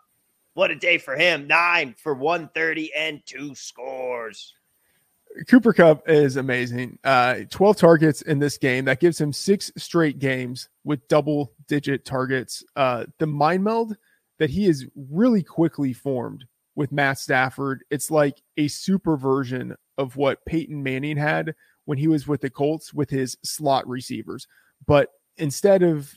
what 0.54 0.70
a 0.70 0.76
day 0.76 0.96
for 0.96 1.16
him. 1.16 1.48
Nine 1.48 1.96
for 1.98 2.14
130 2.14 2.94
and 2.94 3.20
two 3.26 3.52
scores. 3.56 4.54
Cooper 5.48 5.72
Kupp 5.72 6.08
is 6.08 6.36
amazing. 6.36 7.00
Uh, 7.02 7.40
12 7.50 7.76
targets 7.78 8.22
in 8.22 8.38
this 8.38 8.58
game. 8.58 8.84
That 8.84 9.00
gives 9.00 9.20
him 9.20 9.32
six 9.32 9.72
straight 9.76 10.20
games 10.20 10.68
with 10.84 11.08
double 11.08 11.52
digit 11.66 12.04
targets. 12.04 12.62
Uh, 12.76 13.06
the 13.18 13.26
mind 13.26 13.64
meld 13.64 13.96
that 14.38 14.50
he 14.50 14.66
is 14.66 14.86
really 14.94 15.42
quickly 15.42 15.92
formed 15.92 16.44
with 16.76 16.92
Matt 16.92 17.18
Stafford. 17.18 17.82
It's 17.90 18.08
like 18.08 18.40
a 18.56 18.68
super 18.68 19.16
version 19.16 19.74
of 19.98 20.14
what 20.14 20.46
Peyton 20.46 20.80
Manning 20.80 21.16
had 21.16 21.56
when 21.86 21.98
he 21.98 22.06
was 22.06 22.28
with 22.28 22.40
the 22.40 22.50
Colts 22.50 22.94
with 22.94 23.10
his 23.10 23.36
slot 23.42 23.88
receivers. 23.88 24.46
But 24.86 25.10
instead 25.38 25.82
of 25.82 26.14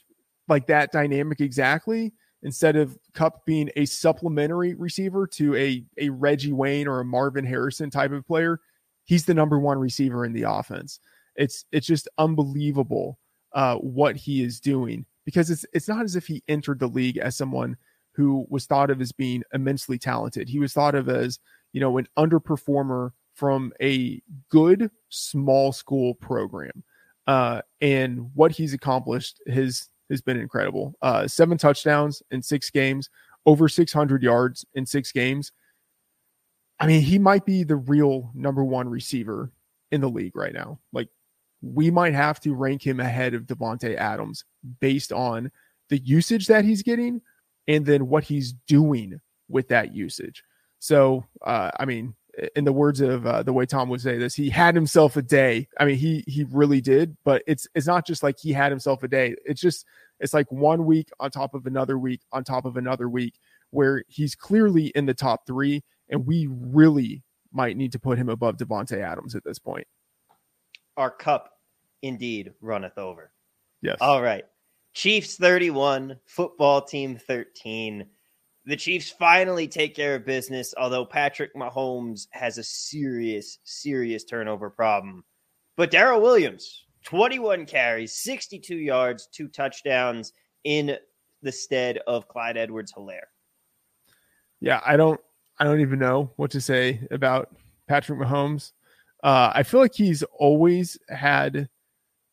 like 0.49 0.67
that 0.67 0.91
dynamic 0.91 1.41
exactly, 1.41 2.13
instead 2.43 2.75
of 2.75 2.97
Kupp 3.13 3.45
being 3.45 3.69
a 3.75 3.85
supplementary 3.85 4.73
receiver 4.73 5.27
to 5.27 5.55
a, 5.55 5.83
a 5.97 6.09
Reggie 6.09 6.53
Wayne 6.53 6.87
or 6.87 6.99
a 6.99 7.05
Marvin 7.05 7.45
Harrison 7.45 7.89
type 7.89 8.11
of 8.11 8.25
player, 8.25 8.59
he's 9.05 9.25
the 9.25 9.33
number 9.33 9.59
one 9.59 9.77
receiver 9.77 10.25
in 10.25 10.33
the 10.33 10.43
offense. 10.43 10.99
It's 11.35 11.65
it's 11.71 11.87
just 11.87 12.07
unbelievable 12.17 13.19
uh, 13.53 13.75
what 13.75 14.15
he 14.15 14.43
is 14.43 14.59
doing 14.59 15.05
because 15.25 15.49
it's 15.49 15.65
it's 15.73 15.87
not 15.87 16.03
as 16.03 16.15
if 16.15 16.27
he 16.27 16.43
entered 16.47 16.79
the 16.79 16.87
league 16.87 17.17
as 17.17 17.37
someone 17.37 17.77
who 18.13 18.45
was 18.49 18.65
thought 18.65 18.89
of 18.89 18.99
as 19.01 19.11
being 19.11 19.43
immensely 19.53 19.97
talented. 19.97 20.49
He 20.49 20.59
was 20.59 20.73
thought 20.73 20.95
of 20.95 21.07
as 21.09 21.39
you 21.71 21.79
know 21.79 21.97
an 21.97 22.07
underperformer 22.17 23.11
from 23.35 23.71
a 23.81 24.21
good 24.49 24.91
small 25.09 25.71
school 25.71 26.13
program. 26.15 26.83
Uh, 27.25 27.61
and 27.79 28.31
what 28.33 28.51
he's 28.51 28.73
accomplished, 28.73 29.39
his 29.45 29.87
has 30.09 30.21
been 30.21 30.39
incredible. 30.39 30.95
Uh, 31.01 31.27
seven 31.27 31.57
touchdowns 31.57 32.21
in 32.31 32.41
six 32.41 32.69
games, 32.69 33.09
over 33.45 33.67
600 33.67 34.23
yards 34.23 34.65
in 34.73 34.85
six 34.85 35.11
games. 35.11 35.51
I 36.79 36.87
mean, 36.87 37.01
he 37.01 37.19
might 37.19 37.45
be 37.45 37.63
the 37.63 37.75
real 37.75 38.31
number 38.33 38.63
one 38.63 38.87
receiver 38.87 39.51
in 39.91 40.01
the 40.01 40.09
league 40.09 40.35
right 40.35 40.53
now. 40.53 40.79
Like, 40.93 41.09
we 41.61 41.91
might 41.91 42.13
have 42.13 42.39
to 42.41 42.53
rank 42.53 42.85
him 42.85 42.99
ahead 42.99 43.33
of 43.33 43.43
Davante 43.43 43.95
Adams 43.95 44.45
based 44.79 45.11
on 45.11 45.51
the 45.89 45.97
usage 45.97 46.47
that 46.47 46.63
he's 46.63 46.83
getting 46.83 47.21
and 47.67 47.85
then 47.85 48.07
what 48.07 48.23
he's 48.23 48.53
doing 48.67 49.19
with 49.49 49.67
that 49.67 49.93
usage. 49.93 50.43
So, 50.79 51.25
uh, 51.45 51.71
I 51.77 51.85
mean, 51.85 52.15
in 52.55 52.63
the 52.63 52.73
words 52.73 53.01
of 53.01 53.25
uh, 53.25 53.43
the 53.43 53.53
way 53.53 53.65
Tom 53.65 53.89
would 53.89 54.01
say 54.01 54.17
this, 54.17 54.35
he 54.35 54.49
had 54.49 54.75
himself 54.75 55.17
a 55.17 55.21
day. 55.21 55.67
I 55.79 55.85
mean, 55.85 55.97
he 55.97 56.23
he 56.27 56.45
really 56.49 56.81
did. 56.81 57.17
But 57.23 57.43
it's 57.47 57.67
it's 57.75 57.87
not 57.87 58.05
just 58.05 58.23
like 58.23 58.37
he 58.39 58.53
had 58.53 58.71
himself 58.71 59.03
a 59.03 59.07
day. 59.07 59.35
It's 59.45 59.61
just 59.61 59.85
it's 60.19 60.33
like 60.33 60.51
one 60.51 60.85
week 60.85 61.09
on 61.19 61.31
top 61.31 61.53
of 61.53 61.65
another 61.65 61.97
week 61.97 62.21
on 62.31 62.43
top 62.43 62.65
of 62.65 62.77
another 62.77 63.09
week 63.09 63.35
where 63.71 64.03
he's 64.07 64.35
clearly 64.35 64.87
in 64.95 65.05
the 65.05 65.13
top 65.13 65.45
three, 65.45 65.83
and 66.09 66.25
we 66.25 66.47
really 66.49 67.23
might 67.51 67.77
need 67.77 67.91
to 67.91 67.99
put 67.99 68.17
him 68.17 68.29
above 68.29 68.57
Davante 68.57 69.01
Adams 69.01 69.35
at 69.35 69.43
this 69.43 69.59
point. 69.59 69.87
Our 70.97 71.11
cup 71.11 71.51
indeed 72.01 72.53
runneth 72.61 72.97
over. 72.97 73.31
Yes. 73.81 73.97
All 74.01 74.21
right. 74.21 74.45
Chiefs 74.93 75.35
31, 75.35 76.19
football 76.25 76.81
team 76.81 77.17
13 77.17 78.05
the 78.69 78.77
Chiefs 78.77 79.09
finally 79.09 79.67
take 79.67 79.95
care 79.95 80.13
of 80.13 80.27
business, 80.27 80.75
although 80.77 81.03
Patrick 81.03 81.55
Mahomes 81.55 82.27
has 82.33 82.59
a 82.59 82.63
serious, 82.63 83.57
serious 83.63 84.23
turnover 84.23 84.69
problem. 84.69 85.23
But 85.75 85.89
Darrel 85.89 86.21
Williams, 86.21 86.85
21 87.03 87.65
carries, 87.65 88.13
62 88.13 88.75
yards, 88.75 89.27
two 89.31 89.47
touchdowns 89.47 90.33
in 90.65 90.95
the 91.41 91.51
stead 91.51 91.97
of 92.05 92.27
Clyde 92.27 92.57
Edwards 92.57 92.93
Helaire. 92.95 93.31
Yeah, 94.61 94.81
I 94.85 94.97
don't 94.97 95.19
I 95.57 95.63
don't 95.63 95.81
even 95.81 95.97
know 95.97 96.31
what 96.35 96.51
to 96.51 96.61
say 96.61 97.01
about 97.09 97.49
Patrick 97.87 98.19
Mahomes. 98.19 98.73
Uh, 99.23 99.51
I 99.55 99.63
feel 99.63 99.79
like 99.79 99.95
he's 99.95 100.21
always 100.37 100.95
had 101.09 101.67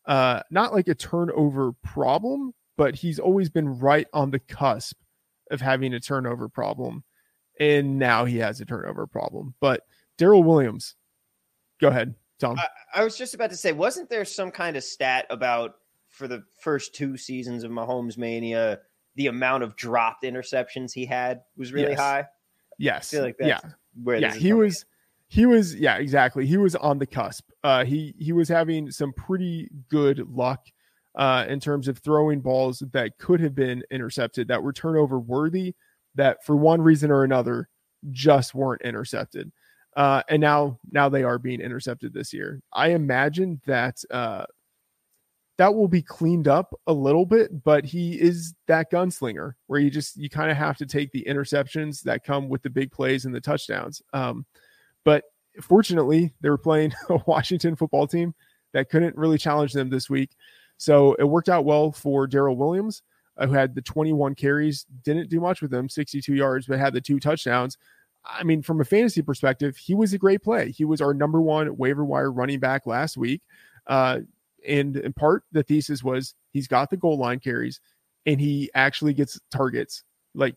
uh, 0.04 0.42
not 0.50 0.74
like 0.74 0.88
a 0.88 0.94
turnover 0.94 1.72
problem, 1.82 2.52
but 2.76 2.94
he's 2.94 3.18
always 3.18 3.48
been 3.48 3.78
right 3.78 4.06
on 4.12 4.30
the 4.30 4.38
cusp 4.38 4.98
of 5.50 5.60
having 5.60 5.94
a 5.94 6.00
turnover 6.00 6.48
problem. 6.48 7.04
And 7.58 7.98
now 7.98 8.24
he 8.24 8.38
has 8.38 8.60
a 8.60 8.64
turnover 8.64 9.06
problem. 9.06 9.54
But 9.60 9.82
Darrel 10.18 10.42
Williams, 10.42 10.94
go 11.80 11.88
ahead, 11.88 12.14
Tom. 12.38 12.58
I, 12.58 13.00
I, 13.00 13.04
was 13.04 13.16
just 13.16 13.34
about 13.34 13.50
to 13.50 13.56
say, 13.56 13.72
wasn't 13.72 14.10
there 14.10 14.24
some 14.24 14.50
kind 14.50 14.76
of 14.76 14.84
stat 14.84 15.26
about 15.30 15.76
for 16.08 16.28
the 16.28 16.44
first 16.60 16.94
two 16.94 17.16
seasons 17.16 17.64
of 17.64 17.70
Mahomes 17.70 18.18
Mania, 18.18 18.80
the 19.14 19.28
amount 19.28 19.62
of 19.62 19.76
dropped 19.76 20.24
interceptions 20.24 20.92
he 20.92 21.06
had 21.06 21.42
was 21.56 21.72
really 21.72 21.90
yes. 21.90 21.98
high? 21.98 22.26
Yes. 22.78 23.12
I 23.12 23.16
feel 23.16 23.24
like 23.24 23.36
yeah. 23.40 23.60
where 24.02 24.18
yeah, 24.18 24.34
he 24.34 24.52
was 24.52 24.84
he 25.28 25.46
was 25.46 25.74
yeah, 25.74 25.96
exactly. 25.96 26.46
He 26.46 26.56
was 26.56 26.76
on 26.76 26.98
the 26.98 27.06
cusp. 27.06 27.48
Uh 27.64 27.84
he 27.84 28.14
he 28.18 28.32
was 28.32 28.48
having 28.48 28.90
some 28.90 29.12
pretty 29.12 29.70
good 29.88 30.28
luck 30.30 30.66
uh, 31.16 31.46
in 31.48 31.60
terms 31.60 31.88
of 31.88 31.98
throwing 31.98 32.40
balls 32.40 32.82
that 32.92 33.18
could 33.18 33.40
have 33.40 33.54
been 33.54 33.82
intercepted, 33.90 34.48
that 34.48 34.62
were 34.62 34.72
turnover 34.72 35.18
worthy, 35.18 35.74
that 36.14 36.44
for 36.44 36.56
one 36.56 36.80
reason 36.80 37.10
or 37.10 37.24
another 37.24 37.68
just 38.10 38.54
weren't 38.54 38.82
intercepted. 38.82 39.50
Uh, 39.96 40.22
and 40.28 40.40
now, 40.40 40.78
now 40.90 41.08
they 41.08 41.22
are 41.22 41.38
being 41.38 41.60
intercepted 41.60 42.12
this 42.12 42.32
year. 42.32 42.60
I 42.72 42.88
imagine 42.88 43.60
that 43.66 43.96
uh, 44.10 44.44
that 45.58 45.74
will 45.74 45.88
be 45.88 46.02
cleaned 46.02 46.48
up 46.48 46.74
a 46.86 46.92
little 46.92 47.24
bit, 47.24 47.64
but 47.64 47.86
he 47.86 48.20
is 48.20 48.54
that 48.66 48.92
gunslinger 48.92 49.54
where 49.68 49.80
you 49.80 49.90
just 49.90 50.16
you 50.16 50.28
kind 50.28 50.50
of 50.50 50.56
have 50.56 50.76
to 50.76 50.86
take 50.86 51.12
the 51.12 51.24
interceptions 51.26 52.02
that 52.02 52.24
come 52.24 52.48
with 52.48 52.62
the 52.62 52.70
big 52.70 52.92
plays 52.92 53.24
and 53.24 53.34
the 53.34 53.40
touchdowns. 53.40 54.02
Um, 54.12 54.44
but 55.04 55.24
fortunately, 55.62 56.34
they 56.42 56.50
were 56.50 56.58
playing 56.58 56.92
a 57.08 57.18
Washington 57.26 57.74
football 57.74 58.06
team 58.06 58.34
that 58.74 58.90
couldn't 58.90 59.16
really 59.16 59.38
challenge 59.38 59.72
them 59.72 59.88
this 59.88 60.10
week. 60.10 60.30
So 60.78 61.14
it 61.14 61.24
worked 61.24 61.48
out 61.48 61.64
well 61.64 61.92
for 61.92 62.26
Darrel 62.26 62.56
Williams, 62.56 63.02
uh, 63.36 63.46
who 63.46 63.54
had 63.54 63.74
the 63.74 63.82
21 63.82 64.34
carries, 64.34 64.86
didn't 65.04 65.30
do 65.30 65.40
much 65.40 65.62
with 65.62 65.70
them, 65.70 65.88
62 65.88 66.34
yards, 66.34 66.66
but 66.66 66.78
had 66.78 66.92
the 66.92 67.00
two 67.00 67.18
touchdowns. 67.18 67.78
I 68.24 68.42
mean, 68.42 68.62
from 68.62 68.80
a 68.80 68.84
fantasy 68.84 69.22
perspective, 69.22 69.76
he 69.76 69.94
was 69.94 70.12
a 70.12 70.18
great 70.18 70.42
play. 70.42 70.70
He 70.70 70.84
was 70.84 71.00
our 71.00 71.14
number 71.14 71.40
one 71.40 71.76
waiver 71.76 72.04
wire 72.04 72.32
running 72.32 72.58
back 72.58 72.86
last 72.86 73.16
week. 73.16 73.42
Uh, 73.86 74.20
and 74.66 74.96
in 74.96 75.12
part, 75.12 75.44
the 75.52 75.62
thesis 75.62 76.02
was 76.02 76.34
he's 76.50 76.66
got 76.66 76.90
the 76.90 76.96
goal 76.96 77.18
line 77.18 77.38
carries 77.38 77.80
and 78.26 78.40
he 78.40 78.70
actually 78.74 79.14
gets 79.14 79.38
targets. 79.50 80.02
Like, 80.34 80.56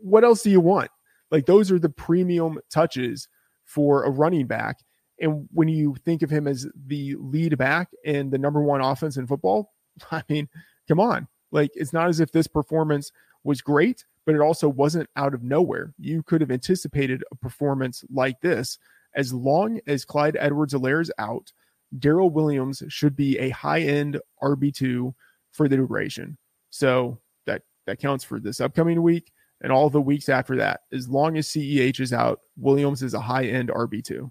what 0.00 0.24
else 0.24 0.42
do 0.42 0.50
you 0.50 0.60
want? 0.60 0.90
Like, 1.30 1.46
those 1.46 1.72
are 1.72 1.78
the 1.78 1.88
premium 1.88 2.60
touches 2.70 3.28
for 3.64 4.04
a 4.04 4.10
running 4.10 4.46
back. 4.46 4.78
And 5.22 5.48
when 5.52 5.68
you 5.68 5.96
think 6.04 6.22
of 6.22 6.30
him 6.30 6.46
as 6.46 6.66
the 6.86 7.16
lead 7.18 7.56
back 7.56 7.88
and 8.04 8.30
the 8.30 8.38
number 8.38 8.60
one 8.62 8.82
offense 8.82 9.16
in 9.16 9.26
football, 9.26 9.72
I 10.10 10.22
mean, 10.28 10.48
come 10.88 11.00
on. 11.00 11.28
Like, 11.50 11.70
it's 11.74 11.92
not 11.92 12.08
as 12.08 12.20
if 12.20 12.32
this 12.32 12.46
performance 12.46 13.12
was 13.44 13.60
great, 13.60 14.04
but 14.26 14.34
it 14.34 14.40
also 14.40 14.68
wasn't 14.68 15.08
out 15.16 15.34
of 15.34 15.42
nowhere. 15.42 15.94
You 15.98 16.22
could 16.22 16.40
have 16.40 16.50
anticipated 16.50 17.24
a 17.30 17.36
performance 17.36 18.04
like 18.10 18.40
this 18.40 18.78
as 19.14 19.32
long 19.32 19.80
as 19.86 20.04
Clyde 20.04 20.36
Edwards 20.38 20.74
Helaire 20.74 21.02
is 21.02 21.12
out 21.18 21.52
Darrel 21.98 22.30
Williams 22.30 22.82
should 22.88 23.14
be 23.14 23.38
a 23.38 23.50
high 23.50 23.80
end 23.80 24.18
RB2 24.42 25.14
for 25.52 25.68
the 25.68 25.76
duration. 25.76 26.38
So 26.70 27.18
that 27.46 27.62
that 27.86 27.98
counts 27.98 28.24
for 28.24 28.40
this 28.40 28.60
upcoming 28.60 29.02
week 29.02 29.32
and 29.60 29.70
all 29.70 29.90
the 29.90 30.00
weeks 30.00 30.28
after 30.28 30.56
that. 30.56 30.80
As 30.92 31.08
long 31.08 31.36
as 31.36 31.48
CEH 31.48 32.00
is 32.00 32.12
out, 32.12 32.40
Williams 32.56 33.02
is 33.02 33.14
a 33.14 33.20
high 33.20 33.44
end 33.44 33.68
RB2. 33.68 34.30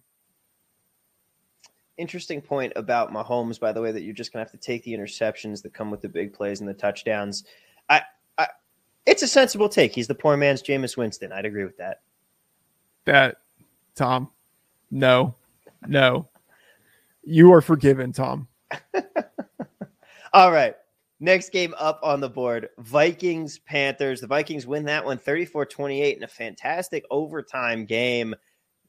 Interesting 1.98 2.42
point 2.42 2.74
about 2.76 3.14
Mahomes, 3.14 3.60
by 3.60 3.72
the 3.72 3.82
way, 3.82 3.92
that 3.92 4.02
you're 4.02 4.14
just 4.14 4.34
gonna 4.34 4.44
have 4.44 4.52
to 4.52 4.58
take 4.58 4.84
the 4.84 4.94
interceptions 4.94 5.62
that 5.62 5.74
come 5.74 5.92
with 5.92 6.02
the 6.02 6.10
big 6.10 6.34
plays 6.34 6.60
and 6.60 6.70
the 6.70 6.74
touchdowns. 6.74 7.44
I, 7.90 8.02
I 8.38 8.48
it's 9.06 9.24
a 9.24 9.28
sensible 9.28 9.70
take. 9.70 9.94
He's 9.94 10.08
the 10.08 10.16
poor 10.16 10.38
man's 10.38 10.64
Jameis 10.64 10.98
Winston. 10.98 11.32
I'd 11.32 11.46
agree 11.46 11.66
with 11.66 11.78
that. 11.78 12.02
That 13.06 13.38
Tom, 13.96 14.32
no, 14.90 15.36
no, 15.88 16.30
you 17.24 17.54
are 17.54 17.62
forgiven, 17.62 18.12
Tom. 18.14 18.48
All 20.34 20.52
right. 20.52 20.76
Next 21.20 21.52
game 21.52 21.76
up 21.78 22.00
on 22.02 22.20
the 22.20 22.30
board 22.30 22.70
Vikings 22.80 23.60
Panthers. 23.60 24.22
The 24.22 24.28
Vikings 24.28 24.66
win 24.66 24.86
that 24.86 25.06
one 25.06 25.20
34 25.20 25.68
28 25.68 26.18
in 26.18 26.24
a 26.24 26.28
fantastic 26.28 27.06
overtime 27.12 27.86
game. 27.86 28.34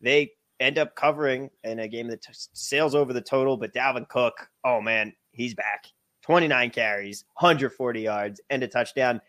They 0.01 0.33
end 0.63 0.79
up 0.79 0.95
covering 0.95 1.51
in 1.65 1.81
a 1.81 1.89
game 1.89 2.09
that 2.09 2.23
t- 2.23 2.33
sails 2.53 2.95
over 2.95 3.13
the 3.13 3.21
total, 3.21 3.57
but 3.57 3.75
Dalvin 3.75 4.09
Cook, 4.09 4.49
oh 4.65 4.81
man, 4.81 5.13
he's 5.33 5.55
back. 5.55 5.87
29 6.23 6.71
carries, 6.71 7.25
140 7.35 8.01
yards, 8.01 8.41
and 8.51 8.63
a 8.63 8.69
touchdown. 8.69 9.21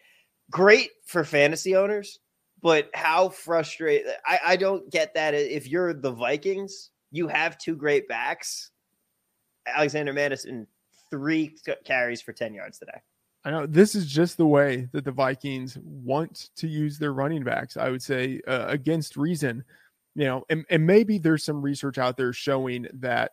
Great 0.51 0.91
for 1.05 1.23
fantasy 1.23 1.75
owners, 1.75 2.19
but 2.61 2.89
how 2.93 3.29
frustrated. 3.29 4.13
I, 4.25 4.39
I 4.45 4.55
don't 4.55 4.89
get 4.91 5.13
that. 5.15 5.33
If 5.33 5.67
you're 5.67 5.93
the 5.93 6.11
Vikings, 6.11 6.91
you 7.11 7.27
have 7.27 7.57
two 7.57 7.75
great 7.75 8.07
backs 8.07 8.71
Alexander 9.65 10.13
Mattison, 10.13 10.67
three 11.09 11.55
carries 11.85 12.21
for 12.21 12.33
10 12.33 12.53
yards 12.53 12.79
today. 12.79 12.99
I 13.45 13.51
know 13.51 13.65
this 13.65 13.93
is 13.93 14.05
just 14.05 14.37
the 14.37 14.45
way 14.45 14.87
that 14.93 15.03
the 15.03 15.11
Vikings 15.11 15.77
want 15.81 16.49
to 16.55 16.67
use 16.67 16.97
their 16.97 17.13
running 17.13 17.43
backs. 17.43 17.75
I 17.75 17.89
would 17.89 18.01
say 18.01 18.41
uh, 18.47 18.67
against 18.67 19.17
reason, 19.17 19.63
you 20.15 20.25
know, 20.25 20.43
and, 20.49 20.65
and 20.69 20.85
maybe 20.85 21.17
there's 21.17 21.43
some 21.43 21.61
research 21.61 21.97
out 21.97 22.17
there 22.17 22.33
showing 22.33 22.87
that 22.93 23.31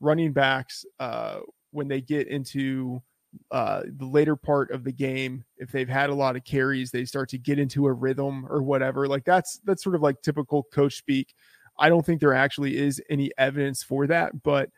running 0.00 0.32
backs, 0.32 0.84
uh, 0.98 1.40
when 1.72 1.88
they 1.88 2.00
get 2.00 2.28
into 2.28 3.02
uh, 3.50 3.82
the 3.96 4.06
later 4.06 4.34
part 4.36 4.70
of 4.70 4.84
the 4.84 4.92
game, 4.92 5.44
if 5.58 5.70
they've 5.70 5.88
had 5.88 6.10
a 6.10 6.14
lot 6.14 6.36
of 6.36 6.44
carries, 6.44 6.90
they 6.90 7.04
start 7.04 7.28
to 7.28 7.38
get 7.38 7.58
into 7.58 7.86
a 7.86 7.92
rhythm 7.92 8.46
or 8.48 8.62
whatever. 8.62 9.06
Like 9.06 9.24
that's 9.24 9.60
that's 9.64 9.84
sort 9.84 9.94
of 9.94 10.02
like 10.02 10.20
typical 10.22 10.64
coach 10.64 10.96
speak. 10.96 11.34
I 11.78 11.88
don't 11.88 12.04
think 12.04 12.20
there 12.20 12.34
actually 12.34 12.76
is 12.76 13.00
any 13.08 13.30
evidence 13.38 13.82
for 13.82 14.06
that, 14.08 14.42
but 14.42 14.70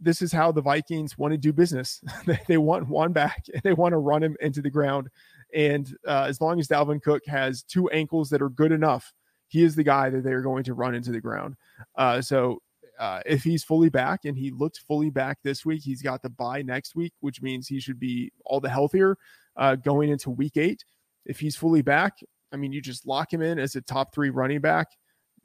this 0.00 0.22
is 0.22 0.32
how 0.32 0.50
the 0.50 0.62
Vikings 0.62 1.18
want 1.18 1.32
to 1.32 1.38
do 1.38 1.52
business. 1.52 2.02
they 2.48 2.56
want 2.56 2.88
one 2.88 3.12
back 3.12 3.44
and 3.52 3.62
they 3.62 3.72
want 3.72 3.92
to 3.92 3.98
run 3.98 4.22
him 4.22 4.36
into 4.40 4.62
the 4.62 4.70
ground. 4.70 5.08
And 5.54 5.94
uh, 6.06 6.26
as 6.28 6.40
long 6.40 6.58
as 6.58 6.68
Dalvin 6.68 7.02
Cook 7.02 7.22
has 7.26 7.62
two 7.62 7.88
ankles 7.90 8.30
that 8.30 8.42
are 8.42 8.48
good 8.48 8.72
enough, 8.72 9.12
he 9.52 9.62
is 9.62 9.76
the 9.76 9.84
guy 9.84 10.08
that 10.08 10.24
they're 10.24 10.40
going 10.40 10.64
to 10.64 10.72
run 10.72 10.94
into 10.94 11.12
the 11.12 11.20
ground. 11.20 11.56
Uh, 11.96 12.22
so 12.22 12.62
uh, 12.98 13.20
if 13.26 13.44
he's 13.44 13.62
fully 13.62 13.90
back 13.90 14.20
and 14.24 14.36
he 14.36 14.50
looked 14.50 14.80
fully 14.88 15.10
back 15.10 15.38
this 15.44 15.66
week, 15.66 15.82
he's 15.84 16.00
got 16.00 16.22
the 16.22 16.30
bye 16.30 16.62
next 16.62 16.94
week, 16.94 17.12
which 17.20 17.42
means 17.42 17.68
he 17.68 17.78
should 17.78 18.00
be 18.00 18.32
all 18.46 18.60
the 18.60 18.70
healthier 18.70 19.18
uh, 19.56 19.76
going 19.76 20.08
into 20.08 20.30
week 20.30 20.56
eight. 20.56 20.84
If 21.26 21.38
he's 21.38 21.54
fully 21.54 21.82
back, 21.82 22.18
I 22.50 22.56
mean, 22.56 22.72
you 22.72 22.80
just 22.80 23.06
lock 23.06 23.30
him 23.30 23.42
in 23.42 23.58
as 23.58 23.76
a 23.76 23.82
top 23.82 24.14
three 24.14 24.30
running 24.30 24.60
back, 24.60 24.88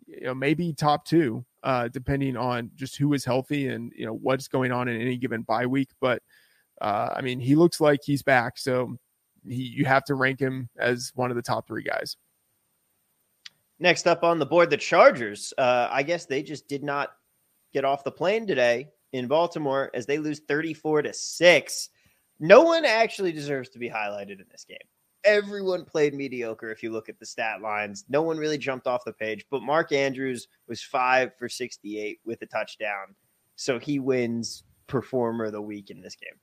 you 0.07 0.21
know, 0.21 0.33
maybe 0.33 0.71
top 0.71 1.05
two 1.05 1.45
uh, 1.63 1.89
depending 1.89 2.37
on 2.37 2.71
just 2.75 2.95
who 2.95 3.13
is 3.13 3.25
healthy 3.25 3.67
and 3.67 3.91
you 3.93 4.05
know 4.05 4.13
what's 4.13 4.47
going 4.47 4.71
on 4.71 4.87
in 4.87 5.01
any 5.01 5.17
given 5.17 5.41
bye 5.41 5.65
week. 5.65 5.89
But 5.99 6.23
uh, 6.79 7.09
I 7.13 7.21
mean, 7.21 7.41
he 7.41 7.55
looks 7.55 7.81
like 7.81 7.99
he's 8.05 8.23
back, 8.23 8.57
so 8.57 8.95
he, 9.45 9.63
you 9.63 9.83
have 9.83 10.05
to 10.05 10.15
rank 10.15 10.39
him 10.39 10.69
as 10.79 11.11
one 11.15 11.29
of 11.29 11.35
the 11.35 11.41
top 11.41 11.67
three 11.67 11.83
guys. 11.83 12.15
Next 13.79 14.07
up 14.07 14.23
on 14.23 14.39
the 14.39 14.45
board, 14.45 14.69
the 14.69 14.77
Chargers. 14.77 15.53
Uh, 15.57 15.87
I 15.91 16.03
guess 16.03 16.25
they 16.25 16.41
just 16.41 16.67
did 16.67 16.83
not 16.83 17.11
get 17.73 17.85
off 17.85 18.03
the 18.03 18.11
plane 18.11 18.47
today 18.47 18.89
in 19.13 19.27
Baltimore 19.27 19.91
as 19.93 20.05
they 20.05 20.17
lose 20.17 20.39
34 20.47 21.03
to 21.03 21.13
6. 21.13 21.89
No 22.39 22.61
one 22.61 22.85
actually 22.85 23.31
deserves 23.31 23.69
to 23.69 23.79
be 23.79 23.89
highlighted 23.89 24.39
in 24.39 24.45
this 24.51 24.65
game 24.65 24.77
everyone 25.27 25.83
played 25.83 26.13
mediocre 26.13 26.71
if 26.71 26.81
you 26.81 26.91
look 26.91 27.09
at 27.09 27.19
the 27.19 27.25
stat 27.25 27.61
lines. 27.61 28.05
No 28.09 28.21
one 28.21 28.37
really 28.37 28.57
jumped 28.57 28.87
off 28.87 29.03
the 29.05 29.13
page, 29.13 29.45
but 29.51 29.61
Mark 29.61 29.91
Andrews 29.91 30.47
was 30.67 30.81
five 30.81 31.31
for 31.37 31.49
68 31.49 32.19
with 32.25 32.41
a 32.41 32.45
touchdown. 32.45 33.13
So 33.57 33.77
he 33.77 33.99
wins 33.99 34.63
performer 34.87 35.45
of 35.45 35.51
the 35.51 35.61
week 35.61 35.89
in 35.89 36.01
this 36.01 36.15
game. 36.15 36.39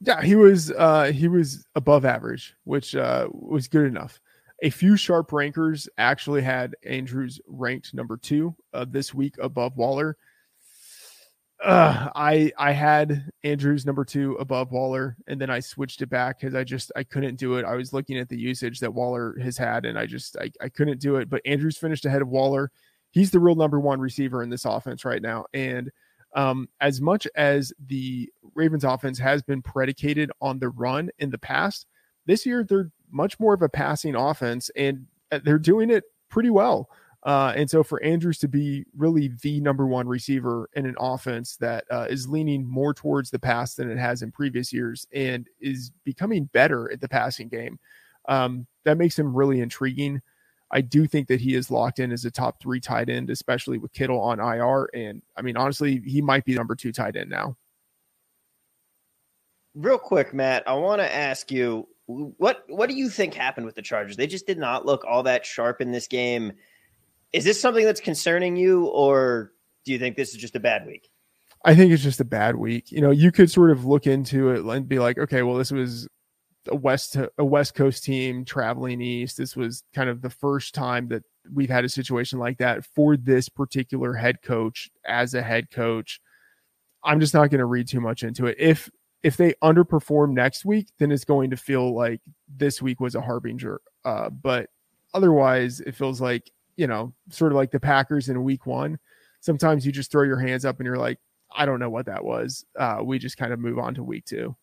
Yeah, 0.00 0.20
he 0.20 0.34
was 0.34 0.72
uh 0.72 1.12
he 1.12 1.28
was 1.28 1.64
above 1.76 2.04
average, 2.04 2.54
which 2.64 2.96
uh 2.96 3.28
was 3.30 3.68
good 3.68 3.86
enough. 3.86 4.20
A 4.62 4.70
few 4.70 4.96
sharp 4.96 5.32
rankers 5.32 5.88
actually 5.98 6.42
had 6.42 6.74
Andrews 6.84 7.40
ranked 7.46 7.94
number 7.94 8.16
two 8.16 8.54
uh, 8.72 8.86
this 8.88 9.12
week 9.12 9.34
above 9.38 9.76
Waller 9.76 10.16
uh, 11.62 12.08
I 12.14 12.52
I 12.58 12.72
had 12.72 13.30
Andrews 13.44 13.86
number 13.86 14.04
two 14.04 14.34
above 14.34 14.72
Waller, 14.72 15.16
and 15.28 15.40
then 15.40 15.48
I 15.48 15.60
switched 15.60 16.02
it 16.02 16.08
back 16.08 16.40
because 16.40 16.54
I 16.54 16.64
just 16.64 16.90
I 16.96 17.04
couldn't 17.04 17.36
do 17.36 17.56
it. 17.56 17.64
I 17.64 17.76
was 17.76 17.92
looking 17.92 18.18
at 18.18 18.28
the 18.28 18.38
usage 18.38 18.80
that 18.80 18.92
Waller 18.92 19.38
has 19.40 19.56
had, 19.56 19.84
and 19.84 19.98
I 19.98 20.06
just 20.06 20.36
I, 20.38 20.50
I 20.60 20.68
couldn't 20.68 21.00
do 21.00 21.16
it. 21.16 21.30
But 21.30 21.42
Andrews 21.44 21.78
finished 21.78 22.04
ahead 22.04 22.22
of 22.22 22.28
Waller. 22.28 22.72
He's 23.12 23.30
the 23.30 23.38
real 23.38 23.54
number 23.54 23.78
one 23.78 24.00
receiver 24.00 24.42
in 24.42 24.50
this 24.50 24.64
offense 24.64 25.04
right 25.04 25.22
now. 25.22 25.44
And 25.52 25.90
um, 26.34 26.68
as 26.80 27.00
much 27.00 27.28
as 27.36 27.72
the 27.86 28.28
Ravens 28.54 28.84
offense 28.84 29.18
has 29.18 29.42
been 29.42 29.62
predicated 29.62 30.32
on 30.40 30.58
the 30.58 30.70
run 30.70 31.10
in 31.18 31.30
the 31.30 31.38
past, 31.38 31.86
this 32.26 32.44
year 32.44 32.64
they're 32.64 32.90
much 33.12 33.38
more 33.38 33.54
of 33.54 33.62
a 33.62 33.68
passing 33.68 34.14
offense, 34.14 34.70
and 34.76 35.06
uh, 35.30 35.38
they're 35.44 35.58
doing 35.58 35.90
it 35.90 36.04
pretty 36.28 36.50
well. 36.50 36.88
Uh, 37.24 37.52
and 37.54 37.70
so 37.70 37.84
for 37.84 38.02
Andrews 38.02 38.38
to 38.38 38.48
be 38.48 38.84
really 38.96 39.30
the 39.42 39.60
number 39.60 39.86
one 39.86 40.08
receiver 40.08 40.68
in 40.74 40.86
an 40.86 40.96
offense 40.98 41.56
that 41.58 41.84
uh, 41.88 42.06
is 42.10 42.28
leaning 42.28 42.66
more 42.66 42.92
towards 42.92 43.30
the 43.30 43.38
pass 43.38 43.76
than 43.76 43.88
it 43.88 43.98
has 43.98 44.22
in 44.22 44.32
previous 44.32 44.72
years 44.72 45.06
and 45.12 45.46
is 45.60 45.92
becoming 46.04 46.46
better 46.46 46.90
at 46.90 47.00
the 47.00 47.08
passing 47.08 47.48
game, 47.48 47.78
um, 48.28 48.66
that 48.84 48.98
makes 48.98 49.16
him 49.16 49.34
really 49.34 49.60
intriguing. 49.60 50.20
I 50.72 50.80
do 50.80 51.06
think 51.06 51.28
that 51.28 51.40
he 51.40 51.54
is 51.54 51.70
locked 51.70 52.00
in 52.00 52.10
as 52.10 52.24
a 52.24 52.30
top 52.30 52.60
three 52.60 52.80
tight 52.80 53.08
end, 53.08 53.30
especially 53.30 53.78
with 53.78 53.92
Kittle 53.92 54.20
on 54.20 54.40
IR. 54.40 54.88
And 54.94 55.22
I 55.36 55.42
mean, 55.42 55.56
honestly, 55.56 56.02
he 56.04 56.20
might 56.22 56.44
be 56.44 56.54
number 56.54 56.74
two 56.74 56.92
tight 56.92 57.14
end 57.14 57.30
now. 57.30 57.56
Real 59.74 59.98
quick, 59.98 60.34
Matt, 60.34 60.66
I 60.66 60.74
want 60.74 61.00
to 61.00 61.14
ask 61.14 61.52
you 61.52 61.86
what 62.38 62.64
what 62.68 62.88
do 62.88 62.94
you 62.94 63.08
think 63.08 63.34
happened 63.34 63.66
with 63.66 63.74
the 63.74 63.82
Chargers? 63.82 64.16
They 64.16 64.26
just 64.26 64.46
did 64.46 64.58
not 64.58 64.86
look 64.86 65.04
all 65.04 65.22
that 65.24 65.46
sharp 65.46 65.80
in 65.80 65.92
this 65.92 66.06
game. 66.06 66.52
Is 67.32 67.44
this 67.44 67.60
something 67.60 67.84
that's 67.84 68.00
concerning 68.00 68.56
you, 68.56 68.86
or 68.86 69.52
do 69.84 69.92
you 69.92 69.98
think 69.98 70.16
this 70.16 70.30
is 70.30 70.36
just 70.36 70.56
a 70.56 70.60
bad 70.60 70.86
week? 70.86 71.08
I 71.64 71.74
think 71.74 71.92
it's 71.92 72.02
just 72.02 72.20
a 72.20 72.24
bad 72.24 72.56
week. 72.56 72.90
You 72.90 73.00
know, 73.00 73.10
you 73.10 73.30
could 73.32 73.50
sort 73.50 73.70
of 73.70 73.84
look 73.84 74.06
into 74.06 74.50
it 74.50 74.64
and 74.64 74.88
be 74.88 74.98
like, 74.98 75.18
okay, 75.18 75.42
well, 75.42 75.56
this 75.56 75.70
was 75.70 76.08
a 76.68 76.76
west 76.76 77.16
a 77.38 77.44
West 77.44 77.74
Coast 77.74 78.04
team 78.04 78.44
traveling 78.44 79.00
east. 79.00 79.36
This 79.36 79.56
was 79.56 79.84
kind 79.94 80.10
of 80.10 80.22
the 80.22 80.30
first 80.30 80.74
time 80.74 81.08
that 81.08 81.22
we've 81.52 81.70
had 81.70 81.84
a 81.84 81.88
situation 81.88 82.38
like 82.38 82.58
that 82.58 82.84
for 82.94 83.16
this 83.16 83.48
particular 83.48 84.14
head 84.14 84.42
coach 84.42 84.90
as 85.06 85.34
a 85.34 85.42
head 85.42 85.70
coach. 85.70 86.20
I'm 87.04 87.20
just 87.20 87.34
not 87.34 87.50
going 87.50 87.58
to 87.58 87.64
read 87.64 87.88
too 87.88 88.00
much 88.00 88.22
into 88.22 88.46
it. 88.46 88.56
If 88.58 88.90
if 89.22 89.36
they 89.36 89.54
underperform 89.62 90.32
next 90.32 90.64
week, 90.64 90.88
then 90.98 91.12
it's 91.12 91.24
going 91.24 91.50
to 91.50 91.56
feel 91.56 91.94
like 91.94 92.20
this 92.48 92.82
week 92.82 93.00
was 93.00 93.14
a 93.14 93.20
harbinger. 93.20 93.80
Uh, 94.04 94.30
but 94.30 94.70
otherwise, 95.14 95.80
it 95.80 95.94
feels 95.94 96.20
like, 96.20 96.50
you 96.76 96.86
know, 96.86 97.12
sort 97.30 97.52
of 97.52 97.56
like 97.56 97.70
the 97.70 97.80
Packers 97.80 98.28
in 98.28 98.42
week 98.42 98.66
one. 98.66 98.98
Sometimes 99.40 99.86
you 99.86 99.92
just 99.92 100.10
throw 100.10 100.22
your 100.22 100.38
hands 100.38 100.64
up 100.64 100.78
and 100.78 100.86
you're 100.86 100.96
like, 100.96 101.18
I 101.54 101.66
don't 101.66 101.80
know 101.80 101.90
what 101.90 102.06
that 102.06 102.24
was. 102.24 102.64
Uh, 102.78 102.98
we 103.02 103.18
just 103.18 103.36
kind 103.36 103.52
of 103.52 103.60
move 103.60 103.78
on 103.78 103.94
to 103.94 104.02
week 104.02 104.24
two. 104.24 104.56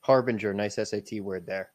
Harbinger, 0.00 0.52
nice 0.52 0.74
SAT 0.76 1.20
word 1.20 1.46
there. 1.46 1.70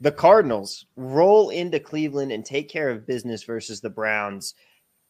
The 0.00 0.12
Cardinals 0.12 0.86
roll 0.96 1.50
into 1.50 1.80
Cleveland 1.80 2.32
and 2.32 2.44
take 2.44 2.68
care 2.68 2.90
of 2.90 3.06
business 3.06 3.44
versus 3.44 3.80
the 3.80 3.90
Browns. 3.90 4.54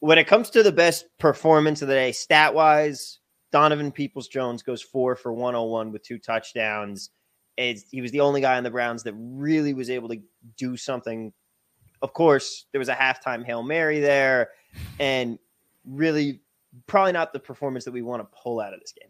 When 0.01 0.19
it 0.19 0.27
comes 0.27 0.51
to 0.51 0.63
the 0.63 0.73
best 0.73 1.07
performance 1.19 1.83
of 1.83 1.89
the 1.89 1.95
day, 1.95 2.13
stat 2.13 2.55
wise, 2.55 3.19
Donovan 3.57 3.91
Peoples 3.91 4.29
Jones 4.29 4.63
goes 4.63 4.83
four 4.83 5.17
for 5.17 5.33
101 5.33 5.91
with 5.91 6.03
two 6.03 6.19
touchdowns. 6.19 7.09
It's, 7.57 7.87
he 7.91 8.03
was 8.03 8.11
the 8.11 8.21
only 8.21 8.43
guy 8.43 8.59
on 8.59 8.65
the 8.65 8.71
Browns 8.71 9.03
that 9.05 9.15
really 9.17 9.73
was 9.73 9.89
able 9.89 10.11
to 10.11 10.21
do 10.59 10.77
something. 10.77 11.33
Of 12.03 12.13
course, 12.13 12.67
there 12.73 12.79
was 12.79 12.91
a 12.91 12.95
halftime 12.95 13.47
Hail 13.47 13.63
Mary 13.63 13.99
there, 13.99 14.51
and 15.01 15.39
really 15.87 16.43
probably 16.87 17.13
not 17.13 17.33
the 17.33 17.39
performance 17.39 17.87
that 17.87 17.93
we 17.93 18.03
want 18.03 18.21
to 18.21 18.29
pull 18.43 18.61
out 18.61 18.75
of 18.75 18.81
this 18.81 18.93
game. 18.93 19.09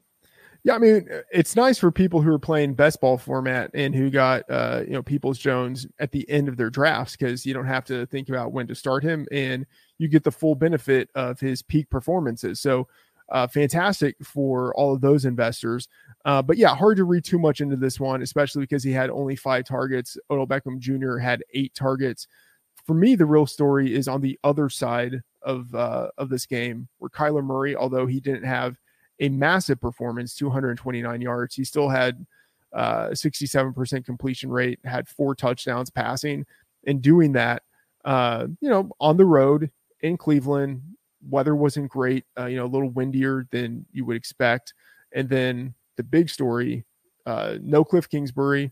Yeah, 0.63 0.75
I 0.75 0.79
mean, 0.79 1.09
it's 1.33 1.57
nice 1.57 1.77
for 1.77 1.91
people 1.91 2.23
who 2.23 2.33
are 2.33 2.39
playing 2.39 2.75
best 2.75 3.01
ball 3.01 3.19
format 3.19 3.73
and 3.75 3.97
who 3.97 4.11
got 4.11 4.49
uh, 4.49 4.83
you 4.87 4.93
know 4.93 5.03
Peoples 5.03 5.39
Jones 5.39 5.89
at 5.99 6.13
the 6.13 6.29
end 6.31 6.49
of 6.49 6.57
their 6.57 6.71
drafts 6.71 7.17
because 7.17 7.45
you 7.45 7.53
don't 7.53 7.67
have 7.67 7.85
to 7.87 8.07
think 8.07 8.29
about 8.29 8.53
when 8.53 8.69
to 8.69 8.77
start 8.77 9.03
him 9.03 9.27
and 9.33 9.67
you 9.99 10.07
get 10.07 10.23
the 10.23 10.31
full 10.31 10.55
benefit 10.55 11.09
of 11.17 11.41
his 11.41 11.63
peak 11.63 11.91
performances. 11.91 12.61
So 12.61 12.87
uh, 13.31 13.47
fantastic 13.47 14.17
for 14.23 14.75
all 14.75 14.95
of 14.95 15.01
those 15.01 15.25
investors. 15.25 15.89
Uh, 16.25 16.43
but 16.43 16.57
yeah, 16.57 16.75
hard 16.75 16.97
to 16.97 17.05
read 17.05 17.25
too 17.25 17.39
much 17.39 17.61
into 17.61 17.77
this 17.77 17.99
one, 17.99 18.23
especially 18.23 18.61
because 18.63 18.83
he 18.83 18.93
had 18.93 19.11
only 19.11 19.37
five 19.37 19.65
targets. 19.65 20.17
Odell 20.31 20.47
Beckham 20.47 20.79
Jr. 20.79 21.19
had 21.19 21.43
eight 21.55 21.75
targets. 21.75 22.29
For 22.87 22.95
me, 22.95 23.17
the 23.17 23.27
real 23.27 23.47
story 23.47 23.95
is 23.95 24.07
on 24.07 24.21
the 24.21 24.39
other 24.45 24.69
side 24.69 25.23
of 25.43 25.75
uh, 25.75 26.09
of 26.19 26.29
this 26.29 26.47
game, 26.47 26.89
where 26.99 27.09
Kyler 27.09 27.45
Murray, 27.45 27.75
although 27.75 28.07
he 28.07 28.21
didn't 28.21 28.45
have 28.45 28.77
a 29.21 29.29
massive 29.29 29.81
performance, 29.81 30.35
229 30.37 31.21
yards. 31.21 31.55
He 31.55 31.65
still 31.65 31.89
had 31.89 32.25
uh, 32.73 33.09
67% 33.09 34.05
completion 34.05 34.51
rate, 34.51 34.79
had 34.85 35.09
four 35.09 35.35
touchdowns 35.35 35.91
passing, 35.91 36.45
and 36.87 37.01
doing 37.01 37.33
that, 37.33 37.63
uh, 38.05 38.47
you 38.61 38.69
know, 38.69 38.91
on 39.01 39.17
the 39.17 39.25
road 39.25 39.71
in 40.01 40.17
Cleveland. 40.17 40.83
Weather 41.29 41.57
wasn't 41.57 41.91
great, 41.91 42.25
uh, 42.39 42.47
you 42.47 42.57
know, 42.57 42.67
a 42.67 42.69
little 42.69 42.91
windier 42.91 43.47
than 43.51 43.87
you 43.93 44.05
would 44.05 44.17
expect. 44.17 44.75
And 45.13 45.29
then 45.29 45.75
the 45.97 46.03
big 46.03 46.31
story 46.31 46.85
uh, 47.27 47.59
no 47.61 47.85
Cliff 47.85 48.09
Kingsbury, 48.09 48.71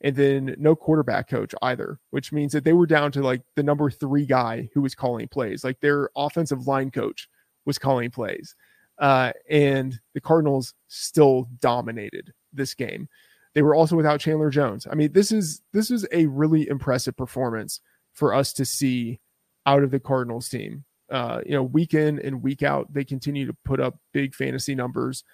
and 0.00 0.14
then 0.14 0.54
no 0.58 0.76
quarterback 0.76 1.28
coach 1.28 1.52
either, 1.62 1.98
which 2.10 2.30
means 2.32 2.52
that 2.52 2.62
they 2.62 2.72
were 2.72 2.86
down 2.86 3.10
to 3.12 3.20
like 3.20 3.42
the 3.56 3.62
number 3.64 3.90
three 3.90 4.26
guy 4.26 4.68
who 4.72 4.80
was 4.80 4.94
calling 4.94 5.26
plays. 5.26 5.64
Like 5.64 5.80
their 5.80 6.10
offensive 6.14 6.68
line 6.68 6.92
coach 6.92 7.28
was 7.64 7.78
calling 7.78 8.10
plays 8.10 8.54
uh, 8.98 9.32
and 9.48 9.98
the 10.14 10.20
Cardinals 10.20 10.74
still 10.88 11.48
dominated 11.60 12.32
this 12.52 12.74
game. 12.74 13.08
They 13.54 13.62
were 13.62 13.74
also 13.74 13.96
without 13.96 14.20
Chandler 14.20 14.50
Jones. 14.50 14.86
I 14.90 14.94
mean, 14.94 15.12
this 15.12 15.32
is 15.32 15.62
this 15.72 15.90
is 15.90 16.06
a 16.12 16.26
really 16.26 16.68
impressive 16.68 17.16
performance 17.16 17.80
for 18.12 18.34
us 18.34 18.52
to 18.54 18.64
see 18.64 19.20
out 19.64 19.82
of 19.82 19.90
the 19.90 20.00
Cardinals 20.00 20.48
team. 20.48 20.84
Uh, 21.10 21.40
you 21.46 21.52
know, 21.52 21.62
week 21.62 21.94
in 21.94 22.18
and 22.20 22.42
week 22.42 22.62
out, 22.62 22.92
they 22.92 23.04
continue 23.04 23.46
to 23.46 23.56
put 23.64 23.80
up 23.80 23.98
big 24.12 24.34
fantasy 24.34 24.74
numbers. 24.74 25.24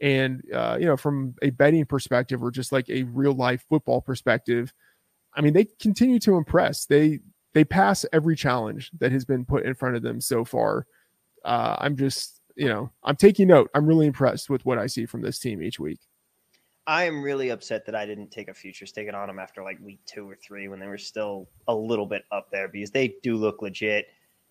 And 0.00 0.42
uh, 0.52 0.76
you 0.80 0.86
know, 0.86 0.96
from 0.96 1.34
a 1.42 1.50
betting 1.50 1.84
perspective 1.84 2.42
or 2.42 2.50
just 2.50 2.72
like 2.72 2.88
a 2.88 3.04
real 3.04 3.34
life 3.34 3.64
football 3.68 4.00
perspective, 4.00 4.72
I 5.34 5.40
mean, 5.40 5.52
they 5.52 5.66
continue 5.80 6.18
to 6.20 6.36
impress. 6.36 6.86
They 6.86 7.20
they 7.52 7.64
pass 7.64 8.06
every 8.12 8.36
challenge 8.36 8.90
that 8.98 9.12
has 9.12 9.24
been 9.24 9.44
put 9.44 9.64
in 9.64 9.74
front 9.74 9.96
of 9.96 10.02
them 10.02 10.20
so 10.20 10.44
far. 10.44 10.86
Uh, 11.44 11.76
I'm 11.78 11.96
just 11.96 12.40
you 12.56 12.68
know, 12.68 12.90
I'm 13.04 13.16
taking 13.16 13.48
note. 13.48 13.70
I'm 13.74 13.86
really 13.86 14.06
impressed 14.06 14.50
with 14.50 14.64
what 14.64 14.78
I 14.78 14.86
see 14.86 15.06
from 15.06 15.22
this 15.22 15.38
team 15.38 15.62
each 15.62 15.78
week. 15.78 16.00
I 16.86 17.04
am 17.04 17.22
really 17.22 17.50
upset 17.50 17.86
that 17.86 17.94
I 17.94 18.04
didn't 18.04 18.30
take 18.30 18.48
a 18.48 18.54
futures 18.54 18.92
ticket 18.92 19.14
on 19.14 19.28
them 19.28 19.38
after 19.38 19.62
like 19.62 19.78
week 19.80 20.00
two 20.06 20.28
or 20.28 20.36
three 20.36 20.68
when 20.68 20.80
they 20.80 20.86
were 20.86 20.98
still 20.98 21.48
a 21.68 21.74
little 21.74 22.06
bit 22.06 22.24
up 22.32 22.50
there 22.50 22.68
because 22.68 22.90
they 22.90 23.14
do 23.22 23.36
look 23.36 23.62
legit. 23.62 24.06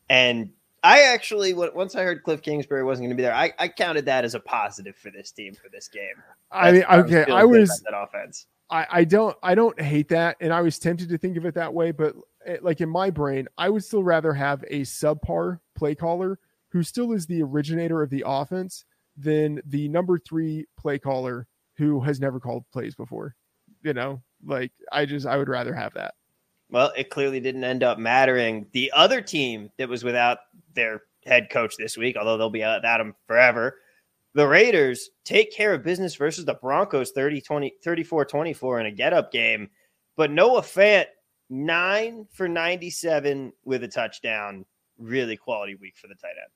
And 0.09 0.51
I 0.83 1.01
actually, 1.01 1.53
once 1.53 1.95
I 1.95 2.03
heard 2.03 2.23
Cliff 2.23 2.41
Kingsbury 2.41 2.83
wasn't 2.83 3.05
going 3.05 3.15
to 3.15 3.15
be 3.15 3.23
there, 3.23 3.33
I, 3.33 3.53
I, 3.59 3.67
counted 3.67 4.05
that 4.05 4.23
as 4.23 4.35
a 4.35 4.39
positive 4.39 4.95
for 4.95 5.11
this 5.11 5.31
team 5.31 5.53
for 5.53 5.69
this 5.69 5.87
game. 5.87 6.15
I 6.51 6.71
mean, 6.71 6.83
okay, 6.89 7.25
I 7.31 7.43
was, 7.43 7.69
that 7.85 7.97
offense. 7.97 8.47
I, 8.69 8.87
I 8.89 9.03
don't, 9.03 9.35
I 9.43 9.55
don't 9.55 9.79
hate 9.81 10.09
that, 10.09 10.37
and 10.39 10.53
I 10.53 10.61
was 10.61 10.79
tempted 10.79 11.09
to 11.09 11.17
think 11.17 11.37
of 11.37 11.45
it 11.45 11.55
that 11.55 11.73
way, 11.73 11.91
but 11.91 12.15
eh, 12.45 12.57
like 12.61 12.81
in 12.81 12.89
my 12.89 13.09
brain, 13.09 13.47
I 13.57 13.69
would 13.69 13.83
still 13.83 14.03
rather 14.03 14.33
have 14.33 14.63
a 14.69 14.81
subpar 14.81 15.59
play 15.75 15.95
caller 15.95 16.39
who 16.71 16.83
still 16.83 17.11
is 17.13 17.25
the 17.25 17.41
originator 17.41 18.01
of 18.01 18.09
the 18.09 18.23
offense, 18.25 18.85
than 19.19 19.61
the 19.65 19.87
number 19.89 20.17
three 20.17 20.65
play 20.77 20.97
caller 20.97 21.47
who 21.77 21.99
has 21.99 22.19
never 22.19 22.39
called 22.39 22.63
plays 22.71 22.95
before. 22.95 23.35
You 23.83 23.93
know, 23.93 24.21
like 24.45 24.71
I 24.91 25.05
just 25.05 25.25
I 25.25 25.37
would 25.37 25.49
rather 25.49 25.73
have 25.73 25.93
that. 25.93 26.15
Well, 26.71 26.91
it 26.95 27.09
clearly 27.09 27.39
didn't 27.39 27.63
end 27.63 27.83
up 27.83 27.97
mattering. 27.97 28.67
The 28.73 28.91
other 28.95 29.21
team 29.21 29.71
that 29.77 29.89
was 29.89 30.03
without 30.03 30.39
their 30.79 31.03
head 31.25 31.49
coach 31.49 31.75
this 31.77 31.97
week, 31.97 32.15
although 32.17 32.37
they'll 32.37 32.49
be 32.49 32.59
without 32.59 33.01
him 33.01 33.13
forever, 33.27 33.77
the 34.33 34.47
Raiders 34.47 35.09
take 35.25 35.53
care 35.53 35.73
of 35.73 35.83
business 35.83 36.15
versus 36.15 36.45
the 36.45 36.53
Broncos 36.53 37.11
30 37.11 37.41
20 37.41 37.73
34 37.83 38.25
24 38.25 38.79
in 38.79 38.85
a 38.85 38.91
get 38.91 39.13
up 39.13 39.31
game. 39.31 39.69
But 40.15 40.31
Noah 40.31 40.61
Fant, 40.61 41.05
nine 41.49 42.25
for 42.31 42.47
97 42.47 43.53
with 43.63 43.83
a 43.83 43.87
touchdown. 43.87 44.65
Really 44.97 45.37
quality 45.37 45.75
week 45.75 45.95
for 45.97 46.07
the 46.07 46.15
tight 46.15 46.29
end. 46.29 46.51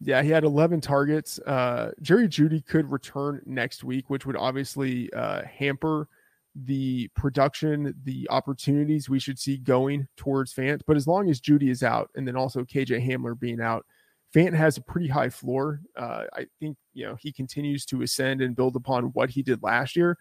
Yeah, 0.00 0.22
he 0.22 0.30
had 0.30 0.44
11 0.44 0.80
targets. 0.80 1.38
Uh, 1.40 1.92
Jerry 2.02 2.28
Jeudy 2.28 2.64
could 2.64 2.90
return 2.90 3.42
next 3.46 3.84
week, 3.84 4.10
which 4.10 4.26
would 4.26 4.36
obviously 4.36 5.12
uh, 5.12 5.42
hamper 5.44 6.08
the 6.54 7.08
production, 7.16 7.94
the 8.04 8.26
opportunities 8.30 9.08
we 9.08 9.18
should 9.18 9.38
see 9.38 9.58
going 9.58 10.06
towards 10.16 10.54
Fant. 10.54 10.82
But 10.86 10.96
as 10.96 11.06
long 11.06 11.28
as 11.28 11.40
Jeudy 11.40 11.70
is 11.70 11.82
out, 11.82 12.10
and 12.14 12.26
then 12.26 12.36
also 12.36 12.62
KJ 12.62 13.06
Hamler 13.06 13.38
being 13.38 13.60
out, 13.60 13.84
Fant 14.34 14.54
has 14.54 14.76
a 14.76 14.82
pretty 14.82 15.08
high 15.08 15.30
floor. 15.30 15.80
Uh, 15.96 16.24
I 16.32 16.46
think 16.60 16.76
you 16.92 17.06
know 17.06 17.16
he 17.20 17.32
continues 17.32 17.84
to 17.86 18.02
ascend 18.02 18.40
and 18.40 18.56
build 18.56 18.76
upon 18.76 19.06
what 19.12 19.30
he 19.30 19.42
did 19.42 19.62
last 19.62 19.96
year. 19.96 20.16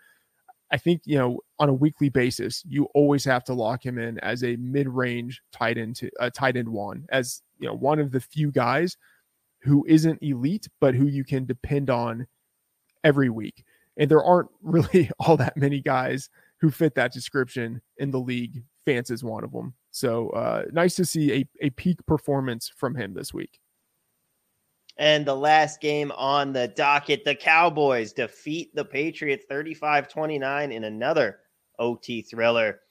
I 0.71 0.77
think 0.77 1.01
you 1.05 1.17
know 1.17 1.39
on 1.59 1.69
a 1.69 1.73
weekly 1.73 2.09
basis, 2.09 2.63
you 2.67 2.85
always 2.93 3.25
have 3.25 3.43
to 3.45 3.53
lock 3.53 3.85
him 3.85 3.97
in 3.97 4.19
as 4.19 4.43
a 4.43 4.55
mid-range 4.55 5.41
tight 5.51 5.77
end 5.77 5.95
to 5.97 6.09
a 6.19 6.23
uh, 6.23 6.29
tight 6.31 6.57
end 6.57 6.69
one, 6.69 7.05
as 7.09 7.41
you 7.59 7.67
know 7.67 7.75
one 7.75 7.99
of 7.99 8.11
the 8.11 8.19
few 8.19 8.51
guys 8.51 8.97
who 9.61 9.85
isn't 9.87 10.21
elite, 10.21 10.67
but 10.81 10.93
who 10.93 11.07
you 11.07 11.23
can 11.23 11.45
depend 11.45 11.89
on 11.89 12.27
every 13.03 13.29
week. 13.29 13.63
And 13.97 14.09
there 14.09 14.23
aren't 14.23 14.49
really 14.61 15.09
all 15.19 15.37
that 15.37 15.57
many 15.57 15.81
guys 15.81 16.29
who 16.59 16.71
fit 16.71 16.95
that 16.95 17.11
description 17.11 17.81
in 17.97 18.11
the 18.11 18.19
league. 18.19 18.63
Fant 18.87 19.11
is 19.11 19.23
one 19.23 19.43
of 19.43 19.51
them. 19.51 19.73
So 19.91 20.29
uh, 20.29 20.63
nice 20.71 20.95
to 20.95 21.05
see 21.05 21.33
a, 21.33 21.49
a 21.61 21.69
peak 21.71 22.05
performance 22.05 22.71
from 22.75 22.95
him 22.95 23.13
this 23.13 23.33
week. 23.33 23.59
And 24.97 25.25
the 25.25 25.35
last 25.35 25.81
game 25.81 26.11
on 26.11 26.53
the 26.53 26.67
docket, 26.67 27.25
the 27.25 27.35
Cowboys 27.35 28.13
defeat 28.13 28.75
the 28.75 28.85
Patriots 28.85 29.45
35 29.49 30.07
29 30.07 30.71
in 30.71 30.83
another 30.83 31.39
OT 31.79 32.21
thriller. 32.21 32.81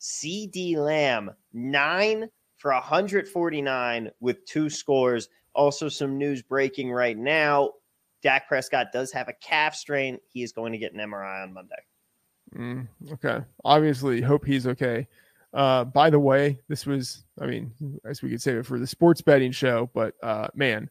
CeeDee 0.00 0.76
Lamb, 0.76 1.30
nine 1.52 2.28
for 2.56 2.72
149 2.72 4.10
with 4.20 4.44
two 4.44 4.68
scores. 4.68 5.28
Also, 5.54 5.88
some 5.88 6.18
news 6.18 6.42
breaking 6.42 6.90
right 6.90 7.16
now. 7.16 7.70
Dak 8.22 8.48
Prescott 8.48 8.88
does 8.92 9.12
have 9.12 9.28
a 9.28 9.32
calf 9.34 9.74
strain. 9.74 10.18
He 10.28 10.42
is 10.42 10.52
going 10.52 10.72
to 10.72 10.78
get 10.78 10.92
an 10.92 11.00
MRI 11.00 11.42
on 11.42 11.52
Monday. 11.52 11.74
Mm, 12.56 12.88
okay. 13.12 13.40
Obviously, 13.64 14.20
hope 14.20 14.44
he's 14.44 14.66
okay. 14.66 15.06
Uh, 15.52 15.84
by 15.84 16.08
the 16.08 16.18
way, 16.18 16.58
this 16.68 16.86
was, 16.86 17.24
I 17.40 17.46
mean, 17.46 17.72
as 18.04 18.22
we 18.22 18.30
could 18.30 18.42
say 18.42 18.52
it 18.52 18.66
for 18.66 18.78
the 18.78 18.86
sports 18.86 19.20
betting 19.20 19.52
show, 19.52 19.90
but 19.92 20.14
uh, 20.22 20.48
man, 20.54 20.88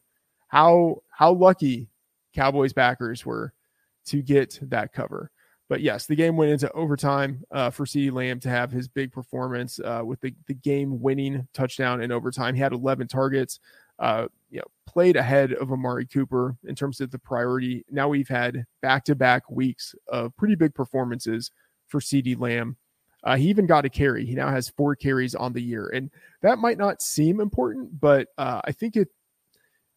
how 0.48 1.02
how 1.08 1.32
lucky 1.32 1.88
Cowboys 2.34 2.72
backers 2.72 3.26
were 3.26 3.52
to 4.06 4.22
get 4.22 4.58
that 4.62 4.92
cover. 4.92 5.30
But 5.68 5.80
yes, 5.80 6.06
the 6.06 6.16
game 6.16 6.36
went 6.36 6.50
into 6.50 6.70
overtime 6.72 7.44
uh, 7.50 7.70
for 7.70 7.86
CeeDee 7.86 8.12
Lamb 8.12 8.40
to 8.40 8.50
have 8.50 8.70
his 8.70 8.88
big 8.88 9.10
performance 9.10 9.80
uh, 9.80 10.02
with 10.04 10.20
the, 10.20 10.34
the 10.46 10.54
game 10.54 11.00
winning 11.00 11.48
touchdown 11.54 12.02
in 12.02 12.12
overtime. 12.12 12.54
He 12.54 12.60
had 12.60 12.72
11 12.72 13.08
targets, 13.08 13.58
uh, 14.02 14.26
you 14.50 14.58
know, 14.58 14.66
played 14.86 15.16
ahead 15.16 15.54
of 15.54 15.72
Amari 15.72 16.04
Cooper 16.04 16.56
in 16.64 16.74
terms 16.74 17.00
of 17.00 17.10
the 17.10 17.18
priority. 17.18 17.86
Now 17.90 18.08
we've 18.08 18.28
had 18.28 18.66
back 18.82 19.04
to 19.06 19.14
back 19.14 19.50
weeks 19.50 19.94
of 20.08 20.36
pretty 20.36 20.56
big 20.56 20.74
performances 20.74 21.50
for 21.88 22.00
CeeDee 22.00 22.38
Lamb. 22.38 22.76
Uh, 23.24 23.36
he 23.36 23.48
even 23.48 23.66
got 23.66 23.86
a 23.86 23.88
carry. 23.88 24.26
He 24.26 24.34
now 24.34 24.50
has 24.50 24.68
four 24.68 24.94
carries 24.94 25.34
on 25.34 25.54
the 25.54 25.62
year, 25.62 25.88
and 25.88 26.10
that 26.42 26.58
might 26.58 26.76
not 26.76 27.00
seem 27.00 27.40
important, 27.40 27.98
but 27.98 28.28
uh, 28.36 28.60
I 28.64 28.72
think 28.72 28.96
it 28.96 29.08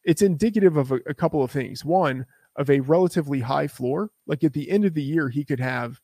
it's 0.05 0.21
indicative 0.21 0.77
of 0.77 0.91
a, 0.91 0.99
a 1.07 1.13
couple 1.13 1.43
of 1.43 1.51
things. 1.51 1.83
One, 1.83 2.25
of 2.55 2.69
a 2.69 2.79
relatively 2.81 3.39
high 3.39 3.67
floor. 3.67 4.09
Like 4.27 4.43
at 4.43 4.53
the 4.53 4.69
end 4.69 4.85
of 4.85 4.93
the 4.93 5.03
year, 5.03 5.29
he 5.29 5.43
could 5.43 5.59
have 5.59 5.99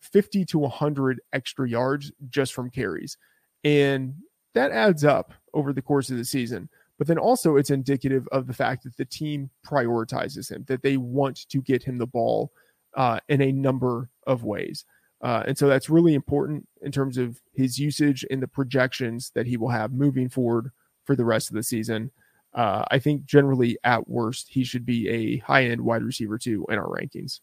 50 0.00 0.44
to 0.46 0.58
100 0.58 1.20
extra 1.32 1.68
yards 1.68 2.12
just 2.28 2.52
from 2.52 2.70
carries. 2.70 3.16
And 3.62 4.14
that 4.54 4.70
adds 4.70 5.04
up 5.04 5.32
over 5.54 5.72
the 5.72 5.82
course 5.82 6.10
of 6.10 6.18
the 6.18 6.24
season. 6.24 6.68
But 6.98 7.06
then 7.08 7.18
also, 7.18 7.56
it's 7.56 7.70
indicative 7.70 8.28
of 8.30 8.46
the 8.46 8.54
fact 8.54 8.84
that 8.84 8.96
the 8.96 9.04
team 9.04 9.50
prioritizes 9.66 10.50
him, 10.50 10.64
that 10.68 10.82
they 10.82 10.96
want 10.96 11.48
to 11.48 11.60
get 11.60 11.82
him 11.82 11.98
the 11.98 12.06
ball 12.06 12.52
uh, 12.94 13.18
in 13.28 13.42
a 13.42 13.52
number 13.52 14.10
of 14.26 14.44
ways. 14.44 14.84
Uh, 15.20 15.42
and 15.46 15.56
so 15.56 15.66
that's 15.66 15.88
really 15.90 16.14
important 16.14 16.68
in 16.82 16.92
terms 16.92 17.18
of 17.18 17.40
his 17.52 17.78
usage 17.78 18.24
and 18.30 18.42
the 18.42 18.48
projections 18.48 19.30
that 19.34 19.46
he 19.46 19.56
will 19.56 19.70
have 19.70 19.92
moving 19.92 20.28
forward 20.28 20.70
for 21.04 21.16
the 21.16 21.24
rest 21.24 21.48
of 21.48 21.56
the 21.56 21.62
season. 21.62 22.10
Uh, 22.52 22.84
I 22.90 22.98
think 22.98 23.24
generally, 23.24 23.76
at 23.82 24.08
worst, 24.08 24.48
he 24.48 24.62
should 24.62 24.86
be 24.86 25.08
a 25.08 25.38
high 25.38 25.64
end 25.64 25.80
wide 25.80 26.02
receiver 26.02 26.38
too 26.38 26.64
in 26.68 26.78
our 26.78 26.86
rankings. 26.86 27.40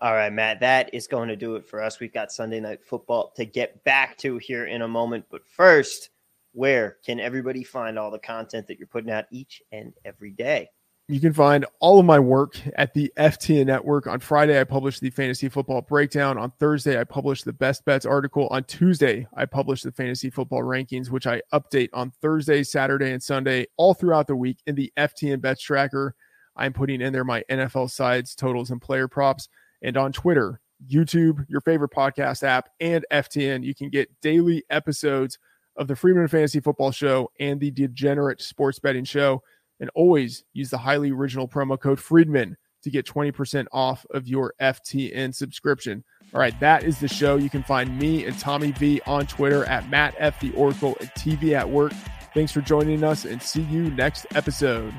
All 0.00 0.14
right, 0.14 0.32
Matt, 0.32 0.60
that 0.60 0.92
is 0.92 1.06
going 1.06 1.28
to 1.28 1.36
do 1.36 1.56
it 1.56 1.66
for 1.66 1.82
us. 1.82 2.00
We've 2.00 2.12
got 2.12 2.32
Sunday 2.32 2.58
night 2.58 2.82
football 2.82 3.32
to 3.36 3.44
get 3.44 3.84
back 3.84 4.16
to 4.18 4.38
here 4.38 4.66
in 4.66 4.82
a 4.82 4.88
moment. 4.88 5.26
But 5.30 5.46
first, 5.46 6.10
where 6.52 6.96
can 7.04 7.20
everybody 7.20 7.64
find 7.64 7.98
all 7.98 8.10
the 8.10 8.18
content 8.18 8.66
that 8.68 8.78
you're 8.78 8.88
putting 8.88 9.10
out 9.10 9.26
each 9.30 9.62
and 9.72 9.92
every 10.04 10.30
day? 10.30 10.68
You 11.10 11.18
can 11.18 11.32
find 11.32 11.66
all 11.80 11.98
of 11.98 12.06
my 12.06 12.20
work 12.20 12.56
at 12.76 12.94
the 12.94 13.12
FTN 13.18 13.66
Network. 13.66 14.06
On 14.06 14.20
Friday, 14.20 14.60
I 14.60 14.62
published 14.62 15.00
the 15.00 15.10
Fantasy 15.10 15.48
Football 15.48 15.82
Breakdown. 15.82 16.38
On 16.38 16.52
Thursday, 16.60 17.00
I 17.00 17.02
published 17.02 17.44
the 17.44 17.52
Best 17.52 17.84
Bets 17.84 18.06
article. 18.06 18.46
On 18.52 18.62
Tuesday, 18.62 19.26
I 19.34 19.44
published 19.44 19.82
the 19.82 19.90
Fantasy 19.90 20.30
Football 20.30 20.62
Rankings, 20.62 21.10
which 21.10 21.26
I 21.26 21.42
update 21.52 21.88
on 21.92 22.12
Thursday, 22.22 22.62
Saturday, 22.62 23.10
and 23.10 23.20
Sunday, 23.20 23.66
all 23.76 23.92
throughout 23.92 24.28
the 24.28 24.36
week 24.36 24.58
in 24.68 24.76
the 24.76 24.92
FTN 24.96 25.40
Bets 25.40 25.62
Tracker. 25.62 26.14
I'm 26.54 26.72
putting 26.72 27.00
in 27.00 27.12
there 27.12 27.24
my 27.24 27.42
NFL 27.50 27.90
sides, 27.90 28.36
totals, 28.36 28.70
and 28.70 28.80
player 28.80 29.08
props. 29.08 29.48
And 29.82 29.96
on 29.96 30.12
Twitter, 30.12 30.60
YouTube, 30.88 31.44
your 31.48 31.60
favorite 31.62 31.90
podcast 31.90 32.44
app, 32.44 32.68
and 32.78 33.04
FTN, 33.10 33.64
you 33.64 33.74
can 33.74 33.90
get 33.90 34.08
daily 34.20 34.62
episodes 34.70 35.40
of 35.76 35.88
the 35.88 35.96
Freedman 35.96 36.28
Fantasy 36.28 36.60
Football 36.60 36.90
Show 36.90 37.30
and 37.40 37.60
the 37.60 37.70
Degenerate 37.70 38.40
Sports 38.40 38.78
Betting 38.78 39.04
Show. 39.04 39.42
And 39.80 39.90
always 39.94 40.44
use 40.52 40.68
the 40.68 40.78
highly 40.78 41.10
original 41.10 41.48
promo 41.48 41.80
code 41.80 41.98
Freedman 41.98 42.56
to 42.82 42.90
get 42.90 43.06
20% 43.06 43.66
off 43.72 44.04
of 44.10 44.28
your 44.28 44.54
FTN 44.60 45.34
subscription. 45.34 46.04
All 46.34 46.40
right, 46.40 46.58
that 46.60 46.84
is 46.84 47.00
the 47.00 47.08
show. 47.08 47.36
You 47.36 47.50
can 47.50 47.62
find 47.62 47.98
me 47.98 48.24
and 48.26 48.38
Tommy 48.38 48.72
V 48.72 49.00
on 49.06 49.26
Twitter 49.26 49.64
at 49.64 49.88
Matt 49.88 50.14
F. 50.18 50.38
The 50.40 50.52
Oracle 50.52 50.96
and 51.00 51.10
TV 51.10 51.52
at 51.52 51.68
Work. 51.68 51.92
Thanks 52.34 52.52
for 52.52 52.60
joining 52.60 53.02
us 53.02 53.24
and 53.24 53.42
see 53.42 53.62
you 53.62 53.90
next 53.90 54.26
episode. 54.34 54.94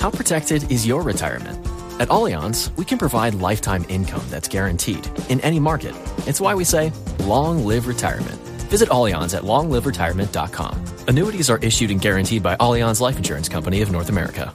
How 0.00 0.10
protected 0.10 0.70
is 0.70 0.86
your 0.86 1.02
retirement? 1.02 1.67
At 2.00 2.08
Allianz, 2.08 2.74
we 2.76 2.84
can 2.84 2.96
provide 2.96 3.34
lifetime 3.34 3.84
income 3.88 4.24
that's 4.30 4.46
guaranteed 4.46 5.10
in 5.28 5.40
any 5.40 5.58
market. 5.58 5.96
It's 6.26 6.40
why 6.40 6.54
we 6.54 6.64
say, 6.64 6.92
long 7.20 7.66
live 7.66 7.88
retirement. 7.88 8.40
Visit 8.70 8.88
Allianz 8.90 9.36
at 9.36 9.42
longliveretirement.com. 9.42 10.84
Annuities 11.08 11.50
are 11.50 11.58
issued 11.58 11.90
and 11.90 12.00
guaranteed 12.00 12.42
by 12.42 12.54
Allianz 12.56 13.00
Life 13.00 13.16
Insurance 13.16 13.48
Company 13.48 13.82
of 13.82 13.90
North 13.90 14.10
America. 14.10 14.54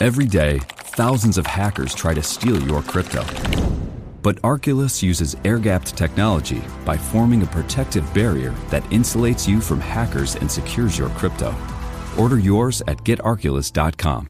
Every 0.00 0.26
day, 0.26 0.58
thousands 0.96 1.38
of 1.38 1.46
hackers 1.46 1.94
try 1.94 2.14
to 2.14 2.22
steal 2.22 2.60
your 2.62 2.82
crypto. 2.82 3.24
But 4.22 4.36
Arculus 4.42 5.02
uses 5.02 5.36
air 5.44 5.58
gapped 5.58 5.96
technology 5.96 6.62
by 6.84 6.96
forming 6.98 7.42
a 7.42 7.46
protective 7.46 8.12
barrier 8.12 8.50
that 8.68 8.82
insulates 8.84 9.48
you 9.48 9.60
from 9.60 9.80
hackers 9.80 10.36
and 10.36 10.50
secures 10.50 10.98
your 10.98 11.08
crypto. 11.10 11.54
Order 12.18 12.38
yours 12.38 12.82
at 12.86 12.98
getarculus.com. 12.98 14.29